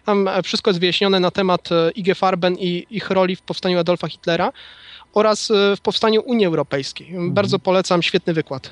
Tam 0.06 0.28
e, 0.28 0.44
wszystko 0.44 0.70
jest 0.70 0.80
wyjaśnione 0.80 1.20
na 1.20 1.32
temat 1.32 1.70
IG 1.96 2.16
Farben 2.16 2.56
i 2.60 2.86
ich 2.90 3.10
roli 3.10 3.36
w 3.36 3.42
powstaniu 3.42 3.80
Adolfa 3.80 4.08
Hitlera 4.08 4.52
oraz 5.14 5.52
w 5.78 5.82
powstaniu 5.82 6.22
Unii 6.22 6.46
Europejskiej. 6.46 7.16
Bardzo 7.30 7.60
polecam, 7.60 8.02
świetny 8.02 8.34
wykład. 8.34 8.72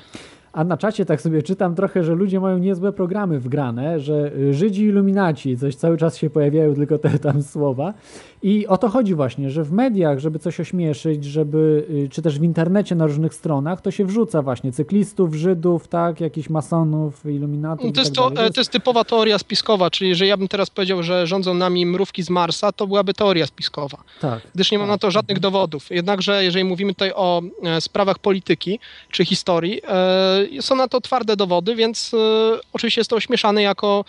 A 0.52 0.64
na 0.64 0.76
czacie 0.76 1.04
tak 1.04 1.20
sobie 1.22 1.42
czytam 1.42 1.74
trochę, 1.74 2.04
że 2.04 2.14
ludzie 2.14 2.40
mają 2.40 2.58
niezłe 2.58 2.92
programy 2.92 3.40
wgrane, 3.40 4.00
że 4.00 4.32
y, 4.36 4.54
Żydzi 4.54 4.84
iluminaci, 4.84 5.56
coś 5.58 5.74
cały 5.74 5.98
czas 5.98 6.16
się 6.16 6.30
pojawiają 6.30 6.74
tylko 6.74 6.98
te 6.98 7.18
tam 7.28 7.42
słowa. 7.42 7.94
I 8.42 8.66
o 8.66 8.78
to 8.78 8.88
chodzi 8.88 9.14
właśnie, 9.14 9.50
że 9.50 9.64
w 9.64 9.72
mediach, 9.72 10.18
żeby 10.18 10.38
coś 10.38 10.60
ośmieszyć, 10.60 11.24
żeby, 11.24 11.86
y, 11.90 12.08
czy 12.08 12.22
też 12.22 12.38
w 12.38 12.42
internecie 12.42 12.94
na 12.94 13.06
różnych 13.06 13.34
stronach, 13.34 13.80
to 13.80 13.90
się 13.90 14.04
wrzuca 14.04 14.42
właśnie 14.42 14.72
cyklistów, 14.72 15.34
Żydów, 15.34 15.88
tak, 15.88 16.20
jakichś 16.20 16.50
masonów, 16.50 17.26
iluminatów 17.26 17.92
To 17.92 18.00
i 18.00 18.04
jest, 18.04 18.14
tak 18.14 18.24
to, 18.24 18.30
dalej. 18.30 18.50
e, 18.50 18.52
to 18.52 18.60
jest 18.60 18.70
typowa 18.70 19.04
teoria 19.04 19.38
spiskowa, 19.38 19.90
czyli 19.90 20.14
że 20.14 20.26
ja 20.26 20.36
bym 20.36 20.48
teraz 20.48 20.70
powiedział, 20.70 21.02
że 21.02 21.26
rządzą 21.26 21.54
nami 21.54 21.86
mrówki 21.86 22.22
z 22.22 22.30
Marsa, 22.30 22.72
to 22.72 22.86
byłaby 22.86 23.14
teoria 23.14 23.46
spiskowa. 23.46 23.98
Tak. 24.20 24.40
gdyż 24.54 24.72
nie 24.72 24.78
ma 24.78 24.86
na 24.86 24.98
to 24.98 25.10
żadnych 25.10 25.38
dowodów. 25.40 25.90
Jednakże, 25.90 26.44
jeżeli 26.44 26.64
mówimy 26.64 26.94
tutaj 26.94 27.12
o 27.14 27.42
e, 27.62 27.80
sprawach 27.80 28.18
polityki 28.18 28.78
czy 29.10 29.24
historii, 29.24 29.80
e, 29.88 30.37
są 30.60 30.76
na 30.76 30.88
to 30.88 31.00
twarde 31.00 31.36
dowody, 31.36 31.74
więc 31.74 32.14
e, 32.14 32.18
oczywiście 32.72 33.00
jest 33.00 33.10
to 33.10 33.16
ośmieszane 33.16 33.62
jako 33.62 34.04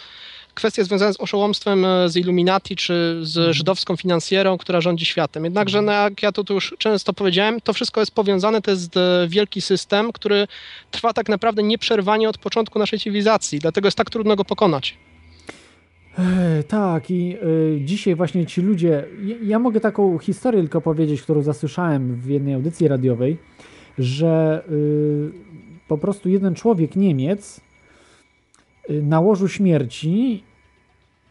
kwestia 0.53 0.83
związana 0.83 1.13
z 1.13 1.19
oszołomstwem 1.19 1.85
e, 1.85 2.09
z 2.09 2.15
Illuminati 2.15 2.75
czy 2.75 3.19
z 3.21 3.55
żydowską 3.55 3.95
finansjerą, 3.95 4.57
która 4.57 4.81
rządzi 4.81 5.05
światem. 5.05 5.43
Jednakże, 5.43 5.81
no, 5.81 5.91
jak 5.91 6.23
ja 6.23 6.31
to 6.31 6.43
tu 6.43 6.53
już 6.53 6.75
często 6.77 7.13
powiedziałem, 7.13 7.61
to 7.61 7.73
wszystko 7.73 7.99
jest 7.99 8.11
powiązane, 8.11 8.61
to 8.61 8.71
jest 8.71 8.97
e, 8.97 9.27
wielki 9.27 9.61
system, 9.61 10.11
który 10.11 10.47
trwa 10.91 11.13
tak 11.13 11.29
naprawdę 11.29 11.63
nieprzerwanie 11.63 12.29
od 12.29 12.37
początku 12.37 12.79
naszej 12.79 12.99
cywilizacji, 12.99 13.59
dlatego 13.59 13.87
jest 13.87 13.97
tak 13.97 14.09
trudno 14.09 14.35
go 14.35 14.45
pokonać. 14.45 14.97
E, 16.17 16.63
Tak, 16.63 17.11
i 17.11 17.37
y, 17.43 17.81
dzisiaj 17.85 18.15
właśnie 18.15 18.45
ci 18.45 18.61
ludzie. 18.61 19.05
Ja, 19.23 19.35
ja 19.43 19.59
mogę 19.59 19.79
taką 19.79 20.17
historię 20.17 20.61
tylko 20.61 20.81
powiedzieć, 20.81 21.21
którą 21.21 21.41
zasłyszałem 21.41 22.15
w 22.15 22.29
jednej 22.29 22.53
audycji 22.53 22.87
radiowej, 22.87 23.37
że 23.97 24.63
y, 24.71 25.31
po 25.89 25.97
prostu 25.97 26.29
jeden 26.29 26.55
człowiek, 26.55 26.95
Niemiec, 26.95 27.61
y, 28.89 29.03
na 29.03 29.19
łożu 29.19 29.47
śmierci 29.47 30.43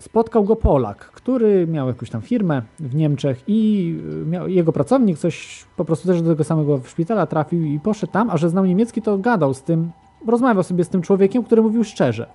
spotkał 0.01 0.45
go 0.45 0.57
Polak, 0.57 0.99
który 0.99 1.67
miał 1.67 1.89
jakąś 1.89 2.11
tam 2.11 2.23
firmę 2.23 2.63
w 2.81 2.95
Niemczech 2.95 3.45
i 3.47 3.95
y, 4.23 4.27
miał, 4.27 4.49
jego 4.49 4.73
pracownik 4.73 5.19
coś 5.19 5.65
po 5.77 5.85
prostu 5.85 6.09
też 6.09 6.23
do 6.23 6.31
tego 6.31 6.45
samego 6.45 6.81
szpitala 6.85 7.27
trafił 7.27 7.65
i 7.65 7.81
poszedł 7.81 8.13
tam, 8.13 8.31
a 8.31 8.37
że 8.37 8.51
znał 8.51 8.67
niemiecki, 8.67 9.03
to 9.03 9.19
gadał 9.19 9.55
z 9.55 9.63
tym, 9.63 9.91
rozmawiał 10.27 10.63
sobie 10.63 10.85
z 10.85 10.89
tym 10.89 11.03
człowiekiem, 11.03 11.45
który 11.45 11.63
mówił 11.63 11.85
szczerze. 11.85 12.27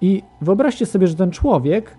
I 0.00 0.22
wyobraźcie 0.40 0.86
sobie, 0.86 1.06
że 1.06 1.14
ten 1.14 1.30
człowiek, 1.30 1.96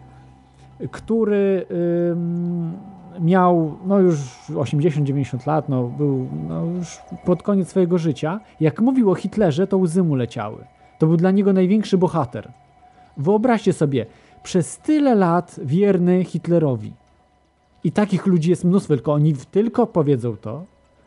który 0.91 1.65
ym, 2.11 2.73
miał 3.21 3.77
no 3.85 3.99
już 3.99 4.19
80-90 4.49 5.47
lat, 5.47 5.69
no, 5.69 5.83
był 5.83 6.27
no, 6.47 6.65
już 6.65 6.99
pod 7.25 7.43
koniec 7.43 7.69
swojego 7.69 7.97
życia, 7.97 8.39
jak 8.59 8.81
mówił 8.81 9.11
o 9.11 9.15
Hitlerze, 9.15 9.67
to 9.67 9.77
łzy 9.77 10.03
mu 10.03 10.15
leciały. 10.15 10.65
To 10.99 11.07
był 11.07 11.17
dla 11.17 11.31
niego 11.31 11.53
największy 11.53 11.97
bohater. 11.97 12.51
Wyobraźcie 13.17 13.73
sobie, 13.73 14.05
przez 14.43 14.77
tyle 14.77 15.15
lat 15.15 15.59
wierny 15.63 16.23
Hitlerowi. 16.23 16.93
I 17.83 17.91
takich 17.91 18.25
ludzi 18.25 18.49
jest 18.49 18.63
mnóstwo, 18.63 18.95
tylko 18.95 19.13
oni 19.13 19.33
tylko 19.51 19.87
powiedzą 19.87 20.37
to 20.37 20.63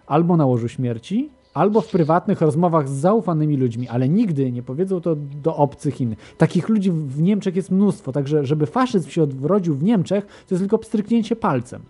albo 0.07 0.37
na 0.37 0.47
łożu 0.47 0.69
śmierci, 0.69 1.31
albo 1.55 1.81
w 1.81 1.91
prywatnych 1.91 2.41
rozmowach 2.41 2.89
z 2.89 2.93
zaufanymi 2.93 3.57
ludźmi, 3.57 3.89
ale 3.89 4.09
nigdy 4.09 4.53
nie 4.53 4.63
powiedzą 4.63 5.01
to 5.01 5.17
do 5.17 5.57
obcych 5.57 6.01
innych. 6.01 6.35
Takich 6.39 6.69
ludzi 6.69 6.91
w 6.91 7.23
Niemczech 7.23 7.57
jest 7.57 7.71
mnóstwo, 7.71 8.13
także 8.13 8.47
żeby 8.47 8.67
faszyzm 8.67 9.11
się 9.11 9.23
odrodził 9.23 9.75
w 9.75 9.83
Niemczech, 9.83 10.27
to 10.27 10.55
jest 10.55 10.63
tylko 10.63 10.79
pstryknięcie 10.79 11.37
palcem. 11.37 11.83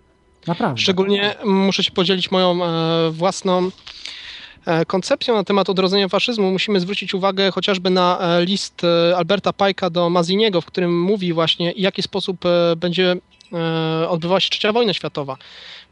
Naprawdę. 0.49 0.81
Szczególnie 0.81 1.35
muszę 1.45 1.83
się 1.83 1.91
podzielić 1.91 2.31
moją 2.31 2.65
e, 2.65 3.11
własną 3.11 3.69
e, 4.65 4.85
koncepcją 4.85 5.35
na 5.35 5.43
temat 5.43 5.69
odrodzenia 5.69 6.07
faszyzmu. 6.07 6.51
Musimy 6.51 6.79
zwrócić 6.79 7.13
uwagę 7.13 7.51
chociażby 7.51 7.89
na 7.89 8.19
e, 8.19 8.45
list 8.45 8.81
e, 8.83 9.17
Alberta 9.17 9.53
Pajka 9.53 9.89
do 9.89 10.09
Maziniego, 10.09 10.61
w 10.61 10.65
którym 10.65 11.01
mówi 11.01 11.33
właśnie, 11.33 11.73
w 11.73 11.79
jaki 11.79 12.01
sposób 12.01 12.37
będzie 12.77 13.15
odbywała 14.09 14.39
się 14.39 14.49
trzecia 14.49 14.71
wojna 14.71 14.93
światowa. 14.93 15.37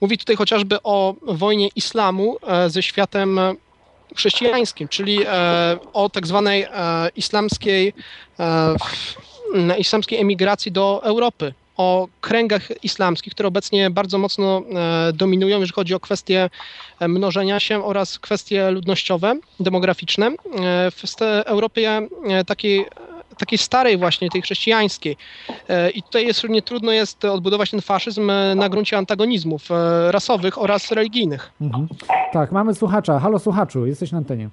Mówi 0.02 0.18
tutaj 0.18 0.36
chociażby 0.36 0.78
o 0.84 1.16
wojnie 1.22 1.70
islamu 1.76 2.38
ze 2.68 2.84
światem 2.84 3.40
chrześcijańskim, 4.16 4.88
czyli 4.88 5.20
o 5.94 6.10
tak 6.10 6.28
zwanej 6.28 6.66
islamskiej, 7.16 7.94
islamskiej 9.78 10.20
emigracji 10.20 10.72
do 10.72 11.02
Europy, 11.04 11.54
o 11.78 12.08
kręgach 12.22 12.84
islamskich, 12.84 13.34
które 13.34 13.48
obecnie 13.48 13.90
bardzo 13.90 14.18
mocno 14.18 14.62
e, 14.76 15.14
dominują, 15.14 15.60
jeżeli 15.60 15.74
chodzi 15.74 15.94
o 15.94 16.00
kwestie 16.00 16.50
e, 17.00 17.08
mnożenia 17.08 17.60
się 17.60 17.84
oraz 17.84 18.20
kwestie 18.20 18.72
ludnościowe, 18.72 19.36
demograficzne. 19.60 20.28
E, 20.28 20.92
w 20.92 21.22
Europie 21.46 22.08
takiej 22.48 22.86
takiej 23.38 23.58
starej 23.58 23.98
właśnie, 23.98 24.30
tej 24.30 24.42
chrześcijańskiej. 24.42 25.18
I 25.94 26.04
tutaj 26.04 26.28
jest 26.28 26.42
równie 26.42 26.62
trudno 26.62 26.92
jest 26.92 27.26
odbudować 27.26 27.72
ten 27.72 27.82
faszyzm 27.82 28.32
na 28.56 28.70
gruncie 28.70 28.98
antagonizmów 28.98 29.70
rasowych 30.10 30.58
oraz 30.62 30.92
religijnych. 30.92 31.52
Mhm. 31.62 31.88
Tak, 32.34 32.52
mamy 32.52 32.76
słuchacza. 32.76 33.20
Halo 33.20 33.40
słuchaczu, 33.40 33.86
jesteś 33.86 34.12
na 34.12 34.18
antenie. 34.18 34.50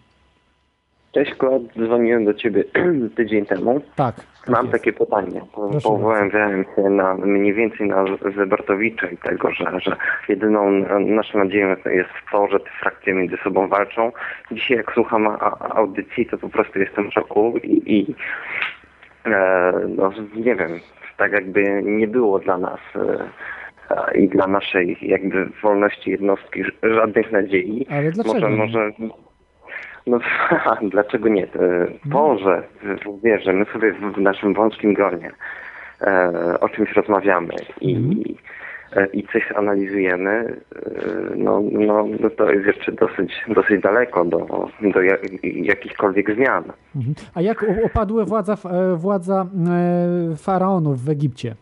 Cześć, 1.14 1.34
Klod, 1.34 1.62
dzwoniłem 1.72 2.24
do 2.24 2.34
ciebie 2.34 2.64
tydzień 3.16 3.46
temu. 3.46 3.80
Tak. 3.96 4.14
Mam 4.48 4.68
takie 4.68 4.92
pytanie. 4.92 5.40
Powołałem 5.82 6.30
się 6.30 6.64
na 6.90 7.14
mniej 7.14 7.54
więcej 7.54 7.88
na 7.88 8.04
Zebertowicza 8.36 9.06
i 9.06 9.16
tego, 9.16 9.50
że, 9.50 9.80
że 9.80 9.96
jedyną 10.28 10.70
naszą 11.00 11.38
nadzieją 11.38 11.68
jest 11.68 12.10
to, 12.32 12.48
że 12.48 12.60
te 12.60 12.70
frakcje 12.80 13.14
między 13.14 13.36
sobą 13.44 13.68
walczą. 13.68 14.12
Dzisiaj 14.52 14.76
jak 14.76 14.92
słucham 14.94 15.28
audycji, 15.60 16.26
to 16.26 16.38
po 16.38 16.48
prostu 16.48 16.78
jestem 16.78 17.10
w 17.10 17.14
szoku 17.14 17.54
i, 17.62 17.98
i 17.98 18.14
e, 19.26 19.72
no, 19.88 20.12
nie 20.36 20.54
wiem, 20.54 20.80
tak 21.16 21.32
jakby 21.32 21.82
nie 21.84 22.08
było 22.08 22.38
dla 22.38 22.58
nas 22.58 22.80
e, 22.96 23.28
e, 23.90 24.18
i 24.18 24.28
dla 24.28 24.46
naszej 24.46 24.98
jakby 25.02 25.46
wolności 25.62 26.10
jednostki 26.10 26.62
żadnych 26.82 27.32
nadziei. 27.32 27.86
Ale 27.90 28.10
dlaczego 28.10 28.50
Może, 28.50 28.50
może 28.50 28.92
no 30.06 30.18
dlaczego 30.90 31.28
nie? 31.28 31.44
E, 31.44 31.48
To, 32.12 32.38
że 32.38 32.62
wiesz, 33.24 33.44
że 33.44 33.52
my 33.52 33.64
sobie 33.72 33.92
w 33.92 34.18
naszym 34.20 34.54
wąskim 34.54 34.94
gronie 34.94 35.30
e, 36.00 36.32
o 36.60 36.68
czymś 36.68 36.92
rozmawiamy 36.92 37.54
i, 37.80 37.94
Mhm. 37.96 38.22
e, 38.96 39.06
i 39.06 39.26
coś 39.32 39.52
analizujemy, 39.56 40.30
e, 40.30 40.90
no, 41.36 41.62
no, 41.72 42.06
no 42.20 42.30
to 42.30 42.50
jest 42.50 42.66
jeszcze 42.66 42.92
dosyć, 42.92 43.32
dosyć 43.48 43.82
daleko 43.82 44.24
do, 44.24 44.68
do 44.82 45.02
ja- 45.02 45.16
jakichkolwiek 45.42 46.34
zmian. 46.34 46.64
Mhm. 46.96 47.14
A 47.34 47.40
jak 47.40 47.64
upadła 47.84 48.24
władza, 48.24 48.56
e, 48.70 48.96
władza 48.96 49.46
e, 50.32 50.36
faraonów 50.36 51.00
w 51.04 51.08
Egipcie? 51.08 51.54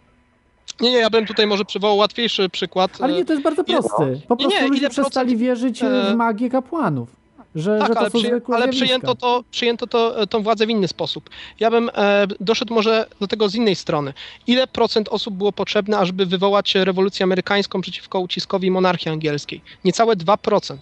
Nie, 0.81 0.90
nie, 0.90 0.98
ja 0.98 1.10
bym 1.10 1.27
tutaj 1.27 1.47
może 1.47 1.64
przywołał 1.64 1.97
łatwiejszy 1.97 2.48
przykład. 2.48 2.90
Ale 3.01 3.12
nie, 3.12 3.24
to 3.24 3.32
jest 3.32 3.44
bardzo 3.44 3.64
prosty. 3.64 4.20
Po 4.28 4.35
Nie, 4.35 4.47
nie, 4.47 4.51
prostu 4.51 4.69
ludzie 4.69 4.89
przestali 4.90 5.31
procent- 5.31 5.40
wierzyć 5.40 5.82
e, 5.82 5.86
e, 5.86 6.12
w 6.12 6.16
magię 6.16 6.51
kapłanów. 6.51 7.21
Że, 7.54 7.78
Tak, 7.78 7.88
że 7.88 7.94
to 7.94 8.00
ale, 8.00 8.10
są 8.10 8.18
przyję, 8.18 8.32
zwykłe 8.32 8.56
ale 8.56 8.68
przyjęto, 8.68 9.14
to, 9.14 9.44
przyjęto 9.50 9.86
to, 9.86 10.26
tą 10.26 10.42
władzę 10.42 10.66
w 10.66 10.70
inny 10.70 10.88
sposób. 10.88 11.30
Ja 11.60 11.70
bym 11.70 11.90
e, 11.94 12.26
doszedł 12.40 12.74
może 12.74 13.06
do 13.20 13.26
tego 13.26 13.48
z 13.48 13.54
innej 13.54 13.74
strony. 13.76 14.12
Ile 14.46 14.66
procent 14.66 15.08
osób 15.08 15.34
było 15.34 15.52
potrzebne, 15.52 15.98
ażeby 15.98 16.26
wywołać 16.26 16.74
rewolucję 16.74 17.24
amerykańską 17.24 17.80
przeciwko 17.80 18.20
uciskowi 18.20 18.70
monarchii 18.70 19.12
angielskiej? 19.12 19.60
Niecałe 19.84 20.16
2%. 20.16 20.76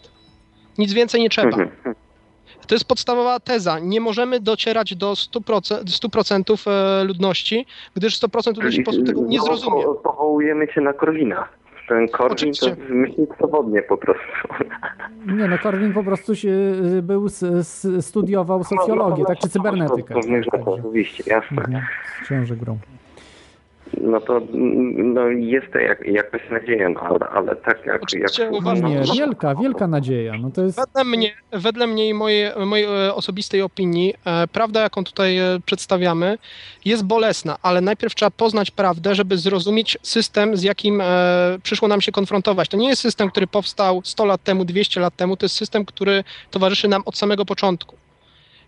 Nic 0.78 0.92
więcej 0.92 1.20
nie 1.20 1.30
trzeba. 1.30 1.48
Mhm. 1.48 1.70
To 2.66 2.74
jest 2.74 2.84
podstawowa 2.84 3.40
teza. 3.40 3.78
Nie 3.78 4.00
możemy 4.00 4.40
docierać 4.40 4.94
do 4.94 5.12
100%, 5.12 5.84
100% 5.84 6.70
e, 6.70 7.04
ludności, 7.04 7.66
gdyż 7.96 8.18
100% 8.20 8.46
ludności 8.56 8.82
po 8.82 8.90
prostu 8.90 9.06
tego 9.06 9.22
nie 9.22 9.40
zrozumie. 9.40 9.82
po- 9.84 9.94
Powołujemy 9.94 10.66
się 10.74 10.80
na 10.80 10.92
Korwina. 10.92 11.48
Ten 11.90 12.08
Korwin 12.08 12.32
Oczywiście. 12.32 12.76
to 12.76 12.94
myśli 12.94 13.26
swobodnie 13.36 13.82
po 13.82 13.96
prostu. 13.96 14.48
Nie 15.26 15.48
no, 15.48 15.58
Korwin 15.58 15.92
po 15.92 16.04
prostu 16.04 16.36
się, 16.36 16.48
y, 16.98 17.02
był, 17.02 17.26
studiował 18.00 18.64
socjologię, 18.64 19.24
tak, 19.24 19.38
czy 19.38 19.48
cybernetykę. 19.48 20.14
Różnych 20.14 20.44
Tak, 20.44 20.60
rzeczy, 20.60 20.70
oczywiście, 20.70 21.24
jasne. 21.26 21.62
Mhm. 21.62 21.84
Książę 22.24 22.56
grą. 22.56 22.78
No 24.00 24.20
to 24.20 24.36
mm, 24.36 25.14
no 25.14 25.28
jest 25.28 25.72
to 25.72 25.78
jak, 25.78 26.06
jakaś 26.06 26.50
nadzieja, 26.50 26.88
no, 26.88 27.00
ale, 27.00 27.18
ale 27.18 27.56
tak 27.56 27.76
jak... 27.76 27.86
jak 27.86 28.02
Oczywiście 28.02 28.50
uważam, 28.50 28.90
Nie, 28.90 29.04
że- 29.04 29.14
wielka, 29.14 29.54
wielka 29.54 29.86
nadzieja. 29.86 30.32
No 30.40 30.50
to 30.50 30.62
jest... 30.62 30.80
Wedle 30.80 31.04
mnie, 31.04 31.32
wedle 31.52 31.86
mnie 31.86 32.08
i 32.08 32.14
mojej, 32.14 32.50
mojej 32.66 32.86
osobistej 33.14 33.62
opinii, 33.62 34.14
e, 34.24 34.46
prawda, 34.48 34.80
jaką 34.80 35.04
tutaj 35.04 35.38
e, 35.38 35.58
przedstawiamy, 35.66 36.38
jest 36.84 37.04
bolesna, 37.04 37.56
ale 37.62 37.80
najpierw 37.80 38.14
trzeba 38.14 38.30
poznać 38.30 38.70
prawdę, 38.70 39.14
żeby 39.14 39.38
zrozumieć 39.38 39.98
system, 40.02 40.56
z 40.56 40.62
jakim 40.62 41.00
e, 41.00 41.04
przyszło 41.62 41.88
nam 41.88 42.00
się 42.00 42.12
konfrontować. 42.12 42.68
To 42.68 42.76
nie 42.76 42.88
jest 42.88 43.02
system, 43.02 43.30
który 43.30 43.46
powstał 43.46 44.00
100 44.04 44.24
lat 44.24 44.42
temu, 44.42 44.64
200 44.64 45.00
lat 45.00 45.16
temu, 45.16 45.36
to 45.36 45.44
jest 45.44 45.56
system, 45.56 45.84
który 45.84 46.24
towarzyszy 46.50 46.88
nam 46.88 47.02
od 47.06 47.18
samego 47.18 47.44
początku. 47.44 47.96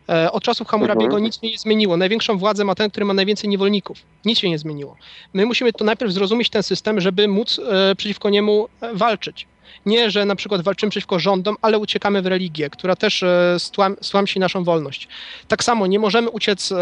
E, 0.08 0.32
Od 0.32 0.42
czasów 0.42 0.68
Hammurabiego 0.68 1.04
Mhm. 1.04 1.22
nic 1.24 1.34
się 1.40 1.46
nie 1.50 1.58
zmieniło. 1.58 1.96
Największą 1.96 2.38
władzę 2.38 2.64
ma 2.64 2.74
ten, 2.74 2.90
który 2.90 3.06
ma 3.06 3.14
najwięcej 3.14 3.50
niewolników. 3.50 3.98
Nic 4.24 4.38
się 4.38 4.50
nie 4.50 4.58
zmieniło. 4.58 4.96
My 5.34 5.46
musimy 5.46 5.72
to 5.72 5.84
najpierw 5.84 6.12
zrozumieć 6.12 6.50
ten 6.50 6.62
system, 6.62 7.00
żeby 7.00 7.28
móc 7.28 7.58
e, 7.58 7.94
przeciwko 7.96 8.30
niemu 8.30 8.68
e, 8.80 8.94
walczyć. 8.94 9.46
Nie, 9.86 10.10
że 10.10 10.24
na 10.24 10.36
przykład 10.36 10.62
walczymy 10.62 10.90
przeciwko 10.90 11.18
rządom, 11.18 11.56
ale 11.62 11.78
uciekamy 11.78 12.22
w 12.22 12.26
religię, 12.26 12.70
która 12.70 12.96
też 12.96 13.24
stłam, 13.58 13.96
stłamsi 14.00 14.40
naszą 14.40 14.64
wolność. 14.64 15.08
Tak 15.48 15.64
samo 15.64 15.86
nie 15.86 15.98
możemy 15.98 16.30
uciec 16.30 16.72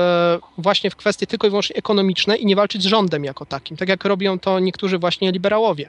właśnie 0.59 0.91
w 0.91 0.97
kwestie 0.97 1.27
tylko 1.27 1.47
i 1.47 1.51
wyłącznie 1.51 1.77
ekonomiczne 1.77 2.37
i 2.37 2.47
nie 2.47 2.57
walczyć 2.57 2.83
z 2.83 2.87
rządem 2.87 3.25
jako 3.25 3.47
takim, 3.47 3.77
tak 3.77 3.89
jak 3.89 4.05
robią 4.05 4.39
to 4.39 4.61
niektórzy 4.61 4.99
właśnie 4.99 5.33
liberałowie. 5.33 5.89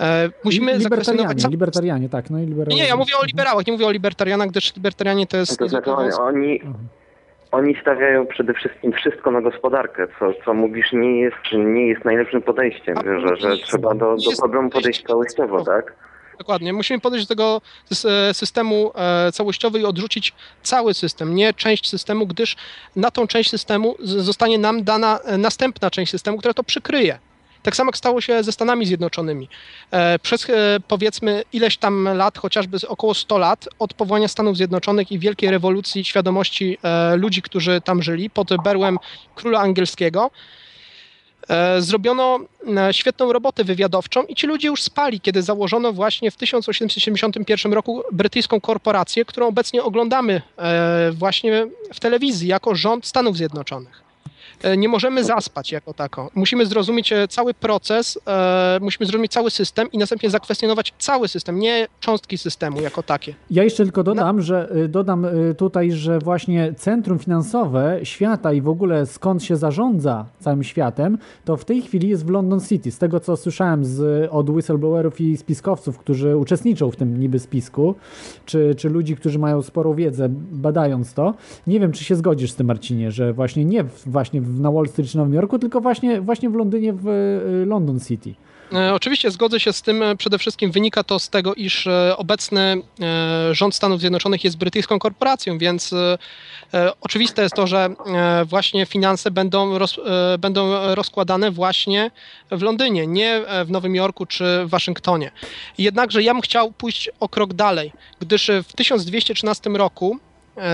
E, 0.00 0.30
Musimy 0.44 0.78
libertarianie, 0.78 1.40
sam- 1.40 1.50
libertarianie, 1.50 2.08
tak. 2.08 2.30
No 2.30 2.38
i 2.38 2.46
liberałów. 2.46 2.80
Nie, 2.80 2.86
ja 2.86 2.96
mówię 2.96 3.12
o 3.22 3.24
liberałach, 3.24 3.66
nie 3.66 3.72
mówię 3.72 3.86
o 3.86 3.90
libertarianach, 3.90 4.48
gdyż 4.48 4.76
libertarianie 4.76 5.26
to 5.26 5.36
jest... 5.36 5.58
To 5.58 5.68
znaczy 5.68 5.90
oni, 5.92 6.12
oni, 6.12 6.60
oni 7.50 7.76
stawiają 7.80 8.26
przede 8.26 8.54
wszystkim 8.54 8.92
wszystko 8.92 9.30
na 9.30 9.40
gospodarkę, 9.40 10.06
co, 10.18 10.32
co 10.44 10.54
mówisz 10.54 10.92
nie 10.92 11.20
jest, 11.20 11.36
nie 11.54 11.86
jest 11.86 12.04
najlepszym 12.04 12.42
podejściem, 12.42 12.96
że, 13.28 13.36
że 13.36 13.56
trzeba 13.56 13.94
do, 13.94 14.16
do 14.16 14.36
problemu 14.38 14.70
podejść 14.70 15.02
całościowo, 15.06 15.64
tak? 15.64 15.92
Dokładnie. 16.38 16.72
Musimy 16.72 17.00
podejść 17.00 17.26
do 17.26 17.34
tego 17.34 17.60
e, 18.28 18.34
systemu 18.34 18.92
e, 18.94 19.32
całościowo 19.32 19.78
i 19.78 19.84
odrzucić 19.84 20.32
cały 20.62 20.94
system, 20.94 21.34
nie 21.34 21.52
część 21.54 21.88
systemu, 21.88 22.26
gdyż 22.26 22.56
na 22.96 23.10
tą 23.10 23.26
część 23.26 23.50
systemu 23.50 23.96
zostanie 24.00 24.58
nam 24.58 24.84
dana 24.84 25.20
następna 25.38 25.90
część 25.90 26.10
systemu, 26.10 26.38
która 26.38 26.54
to 26.54 26.64
przykryje. 26.64 27.18
Tak 27.64 27.76
samo 27.76 27.88
jak 27.88 27.96
stało 27.96 28.20
się 28.20 28.42
ze 28.42 28.52
Stanami 28.52 28.86
Zjednoczonymi. 28.86 29.48
E, 29.90 30.18
Przez 30.18 30.50
e, 30.50 30.52
powiedzmy 30.88 31.42
ileś 31.52 31.76
tam 31.76 32.08
lat, 32.16 32.38
chociażby 32.38 32.78
około 32.88 33.14
100 33.14 33.38
lat 33.38 33.68
od 33.78 33.94
powołania 33.94 34.28
Stanów 34.28 34.56
Zjednoczonych 34.56 35.12
i 35.12 35.18
wielkiej 35.18 35.50
rewolucji 35.50 36.04
świadomości 36.04 36.78
e, 36.82 37.16
ludzi, 37.16 37.42
którzy 37.42 37.80
tam 37.80 38.02
żyli 38.02 38.30
pod 38.30 38.62
berłem 38.64 38.98
króla 39.34 39.60
angielskiego, 39.60 40.30
Zrobiono 41.78 42.40
świetną 42.92 43.32
robotę 43.32 43.64
wywiadowczą 43.64 44.22
i 44.22 44.34
ci 44.34 44.46
ludzie 44.46 44.68
już 44.68 44.82
spali, 44.82 45.20
kiedy 45.20 45.42
założono 45.42 45.92
właśnie 45.92 46.30
w 46.30 46.36
1871 46.36 47.72
roku 47.72 48.02
brytyjską 48.12 48.60
korporację, 48.60 49.24
którą 49.24 49.46
obecnie 49.46 49.82
oglądamy 49.82 50.42
właśnie 51.12 51.66
w 51.94 52.00
telewizji 52.00 52.48
jako 52.48 52.74
rząd 52.74 53.06
Stanów 53.06 53.36
Zjednoczonych. 53.36 54.03
E, 54.64 54.76
Nie 54.76 54.88
możemy 54.88 55.24
zaspać 55.24 55.72
jako 55.72 55.94
tako. 55.94 56.30
Musimy 56.34 56.66
zrozumieć 56.66 57.12
e, 57.12 57.28
cały 57.28 57.54
proces, 57.54 58.18
e, 58.26 58.78
musimy 58.82 59.06
zrozumieć 59.06 59.32
cały 59.32 59.50
system 59.50 59.88
i 59.92 59.98
następnie 59.98 60.30
zakwestionować 60.30 60.94
cały 60.98 61.28
system, 61.28 61.58
nie 61.58 61.86
cząstki 62.00 62.38
systemu 62.38 62.80
jako 62.80 63.02
takie. 63.02 63.34
Ja 63.50 63.64
jeszcze 63.64 63.84
tylko 63.84 64.02
dodam, 64.02 64.42
że 64.42 64.76
y, 64.76 64.88
dodam 64.88 65.26
tutaj, 65.58 65.92
że 65.92 66.18
właśnie 66.18 66.74
centrum 66.76 67.18
finansowe 67.18 68.00
świata 68.02 68.52
i 68.52 68.60
w 68.60 68.68
ogóle 68.68 69.06
skąd 69.06 69.42
się 69.42 69.56
zarządza 69.56 70.26
całym 70.40 70.64
światem, 70.64 71.18
to 71.44 71.56
w 71.56 71.64
tej 71.64 71.82
chwili 71.82 72.08
jest 72.08 72.26
w 72.26 72.30
London 72.30 72.60
City. 72.60 72.90
Z 72.90 72.98
tego 72.98 73.20
co 73.20 73.36
słyszałem 73.36 73.84
z, 73.84 74.28
od 74.30 74.50
whistleblowerów 74.50 75.20
i 75.20 75.36
spiskowców, 75.36 75.98
którzy 75.98 76.36
uczestniczą 76.36 76.90
w 76.90 76.96
tym 76.96 77.20
niby 77.20 77.38
spisku, 77.38 77.94
czy, 78.46 78.74
czy 78.74 78.88
ludzi, 78.88 79.16
którzy 79.16 79.38
mają 79.38 79.62
sporą 79.62 79.94
wiedzę 79.94 80.28
badając 80.52 81.14
to. 81.14 81.34
Nie 81.66 81.80
wiem, 81.80 81.92
czy 81.92 82.04
się 82.04 82.16
zgodzisz 82.16 82.52
z 82.52 82.54
tym, 82.54 82.66
Marcinie, 82.66 83.10
że 83.12 83.32
właśnie 83.32 83.64
nie 83.64 83.84
właśnie 84.06 84.40
w, 84.40 84.53
na 84.60 84.70
Wall 84.70 84.88
Street 84.88 85.10
czy 85.10 85.16
Nowym 85.16 85.34
Jorku, 85.34 85.58
tylko 85.58 85.80
właśnie, 85.80 86.20
właśnie 86.20 86.50
w 86.50 86.54
Londynie, 86.54 86.92
w 86.92 87.08
y, 87.08 87.66
London 87.66 88.00
City. 88.00 88.34
E, 88.72 88.94
Oczywiście 88.94 89.30
zgodzę 89.30 89.60
się 89.60 89.72
z 89.72 89.82
tym. 89.82 90.02
e, 90.02 90.16
Przede 90.16 90.38
wszystkim 90.38 90.70
wynika 90.70 91.04
to 91.04 91.18
z 91.18 91.30
tego, 91.30 91.54
iż 91.54 91.86
e, 91.86 92.16
obecny 92.16 92.82
rząd 93.52 93.74
Stanów 93.74 94.00
Zjednoczonych 94.00 94.44
jest 94.44 94.56
brytyjską 94.56 94.98
korporacją, 94.98 95.58
więc 95.58 95.94
oczywiste 97.00 97.42
jest 97.42 97.54
to, 97.54 97.66
że 97.66 97.94
właśnie 98.46 98.86
finanse 98.86 99.30
będą, 99.30 99.78
roz, 99.78 100.00
będą 100.38 100.94
rozkładane 100.94 101.50
właśnie 101.50 102.10
w 102.50 102.62
Londynie, 102.62 103.06
nie 103.06 103.42
w 103.64 103.70
Nowym 103.70 103.94
Jorku 103.94 104.26
czy 104.26 104.44
w 104.64 104.68
Waszyngtonie. 104.68 105.30
Jednakże 105.78 106.22
ja 106.22 106.34
bym 106.34 106.42
chciał 106.42 106.72
pójść 106.72 107.10
o 107.20 107.28
krok 107.28 107.54
dalej, 107.54 107.92
gdyż 108.20 108.50
w 108.68 108.72
1213 108.72 109.70
roku 109.70 110.18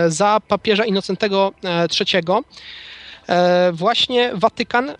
za 0.08 0.40
papieża 0.48 0.84
Innocentego 0.84 1.52
III 2.00 2.22
właśnie 3.72 4.30
Watykan 4.34 4.94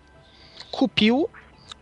kupił 0.71 1.29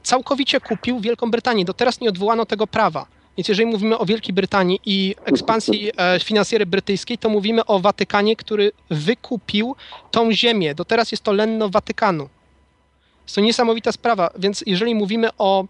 całkowicie 0.02 0.60
kupił 0.60 1.00
Wielką 1.00 1.30
Brytanię. 1.30 1.64
Do 1.64 1.74
teraz 1.74 2.00
nie 2.00 2.08
odwołano 2.08 2.46
tego 2.46 2.66
prawa. 2.66 3.06
Więc 3.36 3.48
jeżeli 3.48 3.70
mówimy 3.70 3.98
o 3.98 4.06
Wielkiej 4.06 4.34
Brytanii 4.34 4.80
i 4.86 5.14
ekspansji 5.24 5.90
e, 5.96 6.20
finansjery 6.20 6.66
brytyjskiej, 6.66 7.18
to 7.18 7.28
mówimy 7.28 7.64
o 7.64 7.78
Watykanie, 7.78 8.36
który 8.36 8.72
wykupił 8.90 9.76
tą 10.10 10.32
ziemię. 10.32 10.74
Do 10.74 10.84
teraz 10.84 11.12
jest 11.12 11.22
to 11.22 11.32
lenno 11.32 11.68
Watykanu. 11.68 12.28
Jest 13.22 13.34
to 13.34 13.40
niesamowita 13.40 13.92
sprawa, 13.92 14.30
więc 14.38 14.64
jeżeli 14.66 14.94
mówimy 14.94 15.28
o 15.38 15.64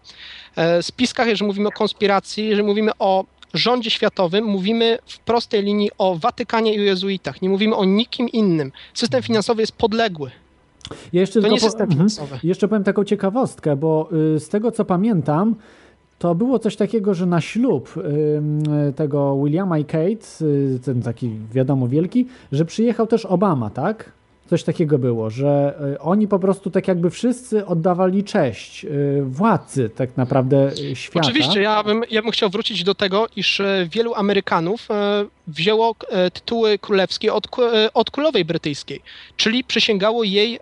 e, 0.55 0.83
spiskach, 0.83 1.27
jeżeli 1.27 1.47
mówimy 1.47 1.67
o 1.67 1.71
konspiracji, 1.71 2.45
jeżeli 2.45 2.67
mówimy 2.67 2.91
o 2.99 3.25
rządzie 3.53 3.89
światowym, 3.89 4.45
mówimy 4.45 4.99
w 5.07 5.19
prostej 5.19 5.63
linii 5.63 5.91
o 5.97 6.15
Watykanie 6.15 6.75
i 6.75 6.79
o 6.79 6.83
jezuitach. 6.83 7.41
Nie 7.41 7.49
mówimy 7.49 7.75
o 7.75 7.85
nikim 7.85 8.29
innym. 8.29 8.71
System 8.93 9.23
finansowy 9.23 9.61
jest 9.61 9.71
podległy. 9.71 10.31
Ja 11.13 11.21
jeszcze 11.21 11.41
To 11.41 11.47
nie 11.47 11.59
system 11.59 11.81
mhm. 11.81 11.91
finansowy. 11.91 12.39
Jeszcze 12.43 12.67
powiem 12.67 12.83
taką 12.83 13.03
ciekawostkę, 13.03 13.75
bo 13.75 14.09
y, 14.35 14.39
z 14.39 14.49
tego 14.49 14.71
co 14.71 14.85
pamiętam, 14.85 15.55
to 16.19 16.35
było 16.35 16.59
coś 16.59 16.75
takiego, 16.75 17.13
że 17.13 17.25
na 17.25 17.41
ślub 17.41 17.93
tego 18.95 19.37
Williama 19.43 19.79
i 19.79 19.85
Kate, 19.85 20.45
y, 20.45 20.79
ten 20.85 21.01
taki 21.01 21.31
wiadomo 21.53 21.87
wielki, 21.87 22.27
że 22.51 22.65
przyjechał 22.65 23.07
też 23.07 23.25
Obama, 23.25 23.69
tak? 23.69 24.11
Coś 24.49 24.63
takiego 24.63 24.97
było, 24.97 25.29
że 25.29 25.73
y, 25.93 25.99
oni 25.99 26.27
po 26.27 26.39
prostu 26.39 26.71
tak 26.71 26.87
jakby 26.87 27.09
wszyscy 27.09 27.65
oddawali 27.65 28.23
cześć 28.23 28.85
y, 28.85 29.21
władcy 29.25 29.89
tak 29.89 30.17
naprawdę 30.17 30.71
y, 30.91 30.95
świata. 30.95 31.27
Oczywiście, 31.27 31.61
ja 31.61 31.83
bym, 31.83 32.03
ja 32.11 32.21
bym 32.21 32.31
chciał 32.31 32.49
wrócić 32.49 32.83
do 32.83 32.95
tego, 32.95 33.27
iż 33.35 33.59
e, 33.59 33.87
wielu 33.91 34.15
Amerykanów 34.15 34.91
e, 34.91 35.25
wzięło 35.47 35.95
e, 36.09 36.31
tytuły 36.31 36.79
królewskie 36.79 37.33
od, 37.33 37.47
od 37.93 38.11
królowej 38.11 38.45
brytyjskiej, 38.45 39.01
czyli 39.37 39.63
przysięgało 39.63 40.23
jej 40.23 40.59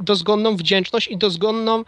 dozgonną 0.00 0.56
wdzięczność 0.56 1.08
i 1.08 1.16
dozgonną, 1.16 1.84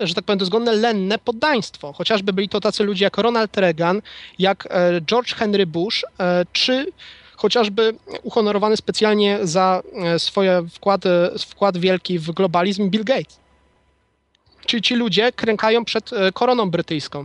że 0.00 0.14
tak 0.14 0.24
powiem, 0.24 0.38
dozgonne 0.38 0.72
lenne 0.72 1.18
poddaństwo. 1.18 1.92
Chociażby 1.92 2.32
byli 2.32 2.48
to 2.48 2.60
tacy 2.60 2.84
ludzie 2.84 3.04
jak 3.04 3.18
Ronald 3.18 3.56
Reagan, 3.56 4.02
jak 4.38 4.68
George 5.06 5.34
Henry 5.34 5.66
Bush, 5.66 6.04
czy 6.52 6.86
chociażby 7.40 7.94
uhonorowany 8.22 8.76
specjalnie 8.76 9.38
za 9.42 9.82
e, 9.94 10.18
swoje 10.18 10.62
wkład, 10.74 11.02
wkład 11.48 11.78
wielki 11.78 12.18
w 12.18 12.30
globalizm 12.30 12.90
Bill 12.90 13.04
Gates. 13.04 13.40
Czyli 14.70 14.82
ci 14.82 14.94
ludzie 14.94 15.32
krękają 15.32 15.84
przed 15.84 16.12
e, 16.12 16.32
koroną 16.32 16.70
brytyjską, 16.70 17.24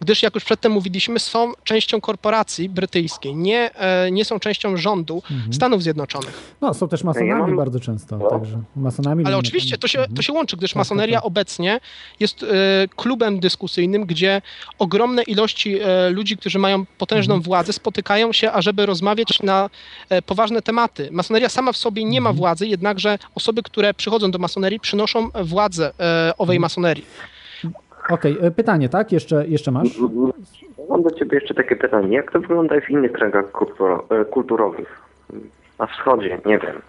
gdyż 0.00 0.22
jak 0.22 0.34
już 0.34 0.44
przedtem 0.44 0.72
mówiliśmy, 0.72 1.18
są 1.18 1.52
częścią 1.64 2.00
korporacji 2.00 2.68
brytyjskiej, 2.68 3.34
nie, 3.34 3.74
e, 3.74 4.10
nie 4.10 4.24
są 4.24 4.38
częścią 4.40 4.76
rządu 4.76 5.22
Mhm. 5.30 5.52
Stanów 5.52 5.82
Zjednoczonych. 5.82 6.54
No, 6.60 6.74
są 6.74 6.88
też 6.88 7.04
masonami 7.04 7.50
Ja 7.50 7.56
bardzo 7.56 7.80
często, 7.80 8.18
także 8.30 8.60
masonami. 8.76 9.24
Ale 9.26 9.36
oczywiście 9.38 9.78
to 9.78 9.88
się, 9.88 10.04
to 10.16 10.22
się 10.22 10.32
łączy, 10.32 10.56
gdyż 10.56 10.70
Tak, 10.70 10.76
masoneria 10.76 11.16
tak, 11.16 11.22
tak. 11.22 11.26
obecnie 11.26 11.80
jest 12.20 12.42
e, 12.42 12.46
klubem 12.96 13.40
dyskusyjnym, 13.40 14.06
gdzie 14.06 14.42
ogromne 14.78 15.22
ilości 15.22 15.78
ludzi, 16.10 16.36
którzy 16.36 16.58
mają 16.58 16.86
potężną 16.98 17.34
Mhm. 17.34 17.42
władzę, 17.42 17.72
spotykają 17.72 18.32
się, 18.32 18.52
ażeby 18.52 18.86
rozmawiać 18.86 19.42
na 19.42 19.70
poważne 20.26 20.62
tematy. 20.62 21.08
Masoneria 21.12 21.48
sama 21.48 21.72
w 21.72 21.76
sobie 21.76 22.04
nie 22.04 22.20
ma 22.20 22.30
Mhm. 22.30 22.36
władzy, 22.36 22.66
jednakże 22.66 23.18
osoby, 23.34 23.62
które 23.62 23.94
przychodzą 23.94 24.30
do 24.30 24.38
masonerii, 24.38 24.80
przynoszą 24.80 25.30
władzę 25.44 25.92
owej 26.38 26.56
Mhm. 26.56 26.60
Masonerii. 26.86 27.06
Okej, 28.10 28.38
e, 28.40 28.50
pytanie, 28.50 28.88
tak? 28.88 29.12
Jeszcze, 29.12 29.46
jeszcze 29.46 29.70
masz? 29.70 29.88
Mam 30.88 31.02
do 31.02 31.10
Ciebie 31.10 31.38
jeszcze 31.38 31.54
takie 31.54 31.76
pytanie. 31.76 32.16
Jak 32.16 32.32
to 32.32 32.40
wygląda 32.40 32.80
w 32.80 32.90
innych 32.90 33.12
kręgach 33.12 33.44
kulturo- 33.52 34.20
e, 34.20 34.24
kulturowych? 34.24 35.00
Na 35.78 35.86
wschodzie, 35.86 36.38
nie 36.46 36.58
wiem. 36.58 36.82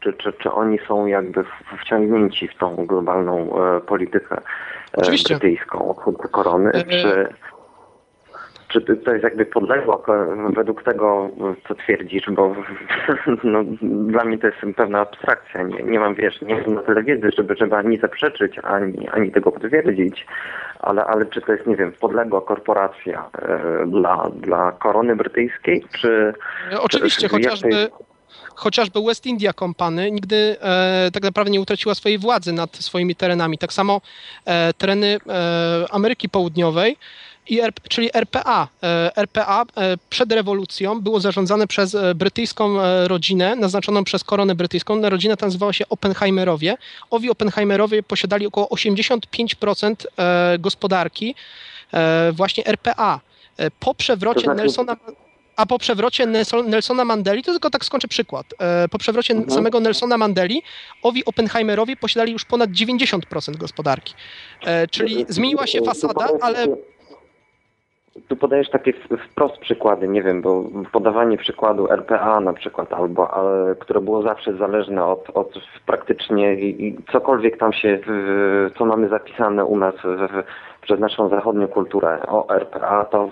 Czy, 0.00 0.12
czy, 0.12 0.32
czy 0.32 0.52
oni 0.52 0.78
są 0.88 1.06
jakby 1.06 1.44
wciągnięci 1.82 2.48
w 2.48 2.54
tą 2.58 2.86
globalną 2.86 3.50
e, 3.76 3.80
politykę 3.80 4.36
e, 4.36 4.40
Oczywiście. 4.96 5.34
brytyjską 5.38 5.94
od 5.94 6.30
korony, 6.30 6.70
E, 6.72 6.84
czy, 6.84 7.28
czy 8.72 8.80
to 8.96 9.10
jest 9.12 9.24
jakby 9.24 9.46
podległa 9.46 9.98
ko- 9.98 10.26
według 10.54 10.82
tego, 10.82 11.30
co 11.68 11.74
twierdzisz, 11.74 12.30
bo 12.30 12.56
no, 13.44 13.64
dla 13.82 14.24
mnie 14.24 14.38
to 14.38 14.46
jest 14.46 14.58
pewna 14.76 15.00
abstrakcja. 15.00 15.62
Nie, 15.62 15.82
nie 15.82 16.00
mam, 16.00 16.14
wiesz, 16.14 16.40
nie 16.42 16.54
mam 16.60 16.74
na 16.74 16.80
tyle 16.82 17.02
wiedzy, 17.02 17.30
żeby, 17.36 17.54
żeby 17.56 17.76
ani 17.76 17.98
zaprzeczyć, 17.98 18.58
ani, 18.62 19.08
ani 19.08 19.32
tego 19.32 19.52
potwierdzić, 19.52 20.26
ale, 20.80 21.04
ale 21.04 21.26
czy 21.26 21.40
to 21.40 21.52
jest, 21.52 21.66
nie 21.66 21.76
wiem, 21.76 21.92
podległa 22.00 22.40
korporacja 22.40 23.28
e, 23.42 23.86
dla, 23.86 24.30
dla 24.36 24.72
korony 24.72 25.16
brytyjskiej, 25.16 25.84
czy... 26.00 26.32
E, 26.72 26.80
Oczywiście, 26.80 27.20
czy 27.22 27.28
chociażby, 27.28 27.68
jest- 27.68 27.92
chociażby 28.54 29.00
West 29.06 29.26
India 29.26 29.52
Company 29.52 30.10
nigdy 30.10 30.56
e, 30.60 31.10
tak 31.12 31.22
naprawdę 31.22 31.50
nie 31.50 31.60
utraciła 31.60 31.94
swojej 31.94 32.18
władzy 32.18 32.52
nad 32.52 32.76
swoimi 32.76 33.14
terenami. 33.16 33.58
Tak 33.58 33.72
samo 33.72 34.00
e, 34.46 34.72
tereny 34.72 35.06
e, 35.28 35.84
Ameryki 35.90 36.28
Południowej, 36.28 36.96
i 37.48 37.60
R, 37.60 37.72
czyli 37.88 38.10
RPA. 38.16 38.68
E, 38.82 39.10
RPA 39.16 39.62
e, 39.76 39.96
przed 40.10 40.32
rewolucją 40.32 41.00
było 41.00 41.20
zarządzane 41.20 41.66
przez 41.66 41.94
e, 41.94 42.14
brytyjską 42.14 42.76
rodzinę, 43.06 43.56
naznaczoną 43.56 44.04
przez 44.04 44.24
koronę 44.24 44.54
brytyjską. 44.54 45.08
Rodzina 45.10 45.36
ta 45.36 45.46
nazywała 45.46 45.72
się 45.72 45.84
Oppenheimerowie. 45.88 46.76
Owi 47.10 47.30
Oppenheimerowie 47.30 48.02
posiadali 48.02 48.46
około 48.46 48.66
85% 48.66 49.94
e, 50.18 50.58
gospodarki 50.58 51.34
właśnie 52.32 52.66
RPA. 52.66 53.20
Po 53.80 53.94
przewrocie 53.94 54.40
To 54.40 54.44
znaczy- 54.44 54.56
Nelsona 54.60 54.96
a 55.56 55.66
po 55.66 55.78
przewrocie 55.78 56.26
Nelson, 56.26 56.70
Nelsona 56.70 57.04
Mandeli, 57.04 57.42
to 57.42 57.52
tylko 57.52 57.70
tak 57.70 57.84
skończę 57.84 58.08
przykład. 58.08 58.46
Po 58.90 58.98
przewrocie 58.98 59.34
Mhm. 59.34 59.50
samego 59.50 59.80
Nelsona 59.80 60.18
Mandeli, 60.18 60.62
owi 61.02 61.24
Oppenheimerowie 61.24 61.96
posiadali 61.96 62.32
już 62.32 62.44
ponad 62.44 62.70
90% 62.70 63.56
gospodarki. 63.56 64.14
Czyli 64.90 65.26
zmieniła 65.28 65.66
się 65.66 65.82
fasada, 65.82 66.28
ale 66.40 66.66
Tu 68.28 68.36
podajesz 68.36 68.70
takie 68.70 68.92
wprost 69.30 69.58
przykłady, 69.58 70.08
nie 70.08 70.22
wiem, 70.22 70.42
bo 70.42 70.64
podawanie 70.92 71.36
przykładu 71.36 71.90
RPA 71.90 72.40
na 72.40 72.52
przykład, 72.52 72.92
albo 72.92 73.30
ale, 73.34 73.74
które 73.74 74.00
było 74.00 74.22
zawsze 74.22 74.56
zależne 74.56 75.04
od, 75.04 75.30
od 75.34 75.54
praktycznie 75.86 76.54
i, 76.54 76.96
cokolwiek 77.12 77.58
tam 77.58 77.72
się, 77.72 77.98
co 78.78 78.84
mamy 78.84 79.08
zapisane 79.08 79.64
u 79.64 79.76
nas 79.76 79.94
w, 80.04 80.42
przez 80.82 81.00
naszą 81.00 81.28
zachodnią 81.28 81.68
kulturę 81.68 82.22
o 82.26 82.48
RPA, 82.54 83.04
to, 83.04 83.28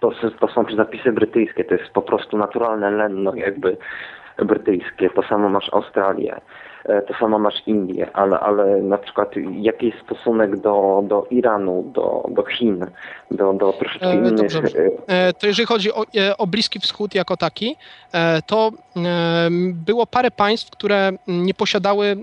to, 0.00 0.10
to 0.40 0.48
są 0.48 0.64
zapisy 0.76 1.12
brytyjskie, 1.12 1.64
to 1.64 1.74
jest 1.74 1.92
po 1.92 2.02
prostu 2.02 2.38
naturalne 2.38 2.90
lenno 2.90 3.34
jakby 3.34 3.76
brytyjskie, 4.38 5.10
to 5.10 5.22
samo 5.22 5.48
masz 5.48 5.70
Australię. 5.72 6.40
E, 6.84 7.02
To 7.02 7.14
samo 7.14 7.38
masz 7.38 7.62
Indię, 7.66 8.10
ale, 8.12 8.40
ale 8.40 8.82
na 8.82 8.98
przykład 8.98 9.30
jaki 9.60 9.86
jest 9.86 9.98
stosunek 10.04 10.56
do, 10.56 11.04
do 11.08 11.26
Iranu, 11.30 11.90
do, 11.94 12.24
do 12.30 12.44
Chin, 12.44 12.86
do, 13.30 13.52
do 13.52 13.72
troszeczkę 13.72 14.06
E, 14.06 14.14
innych 14.14 14.34
dobrze. 14.34 14.58
e, 15.08 15.26
E, 15.28 15.32
to 15.32 15.46
jeżeli 15.46 15.66
chodzi 15.66 15.92
o, 15.92 16.04
o 16.38 16.46
Bliski 16.46 16.80
Wschód 16.80 17.14
jako 17.14 17.36
taki, 17.36 17.76
to 18.46 18.70
było 19.72 20.06
parę 20.06 20.30
państw, 20.30 20.70
które 20.70 21.12
nie 21.28 21.54
posiadały 21.54 22.16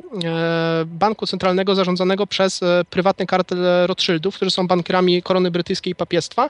banku 0.85 1.25
centralnego 1.25 1.75
zarządzanego 1.75 2.27
przez 2.27 2.61
prywatny 2.89 3.25
kartel 3.25 3.57
Rothschildów, 3.85 4.35
którzy 4.35 4.51
są 4.51 4.67
bankierami 4.67 5.21
korony 5.23 5.51
brytyjskiej 5.51 5.91
i 5.91 5.95
papiestwa. 5.95 6.49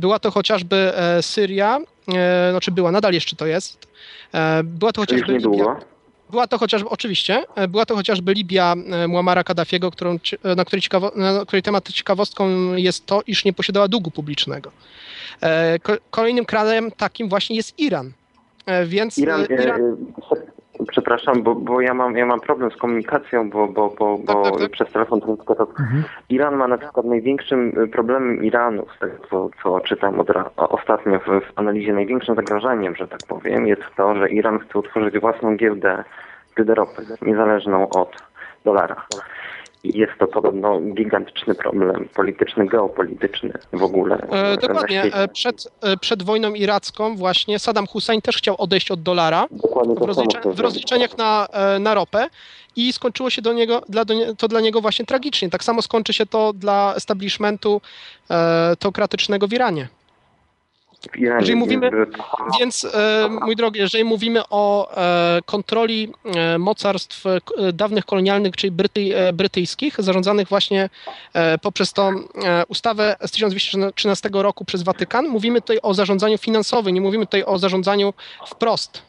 Była 0.00 0.18
to 0.18 0.30
chociażby 0.30 0.92
Syria, 1.20 1.78
znaczy 2.50 2.70
była, 2.70 2.90
nadal 2.92 3.12
jeszcze 3.12 3.36
to 3.36 3.46
jest. 3.46 3.86
Była 4.64 4.92
to 4.92 5.00
chociażby. 5.00 5.32
Libia. 5.32 5.76
Była 6.30 6.46
to 6.46 6.58
chociażby, 6.58 6.88
oczywiście, 6.88 7.42
e, 7.54 7.68
była 7.68 7.86
to 7.86 7.94
chociażby 7.94 8.34
Libia 8.34 8.74
e, 9.02 9.08
Muamara 9.08 9.44
Kaddafiego, 9.44 9.90
którą, 9.90 10.18
e, 10.44 10.54
na, 10.54 10.64
której 10.64 10.82
ciekawo, 10.82 11.12
na 11.16 11.44
której 11.46 11.62
temat 11.62 11.88
ciekawostką 11.92 12.74
jest 12.74 13.06
to, 13.06 13.22
iż 13.26 13.44
nie 13.44 13.52
posiadała 13.52 13.88
długu 13.88 14.10
publicznego. 14.10 14.72
Ko- 15.82 15.96
Kolejnym 16.10 16.44
krajem 16.44 16.90
takim 16.90 17.28
właśnie 17.28 17.56
jest 17.56 17.78
Iran. 17.78 18.12
Więc 18.86 19.18
Iran, 19.18 19.46
Iran 19.62 19.96
przepraszam, 21.06 21.42
bo, 21.42 21.54
bo 21.54 21.80
ja, 21.80 21.94
mam, 21.94 22.16
ja 22.16 22.26
mam 22.26 22.40
problem 22.40 22.70
z 22.70 22.76
komunikacją, 22.76 23.50
bo, 23.50 23.68
bo, 23.68 23.94
bo, 23.98 24.18
bo 24.18 24.42
Tak, 24.42 24.52
tak, 24.52 24.60
tak. 24.60 24.70
przez 24.70 24.92
telefon 24.92 25.20
to 25.20 25.36
tylko 25.36 25.54
to... 25.54 25.66
Iran 26.28 26.56
ma 26.56 26.68
na 26.68 26.78
przykład 26.78 27.06
największym 27.06 27.72
e, 27.76 27.86
problemem 27.86 28.44
Iranu, 28.44 28.86
z 28.96 28.98
tego 28.98 29.14
co, 29.30 29.48
co 29.62 29.80
czytam 29.80 30.20
od, 30.20 30.28
ostatnio 30.56 31.18
w, 31.18 31.24
w 31.24 31.58
analizie, 31.58 31.92
największym 31.92 32.34
zagrożeniem, 32.34 32.96
że 32.96 33.08
tak 33.08 33.20
powiem, 33.28 33.66
jest 33.66 33.82
to, 33.96 34.14
że 34.14 34.28
Iran 34.28 34.58
chce 34.58 34.78
utworzyć 34.78 35.18
własną 35.18 35.56
giełdę, 35.56 36.04
giełdę 36.56 36.74
ropy, 36.74 37.02
niezależną 37.22 37.88
od 37.88 38.16
dolara. 38.64 39.06
Jest 39.94 40.12
to 40.18 40.26
podobno 40.26 40.80
gigantyczny 40.80 41.54
problem 41.54 42.08
polityczny, 42.14 42.66
geopolityczny 42.66 43.52
w 43.72 43.82
ogóle. 43.82 44.16
E, 44.30 44.56
dokładnie. 44.56 45.02
E, 45.04 45.28
Przed, 45.28 45.68
e, 45.82 45.96
przed 45.96 46.22
wojną 46.22 46.54
iracką 46.54 47.16
właśnie 47.16 47.58
Saddam 47.58 47.86
Hussein 47.86 48.22
też 48.22 48.36
chciał 48.36 48.54
odejść 48.58 48.90
od 48.90 49.02
dolara 49.02 49.46
Dokładnie 49.50 49.94
w, 49.94 49.98
rozlicza- 49.98 50.54
w 50.54 50.60
rozliczeniach 50.60 51.18
na, 51.18 51.46
e, 51.52 51.78
na 51.78 51.94
ropę 51.94 52.26
i 52.76 52.92
skończyło 52.92 53.30
się 53.30 53.42
do 53.42 53.52
niego, 53.52 53.82
dla, 53.88 54.02
to 54.38 54.48
dla 54.48 54.60
niego 54.60 54.80
właśnie 54.80 55.04
tragicznie. 55.04 55.50
Tak 55.50 55.64
samo 55.64 55.82
skończy 55.82 56.12
się 56.12 56.26
to 56.26 56.52
dla 56.52 56.94
establishmentu 56.96 57.80
e, 58.30 58.76
teokratycznego 58.78 59.48
w 59.48 59.52
Iranie. 59.52 59.88
Jeżeli 61.14 61.56
mówimy, 61.56 61.90
więc- 62.60 62.84
e, 62.84 63.28
mój 63.42 63.56
drogi, 63.56 63.80
jeżeli 63.80 64.04
mówimy 64.04 64.42
o 64.50 64.96
e, 64.96 65.40
kontroli 65.46 66.12
e, 66.24 66.58
mocarstw 66.58 67.24
dawnych 67.72 68.04
kolonialnych, 68.04 68.56
czyli 68.56 68.70
Bryty, 68.70 69.10
brytyjskich, 69.32 69.94
zarządzanych 69.98 70.48
właśnie 70.48 70.88
poprzez 71.62 71.92
tą 71.92 72.12
ustawę 72.68 73.16
z 73.26 73.30
1213 73.30 74.28
roku 74.32 74.64
przez 74.64 74.82
Watykan, 74.82 75.28
mówimy 75.28 75.60
tutaj 75.60 75.78
o 75.82 75.94
zarządzaniu 75.94 76.38
finansowym, 76.38 76.94
nie 76.94 77.00
mówimy 77.00 77.26
tutaj 77.26 77.44
o 77.44 77.58
zarządzaniu 77.58 78.14
wprost. 78.46 79.05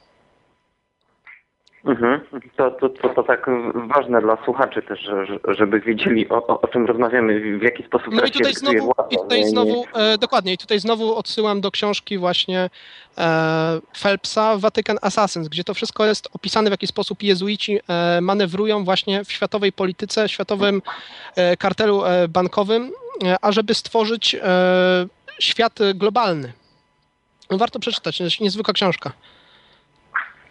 Mhm. 1.86 2.22
To, 2.58 2.72
to, 2.72 2.90
to, 2.90 3.10
to 3.10 3.24
tak 3.24 3.46
ważne 3.96 4.22
dla 4.22 4.38
słuchaczy 4.46 4.82
też, 4.82 5.00
że- 5.00 5.26
że- 5.26 5.40
żeby 5.48 5.80
wiedzieli 5.80 6.30
o, 6.30 6.62
o, 6.62 6.68
czym 6.68 6.86
rozmawiamy, 6.86 7.60
w 7.60 7.62
jaki 7.62 7.84
sposób 7.84 8.14
No 8.14 8.24
i 8.26 8.32
tutaj 8.32 8.54
znowu, 8.54 8.78
władza, 8.86 9.08
i 9.10 9.18
tutaj 9.18 9.40
nie- 9.40 9.50
znowu 9.50 9.86
e, 9.96 10.18
dokładnie, 10.18 10.54
i 10.54 10.58
tutaj 10.58 10.80
znowu 10.80 11.16
odsyłam 11.16 11.62
do 11.62 11.72
książki 11.72 12.18
właśnie 12.18 12.70
e, 13.18 13.80
Phelpsa 14.02 14.58
Vatican 14.58 14.98
Assassins, 15.02 15.48
gdzie 15.48 15.64
to 15.64 15.74
wszystko 15.74 16.06
jest 16.06 16.30
opisane, 16.34 16.70
w 16.70 16.74
jaki 16.74 16.88
sposób 16.88 17.24
jezuici 17.24 17.80
e, 17.90 18.22
manewrują 18.22 18.84
właśnie 18.84 19.24
w 19.24 19.32
światowej 19.32 19.72
polityce, 19.72 20.30
światowym 20.30 20.82
e, 21.36 21.58
kartelu 21.58 22.06
e, 22.06 22.28
bankowym, 22.28 22.92
e, 23.26 23.36
ażeby 23.42 23.74
stworzyć 23.74 24.36
e, 24.36 24.40
świat 25.40 25.80
globalny. 25.96 26.54
No, 27.50 27.58
warto 27.58 27.80
przeczytać, 27.80 28.18
to 28.18 28.24
jest 28.24 28.42
niezwykła 28.42 28.74
książka. 28.74 29.12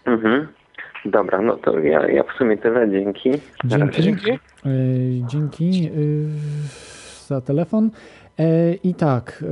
Mhm. 0.05 0.49
Dobra, 1.07 1.43
no 1.43 1.57
to 1.57 1.79
ja, 1.79 2.09
ja 2.09 2.23
w 2.23 2.39
sumie 2.39 2.59
tyle, 2.59 2.91
dzięki. 2.91 3.31
Razie. 3.71 4.03
Dzięki. 4.03 4.31
E, 4.31 4.39
Dzięki 5.27 5.87
e, 5.87 5.91
za 7.27 7.41
telefon. 7.41 7.91
E, 8.39 8.75
I 8.75 8.95
tak. 8.95 9.45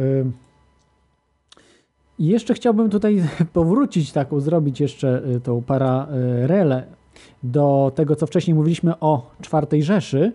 i 2.18 2.26
Jeszcze 2.26 2.54
chciałbym 2.54 2.90
tutaj 2.90 3.22
powrócić, 3.52 4.12
taką 4.12 4.40
zrobić 4.40 4.80
jeszcze 4.80 5.22
tą 5.44 5.62
paralelę 5.62 6.84
do 7.42 7.92
tego, 7.94 8.16
co 8.16 8.26
wcześniej 8.26 8.54
mówiliśmy 8.54 9.00
o 9.00 9.30
czwartej 9.40 9.82
Rzeszy. 9.82 10.32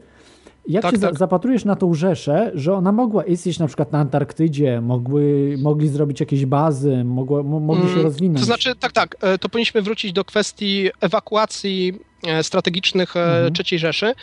Jak 0.69 0.81
Tak, 0.81 0.91
się 0.91 0.99
tak. 0.99 1.17
zapatrujesz 1.17 1.65
na 1.65 1.75
tą 1.75 1.93
Rzeszę, 1.93 2.51
że 2.53 2.73
ona 2.73 2.91
mogła 2.91 3.23
istnieć 3.23 3.59
na 3.59 3.67
przykład 3.67 3.91
na 3.91 3.99
Antarktydzie, 3.99 4.81
mogły, 4.81 5.55
mogli 5.61 5.87
zrobić 5.87 6.19
jakieś 6.19 6.45
bazy, 6.45 7.03
mogła, 7.03 7.43
mo, 7.43 7.59
mogli 7.59 7.83
się 7.87 7.91
Mm, 7.93 8.03
rozwinąć? 8.03 8.39
To 8.39 8.45
znaczy, 8.45 8.75
tak, 8.75 8.91
tak, 8.91 9.15
e, 9.21 9.37
to 9.37 9.49
powinniśmy 9.49 9.81
wrócić 9.81 10.13
do 10.13 10.25
kwestii 10.25 10.89
ewakuacji 11.01 11.93
e, 12.27 12.43
strategicznych 12.43 13.15
e, 13.15 13.19
Mhm. 13.23 13.53
III 13.71 13.79
Rzeszy. 13.79 14.13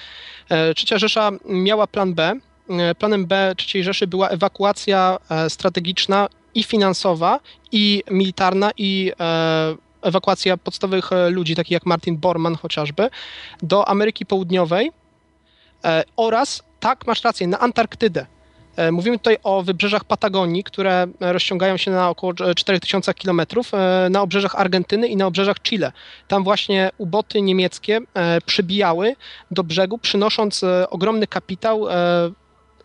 Trzecia 0.77 0.99
Rzesza 0.99 1.31
miała 1.49 1.87
plan 1.87 2.15
B. 2.15 2.33
Planem 2.99 3.27
B 3.27 3.55
III 3.75 3.85
Rzeszy 3.85 4.07
była 4.07 4.29
ewakuacja 4.29 5.19
strategiczna 5.49 6.29
i 6.55 6.63
finansowa, 6.63 7.41
i 7.73 8.03
militarna, 8.11 8.71
i 8.77 9.13
ewakuacja 10.03 10.57
podstawowych 10.57 11.11
ludzi, 11.31 11.55
takich 11.55 11.71
jak 11.71 11.87
Martin 11.87 12.17
Bormann 12.17 12.55
chociażby, 12.57 13.09
do 13.63 13.89
Ameryki 13.89 14.27
Południowej 14.27 14.91
oraz, 16.17 16.63
tak, 16.81 17.07
masz 17.07 17.25
rację, 17.25 17.47
na 17.47 17.59
Antarktydę. 17.59 18.27
E, 18.77 18.93
Mówimy 18.93 19.19
tutaj 19.19 19.37
o 19.43 19.63
wybrzeżach 19.63 20.05
Patagonii, 20.05 20.65
które 20.65 21.07
e, 21.21 21.33
rozciągają 21.33 21.77
się 21.77 21.91
na 21.91 22.11
około 22.11 22.33
e, 22.41 22.55
4000 22.55 23.15
km, 23.15 23.41
na 24.11 24.23
obrzeżach 24.23 24.55
Argentyny 24.55 25.09
i 25.09 25.17
na 25.17 25.27
obrzeżach 25.27 25.57
Chile. 25.63 25.93
Tam 26.29 26.45
właśnie 26.45 26.91
uboty 26.99 27.43
niemieckie 27.43 28.01
e, 28.15 28.41
przybijały 28.41 29.17
do 29.51 29.65
brzegu, 29.65 29.99
przynosząc 29.99 30.63
e, 30.63 30.91
ogromny 30.91 31.27
kapitał, 31.27 31.91
e, 31.91 31.95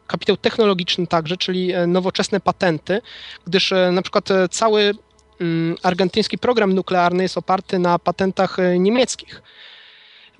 kapitał 0.07 0.37
technologiczny 0.37 1.07
także, 1.07 1.37
czyli 1.37 1.73
e, 1.73 1.87
nowoczesne 1.87 2.39
patenty, 2.39 3.01
gdyż 3.47 3.71
e, 3.71 3.91
na 3.91 4.01
przykład 4.01 4.31
e, 4.31 4.49
cały 4.49 4.93
mm, 5.41 5.75
argentyński 5.83 6.37
program 6.37 6.73
nuklearny 6.73 7.23
jest 7.23 7.37
oparty 7.37 7.79
na 7.79 7.99
patentach 7.99 8.59
e, 8.59 8.79
niemieckich. 8.79 9.41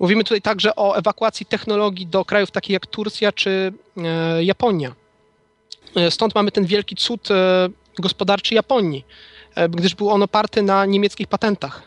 Mówimy 0.02 0.24
tutaj 0.24 0.42
także 0.42 0.76
o 0.76 0.96
ewakuacji 0.96 1.46
technologii 1.46 2.06
do 2.06 2.24
krajów 2.24 2.50
takich 2.50 2.70
jak 2.70 2.86
Turcja 2.86 3.32
czy 3.32 3.72
e, 3.96 4.44
Japonia. 4.44 4.94
E, 5.96 6.10
Stąd 6.10 6.34
mamy 6.34 6.50
ten 6.50 6.64
wielki 6.64 6.96
cud 6.96 7.30
e, 7.30 7.68
gospodarczy 7.98 8.54
Japonii, 8.54 9.04
gdyż 9.70 9.94
był 9.94 10.10
on 10.10 10.22
oparty 10.22 10.62
na 10.62 10.86
niemieckich 10.86 11.26
patentach. 11.26 11.82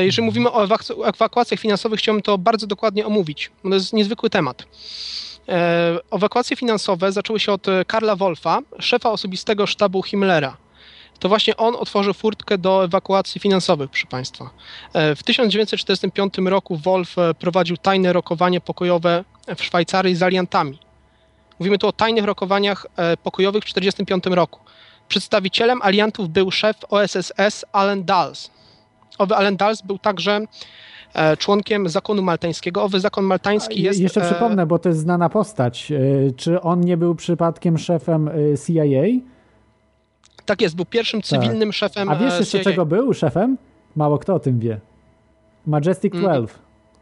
Jeżeli 0.00 0.26
mówimy 0.26 0.52
o 0.52 0.66
ewak- 0.66 1.08
ewakuacjach 1.08 1.60
finansowych, 1.60 2.00
chciałbym 2.00 2.22
to 2.22 2.38
bardzo 2.38 2.66
dokładnie 2.66 3.06
omówić. 3.06 3.50
bo 3.64 3.68
To 3.70 3.74
jest 3.74 3.92
niezwykły 3.92 4.30
temat. 4.30 4.66
Ewakuacje 6.10 6.56
finansowe 6.56 7.12
zaczęły 7.12 7.40
się 7.40 7.52
od 7.52 7.66
Karla 7.86 8.16
Wolfa, 8.16 8.60
szefa 8.78 9.10
osobistego 9.10 9.66
sztabu 9.66 10.02
Himmlera. 10.02 10.56
To 11.18 11.28
właśnie 11.28 11.56
on 11.56 11.74
otworzył 11.76 12.12
furtkę 12.14 12.58
do 12.58 12.84
ewakuacji 12.84 13.40
finansowych, 13.40 13.90
proszę 13.90 14.06
Państwa. 14.06 14.50
E, 14.92 15.14
W 15.16 15.22
1945 15.22 16.34
roku 16.46 16.76
Wolf 16.76 17.18
e, 17.18 17.34
prowadził 17.34 17.76
tajne 17.76 18.12
rokowanie 18.12 18.60
pokojowe 18.60 19.24
w 19.56 19.64
Szwajcarii 19.64 20.14
z 20.14 20.22
aliantami. 20.22 20.78
Mówimy 21.58 21.78
tu 21.78 21.86
o 21.88 21.92
tajnych 21.92 22.24
rokowaniach 22.24 22.86
e, 22.96 23.16
pokojowych 23.16 23.64
w 23.64 23.72
1945 23.72 24.36
roku. 24.36 24.60
Przedstawicielem 25.08 25.82
aliantów 25.82 26.28
był 26.28 26.50
szef 26.50 26.76
OSSS 26.90 27.64
Allen 27.72 28.04
Dulles. 28.04 28.50
Owy 29.18 29.34
Allen 29.36 29.56
Dulles 29.56 29.82
był 29.82 29.98
także 29.98 30.40
członkiem 31.38 31.88
zakonu 31.88 32.22
maltańskiego. 32.22 32.82
Owy 32.82 33.00
zakon 33.00 33.24
maltański 33.24 33.76
Je- 33.82 33.84
jest... 33.88 34.00
Jeszcze 34.00 34.20
przypomnę, 34.20 34.66
bo 34.66 34.78
to 34.78 34.88
jest 34.88 35.00
znana 35.00 35.28
postać. 35.28 35.92
Czy 36.36 36.60
on 36.60 36.80
nie 36.80 36.96
był 36.96 37.14
przypadkiem 37.14 37.78
szefem 37.78 38.30
CIA? 38.66 38.82
Tak 40.46 40.60
jest, 40.62 40.76
był 40.76 40.84
pierwszym 40.84 41.22
cywilnym 41.22 41.72
szefem 41.72 42.08
A 42.08 42.16
wiesz 42.16 42.32
e, 42.32 42.38
jeszcze 42.38 42.58
CIA. 42.58 42.64
czego 42.64 42.86
był 42.86 43.14
szefem? 43.14 43.56
Mało 43.96 44.18
kto 44.18 44.34
o 44.34 44.38
tym 44.40 44.58
wie. 44.58 44.80
Majestic 45.66 46.12
12. 46.14 46.54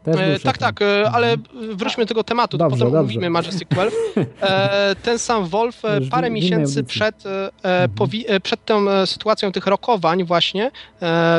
Też 0.03 0.15
był 0.15 0.25
E, 0.25 0.39
tak, 0.39 0.57
tak, 0.57 0.81
e, 0.81 1.11
ale 1.11 1.35
wróćmy 1.71 2.03
do 2.03 2.07
tego 2.07 2.23
tematu, 2.23 2.57
to 2.57 2.63
Dobrze, 2.63 2.77
potem 2.77 2.85
dobrze. 2.93 2.99
omówimy 2.99 3.29
Majestic 3.29 3.69
12. 3.69 3.97
E, 4.41 4.95
ten 5.03 5.19
sam 5.19 5.45
Wolf 5.47 5.81
parę 6.11 6.29
miesięcy 6.29 6.83
przed, 6.83 7.23
e, 7.63 7.87
powi- 7.87 8.39
przed 8.43 8.65
tą 8.65 9.05
sytuacją 9.05 9.51
tych 9.51 9.67
rokowań 9.67 10.23
właśnie 10.23 10.71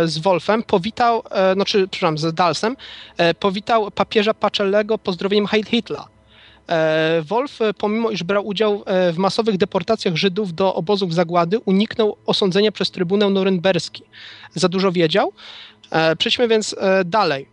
z 0.05 0.19
Wolfem 0.19 0.63
powitał, 0.63 1.23
e, 1.31 1.55
znaczy, 1.55 1.89
przepraszam, 1.91 2.19
z 2.19 2.35
Dalsem, 2.35 2.77
powitał 3.41 3.91
papieża 3.91 4.35
Pacellego 4.35 4.99
pozdrowieniem 4.99 5.47
Heil 5.47 5.65
Hitler. 5.65 6.01
E, 6.69 7.23
Wolf, 7.23 7.59
pomimo 7.79 8.11
iż 8.11 8.23
brał 8.23 8.47
udział 8.47 8.83
e, 8.87 9.13
w 9.13 9.19
masowych 9.19 9.57
deportacjach 9.57 10.17
Żydów 10.17 10.55
do 10.55 10.75
obozów 10.75 11.15
zagłady, 11.15 11.59
uniknął 11.59 12.17
osądzenia 12.27 12.73
przez 12.73 12.91
Trybunał 12.91 13.31
Norymberski. 13.31 14.03
Za 14.55 14.69
dużo 14.69 14.93
wiedział. 14.93 15.33
E, 15.91 16.17
Przejdźmy 16.17 16.49
więc 16.49 16.77
dalej. 17.05 17.47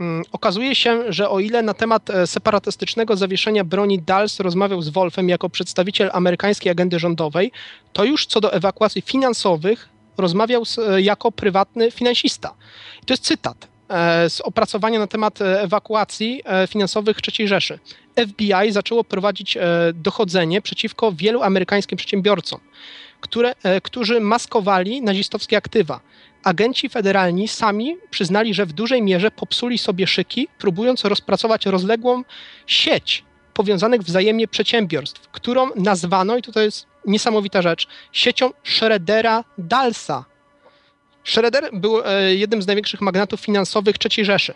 Mm, 0.00 0.24
Okazuje 0.32 0.74
się, 0.74 1.12
że 1.12 1.30
o 1.30 1.40
ile 1.40 1.62
na 1.62 1.74
temat 1.74 2.08
separatystycznego 2.26 3.16
zawieszenia 3.16 3.64
broni 3.64 4.02
Dals 4.02 4.40
rozmawiał 4.40 4.82
z 4.82 4.88
Wolfem 4.88 5.28
jako 5.28 5.48
przedstawiciel 5.50 6.10
amerykańskiej 6.12 6.72
agendy 6.72 6.98
rządowej, 6.98 7.52
to 7.92 8.04
już 8.04 8.26
co 8.26 8.40
do 8.40 8.52
ewakuacji 8.52 9.02
finansowych 9.02 9.88
rozmawiał 10.18 10.62
jako 10.96 11.32
prywatny 11.32 11.90
finansista. 11.90 12.54
I 13.02 13.06
to 13.06 13.12
jest 13.12 13.24
cytat 13.24 13.73
z 14.28 14.40
opracowania 14.40 14.98
na 14.98 15.06
temat 15.06 15.40
e, 15.40 15.62
ewakuacji 15.62 16.42
e, 16.44 16.66
finansowych 16.66 17.16
III 17.38 17.48
Rzeszy. 17.48 17.78
FBI 18.28 18.72
zaczęło 18.72 19.04
prowadzić 19.04 19.56
e, 19.56 19.60
dochodzenie 19.94 20.62
przeciwko 20.62 21.12
wielu 21.12 21.42
amerykańskim 21.42 21.98
przedsiębiorcom, 21.98 22.60
które, 23.20 23.54
e, 23.62 23.80
którzy 23.80 24.20
maskowali 24.20 25.02
nazistowskie 25.02 25.56
aktywa 25.56 26.00
agenci 26.44 26.88
federalni 26.88 27.48
sami 27.48 27.96
przyznali, 28.10 28.54
że 28.54 28.66
w 28.66 28.72
dużej 28.72 29.02
mierze 29.02 29.30
popsuli 29.30 29.78
sobie 29.78 30.06
szyki, 30.06 30.48
próbując 30.58 31.04
rozpracować 31.04 31.66
rozległą 31.66 32.22
sieć 32.66 33.24
powiązanych 33.54 34.02
wzajemnie 34.02 34.48
przedsiębiorstw, 34.48 35.28
którą 35.28 35.70
nazwano, 35.76 36.36
i 36.36 36.42
tutaj 36.42 36.64
jest 36.64 36.86
niesamowita 37.06 37.62
rzecz, 37.62 37.88
siecią 38.12 38.50
Schroedera 38.64 39.44
Dalsa. 39.58 40.24
Schroeder 41.24 41.70
był 41.72 42.00
e, 42.04 42.34
jednym 42.34 42.62
z 42.62 42.66
największych 42.66 43.00
magnatów 43.00 43.40
finansowych 43.40 43.96
III 44.04 44.24
Rzeszy 44.24 44.54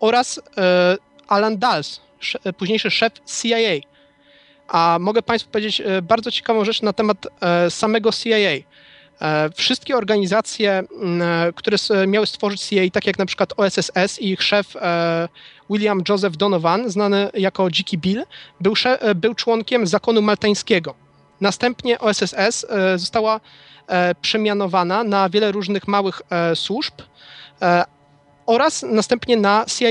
oraz 0.00 0.40
e, 0.58 0.96
Alan 1.28 1.58
sz, 1.62 2.00
e, 2.44 2.52
późniejszy 2.52 2.90
szef 2.90 3.12
CIA. 3.26 3.88
A 4.68 4.98
mogę 5.00 5.22
Państwu 5.22 5.50
powiedzieć 5.50 5.82
bardzo 6.02 6.30
ciekawą 6.30 6.64
rzecz 6.64 6.82
na 6.82 6.92
temat 6.92 7.26
samego 7.68 8.10
CIA. 8.12 8.64
Wszystkie 9.54 9.96
organizacje, 9.96 10.82
które 11.54 11.76
miały 12.06 12.26
stworzyć 12.26 12.60
CIA, 12.60 12.82
tak 12.92 13.06
jak 13.06 13.18
na 13.18 13.26
przykład 13.26 13.52
OSSS 13.56 14.18
i 14.20 14.30
ich 14.30 14.42
szef 14.42 14.74
William 15.70 16.02
Joseph 16.08 16.36
Donovan, 16.36 16.90
znany 16.90 17.30
jako 17.34 17.70
Dziki 17.70 17.98
Bill, 17.98 18.24
był, 18.60 18.76
sze- 18.76 19.00
e, 19.02 19.14
był 19.14 19.34
członkiem 19.34 19.86
zakonu 19.86 20.22
maltańskiego. 20.22 20.94
Następnie 21.40 21.98
OSSS 21.98 22.66
została 22.96 23.40
przemianowana 24.20 25.04
na 25.04 25.28
wiele 25.28 25.52
różnych 25.52 25.88
małych 25.88 26.22
e, 26.30 26.56
służb 26.56 26.94
e, 27.62 27.84
oraz 28.46 28.82
następnie 28.82 29.36
na 29.36 29.64
CIA. 29.78 29.88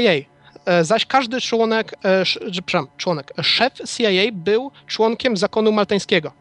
E, 0.66 0.84
Zaś 0.84 1.06
każdy 1.06 1.42
członek, 1.42 1.94
e, 2.06 2.24
przepraszam, 2.52 2.88
członek, 2.98 3.34
szef 3.42 3.74
CIA 3.98 4.32
był 4.32 4.72
członkiem 4.88 5.38
zakonu 5.38 5.72
maltańskiego. 5.72 6.32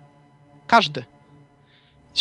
Każdy. 0.66 1.04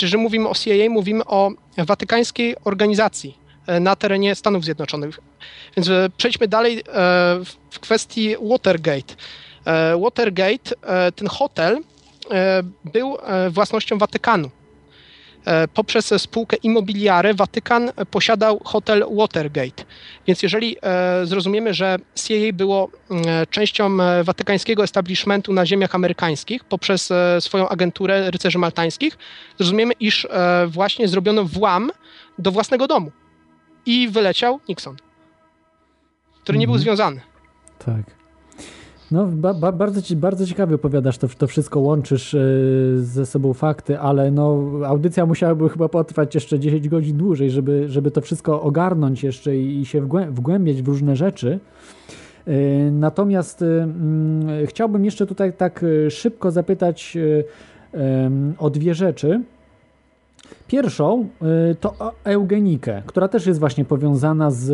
Jeżeli 0.02 0.24
mówimy 0.24 0.50
o 0.50 0.54
CIA, 0.56 0.90
mówimy 0.90 1.26
o 1.26 1.52
watykańskiej 1.78 2.56
organizacji 2.64 3.38
e, 3.68 3.80
na 3.80 3.96
terenie 3.96 4.36
Stanów 4.36 4.64
Zjednoczonych. 4.64 5.20
Więc 5.78 5.90
e, 5.90 6.10
przejdźmy 6.18 6.48
dalej 6.48 6.80
e, 6.80 6.84
w- 7.72 7.80
kwestii 7.80 8.36
Watergate. 8.42 9.14
E, 9.66 9.98
Watergate, 10.02 10.72
e, 10.88 11.12
ten 11.12 11.28
hotel 11.28 11.78
e, 12.32 12.62
był 12.86 13.18
e, 13.24 13.50
własnością 13.50 13.98
Watykanu. 13.98 14.50
E, 15.46 15.68
Poprzez 15.68 16.14
spółkę 16.22 16.56
Immobiliare 16.58 17.34
Watykan 17.34 17.92
posiadał 18.12 18.62
hotel 18.66 19.06
Watergate. 19.12 19.84
Więc 20.28 20.44
jeżeli 20.44 20.78
e, 20.82 21.26
zrozumiemy, 21.26 21.74
że 21.74 21.98
CIA 22.16 22.36
było 22.54 22.90
e, 23.12 23.48
częścią 23.48 24.02
e, 24.02 24.24
watykańskiego 24.24 24.84
establishmentu 24.84 25.54
na 25.54 25.66
ziemiach 25.66 25.96
amerykańskich 25.96 26.64
poprzez 26.64 27.14
swoją 27.40 27.70
agenturę 27.70 28.32
rycerzy 28.32 28.58
maltańskich, 28.58 29.18
zrozumiemy, 29.58 29.94
iż 30.00 30.28
właśnie 30.68 31.08
zrobiono 31.08 31.44
włam 31.44 31.92
do 32.40 32.52
własnego 32.52 32.88
domu 32.88 33.12
i 33.86 34.08
wyleciał 34.10 34.60
Nixon, 34.70 34.96
który 36.44 36.58
nie 36.58 36.68
był 36.68 36.76
Mhm. 36.76 36.84
związany. 36.84 37.22
Tak. 37.86 38.15
No, 39.12 39.26
ba, 39.26 39.54
ba, 39.54 39.72
bardzo, 39.72 40.16
bardzo 40.16 40.46
ciekawie 40.46 40.76
opowiadasz, 40.76 41.18
to, 41.18 41.28
to 41.28 41.48
wszystko 41.48 41.80
łączysz 41.80 42.34
e, 42.34 42.40
ze 42.98 43.26
sobą 43.26 43.54
fakty, 43.54 44.00
ale 44.00 44.32
no, 44.32 44.64
audycja 44.86 45.26
musiałaby 45.26 45.70
chyba 45.70 45.90
potrwać 45.90 46.36
jeszcze 46.36 46.60
10 46.60 46.90
godzin 46.90 47.18
dłużej, 47.18 47.52
żeby, 47.52 47.90
żeby 47.90 48.12
to 48.12 48.22
wszystko 48.22 48.62
ogarnąć 48.62 49.24
jeszcze 49.24 49.58
i, 49.58 49.80
i 49.80 49.86
się 49.86 50.02
wgłę, 50.02 50.32
wgłębiać 50.32 50.82
w 50.82 50.88
różne 50.88 51.16
rzeczy. 51.16 51.60
E, 52.48 52.52
Natomiast 52.92 53.62
mm, 53.62 54.68
chciałbym 54.68 55.06
jeszcze 55.06 55.26
tutaj 55.26 55.54
tak 55.54 55.86
szybko 56.10 56.52
zapytać 56.52 57.18
o 58.58 58.70
dwie 58.70 58.94
rzeczy. 58.94 59.42
Pierwszą 60.68 61.30
y, 61.72 61.76
to 61.76 61.96
o 62.00 62.12
eugenikę, 62.24 63.02
która 63.06 63.28
też 63.28 63.46
jest 63.48 63.60
właśnie 63.60 63.86
powiązana 63.86 64.52
z 64.52 64.70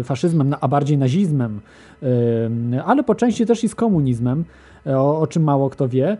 y, 0.00 0.04
faszyzmem, 0.04 0.54
a 0.60 0.68
bardziej 0.68 0.98
nazizmem, 0.98 1.60
y, 2.02 2.82
ale 2.84 3.04
po 3.04 3.14
części 3.14 3.46
też 3.46 3.64
i 3.64 3.68
z 3.68 3.74
komunizmem, 3.74 4.44
o, 4.86 5.20
o 5.20 5.26
czym 5.26 5.42
mało 5.42 5.70
kto 5.70 5.88
wie. 5.88 6.16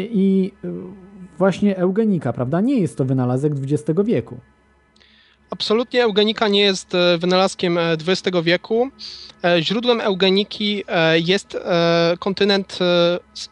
I 0.00 0.52
właśnie 1.38 1.76
eugenika, 1.76 2.32
prawda, 2.32 2.60
nie 2.60 2.80
jest 2.80 2.98
to 2.98 3.04
wynalazek 3.04 3.52
XX 3.52 4.00
wieku. 4.04 4.36
Absolutnie 5.50 6.02
eugenika 6.04 6.48
nie 6.48 6.60
jest 6.60 6.94
e, 6.94 7.18
wynalazkiem 7.18 7.78
e, 7.78 7.92
XX 7.92 8.36
wieku. 8.42 8.90
E, 9.44 9.62
Źródłem 9.62 10.00
eugeniki 10.00 10.84
e, 10.88 11.18
jest 11.18 11.54
e, 11.54 12.16
kontynent 12.18 12.78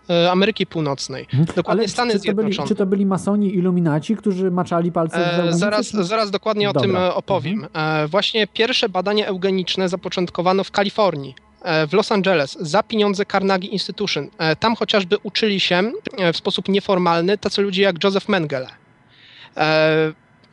e, 0.08 0.14
e, 0.24 0.30
Ameryki 0.30 0.66
Północnej. 0.66 1.22
Dokładnie 1.32 1.48
Mhm. 1.56 1.66
Ale 1.78 1.88
Stany 1.88 2.12
czy, 2.12 2.18
to 2.18 2.22
byli, 2.24 2.34
Zjednoczone. 2.36 2.68
czy 2.68 2.74
to 2.74 2.86
byli 2.86 3.06
masoni 3.06 3.54
iluminaci, 3.54 4.16
którzy 4.16 4.50
maczali 4.50 4.92
palce 4.92 5.18
w 5.18 5.48
E, 5.48 5.52
zaraz, 5.52 5.90
zaraz 5.90 6.30
dokładnie 6.30 6.70
o 6.70 6.72
Dobra. 6.72 6.88
Mhm. 6.88 7.04
tym 7.04 7.10
e, 7.10 7.14
opowiem. 7.14 7.66
E, 7.74 8.06
Właśnie 8.08 8.46
pierwsze 8.46 8.88
badania 8.88 9.26
eugeniczne 9.26 9.88
zapoczątkowano 9.88 10.64
w 10.64 10.70
Kalifornii. 10.70 11.34
e, 11.62 11.86
W 11.86 11.92
Los 11.92 12.12
Angeles 12.12 12.56
za 12.60 12.82
pieniądze 12.82 13.24
Carnegie 13.26 13.68
Institution. 13.68 14.28
E, 14.38 14.56
Tam 14.56 14.76
chociażby 14.76 15.16
uczyli 15.22 15.60
się 15.60 15.92
e, 16.18 16.32
w 16.32 16.36
sposób 16.36 16.68
nieformalny 16.68 17.38
tacy 17.38 17.62
ludzie 17.62 17.82
jak 17.82 18.04
Joseph 18.04 18.28
Mengele. 18.28 18.68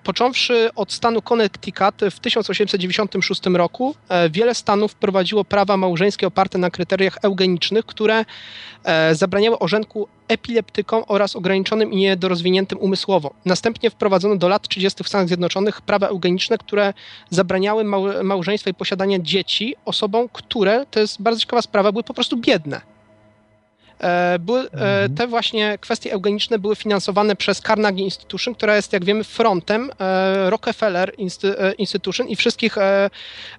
Począwszy 0.05 0.69
od 0.75 0.93
stanu 0.93 1.21
Connecticut 1.21 1.95
w 2.11 2.19
1896 2.19 3.41
roku, 3.45 3.95
e, 4.09 4.29
wiele 4.29 4.55
stanów 4.55 4.91
wprowadziło 4.91 5.45
prawa 5.45 5.77
małżeńskie 5.77 6.27
oparte 6.27 6.57
na 6.57 6.69
kryteriach 6.69 7.17
eugenicznych, 7.21 7.85
które 7.85 8.25
e, 8.83 9.15
zabraniały 9.15 9.59
ożenku 9.59 10.07
epileptykom 10.27 11.03
oraz 11.07 11.35
ograniczonym 11.35 11.91
i 11.91 11.95
niedorozwiniętym 11.95 12.79
umysłowo. 12.79 13.33
Następnie 13.45 13.89
wprowadzono 13.89 14.35
do 14.35 14.47
lat 14.47 14.67
30. 14.67 15.03
w 15.03 15.07
Stanach 15.07 15.27
Zjednoczonych 15.27 15.81
prawa 15.81 16.07
eugeniczne, 16.07 16.57
które 16.57 16.93
zabraniały 17.29 17.83
mał- 17.83 18.23
małżeństwa 18.23 18.69
i 18.69 18.73
posiadania 18.73 19.19
dzieci 19.19 19.75
osobom, 19.85 20.29
które, 20.33 20.85
to 20.91 20.99
jest 20.99 21.21
bardzo 21.21 21.39
ciekawa 21.39 21.61
sprawa, 21.61 21.91
były 21.91 22.03
po 22.03 22.13
prostu 22.13 22.37
biedne. 22.37 22.94
E, 23.99 24.39
były, 24.39 24.59
e, 24.59 24.71
Mhm. 24.73 25.15
te 25.15 25.27
właśnie 25.27 25.77
kwestie 25.81 26.11
eugeniczne 26.13 26.59
były 26.59 26.75
finansowane 26.75 27.35
przez 27.35 27.61
Carnegie 27.61 28.03
Institution, 28.03 28.55
która 28.55 28.75
jest, 28.75 28.93
jak 28.93 29.05
wiemy, 29.05 29.23
frontem 29.23 29.91
e, 29.99 30.49
Rockefeller 30.49 31.13
Institution 31.77 32.27
i 32.27 32.35
wszystkich 32.35 32.75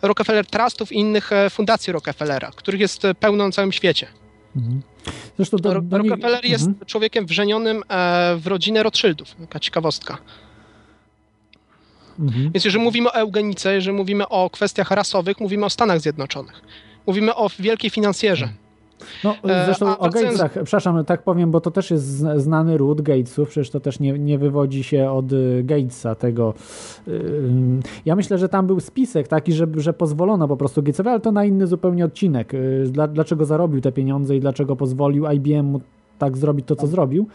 Rockefeller 0.02 0.46
Trustów 0.46 0.92
i 0.92 0.96
innych 0.98 1.30
fundacji 1.50 1.92
Rockefellera, 1.92 2.50
których 2.56 2.80
jest 2.80 3.02
pełno 3.20 3.44
na 3.46 3.52
całym 3.52 3.72
świecie. 3.72 4.06
Mhm. 4.56 4.82
Zresztą 5.36 5.56
do, 5.56 5.80
do 5.80 5.98
Rockefeller 5.98 6.44
jest 6.44 6.66
Mhm. 6.66 6.86
człowiekiem 6.86 7.26
wrzenionym 7.26 7.82
w 8.36 8.46
rodzinę 8.46 8.82
Rothschildów. 8.82 9.34
Taka 9.40 9.60
ciekawostka. 9.60 10.18
Mhm. 12.18 12.50
Więc 12.52 12.64
jeżeli 12.64 12.84
mówimy 12.84 13.08
o 13.10 13.14
eugenice, 13.14 13.74
jeżeli 13.74 13.96
mówimy 13.96 14.28
o 14.28 14.50
kwestiach 14.50 14.90
rasowych, 14.90 15.40
mówimy 15.40 15.66
o 15.66 15.70
Stanach 15.70 16.00
Zjednoczonych. 16.00 16.60
Mówimy 17.06 17.34
o 17.34 17.50
wielkiej 17.58 17.90
finansjerze. 17.90 18.48
No, 19.24 19.35
E, 19.44 19.64
zresztą 19.64 19.86
a 19.89 19.98
o 19.98 20.10
Gatesach, 20.10 20.52
przepraszam, 20.52 21.05
tak 21.05 21.23
powiem, 21.23 21.51
bo 21.51 21.60
to 21.60 21.70
też 21.70 21.90
jest 21.90 22.05
zna- 22.05 22.39
znany 22.39 22.77
ród 22.77 23.01
Gatesów, 23.01 23.48
przecież 23.48 23.70
to 23.70 23.81
też 23.81 24.01
nie, 24.01 24.18
nie 24.18 24.39
wywodzi 24.39 24.85
się 24.85 25.10
od 25.10 25.32
y, 25.32 25.62
Gatesa 25.64 26.14
tego. 26.14 26.55
Ym, 27.09 27.81
Ja 28.05 28.16
myślę, 28.16 28.39
że 28.39 28.48
tam 28.48 28.66
był 28.66 28.81
spisek 28.81 29.28
taki, 29.28 29.52
że, 29.52 29.66
że 29.77 29.93
pozwolono 29.93 30.48
po 30.48 30.56
prostu 30.56 30.82
Gatesowi, 30.82 31.09
ale 31.09 31.20
to 31.20 31.32
na 31.32 31.44
inny 31.44 31.66
zupełnie 31.66 32.05
odcinek. 32.05 32.52
Dla, 32.90 33.09
dlaczego 33.09 33.44
zarobił 33.44 33.81
te 33.81 33.93
pieniądze 33.93 34.36
i 34.36 34.40
dlaczego 34.40 34.77
pozwolił 34.77 35.27
IBM 35.31 35.66
mu 35.66 35.81
tak 36.18 36.36
zrobić 36.36 36.66
to, 36.66 36.77
co 36.77 36.86
zrobił. 36.86 37.27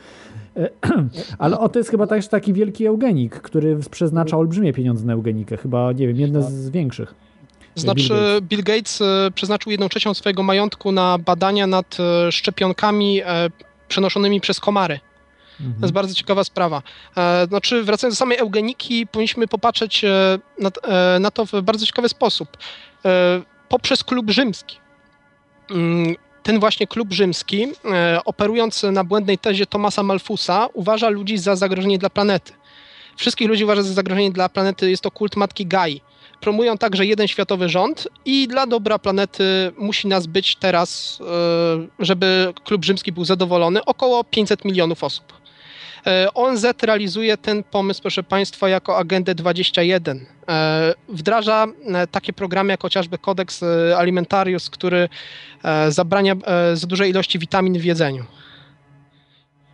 E, 0.58 0.70
Ale 1.38 1.60
o, 1.60 1.70
to 1.70 1.80
jest 1.80 1.90
chyba 1.90 2.08
też 2.08 2.28
taki 2.28 2.54
wielki 2.54 2.86
eugenik, 2.88 3.36
który 3.42 3.78
przeznacza 3.92 4.38
olbrzymie 4.38 4.74
pieniądze 4.74 5.06
na 5.06 5.14
eugenikę. 5.14 5.58
Chyba, 5.58 5.92
nie 5.92 6.08
wiem, 6.08 6.18
jedne 6.18 6.44
z 6.44 6.70
większych. 6.70 7.16
Znaczy, 7.76 8.14
Bill 8.42 8.64
Gates. 8.64 9.02
E, 9.02 9.32
przeznaczył 9.36 9.72
jedną 9.72 9.90
trzecią 9.90 10.14
swojego 10.14 10.44
majątku 10.44 10.92
na 10.92 11.18
badania 11.18 11.68
nad 11.68 11.98
e, 12.00 12.32
szczepionkami 12.32 13.22
e, 13.22 13.50
przenoszonymi 13.88 14.42
przez 14.42 14.60
komary. 14.60 15.00
Mhm. 15.60 15.80
To 15.80 15.86
jest 15.86 15.94
bardzo 15.94 16.16
ciekawa 16.16 16.44
sprawa. 16.44 16.82
Znaczy, 17.48 17.84
wracając 17.84 18.16
do 18.16 18.20
samej 18.20 18.38
eugeniki, 18.38 19.08
powinniśmy 19.08 19.48
popatrzeć 19.48 20.06
na, 20.60 20.72
na 21.20 21.32
to 21.32 21.46
w 21.46 21.52
bardzo 21.62 21.86
ciekawy 21.86 22.10
sposób. 22.10 22.58
Poprzez 23.70 24.04
klub 24.04 24.32
rzymski. 24.32 24.78
Mm, 25.72 26.16
Ten 26.44 26.60
właśnie 26.60 26.88
klub 26.88 27.14
rzymski, 27.14 27.68
operując 28.26 28.84
na 28.84 29.04
błędnej 29.04 29.38
tezie 29.38 29.66
Thomasa 29.66 30.04
Malthusa, 30.04 30.68
uważa 30.74 31.10
ludzi 31.10 31.38
za 31.38 31.56
zagrożenie 31.56 31.98
dla 31.98 32.10
planety. 32.10 32.54
Wszystkich 33.16 33.48
ludzi 33.48 33.64
uważa 33.64 33.82
za 33.84 33.94
zagrożenie 33.94 34.32
dla 34.32 34.50
planety, 34.50 34.90
jest 34.90 35.04
to 35.04 35.12
kult 35.12 35.36
matki 35.36 35.66
Gai. 35.66 36.02
Promują 36.42 36.78
także 36.78 37.06
jeden 37.06 37.28
światowy 37.28 37.70
rząd 37.70 38.08
i 38.26 38.48
dla 38.48 38.68
dobra 38.68 39.00
planety 39.00 39.72
musi 39.78 40.08
nas 40.08 40.28
być 40.28 40.56
teraz, 40.56 41.20
e, 41.22 42.06
żeby 42.06 42.54
klub 42.64 42.86
rzymski 42.86 43.12
był 43.12 43.26
zadowolony, 43.26 43.86
około 43.86 44.24
500 44.24 44.66
milionów 44.66 45.04
osób. 45.04 45.34
E, 46.08 46.34
ONZ 46.34 46.66
realizuje 46.82 47.38
ten 47.38 47.64
pomysł, 47.64 48.02
proszę 48.02 48.24
Państwa, 48.24 48.70
jako 48.70 48.98
agendę 48.98 49.36
21. 49.36 50.26
E, 50.48 50.94
Wdraża 51.10 51.68
takie 52.12 52.34
programy 52.34 52.74
jak 52.74 52.82
chociażby 52.82 53.18
kodeks 53.18 53.64
alimentarius, 53.98 54.70
który 54.70 55.10
zabrania 55.90 56.36
za 56.74 56.88
duże 56.88 57.10
ilości 57.10 57.40
witamin 57.40 57.80
w 57.80 57.86
jedzeniu. 57.86 58.26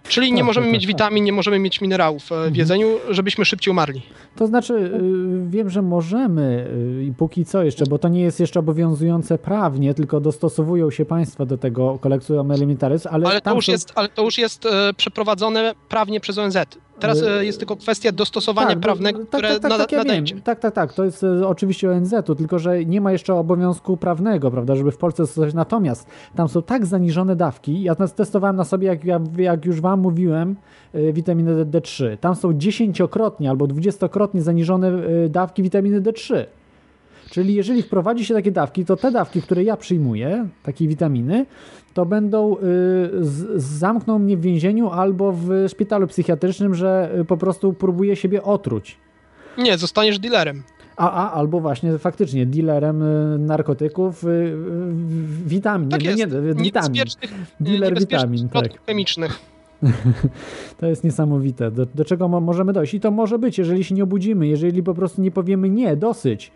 Czyli 0.07 0.31
nie 0.31 0.37
Tak, 0.37 0.45
możemy 0.45 0.65
tak, 0.67 0.73
mieć 0.73 0.83
tak. 0.83 0.87
witamin, 0.87 1.23
nie 1.23 1.31
możemy 1.33 1.59
mieć 1.59 1.81
minerałów 1.81 2.23
e, 2.23 2.27
w 2.27 2.31
Mhm. 2.37 2.55
jedzeniu, 2.55 2.87
żebyśmy 3.09 3.45
szybciej 3.45 3.71
umarli. 3.71 4.01
To 4.35 4.47
znaczy, 4.47 4.73
y, 4.73 5.49
wiem, 5.49 5.69
że 5.69 5.81
możemy 5.81 6.67
y, 6.99 7.03
i 7.03 7.13
póki 7.13 7.45
co 7.45 7.63
jeszcze, 7.63 7.85
bo 7.85 7.99
to 7.99 8.07
nie 8.07 8.21
jest 8.21 8.39
jeszcze 8.39 8.59
obowiązujące 8.59 9.37
prawnie, 9.37 9.93
tylko 9.93 10.19
dostosowują 10.19 10.91
się 10.91 11.05
państwa 11.05 11.45
do 11.45 11.57
tego 11.57 11.97
kolekcjum 12.01 12.51
elementaris, 12.51 13.05
ale, 13.05 13.27
Ale 13.27 13.41
to 13.41 13.55
już 13.55 13.67
jest, 13.67 13.91
ale 13.95 14.09
to 14.09 14.23
już 14.23 14.37
jest 14.37 14.65
e, 14.65 14.93
przeprowadzone 14.97 15.73
prawnie 15.89 16.19
przez 16.19 16.37
ONZ. 16.37 16.57
Teraz 16.99 17.23
e, 17.23 17.45
jest 17.45 17.57
tylko 17.57 17.75
kwestia 17.75 18.11
dostosowania 18.11 18.69
Tak, 18.69 18.79
prawnego, 18.79 19.19
tak, 19.19 19.27
które 19.27 19.49
tak, 19.49 19.61
tak, 19.61 19.71
nada, 19.71 19.83
tak, 19.83 19.91
ja 19.91 20.41
tak, 20.43 20.59
tak, 20.59 20.73
tak, 20.73 20.93
to 20.93 21.05
jest 21.05 21.23
e, 21.23 21.47
oczywiście 21.47 21.91
ONZ-u, 21.91 22.35
tylko 22.35 22.59
że 22.59 22.85
nie 22.85 23.01
ma 23.01 23.11
jeszcze 23.11 23.33
obowiązku 23.33 23.97
prawnego, 23.97 24.51
prawda, 24.51 24.75
żeby 24.75 24.91
w 24.91 24.97
Polsce 24.97 25.25
stosować. 25.27 25.53
Natomiast 25.53 26.07
tam 26.35 26.47
są 26.49 26.61
tak 26.61 26.85
zaniżone 26.85 27.35
dawki, 27.35 27.81
ja 27.83 27.95
testowałem 27.95 28.55
na 28.55 28.63
sobie, 28.63 28.87
jak, 28.87 29.05
ja- 29.05 29.19
jak 29.37 29.65
już 29.65 29.81
wam 29.81 29.99
mówiłem, 29.99 30.55
e, 30.93 31.13
witaminę 31.13 31.65
D3. 31.65 32.17
Tam 32.17 32.35
są 32.35 32.53
dziesięciokrotnie 32.53 33.49
albo 33.49 33.67
dwudziestokrotnie 33.67 34.41
zaniżone 34.41 34.91
dawki 35.29 35.63
witaminy 35.63 36.01
D3. 36.01 36.45
Czyli 37.29 37.55
jeżeli 37.55 37.83
wprowadzi 37.83 38.25
się 38.25 38.33
takie 38.33 38.51
dawki, 38.51 38.85
to 38.85 38.95
te 38.95 39.11
dawki, 39.11 39.41
które 39.41 39.63
ja 39.63 39.77
przyjmuję, 39.77 40.47
takiej 40.63 40.87
witaminy, 40.87 41.45
to 41.93 42.05
będą, 42.05 42.55
y, 42.55 42.59
z, 43.21 43.61
zamkną 43.63 44.19
mnie 44.19 44.37
w 44.37 44.41
więzieniu 44.41 44.89
albo 44.89 45.31
w 45.31 45.49
szpitalu 45.67 46.07
psychiatrycznym, 46.07 46.75
że 46.75 47.11
y, 47.19 47.25
po 47.25 47.37
prostu 47.37 47.73
próbuję 47.73 48.15
siebie 48.15 48.43
otruć. 48.43 48.97
Nie, 49.57 49.77
zostaniesz 49.77 50.19
dealerem. 50.19 50.63
A, 50.97 51.11
a 51.11 51.33
albo 51.33 51.59
właśnie 51.59 51.97
faktycznie 51.97 52.45
dealerem 52.45 53.01
y, 53.01 53.39
narkotyków, 53.39 54.23
y, 54.23 54.53
witamin. 55.45 55.89
Tak 55.89 56.03
nie, 56.03 56.09
jest. 56.09 56.19
nie, 56.33 56.41
nie, 56.41 56.63
witamin. 56.63 57.03
Dealer 57.59 57.99
witamin, 57.99 58.49
tak. 58.49 58.85
chemicznych. 58.85 59.39
To 60.77 60.85
jest 60.85 61.03
niesamowite. 61.03 61.71
Do, 61.71 61.85
do 61.85 62.05
czego 62.05 62.27
mo- 62.27 62.41
możemy 62.41 62.73
dojść? 62.73 62.93
I 62.93 62.99
to 62.99 63.11
może 63.11 63.39
być, 63.39 63.57
jeżeli 63.57 63.83
się 63.83 63.95
nie 63.95 64.03
obudzimy, 64.03 64.47
jeżeli 64.47 64.83
po 64.83 64.93
prostu 64.93 65.21
nie 65.21 65.31
powiemy 65.31 65.69
nie, 65.69 65.95
dosyć. 65.95 66.51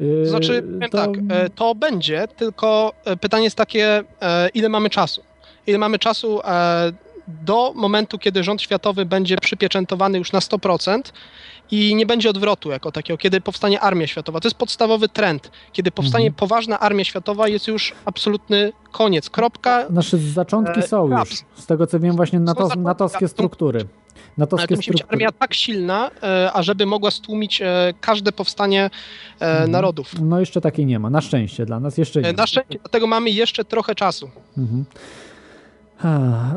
Y, 0.00 0.22
To 0.24 0.30
znaczy, 0.30 0.64
to- 0.90 0.98
tak, 0.98 1.10
e, 1.30 1.50
to 1.50 1.74
będzie, 1.74 2.28
tylko 2.36 2.92
e, 3.04 3.16
pytanie 3.16 3.44
jest 3.44 3.56
takie, 3.56 4.02
e, 4.22 4.48
ile 4.54 4.68
mamy 4.68 4.90
czasu? 4.90 5.22
Ile 5.66 5.78
mamy 5.78 5.98
czasu 5.98 6.40
e, 6.44 6.92
do 7.28 7.72
momentu, 7.74 8.18
kiedy 8.18 8.44
rząd 8.44 8.62
światowy 8.62 9.06
będzie 9.06 9.36
przypieczętowany 9.36 10.18
już 10.18 10.32
na 10.32 10.38
100% 10.40 11.12
i 11.70 11.94
nie 11.94 12.06
będzie 12.06 12.30
odwrotu 12.30 12.70
jako 12.70 12.92
takiego, 12.92 13.18
kiedy 13.18 13.40
powstanie 13.40 13.80
armia 13.80 14.06
światowa. 14.06 14.40
To 14.40 14.48
jest 14.48 14.56
podstawowy 14.58 15.08
trend. 15.08 15.50
Kiedy 15.72 15.90
powstanie 15.90 16.26
Mhm. 16.26 16.34
poważna 16.38 16.80
armia 16.80 17.04
światowa, 17.04 17.48
jest 17.48 17.68
już 17.68 17.92
absolutny 18.04 18.72
koniec. 18.92 19.30
Kropka. 19.30 19.86
Nasze 19.90 20.18
zaczątki 20.18 20.80
E, 20.80 20.82
są 20.82 21.08
już. 21.20 21.30
Z 21.54 21.66
tego 21.66 21.86
co 21.86 22.00
wiem, 22.00 22.16
właśnie 22.16 22.40
nato, 22.40 22.62
zaczątki, 22.62 22.86
natowskie 22.86 23.24
a- 23.26 23.28
struktury. 24.12 24.24
Ale 24.26 24.32
Natowskie 24.38 24.68
to 24.68 24.76
musi 24.78 24.90
być 24.90 24.98
struktury. 24.98 25.26
armia 25.26 25.38
tak 25.38 25.54
silna, 25.54 26.10
e, 26.22 26.52
ażeby 26.52 26.86
mogła 26.86 27.10
stłumić 27.10 27.62
e, 27.62 27.94
każde 28.00 28.32
powstanie 28.32 28.90
e, 29.40 29.50
Mhm. 29.50 29.70
narodów. 29.70 30.12
No 30.22 30.40
jeszcze 30.40 30.60
takiej 30.60 30.86
nie 30.86 30.98
ma. 30.98 31.10
Na 31.10 31.20
szczęście 31.20 31.66
dla 31.66 31.80
nas 31.80 31.98
jeszcze 31.98 32.22
nie. 32.22 32.28
E, 32.28 32.32
ma. 32.32 32.36
Na 32.36 32.46
szczęście, 32.46 32.78
dlatego 32.82 33.06
mamy 33.06 33.30
jeszcze 33.30 33.64
trochę 33.64 33.94
czasu. 33.94 34.30
Mhm. 34.58 34.84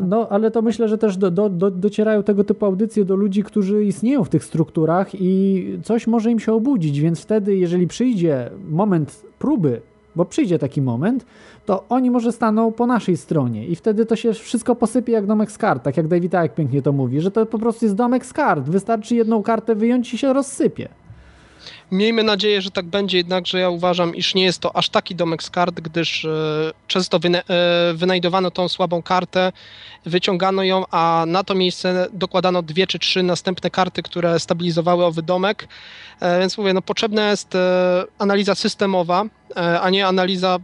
No, 0.09 0.27
ale 0.29 0.51
to 0.51 0.61
myślę, 0.61 0.87
że 0.87 0.97
też 0.97 1.17
do, 1.17 1.31
do, 1.31 1.49
do, 1.49 1.71
docierają 1.71 2.23
tego 2.23 2.43
typu 2.43 2.65
audycje 2.65 3.05
do 3.05 3.15
ludzi, 3.15 3.43
którzy 3.43 3.85
istnieją 3.85 4.23
w 4.23 4.29
tych 4.29 4.43
strukturach 4.43 5.07
i 5.13 5.65
coś 5.83 6.07
może 6.07 6.31
im 6.31 6.39
się 6.39 6.53
obudzić, 6.53 6.99
więc 6.99 7.21
wtedy, 7.21 7.55
jeżeli 7.57 7.87
przyjdzie 7.87 8.49
moment 8.69 9.21
próby, 9.39 9.81
bo 10.15 10.25
przyjdzie 10.25 10.59
taki 10.59 10.81
moment, 10.81 11.25
to 11.65 11.83
oni 11.89 12.11
może 12.11 12.31
staną 12.31 12.71
po 12.71 12.87
naszej 12.87 13.17
stronie 13.17 13.67
i 13.67 13.75
wtedy 13.75 14.05
to 14.05 14.15
się 14.15 14.33
wszystko 14.33 14.75
posypie 14.75 15.13
jak 15.13 15.25
domek 15.25 15.51
z 15.51 15.57
kart, 15.57 15.83
tak 15.83 15.97
jak 15.97 16.07
David 16.07 16.33
Icke 16.33 16.55
pięknie 16.55 16.81
to 16.81 16.91
mówi, 16.91 17.21
że 17.21 17.31
to 17.31 17.45
po 17.45 17.59
prostu 17.59 17.85
jest 17.85 17.95
domek 17.95 18.25
z 18.25 18.33
kart, 18.33 18.69
wystarczy 18.69 19.15
jedną 19.15 19.43
kartę 19.43 19.75
wyjąć 19.75 20.13
i 20.13 20.17
się 20.17 20.33
rozsypie. 20.33 20.89
Miejmy 21.91 22.23
nadzieję, 22.23 22.61
że 22.61 22.71
tak 22.71 22.85
będzie, 22.85 23.17
jednakże 23.17 23.59
ja 23.59 23.69
uważam, 23.69 24.15
iż 24.15 24.35
nie 24.35 24.43
jest 24.43 24.59
to 24.59 24.75
aż 24.75 24.89
taki 24.89 25.15
domek 25.15 25.43
z 25.43 25.49
kart, 25.49 25.75
gdyż 25.75 26.25
e, 26.25 26.29
często 26.87 27.19
wyna 27.19 27.39
e, 27.39 27.43
wynajdowano 27.93 28.51
tą 28.51 28.69
słabą 28.69 29.01
kartę, 29.01 29.51
wyciągano 30.05 30.63
ją, 30.63 30.83
a 30.91 31.23
na 31.27 31.43
to 31.43 31.55
miejsce 31.55 32.07
dokładano 32.13 32.61
dwie 32.61 32.87
czy 32.87 32.99
trzy 32.99 33.23
następne 33.23 33.69
karty, 33.69 34.03
które 34.03 34.39
stabilizowały 34.39 35.05
owy 35.05 35.21
domek. 35.21 35.67
E, 36.19 36.39
więc 36.39 36.57
mówię, 36.57 36.73
no 36.73 36.81
potrzebna 36.81 37.29
jest 37.29 37.53
analiza 38.19 38.55
systemowa, 38.55 39.25
a 39.81 39.89
nie 39.89 40.07
analiza 40.07 40.59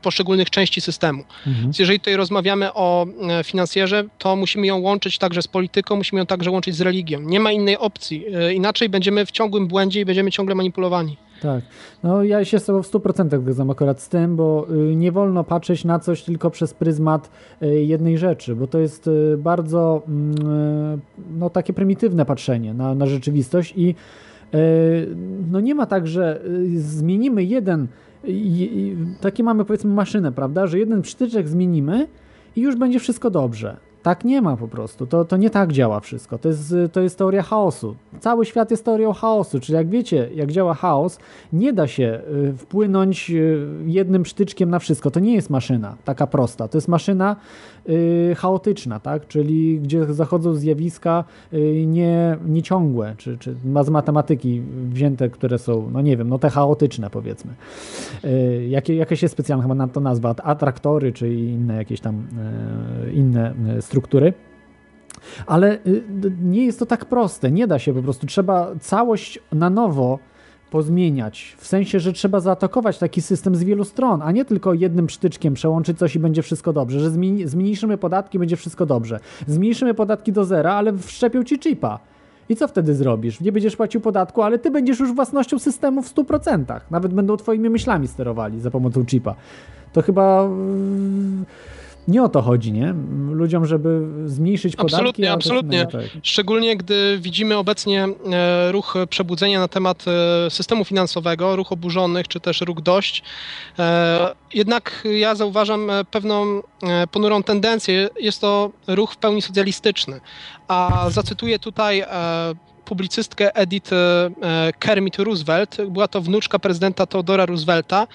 poszczególnych 0.00 0.50
części 0.50 0.80
systemu. 0.80 1.24
Mhm. 1.46 1.62
Więc 1.62 1.78
jeżeli 1.78 2.00
tutaj 2.00 2.16
rozmawiamy 2.16 2.74
o 2.74 3.06
e, 3.28 3.44
finansjerze, 3.44 4.04
to 4.18 4.36
musimy 4.36 4.66
ją 4.66 4.78
łączyć 4.78 5.18
także 5.18 5.42
z 5.42 5.48
polityką, 5.48 5.96
musimy 5.96 6.18
ją 6.18 6.26
także 6.26 6.50
łączyć 6.50 6.76
z 6.76 6.80
religią. 6.80 7.20
Nie 7.20 7.40
ma 7.40 7.52
innej 7.52 7.78
opcji. 7.78 8.24
E, 8.34 8.54
Inaczej 8.54 8.88
będziemy 8.88 9.26
w 9.26 9.30
ciągłym 9.30 9.68
błędzie 9.68 10.00
i 10.00 10.04
będziemy 10.04 10.30
ciągle 10.30 10.54
manipulowani. 10.54 11.16
Tak. 11.40 11.64
No 12.02 12.24
ja 12.24 12.44
się 12.44 12.58
z 12.58 12.64
tobą 12.64 12.82
w 12.82 12.90
100% 12.90 13.40
zgadzam 13.40 13.70
akurat 13.70 14.00
z 14.00 14.08
tym, 14.08 14.36
bo 14.36 14.66
y, 14.70 14.96
nie 14.96 15.12
wolno 15.12 15.44
patrzeć 15.44 15.84
na 15.84 15.98
coś 15.98 16.22
tylko 16.22 16.50
przez 16.50 16.74
pryzmat 16.74 17.30
y, 17.62 17.84
jednej 17.84 18.18
rzeczy, 18.18 18.56
bo 18.56 18.66
to 18.66 18.78
jest 18.78 19.06
y, 19.06 19.36
bardzo 19.38 20.02
mm, 20.08 21.00
no, 21.38 21.50
takie 21.50 21.72
prymitywne 21.72 22.26
patrzenie 22.26 22.74
na, 22.74 22.94
na 22.94 23.06
rzeczywistość 23.06 23.74
i 23.76 23.94
no 25.50 25.60
nie 25.60 25.74
ma 25.74 25.86
tak, 25.86 26.06
że 26.06 26.42
zmienimy 26.76 27.44
jeden, 27.44 27.86
i, 28.24 28.96
takie 29.20 29.42
mamy 29.42 29.64
powiedzmy 29.64 29.94
maszynę, 29.94 30.32
prawda, 30.32 30.66
że 30.66 30.78
jeden 30.78 31.02
przytyczek 31.02 31.48
zmienimy 31.48 32.06
i 32.56 32.60
już 32.60 32.76
będzie 32.76 33.00
wszystko 33.00 33.30
dobrze. 33.30 33.76
Tak 34.02 34.24
nie 34.24 34.42
ma 34.42 34.56
po 34.56 34.68
prostu. 34.68 35.06
To, 35.06 35.24
to 35.24 35.36
nie 35.36 35.50
tak 35.50 35.72
działa 35.72 36.00
wszystko. 36.00 36.38
To 36.38 36.48
jest, 36.48 36.74
to 36.92 37.00
jest 37.00 37.18
teoria 37.18 37.42
chaosu. 37.42 37.96
Cały 38.20 38.46
świat 38.46 38.70
jest 38.70 38.84
teorią 38.84 39.12
chaosu. 39.12 39.60
Czyli 39.60 39.76
jak 39.76 39.88
wiecie, 39.88 40.30
jak 40.34 40.52
działa 40.52 40.74
chaos, 40.74 41.18
nie 41.52 41.72
da 41.72 41.86
się 41.86 42.20
y, 42.48 42.56
wpłynąć 42.56 43.30
y, 43.30 43.66
jednym 43.86 44.24
sztyczkiem 44.24 44.70
na 44.70 44.78
wszystko. 44.78 45.10
To 45.10 45.20
nie 45.20 45.34
jest 45.34 45.50
maszyna 45.50 45.96
taka 46.04 46.26
prosta. 46.26 46.68
To 46.68 46.78
jest 46.78 46.88
maszyna 46.88 47.36
chaotyczna, 48.36 49.00
tak? 49.00 49.28
Czyli 49.28 49.80
gdzie 49.80 50.04
zachodzą 50.04 50.54
zjawiska 50.54 51.24
y, 51.52 51.86
nie, 51.86 52.36
nieciągłe, 52.46 53.14
czy, 53.18 53.38
czy 53.38 53.54
z 53.84 53.90
matematyki 53.90 54.62
wzięte, 54.88 55.28
które 55.28 55.58
są, 55.58 55.90
no 55.92 56.00
nie 56.00 56.16
wiem, 56.16 56.28
no 56.28 56.38
te 56.38 56.50
chaotyczne 56.50 57.10
powiedzmy. 57.10 57.52
Y, 58.24 58.66
jakie, 58.68 58.94
jakaś 58.94 59.22
jest 59.22 59.32
specjalna 59.32 59.62
chyba 59.62 59.74
na 59.74 59.88
to 59.88 60.00
nazwa, 60.00 60.34
atraktory, 60.42 61.12
czy 61.12 61.34
inne 61.34 61.76
jakieś 61.76 62.00
tam 62.00 62.26
y, 63.06 63.12
inne 63.12 63.54
y, 63.78 63.82
struktury. 63.82 64.32
Ale 65.46 65.74
y, 65.86 66.02
nie 66.42 66.64
jest 66.64 66.78
to 66.78 66.86
tak 66.86 67.04
proste, 67.04 67.50
nie 67.50 67.66
da 67.66 67.78
się 67.78 67.94
po 67.94 68.02
prostu. 68.02 68.26
Trzeba 68.26 68.70
całość 68.80 69.38
na 69.52 69.70
nowo 69.70 70.18
pozmieniać. 70.70 71.56
W 71.58 71.66
sensie, 71.66 72.00
że 72.00 72.12
trzeba 72.12 72.40
zaatakować 72.40 72.98
taki 72.98 73.22
system 73.22 73.54
z 73.54 73.64
wielu 73.64 73.84
stron, 73.84 74.22
a 74.22 74.32
nie 74.32 74.44
tylko 74.44 74.74
jednym 74.74 75.08
sztyczkiem 75.08 75.54
przełączyć 75.54 75.98
coś 75.98 76.16
i 76.16 76.18
będzie 76.18 76.42
wszystko 76.42 76.72
dobrze. 76.72 77.00
Że 77.00 77.10
zmniejszymy 77.44 77.98
podatki, 77.98 78.38
będzie 78.38 78.56
wszystko 78.56 78.86
dobrze. 78.86 79.20
Zmniejszymy 79.46 79.94
podatki 79.94 80.32
do 80.32 80.44
zera, 80.44 80.74
ale 80.74 80.98
wszczepią 80.98 81.44
ci 81.44 81.58
chipa. 81.58 81.98
I 82.48 82.56
co 82.56 82.68
wtedy 82.68 82.94
zrobisz? 82.94 83.40
Nie 83.40 83.52
będziesz 83.52 83.76
płacił 83.76 84.00
podatku, 84.00 84.42
ale 84.42 84.58
ty 84.58 84.70
będziesz 84.70 85.00
już 85.00 85.14
własnością 85.14 85.58
systemu 85.58 86.02
w 86.02 86.14
100%. 86.14 86.80
Nawet 86.90 87.14
będą 87.14 87.36
twoimi 87.36 87.70
myślami 87.70 88.08
sterowali 88.08 88.60
za 88.60 88.70
pomocą 88.70 89.04
chipa. 89.04 89.34
To 89.92 90.02
chyba 90.02 90.44
mm, 90.44 91.44
nie 92.10 92.22
o 92.22 92.28
to 92.28 92.42
chodzi, 92.42 92.72
nie? 92.72 92.94
Ludziom, 93.30 93.66
żeby 93.66 94.06
zmniejszyć 94.26 94.76
podatki. 94.76 94.94
Absolutnie, 94.96 95.32
absolutnie. 95.32 95.78
inaczej. 95.78 96.10
Szczególnie 96.22 96.76
gdy 96.76 97.18
widzimy 97.20 97.56
obecnie 97.56 98.04
e, 98.32 98.72
ruch 98.72 98.94
przebudzenia 99.10 99.60
na 99.60 99.68
temat 99.68 100.04
e, 100.46 100.50
systemu 100.50 100.84
finansowego, 100.84 101.56
ruch 101.56 101.72
oburzonych, 101.72 102.28
czy 102.28 102.40
też 102.40 102.60
ruch 102.60 102.80
dość. 102.80 103.22
E, 103.78 104.40
Jednak 104.54 105.04
ja 105.18 105.34
zauważam 105.34 105.90
pewną 106.10 106.62
ponurą 107.10 107.42
tendencję. 107.42 108.08
Jest 108.20 108.40
to 108.40 108.70
ruch 108.86 109.12
w 109.12 109.16
pełni 109.16 109.42
socjalistyczny. 109.42 110.20
A 110.68 111.06
zacytuję 111.10 111.58
tutaj 111.58 112.04
publicystkę 112.90 113.54
Edith 113.54 113.92
e, 113.92 114.30
Kermit 114.78 115.16
Roosevelt. 115.18 115.76
Była 115.88 116.08
to 116.08 116.20
wnuczka 116.20 116.58
prezydenta 116.58 117.06
Theodora 117.06 117.46
Roosevelta. 117.46 118.06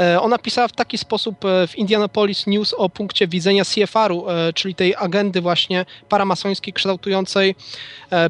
E, 0.00 0.20
Ona 0.20 0.38
pisała 0.38 0.68
w 0.68 0.72
taki 0.72 0.98
sposób 0.98 1.44
e, 1.44 1.66
w 1.66 1.78
Indianapolis 1.78 2.46
News 2.46 2.72
o 2.72 2.88
punkcie 2.88 3.28
widzenia 3.28 3.64
CFR-u, 3.64 4.26
czyli 4.54 4.74
tej 4.74 4.94
agendy 4.98 5.40
właśnie 5.40 5.86
paramasońskiej 6.08 6.72
kształtującej 6.72 7.54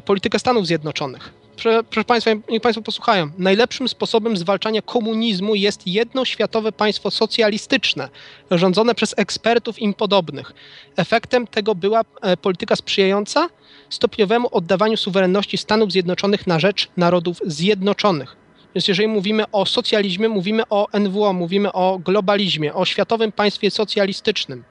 politykę 0.05 0.39
Stanów 0.39 0.67
Zjednoczonych. 0.67 1.40
Proszę, 1.61 2.03
Państwa, 2.07 2.31
niech 2.49 2.61
Państwo 2.61 2.81
posłuchają. 2.81 3.29
Najlepszym 3.37 3.87
sposobem 3.87 4.37
zwalczania 4.37 4.81
komunizmu 4.81 5.55
jest 5.55 5.87
jedno 5.87 6.25
światowe 6.25 6.71
państwo 6.71 7.11
socjalistyczne, 7.11 8.09
rządzone 8.51 8.95
przez 8.95 9.13
ekspertów 9.17 9.79
im 9.79 9.93
podobnych. 9.93 10.53
Efektem 10.97 11.47
tego 11.47 11.75
była 11.75 12.01
e, 12.21 12.37
polityka 12.37 12.75
sprzyjająca 12.75 13.49
stopniowemu 13.89 14.47
oddawaniu 14.51 14.97
suwerenności 14.97 15.57
Stanów 15.57 15.91
Zjednoczonych 15.91 16.47
na 16.47 16.59
rzecz 16.59 16.87
narodów 16.97 17.37
zjednoczonych. 17.45 18.35
Więc 18.75 18.87
jeżeli 18.87 19.07
mówimy 19.07 19.43
o 19.51 19.65
socjalizmie, 19.65 20.29
mówimy 20.29 20.63
o 20.69 20.87
NWO, 20.99 21.33
mówimy 21.33 21.71
o 21.71 21.99
globalizmie, 21.99 22.73
o 22.73 22.85
światowym 22.85 23.31
państwie 23.31 23.71
socjalistycznym. 23.71 24.63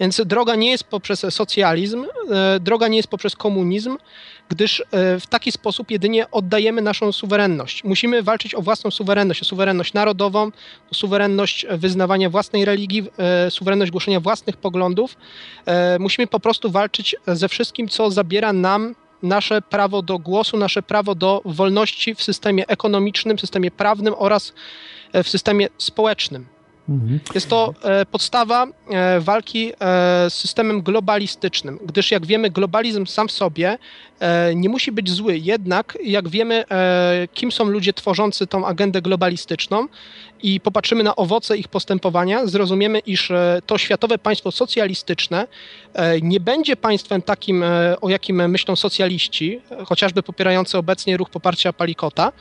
Więc 0.00 0.20
droga 0.24 0.54
nie 0.54 0.70
jest 0.70 0.84
poprzez 0.84 1.26
socjalizm, 1.30 2.06
e, 2.30 2.60
droga 2.60 2.88
nie 2.88 2.96
jest 2.96 3.08
poprzez 3.08 3.36
komunizm, 3.36 3.96
gdyż 4.48 4.80
e, 4.80 4.84
w 5.20 5.26
taki 5.26 5.52
sposób 5.52 5.90
jedynie 5.90 6.30
oddajemy 6.30 6.82
naszą 6.82 7.12
suwerenność. 7.12 7.84
Musimy 7.84 8.22
walczyć 8.22 8.54
o 8.54 8.62
własną 8.62 8.90
suwerenność, 8.90 9.42
o 9.42 9.44
suwerenność 9.44 9.94
narodową, 9.94 10.50
o 10.92 10.94
suwerenność 10.94 11.66
wyznawania 11.70 12.30
własnej 12.30 12.64
religii, 12.64 13.04
e, 13.18 13.50
suwerenność 13.50 13.90
głoszenia 13.90 14.20
własnych 14.20 14.56
poglądów. 14.56 15.16
E, 15.66 15.98
Musimy 15.98 16.26
po 16.26 16.40
prostu 16.40 16.70
walczyć 16.70 17.16
ze 17.26 17.48
wszystkim, 17.48 17.88
co 17.88 18.10
zabiera 18.10 18.52
nam 18.52 18.94
nasze 19.22 19.62
prawo 19.62 20.02
do 20.02 20.18
głosu, 20.18 20.56
nasze 20.56 20.82
prawo 20.82 21.14
do 21.14 21.42
wolności 21.44 22.14
w 22.14 22.22
systemie 22.22 22.66
ekonomicznym, 22.66 23.36
w 23.36 23.40
systemie 23.40 23.70
prawnym 23.70 24.14
oraz 24.18 24.52
e, 25.12 25.22
w 25.22 25.28
systemie 25.28 25.68
społecznym. 25.78 26.46
Mhm. 26.88 27.20
Jest 27.34 27.48
to 27.48 27.74
e, 27.82 28.06
podstawa 28.06 28.66
e, 28.90 29.20
walki 29.20 29.72
e, 29.72 30.30
z 30.30 30.34
systemem 30.34 30.82
globalistycznym, 30.82 31.78
gdyż 31.86 32.10
jak 32.10 32.26
wiemy, 32.26 32.50
globalizm 32.50 33.06
sam 33.06 33.28
w 33.28 33.32
sobie 33.32 33.68
e, 33.68 33.78
nie 34.54 34.68
musi 34.68 34.92
być 34.92 35.10
zły. 35.10 35.38
Jednak, 35.38 35.98
jak 36.04 36.28
wiemy, 36.28 36.64
e, 36.70 37.28
kim 37.34 37.52
są 37.52 37.64
ludzie 37.64 37.92
tworzący 37.92 38.46
tą 38.46 38.66
agendę 38.66 39.02
globalistyczną 39.02 39.86
i 40.42 40.60
popatrzymy 40.60 41.02
na 41.02 41.16
owoce 41.16 41.56
ich 41.56 41.68
postępowania, 41.68 42.46
zrozumiemy, 42.46 42.98
iż 42.98 43.30
e, 43.30 43.62
to 43.66 43.78
światowe 43.78 44.18
państwo 44.18 44.52
socjalistyczne 44.52 45.46
e, 45.94 46.20
nie 46.20 46.40
będzie 46.40 46.76
państwem 46.76 47.22
takim, 47.22 47.62
e, 47.62 48.00
o 48.00 48.08
jakim 48.08 48.50
myślą 48.50 48.76
socjaliści, 48.76 49.60
e, 49.70 49.84
chociażby 49.84 50.22
popierający 50.22 50.78
obecnie 50.78 51.16
ruch 51.16 51.30
poparcia 51.30 51.72
Palikota. 51.72 52.32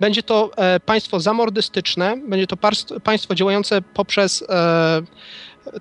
Będzie 0.00 0.22
to 0.22 0.50
e, 0.56 0.80
państwo 0.80 1.20
zamordystyczne, 1.20 2.16
będzie 2.28 2.46
to 2.46 2.56
państwo 3.04 3.34
działające 3.34 3.82
poprzez 3.82 4.44
e, 4.48 5.02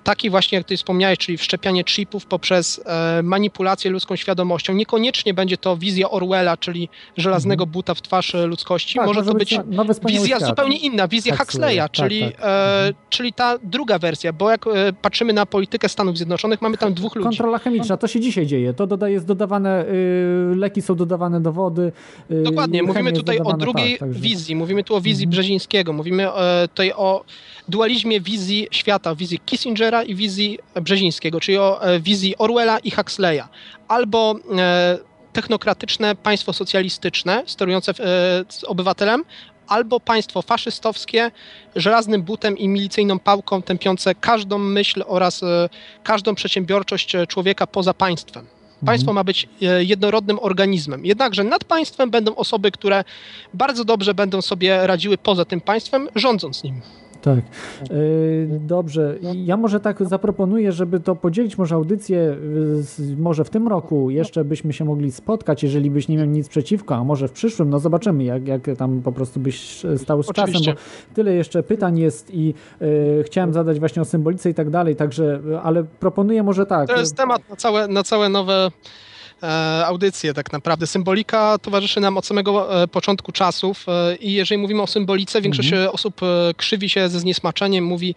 taki 0.03 0.29
właśnie, 0.29 0.57
jak 0.57 0.67
ty 0.67 0.77
wspomniałeś, 0.77 1.19
czyli 1.19 1.37
wszczepianie 1.37 1.83
chipów 1.83 2.25
poprzez 2.25 2.81
e, 2.85 3.23
manipulację 3.23 3.91
ludzką 3.91 4.15
świadomością. 4.15 4.73
Niekoniecznie 4.73 5.33
będzie 5.33 5.57
to 5.57 5.77
wizja 5.77 6.09
Orwella, 6.09 6.57
czyli 6.57 6.89
żelaznego 7.17 7.65
buta 7.65 7.93
w 7.93 8.01
twarz 8.01 8.35
e, 8.35 8.45
ludzkości. 8.45 8.95
Tak, 8.95 9.07
może 9.07 9.23
to 9.23 9.33
być 9.33 9.59
wizja 10.05 10.35
świat. 10.35 10.49
zupełnie 10.49 10.77
inna, 10.77 11.07
wizja 11.07 11.35
Huxleya, 11.35 11.77
tak, 11.77 11.91
czyli, 11.91 12.21
tak. 12.21 12.41
E, 12.43 12.93
czyli 13.09 13.33
ta 13.33 13.57
druga 13.63 13.99
wersja, 13.99 14.33
bo 14.33 14.51
jak 14.51 14.67
e, 14.67 14.93
patrzymy 14.93 15.33
na 15.33 15.45
politykę 15.45 15.89
Stanów 15.89 16.17
Zjednoczonych, 16.17 16.61
mamy 16.61 16.77
tam 16.77 16.93
dwóch 16.93 17.15
ludzi. 17.15 17.27
Kontrola 17.29 17.57
chemiczna, 17.57 17.97
to 17.97 18.07
się 18.07 18.19
dzisiaj 18.19 18.47
dzieje. 18.47 18.73
To 18.73 18.87
dodaje, 18.87 19.13
jest 19.13 19.25
dodawane, 19.25 19.85
y, 19.85 20.55
leki 20.55 20.81
są 20.81 20.95
dodawane 20.95 21.41
do 21.41 21.51
wody. 21.51 21.91
y, 22.31 22.43
Dokładnie, 22.43 22.83
mówimy 22.83 23.11
tutaj 23.11 23.39
o 23.39 23.53
drugiej 23.53 23.97
tak, 23.97 24.11
wizji, 24.11 24.55
mówimy 24.55 24.83
tu 24.83 24.95
o 24.95 25.01
wizji 25.01 25.27
Brzezińskiego, 25.27 25.93
mówimy 25.93 26.31
e, 26.31 26.67
tutaj 26.67 26.91
o 26.95 27.23
dualizmie 27.69 28.21
wizji 28.21 28.67
świata, 28.71 29.15
wizji 29.15 29.39
Kissingera 29.39 30.03
i 30.03 30.15
wizji 30.15 30.59
Brzezińskiego, 30.81 31.39
czyli 31.39 31.57
o 31.57 31.83
e, 31.83 31.99
wizji 31.99 32.37
Orwella 32.37 32.79
i 32.79 32.91
Huxleya. 32.91 33.43
Albo 33.87 34.35
e, 34.57 34.97
technokratyczne 35.33 36.15
państwo 36.15 36.53
socjalistyczne, 36.53 37.43
sterujące 37.45 37.91
e, 37.91 37.95
z 38.49 38.63
obywatelem, 38.63 39.23
albo 39.67 39.99
państwo 39.99 40.41
faszystowskie, 40.41 41.31
żelaznym 41.75 42.23
butem 42.23 42.57
i 42.57 42.67
milicyjną 42.67 43.19
pałką 43.19 43.61
tępiące 43.61 44.15
każdą 44.15 44.57
myśl 44.57 45.03
oraz 45.07 45.41
każdą 46.03 46.35
przedsiębiorczość 46.35 47.15
człowieka 47.27 47.67
poza 47.67 47.93
państwem. 47.93 48.47
Państwo 48.85 49.13
ma 49.13 49.23
być 49.23 49.49
jednorodnym 49.79 50.39
organizmem. 50.41 51.05
Jednakże 51.05 51.43
nad 51.43 51.63
państwem 51.63 52.09
będą 52.09 52.35
osoby, 52.35 52.71
które 52.71 53.03
bardzo 53.53 53.85
dobrze 53.85 54.13
będą 54.13 54.41
sobie 54.41 54.87
radziły 54.87 55.17
poza 55.17 55.45
tym 55.45 55.61
państwem, 55.61 56.09
rządząc 56.15 56.63
nim. 56.63 56.81
Tak. 57.21 57.39
Y, 57.91 58.59
Dobrze. 58.67 59.15
Ja 59.33 59.57
może 59.57 59.79
tak 59.79 60.03
zaproponuję, 60.07 60.71
żeby 60.71 60.99
to 60.99 61.15
podzielić 61.15 61.57
może 61.57 61.75
audycję, 61.75 62.35
z- 62.79 63.19
może 63.19 63.43
w 63.43 63.49
tym 63.49 63.67
roku 63.67 64.09
jeszcze 64.09 64.45
byśmy 64.45 64.73
się 64.73 64.85
mogli 64.85 65.11
spotkać, 65.11 65.63
jeżeli 65.63 65.91
byś 65.91 66.07
nie 66.07 66.17
miał 66.17 66.25
nic 66.25 66.49
przeciwko, 66.49 66.95
a 66.95 67.03
może 67.03 67.27
w 67.27 67.31
przyszłym, 67.31 67.69
no 67.69 67.79
zobaczymy, 67.79 68.23
jak, 68.23 68.47
jak 68.47 68.61
tam 68.77 69.01
po 69.01 69.11
prostu 69.11 69.39
byś 69.39 69.83
stał 69.97 70.23
z 70.23 70.29
Oczywiście. 70.29 70.59
czasem, 70.59 70.75
bo 71.09 71.15
tyle 71.15 71.33
jeszcze 71.33 71.63
pytań 71.63 71.99
jest 71.99 72.33
i 72.33 72.53
y, 72.81 73.23
chciałem 73.25 73.53
zadać 73.53 73.79
właśnie 73.79 74.01
o 74.01 74.05
symbolice 74.05 74.49
i 74.49 74.53
tak 74.53 74.69
dalej, 74.69 74.95
także, 74.95 75.39
ale 75.63 75.83
proponuję 75.83 76.43
może 76.43 76.65
tak. 76.65 76.89
To 76.89 76.99
jest 76.99 77.17
temat 77.17 77.49
na 77.49 77.55
całe, 77.55 77.87
na 77.87 78.03
całe 78.03 78.29
nowe 78.29 78.71
e, 79.43 79.85
audycje 79.85 80.33
tak 80.33 80.51
naprawdę. 80.51 80.87
Symbolika 80.87 81.57
towarzyszy 81.57 81.99
nam 81.99 82.17
od 82.17 82.25
samego 82.25 82.81
e, 82.83 82.87
początku 82.87 83.31
czasów 83.31 83.85
e, 83.87 84.15
i 84.15 84.33
jeżeli 84.33 84.61
mówimy 84.61 84.81
o 84.81 84.87
symbolice, 84.87 85.41
większość 85.41 85.73
e, 85.73 85.91
osób 85.91 86.21
krzywi 86.57 86.89
się 86.89 87.09
ze 87.09 87.19
zniesmaczeniem, 87.19 87.85
mówi 87.85 88.15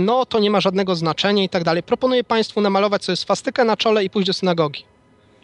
no 0.00 0.26
to 0.26 0.38
nie 0.38 0.50
ma 0.50 0.60
żadnego 0.60 0.96
znaczenia 0.96 1.42
i 1.42 1.48
tak 1.48 1.64
dalej. 1.64 1.82
Proponuję 1.82 2.24
Państwu 2.24 2.60
namalować 2.60 3.04
sobie 3.04 3.16
swastykę 3.16 3.64
na 3.64 3.76
czole 3.76 4.04
i 4.04 4.10
pójść 4.10 4.26
do 4.26 4.32
synagogi. 4.32 4.84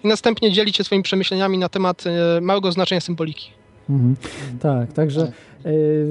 I 0.05 0.09
następnie 0.09 0.52
dzielić 0.52 0.76
się 0.76 0.84
swoimi 0.84 1.02
przemyśleniami 1.02 1.59
na 1.59 1.68
temat 1.68 2.05
małego 2.40 2.72
znaczenia 2.72 3.01
symboliki. 3.01 3.61
Mhm. 3.90 4.16
Tak, 4.60 4.92
także 4.92 5.32
y, 5.66 6.06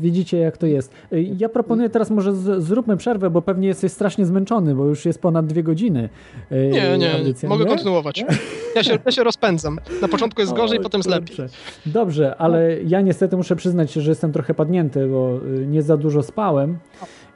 widzicie 0.00 0.38
jak 0.38 0.56
to 0.56 0.66
jest. 0.66 0.92
Y, 1.12 1.22
ja 1.38 1.48
proponuję 1.48 1.90
teraz 1.90 2.10
może 2.10 2.34
z, 2.34 2.62
zróbmy 2.64 2.96
przerwę, 2.96 3.30
bo 3.30 3.42
pewnie 3.42 3.68
jesteś 3.68 3.92
strasznie 3.92 4.26
zmęczony, 4.26 4.74
bo 4.74 4.84
już 4.84 5.04
jest 5.06 5.20
ponad 5.22 5.46
dwie 5.46 5.62
godziny. 5.62 6.08
y, 6.52 6.70
Nie, 6.72 6.98
nie, 6.98 7.14
audycja, 7.18 7.48
mogę 7.48 7.64
nie? 7.64 7.70
kontynuować. 7.70 8.24
Ja 8.76 8.82
się, 8.82 8.98
ja 9.06 9.12
się 9.12 9.24
rozpędzam. 9.24 9.78
Na 10.02 10.08
początku 10.08 10.40
jest 10.40 10.52
gorzej, 10.52 10.78
Oj, 10.78 10.82
potem 10.84 10.98
jest 10.98 11.10
lepiej. 11.10 11.36
Dobrze, 11.86 12.36
ale 12.38 12.82
ja 12.82 13.00
niestety 13.00 13.36
muszę 13.36 13.56
przyznać, 13.56 13.92
że 13.92 14.10
jestem 14.10 14.32
trochę 14.32 14.54
padnięty, 14.54 15.06
bo 15.06 15.40
nie 15.66 15.82
za 15.82 15.96
dużo 15.96 16.22
spałem. 16.22 16.78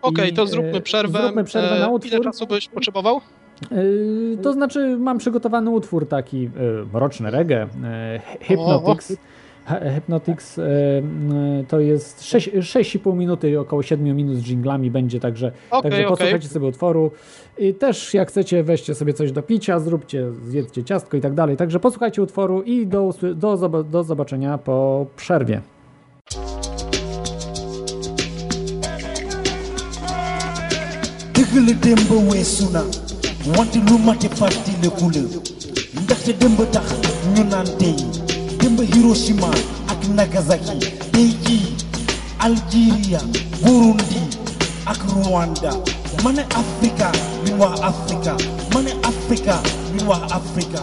Okej, 0.03 0.31
I, 0.31 0.35
to 0.35 0.43
e, 0.43 0.47
zróbmy 0.47 0.81
przerwę. 0.81 1.23
Zróbmy 1.23 1.45
przerwę 1.45 1.69
E, 1.77 1.81
na 1.81 1.87
Ile 1.87 1.91
utwór. 1.95 2.25
czasu 2.25 2.47
byś 2.47 2.69
potrzebował? 2.69 3.21
Yy, 3.71 4.39
to 4.43 4.53
znaczy, 4.53 4.97
mam 4.99 5.19
przygotowany 5.19 5.71
utwór 5.71 6.09
taki 6.09 6.41
yy, 6.43 6.51
mroczny 6.95 7.31
reggae, 7.31 7.67
yy, 8.41 8.47
Hypnotics. 8.47 9.11
Hy- 9.13 9.17
Hypnotics 9.95 10.57
yy, 10.57 10.65
yy, 10.65 11.65
to 11.69 11.81
jest 11.81 12.25
6 12.25 12.51
6,5 12.51 13.17
minuty, 13.17 13.61
około 13.61 13.83
7 13.83 14.17
minut 14.17 14.37
z 14.37 14.43
dżinglami 14.43 14.91
będzie, 14.91 15.21
także, 15.21 15.53
Okej, 15.71 15.91
także 15.91 16.09
posłuchajcie 16.09 16.49
sobie 16.49 16.67
utworu. 16.67 17.11
I 17.59 17.75
też 17.75 18.15
jak 18.15 18.29
chcecie, 18.29 18.63
weźcie 18.63 18.95
sobie 18.95 19.13
coś 19.13 19.33
do 19.33 19.43
picia, 19.43 19.81
zróbcie, 19.81 20.33
zjedzcie 20.33 20.85
ciastko 20.85 21.17
i 21.17 21.21
tak 21.21 21.35
dalej. 21.35 21.57
Także 21.57 21.81
posłuchajcie 21.81 22.23
utworu 22.23 22.63
i 22.63 22.87
do, 22.87 23.15
do, 23.35 23.85
do 23.85 24.05
zobaczenia 24.05 24.59
po 24.59 25.07
przerwie. 25.17 25.61
dëgg 31.37 31.69
la 31.69 31.75
démb 31.75 32.11
weesu 32.31 32.71
na 32.71 32.83
wante 33.47 33.79
lu 33.89 33.99
mate 33.99 34.29
fàttaliku 34.29 35.11
la 35.15 35.23
ndaxte 36.03 36.33
démb 36.41 36.61
tax 36.73 36.87
ñu 37.35 37.45
naan 37.51 37.69
tey 37.79 38.26
Hiroshima 38.75 39.47
ak 39.87 40.03
Nagasaki 40.11 40.83
tey 41.15 41.63
Algeria 42.43 43.23
Burundi 43.63 44.27
ak 44.87 44.99
Rwanda. 45.15 45.71
Ma 46.25 46.33
ne 46.35 46.43
Afrika 46.51 47.13
ñun 47.47 47.59
waa 47.63 47.79
Afrika. 47.87 48.35
Ma 48.75 48.83
ne 48.83 48.91
Afrika 49.07 49.63
waa 50.07 50.27
Afrika 50.35 50.83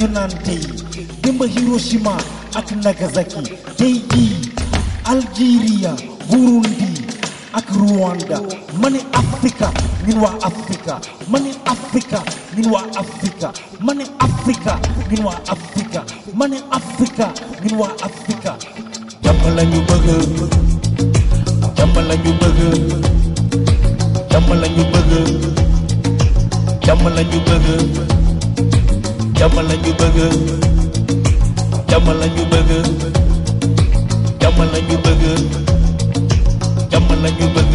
ñu 0.00 0.06
naan 0.14 0.30
Hiroshima 1.46 2.16
ak 2.56 2.72
Nagasaki 2.84 3.42
tey 3.76 4.00
Algeria 5.04 5.92
Burundi 6.30 7.04
ak 7.52 7.68
Rwanda 7.76 8.40
ma 8.80 8.88
Afrika 9.12 9.68
ñun 10.08 10.24
Afrika 10.40 10.96
ma 11.28 11.38
Afrika 11.68 12.22
ñun 12.56 12.72
Afrika 12.96 13.52
ma 13.84 13.92
Afrika 14.24 14.72
ñun 15.12 15.28
Afrika 15.52 16.00
ma 16.34 16.46
Afrika 16.72 17.26
ñun 17.62 17.82
Afrika. 18.00 18.56
Jàmm 19.22 19.44
la 19.56 19.64
ñu 19.64 19.80
bëgg 19.84 20.08
jàmm 21.76 21.94
la 22.08 22.14
ñu 22.16 22.32
bëgg 22.40 22.58
jàmm 26.86 27.04
la 27.14 27.22
bëgg 27.22 28.19
jàmm 29.40 29.56
la 29.68 29.74
ñu 29.82 29.92
bëgg 30.00 30.18
jàmm 31.90 32.06
la 32.20 32.26
ñu 32.36 32.44
bëgg 32.52 32.70
jàmm 34.40 34.58
la 34.72 34.78
ñu 34.88 34.96
bëgg 35.04 35.22
jàmm 36.90 37.08
la 37.22 37.30
ñu 37.38 37.46
bëgg 37.54 37.74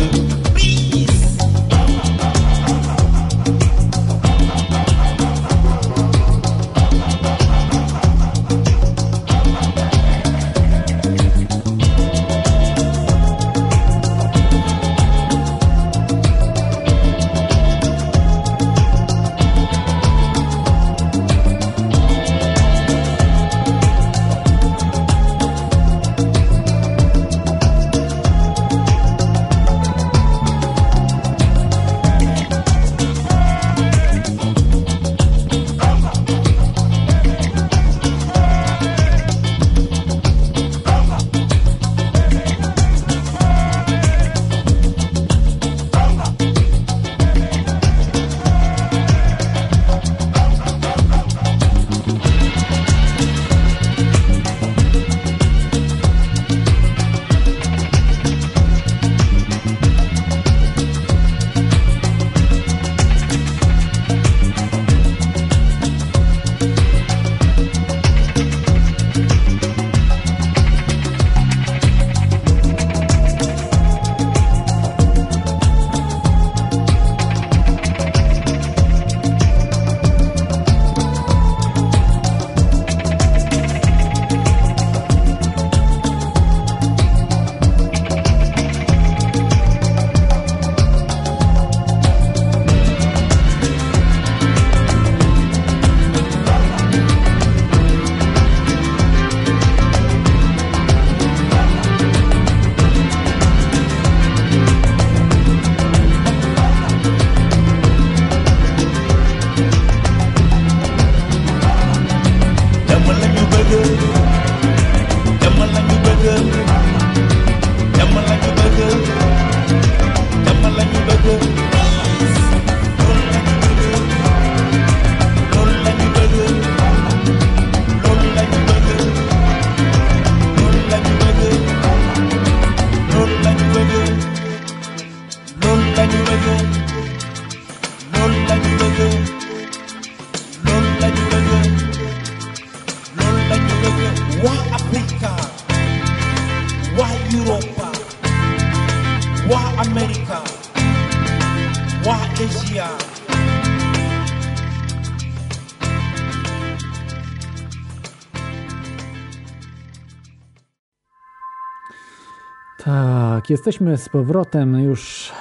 jesteśmy 163.55 163.97
z 163.97 164.09
powrotem 164.09 164.79
już 164.83 165.31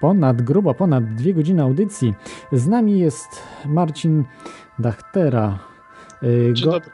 ponad, 0.00 0.42
grubo 0.42 0.74
ponad 0.74 1.14
dwie 1.14 1.34
godziny 1.34 1.62
audycji. 1.62 2.14
Z 2.52 2.66
nami 2.68 2.98
jest 3.00 3.42
Marcin 3.64 4.24
Dachtera. 4.78 5.58
Y, 6.22 6.50
Dzień 6.52 6.66
go- 6.66 6.72
dobry. 6.72 6.90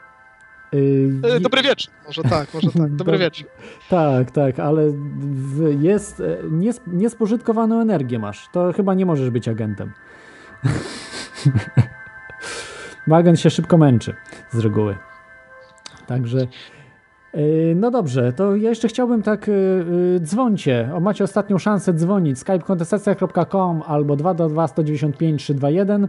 y, 0.73 1.11
E, 1.35 1.39
Dobry 1.39 1.61
wieczór, 1.61 1.93
może 2.05 2.23
tak, 2.23 2.53
może 2.53 2.71
tak. 2.71 2.95
Dobry 2.95 3.13
Dob- 3.13 3.19
wieczór. 3.21 3.47
Tak, 3.89 4.31
tak, 4.31 4.59
ale 4.59 4.83
jest 5.79 6.19
e, 6.19 6.37
nies, 6.51 6.81
niespożytkowaną 6.87 7.81
energię 7.81 8.19
masz. 8.19 8.49
To 8.51 8.73
chyba 8.73 8.93
nie 8.93 9.05
możesz 9.05 9.29
być 9.29 9.47
agentem. 9.47 9.91
Bo 13.07 13.15
agent 13.15 13.39
się 13.39 13.49
szybko 13.49 13.77
męczy 13.77 14.15
z 14.51 14.59
reguły. 14.59 14.95
Także. 16.07 16.47
E, 17.37 17.75
No 17.75 17.91
dobrze, 17.91 18.33
to 18.33 18.55
ja 18.55 18.69
jeszcze 18.69 18.87
chciałbym 18.87 19.21
tak, 19.21 19.49
e, 19.49 19.51
e, 19.51 20.19
dzwońcie. 20.19 20.89
O, 20.95 20.99
macie 20.99 21.23
ostatnią 21.23 21.57
szansę 21.57 21.93
dzwonić. 21.93 22.39
skypekontestacja.com 22.39 23.83
albo 23.87 24.15
222 24.15 24.67
195 24.67 25.43
321 25.43 26.07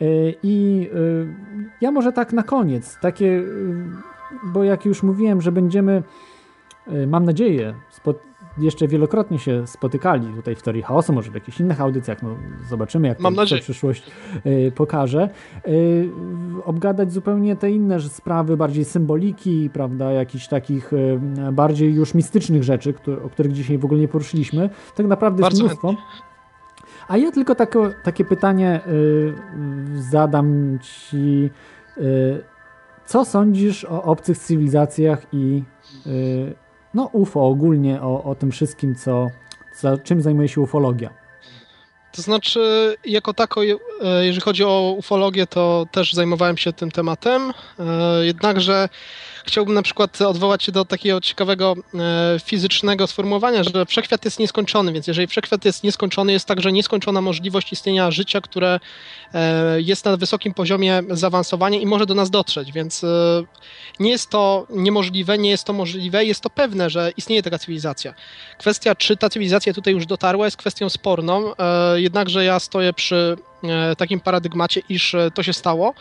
E, 0.00 0.04
i 0.42 0.88
ja 1.80 1.90
może 1.90 2.12
tak 2.12 2.32
na 2.32 2.42
koniec, 2.42 2.98
takie, 3.00 3.42
bo 4.44 4.64
jak 4.64 4.84
już 4.84 5.02
mówiłem, 5.02 5.40
że 5.40 5.52
będziemy 5.52 6.02
mam 7.06 7.24
nadzieję, 7.24 7.74
spo, 7.90 8.14
jeszcze 8.58 8.88
wielokrotnie 8.88 9.38
się 9.38 9.66
spotykali 9.66 10.26
tutaj 10.36 10.54
w 10.54 10.62
Teorii 10.62 10.82
Chaosu, 10.82 11.12
może 11.12 11.30
w 11.30 11.34
jakichś 11.34 11.60
innych 11.60 11.80
audycjach, 11.80 12.22
no 12.22 12.36
zobaczymy 12.68 13.08
jak 13.08 13.20
Mam 13.20 13.34
to, 13.34 13.46
to 13.46 13.58
przyszłość 13.58 14.10
e, 14.44 14.70
pokaże. 14.70 15.22
E, 15.22 15.70
obgadać 16.64 17.12
zupełnie 17.12 17.56
te 17.56 17.70
inne 17.70 18.00
sprawy, 18.00 18.56
bardziej 18.56 18.84
symboliki, 18.84 19.70
prawda, 19.72 20.12
jakichś 20.12 20.48
takich 20.48 20.92
e, 20.92 21.52
bardziej 21.52 21.94
już 21.94 22.14
mistycznych 22.14 22.62
rzeczy, 22.62 22.92
które, 22.92 23.22
o 23.22 23.28
których 23.28 23.52
dzisiaj 23.52 23.78
w 23.78 23.84
ogóle 23.84 24.00
nie 24.00 24.08
poruszyliśmy. 24.08 24.70
Tak 24.96 25.06
naprawdę 25.06 25.42
Bardzo 25.42 25.64
jest 25.64 25.82
mnóstwo. 25.82 26.02
A 27.08 27.16
ja 27.16 27.32
tylko 27.32 27.54
takie, 27.54 27.78
takie 28.02 28.24
pytanie 28.24 28.80
y, 28.86 29.34
zadam 30.10 30.78
ci. 30.82 31.50
Y, 31.98 32.44
co 33.06 33.24
sądzisz 33.24 33.84
o 33.84 34.02
obcych 34.02 34.38
cywilizacjach 34.38 35.26
i 35.32 35.62
y, 36.06 36.54
no 36.94 37.10
UFO 37.12 37.46
ogólnie, 37.46 38.02
o, 38.02 38.24
o 38.24 38.34
tym 38.34 38.50
wszystkim, 38.50 38.94
co, 38.94 39.30
co, 39.76 39.98
czym 39.98 40.22
zajmuje 40.22 40.48
się 40.48 40.60
ufologia? 40.60 41.10
To 42.12 42.22
znaczy, 42.22 42.96
jako 43.04 43.34
tako, 43.34 43.64
e, 43.64 43.76
jeżeli 44.26 44.40
chodzi 44.40 44.64
o 44.64 44.94
ufologię, 44.98 45.46
to 45.46 45.86
też 45.92 46.12
zajmowałem 46.12 46.56
się 46.56 46.72
tym 46.72 46.90
tematem. 46.90 47.52
E, 47.78 48.26
Jednakże 48.26 48.88
chciałbym 49.44 49.74
na 49.74 49.82
przykład 49.82 50.22
odwołać 50.22 50.62
się 50.62 50.72
do 50.72 50.84
takiego 50.84 51.20
ciekawego 51.20 51.74
e, 51.94 52.40
fizycznego 52.44 53.06
sformułowania, 53.06 53.64
że 53.64 53.86
wszechświat 53.86 54.24
jest 54.24 54.38
nieskończony, 54.38 54.92
więc 54.92 55.06
jeżeli 55.06 55.26
wszechświat 55.26 55.64
jest 55.64 55.84
nieskończony, 55.84 56.32
jest 56.32 56.46
także 56.46 56.72
nieskończona 56.72 57.20
możliwość 57.20 57.72
istnienia 57.72 58.10
życia, 58.10 58.40
które 58.40 58.80
e, 59.34 59.80
jest 59.80 60.04
na 60.04 60.16
wysokim 60.16 60.54
poziomie 60.54 61.02
zaawansowania 61.10 61.80
i 61.80 61.86
może 61.86 62.06
do 62.06 62.14
nas 62.14 62.30
dotrzeć, 62.30 62.72
więc 62.72 63.04
e, 63.04 63.08
nie 64.00 64.10
jest 64.10 64.30
to 64.30 64.66
niemożliwe, 64.70 65.38
nie 65.38 65.50
jest 65.50 65.64
to 65.64 65.72
możliwe, 65.72 66.24
jest 66.24 66.40
to 66.40 66.50
pewne, 66.50 66.90
że 66.90 67.12
istnieje 67.16 67.42
taka 67.42 67.58
cywilizacja. 67.58 68.14
Kwestia, 68.58 68.94
czy 68.94 69.16
ta 69.16 69.28
cywilizacja 69.28 69.72
tutaj 69.72 69.94
już 69.94 70.06
dotarła, 70.06 70.44
jest 70.44 70.56
kwestią 70.56 70.88
sporną, 70.88 71.52
jednakże 71.94 72.44
ja 72.44 72.60
stoję 72.60 72.92
przy 72.92 73.36
takim 73.98 74.20
paradygmacie, 74.20 74.82
iż 74.88 75.16
to 75.34 75.42
się 75.42 75.52
stało. 75.52 75.94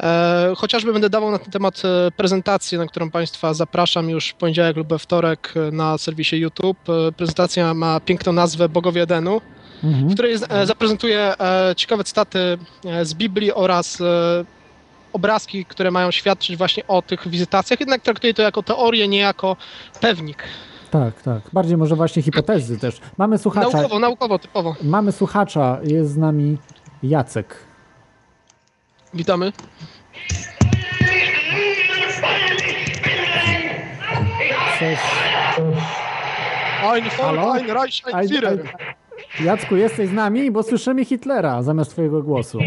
E, 0.00 0.52
Chociażby 0.56 0.92
będę 0.92 1.10
dawał 1.10 1.30
na 1.30 1.38
ten 1.38 1.50
temat 1.50 1.82
e, 1.84 2.10
prezentację, 2.10 2.78
na 2.78 2.86
którą 2.86 3.10
Państwa 3.10 3.54
zapraszam 3.54 4.10
już 4.10 4.28
w 4.28 4.34
poniedziałek 4.34 4.76
lub 4.76 4.88
we 4.88 4.98
wtorek 4.98 5.54
e, 5.56 5.70
na 5.70 5.98
serwisie 5.98 6.36
YouTube. 6.36 6.78
Prezentacja 7.16 7.74
ma 7.74 8.00
piękną 8.00 8.32
nazwę 8.32 8.68
Bogowie 8.68 9.02
Edenu, 9.02 9.40
Mhm. 9.84 10.08
w 10.08 10.14
której 10.14 10.38
zaprezentuję 10.64 11.34
ciekawe 11.76 12.04
cytaty 12.04 12.58
z 13.02 13.14
Biblii 13.14 13.52
oraz 13.52 13.98
obrazki, 15.12 15.64
które 15.64 15.90
mają 15.90 16.10
świadczyć 16.10 16.56
właśnie 16.56 16.86
o 16.86 17.02
tych 17.02 17.28
wizytacjach. 17.28 17.80
Jednak 17.80 18.02
traktuję 18.02 18.34
to 18.34 18.42
jako 18.42 18.62
teorię, 18.62 19.08
nie 19.08 19.18
jako 19.18 19.56
pewnik. 20.00 20.42
Tak, 20.90 21.22
tak. 21.22 21.40
Bardziej 21.52 21.76
może 21.76 21.96
właśnie 21.96 22.22
hipotezy 22.22 22.78
też. 22.78 23.00
Mamy 23.18 23.38
słuchacza. 23.38 23.70
Naukowo, 23.70 23.98
naukowo, 23.98 24.38
typowo. 24.38 24.76
Mamy 24.82 25.12
słuchacza, 25.12 25.78
jest 25.84 26.10
z 26.12 26.16
nami 26.16 26.58
Jacek. 27.02 27.56
Witamy. 29.14 29.52
Cześć. 34.78 35.02
Ein 36.92 37.04
Volk, 37.10 37.38
ein 37.62 37.70
Reich, 37.70 38.02
ein 38.06 38.14
Ein- 38.14 38.28
Führer. 38.28 38.58
Jacku, 39.44 39.76
jesteś 39.76 40.08
z 40.08 40.12
nami, 40.12 40.50
bo 40.50 40.62
słyszymy 40.62 41.04
Hitlera 41.04 41.62
zamiast 41.62 41.90
twojego 41.90 42.22
głosu. 42.22 42.58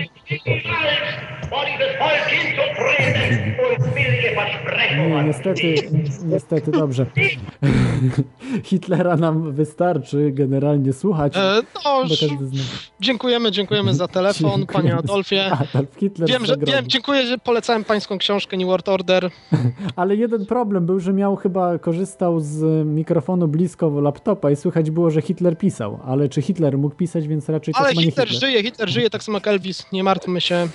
Nie, 4.98 5.24
niestety, 5.24 5.76
niestety, 6.26 6.72
dobrze. 6.72 7.06
Hitlera 8.64 9.16
nam 9.16 9.52
wystarczy 9.52 10.32
generalnie 10.32 10.94
słuchać. 10.94 11.38
E, 11.38 11.62
no. 11.86 12.04
Dziękujemy, 13.00 13.52
dziękujemy 13.52 13.94
za 13.94 14.08
telefon, 14.08 14.52
Dziękujemy. 14.58 14.66
panie 14.90 14.96
Adolfie. 14.96 15.52
Adolf 15.74 15.96
Hitler 15.98 16.30
Wiem, 16.30 16.46
że 16.46 16.56
wiem, 16.58 16.86
dziękuję, 16.88 17.26
że 17.26 17.38
polecałem 17.38 17.84
pańską 17.84 18.18
książkę 18.18 18.58
New 18.58 18.68
World 18.68 18.90
Order. 18.90 19.30
Ale 19.96 20.16
jeden 20.16 20.46
problem 20.46 20.86
był, 20.86 21.00
że 21.00 21.14
miał 21.14 21.36
chyba 21.36 21.80
korzystał 21.80 22.40
z 22.40 22.86
mikrofonu 22.88 23.48
blisko 23.48 23.90
laptopa 24.02 24.52
i 24.52 24.56
słychać 24.56 24.92
było, 24.92 25.12
że 25.12 25.22
Hitler 25.22 25.58
pisał. 25.58 26.00
Ale 26.06 26.30
czy 26.30 26.42
Hitler 26.42 26.78
mógł 26.78 26.96
pisać, 26.96 27.28
więc 27.28 27.50
raczej 27.50 27.74
Ale 27.78 27.90
Hitler 27.90 28.28
Hitler. 28.28 28.30
żyje, 28.40 28.64
Hitler 28.64 28.90
żyje, 28.90 29.10
tak 29.10 29.24
samo 29.24 29.38
jak 29.38 29.48
Elvis, 29.48 29.86
nie 29.92 30.04
martwmy 30.04 30.42
się. 30.42 30.68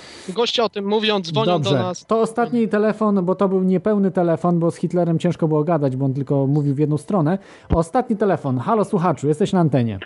Goście 0.61 0.79
o 0.79 0.81
tym 0.81 0.85
mówią, 0.89 1.19
dzwonią 1.21 1.45
Dobrze, 1.45 1.69
do 1.69 1.75
nas. 1.77 2.05
to 2.05 2.19
ostatni 2.19 2.67
telefon, 2.67 3.25
bo 3.25 3.35
to 3.35 3.49
był 3.49 3.63
niepełny 3.63 4.11
telefon, 4.11 4.59
bo 4.59 4.71
z 4.71 4.75
Hitlerem 4.75 5.19
ciężko 5.19 5.47
było 5.47 5.63
gadać, 5.63 5.95
bo 5.95 6.05
on 6.05 6.13
tylko 6.13 6.47
mówił 6.47 6.75
w 6.75 6.79
jedną 6.79 6.97
stronę. 6.97 7.37
Ostatni 7.73 8.17
telefon. 8.17 8.57
Halo 8.57 8.83
słuchaczu, 8.85 9.27
jesteś 9.27 9.53
na 9.53 9.59
antenie. 9.59 9.99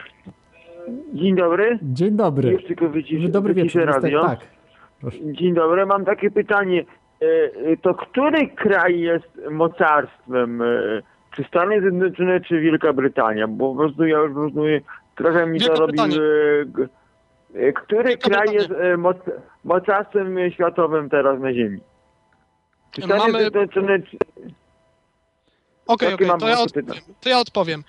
Dzień 1.13 1.35
dobry. 1.35 1.79
Dzień 1.83 2.11
dobry. 2.15 2.51
Już 2.51 2.63
tylko 2.63 2.89
wyciszę, 2.89 3.29
Dobry 3.29 3.53
wyciszę 3.53 3.79
wieczór. 3.79 3.95
radio. 3.95 4.21
Tak. 4.21 4.39
Dzień 5.23 5.53
dobry, 5.53 5.85
mam 5.85 6.05
takie 6.05 6.31
pytanie. 6.31 6.85
E, 7.21 7.25
e, 7.71 7.77
To 7.81 7.93
który 7.93 8.47
kraj 8.47 8.99
jest 8.99 9.41
mocarstwem? 9.51 10.61
e, 10.61 10.65
Czy 11.35 11.43
Stany 11.43 11.81
Zjednoczone, 11.81 12.41
czy 12.41 12.59
Wielka 12.61 12.93
Brytania? 12.93 13.47
Bo 13.47 13.71
po 13.71 13.75
prostu 13.79 14.05
ja 14.05 14.17
już 14.19 14.33
po 14.33 14.39
prostu 14.39 14.59
trochę 15.15 15.47
mi 15.47 15.59
to 15.59 15.65
Wielka 15.65 15.79
robi... 15.81 15.93
Brytania. 15.93 16.21
E, 17.55 17.73
Który 17.73 18.17
kraj 18.17 18.53
jest 18.53 18.71
e, 18.71 18.97
moc, 18.97 19.17
mocarstwem 19.63 20.51
światowym 20.51 21.09
teraz 21.09 21.39
na 21.39 21.53
Ziemi? 21.53 21.79
Czy 22.91 23.01
Stany 23.01 23.19
Mamy- 23.19 23.39
Zjednoczone, 23.39 23.99
czy... 24.01 24.17
Okej, 25.87 26.13
okej, 26.13 26.27
mam 26.27 26.39
to, 26.39 26.47
ja 26.47 26.57
to 27.21 27.29
ja 27.29 27.39
odpowiem. 27.39 27.83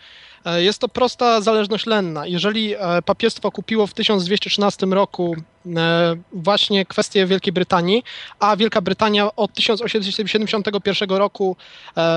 E, 0.47 0.63
Jest 0.63 0.79
to 0.81 0.89
prosta 0.89 1.41
zależność 1.41 1.87
lenna. 1.87 2.27
Jeżeli 2.27 2.75
e, 2.75 2.79
papiestwo 3.05 3.51
kupiło 3.51 3.87
w 3.87 3.95
1213 3.95 4.87
roku 4.87 5.37
e, 5.77 6.17
właśnie 6.33 6.87
kwestię 6.87 7.27
Wielkiej 7.27 7.53
Brytanii, 7.53 8.03
a 8.41 8.57
Wielka 8.57 8.81
Brytania 8.81 9.29
od 9.37 9.53
1871 9.53 11.11
roku 11.11 11.57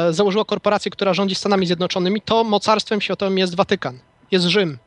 założyła 0.09 0.45
korporację, 0.45 0.91
która 0.91 1.13
rządzi 1.13 1.35
Stanami 1.35 1.65
Zjednoczonymi, 1.65 2.21
to 2.21 2.43
mocarstwem 2.43 3.01
światowym 3.01 3.37
jest 3.37 3.55
Watykan, 3.55 3.99
jest 4.31 4.45
Rzym, 4.45 4.77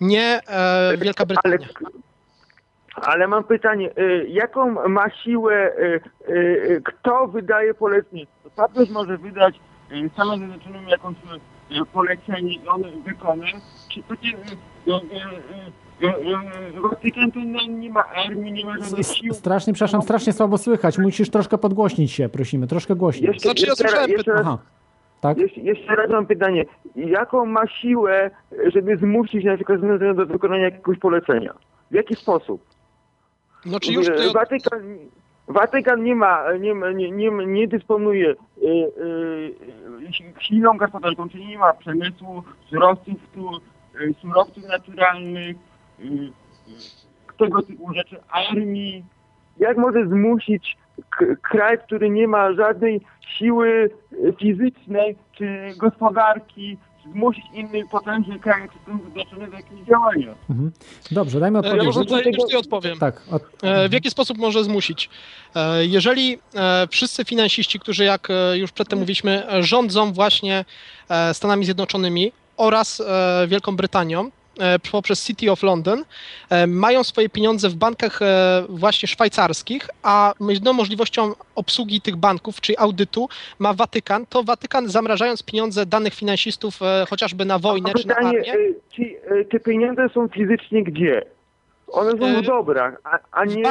nie 0.00 0.40
e, 0.48 0.96
Wielka 0.96 1.26
Brytania. 1.26 1.58
Ale 2.94 3.28
mam 3.28 3.44
pytanie, 3.44 3.90
y, 3.98 4.26
jaką 4.28 4.88
ma 4.88 5.10
siłę, 5.10 5.72
y, 5.78 6.00
y, 6.28 6.82
kto 6.84 7.26
wydaje 7.26 7.74
polecenie? 7.74 8.26
Papież 8.56 8.90
może 8.90 9.18
wydać 9.18 9.60
Stanom 10.12 10.38
Zjednoczonym 10.38 10.88
jakąś 10.88 11.16
polecenie 11.92 12.54
i 12.54 12.68
on 12.68 12.82
wykona, 13.04 13.46
czy 13.88 14.02
takie 14.02 14.36
Watykan 16.82 17.32
to 17.32 17.40
nie 17.68 17.90
ma 17.90 18.04
armii, 18.04 18.52
nie 18.52 18.64
ma 18.64 18.78
żadnych 18.78 19.06
sił. 19.06 19.34
Strasznie, 19.34 19.72
przepraszam, 19.72 20.02
strasznie 20.02 20.32
słabo 20.32 20.58
słychać. 20.58 20.98
Musisz 20.98 21.30
troszkę 21.30 21.58
podgłośnić 21.58 22.12
się, 22.12 22.28
prosimy, 22.28 22.66
troszkę 22.66 22.96
głośniej. 22.96 23.26
Jeszcze, 23.26 23.48
Znaczy, 23.48 23.66
ja 23.66 23.74
słyszałem 23.74 24.10
Aha, 24.36 24.58
tak? 25.20 25.38
jeszcze, 25.38 25.60
jeszcze 25.60 25.96
raz 25.96 26.10
mam 26.10 26.26
pytanie, 26.26 26.64
jaką 26.96 27.46
ma 27.46 27.66
siłę, 27.66 28.30
żeby 28.66 28.96
zmusić 28.96 29.44
na 29.44 29.56
przykład 29.56 29.80
do 30.16 30.26
wykonania 30.26 30.64
jakiegoś 30.64 30.98
polecenia? 30.98 31.54
W 31.90 31.94
jaki 31.94 32.16
sposób? 32.16 32.62
No 33.66 33.80
czy 33.80 33.92
już 33.92 34.06
tutaj... 34.06 34.32
Watykan, 34.34 34.80
Watykan 35.48 36.04
nie 36.04 36.14
ma, 36.14 36.52
nie, 36.60 36.74
ma- 36.74 36.92
nie, 36.92 37.10
nie, 37.10 37.30
nie 37.30 37.68
dysponuje 37.68 38.30
y, 38.30 38.36
y, 38.66 40.12
si- 40.12 40.34
silną 40.40 40.76
gospodarką, 40.76 41.28
czyli 41.28 41.46
nie 41.46 41.58
ma 41.58 41.72
przemysłu, 41.72 42.42
surowców, 42.70 43.14
tu, 43.34 43.50
y, 44.00 44.14
surowców 44.20 44.64
naturalnych, 44.68 45.56
y, 46.00 46.04
y, 46.04 46.30
tego 47.38 47.62
typu 47.62 47.94
rzeczy, 47.94 48.16
armii. 48.30 49.04
Jak 49.58 49.76
może 49.76 50.06
zmusić 50.06 50.76
kraj, 51.42 51.78
który 51.86 52.10
nie 52.10 52.28
ma 52.28 52.52
żadnej 52.52 53.00
siły 53.38 53.90
y, 54.12 54.32
fizycznej, 54.40 55.16
czy 55.38 55.68
gospodarki, 55.76 56.76
zmusić 57.12 57.44
innych 57.54 57.88
potężnych 57.90 58.40
krajów 58.40 58.70
Stanów 58.82 59.02
Zjednoczonych 59.04 59.50
do 59.50 59.56
jakiegoś 59.56 59.80
działania. 59.86 60.34
Mhm. 60.50 60.72
Dobrze, 61.10 61.40
dajmy 61.40 61.58
E, 61.58 61.62
Ja 61.62 61.68
odpowiedź. 61.68 61.86
może 61.86 62.00
tutaj, 62.00 62.24
już 62.26 62.36
tutaj 62.36 62.56
odpowiem. 62.60 62.98
Tak, 62.98 63.22
od... 63.30 63.42
E, 63.62 63.88
W 63.88 63.92
jaki 63.92 64.10
sposób 64.10 64.38
może 64.38 64.64
zmusić? 64.64 65.10
E, 65.54 65.86
Jeżeli 65.86 66.38
e, 66.54 66.86
wszyscy 66.90 67.24
finansiści, 67.24 67.80
którzy 67.80 68.04
jak 68.04 68.28
e, 68.30 68.58
już 68.58 68.72
przedtem 68.72 68.98
mówiliśmy, 68.98 69.48
e, 69.52 69.62
rządzą 69.62 70.12
właśnie 70.12 70.64
e, 71.08 71.34
Stanami 71.34 71.64
Zjednoczonymi 71.64 72.32
oraz 72.56 73.00
e, 73.00 73.46
Wielką 73.48 73.76
Brytanią 73.76 74.20
e, 74.26 74.30
poprzez 74.92 75.26
City 75.26 75.52
of 75.52 75.62
London, 75.62 76.04
e, 76.50 76.66
mają 76.66 77.04
swoje 77.04 77.28
pieniądze 77.28 77.68
w 77.68 77.74
bankach 77.74 78.22
e, 78.22 78.64
właśnie 78.68 79.08
szwajcarskich, 79.08 79.88
a 80.02 80.34
jedyną 80.48 80.72
możliwością 80.72 81.32
obsługi 81.54 82.00
tych 82.00 82.16
banków, 82.16 82.60
czyli 82.60 82.78
audytu, 82.78 83.28
ma 83.58 83.74
Watykan, 83.74 84.26
to 84.26 84.42
Watykan 84.42 84.88
zamrażając 84.88 85.42
pieniądze 85.42 85.86
danych 85.86 86.14
finansistów 86.14 86.82
e, 86.82 87.06
chociażby 87.10 87.44
na 87.44 87.58
wojnę 87.58 87.90
A 87.94 87.98
czy 87.98 88.08
na 88.08 88.14
pytanie, 88.14 88.38
armię, 88.38 88.54
y, 88.54 88.74
czy 88.90 89.02
y, 89.02 89.44
te 89.44 89.60
pieniądze 89.60 90.08
są 90.14 90.28
fizycznie 90.28 90.84
gdzie? 90.84 91.22
One 91.92 92.10
są 92.10 92.26
E, 92.26 92.42
w 92.42 92.46
dobrach, 92.46 92.94
a, 93.04 93.18
a 93.32 93.44
nie 93.44 93.68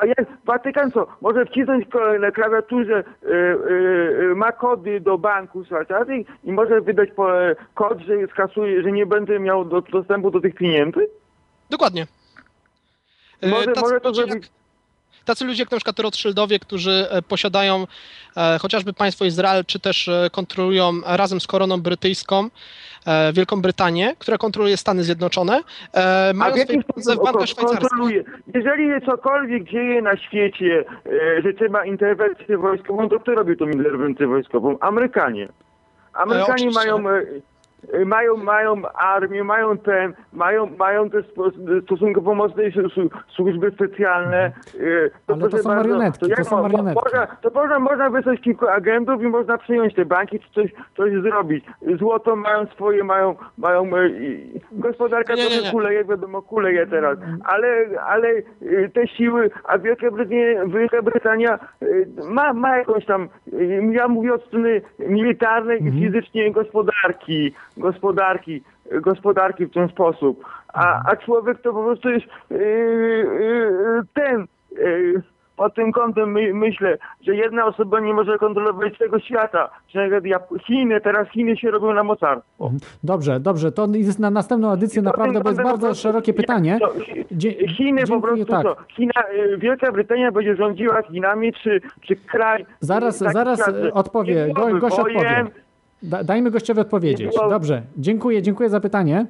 a 0.00 0.06
jak 0.06 0.26
Watykan 0.44 0.90
co? 0.90 1.06
Może 1.20 1.46
wcisnąć 1.46 1.86
na 2.20 2.30
klawiaturze 2.30 3.04
y, 3.22 3.28
y, 3.28 4.34
ma 4.34 4.52
kody 4.52 5.00
do 5.00 5.18
banku 5.18 5.64
szwajcarskich 5.64 6.26
i 6.44 6.52
może 6.52 6.80
wydać 6.80 7.10
po, 7.16 7.42
e, 7.42 7.56
kod, 7.74 7.98
że 8.00 8.14
skasuje, 8.30 8.82
że 8.82 8.92
nie 8.92 9.06
będę 9.06 9.40
miał 9.40 9.64
do, 9.64 9.80
dostępu 9.80 10.30
do 10.30 10.40
tych 10.40 10.54
pieniędzy? 10.54 11.06
Dokładnie. 11.70 12.06
E, 13.40 13.48
Może, 13.48 13.66
tacy 13.66 13.80
może 13.80 14.00
to 14.00 14.08
ludzie 14.08 14.26
zrobić... 14.26 14.50
Tacy 15.24 15.44
ludzie 15.44 15.62
jak 15.62 15.70
na 15.70 15.76
przykład 15.76 15.98
Rothschildowie, 15.98 16.58
którzy 16.58 17.06
e, 17.10 17.22
posiadają 17.22 17.86
e, 18.36 18.58
chociażby 18.58 18.92
państwo 18.92 19.24
Izrael, 19.24 19.64
czy 19.64 19.80
też 19.80 20.08
e, 20.08 20.28
kontrolują 20.32 20.92
razem 21.06 21.40
z 21.40 21.46
koroną 21.46 21.80
brytyjską 21.80 22.48
Wielką 23.32 23.62
Brytanię, 23.62 24.14
która 24.18 24.38
kontroluje 24.38 24.76
Stany 24.76 25.04
Zjednoczone, 25.04 25.60
mają 26.34 26.54
w 26.54 26.58
swoje 26.58 26.66
pieniądze 26.66 27.14
w 27.14 27.24
bankach 27.24 27.46
szwajcarskich. 27.46 28.24
Jeżeli 28.54 29.06
cokolwiek 29.06 29.64
dzieje 29.64 30.02
na 30.02 30.16
świecie, 30.16 30.84
że 31.44 31.52
trzeba 31.52 31.84
interwencję 31.84 32.58
wojskową, 32.58 33.08
to 33.08 33.20
kto 33.20 33.34
robi 33.34 33.56
tą 33.56 33.68
interwencję 33.68 34.26
wojskową? 34.26 34.78
Amerykanie. 34.78 35.48
Amerykanie 36.12 36.70
mają, 36.70 37.04
mają, 38.06 38.36
mają 38.36 38.82
armię, 38.94 39.44
mają 39.44 39.78
ten, 39.78 40.12
mają, 40.32 40.66
mają 40.78 41.10
te 41.10 41.22
spo, 41.22 41.50
stosunkowo 41.84 42.34
mocne 42.34 42.62
służby 43.28 43.70
specjalne. 43.70 44.38
e, 44.38 44.52
Ale 45.26 45.48
to 45.48 45.58
są 45.58 45.68
marionetki, 45.74 46.20
to 46.20 46.26
jak 46.26 46.44
są 46.44 46.62
marionetki. 46.62 47.00
Można, 47.04 47.26
to 47.26 47.50
można, 47.54 47.78
można 47.78 48.10
wysłać 48.10 48.40
kilku 48.40 48.68
agentów 48.68 49.22
i 49.22 49.26
można 49.26 49.58
przyjąć 49.58 49.94
te 49.94 50.04
banki, 50.04 50.40
czy 50.40 50.50
coś, 50.52 50.70
coś 50.96 51.12
zrobić. 51.22 51.64
Złoto 51.98 52.36
mają 52.36 52.66
swoje, 52.66 53.04
mają, 53.04 53.34
mają 53.58 53.96
e, 53.96 54.08
i- 54.08 54.60
gospodarka 54.72 55.34
Nie, 55.34 55.42
nie, 55.42 55.48
trochę 55.48 55.64
nie. 55.64 55.70
kuleje, 55.70 56.04
wiadomo, 56.04 56.42
kuleje 56.42 56.86
teraz, 56.86 57.18
ale, 57.44 57.84
ale 58.06 58.28
y, 58.62 58.90
te 58.94 59.06
siły, 59.08 59.50
a 59.64 59.78
Wielka 59.78 60.10
Brytania, 60.10 60.66
Wielka 60.66 61.02
Brytania 61.02 61.58
y, 61.82 62.06
ma, 62.28 62.52
ma 62.52 62.76
jakąś 62.76 63.06
tam, 63.06 63.28
y, 63.52 63.80
ja 63.92 64.08
mówię 64.08 64.34
od 64.34 64.44
strony 64.44 64.82
militarnej 64.98 65.78
Mhm. 65.78 65.96
i 65.98 66.00
fizycznie 66.00 66.52
gospodarki, 66.52 67.54
gospodarki, 67.76 68.62
y, 68.92 69.00
gospodarki 69.00 69.66
w 69.66 69.72
ten 69.72 69.88
sposób, 69.88 70.44
a, 70.72 71.10
a 71.10 71.16
człowiek 71.16 71.60
to 71.62 71.72
po 71.72 71.82
prostu 71.84 72.10
jest 72.10 72.26
y, 72.26 72.54
y, 72.54 72.56
y, 72.56 74.02
ten, 74.14 74.46
y, 74.78 75.22
pod 75.56 75.74
tym 75.74 75.92
kątem 75.92 76.32
my, 76.32 76.54
myślę, 76.54 76.98
że 77.26 77.34
jedna 77.36 77.64
osoba 77.66 78.00
nie 78.00 78.14
może 78.14 78.38
kontrolować 78.38 78.98
całego 78.98 79.20
świata. 79.20 79.70
Czy 79.88 79.98
nawet 79.98 80.24
Jap- 80.24 80.60
Chiny, 80.66 81.00
teraz 81.00 81.28
Chiny 81.28 81.56
się 81.56 81.70
robią 81.70 81.94
na 81.94 82.02
mocarstwo. 82.04 82.70
Dobrze, 83.04 83.40
dobrze, 83.40 83.72
to 83.72 83.86
jest 83.92 84.18
na 84.18 84.30
następną 84.30 84.72
edycję 84.72 85.02
naprawdę, 85.02 85.40
bo 85.40 85.48
jest 85.50 85.62
bardzo 85.62 85.94
szerokie 85.94 86.34
pytanie. 86.34 86.78
to- 86.80 86.92
Chiny 87.76 88.06
po 88.06 88.20
prostu 88.20 88.44
tak. 88.46 88.62
co? 88.62 88.76
China, 88.88 89.12
y, 89.54 89.58
Wielka 89.58 89.92
Brytania 89.92 90.32
będzie 90.32 90.56
rządziła 90.56 91.02
Chinami, 91.02 91.52
czy, 91.52 91.80
czy 92.00 92.16
kraj... 92.16 92.66
Zaraz, 92.80 93.18
taki 93.18 93.32
zaraz 93.32 93.68
e, 93.68 93.92
odpowie, 93.94 94.48
Go, 94.52 94.78
gość 94.78 94.98
odpowie. 94.98 95.44
Da, 96.02 96.24
dajmy 96.24 96.50
gościowi 96.50 96.80
odpowiedzieć. 96.80 97.34
Dobrze, 97.50 97.82
dziękuję, 97.98 98.42
dziękuję 98.42 98.70
za 98.70 98.80
pytanie. 98.80 99.26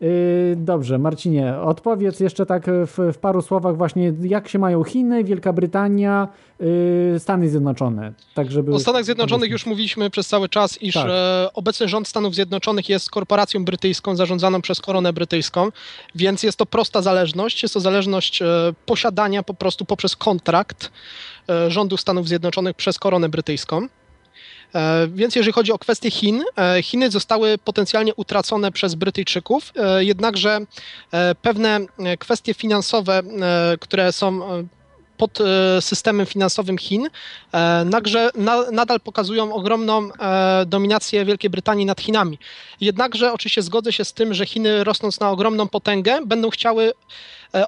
Yy, 0.00 0.08
Dobrze, 0.56 0.98
Marcinie, 0.98 1.54
odpowiedz 1.56 2.20
jeszcze 2.20 2.46
tak 2.46 2.66
w, 2.66 3.12
w 3.12 3.18
paru 3.18 3.42
słowach 3.42 3.76
właśnie, 3.76 4.12
jak 4.22 4.48
się 4.48 4.58
mają 4.58 4.84
Chiny, 4.84 5.24
Wielka 5.24 5.52
Brytania, 5.52 6.28
yy, 6.60 7.18
Stany 7.18 7.48
Zjednoczone. 7.48 8.12
Tak, 8.34 8.50
żeby... 8.50 8.74
O 8.74 8.78
Stanach 8.78 9.04
Zjednoczonych 9.04 9.50
już 9.50 9.66
mówiliśmy 9.66 10.10
przez 10.10 10.28
cały 10.28 10.48
czas, 10.48 10.82
iż 10.82 10.94
Tak. 10.94 11.06
e, 11.08 11.48
obecny 11.54 11.88
rząd 11.88 12.08
Stanów 12.08 12.34
Zjednoczonych 12.34 12.88
jest 12.88 13.10
korporacją 13.10 13.64
brytyjską 13.64 14.16
zarządzaną 14.16 14.62
przez 14.62 14.80
koronę 14.80 15.12
brytyjską, 15.12 15.68
więc 16.14 16.42
jest 16.42 16.58
to 16.58 16.66
prosta 16.66 17.02
zależność. 17.02 17.62
Jest 17.62 17.74
to 17.74 17.80
zależność 17.80 18.42
e, 18.42 18.46
posiadania 18.86 19.42
po 19.42 19.54
prostu 19.54 19.84
poprzez 19.84 20.16
kontrakt 20.16 20.92
e, 21.48 21.70
rządu 21.70 21.96
Stanów 21.96 22.28
Zjednoczonych 22.28 22.76
przez 22.76 22.98
koronę 22.98 23.28
brytyjską. 23.28 23.86
E, 24.74 25.08
Więc 25.08 25.36
jeżeli 25.36 25.52
chodzi 25.52 25.72
o 25.72 25.78
kwestię 25.78 26.10
Chin, 26.10 26.44
e, 26.58 26.82
Chiny 26.82 27.10
zostały 27.10 27.58
potencjalnie 27.58 28.14
utracone 28.14 28.72
przez 28.72 28.94
Brytyjczyków, 28.94 29.72
e, 29.76 30.04
jednakże 30.04 30.58
pewne 31.42 31.80
kwestie 32.18 32.54
finansowe, 32.54 33.22
które 33.80 34.12
są 34.12 34.40
pod 35.16 35.38
systemem 35.80 36.26
finansowym 36.26 36.78
Chin, 36.78 37.08
e, 37.54 37.84
na, 38.34 38.70
nadal 38.72 39.00
pokazują 39.00 39.54
ogromną 39.54 40.08
dominację 40.66 41.24
Wielkiej 41.24 41.50
Brytanii 41.50 41.86
nad 41.86 42.00
Chinami. 42.00 42.38
Jednakże 42.80 43.32
oczywiście 43.32 43.62
zgodzę 43.62 43.92
się 43.92 44.04
z 44.04 44.12
tym, 44.12 44.34
że 44.34 44.46
Chiny 44.46 44.84
rosnąc 44.84 45.20
na 45.20 45.30
ogromną 45.30 45.68
potęgę 45.68 46.26
będą 46.26 46.50
chciały 46.50 46.92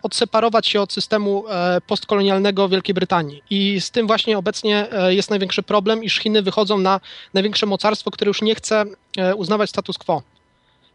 odseparować 0.02 0.66
się 0.66 0.80
od 0.80 0.92
systemu 0.92 1.44
e, 1.48 1.80
postkolonialnego 1.80 2.68
Wielkiej 2.68 2.94
Brytanii. 2.94 3.42
I 3.50 3.80
z 3.80 3.90
tym 3.90 4.06
właśnie 4.06 4.38
obecnie 4.38 4.92
e, 4.92 5.14
jest 5.14 5.30
największy 5.30 5.62
problem, 5.62 6.04
iż 6.04 6.18
Chiny 6.18 6.42
wychodzą 6.42 6.78
na 6.78 7.00
największe 7.34 7.66
mocarstwo, 7.66 8.10
które 8.10 8.28
już 8.28 8.42
nie 8.42 8.54
chce 8.54 8.84
e, 9.18 9.34
uznawać 9.34 9.70
status 9.70 9.98
quo. 9.98 10.22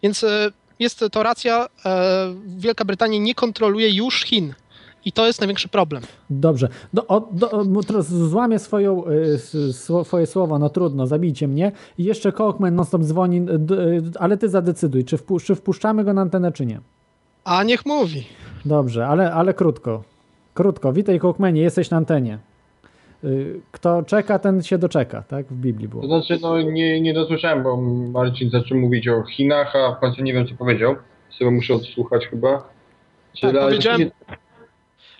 Więc 0.03 0.24
e, 0.24 0.51
jest 0.80 1.06
to 1.11 1.24
racja, 1.24 1.68
e, 1.85 2.35
Wielka 2.58 2.85
Brytania 2.85 3.19
nie 3.19 3.35
kontroluje 3.35 3.90
już 3.90 4.24
Chin. 4.24 4.53
I 5.06 5.11
to 5.11 5.27
jest 5.27 5.42
największy 5.42 5.68
problem. 5.68 6.03
Dobrze. 6.30 6.69
Do, 6.93 7.08
o, 7.08 7.30
do, 7.32 7.66
teraz 7.88 8.08
złamię 8.08 8.59
swoją, 8.59 9.03
swoje 10.03 10.27
słowo, 10.27 10.59
no 10.59 10.69
trudno, 10.69 11.08
zabijcie 11.08 11.48
mnie. 11.48 11.72
I 11.98 12.03
jeszcze 12.03 12.32
Kochman 12.32 12.76
non-stop 12.76 13.03
dzwoni, 13.03 13.45
ale 14.19 14.38
ty 14.38 14.50
zadecyduj, 14.50 15.06
czy, 15.06 15.18
wpu, 15.18 15.40
czy 15.40 15.56
wpuszczamy 15.56 16.03
go 16.03 16.14
na 16.14 16.22
antenę, 16.22 16.51
czy 16.51 16.66
nie. 16.66 16.82
A 17.45 17.64
niech 17.64 17.85
mówi. 17.85 18.27
Dobrze, 18.66 19.08
ale, 19.08 19.34
ale 19.34 19.53
krótko. 19.53 20.03
Krótko. 20.53 20.93
Witaj 20.93 21.19
Kochmanie, 21.19 21.61
jesteś 21.61 21.90
na 21.90 21.98
antenie. 21.98 22.38
Y, 23.24 23.59
Kto 23.72 24.03
czeka, 24.03 24.40
ten 24.40 24.64
się 24.64 24.77
doczeka, 24.77 25.24
tak? 25.27 25.45
W 25.45 25.53
Biblii 25.56 25.88
było. 25.88 26.01
To 26.01 26.08
znaczy, 26.08 26.38
no 26.42 26.61
nie, 26.61 27.01
nie 27.01 27.14
dosłyszałem, 27.14 27.64
bo 27.64 27.77
Marcin 28.11 28.50
zaczął 28.50 28.77
mówić 28.77 29.08
o 29.08 29.24
Chinach, 29.24 29.76
a 29.76 29.95
w 29.95 30.00
końcu 30.00 30.24
nie 30.24 30.34
wiem, 30.34 30.48
co 30.48 30.56
powiedział. 30.56 30.95
Sobie 31.30 31.51
muszę 31.51 31.74
odsłuchać 31.74 32.27
chyba. 32.27 32.69
Czyli 33.34 33.53
Tak, 33.53 33.61
powiedziałem- 33.61 34.11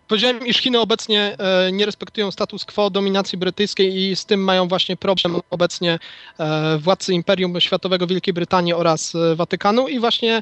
Powiedziałem, 0.10 0.48
iż 0.48 0.58
Chiny 0.58 0.80
obecnie 0.80 1.36
e, 1.40 1.72
nie 1.72 1.86
respektują 1.86 2.32
status 2.32 2.66
quo 2.66 2.90
dominacji 2.90 3.38
brytyjskiej 3.38 3.96
i 3.96 4.16
z 4.16 4.26
tym 4.26 4.44
mają 4.44 4.68
właśnie 4.68 4.98
problem 4.98 5.36
obecnie 5.50 6.00
e, 6.40 6.78
władcy 6.78 7.14
Imperium 7.14 7.62
Światowego 7.62 8.08
Wielkiej 8.08 8.34
Brytanii 8.34 8.74
oraz 8.74 9.16
e, 9.16 9.36
Watykanu 9.36 9.88
i 9.88 10.00
właśnie 10.00 10.42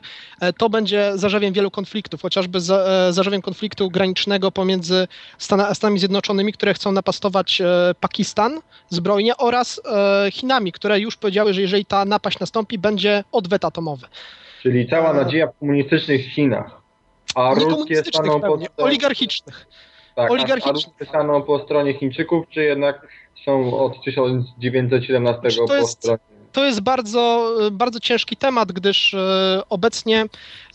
to 0.58 0.70
będzie 0.70 1.12
zarzewiem 1.16 1.54
wielu 1.54 1.72
konfliktów, 1.72 2.22
chociażby 2.22 2.60
za, 2.60 3.12
zarzewiem 3.12 3.42
konfliktu 3.42 3.90
granicznego 3.90 4.52
pomiędzy 4.52 5.08
Stana, 5.38 5.74
Stanami 5.74 6.00
Zjednoczonymi, 6.00 6.54
które 6.54 6.74
chcą 6.74 6.92
napastować 6.92 7.62
Pakistan 8.00 8.60
zbrojnie 8.90 9.38
oraz 9.38 9.82
Chinami, 10.32 10.72
które 10.72 11.00
już 11.00 11.18
powiedziały, 11.18 11.54
że 11.54 11.62
jeżeli 11.62 11.86
ta 11.86 12.06
napaść 12.06 12.40
nastąpi, 12.40 12.78
będzie 12.78 13.24
odwet 13.32 13.66
atomowy. 13.66 14.08
Czyli 14.64 14.90
cała 14.90 15.14
nadzieja 15.14 15.48
w 15.48 15.60
komunistycznych 15.60 16.26
Chinach. 16.26 16.87
A 17.36 17.54
ruskie 17.54 18.04
staną 18.04 18.42
po, 18.42 18.52
pewnie, 18.52 18.68
oligarchicznych. 18.78 19.68
tak, 20.16 20.32
oligarchicznych. 20.32 20.96
A 21.02 21.06
staną 21.06 21.42
po 21.42 21.60
stronie 21.60 21.94
Chińczyków, 21.94 22.46
czy 22.50 22.64
jednak 22.64 23.08
są 23.46 23.80
od 23.80 24.04
1917 24.04 25.42
Znaczy, 25.42 25.58
to 25.58 25.66
po 25.68 25.76
jest- 25.76 25.90
stronie... 25.98 26.20
To 26.52 26.66
jest 26.66 26.82
bardzo, 26.82 27.54
bardzo 27.72 28.00
ciężki 28.00 28.38
temat, 28.38 28.72
gdyż 28.72 29.14
e, 29.14 29.62
obecnie 29.70 30.26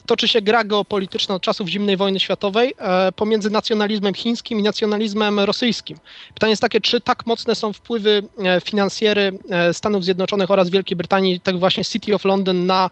toczy 0.07 0.29
się 0.29 0.43
gra 0.43 0.65
geopolityczna 0.65 1.35
od 1.35 1.43
czasów 1.43 1.69
zimnej 1.69 1.97
wojny 1.97 2.21
światowej 2.21 2.75
e, 2.79 3.13
pomiędzy 3.13 3.51
nacjonalizmem 3.51 4.15
chińskim 4.15 4.59
i 4.59 4.63
nacjonalizmem 4.63 5.41
rosyjskim. 5.41 5.99
Pytanie 6.35 6.51
jest 6.51 6.63
takie, 6.63 6.81
czy 6.81 7.01
tak 7.01 7.27
mocne 7.27 7.55
są 7.55 7.73
wpływy 7.73 8.23
e, 8.45 8.61
finansjery 8.61 9.39
Stanów 9.73 10.05
Zjednoczonych 10.05 10.51
oraz 10.51 10.71
Wielkiej 10.71 10.97
Brytanii, 10.97 11.41
tak 11.41 11.59
właśnie 11.59 11.85
City 11.85 12.15
of 12.15 12.25
London 12.25 12.67
na 12.67 12.91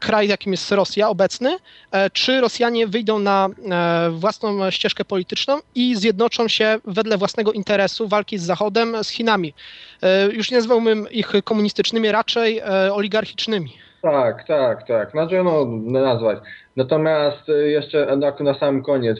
kraj, 0.00 0.28
jakim 0.28 0.52
jest 0.52 0.72
Rosja 0.72 1.08
obecny, 1.08 1.56
e, 1.92 2.10
czy 2.10 2.40
Rosjanie 2.40 2.86
wyjdą 2.86 3.18
na 3.18 3.48
e, 3.70 4.10
własną 4.10 4.70
ścieżkę 4.70 5.04
polityczną 5.04 5.58
i 5.74 5.96
zjednoczą 5.96 6.48
się 6.48 6.78
wedle 6.84 7.18
własnego 7.18 7.52
interesu 7.52 8.08
walki 8.08 8.38
z 8.38 8.42
Zachodem, 8.42 9.04
z 9.04 9.08
Chinami. 9.08 9.54
E, 10.02 10.26
już 10.26 10.50
nie 10.50 10.56
nazwałbym 10.56 11.10
ich 11.10 11.32
komunistycznymi, 11.44 12.12
raczej 12.12 12.58
e, 12.58 12.94
oligarchicznymi. 12.94 13.72
Tak, 14.02 14.46
tak, 14.46 14.86
tak. 14.86 15.10
Znaczy, 15.10 15.42
no, 15.44 15.66
nazwać. 16.00 16.38
Natomiast 16.76 17.48
jeszcze 17.66 18.16
na, 18.16 18.32
na 18.40 18.58
sam 18.58 18.82
koniec. 18.82 19.18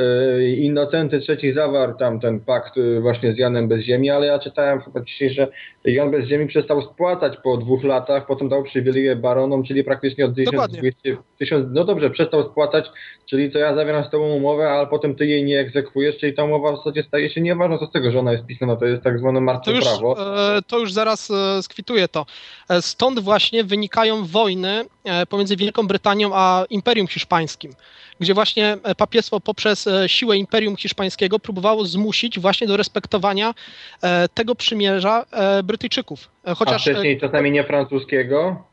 Y, 0.00 0.56
Innocenty 0.56 1.20
III 1.28 1.54
zawarł 1.54 1.94
tam 1.94 2.20
ten 2.20 2.40
pakt 2.40 2.76
y, 2.76 3.00
właśnie 3.00 3.32
z 3.32 3.38
Janem 3.38 3.68
Bez 3.68 3.84
Ziemi, 3.84 4.10
ale 4.10 4.26
ja 4.26 4.38
czytałem 4.38 4.80
chyba 4.80 5.00
dzisiaj, 5.00 5.30
że 5.30 5.48
Jan 5.84 6.10
Bez 6.10 6.28
Ziemi 6.28 6.46
przestał 6.46 6.82
spłacać 6.82 7.32
po 7.44 7.56
dwóch 7.56 7.84
latach, 7.84 8.26
potem 8.26 8.48
dał 8.48 8.62
przywileje 8.62 9.16
baronom, 9.16 9.64
czyli 9.64 9.84
praktycznie 9.84 10.24
od 10.24 10.32
Dokładnie. 10.32 10.78
1200... 10.92 11.16
1000, 11.38 11.66
no 11.70 11.84
dobrze, 11.84 12.10
przestał 12.10 12.50
spłacać, 12.50 12.86
czyli 13.26 13.50
to 13.50 13.58
ja 13.58 13.74
zawieram 13.74 14.04
z 14.04 14.10
tobą 14.10 14.24
umowę, 14.24 14.70
ale 14.70 14.86
potem 14.86 15.14
ty 15.14 15.26
jej 15.26 15.44
nie 15.44 15.60
egzekwujesz, 15.60 16.18
czyli 16.18 16.34
ta 16.34 16.44
umowa 16.44 16.72
w 16.72 16.76
zasadzie 16.76 17.02
staje 17.02 17.30
się 17.30 17.40
nieważna, 17.40 17.78
co 17.78 17.86
z 17.86 17.92
tego, 17.92 18.10
że 18.10 18.18
ona 18.18 18.32
jest 18.32 18.46
pisana, 18.46 18.76
to 18.76 18.86
jest 18.86 19.02
tak 19.02 19.18
zwane 19.18 19.38
To 19.38 19.44
martwe 19.44 19.72
już, 19.72 19.84
prawo. 19.84 20.36
e, 20.56 20.62
to 20.62 20.78
już 20.78 20.92
zaraz 20.92 21.30
e, 21.30 21.62
skwituję 21.62 22.08
to. 22.08 22.26
E, 22.70 22.82
Stąd 22.82 23.18
właśnie 23.18 23.64
wynikają 23.64 24.24
wojny 24.26 24.84
pomiędzy 25.28 25.56
Wielką 25.56 25.86
Brytanią 25.86 26.30
a 26.34 26.64
Imperium 26.70 27.06
Hiszpańskim, 27.06 27.72
gdzie 28.20 28.34
właśnie 28.34 28.76
e, 28.82 28.94
papiestwo 28.94 29.40
poprzez 29.40 29.86
e, 29.86 30.08
siłę 30.08 30.36
Imperium 30.36 30.76
Hiszpańskiego 30.76 31.38
próbowało 31.38 31.84
zmusić 31.84 32.40
właśnie 32.40 32.66
do 32.66 32.76
respektowania 32.76 33.54
e, 34.02 34.28
tego 34.28 34.54
przymierza 34.54 35.24
Brytyjczyków. 35.64 36.28
A 36.44 36.54
Chociaż 36.54 36.88
e, 36.88 36.90
wcześniej 36.90 37.20
czasami 37.20 37.50
nie 37.50 37.64
francuskiego, 37.64 38.64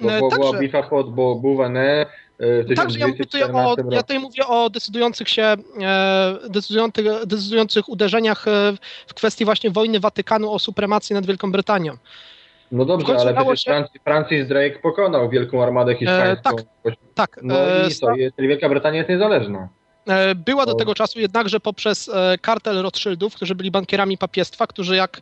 bo, 0.00 0.12
E, 0.12 0.20
bo 0.20 0.28
była 0.28 0.46
także- 0.46 0.60
bitwa 0.60 0.82
pod 0.82 1.06
Także 2.76 2.98
ja, 2.98 3.08
mówię 3.08 3.24
tutaj 3.24 3.42
o, 3.42 3.46
1214 3.46 3.94
ja 3.96 4.02
tutaj 4.02 4.18
mówię 4.18 4.46
o 4.46 4.70
decydujących 4.70 5.28
się, 5.28 5.54
decydujących, 6.48 7.06
decydujących 7.26 7.88
uderzeniach 7.88 8.44
w 9.06 9.14
kwestii 9.14 9.44
właśnie 9.44 9.70
wojny 9.70 10.00
Watykanu 10.00 10.52
o 10.52 10.58
supremację 10.58 11.16
nad 11.16 11.26
Wielką 11.26 11.52
Brytanią. 11.52 11.96
No 12.72 12.84
dobrze, 12.84 13.16
ale 13.18 13.34
przecież 13.34 13.60
się- 13.62 13.84
Francis, 14.04 14.48
Drake 14.48 14.78
pokonał 14.78 15.30
wielką 15.30 15.62
armadę 15.62 15.94
hiszpańską. 15.94 16.56
tak, 17.14 17.40
No 17.42 17.54
e, 17.70 17.88
i 17.88 17.94
to 18.00 18.12
czyli 18.36 18.48
Wielka 18.48 18.68
Brytania 18.68 18.96
jest 18.98 19.10
niezależna. 19.10 19.68
E, 20.08 20.34
Była 20.34 20.66
do 20.66 20.72
O. 20.72 20.74
tego 20.74 20.94
czasu 20.94 21.20
jednakże 21.20 21.60
poprzez 21.60 22.08
e, 22.08 22.38
kartel 22.40 22.82
Rothschildów, 22.82 23.34
którzy 23.34 23.54
byli 23.54 23.70
bankierami 23.70 24.18
papiestwa, 24.18 24.66
którzy 24.66 24.96
jak 24.96 25.20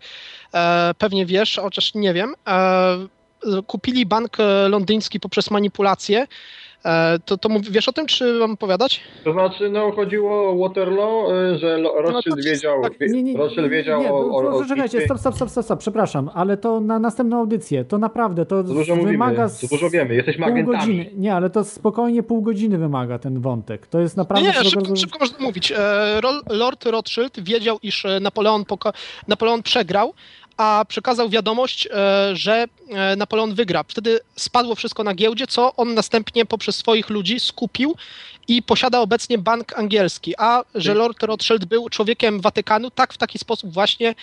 e, 0.55 0.95
pewnie 0.99 1.27
wiesz, 1.27 1.57
chociaż 1.63 1.95
nie 1.95 2.15
wiem, 2.15 2.35
e, 2.49 2.97
kupili 3.67 4.07
bank 4.07 4.41
e, 4.41 4.69
londyński 4.69 5.21
poprzez 5.21 5.51
manipulację. 5.51 6.27
E, 6.85 7.19
To, 7.25 7.39
to 7.39 7.49
mów- 7.49 7.71
wiesz 7.71 7.89
o 7.89 7.93
tym, 7.93 8.07
czy 8.07 8.33
mam 8.33 8.51
opowiadać? 8.53 9.01
To 9.25 9.33
znaczy, 9.33 9.69
no 9.71 9.93
chodziło 9.93 10.51
o 10.51 10.59
Waterloo, 10.69 11.33
y, 11.55 11.59
że 11.59 11.79
Lo- 11.79 11.95
Rothschild 12.03 12.37
tak, 12.37 12.45
wiedział, 12.45 12.83
Nie, 13.01 13.09
nie, 13.09 13.23
nie, 13.33 13.39
Rothschild 13.39 13.69
wiedział 13.71 14.03
nie, 14.03 14.13
o, 14.13 14.17
o, 14.19 14.37
o 14.37 14.43
proszę, 14.43 14.69
czekajcie, 14.69 15.01
stop, 15.01 15.19
stop, 15.19 15.35
stop, 15.35 15.51
stop, 15.51 15.65
stop, 15.65 15.79
przepraszam, 15.81 16.31
ale 16.35 16.57
to 16.57 16.81
na 16.81 16.99
następną 16.99 17.39
audycję, 17.39 17.85
to 17.85 17.99
naprawdę, 17.99 18.47
to 18.47 18.63
dużo 18.63 18.95
mówimy, 18.97 19.13
wymaga 19.13 19.49
za 19.49 19.69
dużo 19.69 19.91
wiemy, 19.91 20.15
jesteśmy 20.15 20.45
pół 20.45 20.53
agentami. 20.55 20.79
godziny, 20.79 21.11
nie, 21.17 21.35
ale 21.35 21.51
to 21.51 21.65
spokojnie 21.65 22.23
pół 22.23 22.43
godziny 22.43 22.79
wymaga 22.79 23.19
ten 23.19 23.41
wątek, 23.41 23.87
to 23.87 24.01
jest 24.01 24.17
naprawdę... 24.17 24.49
nie, 24.49 24.71
szybko, 24.71 24.97
szybko 24.97 25.19
można 25.19 25.39
mówić. 25.39 25.73
E, 25.73 26.21
Lord 26.51 26.87
Rothschild 26.87 27.41
wiedział, 27.41 27.79
iż 27.83 28.05
e, 28.05 28.21
Napoleon, 28.21 28.63
poko- 28.63 28.93
Napoleon 29.29 29.63
przegrał, 29.63 30.13
a 30.61 30.85
przekazał 30.89 31.29
wiadomość, 31.29 31.89
e, 31.91 32.37
że 32.37 32.65
e, 32.89 33.17
Napoleon 33.17 33.55
wygra. 33.55 33.85
Wtedy 33.89 34.21
spadło 34.37 34.75
wszystko 34.75 35.05
na 35.05 35.15
giełdzie, 35.15 35.47
co 35.47 35.77
on 35.77 35.95
następnie 35.95 36.47
poprzez 36.47 36.77
swoich 36.77 37.11
ludzi 37.11 37.41
skupił 37.41 37.97
i 38.49 38.63
posiada 38.63 39.01
obecnie 39.01 39.39
bank 39.39 39.79
angielski. 39.79 40.35
A 40.39 40.65
że 40.75 40.95
Lord 40.95 41.23
Rothschild 41.23 41.65
był 41.65 41.89
człowiekiem 41.89 42.41
Watykanu, 42.41 42.91
tak 42.91 43.13
w 43.15 43.19
taki 43.19 43.39
sposób 43.39 43.73
właśnie 43.73 44.15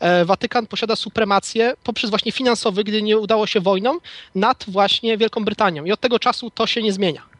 e, 0.00 0.24
Watykan 0.24 0.66
posiada 0.66 0.96
supremację 0.96 1.74
poprzez 1.84 2.10
właśnie 2.10 2.32
finansowy, 2.32 2.84
gdy 2.84 3.02
nie 3.02 3.18
udało 3.18 3.46
się 3.46 3.60
wojną, 3.60 3.98
nad 4.34 4.64
właśnie 4.68 5.18
Wielką 5.18 5.44
Brytanią. 5.44 5.84
I 5.84 5.92
od 5.92 6.00
tego 6.00 6.18
czasu 6.18 6.50
to 6.50 6.66
się 6.66 6.82
nie 6.82 6.92
zmienia. 6.92 7.33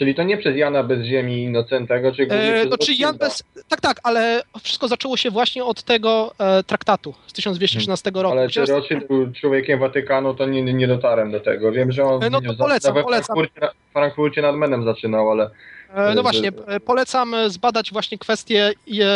Czyli 0.00 0.14
to 0.14 0.22
nie 0.22 0.36
przez 0.36 0.56
Jana 0.56 0.82
bez 0.82 1.04
ziemi 1.06 1.42
Innocentego, 1.42 2.12
czy 2.12 2.22
E, 2.22 2.66
to 2.66 2.78
czy 2.78 2.94
Jan 2.94 3.18
bez... 3.18 3.42
Tak, 3.68 3.80
tak, 3.80 4.00
ale 4.02 4.42
wszystko 4.62 4.88
zaczęło 4.88 5.16
się 5.16 5.30
właśnie 5.30 5.64
od 5.64 5.82
tego 5.82 6.34
e, 6.38 6.62
traktatu 6.62 7.14
z 7.26 7.32
1213 7.32 8.10
roku. 8.14 8.38
Ale 8.38 8.48
czy 8.48 8.64
Rothschild 8.64 9.06
był 9.08 9.32
człowiekiem 9.32 9.80
Watykanu, 9.80 10.34
to 10.34 10.46
nie, 10.46 10.62
nie 10.62 10.88
dotarłem 10.88 11.30
do 11.30 11.40
tego. 11.40 11.72
Wiem, 11.72 11.92
że 11.92 12.04
on 12.04 12.24
E, 12.24 12.30
no 12.30 12.40
to 12.40 12.54
polecam, 12.54 12.94
we. 12.94 13.02
Frankfurcie, 13.02 13.68
Frankfurcie 13.92 14.42
nad 14.42 14.56
Menem 14.56 14.84
zaczynał, 14.84 15.30
ale... 15.30 15.50
E, 15.94 16.14
No 16.14 16.22
właśnie, 16.22 16.52
e, 16.66 16.80
polecam 16.80 17.34
e, 17.34 17.50
zbadać 17.50 17.92
właśnie 17.92 18.18
kwestię 18.18 18.72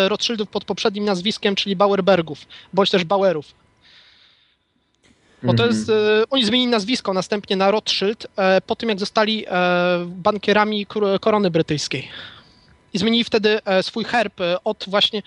Rothschildów 0.08 0.48
pod 0.48 0.64
poprzednim 0.64 1.04
nazwiskiem, 1.04 1.54
czyli 1.54 1.76
Bauerbergów, 1.76 2.38
bądź 2.72 2.90
też 2.90 3.04
Bauerów. 3.04 3.63
Bo 5.44 5.54
to 5.54 5.62
Mhm. 5.62 5.70
jest, 5.78 5.88
e, 5.90 6.24
oni 6.30 6.44
zmienili 6.44 6.70
nazwisko 6.70 7.12
następnie 7.12 7.56
na 7.56 7.70
Rothschild 7.70 8.26
e, 8.36 8.60
po 8.60 8.76
tym, 8.76 8.88
jak 8.88 9.00
zostali 9.00 9.46
e, 9.46 9.50
bankierami 10.08 10.86
kor- 10.86 11.20
korony 11.20 11.50
brytyjskiej. 11.50 12.08
I 12.92 12.98
zmienili 12.98 13.24
wtedy 13.24 13.60
e, 13.64 13.82
swój 13.82 14.04
herb 14.04 14.34
od 14.64 14.84
właśnie 14.88 15.22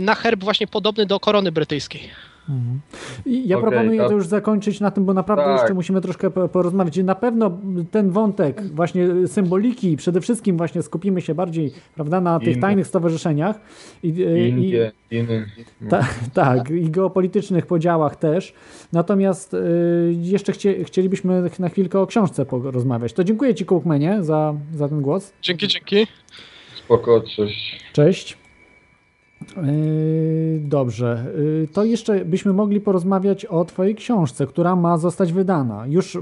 na 0.00 0.14
herb 0.14 0.44
właśnie 0.44 0.66
podobny 0.66 1.06
do 1.06 1.20
korony 1.20 1.52
brytyjskiej. 1.52 2.10
Mhm. 2.48 2.80
I 3.26 3.48
ja 3.48 3.58
Okej, 3.58 3.68
proponuję 3.70 4.00
to- 4.00 4.08
to 4.08 4.14
już 4.14 4.26
zakończyć 4.26 4.80
na 4.80 4.90
tym, 4.90 5.04
bo 5.04 5.14
naprawdę 5.14 5.44
Tak. 5.44 5.60
jeszcze 5.60 5.74
musimy 5.74 6.00
troszkę 6.00 6.30
po- 6.30 6.48
porozmawiać. 6.48 6.96
Na 6.96 7.14
pewno 7.14 7.58
ten 7.90 8.10
wątek 8.10 8.62
właśnie 8.74 9.08
symboliki, 9.26 9.96
przede 9.96 10.20
wszystkim 10.20 10.56
właśnie 10.56 10.82
skupimy 10.82 11.20
się 11.20 11.34
bardziej 11.34 11.72
prawda, 11.94 12.20
na 12.20 12.38
tych 12.38 12.48
Inne. 12.48 12.60
tajnych 12.60 12.86
stowarzyszeniach 12.86 13.60
i, 14.02 14.08
i, 14.08 14.48
Indie, 14.48 14.92
no. 15.80 15.90
ta, 15.90 16.06
tak, 16.34 16.70
i 16.70 16.90
geopolitycznych 16.90 17.66
podziałach 17.66 18.16
też. 18.16 18.54
Natomiast 18.92 19.54
y, 19.54 19.58
jeszcze 20.20 20.52
chcie, 20.52 20.84
chcielibyśmy 20.84 21.50
na 21.58 21.68
chwilkę 21.68 22.00
o 22.00 22.06
książce 22.06 22.46
porozmawiać. 22.46 23.12
To 23.12 23.24
dziękuję 23.24 23.54
Ci, 23.54 23.64
Kołkmenie, 23.66 24.18
za, 24.24 24.54
za 24.74 24.88
ten 24.88 25.00
głos. 25.00 25.32
Dzięki, 25.42 25.68
dzięki. 25.68 26.06
Spoko, 26.84 27.20
cześć. 27.20 27.80
Cześć. 27.92 28.38
Yy, 29.56 30.60
Dobrze, 30.60 31.24
Yy, 31.38 31.68
to 31.72 31.84
jeszcze 31.84 32.24
byśmy 32.24 32.52
mogli 32.52 32.80
porozmawiać 32.80 33.44
o 33.44 33.64
Twojej 33.64 33.94
książce, 33.94 34.46
która 34.46 34.76
ma 34.76 34.98
zostać 34.98 35.32
wydana. 35.32 35.86
Już 35.86 36.18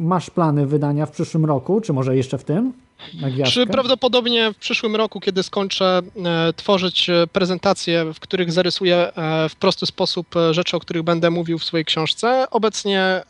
masz 0.00 0.30
plany 0.30 0.66
wydania 0.66 1.06
w 1.06 1.10
przyszłym 1.10 1.44
roku, 1.44 1.80
czy 1.80 1.92
może 1.92 2.16
jeszcze 2.16 2.38
w 2.38 2.44
tym? 2.44 2.72
Na 3.14 3.30
gwiazdkę? 3.30 3.52
Czy 3.52 3.66
prawdopodobnie 3.66 4.52
w 4.52 4.56
przyszłym 4.56 4.96
roku, 4.96 5.20
kiedy 5.20 5.42
skończę 5.42 6.02
e, 6.24 6.52
tworzyć 6.52 7.10
e, 7.10 7.26
prezentacje, 7.26 8.12
w 8.14 8.20
których 8.20 8.52
zarysuję 8.52 8.96
e, 8.96 9.48
w 9.48 9.56
prosty 9.56 9.86
sposób 9.86 10.34
rzeczy, 10.50 10.76
o 10.76 10.80
których 10.80 11.02
będę 11.02 11.30
mówił 11.30 11.58
w 11.58 11.64
swojej 11.64 11.84
książce. 11.84 12.46
Obecnie 12.50 13.22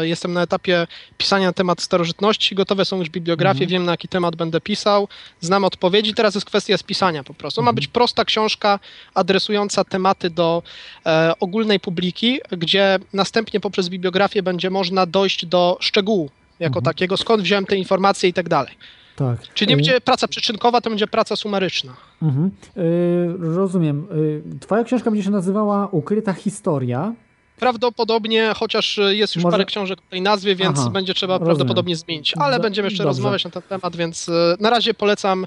jestem 0.00 0.32
na 0.32 0.42
etapie 0.42 0.86
pisania 1.18 1.46
na 1.46 1.52
temat 1.52 1.82
starożytności, 1.82 2.54
gotowe 2.54 2.84
są 2.84 2.98
już 2.98 3.10
bibliografie, 3.10 3.64
Mhm. 3.64 3.70
wiem 3.70 3.84
na 3.84 3.92
jaki 3.92 4.08
temat 4.08 4.36
będę 4.36 4.60
pisał, 4.60 5.08
znam 5.40 5.64
odpowiedzi, 5.64 6.14
teraz 6.14 6.34
jest 6.34 6.46
kwestia 6.46 6.78
spisania 6.78 7.24
po 7.24 7.34
prostu. 7.34 7.62
Ma 7.62 7.72
być 7.72 7.86
prosta 7.86 8.24
książka 8.24 8.78
adresująca 9.14 9.84
tematy 9.84 10.30
do 10.30 10.62
e, 11.06 11.32
ogólnej 11.40 11.80
publiki, 11.80 12.40
gdzie 12.50 12.98
następnie 13.12 13.60
poprzez 13.60 13.88
bibliografię 13.88 14.42
będzie 14.42 14.70
można 14.70 15.06
dojść 15.06 15.46
do 15.46 15.76
szczegółu 15.80 16.30
jako 16.60 16.82
takiego, 16.82 17.16
skąd 17.16 17.42
wziąłem 17.42 17.66
te 17.66 17.76
informacje 17.76 18.28
i 18.28 18.32
tak 18.32 18.48
dalej. 18.48 18.74
Tak. 19.20 19.54
Czyli 19.54 19.68
nie 19.68 19.72
Yy, 19.72 19.76
będzie 19.76 20.00
praca 20.00 20.28
przyczynkowa, 20.28 20.80
to 20.80 20.90
będzie 20.90 21.06
praca 21.06 21.36
sumaryczna. 21.36 21.92
Mhm. 22.22 22.50
Yy, 22.76 23.54
rozumiem. 23.54 24.06
Yy, 24.50 24.58
Twoja 24.60 24.84
książka 24.84 25.10
będzie 25.10 25.24
się 25.24 25.30
nazywała 25.30 25.86
Ukryta 25.86 26.32
historia. 26.32 27.12
Prawdopodobnie, 27.58 28.52
chociaż 28.56 29.00
jest 29.08 29.34
już 29.36 29.44
Może- 29.44 29.52
parę 29.54 29.64
książek 29.64 29.98
w 30.02 30.10
tej 30.10 30.22
nazwie, 30.22 30.56
więc 30.56 30.78
Aha, 30.80 30.90
będzie 30.90 31.14
trzeba 31.14 31.34
rozumiem. 31.34 31.46
prawdopodobnie 31.46 31.96
zmienić. 31.96 32.34
Ale 32.38 32.60
będziemy 32.60 32.86
jeszcze 32.86 33.02
dobrze. 33.04 33.16
rozmawiać 33.18 33.44
na 33.44 33.50
ten 33.50 33.62
temat, 33.62 33.96
więc 33.96 34.30
na 34.60 34.70
razie 34.70 34.94
polecam 34.94 35.46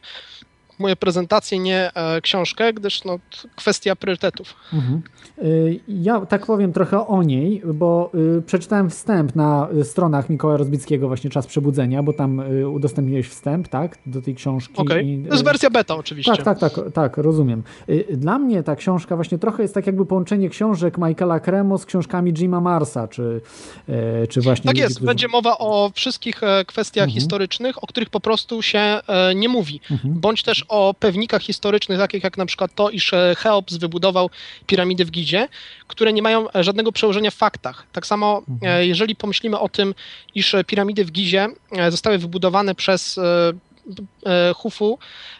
moje 0.79 0.95
prezentacje, 0.95 1.59
nie 1.59 1.91
e, 1.95 2.21
książkę, 2.21 2.73
gdyż 2.73 3.03
no, 3.03 3.19
kwestia 3.55 3.95
priorytetów. 3.95 4.53
Mhm. 4.73 5.01
Y, 5.43 5.79
Ja 5.87 6.25
tak 6.25 6.45
powiem 6.45 6.73
trochę 6.73 7.07
o 7.07 7.23
niej, 7.23 7.61
bo 7.73 8.11
y, 8.37 8.41
przeczytałem 8.41 8.89
wstęp 8.89 9.35
na 9.35 9.67
y, 9.77 9.83
stronach 9.83 10.29
Mikołaja 10.29 10.57
Rozbickiego, 10.57 11.07
właśnie 11.07 11.29
Czas 11.29 11.47
Przebudzenia, 11.47 12.03
bo 12.03 12.13
tam 12.13 12.41
udostępniłeś 12.73 13.27
wstęp, 13.27 13.67
tak, 13.67 13.97
do 14.05 14.21
tej 14.21 14.35
książki. 14.35 14.73
Okej, 14.77 15.07
I, 15.09 15.25
to 15.25 15.31
jest 15.33 15.43
wersja 15.45 15.69
beta 15.69 15.95
oczywiście. 15.95 16.35
Tak, 16.37 16.59
tak, 16.59 16.59
tak, 16.59 16.91
tak, 16.93 17.17
rozumiem. 17.17 17.63
Dla 18.13 18.39
mnie 18.39 18.63
ta 18.63 18.75
książka 18.75 19.15
właśnie 19.15 19.37
trochę 19.37 19.61
jest 19.63 19.73
tak 19.73 19.87
jakby 19.87 20.05
połączenie 20.05 20.49
książek 20.49 20.97
Michaela 20.97 21.39
Cremo 21.39 21.77
z 21.77 21.85
książkami 21.85 22.33
Jima 22.33 22.61
Marsa, 22.61 23.07
czy, 23.07 23.41
czy 24.29 24.41
właśnie... 24.41 24.67
Tak 24.67 24.77
jest, 24.77 24.95
którzy- 24.95 25.05
będzie 25.05 25.27
mowa 25.27 25.57
o 25.57 25.91
wszystkich 25.93 26.43
e, 26.43 26.65
kwestiach 26.65 27.03
Mhm. 27.03 27.19
historycznych, 27.19 27.83
o 27.83 27.87
których 27.87 28.09
po 28.09 28.19
prostu 28.19 28.61
się 28.61 28.79
e, 28.79 29.35
nie 29.35 29.49
mówi, 29.49 29.81
Mhm. 29.91 30.13
bądź 30.19 30.43
też 30.43 30.62
też 30.63 30.69
o 30.69 30.93
pewnikach 30.99 31.41
historycznych, 31.41 31.99
takich 31.99 32.23
jak 32.23 32.37
na 32.37 32.45
przykład 32.45 32.75
to, 32.75 32.89
iż 32.89 33.13
e, 33.13 33.35
Cheops 33.37 33.77
wybudował 33.77 34.29
piramidy 34.67 35.05
w 35.05 35.11
Gizie, 35.11 35.47
które 35.87 36.13
nie 36.13 36.21
mają 36.21 36.47
e, 36.51 36.63
żadnego 36.63 36.91
przełożenia 36.91 37.31
w 37.31 37.35
faktach. 37.35 37.85
Tak 37.91 38.05
samo, 38.05 38.41
e, 38.61 38.87
jeżeli 38.87 39.15
pomyślimy 39.15 39.59
o 39.59 39.69
tym, 39.69 39.93
iż 40.35 40.55
piramidy 40.67 41.05
w 41.05 41.11
Gizie 41.11 41.47
zostały 41.89 42.17
wybudowane 42.17 42.75
przez 42.75 43.19
Hufu, 44.55 44.97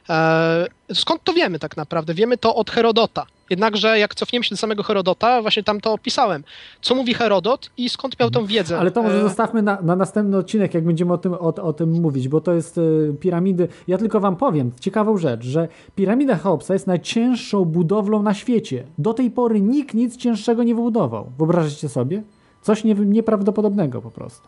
e, 0.10 0.68
skąd 0.94 1.24
to 1.24 1.34
wiemy 1.34 1.60
tak 1.60 1.78
naprawdę? 1.78 2.14
Wiemy 2.14 2.38
to 2.38 2.56
od 2.56 2.72
Herodota. 2.72 3.26
Jednakże 3.50 4.00
jak 4.00 4.16
cofniemy 4.16 4.44
się 4.44 4.50
do 4.50 4.58
samego 4.58 4.84
Herodota, 4.84 5.42
właśnie 5.42 5.64
tam 5.64 5.82
to 5.82 5.94
opisałem. 5.94 6.44
Co 6.82 6.96
mówi 6.96 7.14
Herodot 7.14 7.70
i 7.78 7.90
skąd 7.90 8.20
miał 8.20 8.32
tą 8.32 8.46
wiedzę? 8.46 8.80
Ale 8.80 8.92
to 8.92 9.04
może 9.04 9.18
E, 9.18 9.22
zostawmy 9.22 9.62
na, 9.62 9.82
na 9.82 9.96
następny 9.96 10.38
odcinek, 10.38 10.74
jak 10.74 10.84
będziemy 10.86 11.14
o 11.14 11.18
tym, 11.18 11.34
o, 11.34 11.38
o 11.56 11.74
tym 11.74 12.02
mówić, 12.02 12.28
bo 12.28 12.42
to 12.42 12.54
jest 12.54 12.78
e, 12.78 12.82
piramidy. 13.20 13.68
Ja 13.88 13.98
tylko 13.98 14.20
wam 14.20 14.36
powiem 14.36 14.72
ciekawą 14.80 15.18
rzecz, 15.18 15.44
że 15.44 15.68
piramida 15.96 16.38
Cheopsa 16.38 16.74
jest 16.74 16.88
najcięższą 16.88 17.66
budowlą 17.66 18.24
na 18.24 18.34
świecie. 18.34 18.84
Do 18.98 19.14
tej 19.14 19.32
pory 19.32 19.62
nikt 19.62 19.94
nic 19.94 20.18
cięższego 20.18 20.64
nie 20.64 20.76
wybudował. 20.76 21.32
Wyobrażacie 21.38 21.90
sobie? 21.90 22.24
Coś 22.62 22.84
nie, 22.84 22.94
nieprawdopodobnego 22.96 24.02
po 24.02 24.12
prostu. 24.12 24.48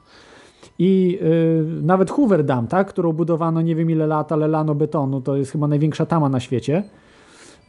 I 0.79 1.19
y, 1.21 1.81
nawet 1.81 2.11
Hoover 2.11 2.45
Dam, 2.45 2.67
tak, 2.67 2.87
którą 2.87 3.13
budowano 3.13 3.61
nie 3.61 3.75
wiem 3.75 3.89
ile 3.89 4.07
lat, 4.07 4.31
ale 4.31 4.47
lano 4.47 4.75
betonu, 4.75 5.21
to 5.21 5.35
jest 5.35 5.51
chyba 5.51 5.67
największa 5.67 6.05
tama 6.05 6.29
na 6.29 6.39
świecie. 6.39 6.83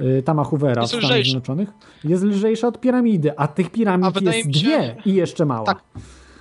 Y, 0.00 0.22
tama 0.22 0.44
Hoovera 0.44 0.82
Jest 0.82 0.94
w 0.94 0.96
Stanach 0.96 1.10
lżejsza. 1.10 1.30
Zjednoczonych. 1.30 1.68
Jest 2.04 2.24
lżejsza 2.24 2.68
od 2.68 2.80
piramidy, 2.80 3.38
a 3.38 3.48
tych 3.48 3.70
piramid 3.70 4.16
A 4.16 4.20
jest 4.20 4.38
się- 4.38 4.48
dwie 4.60 4.96
i 5.06 5.14
jeszcze 5.14 5.44
mała. 5.44 5.66
Tak. 5.66 5.82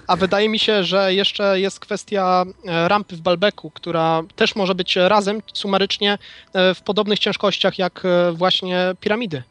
A 0.08 0.16
wydaje 0.16 0.50
mi 0.50 0.60
się, 0.60 0.84
że 0.84 1.14
jeszcze 1.14 1.60
jest 1.62 1.80
kwestia 1.80 2.46
e, 2.66 2.88
rampy 2.88 3.16
w 3.16 3.22
Balbeku, 3.22 3.70
która 3.70 4.22
też 4.36 4.56
może 4.56 4.76
być 4.76 4.96
razem 4.96 5.42
sumarycznie 5.54 6.18
e, 6.54 6.74
w 6.74 6.82
podobnych 6.82 7.20
ciężkościach 7.20 7.80
jak 7.80 8.02
e, 8.06 8.32
właśnie 8.32 8.96
piramidy. 9.00 9.44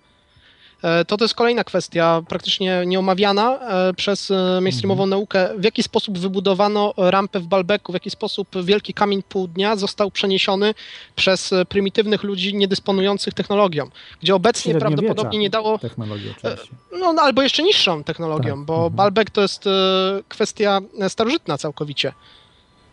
E, 0.84 1.04
To 1.04 1.16
to 1.16 1.24
jest 1.24 1.34
kolejna 1.34 1.64
kwestia, 1.64 2.22
praktycznie 2.28 2.82
nieomawiana 2.86 3.58
e, 3.58 3.94
przez 3.94 4.30
e, 4.30 4.60
mainstreamową 4.60 5.06
naukę. 5.06 5.48
W 5.58 5.64
jaki 5.64 5.82
sposób 5.82 6.18
wybudowano 6.18 6.94
rampę 6.96 7.40
w 7.40 7.46
Balbeku, 7.46 7.92
w 7.92 7.94
jaki 7.94 8.10
sposób 8.10 8.48
wielki 8.62 8.94
kamień 8.94 9.22
południa 9.22 9.76
został 9.76 10.10
przeniesiony 10.10 10.74
przez 11.16 11.54
prymitywnych 11.68 12.22
ludzi 12.22 12.54
niedysponujących 12.54 13.34
technologią, 13.34 13.90
gdzie 14.22 14.34
obecnie 14.34 14.74
prawdopodobnie 14.74 15.38
nie 15.38 15.50
dało 15.50 15.78
no, 16.92 17.12
no 17.12 17.22
albo 17.22 17.42
jeszcze 17.42 17.62
niższą 17.62 18.04
technologią, 18.04 18.56
Tak, 18.56 18.64
bo 18.64 18.90
Balbek 18.90 19.30
to 19.30 19.42
jest 19.42 19.64
kwestia 20.28 20.80
starożytna 21.08 21.58
całkowicie. 21.58 22.12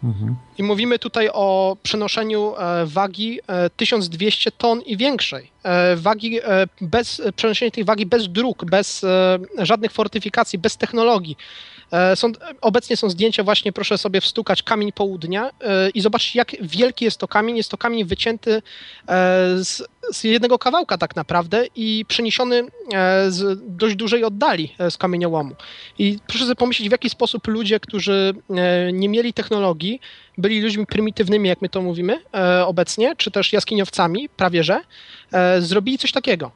Mhm. 0.03 0.35
I 0.57 0.63
mówimy 0.63 0.99
tutaj 0.99 1.29
o 1.33 1.77
przenoszeniu 1.83 2.53
e, 2.57 2.85
wagi 2.85 3.39
e, 3.47 3.69
1200 3.69 4.51
ton 4.51 4.81
i 4.81 4.97
większej. 4.97 5.51
E, 5.63 5.95
Wagi 5.95 6.39
e, 6.43 6.67
bez, 6.81 7.19
e, 7.19 7.31
przenoszenie 7.31 7.71
tej 7.71 7.83
wagi 7.83 8.05
bez 8.05 8.27
dróg, 8.27 8.65
bez 8.65 9.03
e, 9.03 9.39
żadnych 9.57 9.91
fortyfikacji, 9.91 10.59
bez 10.59 10.77
technologii. 10.77 11.37
E, 11.91 12.15
Są, 12.15 12.31
obecnie 12.61 12.97
są 12.97 13.09
zdjęcia 13.09 13.43
właśnie, 13.43 13.71
proszę 13.73 13.97
sobie 13.97 14.21
wstukać 14.21 14.63
kamień 14.63 14.91
południa 14.91 15.49
e, 15.61 15.89
i 15.89 16.01
zobaczcie 16.01 16.39
jak 16.39 16.51
wielki 16.61 17.05
jest 17.05 17.17
to 17.17 17.27
kamień. 17.27 17.57
Jest 17.57 17.71
to 17.71 17.77
kamień 17.77 18.05
wycięty 18.05 18.51
e, 18.53 18.61
z, 19.63 19.83
z 20.11 20.23
jednego 20.23 20.59
kawałka 20.59 20.97
tak 20.97 21.15
naprawdę 21.15 21.65
i 21.75 22.05
przeniesiony 22.07 22.67
e, 22.93 23.31
z 23.31 23.59
dość 23.67 23.95
dużej 23.95 24.23
oddali 24.23 24.75
e, 24.79 24.91
z 24.91 24.97
kamieniołomu. 24.97 25.55
I 25.99 26.19
proszę 26.27 26.43
sobie 26.43 26.55
pomyśleć 26.55 26.89
w 26.89 26.91
jaki 26.91 27.09
sposób 27.09 27.47
ludzie, 27.47 27.79
którzy 27.79 28.33
e, 28.49 28.93
nie 28.93 29.09
mieli 29.09 29.33
technologii, 29.33 29.99
byli 30.37 30.61
ludźmi 30.61 30.85
prymitywnymi, 30.85 31.49
jak 31.49 31.61
my 31.61 31.69
to 31.69 31.81
mówimy 31.81 32.17
obecnie, 32.65 33.15
czy 33.15 33.31
też 33.31 33.53
jaskiniowcami, 33.53 34.29
prawie 34.29 34.63
że, 34.63 34.81
zrobili 35.59 35.97
coś 35.97 36.11
takiego. 36.11 36.51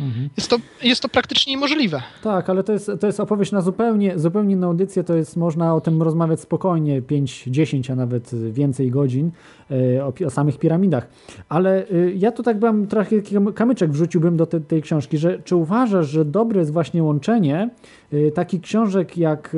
Mhm. 0.00 0.28
Jest 0.36 0.50
to, 0.50 0.56
jest 0.82 1.02
to 1.02 1.08
praktycznie 1.08 1.52
niemożliwe. 1.52 2.02
Tak, 2.22 2.50
ale 2.50 2.64
to 2.64 2.72
jest, 2.72 2.90
to 3.00 3.06
jest 3.06 3.20
opowieść 3.20 3.52
na 3.52 3.60
zupełnie, 3.60 4.18
zupełnie 4.18 4.54
inną 4.54 4.66
audycję, 4.66 5.04
to 5.04 5.14
jest, 5.14 5.36
można 5.36 5.74
o 5.74 5.80
tym 5.80 6.02
rozmawiać 6.02 6.40
spokojnie, 6.40 7.02
5, 7.02 7.44
10, 7.46 7.90
a 7.90 7.94
nawet 7.94 8.52
więcej 8.52 8.90
godzin 8.90 9.30
e, 9.70 10.04
o, 10.04 10.12
o 10.26 10.30
samych 10.30 10.58
piramidach. 10.58 11.08
Ale 11.48 11.86
e, 11.88 12.10
ja 12.14 12.32
tu 12.32 12.42
tak 12.42 12.58
bym 12.58 12.86
trochę 12.86 13.22
kam- 13.22 13.52
kamyczek 13.52 13.90
wrzuciłbym 13.90 14.36
do 14.36 14.46
te, 14.46 14.60
tej 14.60 14.82
książki, 14.82 15.18
że 15.18 15.38
czy 15.44 15.56
uważasz, 15.56 16.08
że 16.08 16.24
dobre 16.24 16.60
jest 16.60 16.72
właśnie 16.72 17.02
łączenie 17.02 17.70
e, 18.12 18.30
takich 18.30 18.60
książek 18.60 19.18
jak 19.18 19.56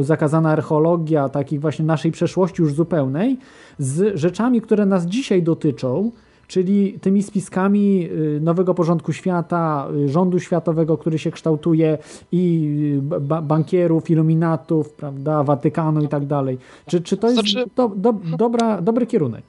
Zakazana 0.00 0.50
archeologia, 0.50 1.28
takich 1.28 1.60
właśnie 1.60 1.84
naszej 1.84 2.12
przeszłości 2.12 2.62
już 2.62 2.74
zupełnej, 2.74 3.38
z 3.78 4.18
rzeczami, 4.18 4.60
które 4.60 4.86
nas 4.86 5.06
dzisiaj 5.06 5.42
dotyczą, 5.42 6.10
czyli 6.50 6.98
tymi 7.00 7.22
spiskami 7.22 8.08
y, 8.10 8.40
nowego 8.42 8.74
porządku 8.74 9.12
świata, 9.12 9.88
y, 10.04 10.08
rządu 10.08 10.40
światowego, 10.40 10.98
który 10.98 11.18
się 11.18 11.30
kształtuje 11.30 11.98
i 12.32 12.70
y, 12.98 13.20
ba- 13.20 13.42
bankierów, 13.42 14.10
iluminatów, 14.10 14.92
prawda, 14.92 15.42
Watykanu 15.42 16.02
i 16.04 16.08
tak 16.08 16.26
dalej. 16.26 16.58
Czy, 16.86 17.00
czy 17.00 17.16
to 17.16 17.26
jest 17.30 17.40
Znaczy- 17.40 17.70
do, 17.76 17.88
do, 17.96 18.14
dobra, 18.38 18.80
dobry 18.82 19.06
kierunek? 19.06 19.44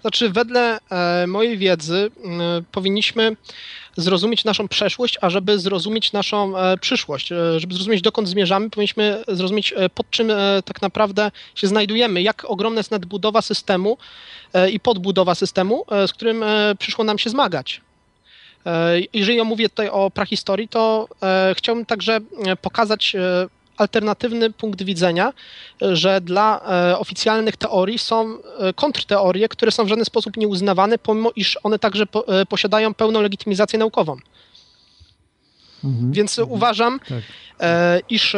Znaczy, 0.00 0.30
wedle 0.30 0.78
e, 0.90 1.26
mojej 1.26 1.58
wiedzy 1.58 2.10
m, 2.24 2.40
powinniśmy 2.72 3.36
zrozumieć 3.96 4.44
naszą 4.44 4.68
przeszłość, 4.68 5.18
a 5.20 5.30
żeby 5.30 5.58
zrozumieć 5.58 6.12
naszą 6.12 6.58
e, 6.58 6.76
przyszłość, 6.78 7.32
e, 7.32 7.60
żeby 7.60 7.74
zrozumieć 7.74 8.02
dokąd 8.02 8.28
zmierzamy, 8.28 8.70
powinniśmy 8.70 9.24
zrozumieć 9.28 9.74
e, 9.76 9.88
pod 9.88 10.10
czym 10.10 10.30
e, 10.30 10.62
tak 10.64 10.82
naprawdę 10.82 11.30
się 11.54 11.66
znajdujemy, 11.66 12.22
jak 12.22 12.44
ogromna 12.44 12.80
jest 12.80 12.90
nadbudowa 12.90 13.42
systemu 13.42 13.98
e, 14.52 14.70
i 14.70 14.80
podbudowa 14.80 15.34
systemu, 15.34 15.84
e, 15.90 16.08
z 16.08 16.12
którym 16.12 16.42
e, 16.42 16.74
przyszło 16.78 17.04
nam 17.04 17.18
się 17.18 17.30
zmagać. 17.30 17.80
E, 18.66 18.94
Jeżeli 19.12 19.38
ja 19.38 19.44
mówię 19.44 19.68
tutaj 19.68 19.88
o 19.88 20.10
prahistorii, 20.10 20.68
to 20.68 21.08
e, 21.22 21.54
chciałbym 21.58 21.86
także 21.86 22.20
e, 22.46 22.56
pokazać 22.56 23.14
e, 23.14 23.46
alternatywny 23.76 24.50
punkt 24.50 24.82
widzenia, 24.82 25.32
że 25.80 26.20
dla 26.20 26.60
e, 26.60 26.98
oficjalnych 26.98 27.56
teorii 27.56 27.98
są 27.98 28.38
e, 28.58 28.72
kontrteorie, 28.72 29.48
które 29.48 29.72
są 29.72 29.84
w 29.84 29.88
żaden 29.88 30.04
sposób 30.04 30.36
nieuznawane, 30.36 30.98
pomimo 30.98 31.30
iż 31.36 31.58
one 31.62 31.78
także 31.78 32.06
po, 32.06 32.40
e, 32.40 32.46
posiadają 32.46 32.94
pełną 32.94 33.20
legitymizację 33.20 33.78
naukową. 33.78 34.16
Więc 36.10 36.38
uważam, 36.38 37.00
Tak. 37.08 37.22
iż 38.08 38.36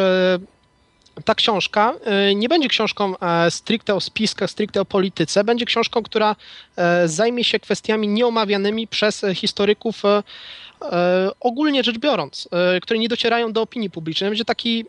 ta 1.25 1.35
książka 1.35 1.95
nie 2.35 2.49
będzie 2.49 2.69
książką 2.69 3.15
stricte 3.51 3.95
o 3.95 4.01
spiskach, 4.01 4.51
stricte 4.51 4.81
o 4.81 4.85
polityce, 4.85 5.45
będzie 5.45 5.65
książką, 5.65 6.03
która 6.03 6.37
zajmie 7.05 7.45
się 7.45 7.61
kwestiami 7.61 8.09
nieomawianymi 8.09 8.89
przez 8.89 9.25
historyków 9.35 10.03
ogólnie 11.41 11.85
rzecz 11.85 11.99
biorąc, 11.99 12.49
które 12.83 12.99
nie 12.99 13.09
docierają 13.09 13.53
do 13.53 13.63
opinii 13.63 13.91
publicznej. 13.91 14.31
Będzie 14.31 14.45
taki 14.45 14.85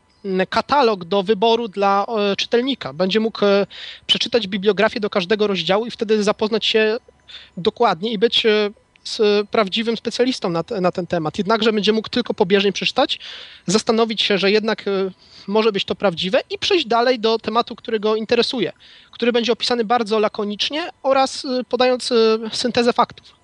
katalog 0.50 1.06
do 1.06 1.24
wyboru 1.24 1.68
dla 1.68 2.06
e, 2.32 2.36
czytelnika. 2.36 2.94
Będzie 2.94 3.20
mógł 3.20 3.46
e, 3.46 3.68
przeczytać 4.08 4.48
bibliografię 4.48 5.00
do 5.00 5.10
każdego 5.10 5.48
rozdziału 5.48 5.86
i 5.86 5.92
wtedy 5.92 6.24
zapoznać 6.24 6.66
się 6.66 6.98
dokładnie 7.58 8.12
i 8.12 8.18
być 8.18 8.46
e, 8.46 8.70
z 9.04 9.48
prawdziwym 9.50 9.98
specjalistą 9.98 10.50
na, 10.50 10.64
na 10.82 10.92
ten 10.92 11.08
temat. 11.08 11.38
Jednakże 11.38 11.74
będzie 11.74 11.94
mógł 11.94 12.10
tylko 12.10 12.34
pobieżnie 12.34 12.72
przeczytać, 12.72 13.20
zastanowić 13.66 14.22
się, 14.22 14.38
że 14.38 14.52
jednak 14.52 14.86
może 15.48 15.72
być 15.72 15.86
to 15.86 15.96
prawdziwe 15.96 16.40
i 16.50 16.58
przejść 16.58 16.86
dalej 16.86 17.20
do 17.20 17.40
tematu, 17.40 17.76
który 17.76 18.00
go 18.00 18.16
interesuje, 18.16 18.72
który 19.12 19.32
będzie 19.32 19.54
opisany 19.54 19.86
bardzo 19.86 20.20
lakonicznie 20.20 20.90
oraz 21.04 21.48
podając 21.70 22.14
syntezę 22.52 22.94
faktów. 22.94 23.38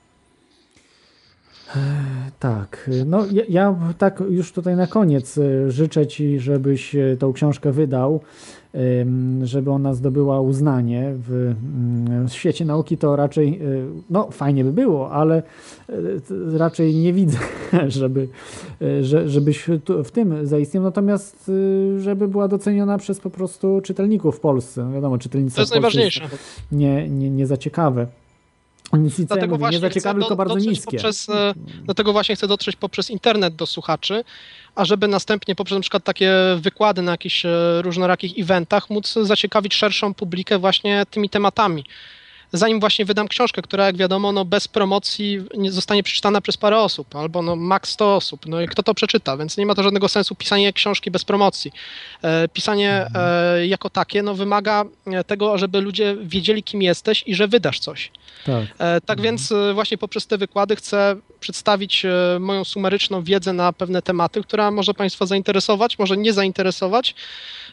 Tak, 2.39 2.89
no 3.05 3.25
ja, 3.31 3.43
ja 3.49 3.75
tak 3.97 4.23
już 4.29 4.51
tutaj 4.51 4.75
na 4.75 4.87
koniec 4.87 5.37
y, 5.37 5.71
życzę 5.71 6.07
Ci, 6.07 6.39
żebyś 6.39 6.95
y, 6.95 7.17
tą 7.19 7.33
książkę 7.33 7.71
wydał, 7.71 8.21
żeby 9.43 9.71
ona 9.71 9.93
zdobyła 9.93 10.41
uznanie 10.41 11.13
w, 11.15 11.53
mm, 12.07 12.27
w 12.27 12.33
świecie 12.33 12.65
nauki, 12.65 12.97
to 12.97 13.15
raczej, 13.15 13.61
y, 13.61 13.85
no 14.09 14.31
fajnie 14.31 14.63
by 14.63 14.73
było, 14.73 15.11
ale 15.11 15.43
raczej 16.53 16.95
nie 16.95 17.13
widzę, 17.13 17.37
żeby, 17.87 18.27
że, 19.01 19.29
żebyś 19.29 19.65
w 20.03 20.11
tym 20.11 20.47
zaistniał, 20.47 20.83
natomiast 20.83 21.51
żeby 21.97 22.27
była 22.27 22.47
doceniona 22.47 22.97
przez 22.97 23.19
po 23.19 23.29
prostu 23.29 23.81
czytelników 23.83 24.37
w 24.37 24.39
Polsce. 24.39 24.83
No 24.85 24.91
wiadomo, 24.91 25.17
czytelnictwo 25.17 25.57
To 25.57 25.61
jest 25.61 25.73
w 25.73 25.81
Polsce 25.81 25.99
najważniejsze. 25.99 26.37
nie, 26.71 27.09
nie, 27.09 27.29
nie 27.29 27.47
za 27.47 27.57
ciekawe. 27.57 28.07
Nic, 28.97 29.19
ja 29.19 29.25
Dlatego 29.25 29.55
nie 29.55 29.59
właśnie 29.59 29.79
za 29.79 29.89
chcę 29.89 29.99
ciekawe, 29.99 30.19
do- 30.19 30.25
tylko 30.25 30.35
bardzo 30.35 30.53
dotrzeć 30.53 30.69
niskie. 30.69 30.91
Poprzez, 30.91 31.29
e, 31.29 31.53
dlatego 31.85 32.11
właśnie 32.11 32.35
chcę 32.35 32.47
dotrzeć 32.47 32.75
poprzez 32.75 33.09
internet 33.09 33.55
do 33.55 33.65
słuchaczy, 33.65 34.23
a 34.75 34.85
żeby 34.85 35.07
następnie 35.07 35.55
poprzez 35.55 35.75
na 35.75 35.81
przykład 35.81 36.03
takie 36.03 36.33
wykłady 36.57 37.01
na 37.01 37.11
jakichś 37.11 37.45
e, 37.45 37.81
różnorakich 37.81 38.39
eventach 38.39 38.89
móc 38.89 39.13
zaciekawić 39.13 39.73
szerszą 39.73 40.13
publikę 40.13 40.59
właśnie 40.59 41.05
tymi 41.09 41.29
tematami. 41.29 41.85
Zanim 42.53 42.79
właśnie 42.79 43.05
wydam 43.05 43.27
książkę, 43.27 43.61
która 43.61 43.85
jak 43.85 43.97
wiadomo, 43.97 44.31
no 44.31 44.45
bez 44.45 44.67
promocji 44.67 45.41
nie 45.57 45.71
zostanie 45.71 46.03
przeczytana 46.03 46.41
przez 46.41 46.57
parę 46.57 46.79
osób, 46.79 47.15
albo 47.15 47.41
no 47.41 47.55
max 47.55 47.89
100 47.89 48.15
osób. 48.15 48.45
No 48.45 48.61
i 48.61 48.67
kto 48.67 48.83
to 48.83 48.93
przeczyta? 48.93 49.37
Więc 49.37 49.57
nie 49.57 49.65
ma 49.65 49.75
to 49.75 49.83
żadnego 49.83 50.09
sensu 50.09 50.35
pisanie 50.35 50.73
książki 50.73 51.11
bez 51.11 51.25
promocji. 51.25 51.71
E, 52.21 52.47
pisanie 52.47 53.07
e, 53.15 53.67
jako 53.67 53.89
takie 53.89 54.23
no 54.23 54.35
wymaga 54.35 54.85
e, 55.05 55.23
tego, 55.23 55.57
żeby 55.57 55.81
ludzie 55.81 56.15
wiedzieli, 56.21 56.63
kim 56.63 56.81
jesteś 56.81 57.23
i 57.27 57.35
że 57.35 57.47
wydasz 57.47 57.79
coś. 57.79 58.11
Tak. 58.45 58.63
E, 58.79 59.01
tak 59.01 59.21
więc 59.21 59.51
e, 59.51 59.73
właśnie 59.73 59.97
poprzez 59.97 60.27
te 60.27 60.37
wykłady 60.37 60.75
chcę 60.75 61.15
przedstawić 61.39 62.05
e, 62.05 62.37
moją 62.39 62.63
sumaryczną 62.63 63.23
wiedzę 63.23 63.53
na 63.53 63.73
pewne 63.73 64.01
tematy, 64.01 64.43
która 64.43 64.71
może 64.71 64.93
Państwa 64.93 65.25
zainteresować, 65.25 65.99
może 65.99 66.17
nie 66.17 66.33
zainteresować. 66.33 67.15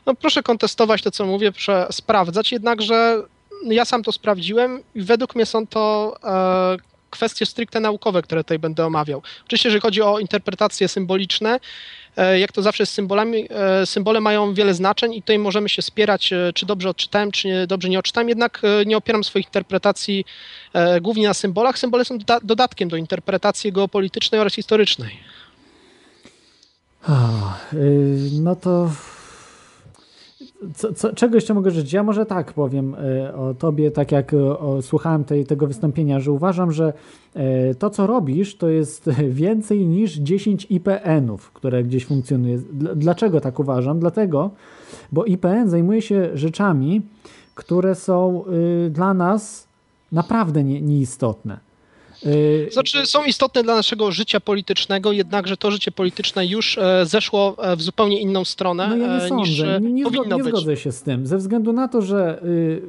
No 0.07 0.15
proszę 0.15 0.43
kontestować 0.43 1.03
to, 1.03 1.11
co 1.11 1.27
mówię, 1.27 1.53
proszę 1.53 1.87
sprawdzać, 1.91 2.53
jednakże 2.53 3.23
ja 3.65 3.85
sam 3.85 4.03
to 4.03 4.13
sprawdziłem 4.13 4.83
i 4.95 5.03
według 5.03 5.35
mnie 5.35 5.47
są 5.47 5.67
to 5.67 6.17
e, 6.25 6.77
kwestie 7.11 7.47
stricte 7.47 7.81
naukowe, 7.81 8.23
które 8.23 8.45
tutaj 8.45 8.59
będę 8.59 8.87
omawiał. 8.87 9.23
Oczywiście, 9.45 9.69
jeżeli 9.69 9.81
chodzi 9.81 10.03
o 10.03 10.19
interpretacje 10.19 10.89
symboliczne, 10.89 11.61
e, 12.17 12.41
jak 12.41 12.53
to 12.53 12.63
zawsze 12.63 12.87
z 12.87 12.91
symbolami, 12.91 13.49
e, 13.51 13.87
symbole 13.87 14.21
mają 14.21 14.55
wiele 14.55 14.75
znaczeń 14.75 15.15
i 15.15 15.23
tutaj 15.23 15.39
możemy 15.39 15.69
się 15.69 15.83
spierać, 15.83 16.31
czy 16.55 16.67
dobrze 16.67 16.89
odczytałem, 16.89 17.31
czy 17.33 17.49
nie, 17.49 17.67
dobrze 17.67 17.89
nie 17.89 17.99
odczytałem, 17.99 18.29
jednak 18.29 18.63
nie 18.87 18.97
opieram 18.97 19.25
swoich 19.25 19.47
interpretacji 19.47 20.25
głównie 21.01 21.29
na 21.29 21.35
symbolach. 21.35 21.79
Symbole 21.79 22.05
są 22.05 22.19
doda- 22.19 22.41
dodatkiem 22.43 22.89
do 22.89 22.97
interpretacji 22.97 23.73
geopolitycznej 23.73 24.41
oraz 24.41 24.55
historycznej. 24.55 25.19
Y, 27.75 28.31
no 28.33 28.57
to. 28.57 28.91
Co, 30.75 30.93
co, 30.93 31.13
czego 31.13 31.35
jeszcze 31.35 31.55
mogę 31.55 31.71
życzyć? 31.71 31.93
Ja 31.93 32.03
może 32.03 32.27
tak 32.27 32.53
powiem 32.53 32.95
y, 32.95 33.35
o 33.35 33.55
tobie, 33.55 33.91
tak 33.91 34.13
jak 34.13 34.35
y, 34.35 34.59
o, 34.59 34.83
słuchałem 34.83 35.25
tej, 35.25 35.47
tego 35.47 35.67
wystąpienia, 35.67 36.21
że 36.21 36.33
uważam, 36.33 36.73
że 36.73 36.93
y, 37.37 37.75
to, 37.75 37.91
co 37.91 38.07
robisz, 38.07 38.57
to 38.57 38.69
jest 38.69 39.11
więcej 39.43 39.87
niż 39.87 40.13
10 40.17 40.67
IPN-ów, 40.71 41.53
które 41.53 41.85
gdzieś 41.85 42.07
funkcjonuje. 42.07 42.59
Dl- 42.59 42.97
Dlaczego 42.97 43.41
tak 43.41 43.59
uważam? 43.59 44.01
Dlatego, 44.01 44.51
bo 45.13 45.25
IPN 45.25 45.69
zajmuje 45.69 46.03
się 46.03 46.31
rzeczami, 46.35 47.03
które 47.55 47.95
są 47.95 48.45
y, 48.87 48.91
dla 48.91 49.15
nas 49.15 49.67
naprawdę 50.13 50.65
nie, 50.65 50.81
nieistotne. 50.81 51.70
Y, 52.27 52.69
Znaczy, 52.73 53.07
są 53.07 53.25
istotne 53.25 53.63
dla 53.63 53.75
naszego 53.75 54.13
życia 54.13 54.41
politycznego, 54.41 55.13
jednakże 55.13 55.57
to 55.57 55.71
życie 55.71 55.91
polityczne 55.93 56.47
już 56.47 56.79
e, 56.79 57.07
zeszło 57.07 57.57
e, 57.59 57.77
w 57.77 57.83
zupełnie 57.83 58.21
inną 58.21 58.45
stronę 58.45 58.87
No 58.89 58.97
ja 58.97 59.07
nie 59.07 59.13
e, 59.25 59.31
niż 59.31 59.59
sądzę, 59.59 59.77
e, 59.77 59.81
nie, 59.81 59.93
nie, 59.93 60.05
powinno 60.05 60.37
nie 60.37 60.43
być. 60.43 60.53
zgodzę 60.53 60.77
się 60.77 60.93
z 60.93 61.03
tym, 61.03 61.27
ze 61.27 61.39
względu 61.39 61.73
na 61.73 61.89
to, 61.89 62.03
że 62.03 62.43
y, 62.45 62.83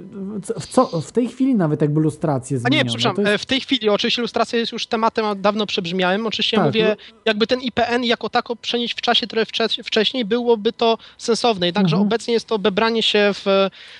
w, 0.60 0.68
co, 0.68 1.02
w 1.02 1.12
tej 1.12 1.28
chwili 1.28 1.56
nawet 1.56 1.82
jakby 1.82 2.02
lustracje 2.02 2.58
A 2.58 2.60
zmienione. 2.60 2.84
nie, 2.84 2.90
przepraszam, 2.98 3.26
jest- 3.26 3.44
w 3.44 3.46
tej 3.46 3.62
chwili 3.62 3.90
oczywiście 3.90 4.22
ilustracja 4.22 4.60
jest 4.60 4.72
już 4.72 4.86
tematem 4.88 5.26
dawno 5.42 5.66
przebrzmiałym. 5.66 6.28
Oczywiście 6.28 6.58
ja 6.58 6.64
Tak, 6.64 6.68
mówię, 6.74 6.96
no- 7.00 7.16
jakby 7.26 7.48
ten 7.48 7.62
IPN 7.62 8.04
jako 8.04 8.30
tako 8.30 8.56
przenieść 8.56 8.94
w 8.98 9.02
czasie 9.02 9.28
trochę 9.28 9.46
wcze- 9.46 9.84
wcześniej, 9.84 10.26
byłoby 10.26 10.74
to 10.74 10.98
sensowne. 11.18 11.66
Jednakże 11.66 11.96
Mhm. 11.96 12.08
obecnie 12.08 12.34
jest 12.34 12.48
to 12.48 12.60
bebranie 12.60 13.04
się 13.04 13.32
w 13.34 13.46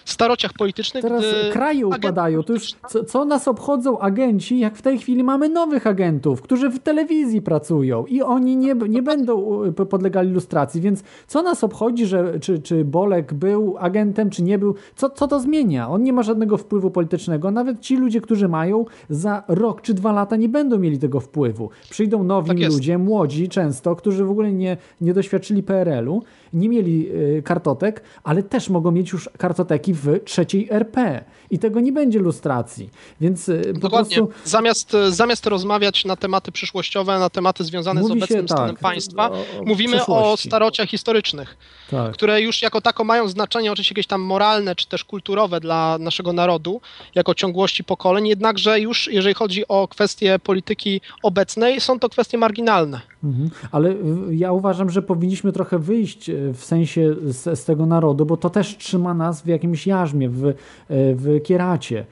starociach 0.06 0.54
politycznych. 0.54 1.02
Teraz 1.04 1.24
kraje 1.54 1.88
upadają. 1.88 2.44
To 2.44 2.54
już 2.54 2.64
co, 2.90 3.04
co 3.04 3.26
nas 3.26 3.48
obchodzą 3.48 4.00
agenci, 4.00 4.60
jak 4.60 4.76
w 4.78 4.82
tej 4.82 5.00
chwili 5.00 5.21
mamy 5.24 5.50
nowych 5.50 5.88
agentów, 5.88 6.42
którzy 6.42 6.70
w 6.70 6.80
telewizji 6.80 7.42
pracują 7.42 8.06
i 8.06 8.22
oni 8.22 8.58
nie, 8.58 8.74
nie 8.74 9.02
będą 9.02 9.64
y, 9.64 9.72
podlegali 9.72 10.32
lustracji, 10.32 10.82
więc 10.82 11.04
co 11.28 11.42
nas 11.42 11.64
obchodzi, 11.64 12.06
że 12.06 12.40
czy, 12.40 12.60
czy 12.60 12.86
Bolek 12.86 13.34
był 13.34 13.76
agentem, 13.80 14.30
czy 14.30 14.44
nie 14.44 14.58
był? 14.60 14.76
Co, 14.96 15.10
co 15.10 15.28
to 15.28 15.40
zmienia? 15.40 15.90
On 15.90 16.04
nie 16.04 16.14
ma 16.14 16.24
żadnego 16.24 16.58
wpływu 16.58 16.92
politycznego. 16.92 17.52
Nawet 17.52 17.80
ci 17.80 17.98
ludzie, 17.98 18.22
którzy 18.22 18.48
mają, 18.48 18.86
za 19.10 19.44
rok 19.48 19.82
czy 19.82 19.94
dwa 19.94 20.12
lata 20.12 20.36
nie 20.36 20.50
będą 20.50 20.80
mieli 20.80 21.00
tego 21.00 21.20
wpływu. 21.20 21.70
Przyjdą 21.90 22.24
nowi 22.24 22.48
Tak 22.48 22.72
ludzie, 22.72 22.98
młodzi 22.98 23.50
często, 23.50 23.96
którzy 23.96 24.26
w 24.26 24.32
ogóle 24.32 24.52
nie, 24.52 24.78
nie 25.02 25.14
doświadczyli 25.14 25.64
PRL-u, 25.64 26.24
nie 26.54 26.70
mieli 26.70 27.10
y, 27.38 27.42
kartotek, 27.46 28.04
ale 28.24 28.44
też 28.44 28.70
mogą 28.70 28.92
mieć 28.92 29.12
już 29.12 29.30
kartoteki 29.38 29.94
w 29.94 30.20
trzeciej 30.26 30.68
RP. 30.72 31.24
I 31.50 31.60
tego 31.60 31.80
nie 31.80 31.92
będzie 31.92 32.20
lustracji. 32.20 32.90
Więc 33.22 33.52
po 33.74 33.80
Dokładnie. 33.80 34.16
prostu 34.18 34.40
Zamiast, 34.50 34.94
e, 34.96 35.12
zamiast 35.12 35.46
rozmawiać 35.46 36.06
na 36.06 36.16
tematy 36.16 36.52
przyszłościowe, 36.52 37.20
na 37.20 37.30
tematy 37.30 37.64
związane 37.64 38.02
Mówi 38.02 38.14
z 38.14 38.14
się 38.14 38.20
obecnym 38.24 38.48
tak, 38.48 38.58
stanem 38.58 38.76
państwa, 38.76 39.30
o- 39.32 39.34
o 39.34 39.64
mówimy 39.66 40.06
o 40.06 40.38
starociach 40.38 40.90
historycznych. 40.90 41.58
Tak. 41.92 42.12
które 42.14 42.42
już 42.42 42.62
jako 42.62 42.82
tako 42.82 43.04
mają 43.04 43.28
znaczenie 43.28 43.72
oczywiście 43.72 43.94
jakieś 43.94 44.08
tam 44.08 44.22
moralne 44.22 44.76
czy 44.76 44.88
też 44.88 45.04
kulturowe 45.04 45.60
dla 45.60 45.98
naszego 46.00 46.34
narodu, 46.34 46.82
jako 47.16 47.34
ciągłości 47.34 47.84
pokoleń, 47.84 48.28
jednakże 48.28 48.80
już 48.80 49.10
jeżeli 49.12 49.36
chodzi 49.36 49.68
o 49.68 49.88
kwestie 49.88 50.40
polityki 50.40 51.02
obecnej, 51.24 51.82
są 51.82 52.00
to 52.00 52.10
kwestie 52.10 52.38
marginalne. 52.38 53.02
Mhm. 53.24 53.50
Ale 53.72 53.90
y, 53.90 53.96
ja 54.32 54.52
uważam, 54.52 54.90
że 54.90 55.02
powinniśmy 55.02 55.52
trochę 55.52 55.80
wyjść 55.80 56.30
y, 56.30 56.54
w 56.54 56.66
sensie 56.66 57.16
z, 57.24 57.60
z 57.60 57.66
tego 57.66 57.86
narodu, 57.86 58.26
bo 58.26 58.38
to 58.38 58.50
też 58.50 58.78
trzyma 58.78 59.14
nas 59.14 59.42
w 59.42 59.48
jakimś 59.48 59.88
jarzmie, 59.88 60.30
w, 60.30 60.46
y, 60.46 60.56
w 60.90 61.42
kieracie. 61.44 62.06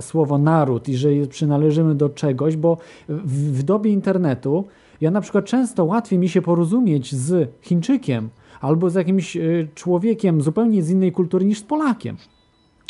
Słowo 0.00 0.38
naród 0.38 0.88
i 0.88 0.96
że 0.96 1.08
przynależymy 1.30 1.94
do 1.94 2.08
czegoś, 2.08 2.56
bo 2.56 2.78
w, 3.08 3.58
w 3.58 3.62
dobie 3.62 3.90
internetu 3.92 4.64
ja 5.00 5.10
na 5.10 5.20
przykład 5.20 5.44
często 5.44 5.84
łatwiej 5.84 6.18
mi 6.18 6.28
się 6.28 6.42
porozumieć 6.42 7.14
z 7.14 7.50
Chińczykiem 7.62 8.30
albo 8.60 8.90
z 8.90 8.94
jakimś 8.94 9.36
y, 9.36 9.68
człowiekiem 9.74 10.42
zupełnie 10.42 10.82
z 10.82 10.90
innej 10.90 11.12
kultury 11.12 11.44
niż 11.44 11.58
z 11.58 11.62
Polakiem. 11.62 12.16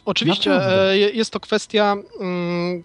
Oczywiście 0.05 0.51
Naprawdę. 0.51 0.91
e, 0.91 0.99
je- 0.99 1.11
jest 1.11 1.33
to 1.33 1.41
kwestia 1.41 1.97
mm, 2.21 2.83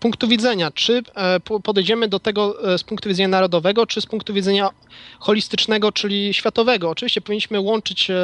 punktu 0.00 0.28
widzenia, 0.28 0.70
czy 0.70 1.02
e, 1.14 1.40
po- 1.40 1.60
podejdziemy 1.60 2.08
do 2.08 2.18
tego 2.20 2.72
e, 2.74 2.78
z 2.78 2.84
punktu 2.84 3.08
widzenia 3.08 3.28
narodowego, 3.28 3.86
czy 3.86 4.00
z 4.00 4.06
punktu 4.06 4.34
widzenia 4.34 4.70
holistycznego, 5.18 5.92
czyli 5.92 6.34
światowego. 6.34 6.90
Oczywiście 6.90 7.20
powinniśmy 7.20 7.60
łączyć 7.60 8.10
e, 8.10 8.14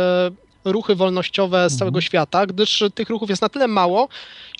ruchy 0.64 0.94
wolnościowe 0.94 1.70
z 1.70 1.76
całego 1.76 2.00
świata, 2.00 2.46
gdyż 2.46 2.84
tych 2.94 3.08
ruchów 3.08 3.30
jest 3.30 3.42
na 3.42 3.48
tyle 3.48 3.68
mało, 3.68 4.08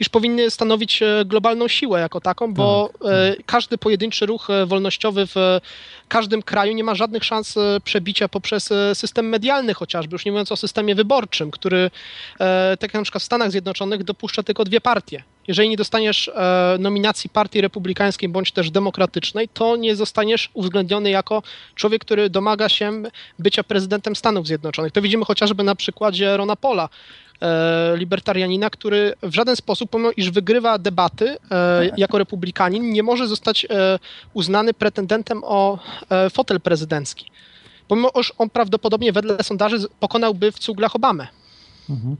iż 0.01 0.09
powinny 0.09 0.51
stanowić 0.51 1.03
e, 1.03 1.25
globalną 1.25 1.69
siłę 1.69 2.01
jako 2.01 2.21
taką, 2.21 2.55
bo 2.55 2.91
e, 3.05 3.37
każdy 3.47 3.79
pojedynczy 3.79 4.27
ruch 4.27 4.51
e, 4.51 4.67
wolnościowy 4.67 5.27
w 5.27 5.61
każdym 6.09 6.43
kraju 6.43 6.75
nie 6.75 6.85
ma 6.85 6.95
żadnych 6.95 7.25
szans 7.25 7.55
przebicia 7.85 8.29
poprzez 8.29 8.71
system 8.95 9.29
medialny 9.29 9.75
chociażby, 9.75 10.15
już 10.15 10.25
nie 10.25 10.33
mówiąc 10.33 10.53
o 10.53 10.57
systemie 10.57 10.95
wyborczym, 10.95 11.51
który, 11.51 11.91
tak 12.39 12.83
jak 12.83 12.95
na 12.95 13.03
przykład 13.03 13.23
w 13.23 13.27
Stanach 13.27 13.51
Zjednoczonych, 13.51 14.05
dopuszcza 14.05 14.43
tylko 14.43 14.65
dwie 14.65 14.81
partie. 14.81 15.23
Jeżeli 15.49 15.69
nie 15.69 15.77
dostaniesz 15.77 16.29
e, 16.29 16.77
nominacji 16.79 17.31
partii 17.31 17.61
republikańskiej 17.61 18.29
bądź 18.29 18.53
też 18.53 18.71
demokratycznej, 18.71 19.49
to 19.49 19.77
nie 19.77 19.97
zostaniesz 19.97 20.51
uwzględniony 20.55 21.11
jako 21.11 21.43
człowiek, 21.75 22.05
który 22.05 22.31
domaga 22.31 22.69
się 22.69 23.03
bycia 23.39 23.65
prezydentem 23.65 24.17
Stanów 24.17 24.47
Zjednoczonych. 24.47 24.93
To 24.93 25.03
widzimy 25.03 25.25
chociażby 25.25 25.63
na 25.63 25.75
przykładzie 25.75 26.37
Rona 26.37 26.57
Pola, 26.57 26.89
e, 27.43 27.97
libertarianina, 27.97 28.71
który 28.71 29.15
w 29.23 29.35
żaden 29.35 29.57
sposób, 29.57 29.91
pomimo 29.91 30.11
iż 30.17 30.31
wygrywa 30.31 30.79
debaty 30.79 31.37
e, 31.51 31.91
jako 31.97 32.19
republikanin, 32.19 32.93
nie 32.93 33.03
może 33.03 33.29
zostać 33.29 33.65
e, 33.65 33.99
uznany 34.35 34.75
pretendentem 34.75 35.41
o 35.45 35.79
e, 36.11 36.31
fotel 36.31 36.61
prezydencki. 36.61 37.31
Pomimo, 37.89 38.11
iż 38.21 38.33
on 38.39 38.51
prawdopodobnie 38.51 39.13
wedle 39.13 39.43
sondaży 39.43 39.79
pokonałby 40.01 40.53
w 40.53 40.59
cuglach 40.59 40.97
Obamę. 40.97 41.27
Mhm. 41.91 42.17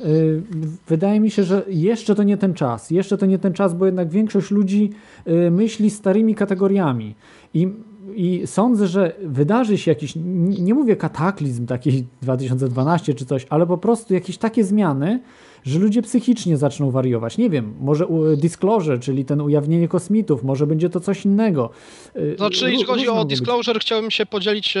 Y, 0.00 0.42
Wydaje 0.88 1.20
mi 1.20 1.30
się, 1.30 1.44
że 1.44 1.64
jeszcze 1.68 2.14
to 2.14 2.22
nie 2.22 2.36
ten 2.36 2.54
czas. 2.54 2.90
Jeszcze 2.90 3.18
to 3.18 3.26
nie 3.26 3.38
ten 3.38 3.52
czas, 3.52 3.74
bo 3.74 3.86
jednak 3.86 4.08
większość 4.08 4.50
ludzi 4.50 4.90
y, 5.28 5.50
myśli 5.50 5.90
starymi 5.90 6.34
kategoriami. 6.34 7.14
I, 7.54 7.68
i 8.14 8.42
sądzę, 8.46 8.86
że 8.86 9.12
wydarzy 9.22 9.78
się 9.78 9.90
jakiś, 9.90 10.12
nie 10.60 10.74
mówię 10.74 10.96
kataklizm 10.96 11.66
taki 11.66 12.04
2012 12.22 13.14
czy 13.14 13.26
coś, 13.26 13.46
ale 13.50 13.66
po 13.66 13.78
prostu 13.78 14.14
jakieś 14.14 14.38
takie 14.38 14.64
zmiany, 14.64 15.20
że 15.68 15.78
ludzie 15.78 16.02
psychicznie 16.02 16.56
zaczną 16.56 16.90
wariować. 16.90 17.38
Nie 17.38 17.50
wiem, 17.50 17.74
może 17.80 18.06
disclosure, 18.36 18.98
czyli 19.00 19.24
ten 19.24 19.40
ujawnienie 19.40 19.88
kosmitów, 19.88 20.42
może 20.42 20.66
będzie 20.66 20.90
to 20.90 21.00
coś 21.00 21.24
innego. 21.24 21.70
Y, 22.16 22.34
Znaczy, 22.38 22.64
ró- 22.64 22.68
jeśli 22.68 22.84
chodzi 22.84 23.08
o 23.08 23.14
mogą 23.14 23.24
być. 23.28 23.38
disclosure, 23.38 23.78
chciałbym 23.80 24.10
się 24.10 24.26
podzielić 24.26 24.74
e, 24.76 24.80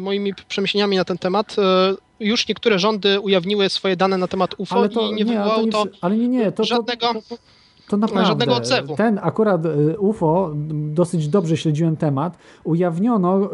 moimi 0.00 0.32
przemyśleniami 0.48 0.96
na 0.96 1.04
ten 1.04 1.18
temat. 1.18 1.56
E, 1.58 1.94
już 2.20 2.48
niektóre 2.48 2.78
rządy 2.78 3.20
ujawniły 3.20 3.68
swoje 3.68 3.96
dane 3.96 4.18
na 4.18 4.28
temat 4.28 4.54
UFO 4.58 4.76
Ale 4.76 4.88
to 4.88 5.00
i 5.10 5.14
nie 5.14 5.24
nie, 5.24 5.24
wywołało 5.24 5.62
nie 5.66 5.72
to, 5.72 5.84
ale 6.00 6.16
nie, 6.16 6.28
nie, 6.28 6.44
to- 6.44 6.52
to- 6.52 6.64
żadnego... 6.64 7.12
To 7.88 7.96
naprawdę. 7.96 8.28
żadnego 8.28 8.56
odzewu. 8.56 8.96
Ten 8.96 9.20
akurat 9.22 9.66
y, 9.66 9.98
UFO, 9.98 10.52
dosyć 10.70 11.28
dobrze 11.28 11.56
śledziłem 11.56 11.96
temat, 11.96 12.38
ujawniono 12.64 13.44
y, 13.44 13.48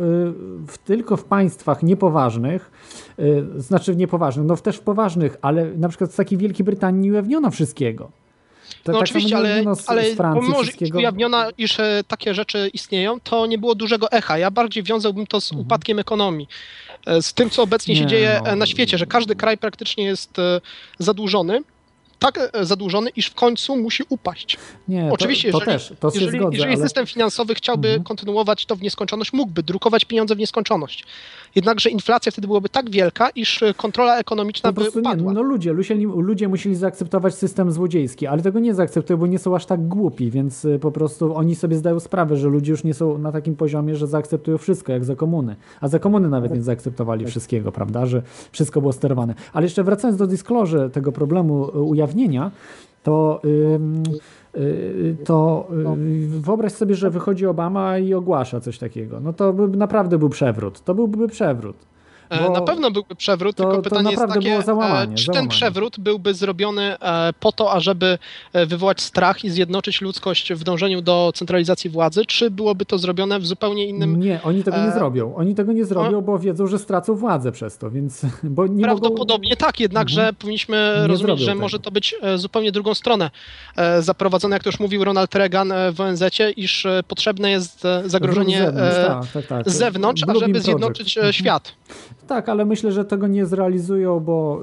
w, 0.66 0.78
tylko 0.84 1.16
w 1.16 1.24
państwach 1.24 1.82
niepoważnych, 1.82 2.70
y, 3.18 3.44
znaczy 3.56 3.96
niepoważnych, 3.96 4.46
no 4.46 4.56
też 4.56 4.76
w 4.76 4.80
poważnych, 4.80 5.36
ale 5.42 5.64
na 5.64 5.88
przykład 5.88 6.12
z 6.12 6.16
takiej 6.16 6.38
Wielkiej 6.38 6.64
Brytanii 6.64 7.00
nie 7.00 7.10
ujawniono 7.10 7.50
wszystkiego. 7.50 8.10
To 8.84 8.92
No 8.92 8.98
tak 8.98 9.02
oczywiście, 9.02 9.36
ale, 9.36 9.74
z, 9.74 9.88
ale 9.88 10.10
z 10.10 10.16
pomimo, 10.16 10.64
że 10.64 10.72
ujawniono, 10.94 11.38
iż 11.58 11.80
e, 11.80 12.04
takie 12.08 12.34
rzeczy 12.34 12.70
istnieją, 12.72 13.20
to 13.20 13.46
nie 13.46 13.58
było 13.58 13.74
dużego 13.74 14.10
echa. 14.10 14.38
Ja 14.38 14.50
bardziej 14.50 14.82
wiązałbym 14.82 15.26
to 15.26 15.40
z 15.40 15.52
upadkiem 15.52 15.98
ekonomii. 15.98 16.48
E, 17.06 17.22
Z 17.22 17.34
tym, 17.34 17.50
co 17.50 17.62
obecnie 17.62 17.96
się 17.96 18.02
Mhm. 18.02 18.20
Nie, 18.20 18.26
dzieje 18.26 18.40
no. 18.44 18.50
e, 18.50 18.56
na 18.56 18.66
świecie, 18.66 18.98
że 18.98 19.06
każdy 19.06 19.36
kraj 19.36 19.58
praktycznie 19.58 20.04
jest 20.04 20.36
zadłużony. 20.98 21.62
Tak 22.18 22.38
e, 22.52 22.64
zadłużony, 22.64 23.10
iż 23.10 23.26
w 23.26 23.34
końcu 23.34 23.76
musi 23.76 24.02
upaść. 24.08 24.56
Nie, 24.88 25.10
Oczywiście, 25.12 25.52
to, 25.52 25.60
to 25.60 25.70
jeżeli, 25.70 25.88
też, 25.88 25.98
to 26.00 26.10
się 26.10 26.20
jeżeli, 26.20 26.38
zgodzę, 26.38 26.56
jeżeli 26.56 26.74
ale... 26.74 26.82
system 26.82 27.06
finansowy 27.06 27.54
chciałby 27.54 28.00
kontynuować 28.04 28.66
to 28.66 28.76
w 28.76 28.82
nieskończoność, 28.82 29.32
mógłby 29.32 29.62
drukować 29.62 30.04
pieniądze 30.04 30.34
w 30.34 30.38
nieskończoność. 30.38 31.04
Jednakże 31.54 31.90
inflacja 31.90 32.32
wtedy 32.32 32.46
byłaby 32.46 32.68
tak 32.68 32.90
wielka, 32.90 33.30
iż 33.30 33.62
e, 33.62 33.74
kontrola 33.74 34.18
ekonomiczna 34.18 34.68
Po 34.68 34.74
by 34.74 34.80
prostu 34.80 35.00
nie, 35.00 35.08
upadła. 35.08 35.32
no 35.32 35.42
ludzie, 35.42 35.72
ludzie, 35.72 35.94
ludzie 36.16 36.48
musieli 36.48 36.76
zaakceptować 36.76 37.34
system 37.34 37.72
złodziejski, 37.72 38.26
ale 38.26 38.42
tego 38.42 38.60
nie 38.60 38.74
zaakceptują, 38.74 39.18
bo 39.18 39.26
nie 39.26 39.38
są 39.38 39.56
aż 39.56 39.66
tak 39.66 39.88
głupi, 39.88 40.30
więc 40.30 40.64
y, 40.64 40.78
po 40.78 40.92
prostu 40.92 41.34
oni 41.36 41.54
sobie 41.54 41.76
zdają 41.76 42.00
sprawę, 42.00 42.36
że 42.36 42.48
ludzie 42.48 42.70
już 42.72 42.84
nie 42.84 42.94
są 42.94 43.18
na 43.18 43.32
takim 43.32 43.56
poziomie, 43.56 43.96
że 43.96 44.06
zaakceptują 44.06 44.58
wszystko, 44.58 44.92
jak 44.92 45.04
za 45.04 45.16
komuny. 45.16 45.56
A 45.80 45.88
za 45.88 45.98
komuny 45.98 46.28
nawet 46.28 46.54
nie 46.54 46.62
zaakceptowali 46.62 47.26
wszystkiego, 47.26 47.72
prawda, 47.72 48.06
że 48.06 48.22
wszystko 48.52 48.80
było 48.80 48.92
sterowane. 48.92 49.34
Ale 49.52 49.66
jeszcze 49.66 49.84
wracając 49.84 50.18
do 50.18 50.26
disclosure 50.26 50.90
tego 50.90 51.12
problemu 51.12 51.68
y, 51.68 51.72
ujawnienia, 51.80 52.50
to... 53.02 53.40
ym, 53.74 54.02
to 55.24 55.68
y, 55.96 56.40
wyobraź 56.40 56.72
sobie, 56.72 56.94
że 56.94 57.10
wychodzi 57.10 57.46
Obama 57.46 57.98
i 57.98 58.14
ogłasza 58.14 58.60
coś 58.60 58.78
takiego. 58.78 59.20
No 59.20 59.32
to 59.32 59.52
by 59.52 59.76
naprawdę 59.76 60.18
był 60.18 60.28
przewrót. 60.28 60.80
To 60.80 60.94
byłby 60.94 61.28
przewrót. 61.28 61.76
E, 62.40 62.42
Bo 62.48 62.50
Na 62.52 62.60
pewno 62.62 62.90
byłby 62.90 63.14
przewrót, 63.14 63.56
to- 63.56 63.64
tylko 63.64 63.82
pytanie 63.82 64.10
jest 64.10 64.22
takie, 64.28 64.62
załamanie, 64.62 65.12
e, 65.12 65.16
czy 65.16 65.24
załamanie. 65.24 65.48
ten 65.48 65.48
przewrót 65.48 66.00
byłby 66.00 66.34
zrobiony 66.34 66.98
e, 67.00 67.32
po 67.40 67.52
to, 67.52 67.72
ażeby 67.72 68.18
wywołać 68.66 69.00
strach 69.00 69.44
i 69.44 69.50
zjednoczyć 69.50 70.00
ludzkość 70.00 70.52
w 70.52 70.64
dążeniu 70.64 71.02
do 71.02 71.32
centralizacji 71.34 71.90
władzy, 71.90 72.26
czy 72.26 72.50
byłoby 72.50 72.84
to 72.86 72.98
zrobione 72.98 73.40
w 73.40 73.46
zupełnie 73.46 73.86
innym... 73.86 74.20
Nie, 74.20 74.40
oni 74.42 74.62
tego 74.64 74.84
nie 74.84 74.90
zrobią. 74.92 75.34
Oni 75.36 75.54
tego 75.54 75.72
nie 75.72 75.84
zrobią, 75.84 76.20
bo 76.20 76.38
wiedzą, 76.38 76.66
że 76.66 76.78
stracą 76.78 77.14
władzę 77.16 77.52
przez 77.52 77.78
to, 77.78 77.90
więc 77.90 78.22
bo 78.44 78.66
nie 78.66 78.70
mogą... 78.72 78.82
Prawdopodobnie 78.82 79.56
tak, 79.56 79.80
jednakże 79.80 80.32
powinniśmy 80.38 80.96
Nie 81.00 81.06
rozumieć, 81.06 81.40
że 81.40 81.46
tego. 81.46 81.60
może 81.60 81.78
to 81.78 81.90
być 81.90 82.14
zupełnie 82.36 82.72
drugą 82.72 82.94
stronę 82.94 83.30
zaprowadzone, 84.00 84.56
jak 84.56 84.62
to 84.62 84.68
już 84.68 84.80
mówił 84.80 85.04
Ronald 85.04 85.34
Reagan 85.34 85.72
w 85.92 86.00
ONZ-cie, 86.00 86.50
iż 86.50 86.86
potrzebne 87.08 87.50
jest 87.50 87.82
zagrożenie 88.06 88.58
Z 88.58 88.74
zewnątrz, 88.74 89.32
tak, 89.32 89.46
tak, 89.46 89.64
tak. 89.64 89.70
zewnątrz, 89.74 90.22
ażeby 90.28 90.60
zjednoczyć 90.60 91.16
Mhm. 91.16 91.32
świat. 91.32 91.72
Tak, 92.26 92.48
ale 92.48 92.64
myślę, 92.64 92.92
że 92.92 93.04
tego 93.04 93.26
nie 93.26 93.46
zrealizują, 93.46 94.20
bo 94.20 94.60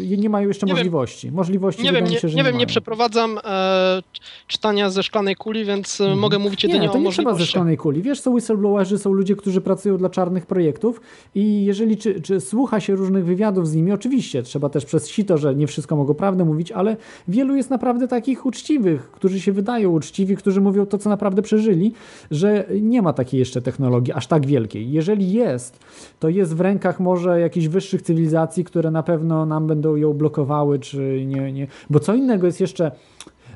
yy, 0.00 0.16
nie 0.16 0.30
mają 0.30 0.48
jeszcze 0.48 0.66
Nie 0.66 0.70
wiem. 0.70 0.76
możliwości. 0.76 1.32
Możliwości 1.32 1.82
Nie 1.82 1.92
wiem, 1.92 2.04
nie, 2.04 2.18
się, 2.18 2.28
że 2.28 2.36
nie, 2.36 2.44
wiem, 2.44 2.58
nie 2.58 2.66
przeprowadzam 2.66 3.38
e, 3.44 4.02
czytania 4.46 4.90
ze 4.90 5.02
szklanej 5.02 5.36
kuli, 5.36 5.64
więc 5.64 6.00
e, 6.00 6.16
mogę 6.16 6.38
mówić 6.38 6.62
jedynie 6.62 6.78
Mhm. 6.84 6.88
Nie, 6.88 6.92
to 6.92 7.08
o 7.08 7.10
nie 7.10 7.12
trzeba 7.12 7.34
ze 7.34 7.46
szklanej 7.46 7.76
kuli. 7.76 8.02
Wiesz, 8.02 8.20
są 8.20 8.30
whistleblowerzy, 8.30 8.98
są 8.98 9.12
ludzie, 9.12 9.36
którzy 9.36 9.60
pracują 9.60 9.98
dla 9.98 10.10
czarnych 10.10 10.46
projektów 10.46 11.00
i 11.34 11.64
jeżeli 11.64 11.96
czy, 11.96 12.20
czy 12.20 12.40
słucha 12.40 12.80
się 12.80 12.94
różnych 12.94 13.24
wywiadów 13.24 13.68
z 13.68 13.74
nimi, 13.74 13.92
oczywiście 13.92 14.42
trzeba 14.42 14.68
też 14.68 14.84
przez 14.84 15.08
sito, 15.08 15.38
że 15.38 15.54
nie 15.54 15.66
wszystko 15.66 15.96
mogą 15.96 16.14
prawdę 16.14 16.44
mówić, 16.44 16.72
ale 16.72 16.96
wielu 17.28 17.56
jest 17.56 17.70
naprawdę 17.70 18.08
takich 18.08 18.46
uczciwych, 18.46 19.10
którzy 19.10 19.40
się 19.40 19.52
wydają 19.52 19.90
uczciwi, 19.90 20.36
którzy 20.36 20.60
mówią 20.60 20.86
to, 20.86 20.98
co 20.98 21.08
naprawdę 21.10 21.42
przeżyli, 21.42 21.92
że 22.30 22.66
nie 22.80 23.02
ma 23.02 23.12
takiej 23.12 23.40
jeszcze 23.40 23.62
technologii 23.62 24.12
aż 24.12 24.26
tak 24.26 24.46
wielkiej. 24.46 24.90
Jeżeli 24.90 25.32
jest, 25.32 25.78
to 26.20 26.28
jest 26.38 26.56
w 26.56 26.60
rękach 26.60 27.00
może 27.00 27.40
jakichś 27.40 27.66
wyższych 27.66 28.02
cywilizacji, 28.02 28.64
które 28.64 28.90
na 28.90 29.02
pewno 29.02 29.46
nam 29.46 29.66
będą 29.66 29.96
ją 29.96 30.12
blokowały, 30.12 30.78
czy 30.78 31.22
nie, 31.26 31.52
nie. 31.52 31.66
Bo 31.90 32.00
co 32.00 32.14
innego 32.14 32.46
jest 32.46 32.60
jeszcze 32.60 32.90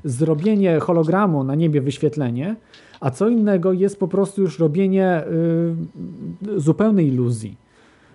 zrobienie 0.04 0.80
hologramu 0.80 1.44
na 1.44 1.54
niebie, 1.54 1.80
wyświetlenie, 1.80 2.56
a 3.00 3.10
co 3.10 3.28
innego 3.28 3.72
jest 3.72 3.98
po 4.00 4.08
prostu 4.08 4.42
już 4.42 4.58
robienie 4.58 5.24
y, 6.56 6.60
zupełnej 6.60 7.06
iluzji. 7.08 7.56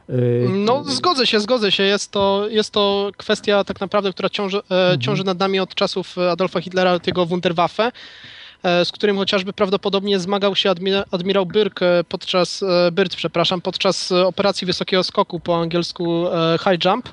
Y, 0.10 0.48
No, 0.66 0.84
zgodzę 0.84 1.28
się, 1.28 1.40
zgodzę 1.40 1.72
się. 1.72 1.84
Jest 1.84 2.12
to, 2.12 2.48
jest 2.50 2.72
to 2.72 3.12
kwestia 3.18 3.64
tak 3.64 3.82
naprawdę, 3.82 4.12
która 4.14 4.30
ciąży, 4.30 4.58
Mhm. 4.58 4.96
e, 4.96 5.00
ciąży 5.00 5.24
nad 5.24 5.40
nami 5.40 5.60
od 5.60 5.76
czasów 5.76 6.18
Adolfa 6.18 6.62
Hitlera, 6.62 7.00
tego 7.00 7.26
Wunderwaffe, 7.26 7.84
e, 7.84 7.92
z 8.86 8.92
którym 8.92 9.18
chociażby 9.18 9.54
prawdopodobnie 9.54 10.20
zmagał 10.20 10.56
się 10.56 10.70
admira, 10.70 11.04
admirał 11.12 11.46
Byrk 11.46 11.82
e, 11.82 12.04
podczas, 12.04 12.64
e, 12.64 12.92
Byrt, 12.92 13.16
przepraszam, 13.16 13.62
podczas 13.62 14.12
e, 14.12 14.28
operacji 14.28 14.68
wysokiego 14.68 15.04
skoku, 15.04 15.40
po 15.40 15.62
angielsku 15.62 16.28
e, 16.28 16.58
high 16.58 16.86
jump, 16.86 17.10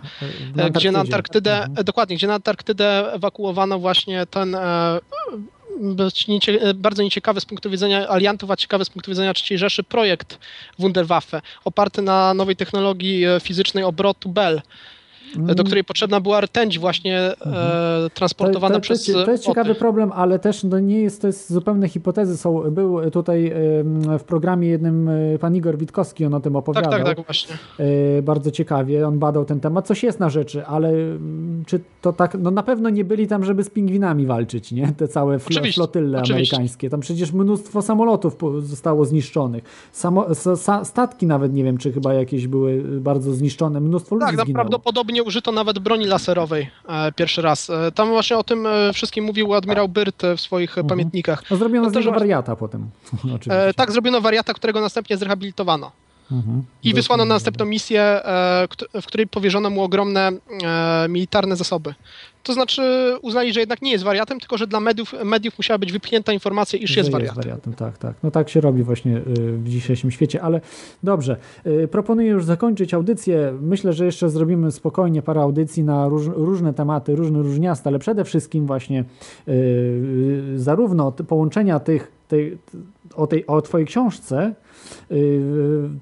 e, 0.56 0.70
gdzie 0.70 0.92
na. 0.92 0.98
Mhm. 0.98 1.06
Antarktydę, 1.06 1.66
e, 1.76 1.84
dokładnie, 1.84 2.16
gdzie 2.16 2.26
na 2.26 2.34
Antarktydę 2.34 3.12
ewakuowano 3.12 3.78
właśnie 3.78 4.26
ten 4.26 4.54
e, 4.54 5.00
e, 6.60 6.74
bardzo 6.74 7.02
nieciekawy 7.02 7.40
z 7.40 7.44
punktu 7.44 7.70
widzenia 7.70 8.08
aliantów, 8.08 8.50
a 8.50 8.56
ciekawy 8.56 8.84
z 8.84 8.90
punktu 8.90 9.10
widzenia 9.10 9.32
III 9.50 9.58
Rzeszy 9.58 9.82
projekt 9.82 10.38
Wunderwaffe, 10.78 11.42
oparty 11.64 12.02
na 12.02 12.34
nowej 12.34 12.56
technologii 12.56 13.24
e, 13.24 13.40
fizycznej 13.40 13.84
obrotu 13.84 14.28
Bell, 14.28 14.56
e, 14.56 14.62
do 15.38 15.64
której 15.64 15.84
potrzebna 15.84 16.20
była 16.20 16.40
rtęć 16.40 16.78
właśnie 16.78 17.18
e, 17.20 18.10
transportowana 18.14 18.74
to, 18.74 18.80
to, 18.80 18.80
przez 18.80 19.04
to, 19.04 19.24
to 19.24 19.30
jest 19.30 19.44
ciekawy 19.44 19.74
problem, 19.74 20.12
ale 20.14 20.38
też 20.38 20.64
no, 20.64 20.78
nie 20.78 21.00
jest 21.00 21.20
to 21.20 21.26
jest 21.26 21.52
zupełne 21.52 21.88
hipotezy. 21.88 22.36
Są, 22.36 22.70
był 22.70 23.10
tutaj 23.10 23.52
w 24.18 24.22
programie 24.26 24.68
jednym 24.68 25.08
e, 25.08 25.38
pan 25.38 25.56
Igor 25.56 25.78
Witkowski, 25.78 26.24
on 26.26 26.34
o 26.34 26.40
tym 26.40 26.52
Tak, 26.52 26.58
opowiadał. 26.58 26.90
tak, 26.90 27.04
tak, 27.16 27.26
właśnie. 27.26 27.54
E, 28.18 28.22
bardzo 28.22 28.50
ciekawie, 28.50 29.08
on 29.08 29.18
badał 29.18 29.44
ten 29.44 29.60
temat. 29.60 29.86
Coś 29.86 30.02
jest 30.02 30.20
na 30.20 30.30
rzeczy, 30.30 30.66
ale 30.66 30.92
czy 31.66 31.80
to 32.02 32.12
tak, 32.12 32.36
no 32.40 32.50
na 32.50 32.62
pewno 32.62 32.90
nie 32.90 33.04
byli 33.04 33.26
tam, 33.26 33.44
żeby 33.44 33.64
z 33.64 33.70
pingwinami 33.70 34.26
walczyć, 34.26 34.72
nie? 34.72 34.92
Te 34.96 35.08
całe 35.08 35.36
fl- 35.38 35.46
Oczywiście, 35.50 35.78
flotyle 35.78 36.18
oczywiście. 36.18 36.56
amerykańskie. 36.56 36.90
Tam 36.90 37.00
przecież 37.00 37.32
mnóstwo 37.32 37.82
samolotów 37.82 38.36
zostało 38.58 39.04
zniszczonych. 39.04 39.64
Samo, 39.92 40.22
sa, 40.34 40.56
sa, 40.56 40.84
statki 40.84 41.26
nawet, 41.26 41.52
nie 41.54 41.64
wiem, 41.64 41.78
czy 41.78 41.92
chyba 41.92 42.14
jakieś 42.14 42.46
były 42.46 42.82
bardzo 43.00 43.32
zniszczone. 43.34 43.80
Mnóstwo 43.80 44.14
ludzi 44.14 44.26
Tak, 44.26 44.36
tam 44.36 44.44
zginęło. 44.44 44.62
prawdopodobnie 44.62 45.22
użyto 45.24 45.52
nawet 45.52 45.78
broni 45.78 46.06
laserowej 46.06 46.70
e, 46.88 47.12
pierwszy 47.12 47.42
raz. 47.42 47.70
E, 47.70 47.92
tam 47.92 48.08
właśnie 48.08 48.38
o 48.38 48.44
tym 48.44 48.66
e, 48.66 48.92
wszystkim 48.92 49.24
mówił 49.24 49.54
admirał 49.54 49.88
Byrt 49.88 50.22
w 50.36 50.40
swoich 50.40 50.78
e, 50.78 50.84
pamiętnikach. 50.84 51.50
No, 51.50 51.56
zrobiono 51.56 51.84
No 51.84 51.90
z 51.90 51.92
też 51.92 52.06
wariata 52.06 52.56
potem. 52.56 52.90
Oczywiście. 53.34 53.74
Tak, 53.76 53.92
zrobiono 53.92 54.20
wariata, 54.20 54.54
którego 54.54 54.80
następnie 54.80 55.16
zrehabilitowano. 55.16 55.92
Mhm. 56.32 56.62
I 56.82 56.94
wysłano 56.94 57.24
na 57.24 57.34
następną 57.34 57.64
misję, 57.64 58.02
e, 58.02 58.68
w 59.02 59.06
której 59.06 59.26
powierzono 59.26 59.70
mu 59.70 59.82
ogromne 59.82 60.32
e, 60.64 61.06
militarne 61.08 61.56
zasoby. 61.56 61.94
To 62.42 62.52
znaczy 62.52 62.82
uznali, 63.22 63.52
że 63.52 63.60
jednak 63.60 63.82
nie 63.82 63.92
jest 63.92 64.04
wariatem, 64.04 64.40
tylko 64.40 64.58
że 64.58 64.66
dla 64.66 64.80
mediów, 64.80 65.14
mediów 65.24 65.58
musiała 65.58 65.78
być 65.78 65.92
wypchnięta 65.92 66.32
informacja, 66.32 66.78
iż 66.78 66.90
Że 66.90 67.00
jest 67.00 67.10
wariatem. 67.10 67.36
wariatem. 67.36 67.72
Tak, 67.72 67.98
tak. 67.98 68.14
No 68.22 68.30
tak 68.30 68.48
się 68.48 68.60
robi 68.60 68.82
właśnie 68.82 69.16
y, 69.16 69.22
w 69.52 69.68
dzisiejszym 69.68 70.10
świecie, 70.10 70.42
ale 70.42 70.60
dobrze. 71.02 71.36
Proponuję 71.90 72.28
już 72.28 72.44
zakończyć 72.44 72.94
audycję. 72.94 73.54
Myślę, 73.60 73.92
że 73.92 74.04
jeszcze 74.04 74.30
zrobimy 74.30 74.72
spokojnie 74.72 75.22
parę 75.22 75.40
audycji 75.40 75.84
na 75.84 76.08
róż, 76.08 76.26
różne 76.26 76.74
tematy, 76.74 77.16
różne 77.16 77.42
różniaste, 77.42 77.90
ale 77.90 77.98
przede 77.98 78.24
wszystkim 78.24 78.66
właśnie 78.66 79.04
zarówno 80.56 81.12
połączenia 81.12 81.80
tych, 81.80 82.12
tej, 82.28 82.58
o, 83.14 83.26
tej, 83.26 83.46
o 83.46 83.62
twojej 83.62 83.86
książce, 83.86 84.54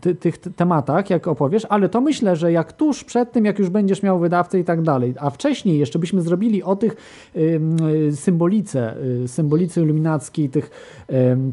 ty, 0.00 0.14
tych 0.14 0.38
tematach, 0.38 1.10
jak 1.10 1.28
opowiesz, 1.28 1.66
ale 1.68 1.88
to 1.88 2.00
myślę, 2.00 2.36
że 2.36 2.52
jak 2.52 2.72
tuż 2.72 3.04
przed 3.04 3.32
tym, 3.32 3.44
jak 3.44 3.58
już 3.58 3.68
będziesz 3.68 4.02
miał 4.02 4.18
wydawcę 4.18 4.58
i 4.58 4.64
tak 4.64 4.82
dalej, 4.82 5.14
a 5.20 5.30
wcześniej 5.30 5.78
jeszcze 5.78 5.98
byśmy 5.98 6.22
zrobili 6.22 6.62
o 6.62 6.76
tych 6.76 6.96
y, 7.36 7.60
symbolice, 8.16 8.94
y, 9.24 9.28
symbolice 9.28 9.82
iluminackiej, 9.82 10.48
tych, 10.48 10.70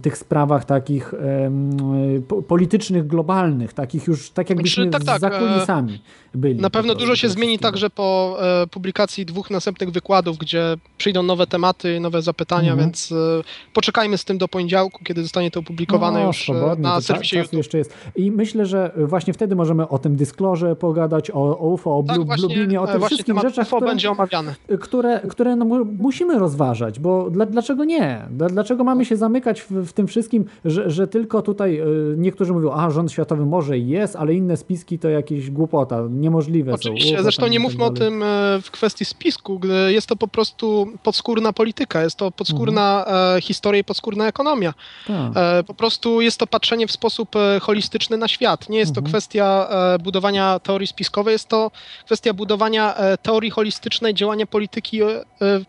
tych 0.01 0.17
sprawach 0.17 0.65
takich 0.65 1.13
y, 1.13 1.17
politycznych, 2.47 3.07
globalnych, 3.07 3.73
takich 3.73 4.07
już, 4.07 4.29
tak 4.29 4.49
jakbyśmy 4.49 4.83
Znaczy, 4.83 5.05
tak, 5.05 5.19
tak, 5.19 5.31
za 5.33 5.39
kulisami 5.39 6.01
byli. 6.35 6.61
Na 6.61 6.69
pewno 6.69 6.95
dużo 6.95 7.15
się 7.15 7.29
zmieni 7.29 7.59
także 7.59 7.89
po 7.89 8.37
e, 8.41 8.67
publikacji 8.67 9.25
dwóch 9.25 9.49
następnych 9.49 9.91
wykładów, 9.91 10.37
gdzie 10.37 10.77
przyjdą 10.97 11.23
nowe 11.23 11.47
tematy, 11.47 11.99
nowe 11.99 12.21
zapytania, 12.21 12.71
Mhm. 12.71 12.79
więc 12.89 13.11
e, 13.11 13.15
poczekajmy 13.73 14.17
z 14.17 14.25
tym 14.25 14.37
do 14.37 14.47
poniedziałku, 14.47 15.03
kiedy 15.03 15.21
zostanie 15.21 15.51
to 15.51 15.59
opublikowane 15.59 16.19
No, 16.19 16.27
już 16.27 16.49
e, 16.49 16.75
na 16.77 16.95
to 16.95 17.01
serwisie 17.19 17.35
cza- 17.35 17.39
czasu 17.39 17.45
YouTube. 17.47 17.57
jeszcze 17.57 17.77
jest. 17.77 17.93
I 18.15 18.31
myślę, 18.31 18.65
że 18.65 18.91
właśnie 18.97 19.33
wtedy 19.33 19.55
możemy 19.55 19.87
o 19.87 19.99
tym 19.99 20.15
dysklorze 20.15 20.75
pogadać, 20.75 21.31
o, 21.31 21.59
o 21.59 21.67
UFO, 21.69 21.97
o 21.97 22.03
Tak, 22.03 22.17
Bluebinie, 22.39 22.81
o 22.81 22.89
e, 22.89 22.93
tych 22.93 23.05
wszystkich 23.05 23.39
rzeczach, 23.41 23.67
UFO 23.67 23.77
które, 23.77 23.91
będzie 23.91 24.11
omawiany. 24.11 24.55
które, 24.79 25.19
które 25.29 25.55
no, 25.55 25.65
mu- 25.65 25.85
musimy 25.85 26.39
rozważać, 26.39 26.99
bo 26.99 27.29
dla, 27.29 27.45
dlaczego 27.45 27.83
nie? 27.85 28.21
Dla, 28.31 28.49
dlaczego 28.49 28.83
mamy 28.83 29.05
się 29.05 29.15
zamykać 29.17 29.61
w, 29.61 29.71
w 29.71 29.93
tym 29.93 30.07
wszystkim, 30.07 30.45
że, 30.65 30.89
że 30.89 31.07
tylko 31.07 31.41
tutaj 31.41 31.79
y, 31.81 31.85
niektórzy 32.17 32.53
mówią, 32.53 32.71
a 32.71 32.89
rząd 32.89 33.11
światowy 33.11 33.45
może 33.45 33.77
i 33.77 33.87
jest, 33.87 34.15
ale 34.15 34.33
inne 34.33 34.57
spiski 34.57 34.99
to 34.99 35.09
jakieś 35.09 35.51
głupota, 35.51 36.01
niemożliwe 36.09 36.71
są. 36.71 36.75
Oczywiście, 36.75 37.13
UFO 37.13 37.23
zresztą 37.23 37.47
nie 37.47 37.57
tak 37.57 37.63
mówmy 37.63 37.83
o 37.83 37.89
tym 37.89 38.23
e, 38.23 38.25
w 38.61 38.71
kwestii 38.71 39.05
spisku, 39.05 39.59
gdy 39.59 39.93
jest 39.93 40.07
to 40.07 40.15
po 40.15 40.27
prostu 40.27 40.87
podskórna 41.03 41.53
polityka, 41.53 42.03
jest 42.03 42.15
to 42.15 42.31
podskórna 42.31 43.05
Mhm. 43.05 43.37
e, 43.37 43.41
historia 43.41 43.81
i 43.81 43.83
podskórna 43.83 44.27
ekonomia. 44.27 44.73
Tak. 45.07 45.31
E, 45.35 45.63
Po 45.63 45.73
prostu 45.73 46.21
jest 46.21 46.37
to 46.39 46.47
patrzenie 46.47 46.87
w 46.87 46.91
sposób 46.91 47.08
e, 47.35 47.59
holistyczny 47.59 48.17
na 48.17 48.27
świat. 48.27 48.69
Nie 48.69 48.79
jest 48.79 48.93
to 48.95 48.99
Mhm. 48.99 49.11
kwestia 49.11 49.67
e, 49.69 49.99
budowania 49.99 50.59
teorii 50.59 50.87
spiskowej, 50.87 51.31
jest 51.31 51.47
to 51.47 51.71
kwestia 52.05 52.33
budowania 52.33 52.95
e, 52.95 53.17
teorii 53.17 53.51
holistycznej 53.51 54.13
działania 54.13 54.45
polityki 54.45 54.99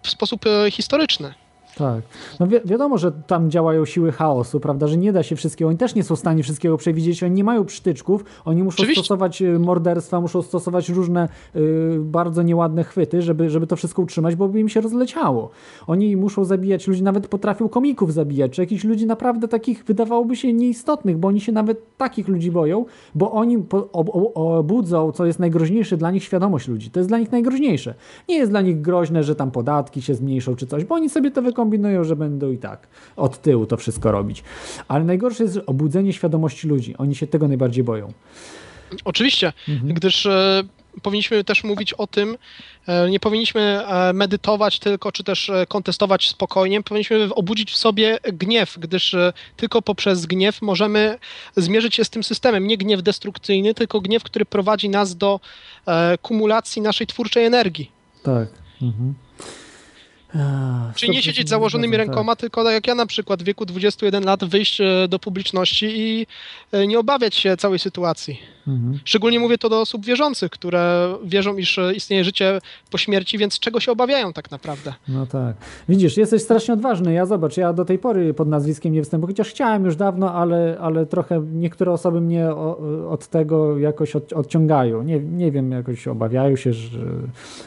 w 0.02 0.10
sposób 0.10 0.44
historyczny. 0.70 1.34
Tak. 1.80 2.02
No 2.40 2.46
wi 2.46 2.56
wiadomo, 2.64 2.98
że 2.98 3.12
tam 3.12 3.50
działają 3.50 3.84
siły 3.84 4.12
chaosu, 4.12 4.60
prawda, 4.60 4.86
że 4.86 4.96
nie 4.96 5.12
da 5.12 5.22
się 5.22 5.36
wszystkiego. 5.36 5.68
Oni 5.68 5.78
też 5.78 5.94
nie 5.94 6.02
są 6.02 6.16
w 6.16 6.18
stanie 6.18 6.42
wszystkiego 6.42 6.76
przewidzieć. 6.76 7.22
Oni 7.22 7.34
nie 7.34 7.44
mają 7.44 7.64
przytyczków. 7.64 8.24
Oni 8.44 8.62
muszą 8.62 8.76
Oczywiście. 8.76 9.02
stosować 9.02 9.42
y, 9.42 9.58
morderstwa, 9.58 10.20
muszą 10.20 10.42
stosować 10.42 10.88
różne 10.88 11.28
y, 11.56 11.98
bardzo 12.00 12.42
nieładne 12.42 12.84
chwyty, 12.84 13.22
żeby, 13.22 13.50
żeby 13.50 13.66
to 13.66 13.76
wszystko 13.76 14.02
utrzymać, 14.02 14.36
bo 14.36 14.48
by 14.48 14.60
im 14.60 14.68
się 14.68 14.80
rozleciało. 14.80 15.50
Oni 15.86 16.16
muszą 16.16 16.44
zabijać 16.44 16.86
ludzi, 16.88 17.02
nawet 17.02 17.28
potrafią 17.28 17.68
komików 17.68 18.12
zabijać, 18.12 18.52
czy 18.52 18.62
jakichś 18.62 18.84
ludzi 18.84 19.06
naprawdę 19.06 19.48
takich 19.48 19.84
wydawałoby 19.84 20.36
się 20.36 20.52
nieistotnych, 20.52 21.18
bo 21.18 21.28
oni 21.28 21.40
się 21.40 21.52
nawet 21.52 21.96
takich 21.96 22.28
ludzi 22.28 22.50
boją, 22.50 22.84
bo 23.14 23.32
oni 23.32 23.58
po, 23.58 23.88
ob, 23.92 24.08
ob, 24.12 24.32
obudzą, 24.34 25.12
co 25.12 25.26
jest 25.26 25.38
najgroźniejsze 25.38 25.96
dla 25.96 26.10
nich, 26.10 26.24
świadomość 26.24 26.68
ludzi. 26.68 26.90
To 26.90 27.00
jest 27.00 27.10
dla 27.10 27.18
nich 27.18 27.32
najgroźniejsze. 27.32 27.94
Nie 28.28 28.36
jest 28.36 28.50
dla 28.50 28.60
nich 28.60 28.80
groźne, 28.80 29.22
że 29.22 29.34
tam 29.34 29.50
podatki 29.50 30.02
się 30.02 30.14
zmniejszą 30.14 30.56
czy 30.56 30.66
coś, 30.66 30.84
bo 30.84 30.94
oni 30.94 31.10
sobie 31.10 31.30
to 31.30 31.42
wykombinują, 31.70 32.04
że 32.04 32.16
będą 32.16 32.50
i 32.50 32.58
tak 32.58 32.88
od 33.16 33.42
tyłu 33.42 33.66
to 33.66 33.76
wszystko 33.76 34.12
robić. 34.12 34.42
Ale 34.88 35.04
najgorsze 35.04 35.44
jest 35.44 35.60
obudzenie 35.66 36.12
świadomości 36.12 36.68
ludzi. 36.68 36.96
Oni 36.98 37.14
się 37.14 37.26
tego 37.26 37.48
najbardziej 37.48 37.84
boją. 37.84 38.12
Oczywiście, 39.04 39.52
gdyż 39.84 40.26
e, 40.26 40.62
powinniśmy 41.02 41.44
też 41.44 41.64
mówić 41.64 41.92
o 41.92 42.06
tym, 42.06 42.36
e, 42.86 43.10
nie 43.10 43.20
powinniśmy 43.20 43.60
e, 43.60 44.12
medytować 44.12 44.78
tylko, 44.78 45.12
czy 45.12 45.24
też 45.24 45.50
e, 45.50 45.66
kontestować 45.66 46.28
spokojnie, 46.28 46.82
powinniśmy 46.82 47.34
obudzić 47.34 47.70
w 47.72 47.76
sobie 47.76 48.18
gniew, 48.32 48.78
gdyż 48.78 49.14
e, 49.14 49.32
tylko 49.56 49.82
poprzez 49.82 50.26
gniew 50.26 50.62
możemy 50.62 51.18
zmierzyć 51.56 51.94
się 51.94 52.04
z 52.04 52.10
tym 52.10 52.22
systemem. 52.24 52.66
Nie 52.66 52.76
gniew 52.76 53.02
destrukcyjny, 53.02 53.74
tylko 53.74 54.00
gniew, 54.00 54.22
który 54.22 54.44
prowadzi 54.44 54.88
nas 54.88 55.16
do 55.16 55.40
e, 55.86 56.18
kumulacji 56.18 56.82
naszej 56.82 57.06
twórczej 57.06 57.44
energii. 57.44 57.90
Tak. 58.22 58.48
Mhm. 58.82 59.14
A, 60.34 60.92
Czyli 60.94 61.12
nie 61.12 61.20
100% 61.20 61.22
siedzieć 61.22 61.48
założonymi 61.48 61.96
rękoma, 61.96 62.36
tylko 62.36 62.70
jak 62.70 62.86
ja 62.86 62.94
na 62.94 63.06
przykład 63.06 63.42
w 63.42 63.44
wieku 63.44 63.66
21 63.66 64.24
lat 64.24 64.44
wyjść 64.44 64.80
e, 64.80 65.08
do 65.08 65.18
publiczności 65.18 65.86
i 65.86 66.26
e, 66.72 66.86
nie 66.86 66.98
obawiać 66.98 67.34
się 67.34 67.56
całej 67.56 67.78
sytuacji. 67.78 68.38
Mhm. 68.68 68.98
Szczególnie 69.04 69.40
mówię 69.40 69.58
to 69.58 69.68
do 69.68 69.80
osób 69.80 70.06
wierzących, 70.06 70.50
które 70.50 71.14
wierzą, 71.24 71.56
iż 71.56 71.78
e, 71.78 71.92
istnieje 71.94 72.24
życie 72.24 72.60
po 72.90 72.98
śmierci, 72.98 73.38
więc 73.38 73.58
czego 73.58 73.80
się 73.80 73.92
obawiają 73.92 74.32
tak 74.32 74.50
naprawdę? 74.50 74.94
No 75.08 75.26
tak. 75.26 75.56
Widzisz, 75.88 76.16
jesteś 76.16 76.42
strasznie 76.42 76.74
odważny. 76.74 77.12
Ja 77.12 77.26
zobacz, 77.26 77.56
ja 77.56 77.72
do 77.72 77.84
tej 77.84 77.98
pory 77.98 78.34
pod 78.34 78.48
nazwiskiem 78.48 78.92
nie 78.92 79.00
występuję, 79.00 79.32
chociaż 79.32 79.48
chciałem 79.48 79.84
już 79.84 79.96
dawno, 79.96 80.34
ale, 80.34 80.76
ale 80.80 81.06
trochę 81.06 81.42
niektóre 81.52 81.92
osoby 81.92 82.20
mnie 82.20 82.54
od 83.08 83.26
tego 83.26 83.78
jakoś 83.78 84.16
od, 84.16 84.32
odciągają. 84.32 85.02
Nie, 85.02 85.20
nie 85.20 85.52
wiem, 85.52 85.72
jakoś 85.72 86.08
obawiają 86.08 86.56
się, 86.56 86.72
że 86.72 86.98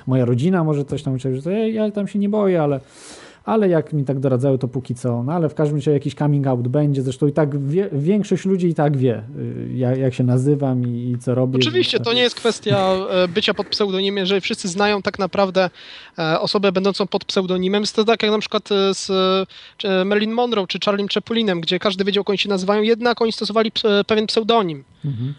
moja 0.08 0.25
rodzina 0.25 0.64
może 0.64 0.85
coś 0.85 1.03
tam 1.03 1.17
że 1.19 1.53
ja, 1.53 1.67
ja 1.67 1.92
tam 1.92 2.08
się 2.08 2.19
nie 2.19 2.30
boję, 2.30 2.52
ale, 2.57 2.80
ale 3.45 3.69
jak 3.69 3.93
mi 3.93 4.06
tak 4.06 4.19
doradzają, 4.19 4.57
to 4.57 4.67
póki 4.67 4.95
co. 4.95 5.23
No 5.23 5.33
ale 5.33 5.49
w 5.49 5.56
każdym 5.56 5.77
razie 5.77 5.91
jakiś 5.91 6.15
coming 6.15 6.48
out 6.48 6.67
będzie. 6.67 7.01
Zresztą 7.01 7.27
i 7.27 7.32
tak 7.32 7.67
wie, 7.67 7.90
większość 7.91 8.45
ludzi 8.45 8.67
i 8.67 8.73
tak 8.73 8.98
wie, 8.98 9.23
y, 9.40 9.73
jak, 9.73 9.98
jak 9.98 10.14
się 10.14 10.23
nazywam 10.23 10.88
i, 10.88 11.11
i 11.11 11.19
co 11.19 11.35
robię. 11.35 11.59
Oczywiście, 11.61 11.99
to 11.99 12.14
nie 12.14 12.22
jest 12.22 12.35
kwestia 12.35 12.93
e, 13.09 13.27
bycia 13.27 13.53
pod 13.53 13.67
pseudonimem, 13.67 14.17
jeżeli 14.17 14.41
wszyscy 14.41 14.67
znają 14.67 15.01
tak 15.01 15.19
naprawdę 15.19 15.69
e, 16.19 16.40
osobę 16.40 16.72
będącą 16.72 17.07
pod 17.07 17.25
pseudonimem. 17.25 17.83
To 17.95 18.03
tak 18.03 18.23
jak 18.23 18.32
na 18.32 18.40
przykład 18.40 18.72
e, 18.72 18.93
z 18.93 19.11
Marilyn 20.06 20.32
Monroe 20.32 20.67
czy 20.67 20.80
Charlie 20.85 21.07
Chaplinem, 21.14 21.61
gdzie 21.61 21.80
każdy 21.80 22.03
wiedział, 22.03 22.22
jak 22.22 22.30
oni 22.30 22.38
się 22.38 22.49
nazywają, 22.49 22.82
jednak 22.82 23.22
oni 23.22 23.32
stosowali 23.32 23.72
pewien 24.07 24.27
pseudonim. 24.27 24.83
Mhm. 25.06 25.33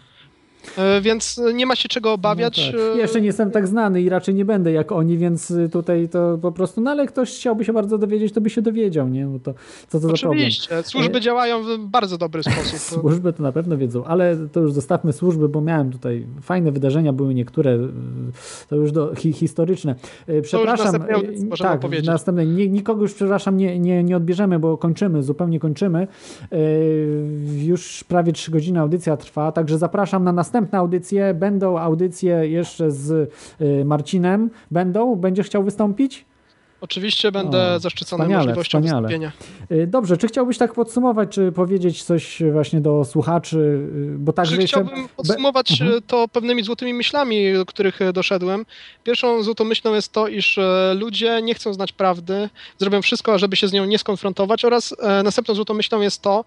E, 0.77 1.01
Więc 1.01 1.41
nie 1.53 1.65
ma 1.65 1.75
się 1.75 1.89
czego 1.89 2.13
obawiać. 2.13 2.71
No 2.73 2.79
tak. 2.79 2.95
e, 2.95 2.97
Jeszcze 2.97 3.21
nie 3.21 3.27
jestem 3.27 3.51
tak 3.51 3.67
znany 3.67 4.01
i 4.01 4.09
raczej 4.09 4.35
nie 4.35 4.45
będę 4.45 4.71
jak 4.71 4.91
oni, 4.91 5.17
więc 5.17 5.51
y, 5.51 5.69
tutaj 5.69 6.09
to 6.09 6.37
po 6.41 6.51
prostu, 6.51 6.81
no 6.81 6.91
ale 6.91 7.07
ktoś 7.07 7.35
chciałby 7.35 7.65
się 7.65 7.73
bardzo 7.73 7.97
dowiedzieć, 7.97 8.33
to 8.33 8.41
by 8.41 8.49
się 8.49 8.61
dowiedział, 8.61 9.09
nie? 9.09 9.25
Bo 9.25 9.39
to 9.39 9.53
co 9.87 9.99
to 9.99 9.99
za 9.99 10.07
problem? 10.07 10.31
Oczywiście, 10.31 10.83
służby 10.83 11.17
E, 11.17 11.21
działają 11.21 11.63
w 11.63 11.77
bardzo 11.79 12.17
dobry 12.17 12.43
sposób. 12.43 12.79
Służby 13.01 13.33
to 13.33 13.43
na 13.43 13.51
pewno 13.51 13.77
wiedzą, 13.77 14.05
ale 14.05 14.37
to 14.51 14.59
już 14.59 14.73
zostawmy 14.73 15.13
służby, 15.13 15.49
bo 15.49 15.61
miałem 15.61 15.91
tutaj 15.91 16.25
fajne 16.41 16.71
wydarzenia, 16.71 17.13
były 17.13 17.33
niektóre, 17.33 17.71
y, 17.75 17.87
to 18.69 18.75
już 18.75 18.91
do, 18.91 19.15
hi, 19.15 19.33
historyczne. 19.33 19.95
Przepraszam, 20.41 21.01
audycji 21.13 21.45
możemy 21.45 21.69
tak, 21.69 21.79
opowiedzieć. 21.79 22.07
następnej. 22.07 22.47
Nie, 22.47 22.67
nikogo 22.67 23.01
już, 23.01 23.13
przepraszam, 23.13 23.57
nie, 23.57 23.79
nie, 23.79 24.03
nie 24.03 24.17
odbierzemy, 24.17 24.59
bo 24.59 24.77
kończymy, 24.77 25.23
zupełnie 25.23 25.59
kończymy. 25.59 26.07
Już 27.57 28.03
prawie 28.03 28.33
trzy 28.33 28.51
godziny 28.51 28.79
audycja 28.79 29.17
trwa, 29.17 29.51
także 29.51 29.77
zapraszam 29.77 30.23
na 30.23 30.31
następne 30.31 30.54
audycje. 30.71 31.33
Będą 31.33 31.77
audycje 31.79 32.47
jeszcze 32.49 32.91
z 32.91 33.31
y, 33.61 33.85
Marcinem. 33.85 34.49
Będą? 34.71 35.15
Będziesz 35.15 35.45
chciał 35.45 35.63
wystąpić? 35.63 36.25
Oczywiście 36.81 37.31
będę 37.31 37.73
O, 37.75 37.79
zaszczycony 37.79 38.23
wspaniale, 38.23 38.43
możliwością 38.45 38.79
wspaniale. 38.81 39.07
wystąpienia. 39.07 39.31
Y, 39.83 39.87
Dobrze, 39.87 40.17
czy 40.17 40.27
chciałbyś 40.27 40.57
tak 40.57 40.73
podsumować, 40.73 41.29
czy 41.29 41.51
powiedzieć 41.51 42.03
coś 42.03 42.43
właśnie 42.51 42.81
do 42.81 43.05
słuchaczy? 43.05 43.57
y, 44.15 44.17
Bo 44.17 44.33
tak, 44.33 44.45
Że 44.45 44.57
chciałbym 44.57 45.03
be- 45.03 45.09
podsumować 45.15 45.71
Mhm. 45.71 45.97
e, 45.97 46.01
to 46.01 46.27
pewnymi 46.27 46.63
złotymi 46.63 46.93
myślami, 46.93 47.53
do 47.53 47.65
których 47.65 47.99
doszedłem. 48.13 48.65
Pierwszą 49.03 49.43
złotą 49.43 49.63
myślą 49.63 49.93
jest 49.93 50.11
to, 50.11 50.27
iż 50.27 50.59
ludzie 50.95 51.41
nie 51.41 51.53
chcą 51.53 51.73
znać 51.73 51.91
prawdy, 51.91 52.49
zrobią 52.77 53.01
wszystko, 53.01 53.39
żeby 53.39 53.55
się 53.55 53.67
z 53.67 53.73
nią 53.73 53.85
nie 53.85 53.97
skonfrontować 53.97 54.65
oraz 54.65 54.95
następną 55.23 55.55
złotą 55.55 55.73
myślą 55.73 56.01
jest 56.01 56.21
to, 56.21 56.45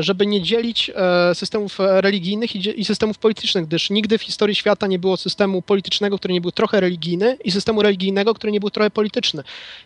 żeby 0.00 0.26
nie 0.26 0.42
dzielić 0.42 0.90
e, 0.94 1.34
systemów 1.34 1.80
e, 1.80 2.00
religijnych 2.00 2.76
i 2.78 2.84
systemów 2.84 3.18
politycznych, 3.18 3.66
gdyż 3.66 3.90
nigdy 3.90 4.18
w 4.18 4.22
historii 4.22 4.54
świata 4.54 4.86
nie 4.86 4.98
było 4.98 5.16
systemu 5.16 5.62
politycznego, 5.62 6.18
który 6.18 6.34
nie 6.34 6.40
był 6.40 6.52
trochę 6.52 6.80
religijny 6.80 7.36
i 7.44 7.50
systemu 7.50 7.82
religijnego, 7.82 8.34
który 8.34 8.52
nie 8.52 8.60
był 8.60 8.70
trochę 8.70 8.90
polityczny. 8.90 9.42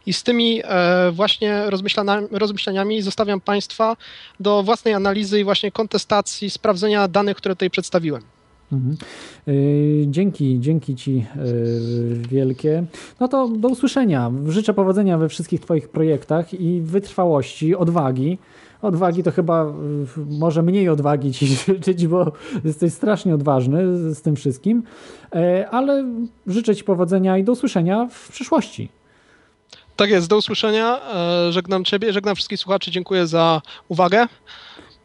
I 0.06 0.12
z 0.12 0.22
tymi 0.22 0.62
e, 0.64 1.10
właśnie 1.12 1.64
rozmyślaniami 2.30 3.02
zostawiam 3.02 3.40
Państwa 3.40 3.96
do 4.40 4.62
własnej 4.62 4.94
analizy 4.94 5.40
i 5.40 5.44
właśnie 5.44 5.72
kontestacji, 5.72 6.50
sprawdzenia 6.50 7.08
danych, 7.08 7.36
które 7.36 7.54
tutaj 7.54 7.70
przedstawiłem. 7.70 8.22
Mhm. 8.72 8.96
Dzięki, 10.06 10.56
dzięki 10.60 10.96
Ci 10.96 11.26
wielkie. 12.30 12.84
No 13.20 13.28
to 13.28 13.48
do 13.48 13.68
usłyszenia. 13.68 14.32
Życzę 14.46 14.74
powodzenia 14.74 15.18
we 15.18 15.28
wszystkich 15.28 15.60
Twoich 15.60 15.88
projektach 15.88 16.54
i 16.54 16.80
wytrwałości, 16.80 17.74
odwagi. 17.74 18.38
Odwagi 18.82 19.22
to 19.22 19.30
chyba 19.32 19.64
y, 19.64 19.70
może 20.38 20.62
mniej 20.62 20.88
odwagi 20.88 21.32
Ci 21.32 21.46
życzyć, 21.66 22.06
bo 22.06 22.32
jesteś 22.64 22.92
strasznie 22.92 23.34
odważny 23.34 24.14
z, 24.14 24.22
tym 24.22 24.36
wszystkim, 24.36 24.82
E, 25.34 25.70
ale 25.70 26.04
życzę 26.46 26.76
Ci 26.76 26.84
powodzenia 26.84 27.38
i 27.38 27.44
do 27.44 27.52
usłyszenia 27.52 28.08
w 28.10 28.28
przyszłości. 28.28 28.88
Tak 29.96 30.10
jest, 30.10 30.28
do 30.28 30.36
usłyszenia. 30.36 31.00
E, 31.14 31.52
Żegnam 31.52 31.84
Ciebie, 31.84 32.12
żegnam 32.12 32.34
wszystkich 32.34 32.58
słuchaczy. 32.58 32.90
Dziękuję 32.90 33.26
za 33.26 33.62
uwagę. 33.88 34.26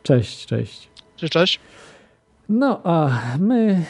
Cześć, 0.03 0.45
cześć. 0.45 0.89
Cześć, 1.15 1.33
cześć. 1.33 1.59
No, 2.49 2.81
a 2.83 3.09
my 3.39 3.85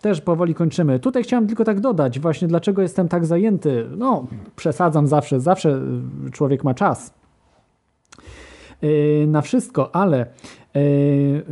też 0.00 0.20
powoli 0.20 0.54
kończymy. 0.54 0.98
Tutaj 0.98 1.22
chciałem 1.22 1.46
tylko 1.46 1.64
tak 1.64 1.80
dodać, 1.80 2.20
właśnie 2.20 2.48
dlaczego 2.48 2.82
jestem 2.82 3.08
tak 3.08 3.26
zajęty. 3.26 3.86
No, 3.96 4.26
przesadzam 4.56 5.06
zawsze, 5.06 5.40
zawsze 5.40 5.80
y, 6.26 6.30
człowiek 6.30 6.64
ma 6.64 6.74
czas 6.74 7.17
na 9.26 9.42
wszystko, 9.42 9.94
ale 9.94 10.26
y, 10.76 10.78
y, 10.78 11.42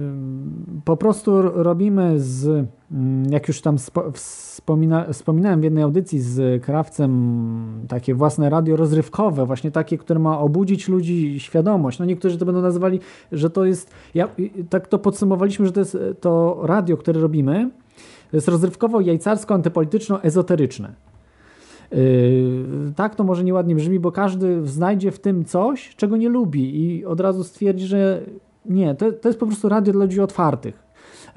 po 0.85 0.97
prostu 0.97 1.43
robimy 1.43 2.21
z, 2.21 2.69
mm, 2.93 3.33
jak 3.33 3.49
już 3.49 3.61
tam 3.61 3.79
spo, 3.79 4.13
wspomina, 4.13 5.13
wspominałem 5.13 5.61
w 5.61 5.65
jednej 5.65 5.85
audycji 5.85 6.21
z 6.21 6.65
Krawcem, 6.65 7.85
takie 7.89 8.15
własne 8.15 8.51
radio 8.51 8.77
rozrywkowe, 8.77 9.47
właśnie 9.47 9.71
takie, 9.71 9.99
które 9.99 10.21
ma 10.21 10.39
obudzić 10.39 10.89
ludzi 10.89 11.41
świadomość. 11.41 11.99
No 11.99 12.05
niektórzy 12.05 12.39
to 12.39 12.47
będą 12.47 12.61
nazywali, 12.61 13.01
że 13.33 13.51
to 13.51 13.65
jest, 13.65 13.91
ja, 14.15 14.29
y, 14.39 14.65
tak 14.71 14.89
to 14.89 14.99
podsumowaliśmy, 14.99 15.67
że 15.67 15.73
to 15.73 15.81
jest 15.81 15.95
y, 15.95 16.15
to 16.21 16.61
radio, 16.63 16.97
które 16.97 17.21
robimy, 17.21 17.71
to 18.31 18.37
jest 18.37 18.49
rozrywkowo, 18.49 19.01
jajcarsko, 19.01 19.55
antypolityczno, 19.55 20.23
ezoteryczne. 20.23 20.95
Yy, 21.93 22.93
tak 22.97 23.15
to 23.15 23.25
może 23.25 23.45
nieładnie 23.45 23.75
brzmi, 23.75 24.01
bo 24.01 24.13
każdy 24.13 24.67
znajdzie 24.67 25.11
w 25.11 25.19
tym 25.19 25.45
coś, 25.45 25.95
czego 25.97 26.17
nie 26.17 26.29
lubi 26.29 26.85
i 26.85 27.05
od 27.05 27.21
razu 27.21 27.45
stwierdzi, 27.45 27.87
że 27.87 28.23
nie, 28.67 28.95
to, 28.95 29.13
to 29.13 29.29
jest 29.29 29.41
po 29.41 29.47
prostu 29.47 29.69
radio 29.69 29.93
dla 29.93 30.05
ludzi 30.05 30.21
otwartych. 30.21 30.83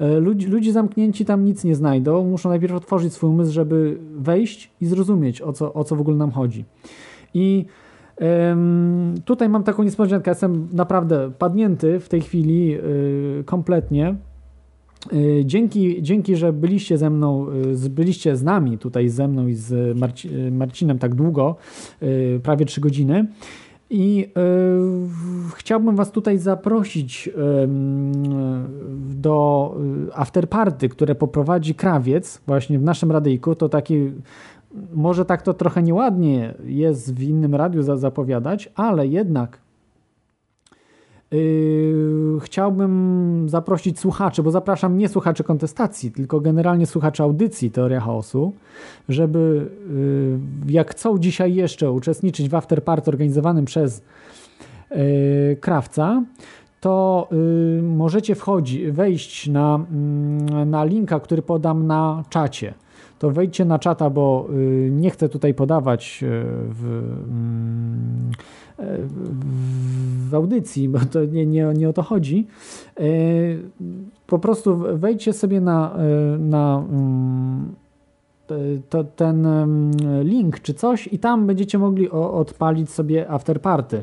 Yy, 0.00 0.20
Ludzi, 0.20 0.46
ludzie 0.46 0.72
zamknięci 0.72 1.24
tam 1.24 1.44
nic 1.44 1.64
nie 1.64 1.74
znajdą, 1.74 2.24
muszą 2.24 2.48
najpierw 2.48 2.74
otworzyć 2.74 3.12
swój 3.12 3.30
umysł, 3.30 3.52
żeby 3.52 3.98
wejść 4.16 4.70
i 4.80 4.86
zrozumieć, 4.86 5.42
o 5.42 5.52
co, 5.52 5.72
o 5.72 5.84
co 5.84 5.96
w 5.96 6.00
ogóle 6.00 6.16
nam 6.16 6.30
chodzi. 6.30 6.64
I 7.34 7.64
em, 8.16 9.14
tutaj 9.24 9.48
mam 9.48 9.62
taką 9.62 9.82
niespodziankę, 9.82 10.30
jestem 10.30 10.68
naprawdę 10.72 11.30
padnięty 11.38 12.00
w 12.00 12.08
tej 12.08 12.20
chwili 12.20 12.66
yy, 12.66 13.42
kompletnie. 13.46 14.16
Y, 15.12 15.42
Dzięki, 15.44 16.02
dzięki, 16.02 16.36
że 16.36 16.52
byliście 16.52 16.98
ze 16.98 17.10
mną, 17.10 17.46
y, 17.86 17.90
byliście 17.90 18.36
z 18.36 18.42
nami 18.42 18.78
tutaj 18.78 19.08
ze 19.08 19.28
mną 19.28 19.46
i 19.46 19.54
z 19.54 19.98
Marci, 19.98 20.28
y, 20.34 20.50
Marcinem 20.50 20.98
tak 20.98 21.14
długo, 21.14 21.56
y, 22.02 22.40
prawie 22.42 22.64
trzy 22.66 22.80
godziny. 22.80 23.26
I 23.90 24.24
y, 24.24 25.54
chciałbym 25.54 25.96
Was 25.96 26.10
tutaj 26.10 26.38
zaprosić 26.38 27.30
ym, 27.62 28.12
do 29.20 29.74
y, 30.08 30.14
afterparty, 30.14 30.88
które 30.88 31.14
poprowadzi 31.14 31.74
Krawiec 31.74 32.40
właśnie 32.46 32.78
w 32.78 32.82
naszym 32.82 33.12
radyjku. 33.12 33.54
To 33.54 33.68
taki 33.68 34.12
może 34.92 35.24
tak 35.24 35.42
to 35.42 35.54
trochę 35.54 35.82
nieładnie 35.82 36.54
jest 36.64 37.14
w 37.14 37.22
innym 37.22 37.54
radiu 37.54 37.82
za, 37.82 37.96
zapowiadać, 37.96 38.72
ale 38.74 39.06
jednak 39.06 39.58
Yy, 41.32 42.40
chciałbym 42.40 43.46
zaprosić 43.48 43.98
słuchaczy, 43.98 44.42
bo 44.42 44.50
zapraszam 44.50 44.98
nie 44.98 45.08
słuchaczy 45.08 45.44
kontestacji, 45.44 46.10
tylko 46.10 46.40
generalnie 46.40 46.86
słuchaczy 46.86 47.22
audycji 47.22 47.70
Teoria 47.70 48.00
Chaosu, 48.00 48.52
żeby 49.08 49.70
yy, 50.66 50.72
jak 50.72 50.90
chcą 50.90 51.18
dzisiaj 51.18 51.54
jeszcze 51.54 51.90
uczestniczyć 51.90 52.48
w 52.48 52.54
afterparty 52.54 53.10
organizowanym 53.10 53.64
przez 53.64 54.02
yy, 54.90 54.96
Krawca, 55.60 56.22
to 56.80 57.28
możecie 57.82 58.34
wchodzi, 58.34 58.92
wejść 58.92 59.48
na, 59.48 59.74
mm, 59.74 60.70
na 60.70 60.84
linka, 60.84 61.20
który 61.20 61.42
podam 61.42 61.86
na 61.86 62.24
czacie 62.28 62.74
to 63.20 63.30
wejdźcie 63.30 63.64
na 63.64 63.78
czata, 63.78 64.10
bo 64.10 64.48
y, 64.50 64.88
nie 64.92 65.10
chcę 65.10 65.28
tutaj 65.28 65.54
podawać 65.54 66.20
y, 66.22 66.26
w, 66.68 67.02
mm, 67.28 68.30
w 70.30 70.34
audycji, 70.34 70.88
bo 70.88 70.98
to 70.98 71.24
nie, 71.24 71.46
nie, 71.46 71.72
nie 71.76 71.88
o 71.88 71.92
to 71.92 72.02
chodzi. 72.02 72.46
Y, 73.00 73.58
po 74.26 74.38
prostu 74.38 74.76
wejdźcie 74.94 75.32
sobie 75.32 75.60
na, 75.60 75.96
na 76.38 76.84
mm, 76.90 77.74
to, 78.88 79.04
ten 79.04 79.46
link 80.22 80.60
czy 80.60 80.74
coś 80.74 81.08
i 81.12 81.18
tam 81.18 81.46
będziecie 81.46 81.78
mogli 81.78 82.10
odpalić 82.10 82.90
sobie 82.90 83.30
afterparty 83.30 84.02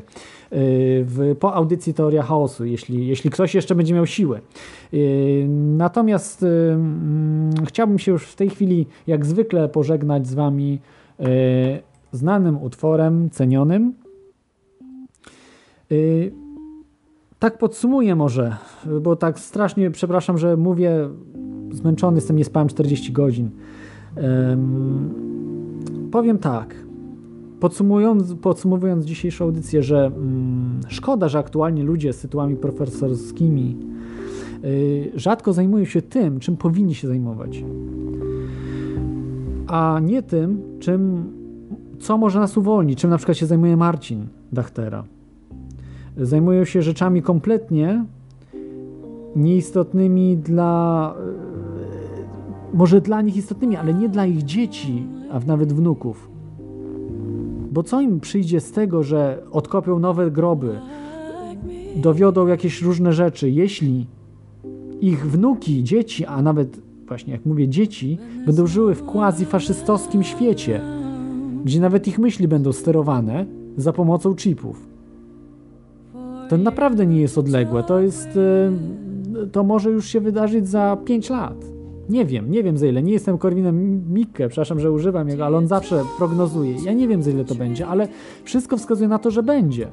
w, 0.50 1.36
po 1.40 1.54
audycji 1.54 1.94
Teoria 1.94 2.22
Chaosu, 2.22 2.64
jeśli, 2.64 3.06
jeśli 3.06 3.30
ktoś 3.30 3.54
jeszcze 3.54 3.74
będzie 3.74 3.94
miał 3.94 4.06
siłę. 4.06 4.40
Natomiast 5.76 6.44
chciałbym 7.66 7.98
się 7.98 8.12
już 8.12 8.26
w 8.26 8.36
tej 8.36 8.50
chwili, 8.50 8.86
jak 9.06 9.26
zwykle, 9.26 9.68
pożegnać 9.68 10.26
z 10.26 10.34
Wami 10.34 10.78
znanym 12.12 12.62
utworem, 12.62 13.30
cenionym. 13.30 13.94
Tak 17.38 17.58
podsumuję 17.58 18.16
może, 18.16 18.56
bo 19.00 19.16
tak 19.16 19.38
strasznie 19.38 19.90
przepraszam, 19.90 20.38
że 20.38 20.56
mówię, 20.56 21.08
zmęczony 21.70 22.16
jestem, 22.16 22.36
nie 22.36 22.44
spałem 22.44 22.68
40 22.68 23.12
godzin. 23.12 23.50
Powiem 26.10 26.38
tak. 26.38 26.74
Podsumowując, 27.60 28.34
podsumowując 28.34 29.04
dzisiejszą 29.04 29.44
audycję, 29.44 29.82
że 29.82 30.06
mm, 30.06 30.80
szkoda, 30.88 31.28
że 31.28 31.38
aktualnie 31.38 31.82
ludzie 31.82 32.12
z 32.12 32.20
tytułami 32.20 32.56
profesorskimi 32.56 33.76
y, 34.64 35.12
rzadko 35.14 35.52
zajmują 35.52 35.84
się 35.84 36.02
tym, 36.02 36.40
czym 36.40 36.56
powinni 36.56 36.94
się 36.94 37.08
zajmować, 37.08 37.64
a 39.66 40.00
nie 40.02 40.22
tym, 40.22 40.62
czym, 40.78 41.24
co 41.98 42.18
może 42.18 42.40
nas 42.40 42.56
uwolnić, 42.56 42.98
czym 42.98 43.10
na 43.10 43.16
przykład 43.16 43.38
się 43.38 43.46
zajmuje 43.46 43.76
Marcin 43.76 44.26
Dachtera. 44.52 45.04
Zajmują 46.16 46.64
się 46.64 46.82
rzeczami 46.82 47.22
kompletnie 47.22 48.04
nieistotnymi 49.36 50.36
dla 50.36 51.14
może 52.74 53.00
dla 53.00 53.22
nich 53.22 53.36
istotnymi, 53.36 53.76
ale 53.76 53.94
nie 53.94 54.08
dla 54.08 54.26
ich 54.26 54.42
dzieci, 54.42 55.06
a 55.30 55.40
nawet 55.46 55.72
wnuków. 55.72 56.30
Bo 57.72 57.82
co 57.82 58.00
im 58.00 58.20
przyjdzie 58.20 58.60
z 58.60 58.72
tego, 58.72 59.02
że 59.02 59.42
odkopią 59.50 59.98
nowe 59.98 60.30
groby, 60.30 60.78
dowiodą 61.96 62.46
jakieś 62.46 62.82
różne 62.82 63.12
rzeczy, 63.12 63.50
jeśli 63.50 64.06
ich 65.00 65.30
wnuki, 65.30 65.84
dzieci, 65.84 66.26
a 66.26 66.42
nawet 66.42 66.80
właśnie 67.08 67.32
jak 67.32 67.46
mówię 67.46 67.68
dzieci, 67.68 68.18
będą 68.46 68.66
żyły 68.66 68.94
w 68.94 69.02
quasi-faszystowskim 69.02 70.22
świecie, 70.22 70.80
gdzie 71.64 71.80
nawet 71.80 72.08
ich 72.08 72.18
myśli 72.18 72.48
będą 72.48 72.72
sterowane 72.72 73.46
za 73.76 73.92
pomocą 73.92 74.34
chipów. 74.34 74.88
To 76.48 76.58
naprawdę 76.58 77.06
nie 77.06 77.20
jest 77.20 77.38
odległe, 77.38 77.82
to 77.82 78.00
jest 78.00 78.38
to 79.52 79.64
może 79.64 79.90
już 79.90 80.06
się 80.06 80.20
wydarzyć 80.20 80.68
za 80.68 80.96
5 81.04 81.30
lat. 81.30 81.77
Nie 82.08 82.24
wiem, 82.24 82.50
nie 82.50 82.62
wiem 82.62 82.78
za 82.78 82.86
ile. 82.86 83.02
Nie 83.02 83.12
jestem 83.12 83.38
Korwinem 83.38 84.04
Mikke, 84.12 84.48
przepraszam, 84.48 84.80
że 84.80 84.92
używam 84.92 85.28
jego, 85.28 85.46
ale 85.46 85.56
on 85.56 85.66
zawsze 85.66 86.04
prognozuje. 86.18 86.76
Ja 86.84 86.92
nie 86.92 87.08
wiem 87.08 87.22
za 87.22 87.30
ile 87.30 87.44
to 87.44 87.54
będzie, 87.54 87.86
ale 87.86 88.08
wszystko 88.44 88.76
wskazuje 88.76 89.08
na 89.08 89.18
to, 89.18 89.30
że 89.30 89.42
będzie. 89.42 89.88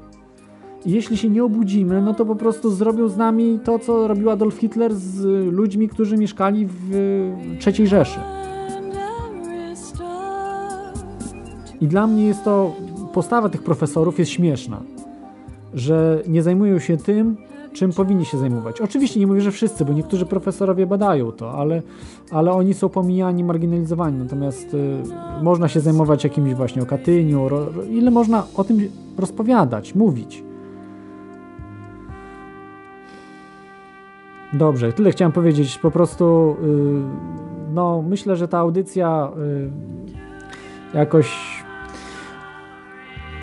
I 0.85 0.91
jeśli 0.91 1.17
się 1.17 1.29
nie 1.29 1.43
obudzimy, 1.43 2.01
no 2.01 2.13
to 2.13 2.25
po 2.25 2.35
prostu 2.35 2.71
zrobią 2.71 3.07
z 3.09 3.17
nami 3.17 3.59
to, 3.63 3.79
co 3.79 4.07
robił 4.07 4.29
Adolf 4.29 4.55
Hitler 4.55 4.95
z 4.95 5.23
ludźmi, 5.53 5.89
którzy 5.89 6.17
mieszkali 6.17 6.67
w 6.67 6.91
III 7.67 7.87
Rzeszy. 7.87 8.19
I 11.81 11.87
dla 11.87 12.07
mnie 12.07 12.25
jest 12.25 12.43
to, 12.43 12.75
postawa 13.13 13.49
tych 13.49 13.63
profesorów 13.63 14.19
jest 14.19 14.31
śmieszna, 14.31 14.81
że 15.73 16.23
nie 16.27 16.43
zajmują 16.43 16.79
się 16.79 16.97
tym, 16.97 17.37
czym 17.75 17.93
powinni 17.93 18.25
się 18.25 18.37
zajmować. 18.37 18.81
Oczywiście 18.81 19.19
nie 19.19 19.27
mówię, 19.27 19.41
że 19.41 19.51
wszyscy, 19.51 19.85
bo 19.85 19.93
niektórzy 19.93 20.25
profesorowie 20.25 20.85
badają 20.85 21.31
to, 21.31 21.51
ale, 21.51 21.81
ale 22.31 22.51
oni 22.51 22.73
są 22.73 22.89
pomijani, 22.89 23.43
marginalizowani. 23.43 24.17
Natomiast 24.17 24.73
y, 24.73 25.03
można 25.41 25.67
się 25.67 25.79
zajmować 25.79 26.23
jakimś 26.23 26.53
właśnie 26.53 26.81
o 26.81 26.85
Katyniu, 26.85 27.49
ro, 27.49 27.65
ile 27.89 28.11
można 28.11 28.43
o 28.55 28.63
tym 28.63 28.77
rozpowiadać, 29.17 29.95
mówić. 29.95 30.43
Dobrze, 34.53 34.93
tyle 34.93 35.11
chciałem 35.11 35.31
powiedzieć. 35.31 35.77
Po 35.77 35.91
prostu 35.91 36.55
y, 36.63 37.73
no, 37.73 38.01
myślę, 38.01 38.35
że 38.35 38.47
ta 38.47 38.57
audycja 38.57 39.31
y, 40.93 40.97
jakoś 40.97 41.64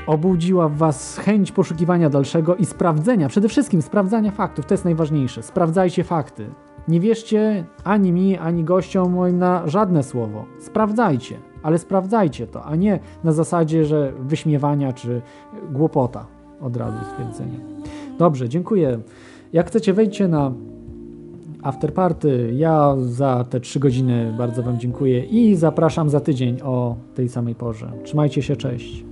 obudziła 0.06 0.68
w 0.68 0.76
Was 0.76 1.18
chęć 1.18 1.52
poszukiwania 1.52 2.10
dalszego 2.10 2.56
i 2.56 2.64
sprawdzenia, 2.64 3.28
przede 3.28 3.48
wszystkim 3.48 3.82
sprawdzania 3.82 4.30
faktów, 4.30 4.66
to 4.66 4.74
jest 4.74 4.84
najważniejsze. 4.84 5.42
Sprawdzajcie 5.42 6.04
fakty. 6.04 6.46
Nie 6.88 7.00
wierzcie 7.00 7.64
ani 7.84 8.12
mi, 8.12 8.38
ani 8.38 8.64
gościom 8.64 9.12
moim 9.12 9.38
na 9.38 9.68
żadne 9.68 10.02
słowo. 10.02 10.44
Sprawdzajcie, 10.60 11.36
ale 11.62 11.78
sprawdzajcie 11.78 12.46
to, 12.46 12.64
a 12.64 12.76
nie 12.76 13.00
na 13.24 13.32
zasadzie, 13.32 13.84
że 13.84 14.12
wyśmiewania 14.18 14.92
czy 14.92 15.22
głupota 15.72 16.26
od 16.60 16.76
razu 16.76 16.98
stwierdzenia. 17.12 17.58
Dobrze, 18.18 18.48
dziękuję. 18.48 18.98
Jak 19.52 19.66
chcecie, 19.66 19.92
wejdźcie 19.92 20.28
na 20.28 20.52
afterparty. 21.62 22.52
Ja 22.56 22.94
za 22.98 23.44
te 23.50 23.60
trzy 23.60 23.80
godziny 23.80 24.34
bardzo 24.38 24.62
Wam 24.62 24.78
dziękuję 24.78 25.24
i 25.24 25.56
zapraszam 25.56 26.08
za 26.08 26.20
tydzień 26.20 26.60
o 26.62 26.96
tej 27.14 27.28
samej 27.28 27.54
porze. 27.54 27.92
Trzymajcie 28.04 28.42
się, 28.42 28.56
cześć. 28.56 29.11